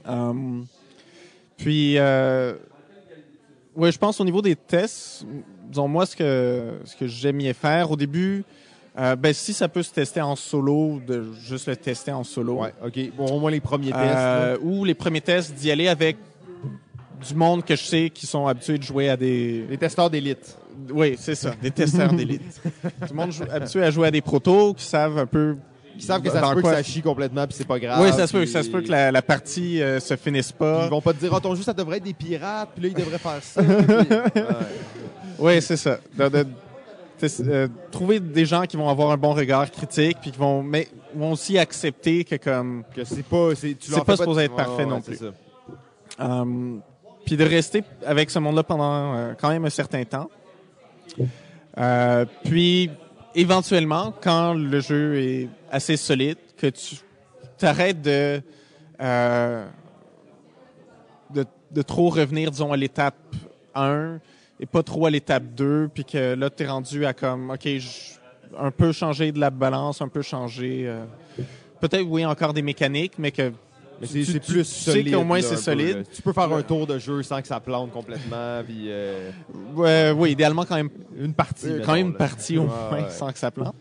Euh, 0.07 0.33
puis, 1.57 1.97
euh, 1.97 2.53
ouais, 3.75 3.91
je 3.91 3.97
pense 3.97 4.19
au 4.19 4.25
niveau 4.25 4.41
des 4.41 4.55
tests, 4.55 5.25
disons 5.69 5.87
moi 5.87 6.05
ce 6.05 6.15
que 6.15 6.73
ce 6.85 6.95
que 6.95 7.07
j'aime 7.07 7.39
y 7.41 7.53
faire 7.53 7.91
au 7.91 7.95
début, 7.95 8.43
euh, 8.97 9.15
ben 9.15 9.33
si 9.33 9.53
ça 9.53 9.67
peut 9.67 9.83
se 9.83 9.91
tester 9.91 10.21
en 10.21 10.35
solo, 10.35 10.99
de 11.05 11.23
juste 11.33 11.67
le 11.67 11.75
tester 11.75 12.11
en 12.11 12.23
solo. 12.23 12.61
Ouais, 12.61 12.73
OK. 12.85 12.99
Bon, 13.17 13.25
au 13.25 13.39
moins 13.39 13.51
les 13.51 13.59
premiers 13.59 13.91
tests. 13.91 14.01
Euh, 14.01 14.53
là. 14.53 14.59
ou 14.61 14.85
les 14.85 14.93
premiers 14.93 15.21
tests 15.21 15.55
d'y 15.55 15.71
aller 15.71 15.87
avec 15.87 16.17
du 17.27 17.35
monde 17.35 17.63
que 17.63 17.75
je 17.75 17.83
sais 17.83 18.09
qui 18.09 18.27
sont 18.27 18.47
habitués 18.47 18.77
de 18.77 18.83
jouer 18.83 19.09
à 19.09 19.17
des 19.17 19.65
Les 19.69 19.77
testeurs 19.77 20.09
d'élite. 20.09 20.57
oui 20.93 21.15
c'est 21.17 21.35
ça 21.35 21.53
des 21.61 21.71
testeurs 21.71 22.11
d'élite 22.11 22.61
le 23.09 23.15
monde 23.15 23.31
habitué 23.49 23.83
à 23.83 23.91
jouer 23.91 24.07
à 24.09 24.11
des 24.11 24.21
protos 24.21 24.73
qui 24.73 24.83
savent 24.83 25.17
un 25.17 25.25
peu 25.25 25.55
Qui 25.97 26.05
savent 26.05 26.21
que 26.21 26.29
ça 26.29 26.41
se 26.49 26.53
peut 26.55 26.61
quoi? 26.61 26.71
que 26.71 26.77
ça 26.77 26.83
chie 26.83 27.01
complètement 27.01 27.45
puis 27.45 27.55
c'est 27.57 27.67
pas 27.67 27.79
grave. 27.79 28.01
oui 28.01 28.11
ça 28.13 28.25
se 28.27 28.31
peut 28.33 28.39
puis- 28.41 28.47
ça 28.51 28.63
se 28.63 28.69
peut 28.69 28.81
que 28.81 28.89
la, 28.91 29.11
la 29.11 29.21
partie 29.21 29.81
euh, 29.81 29.99
se 29.99 30.15
finisse 30.15 30.51
puis 30.51 30.59
pas 30.59 30.85
Ils 30.85 30.89
vont 30.89 31.01
pas 31.01 31.13
te 31.13 31.19
dire, 31.19 31.31
oh, 31.33 31.39
ton 31.39 31.53
jeu, 31.55 31.61
ça 31.63 31.73
devrait 31.73 31.97
être 31.97 32.03
des 32.03 32.13
pirates, 32.13 32.69
puis 32.75 32.83
là, 32.83 32.89
ils 32.89 33.03
devraient 33.03 33.17
faire 33.19 33.41
ça. 33.43 33.61
puis- 33.61 33.75
ouais. 34.41 34.53
Oui, 35.39 35.61
c'est 35.61 35.77
ça. 35.77 35.97
De- 36.17 36.29
de- 36.29 36.47
c'est- 37.17 37.47
euh, 37.47 37.67
trouver 37.91 38.19
des 38.19 38.45
gens 38.45 38.63
qui 38.63 38.75
vont 38.75 38.89
avoir 38.89 39.11
un 39.11 39.17
bon 39.17 39.33
regard 39.33 39.69
critique, 39.71 40.17
puis 40.21 40.31
qui 40.31 40.37
vont, 40.37 40.61
mais 40.63 40.87
vont 41.15 41.31
aussi 41.33 41.57
accepter 41.57 42.23
que 42.23 42.35
comme, 42.35 42.83
Que 42.95 43.03
c'est 43.03 43.23
pas. 43.23 43.49
C'est 43.55 43.75
tu 43.75 43.91
pas 43.91 44.03
fais 44.03 44.17
supposé 44.17 44.41
de- 44.41 44.45
être 44.45 44.55
parfait 44.55 44.85
non 44.85 44.95
ouais, 44.95 45.01
plus. 45.01 45.19
euh, 46.19 46.75
puis 47.25 47.37
de 47.37 47.43
rester 47.45 47.83
avec 48.05 48.29
ce 48.29 48.39
monde-là 48.39 48.63
pendant 48.63 49.15
euh, 49.15 49.33
quand 49.39 49.49
même 49.49 49.63
un 49.65 49.69
certain 49.69 50.03
temps. 50.03 50.29
Euh, 51.77 52.25
puis 52.43 52.89
éventuellement, 53.35 54.13
quand 54.21 54.53
le 54.53 54.79
jeu 54.79 55.17
est 55.19 55.49
assez 55.71 55.97
solide, 55.97 56.37
que 56.57 56.67
tu 56.67 56.95
t'arrêtes 57.57 58.01
de, 58.01 58.41
euh, 59.01 59.65
de 61.33 61.45
de 61.71 61.81
trop 61.81 62.09
revenir, 62.09 62.51
disons, 62.51 62.71
à 62.71 62.77
l'étape 62.77 63.15
1 63.73 64.19
et 64.59 64.65
pas 64.67 64.83
trop 64.83 65.07
à 65.07 65.09
l'étape 65.09 65.43
2, 65.55 65.89
puis 65.93 66.05
que 66.05 66.35
là, 66.35 66.49
tu 66.49 66.63
es 66.63 66.67
rendu 66.67 67.05
à 67.05 67.13
comme, 67.13 67.49
OK, 67.49 67.67
un 68.59 68.69
peu 68.71 68.91
changer 68.91 69.31
de 69.31 69.39
la 69.39 69.49
balance, 69.49 70.01
un 70.01 70.07
peu 70.07 70.21
changer... 70.21 70.83
euh, 70.85 71.03
Peut-être, 71.81 72.05
oui, 72.07 72.25
encore 72.25 72.53
des 72.53 72.61
mécaniques, 72.61 73.13
mais 73.17 73.31
que 73.31 73.51
Mais 74.01 74.07
c'est 74.07 74.23
tu- 74.23 74.39
plus 74.39 74.63
tu 74.63 74.63
sais 74.65 74.91
solide. 74.91 75.13
qu'au 75.13 75.23
moins, 75.23 75.37
là, 75.39 75.43
c'est 75.47 75.55
peu, 75.55 75.61
solide. 75.61 76.03
Tu 76.13 76.21
peux 76.21 76.33
faire 76.33 76.51
un 76.51 76.61
tour 76.61 76.85
de 76.87 76.99
jeu 76.99 77.23
sans 77.23 77.41
que 77.41 77.47
ça 77.47 77.59
plante 77.59 77.91
complètement, 77.91 78.61
puis 78.65 78.85
euh, 78.87 79.31
Ouais, 79.75 80.11
oui, 80.15 80.31
idéalement 80.31 80.65
quand 80.65 80.75
même, 80.75 80.89
une 81.17 81.33
partie. 81.33 81.67
euh, 81.67 81.81
quand 81.85 81.93
même 81.93 82.07
une 82.07 82.13
partie 82.15 82.57
au 82.57 82.63
moins 82.65 82.91
ouais. 82.91 83.09
sans 83.09 83.31
que 83.31 83.37
ça 83.39 83.51
plante. 83.51 83.75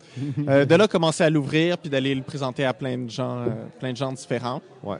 Euh, 0.48 0.64
de 0.64 0.74
là, 0.74 0.86
commencer 0.86 1.24
à 1.24 1.30
l'ouvrir 1.30 1.78
puis 1.78 1.90
d'aller 1.90 2.14
le 2.14 2.22
présenter 2.22 2.64
à 2.64 2.72
plein 2.74 2.98
de 2.98 3.10
gens, 3.10 3.46
plein 3.80 3.92
de 3.92 3.96
gens 3.96 4.12
différents. 4.12 4.62
Ouais. 4.82 4.98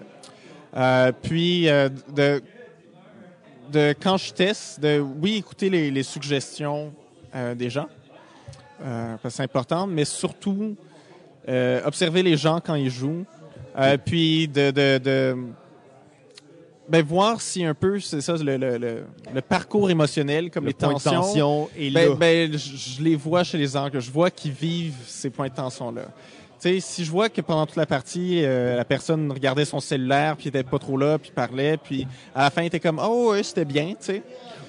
Puis 1.22 1.66
de, 1.66 2.43
de 3.72 3.94
quand 4.02 4.16
je 4.16 4.32
teste, 4.32 4.80
de 4.80 4.98
oui 4.98 5.36
écouter 5.36 5.70
les, 5.70 5.90
les 5.90 6.02
suggestions 6.02 6.93
des 7.56 7.70
gens, 7.70 7.89
parce 8.80 9.22
que 9.22 9.28
c'est 9.30 9.43
important, 9.44 9.86
mais 9.86 10.05
surtout 10.05 10.74
observer 11.84 12.22
les 12.22 12.36
gens 12.36 12.60
quand 12.64 12.74
ils 12.74 12.90
jouent, 12.90 13.24
Euh, 13.78 13.96
puis 13.96 14.48
de, 14.48 14.70
de, 14.70 14.98
de 14.98 15.36
ben, 16.88 17.02
voir 17.02 17.40
si 17.40 17.64
un 17.64 17.74
peu 17.74 18.00
c'est 18.00 18.20
ça 18.20 18.34
le, 18.34 18.56
le, 18.56 18.76
le, 18.76 19.04
le 19.34 19.40
parcours 19.40 19.90
émotionnel 19.90 20.50
comme 20.50 20.64
Le 20.64 20.68
les 20.68 20.74
tensions. 20.74 21.10
tension 21.10 21.68
est 21.78 21.90
Ben, 21.90 22.14
ben, 22.14 22.52
je, 22.52 22.58
je 22.58 23.02
les 23.02 23.16
vois 23.16 23.44
chez 23.44 23.56
les 23.56 23.76
angles. 23.76 24.00
Je 24.00 24.10
vois 24.10 24.30
qu'ils 24.30 24.52
vivent 24.52 24.96
ces 25.06 25.30
points 25.30 25.48
de 25.48 25.54
tension-là. 25.54 26.02
Tu 26.60 26.68
sais, 26.68 26.80
si 26.80 27.04
je 27.04 27.10
vois 27.10 27.28
que 27.28 27.40
pendant 27.40 27.66
toute 27.66 27.76
la 27.76 27.86
partie, 27.86 28.44
euh, 28.44 28.76
la 28.76 28.84
personne 28.84 29.32
regardait 29.32 29.64
son 29.64 29.80
cellulaire, 29.80 30.36
puis 30.36 30.48
était 30.48 30.62
pas 30.62 30.78
trop 30.78 30.96
là, 30.96 31.18
puis 31.18 31.32
parlait, 31.34 31.76
puis 31.76 32.06
à 32.34 32.44
la 32.44 32.50
fin, 32.50 32.62
était 32.62 32.78
comme 32.78 33.00
«Oh, 33.04 33.30
ouais, 33.32 33.42
c'était 33.42 33.64
bien, 33.64 33.88
tu 33.88 33.96
sais. 33.98 34.22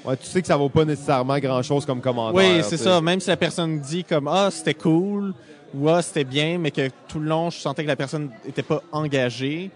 Ouais, 0.03 0.17
tu 0.17 0.25
sais 0.25 0.41
que 0.41 0.47
ça 0.47 0.57
vaut 0.57 0.69
pas 0.69 0.85
nécessairement 0.85 1.37
grand-chose 1.37 1.85
comme 1.85 2.01
commentaire. 2.01 2.35
Oui, 2.35 2.63
c'est 2.63 2.77
ça. 2.77 2.99
Même 2.99 3.19
si 3.19 3.29
la 3.29 3.37
personne 3.37 3.79
dit 3.79 4.03
comme 4.03 4.27
«Ah, 4.31 4.49
c'était 4.51 4.73
cool» 4.73 5.33
ou 5.73 5.89
«Ah, 5.89 6.01
c'était 6.01 6.23
bien», 6.23 6.57
mais 6.59 6.71
que 6.71 6.89
tout 7.07 7.19
le 7.19 7.27
long, 7.27 7.49
je 7.49 7.57
sentais 7.57 7.83
que 7.83 7.87
la 7.87 7.95
personne 7.95 8.31
était 8.47 8.63
pas 8.63 8.81
engagée, 8.91 9.71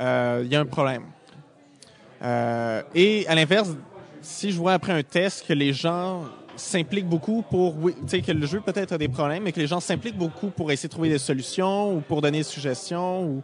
euh, 0.00 0.42
il 0.44 0.52
y 0.52 0.56
a 0.56 0.60
un 0.60 0.66
problème. 0.66 1.04
Euh, 2.22 2.82
et 2.94 3.26
à 3.28 3.34
l'inverse, 3.34 3.70
si 4.20 4.50
je 4.50 4.58
vois 4.58 4.74
après 4.74 4.92
un 4.92 5.02
test 5.02 5.46
que 5.46 5.52
les 5.52 5.72
gens 5.72 6.24
s'impliquent 6.56 7.08
beaucoup 7.08 7.42
pour, 7.42 7.74
tu 7.80 7.94
sais, 8.08 8.20
que 8.20 8.32
le 8.32 8.46
jeu 8.46 8.60
peut-être 8.60 8.92
a 8.92 8.98
des 8.98 9.08
problèmes, 9.08 9.44
mais 9.44 9.52
que 9.52 9.60
les 9.60 9.66
gens 9.66 9.80
s'impliquent 9.80 10.18
beaucoup 10.18 10.48
pour 10.48 10.72
essayer 10.72 10.88
de 10.88 10.92
trouver 10.92 11.08
des 11.08 11.18
solutions 11.18 11.94
ou 11.94 12.00
pour 12.00 12.20
donner 12.20 12.38
des 12.38 12.44
suggestions 12.44 13.24
ou, 13.24 13.42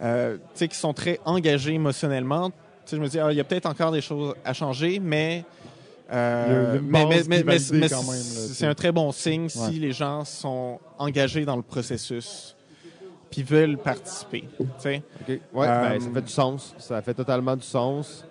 euh, 0.00 0.36
tu 0.36 0.42
sais, 0.54 0.68
qui 0.68 0.76
sont 0.76 0.94
très 0.94 1.18
engagés 1.24 1.72
émotionnellement, 1.72 2.50
tu 2.50 2.56
sais, 2.86 2.96
je 2.96 3.02
me 3.02 3.08
dis, 3.08 3.18
ah, 3.18 3.32
il 3.32 3.36
y 3.36 3.40
a 3.40 3.44
peut-être 3.44 3.66
encore 3.66 3.90
des 3.90 4.00
choses 4.00 4.34
à 4.44 4.52
changer, 4.52 5.00
mais, 5.00 5.44
euh, 6.12 6.72
Le- 6.74 6.78
le 6.78 6.82
mais, 6.82 7.22
mais, 7.28 7.42
mais, 7.44 7.58
c'est 7.58 8.66
un 8.66 8.74
très 8.74 8.92
bon 8.92 9.10
signe 9.12 9.48
si 9.48 9.72
les 9.78 9.92
gens 9.92 10.24
sont 10.24 10.78
engagés 10.98 11.44
dans 11.44 11.56
le 11.56 11.62
processus 11.62 12.54
puis 13.30 13.42
veulent 13.42 13.76
participer. 13.76 14.44
Ouais, 14.60 15.00
Euh, 15.28 15.88
ben, 15.90 16.00
ça 16.00 16.08
fait 16.14 16.22
du 16.22 16.32
sens. 16.32 16.74
Ça 16.78 17.02
fait 17.02 17.12
totalement 17.14 17.56
du 17.56 17.64
sens. 17.66 18.24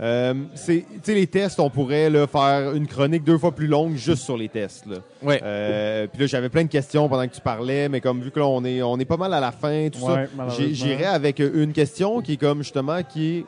Euh, 0.00 0.34
c'est- 0.54 0.84
tu 0.90 1.00
sais, 1.02 1.14
les 1.14 1.26
tests, 1.26 1.58
on 1.60 1.68
pourrait 1.68 2.08
là, 2.08 2.26
faire 2.26 2.72
une 2.74 2.86
chronique 2.86 3.24
deux 3.24 3.36
fois 3.38 3.52
plus 3.52 3.66
longue 3.66 3.94
juste 3.96 4.22
sur 4.22 4.36
les 4.36 4.48
tests. 4.48 4.86
Là. 4.86 4.96
Ouais. 5.22 5.40
Euh, 5.42 6.06
Puis 6.06 6.20
là, 6.22 6.26
j'avais 6.26 6.48
plein 6.48 6.64
de 6.64 6.68
questions 6.70 7.08
pendant 7.08 7.26
que 7.28 7.34
tu 7.34 7.40
parlais, 7.42 7.88
mais 7.88 8.00
comme 8.00 8.22
vu 8.22 8.30
que 8.30 8.38
là, 8.38 8.46
on 8.46 8.64
est, 8.64 8.80
on 8.82 8.98
est 8.98 9.04
pas 9.04 9.16
mal 9.18 9.34
à 9.34 9.40
la 9.40 9.52
fin, 9.52 9.88
tout 9.90 10.00
Ouais, 10.04 10.28
ça, 10.48 10.64
j'irais 10.70 11.04
avec 11.06 11.40
une 11.40 11.72
question 11.72 12.20
qui 12.22 12.34
est 12.34 12.36
comme 12.38 12.58
justement 12.62 13.02
qui 13.02 13.38
est 13.38 13.44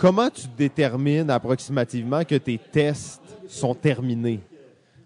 comment 0.00 0.30
tu 0.30 0.46
détermines 0.56 1.28
approximativement 1.28 2.24
que 2.24 2.36
tes 2.36 2.56
tests 2.56 3.20
sont 3.46 3.74
terminés? 3.74 4.40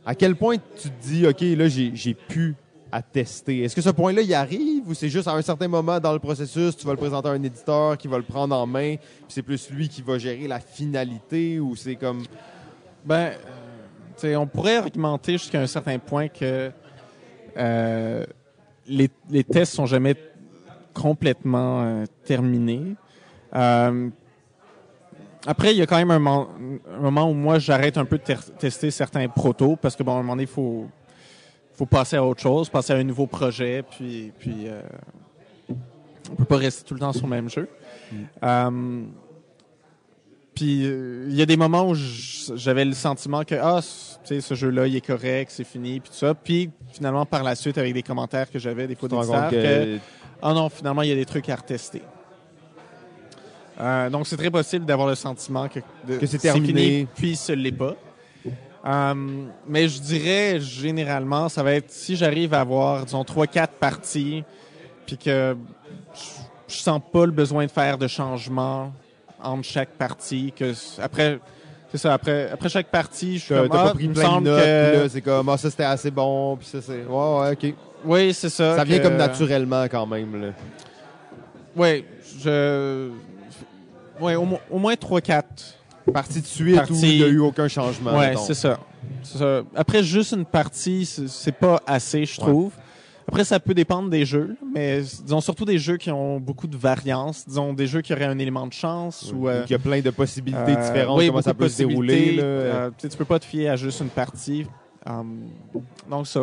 À 0.07 0.15
quel 0.15 0.37
point 0.37 0.57
tu 0.81 0.89
te 0.89 1.03
dis, 1.03 1.27
OK, 1.27 1.41
là, 1.41 1.67
j'ai 1.67 2.15
pu 2.15 2.55
à 2.93 3.03
tester? 3.03 3.65
Est-ce 3.65 3.75
que 3.75 3.83
ce 3.83 3.91
point-là, 3.91 4.23
il 4.23 4.33
arrive 4.33 4.89
ou 4.89 4.95
c'est 4.95 5.09
juste 5.09 5.27
à 5.27 5.33
un 5.33 5.43
certain 5.43 5.67
moment 5.67 5.99
dans 5.99 6.13
le 6.13 6.21
processus, 6.21 6.77
tu 6.77 6.87
vas 6.87 6.93
le 6.93 6.99
présenter 6.99 7.29
à 7.29 7.33
un 7.33 7.43
éditeur 7.43 7.99
qui 7.99 8.07
va 8.07 8.19
le 8.19 8.23
prendre 8.23 8.55
en 8.55 8.67
main, 8.69 8.95
puis 8.95 9.27
c'est 9.27 9.43
plus 9.43 9.69
lui 9.71 9.89
qui 9.89 10.01
va 10.01 10.17
gérer 10.17 10.47
la 10.47 10.61
finalité 10.61 11.59
ou 11.59 11.75
c'est 11.75 11.97
comme... 11.97 12.23
Ben, 13.05 13.33
euh, 14.23 14.37
on 14.37 14.47
pourrait 14.47 14.77
argumenter 14.77 15.33
jusqu'à 15.33 15.61
un 15.61 15.67
certain 15.67 15.99
point 15.99 16.29
que 16.29 16.71
euh, 17.57 18.25
les, 18.87 19.11
les 19.29 19.43
tests 19.43 19.75
sont 19.75 19.87
jamais 19.87 20.15
complètement 20.93 21.83
euh, 21.83 22.05
terminés. 22.25 22.95
Après, 25.47 25.73
il 25.73 25.79
y 25.79 25.83
a 25.83 25.87
quand 25.87 25.97
même 25.99 26.11
un, 26.11 26.19
mo- 26.19 26.49
un 26.97 27.01
moment 27.01 27.31
où 27.31 27.35
moi, 27.35 27.59
j'arrête 27.59 27.99
un 27.99 28.05
peu 28.05 28.19
de 28.19 28.23
ter- 28.23 28.55
tester 28.59 28.91
certains 28.91 29.29
protos 29.29 29.77
parce 29.77 29.95
que, 29.97 30.03
bon, 30.03 30.13
à 30.13 30.15
un 30.15 30.23
moment 30.23 30.33
donné, 30.35 30.45
il 30.45 30.49
faut, 30.49 30.87
faut 31.75 31.87
passer 31.87 32.17
à 32.17 32.25
autre 32.25 32.41
chose, 32.41 32.69
passer 32.71 32.93
à 32.93 32.97
un 32.97 33.05
nouveau 33.05 33.27
projet, 33.27 33.83
puis, 33.91 34.33
puis 34.39 34.67
euh, 34.67 34.81
on 36.31 36.35
peut 36.35 36.45
pas 36.47 36.57
rester 36.57 36.85
tout 36.85 36.95
le 36.95 37.01
temps 37.01 37.13
sur 37.13 37.25
le 37.27 37.31
même 37.31 37.51
jeu. 37.51 37.69
Euh, 38.43 39.03
puis 40.55 40.83
euh, 40.87 41.27
il 41.29 41.35
y 41.35 41.43
a 41.43 41.47
des 41.47 41.57
moments 41.57 41.89
où 41.91 41.95
j'avais 41.95 42.85
le 42.85 42.93
sentiment 42.93 43.43
que 43.43 43.57
ah, 43.57 43.81
tu 43.83 44.37
sais, 44.37 44.41
ce 44.41 44.55
jeu-là, 44.55 44.87
il 44.87 44.95
est 44.97 45.05
correct, 45.05 45.51
c'est 45.53 45.65
fini, 45.65 45.99
puis 46.01 46.11
tout 46.11 46.17
ça. 46.17 46.33
Puis 46.33 46.71
finalement, 46.93 47.27
par 47.27 47.43
la 47.43 47.57
suite, 47.57 47.77
avec 47.77 47.93
des 47.93 48.05
commentaires 48.05 48.49
que 48.51 48.59
j'avais 48.61 48.87
des 48.87 48.95
fois 48.95 49.09
compte 49.17 49.27
que 49.51 49.57
que 49.97 49.99
ah 50.43 50.55
non, 50.55 50.69
finalement, 50.69 51.03
il 51.03 51.09
y 51.09 51.13
a 51.13 51.17
des 51.17 51.25
trucs 51.25 51.49
à 51.49 51.57
retester. 51.57 52.03
Euh, 53.81 54.11
donc, 54.11 54.27
c'est 54.27 54.37
très 54.37 54.51
possible 54.51 54.85
d'avoir 54.85 55.09
le 55.09 55.15
sentiment 55.15 55.69
que, 55.69 55.81
Que 56.19 56.27
c'est 56.27 56.39
terminé. 56.39 56.67
fini, 56.67 57.09
puis 57.15 57.37
ce 57.37 57.53
l'est 57.53 57.73
pas. 57.73 57.97
Euh, 58.87 59.15
mais 59.67 59.89
je 59.89 60.01
dirais, 60.01 60.61
généralement, 60.61 61.49
ça 61.49 61.63
va 61.63 61.73
être 61.73 61.91
si 61.91 62.17
j'arrive 62.17 62.53
à 62.53 62.61
avoir, 62.61 63.05
disons, 63.05 63.25
trois, 63.25 63.47
quatre 63.47 63.75
parties, 63.75 64.45
puis 65.07 65.17
que 65.17 65.57
je, 66.15 66.75
je 66.75 66.79
sens 66.81 67.01
pas 67.13 67.25
le 67.25 67.33
besoin 67.33 67.65
de 67.65 67.71
faire 67.71 67.97
de 67.97 68.07
changements 68.07 68.93
entre 69.43 69.65
chaque 69.65 69.91
partie, 69.91 70.53
que 70.57 70.73
après, 71.01 71.39
c'est 71.91 71.99
ça, 71.99 72.13
après, 72.13 72.51
après 72.51 72.69
chaque 72.69 72.89
partie, 72.89 73.39
je 73.39 73.45
suis 73.45 73.55
comme, 73.55 73.69
t'as 73.69 73.81
ah, 73.81 73.85
pas 73.87 73.95
pris 73.95 74.05
il 74.05 74.11
me 74.11 74.15
plein 74.15 74.41
de 74.41 74.45
notes, 74.45 74.61
que- 74.61 75.03
là, 75.03 75.09
c'est 75.09 75.21
comme, 75.23 75.49
ah, 75.49 75.57
ça 75.57 75.71
c'était 75.71 75.85
assez 75.85 76.11
bon, 76.11 76.57
puis 76.57 76.67
ça 76.67 76.83
c'est... 76.83 77.05
Ouais, 77.05 77.41
ouais, 77.41 77.53
ok. 77.53 77.75
Oui, 78.05 78.35
c'est 78.35 78.51
ça. 78.51 78.77
Ça 78.77 78.85
vient 78.85 78.99
comme 78.99 79.17
naturellement 79.17 79.85
quand 79.85 80.07
même, 80.07 80.41
là. 80.41 80.49
Oui, 81.77 82.05
je. 82.43 83.11
Ouais, 84.21 84.37
au, 84.37 84.47
au 84.71 84.79
moins 84.79 84.95
3-4. 84.95 85.43
Partie 86.13 86.41
de 86.43 86.47
suite 86.47 86.77
Partie- 86.77 86.93
où 86.93 86.97
il 87.03 87.17
n'y 87.19 87.23
a 87.25 87.29
eu 87.29 87.39
aucun 87.39 87.67
changement. 87.69 88.13
Ouais, 88.17 88.31
mettons. 88.31 88.43
c'est 88.43 88.55
ça. 88.55 88.79
Ça. 89.23 89.63
Après, 89.75 90.03
juste 90.03 90.33
une 90.33 90.45
partie, 90.45 91.07
c'est 91.07 91.53
pas 91.53 91.81
assez, 91.87 92.27
je 92.27 92.41
Ouais. 92.41 92.47
trouve. 92.47 92.73
Après, 93.27 93.43
ça 93.43 93.59
peut 93.59 93.73
dépendre 93.73 94.11
des 94.11 94.27
jeux, 94.27 94.55
mais 94.75 95.01
disons 95.01 95.41
surtout 95.41 95.65
des 95.65 95.79
jeux 95.79 95.97
qui 95.97 96.11
ont 96.11 96.39
beaucoup 96.39 96.67
de 96.67 96.77
variance. 96.77 97.47
Disons 97.49 97.73
des 97.73 97.87
jeux 97.87 98.03
qui 98.03 98.13
auraient 98.13 98.27
un 98.27 98.39
élément 98.39 98.67
de 98.67 98.73
chance 98.75 99.33
ou. 99.35 99.49
euh, 99.49 99.65
y 99.71 99.73
a 99.75 99.79
plein 99.79 100.01
de 100.03 100.11
possibilités 100.11 100.73
euh, 100.77 100.87
différentes, 100.89 101.19
oui, 101.19 101.29
comment 101.29 101.41
ça 101.41 101.55
peut 101.55 101.71
se 101.71 101.79
dérouler. 101.79 102.33
Là. 102.37 102.43
Euh, 102.43 102.91
tu 102.91 102.95
sais, 103.03 103.09
tu 103.09 103.17
peux 103.17 103.25
pas 103.25 103.39
te 103.39 103.47
fier 103.47 103.71
à 103.71 103.77
juste 103.77 104.01
une 104.01 104.11
partie. 104.11 104.67
Um, 105.07 105.49
donc, 106.11 106.27
ça. 106.27 106.43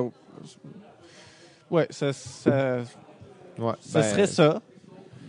Ouais, 1.69 1.88
ça, 1.91 2.11
ça, 2.14 2.77
Ouais, 3.60 3.73
ça 3.80 3.99
ben, 4.02 4.10
serait 4.10 4.27
ça. 4.27 4.60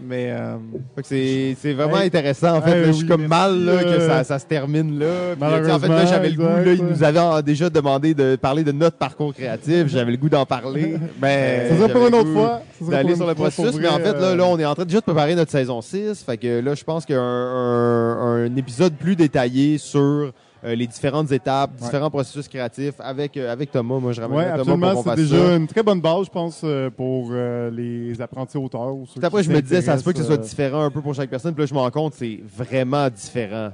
Mais. 0.06 0.30
euh, 0.30 0.56
c'est 1.02 1.72
vraiment 1.72 1.98
Hey. 1.98 2.06
intéressant. 2.06 2.56
En 2.58 2.62
fait, 2.62 2.70
Hey, 2.72 2.80
là, 2.80 2.86
je 2.88 2.92
suis 2.92 3.02
oui, 3.02 3.08
comme 3.08 3.26
mal 3.26 3.64
là, 3.64 3.84
que 3.84 4.00
ça, 4.00 4.24
ça 4.24 4.38
se 4.38 4.46
termine 4.46 4.98
là. 4.98 5.34
Puis, 5.40 5.70
en 5.72 5.78
fait, 5.78 5.88
là, 5.88 6.06
j'avais 6.06 6.30
le 6.30 6.36
goût. 6.36 6.42
Là, 6.42 6.72
ils 6.72 6.84
nous 6.84 7.02
avaient 7.04 7.18
en- 7.18 7.40
déjà 7.42 7.70
demandé 7.70 8.14
de 8.14 8.36
parler 8.36 8.64
de 8.64 8.72
notre 8.72 8.96
parcours 8.98 9.32
créatif. 9.34 9.86
J'avais 9.88 10.10
le 10.12 10.16
goût 10.16 10.28
d'en 10.28 10.46
parler. 10.46 10.96
ben, 11.20 11.68
Ça 11.70 11.76
sera 11.76 11.88
pour 11.88 12.06
une 12.06 12.14
autre 12.14 12.32
fois. 12.32 12.60
D'aller 12.80 13.14
sur 13.16 13.26
le 13.26 13.34
processus. 13.34 13.76
Mais 13.80 13.88
en 13.88 13.98
fait, 13.98 14.12
là, 14.12 14.22
euh, 14.28 14.36
là, 14.36 14.44
on 14.46 14.58
est 14.58 14.64
en 14.64 14.74
train 14.74 14.84
déjà 14.84 14.98
de 14.98 15.04
préparer 15.04 15.34
notre 15.34 15.50
saison 15.50 15.80
6. 15.80 16.22
Fait 16.24 16.36
que 16.36 16.60
là, 16.60 16.74
je 16.74 16.84
pense 16.84 17.06
qu'un 17.06 17.20
un, 17.20 18.44
un 18.46 18.56
épisode 18.56 18.94
plus 18.94 19.16
détaillé 19.16 19.78
sur 19.78 20.32
euh, 20.64 20.74
les 20.74 20.86
différentes 20.86 21.30
étapes, 21.32 21.74
différents 21.76 22.10
processus 22.10 22.46
créatifs 22.48 22.94
avec, 23.00 23.36
euh, 23.36 23.52
avec 23.52 23.70
Thomas. 23.72 23.98
Moi, 23.98 24.12
je 24.12 24.20
Ouais, 24.20 24.26
ramènerai 24.26 24.58
Thomas 24.58 24.60
absolument. 24.60 24.86
pour 24.92 24.94
qu'on 24.94 25.02
C'est 25.02 25.08
fasse 25.10 25.18
déjà 25.30 25.46
ça. 25.48 25.56
une 25.56 25.66
très 25.66 25.82
bonne 25.82 26.00
base, 26.00 26.26
je 26.26 26.30
pense, 26.30 26.60
euh, 26.64 26.90
pour 26.90 27.28
euh, 27.32 27.70
les 27.70 28.20
apprentis 28.20 28.56
auteurs. 28.56 28.94
Ou 28.94 29.06
ceux 29.06 29.20
Puis 29.20 29.26
après, 29.26 29.42
qui 29.42 29.48
je 29.48 29.54
me 29.54 29.60
disais, 29.60 29.82
ça 29.82 29.98
se 29.98 30.04
peut 30.04 30.12
que 30.12 30.18
ce 30.18 30.24
soit 30.24 30.36
différent 30.36 30.82
un 30.84 30.90
peu 30.90 31.00
pour 31.02 31.14
chaque 31.14 31.30
personne. 31.30 31.52
Puis 31.54 31.62
là, 31.62 31.66
je 31.66 31.74
me 31.74 31.78
rends 31.80 31.90
compte, 31.90 32.14
c'est 32.14 32.40
vraiment 32.56 33.08
différent 33.10 33.70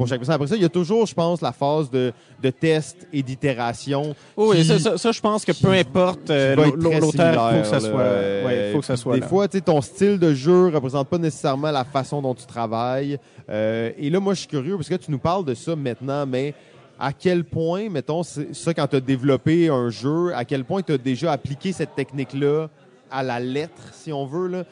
pour 0.00 0.08
chaque 0.08 0.18
personne. 0.18 0.34
Après 0.34 0.46
ça, 0.48 0.56
il 0.56 0.62
y 0.62 0.64
a 0.64 0.68
toujours, 0.70 1.04
je 1.06 1.14
pense, 1.14 1.40
la 1.42 1.52
phase 1.52 1.90
de, 1.90 2.12
de 2.42 2.50
test 2.50 3.06
et 3.12 3.22
d'itération. 3.22 4.14
Oui, 4.36 4.56
qui- 4.56 4.64
ça, 4.64 4.78
ça, 4.78 4.96
ça, 4.98 5.12
je 5.12 5.20
pense 5.20 5.44
que 5.44 5.52
peu 5.52 5.68
importe 5.72 6.30
euh, 6.30 6.56
l'auteur, 6.56 7.52
il 7.52 7.56
faut 7.56 7.62
que 7.62 7.66
ça 7.68 7.80
soit. 7.80 7.92
Ouais, 7.92 8.68
il 8.68 8.72
faut 8.72 8.80
que 8.80 8.86
ça 8.86 8.94
Puis 8.94 9.02
soit. 9.02 9.14
Des 9.14 9.20
là. 9.20 9.28
fois, 9.28 9.48
ton 9.48 9.80
style 9.82 10.18
de 10.18 10.32
jeu 10.32 10.68
représente 10.68 11.08
pas 11.08 11.18
nécessairement 11.18 11.70
la 11.70 11.84
façon 11.84 12.22
dont 12.22 12.34
tu 12.34 12.46
travailles. 12.46 13.18
Euh, 13.50 13.90
et 13.98 14.08
là, 14.10 14.20
moi, 14.20 14.32
je 14.34 14.40
suis 14.40 14.48
curieux 14.48 14.76
parce 14.76 14.88
que 14.88 14.94
tu 14.94 15.10
nous 15.10 15.18
parles 15.18 15.44
de 15.44 15.54
ça 15.54 15.76
maintenant, 15.76 16.24
mais 16.26 16.54
à 16.98 17.12
quel 17.12 17.44
point, 17.44 17.88
mettons, 17.90 18.22
ça, 18.22 18.74
quand 18.74 18.86
tu 18.86 18.96
as 18.96 19.00
développé 19.00 19.68
un 19.68 19.90
jeu, 19.90 20.34
à 20.34 20.44
quel 20.44 20.64
point 20.64 20.82
tu 20.82 20.92
as 20.92 20.98
déjà 20.98 21.32
appliqué 21.32 21.72
cette 21.72 21.94
technique-là 21.94 22.68
à 23.10 23.22
la 23.22 23.40
lettre, 23.40 23.82
si 23.92 24.12
on 24.12 24.24
veut, 24.26 24.48
là? 24.48 24.64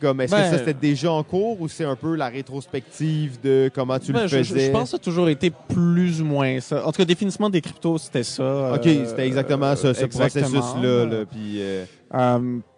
Comme, 0.00 0.22
est-ce 0.22 0.30
Ben, 0.30 0.42
que 0.44 0.50
ça, 0.50 0.58
c'était 0.58 0.72
déjà 0.72 1.12
en 1.12 1.22
cours 1.22 1.60
ou 1.60 1.68
c'est 1.68 1.84
un 1.84 1.94
peu 1.96 2.14
la 2.16 2.28
rétrospective 2.28 3.38
de 3.42 3.70
comment 3.74 3.98
tu 3.98 4.12
Ben, 4.12 4.22
le 4.22 4.28
je, 4.28 4.36
faisais? 4.38 4.60
je- 4.60 4.66
je 4.66 4.70
pense 4.70 4.84
que 4.84 4.88
ça 4.90 4.96
a 4.96 4.98
toujours 4.98 5.28
été 5.28 5.50
plus 5.50 6.22
ou 6.22 6.24
moins 6.24 6.58
ça. 6.60 6.86
En 6.86 6.90
tout 6.92 6.98
cas, 6.98 7.04
définitivement, 7.04 7.50
des 7.50 7.60
cryptos, 7.60 7.98
c'était 7.98 8.22
ça. 8.22 8.72
OK, 8.74 8.86
euh, 8.86 9.04
c'était 9.06 9.26
exactement 9.26 9.76
ce 9.76 10.06
processus-là. 10.06 11.04
Là, 11.04 11.24
puis, 11.26 11.56
euh, 11.60 11.84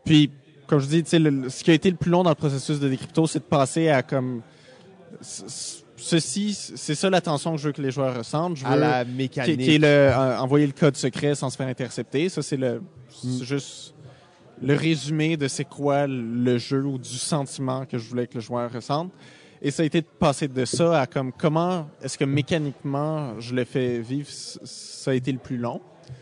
puis, 0.05 0.31
comme 0.67 0.81
je 0.81 0.87
dis, 0.87 1.19
le- 1.19 1.49
ce 1.49 1.63
qui 1.63 1.71
a 1.71 1.75
été 1.75 1.91
le 1.91 1.97
plus 1.97 2.11
long 2.11 2.25
dans 2.25 2.31
le 2.31 2.35
processus 2.37 2.81
de 2.81 2.89
décrypto, 2.89 3.27
c'est 3.29 3.39
de 3.39 3.45
passer 3.45 3.89
à 3.89 4.03
comme 4.03 4.43
ceci, 5.97 6.55
c'est 6.55 6.95
ça 6.95 7.09
l'attention 7.09 7.53
que 7.55 7.59
je 7.61 7.67
veux 7.69 7.73
que 7.73 7.83
les 7.83 7.91
joueurs 7.91 8.17
ressentent. 8.17 8.57
Je 8.57 8.65
veux 8.65 8.71
à 8.73 8.77
la 8.77 9.05
mécanique. 9.05 9.61
qui 9.61 9.75
est 9.77 9.79
le 9.79 9.87
euh, 9.87 10.39
envoyer 10.39 10.67
le 10.67 10.73
code 10.73 10.97
secret 10.97 11.35
sans 11.35 11.51
se 11.51 11.57
faire 11.57 11.69
intercepter. 11.69 12.29
Ça, 12.29 12.43
c'est 12.43 12.57
le 12.57 12.81
Mm. 13.25 13.29
c'est 13.39 13.45
juste 13.45 13.95
le 14.63 14.75
résumé 14.75 15.37
de 15.37 15.49
c'est 15.49 15.65
quoi 15.65 16.07
le 16.07 16.59
jeu 16.59 16.85
ou 16.85 16.99
du 16.99 17.09
sentiment 17.19 17.85
que 17.85 17.99
je 17.99 18.09
voulais 18.09 18.27
que 18.27 18.35
le 18.35 18.41
joueur 18.41 18.73
ressente. 18.73 19.11
Et 19.63 19.71
ça 19.71 19.83
a 19.83 19.87
été 19.87 20.01
de 20.03 20.07
passer 20.07 20.49
de 20.49 20.65
ça 20.65 21.01
à 21.01 21.07
comme 21.07 21.33
comment 21.33 21.89
est-ce 22.03 22.19
que 22.19 22.25
mécaniquement 22.25 23.41
je 23.41 23.55
le 23.55 23.65
fais 23.65 24.01
vivre? 24.01 24.29
Ça 24.31 25.11
a 25.11 25.15
été 25.15 25.33
le 25.33 25.39
plus 25.39 25.57
long. 25.57 25.81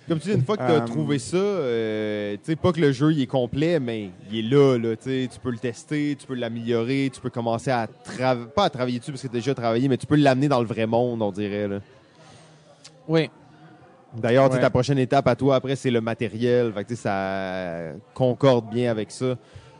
Comme 0.09 0.19
tu 0.19 0.28
dis, 0.28 0.35
une 0.35 0.44
fois 0.44 0.56
que 0.56 0.65
tu 0.66 0.73
as 0.73 0.82
Euh, 0.82 0.86
trouvé 0.86 1.19
ça, 1.19 1.36
euh, 1.36 2.35
tu 2.36 2.40
sais, 2.44 2.56
pas 2.56 2.73
que 2.73 2.81
le 2.81 2.93
jeu 2.93 3.12
il 3.12 3.20
est 3.20 3.27
complet, 3.27 3.78
mais 3.81 4.11
il 4.31 4.39
est 4.39 4.51
là, 4.51 4.78
là, 4.78 4.97
tu 4.97 5.28
peux 5.43 5.51
le 5.51 5.59
tester, 5.59 6.16
tu 6.19 6.27
peux 6.27 6.35
l'améliorer, 6.35 7.11
tu 7.12 7.20
peux 7.20 7.28
commencer 7.28 7.70
à 7.70 7.86
travailler, 7.86 8.47
pas 8.55 8.65
à 8.65 8.70
travailler 8.70 8.98
dessus 8.98 9.11
parce 9.12 9.23
que 9.23 9.28
tu 9.28 9.36
as 9.36 9.40
déjà 9.40 9.55
travaillé, 9.55 9.89
mais 9.89 9.98
tu 9.98 10.06
peux 10.06 10.16
l'amener 10.16 10.48
dans 10.48 10.61
le 10.61 10.66
vrai 10.66 10.86
monde, 10.86 11.20
on 11.20 11.32
dirait, 11.32 11.69
là. 11.69 11.81
Oui. 13.06 13.28
D'ailleurs, 14.16 14.51
Ouais. 14.53 14.61
ta 14.61 14.70
prochaine 14.70 14.99
étape 14.99 15.27
à 15.27 15.35
toi, 15.36 15.57
après, 15.57 15.77
c'est 15.77 15.91
le 15.91 16.01
matériel. 16.01 16.73
Fait 16.73 16.85
que, 16.85 16.89
tu 16.89 16.97
sais, 16.97 17.03
ça 17.03 17.93
concorde 18.15 18.69
bien 18.70 18.91
avec 18.91 19.11
ça. 19.11 19.36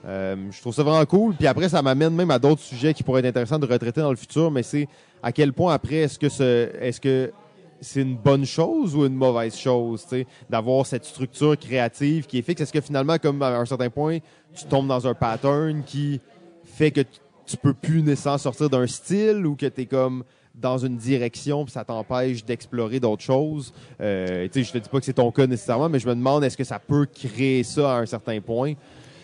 Euh, 0.07 0.37
je 0.51 0.61
trouve 0.61 0.75
ça 0.75 0.83
vraiment 0.83 1.05
cool. 1.07 1.35
Puis 1.35 1.47
après, 1.47 1.69
ça 1.69 1.81
m'amène 1.81 2.15
même 2.15 2.31
à 2.31 2.39
d'autres 2.39 2.61
sujets 2.61 2.93
qui 2.93 3.03
pourraient 3.03 3.21
être 3.21 3.27
intéressants 3.27 3.59
de 3.59 3.67
retraiter 3.67 4.01
dans 4.01 4.11
le 4.11 4.17
futur, 4.17 4.51
mais 4.51 4.63
c'est 4.63 4.87
à 5.23 5.33
quel 5.33 5.53
point 5.53 5.73
après, 5.73 5.97
est-ce 5.97 6.19
que 6.19 6.29
ce, 6.29 6.69
est-ce 6.81 7.01
que 7.01 7.33
c'est 7.81 8.03
une 8.03 8.17
bonne 8.17 8.45
chose 8.45 8.95
ou 8.95 9.07
une 9.07 9.15
mauvaise 9.15 9.57
chose, 9.57 10.07
d'avoir 10.51 10.85
cette 10.87 11.05
structure 11.05 11.57
créative 11.59 12.27
qui 12.27 12.39
est 12.39 12.43
fixe? 12.43 12.61
Est-ce 12.61 12.73
que 12.73 12.81
finalement, 12.81 13.17
comme 13.19 13.41
à 13.43 13.57
un 13.57 13.65
certain 13.65 13.89
point, 13.89 14.19
tu 14.55 14.65
tombes 14.67 14.89
dans 14.89 15.07
un 15.07 15.15
pattern 15.15 15.83
qui 15.85 16.21
fait 16.65 16.91
que 16.91 17.01
tu- 17.01 17.21
tu 17.47 17.57
peux 17.57 17.75
plus 17.75 18.03
nécessairement 18.03 18.39
sortir 18.39 18.69
d'un 18.71 18.87
style 18.87 19.47
ou 19.47 19.55
que 19.55 19.67
tu 19.67 19.83
es 19.83 19.87
comme 19.87 20.25
dans 20.55 20.79
une 20.79 20.97
direction 20.97 21.65
puis 21.65 21.73
ça 21.73 21.85
t'empêche 21.85 22.45
d'explorer 22.45 23.01
d'autres 23.01 23.23
choses. 23.23 23.73
Euh, 24.01 24.47
tu 24.53 24.61
sais, 24.61 24.69
je 24.69 24.73
te 24.73 24.79
dis 24.79 24.89
pas 24.89 24.99
que 25.01 25.05
c'est 25.05 25.15
ton 25.15 25.31
cas 25.31 25.47
nécessairement, 25.47 25.89
mais 25.89 25.99
je 25.99 26.09
me 26.09 26.15
demande 26.15 26.45
est-ce 26.45 26.57
que 26.57 26.65
ça 26.65 26.79
peut 26.79 27.07
créer 27.07 27.63
ça 27.63 27.97
à 27.97 28.01
un 28.01 28.07
certain 28.07 28.41
point? 28.41 28.75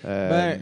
Euh, 0.04 0.30
Ben, 0.30 0.60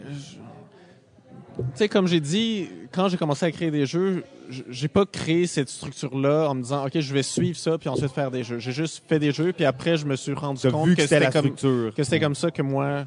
tu 1.59 1.65
sais, 1.75 1.89
comme 1.89 2.07
j'ai 2.07 2.21
dit, 2.21 2.69
quand 2.93 3.09
j'ai 3.09 3.17
commencé 3.17 3.45
à 3.45 3.51
créer 3.51 3.73
des 3.73 3.85
jeux, 3.85 4.23
j'ai 4.69 4.87
pas 4.87 5.05
créé 5.05 5.47
cette 5.47 5.69
structure-là 5.69 6.49
en 6.49 6.55
me 6.55 6.63
disant, 6.63 6.87
OK, 6.87 7.01
je 7.01 7.13
vais 7.13 7.25
suivre 7.25 7.59
ça, 7.59 7.77
puis 7.79 7.89
ensuite 7.89 8.13
faire 8.13 8.31
des 8.31 8.45
jeux. 8.45 8.61
J'ai 8.61 8.71
juste 8.71 9.03
fait 9.09 9.19
des 9.19 9.33
jeux, 9.33 9.53
puis 9.53 9.65
après, 9.65 9.97
je 9.97 10.07
me 10.07 10.15
suis 10.15 10.35
rendu 10.35 10.61
compte 10.71 10.87
vu 10.87 10.95
que 10.95 11.03
que 11.03 11.09
c'était 11.09 11.31
comme, 11.31 11.43
structure. 11.43 11.95
que 11.95 12.03
c'était 12.05 12.21
comme 12.21 12.37
ça 12.37 12.53
que 12.53 12.63
moi, 12.63 13.07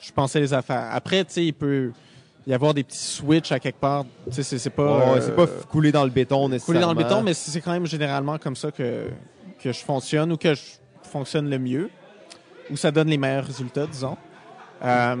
je 0.00 0.12
pensais 0.12 0.38
les 0.38 0.54
affaires. 0.54 0.88
Après, 0.92 1.24
tu 1.24 1.32
sais, 1.32 1.46
il 1.46 1.52
peut 1.52 1.90
y 2.46 2.54
avoir 2.54 2.72
des 2.74 2.82
petits 2.84 2.96
switches 2.98 3.52
à 3.52 3.58
quelque 3.60 3.78
part. 3.80 4.04
Tu 4.32 4.42
sais, 4.42 4.58
c'est- 4.58 4.70
pas... 4.70 4.98
Ouais, 4.98 5.12
ouais, 5.14 5.20
c'est 5.20 5.34
pas 5.36 5.42
euh, 5.42 5.60
coulé 5.68 5.92
dans 5.92 6.04
le 6.04 6.10
béton 6.10 6.36
couler 6.44 6.52
nécessairement. 6.54 6.80
dans 6.80 6.92
le 6.92 6.96
béton, 6.98 7.22
mais 7.22 7.34
c'est 7.34 7.60
quand 7.60 7.72
même 7.72 7.86
généralement 7.86 8.38
comme 8.38 8.56
ça 8.56 8.70
que, 8.70 9.08
que 9.62 9.72
je 9.72 9.78
fonctionne 9.80 10.32
ou 10.32 10.36
que 10.36 10.54
je 10.54 10.62
fonctionne 11.02 11.48
le 11.50 11.58
mieux, 11.58 11.90
ou 12.70 12.76
ça 12.76 12.90
donne 12.90 13.08
les 13.08 13.18
meilleurs 13.18 13.44
résultats, 13.46 13.86
disons. 13.86 14.16
Euh, 14.82 15.16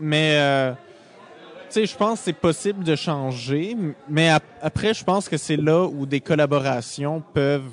mais, 0.00 0.32
euh, 0.38 0.72
tu 0.72 0.76
sais, 1.70 1.86
je 1.86 1.96
pense 1.96 2.18
que 2.20 2.24
c'est 2.26 2.32
possible 2.32 2.84
de 2.84 2.94
changer, 2.96 3.76
mais 4.08 4.28
ap- 4.30 4.42
après, 4.62 4.94
je 4.94 5.04
pense 5.04 5.28
que 5.28 5.36
c'est 5.36 5.56
là 5.56 5.84
où 5.86 6.06
des 6.06 6.20
collaborations 6.20 7.22
peuvent 7.34 7.70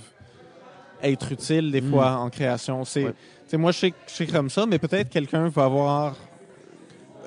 être 1.03 1.31
utiles 1.31 1.71
des 1.71 1.81
Mm. 1.81 1.91
fois 1.91 2.11
en 2.13 2.29
création. 2.29 2.83
C'est, 2.85 3.05
Ouais. 3.05 3.57
moi, 3.57 3.71
je 3.71 3.77
sais, 3.79 3.93
je 4.07 4.13
sais 4.13 4.25
comme 4.25 4.49
ça, 4.49 4.65
mais 4.65 4.79
peut-être 4.79 5.09
quelqu'un 5.09 5.49
va 5.49 5.65
avoir 5.65 6.15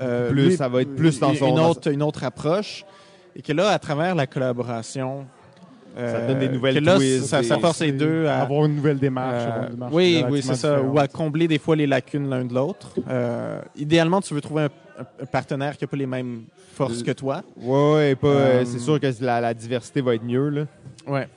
euh, 0.01 0.31
Plus, 0.31 0.49
lui, 0.49 0.57
ça 0.57 0.69
va 0.69 0.83
être 0.83 0.95
plus 0.95 1.19
dans 1.19 1.33
une, 1.33 1.39
son... 1.39 1.59
autre, 1.59 1.91
une 1.91 2.03
autre 2.03 2.25
approche. 2.25 2.85
Et 3.37 3.43
que 3.43 3.53
là, 3.53 3.71
à 3.71 3.79
travers 3.79 4.15
la 4.15 4.27
collaboration, 4.27 5.27
Ça 5.97 6.27
donne 6.27 6.39
des 6.39 6.49
nouvelles 6.49 6.83
là, 6.85 6.97
twists, 6.97 7.25
ça, 7.27 7.43
ça 7.43 7.59
force 7.59 7.81
les 7.81 7.93
deux 7.93 8.27
à, 8.27 8.43
Avoir 8.43 8.67
une 8.67 8.77
nouvelle 8.77 8.99
démarche. 8.99 9.43
euh, 9.43 9.47
avoir 9.47 9.65
une 9.65 9.71
démarche 9.75 9.93
oui, 9.95 10.25
oui, 10.31 10.43
c'est 10.43 10.55
ça. 10.55 10.81
Ou 10.83 10.99
à 10.99 11.09
combler 11.09 11.49
des 11.49 11.59
fois 11.59 11.77
les 11.77 11.87
lacunes 11.87 12.29
l'un 12.29 12.45
de 12.45 12.55
l'autre. 12.55 12.95
Euh, 13.09 13.61
idéalement, 13.77 14.21
tu 14.21 14.35
veux 14.35 14.41
trouver 14.41 14.65
un, 14.65 15.27
partenaire 15.31 15.77
qui 15.77 15.85
n'a 15.85 15.89
pas 15.89 15.97
les 15.97 16.07
mêmes 16.07 16.43
forces 16.75 17.03
que 17.03 17.13
toi. 17.13 17.43
Ouais, 17.61 17.95
ouais, 17.95 18.17
euh, 18.25 18.61
Euh, 18.61 18.65
c'est 18.65 18.79
sûr 18.79 18.99
que 19.01 19.07
la, 19.21 19.41
la 19.41 19.55
diversité 19.55 20.01
va 20.01 20.15
être 20.15 20.25
mieux, 20.25 20.49
là. 20.49 20.63
Ouais. 21.07 21.29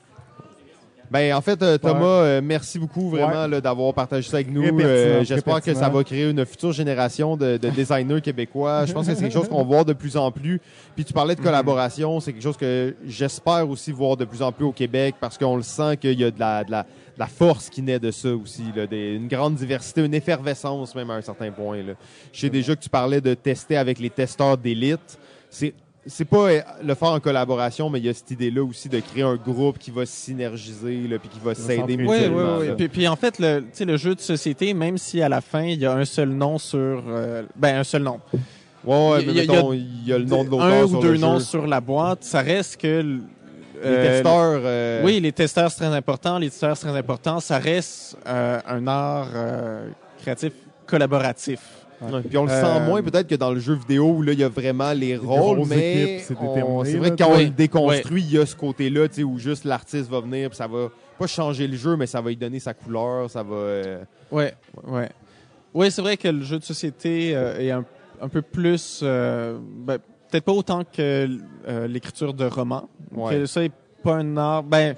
Ben, 1.11 1.33
en 1.33 1.41
fait, 1.41 1.61
euh, 1.61 1.77
Thomas, 1.77 2.05
euh, 2.05 2.41
merci 2.41 2.79
beaucoup 2.79 3.09
vraiment 3.09 3.45
là, 3.45 3.59
d'avoir 3.59 3.93
partagé 3.93 4.29
ça 4.29 4.37
avec 4.37 4.49
nous. 4.49 4.61
Très 4.61 4.71
pertinent, 4.71 4.89
Euh, 4.89 5.15
très 5.17 5.25
J'espère 5.25 5.61
que 5.61 5.73
ça 5.73 5.89
va 5.89 6.03
créer 6.05 6.29
une 6.29 6.45
future 6.45 6.71
génération 6.71 7.35
de, 7.35 7.57
de 7.57 7.69
designers 7.69 8.21
québécois. 8.23 8.85
Je 8.85 8.93
pense 8.93 9.07
que 9.07 9.13
c'est 9.13 9.21
quelque 9.23 9.33
chose 9.33 9.49
qu'on 9.49 9.57
va 9.57 9.63
voir 9.63 9.83
de 9.85 9.91
plus 9.91 10.15
en 10.15 10.31
plus. 10.31 10.61
Puis 10.95 11.03
tu 11.03 11.11
parlais 11.11 11.35
de 11.35 11.41
collaboration, 11.41 12.21
c'est 12.21 12.31
quelque 12.31 12.41
chose 12.43 12.55
que 12.55 12.95
j'espère 13.05 13.69
aussi 13.69 13.91
voir 13.91 14.15
de 14.15 14.23
plus 14.23 14.41
en 14.41 14.53
plus 14.53 14.63
au 14.63 14.71
Québec 14.71 15.15
parce 15.19 15.37
qu'on 15.37 15.57
le 15.57 15.63
sent 15.63 15.97
qu'il 15.97 16.17
y 16.17 16.23
a 16.23 16.31
de 16.31 16.39
la, 16.39 16.63
de 16.63 16.71
la, 16.71 16.83
de 16.83 17.19
la 17.19 17.27
force 17.27 17.69
qui 17.69 17.81
naît 17.81 17.99
de 17.99 18.09
ça 18.11 18.29
aussi. 18.33 18.63
Là, 18.73 18.87
des- 18.87 19.15
une 19.15 19.27
grande 19.27 19.55
diversité, 19.55 20.05
une 20.05 20.13
effervescence 20.13 20.95
même 20.95 21.09
à 21.09 21.15
un 21.15 21.21
certain 21.21 21.51
point. 21.51 21.77
Là. 21.83 21.93
Je 22.31 22.39
sais 22.39 22.49
déjà 22.49 22.73
que 22.73 22.81
tu 22.81 22.89
parlais 22.89 23.19
de 23.19 23.33
tester 23.33 23.75
avec 23.75 23.99
les 23.99 24.09
testeurs 24.09 24.57
d'élite. 24.57 25.19
C'est 25.49 25.73
c'est 26.05 26.25
pas 26.25 26.49
euh, 26.49 26.61
le 26.83 26.95
faire 26.95 27.09
en 27.09 27.19
collaboration, 27.19 27.89
mais 27.89 27.99
il 27.99 28.05
y 28.05 28.09
a 28.09 28.13
cette 28.13 28.31
idée-là 28.31 28.63
aussi 28.63 28.89
de 28.89 28.99
créer 28.99 29.23
un 29.23 29.35
groupe 29.35 29.77
qui 29.77 29.91
va 29.91 30.05
synergiser, 30.05 31.07
là, 31.07 31.19
puis 31.19 31.29
qui 31.29 31.39
va 31.39 31.53
s'aider 31.53 31.77
s'entraider. 31.77 32.03
Oui, 32.03 32.09
oui, 32.09 32.15
mutuellement. 32.15 32.57
oui. 32.59 32.67
Puis, 32.77 32.87
puis 32.89 33.07
en 33.07 33.15
fait, 33.15 33.37
le, 33.39 33.97
jeu 33.97 34.15
de 34.15 34.19
société, 34.21 34.73
même 34.73 34.97
si 34.97 35.21
à 35.21 35.29
la 35.29 35.41
fin, 35.41 35.63
il 35.63 35.79
y 35.79 35.85
a 35.85 35.93
un 35.93 36.05
seul 36.05 36.29
nom 36.29 36.57
sur... 36.57 37.03
euh, 37.07 37.43
ben, 37.55 37.77
un 37.77 37.83
seul 37.83 38.01
nom. 38.03 38.19
Ouais, 38.83 39.11
ouais, 39.11 39.23
Il 39.23 39.25
y 39.27 39.29
a- 39.29 39.33
mais 39.33 39.43
il 39.43 39.45
y 39.45 39.49
a 39.49 39.53
mettons, 39.53 39.73
il 39.73 40.07
y 40.07 40.13
a 40.13 40.17
le 40.17 40.25
nom 40.25 40.43
de 40.43 40.49
l'auteur 40.49 40.65
un 40.65 40.83
ou 40.83 40.89
sur 40.89 40.99
deux 41.01 41.11
le 41.11 41.17
noms 41.19 41.39
sur 41.39 41.67
la 41.67 41.81
boîte, 41.81 42.23
ça 42.23 42.41
reste 42.41 42.77
que... 42.81 43.01
Les 43.83 43.87
euh, 43.87 44.07
testeurs... 44.17 44.61
euh, 44.63 45.01
Oui, 45.03 45.19
les 45.19 45.31
testeurs, 45.31 45.71
c'est 45.71 45.85
très 45.85 45.95
important. 45.95 46.37
Les 46.39 46.49
testeurs, 46.49 46.77
c'est 46.77 46.87
très 46.87 46.97
important. 46.97 47.39
Ça 47.39 47.57
reste 47.59 48.17
euh, 48.27 48.59
un 48.67 48.87
art 48.87 49.27
euh, 49.35 49.87
créatif 50.21 50.53
collaboratif. 50.85 51.59
Ouais. 52.01 52.21
Puis 52.21 52.37
on 52.37 52.45
le 52.45 52.51
Euh, 52.51 52.61
sent 52.61 52.85
moins 52.85 53.01
peut-être 53.03 53.27
que 53.27 53.35
dans 53.35 53.51
le 53.51 53.59
jeu 53.59 53.73
vidéo 53.75 54.09
où 54.11 54.21
là, 54.21 54.33
il 54.33 54.39
y 54.39 54.43
a 54.43 54.49
vraiment 54.49 54.91
les 54.93 55.15
rôles, 55.17 55.65
mais 55.67 56.19
c'est 56.19 56.33
vrai 56.97 57.11
que 57.11 57.15
quand 57.17 57.31
on 57.31 57.37
le 57.37 57.49
déconstruit, 57.49 58.23
il 58.23 58.31
y 58.33 58.37
a 58.37 58.45
ce 58.45 58.55
côté-là, 58.55 59.07
tu 59.07 59.15
sais, 59.15 59.23
où 59.23 59.37
juste 59.37 59.65
l'artiste 59.65 60.09
va 60.09 60.19
venir, 60.21 60.49
puis 60.49 60.57
ça 60.57 60.67
va 60.67 60.89
pas 61.19 61.27
changer 61.27 61.67
le 61.67 61.75
jeu, 61.77 61.95
mais 61.95 62.07
ça 62.07 62.19
va 62.21 62.29
lui 62.29 62.37
donner 62.37 62.59
sa 62.59 62.73
couleur, 62.73 63.29
ça 63.29 63.43
va... 63.43 63.55
euh, 63.55 64.03
Ouais, 64.31 64.53
ouais. 64.87 65.09
Oui, 65.73 65.89
c'est 65.91 66.01
vrai 66.01 66.17
que 66.17 66.27
le 66.27 66.41
jeu 66.43 66.59
de 66.59 66.63
société 66.63 67.35
euh, 67.35 67.59
est 67.59 67.71
un, 67.71 67.85
un 68.21 68.27
peu 68.27 68.41
plus... 68.41 69.01
euh, 69.03 69.57
ben, 69.61 69.97
Peut-être 70.29 70.45
pas 70.45 70.53
autant 70.53 70.83
que 70.85 71.27
euh, 71.67 71.87
l'écriture 71.87 72.33
de 72.33 72.45
romans. 72.45 72.87
Ouais. 73.13 73.33
Que 73.35 73.45
ça 73.45 73.65
est 73.65 73.71
pas 74.01 74.15
un 74.17 74.37
art... 74.37 74.63
Ben, 74.63 74.95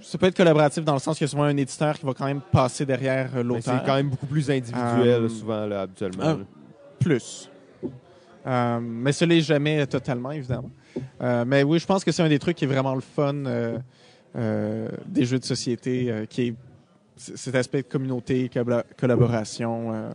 ça 0.00 0.16
peut 0.18 0.26
être 0.26 0.36
collaboratif 0.36 0.84
dans 0.84 0.94
le 0.94 0.98
sens 1.00 1.18
qu'il 1.18 1.24
y 1.26 1.28
a 1.28 1.30
souvent 1.30 1.42
un 1.44 1.56
éditeur 1.56 1.98
qui 1.98 2.06
va 2.06 2.14
quand 2.14 2.24
même 2.26 2.40
passer 2.40 2.86
derrière 2.86 3.26
euh, 3.34 3.36
mais 3.38 3.42
l'auteur. 3.42 3.78
c'est 3.80 3.86
quand 3.86 3.94
même 3.96 4.08
beaucoup 4.08 4.26
plus 4.26 4.50
individuel, 4.50 5.24
Euh, 5.24 5.28
souvent, 5.28 5.66
là, 5.66 5.82
habituellement. 5.82 6.24
là. 6.24 6.36
plus. 6.98 7.50
Euh, 8.46 8.80
mais 8.80 9.12
ce 9.12 9.24
l'est 9.24 9.40
jamais 9.42 9.86
totalement, 9.86 10.30
évidemment. 10.30 10.70
Mais 11.46 11.62
oui, 11.62 11.78
je 11.78 11.86
pense 11.86 12.02
que 12.04 12.10
c'est 12.12 12.22
un 12.22 12.28
des 12.28 12.38
trucs 12.38 12.56
qui 12.56 12.64
est 12.64 12.68
vraiment 12.68 12.94
le 12.94 13.00
fun 13.02 13.34
des 14.34 15.24
jeux 15.24 15.38
de 15.38 15.44
société, 15.44 16.26
qui 16.30 16.42
est 16.48 16.54
cet 17.16 17.54
aspect 17.54 17.82
de 17.82 17.88
communauté, 17.88 18.48
collab- 18.48 18.84
collaboration, 18.98 20.10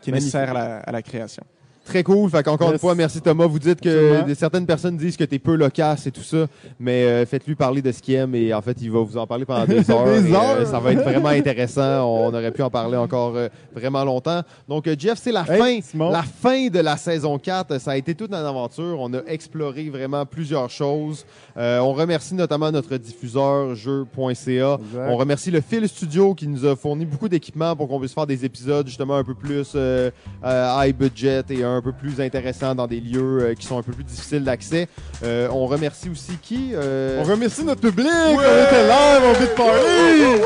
qui 0.00 0.10
est 0.10 0.12
Magnifique. 0.12 0.14
nécessaire 0.34 0.50
à 0.50 0.54
la, 0.54 0.76
à 0.80 0.92
la 0.92 1.02
création. 1.02 1.44
Très 1.88 2.02
cool. 2.02 2.30
Fait 2.30 2.42
qu'encore 2.42 2.70
une 2.72 2.78
fois, 2.78 2.94
merci 2.94 3.20
Thomas. 3.20 3.46
Vous 3.46 3.58
dites 3.58 3.80
que 3.80 4.12
Absolument. 4.12 4.34
certaines 4.36 4.66
personnes 4.66 4.96
disent 4.98 5.16
que 5.16 5.24
t'es 5.24 5.38
peu 5.38 5.54
loquace 5.54 6.06
et 6.06 6.10
tout 6.10 6.22
ça, 6.22 6.46
mais 6.78 7.04
euh, 7.04 7.24
faites-lui 7.24 7.54
parler 7.54 7.80
de 7.80 7.90
ce 7.90 8.02
qu'il 8.02 8.14
aime 8.14 8.34
et 8.34 8.52
en 8.52 8.60
fait, 8.60 8.76
il 8.82 8.90
va 8.90 9.00
vous 9.00 9.16
en 9.16 9.26
parler 9.26 9.44
pendant 9.46 9.64
des 9.64 9.78
heures. 9.90 10.04
Des 10.04 10.28
et, 10.30 10.34
heures. 10.34 10.66
ça 10.66 10.78
va 10.80 10.92
être 10.92 11.02
vraiment 11.02 11.28
intéressant. 11.30 12.04
On 12.04 12.28
aurait 12.28 12.52
pu 12.52 12.62
en 12.62 12.68
parler 12.70 12.98
encore 12.98 13.36
euh, 13.36 13.48
vraiment 13.74 14.04
longtemps. 14.04 14.42
Donc, 14.68 14.86
euh, 14.86 14.94
Jeff, 14.98 15.18
c'est 15.22 15.32
la 15.32 15.44
Hey, 15.48 15.80
fin. 15.80 15.80
Simon. 15.82 16.10
La 16.10 16.22
fin 16.22 16.68
de 16.68 16.78
la 16.80 16.96
saison 16.98 17.38
4. 17.38 17.78
Ça 17.80 17.92
a 17.92 17.96
été 17.96 18.14
toute 18.14 18.28
une 18.30 18.34
aventure. 18.36 18.98
On 19.00 19.12
a 19.14 19.20
exploré 19.26 19.88
vraiment 19.88 20.26
plusieurs 20.26 20.68
choses. 20.68 21.24
Euh, 21.56 21.78
on 21.78 21.94
remercie 21.94 22.34
notamment 22.34 22.70
notre 22.70 22.96
diffuseur 22.98 23.74
jeu.ca. 23.74 24.78
On 25.08 25.16
remercie 25.16 25.50
le 25.50 25.60
Phil 25.60 25.88
Studio 25.88 26.34
qui 26.34 26.46
nous 26.48 26.66
a 26.66 26.76
fourni 26.76 27.06
beaucoup 27.06 27.28
d'équipements 27.28 27.74
pour 27.74 27.88
qu'on 27.88 27.98
puisse 27.98 28.12
faire 28.14 28.26
des 28.26 28.44
épisodes 28.44 28.86
justement 28.86 29.16
un 29.16 29.24
peu 29.24 29.34
plus 29.34 29.72
euh, 29.74 30.10
euh, 30.44 30.74
high 30.84 30.94
budget 30.96 31.42
et 31.50 31.64
un 31.64 31.77
peu 31.82 31.92
plus 31.92 32.20
intéressants 32.20 32.74
dans 32.74 32.86
des 32.86 33.00
lieux 33.00 33.42
euh, 33.42 33.54
qui 33.54 33.66
sont 33.66 33.78
un 33.78 33.82
peu 33.82 33.92
plus 33.92 34.04
difficiles 34.04 34.44
d'accès. 34.44 34.88
Euh, 35.22 35.48
on 35.50 35.66
remercie 35.66 36.10
aussi 36.10 36.32
qui 36.42 36.72
euh, 36.74 37.20
On 37.20 37.24
remercie 37.24 37.64
notre 37.64 37.80
public. 37.80 38.08
On 38.08 38.34
était 38.34 38.86
live, 38.86 39.22
on 39.24 39.32
vit 39.32 39.46
de 39.46 39.54
parler. 39.54 40.42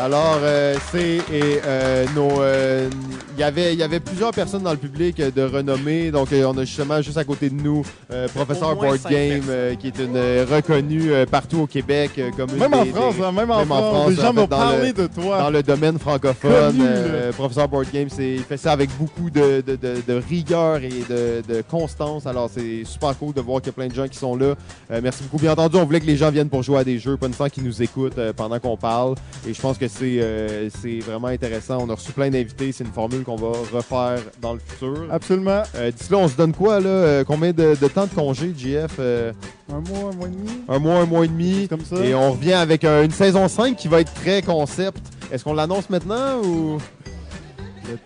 Alors, 0.00 0.38
euh, 0.42 0.76
c'est 0.92 1.16
et 1.32 1.60
euh, 1.66 2.04
nos. 2.14 2.40
euh, 2.40 2.88
Il 3.36 3.40
y 3.40 3.42
avait 3.42 3.72
il 3.72 3.78
y 3.80 3.82
avait 3.82 3.98
plusieurs 3.98 4.30
personnes 4.30 4.62
dans 4.62 4.70
le 4.70 4.76
public 4.76 5.18
euh, 5.18 5.32
de 5.32 5.42
renommée. 5.42 6.12
Donc, 6.12 6.32
euh, 6.32 6.44
on 6.44 6.56
a 6.56 6.64
justement 6.64 7.02
juste 7.02 7.16
à 7.18 7.24
côté 7.24 7.50
de 7.50 7.54
nous 7.60 7.82
euh, 8.12 8.28
professeur 8.28 8.76
Board 8.76 8.98
Game, 9.10 9.42
euh, 9.48 9.74
qui 9.74 9.88
est 9.88 9.98
une 9.98 10.16
euh, 10.16 10.46
reconnue 10.48 11.12
euh, 11.12 11.26
partout 11.26 11.62
au 11.62 11.66
Québec 11.66 12.12
euh, 12.18 12.30
comme 12.36 12.50
une 12.50 12.58
Même 12.58 12.74
en 12.74 12.84
des- 12.84 12.90
France, 12.90 13.16
des- 13.16 13.22
hein, 13.24 13.32
même 13.32 13.50
en 13.50 13.58
même 13.58 13.72
en 13.72 13.76
France. 13.76 13.94
France, 13.94 14.10
Les 14.10 14.18
en 14.18 14.22
gens 14.22 14.28
fait, 14.28 14.32
m'ont 14.40 14.46
dans 14.46 14.56
parlé 14.56 14.86
le- 14.88 14.92
de 14.92 15.06
toi. 15.08 15.38
dans 15.40 15.50
le 15.50 15.62
domaine 15.64 15.98
francophone. 15.98 16.50
Connu, 16.76 16.80
euh, 16.84 17.32
professeur 17.32 17.68
Board 17.68 17.86
Game, 17.92 18.08
c'est 18.08 18.34
il 18.34 18.42
fait 18.44 18.56
ça 18.56 18.70
avec 18.70 18.90
beaucoup 18.96 19.30
de, 19.30 19.64
de, 19.66 19.74
de, 19.74 19.94
de 20.06 20.14
rigueur 20.28 20.76
et 20.76 20.90
de, 21.10 21.42
de 21.54 21.62
constance. 21.68 22.24
Alors, 22.24 22.48
c'est 22.54 22.84
super 22.84 23.18
cool 23.18 23.34
de 23.34 23.40
voir 23.40 23.60
qu'il 23.60 23.68
y 23.68 23.70
a 23.70 23.72
plein 23.72 23.88
de 23.88 23.94
gens 23.94 24.06
qui 24.06 24.18
sont 24.18 24.36
là. 24.36 24.54
Euh, 24.92 25.00
merci 25.02 25.24
beaucoup. 25.24 25.38
Bien 25.42 25.52
entendu, 25.52 25.76
on 25.76 25.84
voulait 25.84 26.00
que 26.00 26.06
les 26.06 26.16
gens 26.16 26.30
viennent 26.30 26.48
pour 26.50 26.62
jouer 26.62 26.78
à 26.78 26.84
des 26.84 27.00
jeux, 27.00 27.16
pas 27.16 27.26
une 27.26 27.34
fois 27.34 27.50
qu'ils 27.50 27.64
nous 27.64 27.82
écoutent 27.82 28.18
euh, 28.18 28.32
pendant 28.32 28.60
qu'on 28.60 28.76
parle. 28.76 29.16
Et 29.46 29.52
je 29.52 29.60
pense 29.60 29.76
que 29.76 29.87
c'est 29.88 30.20
euh, 30.20 30.68
c'est 30.82 30.98
vraiment 31.00 31.28
intéressant. 31.28 31.78
On 31.82 31.90
a 31.90 31.94
reçu 31.94 32.12
plein 32.12 32.30
d'invités. 32.30 32.72
C'est 32.72 32.84
une 32.84 32.92
formule 32.92 33.22
qu'on 33.24 33.36
va 33.36 33.48
refaire 33.72 34.18
dans 34.40 34.54
le 34.54 34.60
futur. 34.64 35.06
Absolument. 35.10 35.62
Euh, 35.74 35.90
D'ici 35.90 36.10
là, 36.12 36.18
on 36.18 36.28
se 36.28 36.36
donne 36.36 36.52
quoi, 36.52 36.80
là? 36.80 36.88
Euh, 36.88 37.24
combien 37.24 37.52
de, 37.52 37.76
de 37.80 37.88
temps 37.88 38.06
de 38.06 38.14
congé, 38.14 38.52
JF? 38.56 38.96
Euh, 38.98 39.32
Un 39.72 39.80
mois, 39.80 40.10
un 40.12 40.16
mois 40.16 40.26
et 40.28 40.30
demi. 40.30 40.50
un 40.68 40.78
mois, 40.78 40.94
un 41.00 41.06
mois 41.06 41.24
et 41.24 41.28
demi. 41.28 41.66
Comme 41.68 41.84
ça. 41.84 41.96
Et 42.04 42.14
on 42.14 42.32
revient 42.32 42.52
avec 42.54 42.84
euh, 42.84 43.04
une 43.04 43.10
saison 43.10 43.48
5 43.48 43.76
qui 43.76 43.88
va 43.88 44.00
être 44.00 44.12
très 44.14 44.42
concept. 44.42 45.00
Est-ce 45.32 45.44
qu'on 45.44 45.54
l'annonce 45.54 45.90
maintenant 45.90 46.40
ou 46.42 46.78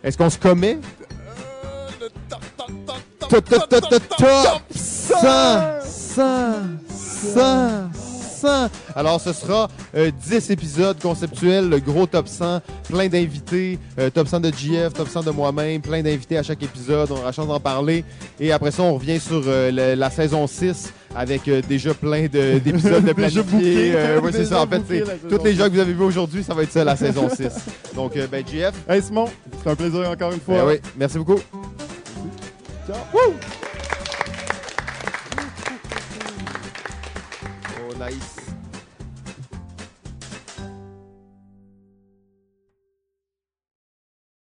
est-ce 0.03 0.17
qu'on 0.19 0.31
se 0.31 0.39
commet? 0.39 0.79
Top, 3.29 3.45
top, 3.49 3.69
top, 3.69 3.89
top, 3.89 4.03
top 4.19 4.29
100, 4.75 5.19
100, 5.85 6.23
100, 6.89 7.91
100. 8.43 8.71
Alors, 8.97 9.21
ce 9.21 9.33
sera 9.33 9.69
euh, 9.97 10.11
10 10.27 10.51
épisodes 10.51 10.99
conceptuels, 11.01 11.69
le 11.69 11.79
gros 11.81 12.07
top 12.07 12.29
100, 12.29 12.61
plein 12.89 13.09
d'invités, 13.09 13.79
euh, 13.99 14.11
top 14.11 14.29
100 14.29 14.41
de 14.41 14.51
GF, 14.53 14.93
top 14.93 15.09
100 15.09 15.23
de 15.23 15.31
moi-même, 15.31 15.81
plein 15.81 16.03
d'invités 16.03 16.37
à 16.39 16.43
chaque 16.43 16.63
épisode. 16.63 17.11
On 17.11 17.15
aura 17.15 17.27
la 17.27 17.33
chance 17.33 17.47
d'en 17.49 17.61
parler. 17.61 18.05
Et 18.41 18.53
après 18.53 18.71
ça, 18.71 18.83
on 18.83 18.95
revient 18.95 19.21
sur 19.21 19.43
euh, 19.47 19.95
la 19.97 20.11
saison 20.11 20.47
6 20.47 20.93
avec 21.15 21.47
euh, 21.49 21.61
déjà 21.69 21.93
plein 21.95 22.23
de- 22.23 22.59
d'épisodes 22.59 23.05
de 23.05 23.13
Déjà 23.23 23.43
planifiés. 23.45 23.93
Euh, 23.95 24.21
ouais, 24.21 24.33
c'est 24.33 24.47
ça. 24.47 24.63
En 24.63 24.67
fait, 24.67 24.83
toutes 25.29 25.45
les 25.45 25.55
gens 25.55 25.65
que 25.67 25.75
vous 25.75 25.81
avez 25.81 25.93
vus 25.93 26.03
aujourd'hui, 26.05 26.43
ça 26.43 26.55
va 26.55 26.63
être 26.63 26.73
ça 26.73 26.85
la 26.85 26.97
saison 26.97 27.29
6. 27.29 27.49
Donc, 27.95 28.17
euh, 28.17 28.27
ben, 28.31 28.43
GF, 28.47 28.73
Hey 28.89 29.03
Simon, 29.03 29.27
c'est 29.63 29.71
un 29.71 29.77
plaisir 29.77 30.09
encore 30.11 30.33
une 30.33 30.41
fois. 30.41 30.57
ben 30.57 30.67
oui, 30.67 30.81
merci 30.97 31.19
beaucoup. 31.19 31.39
Ciao. 32.87 32.97
Oh, 38.03 38.07
nice. 38.07 38.42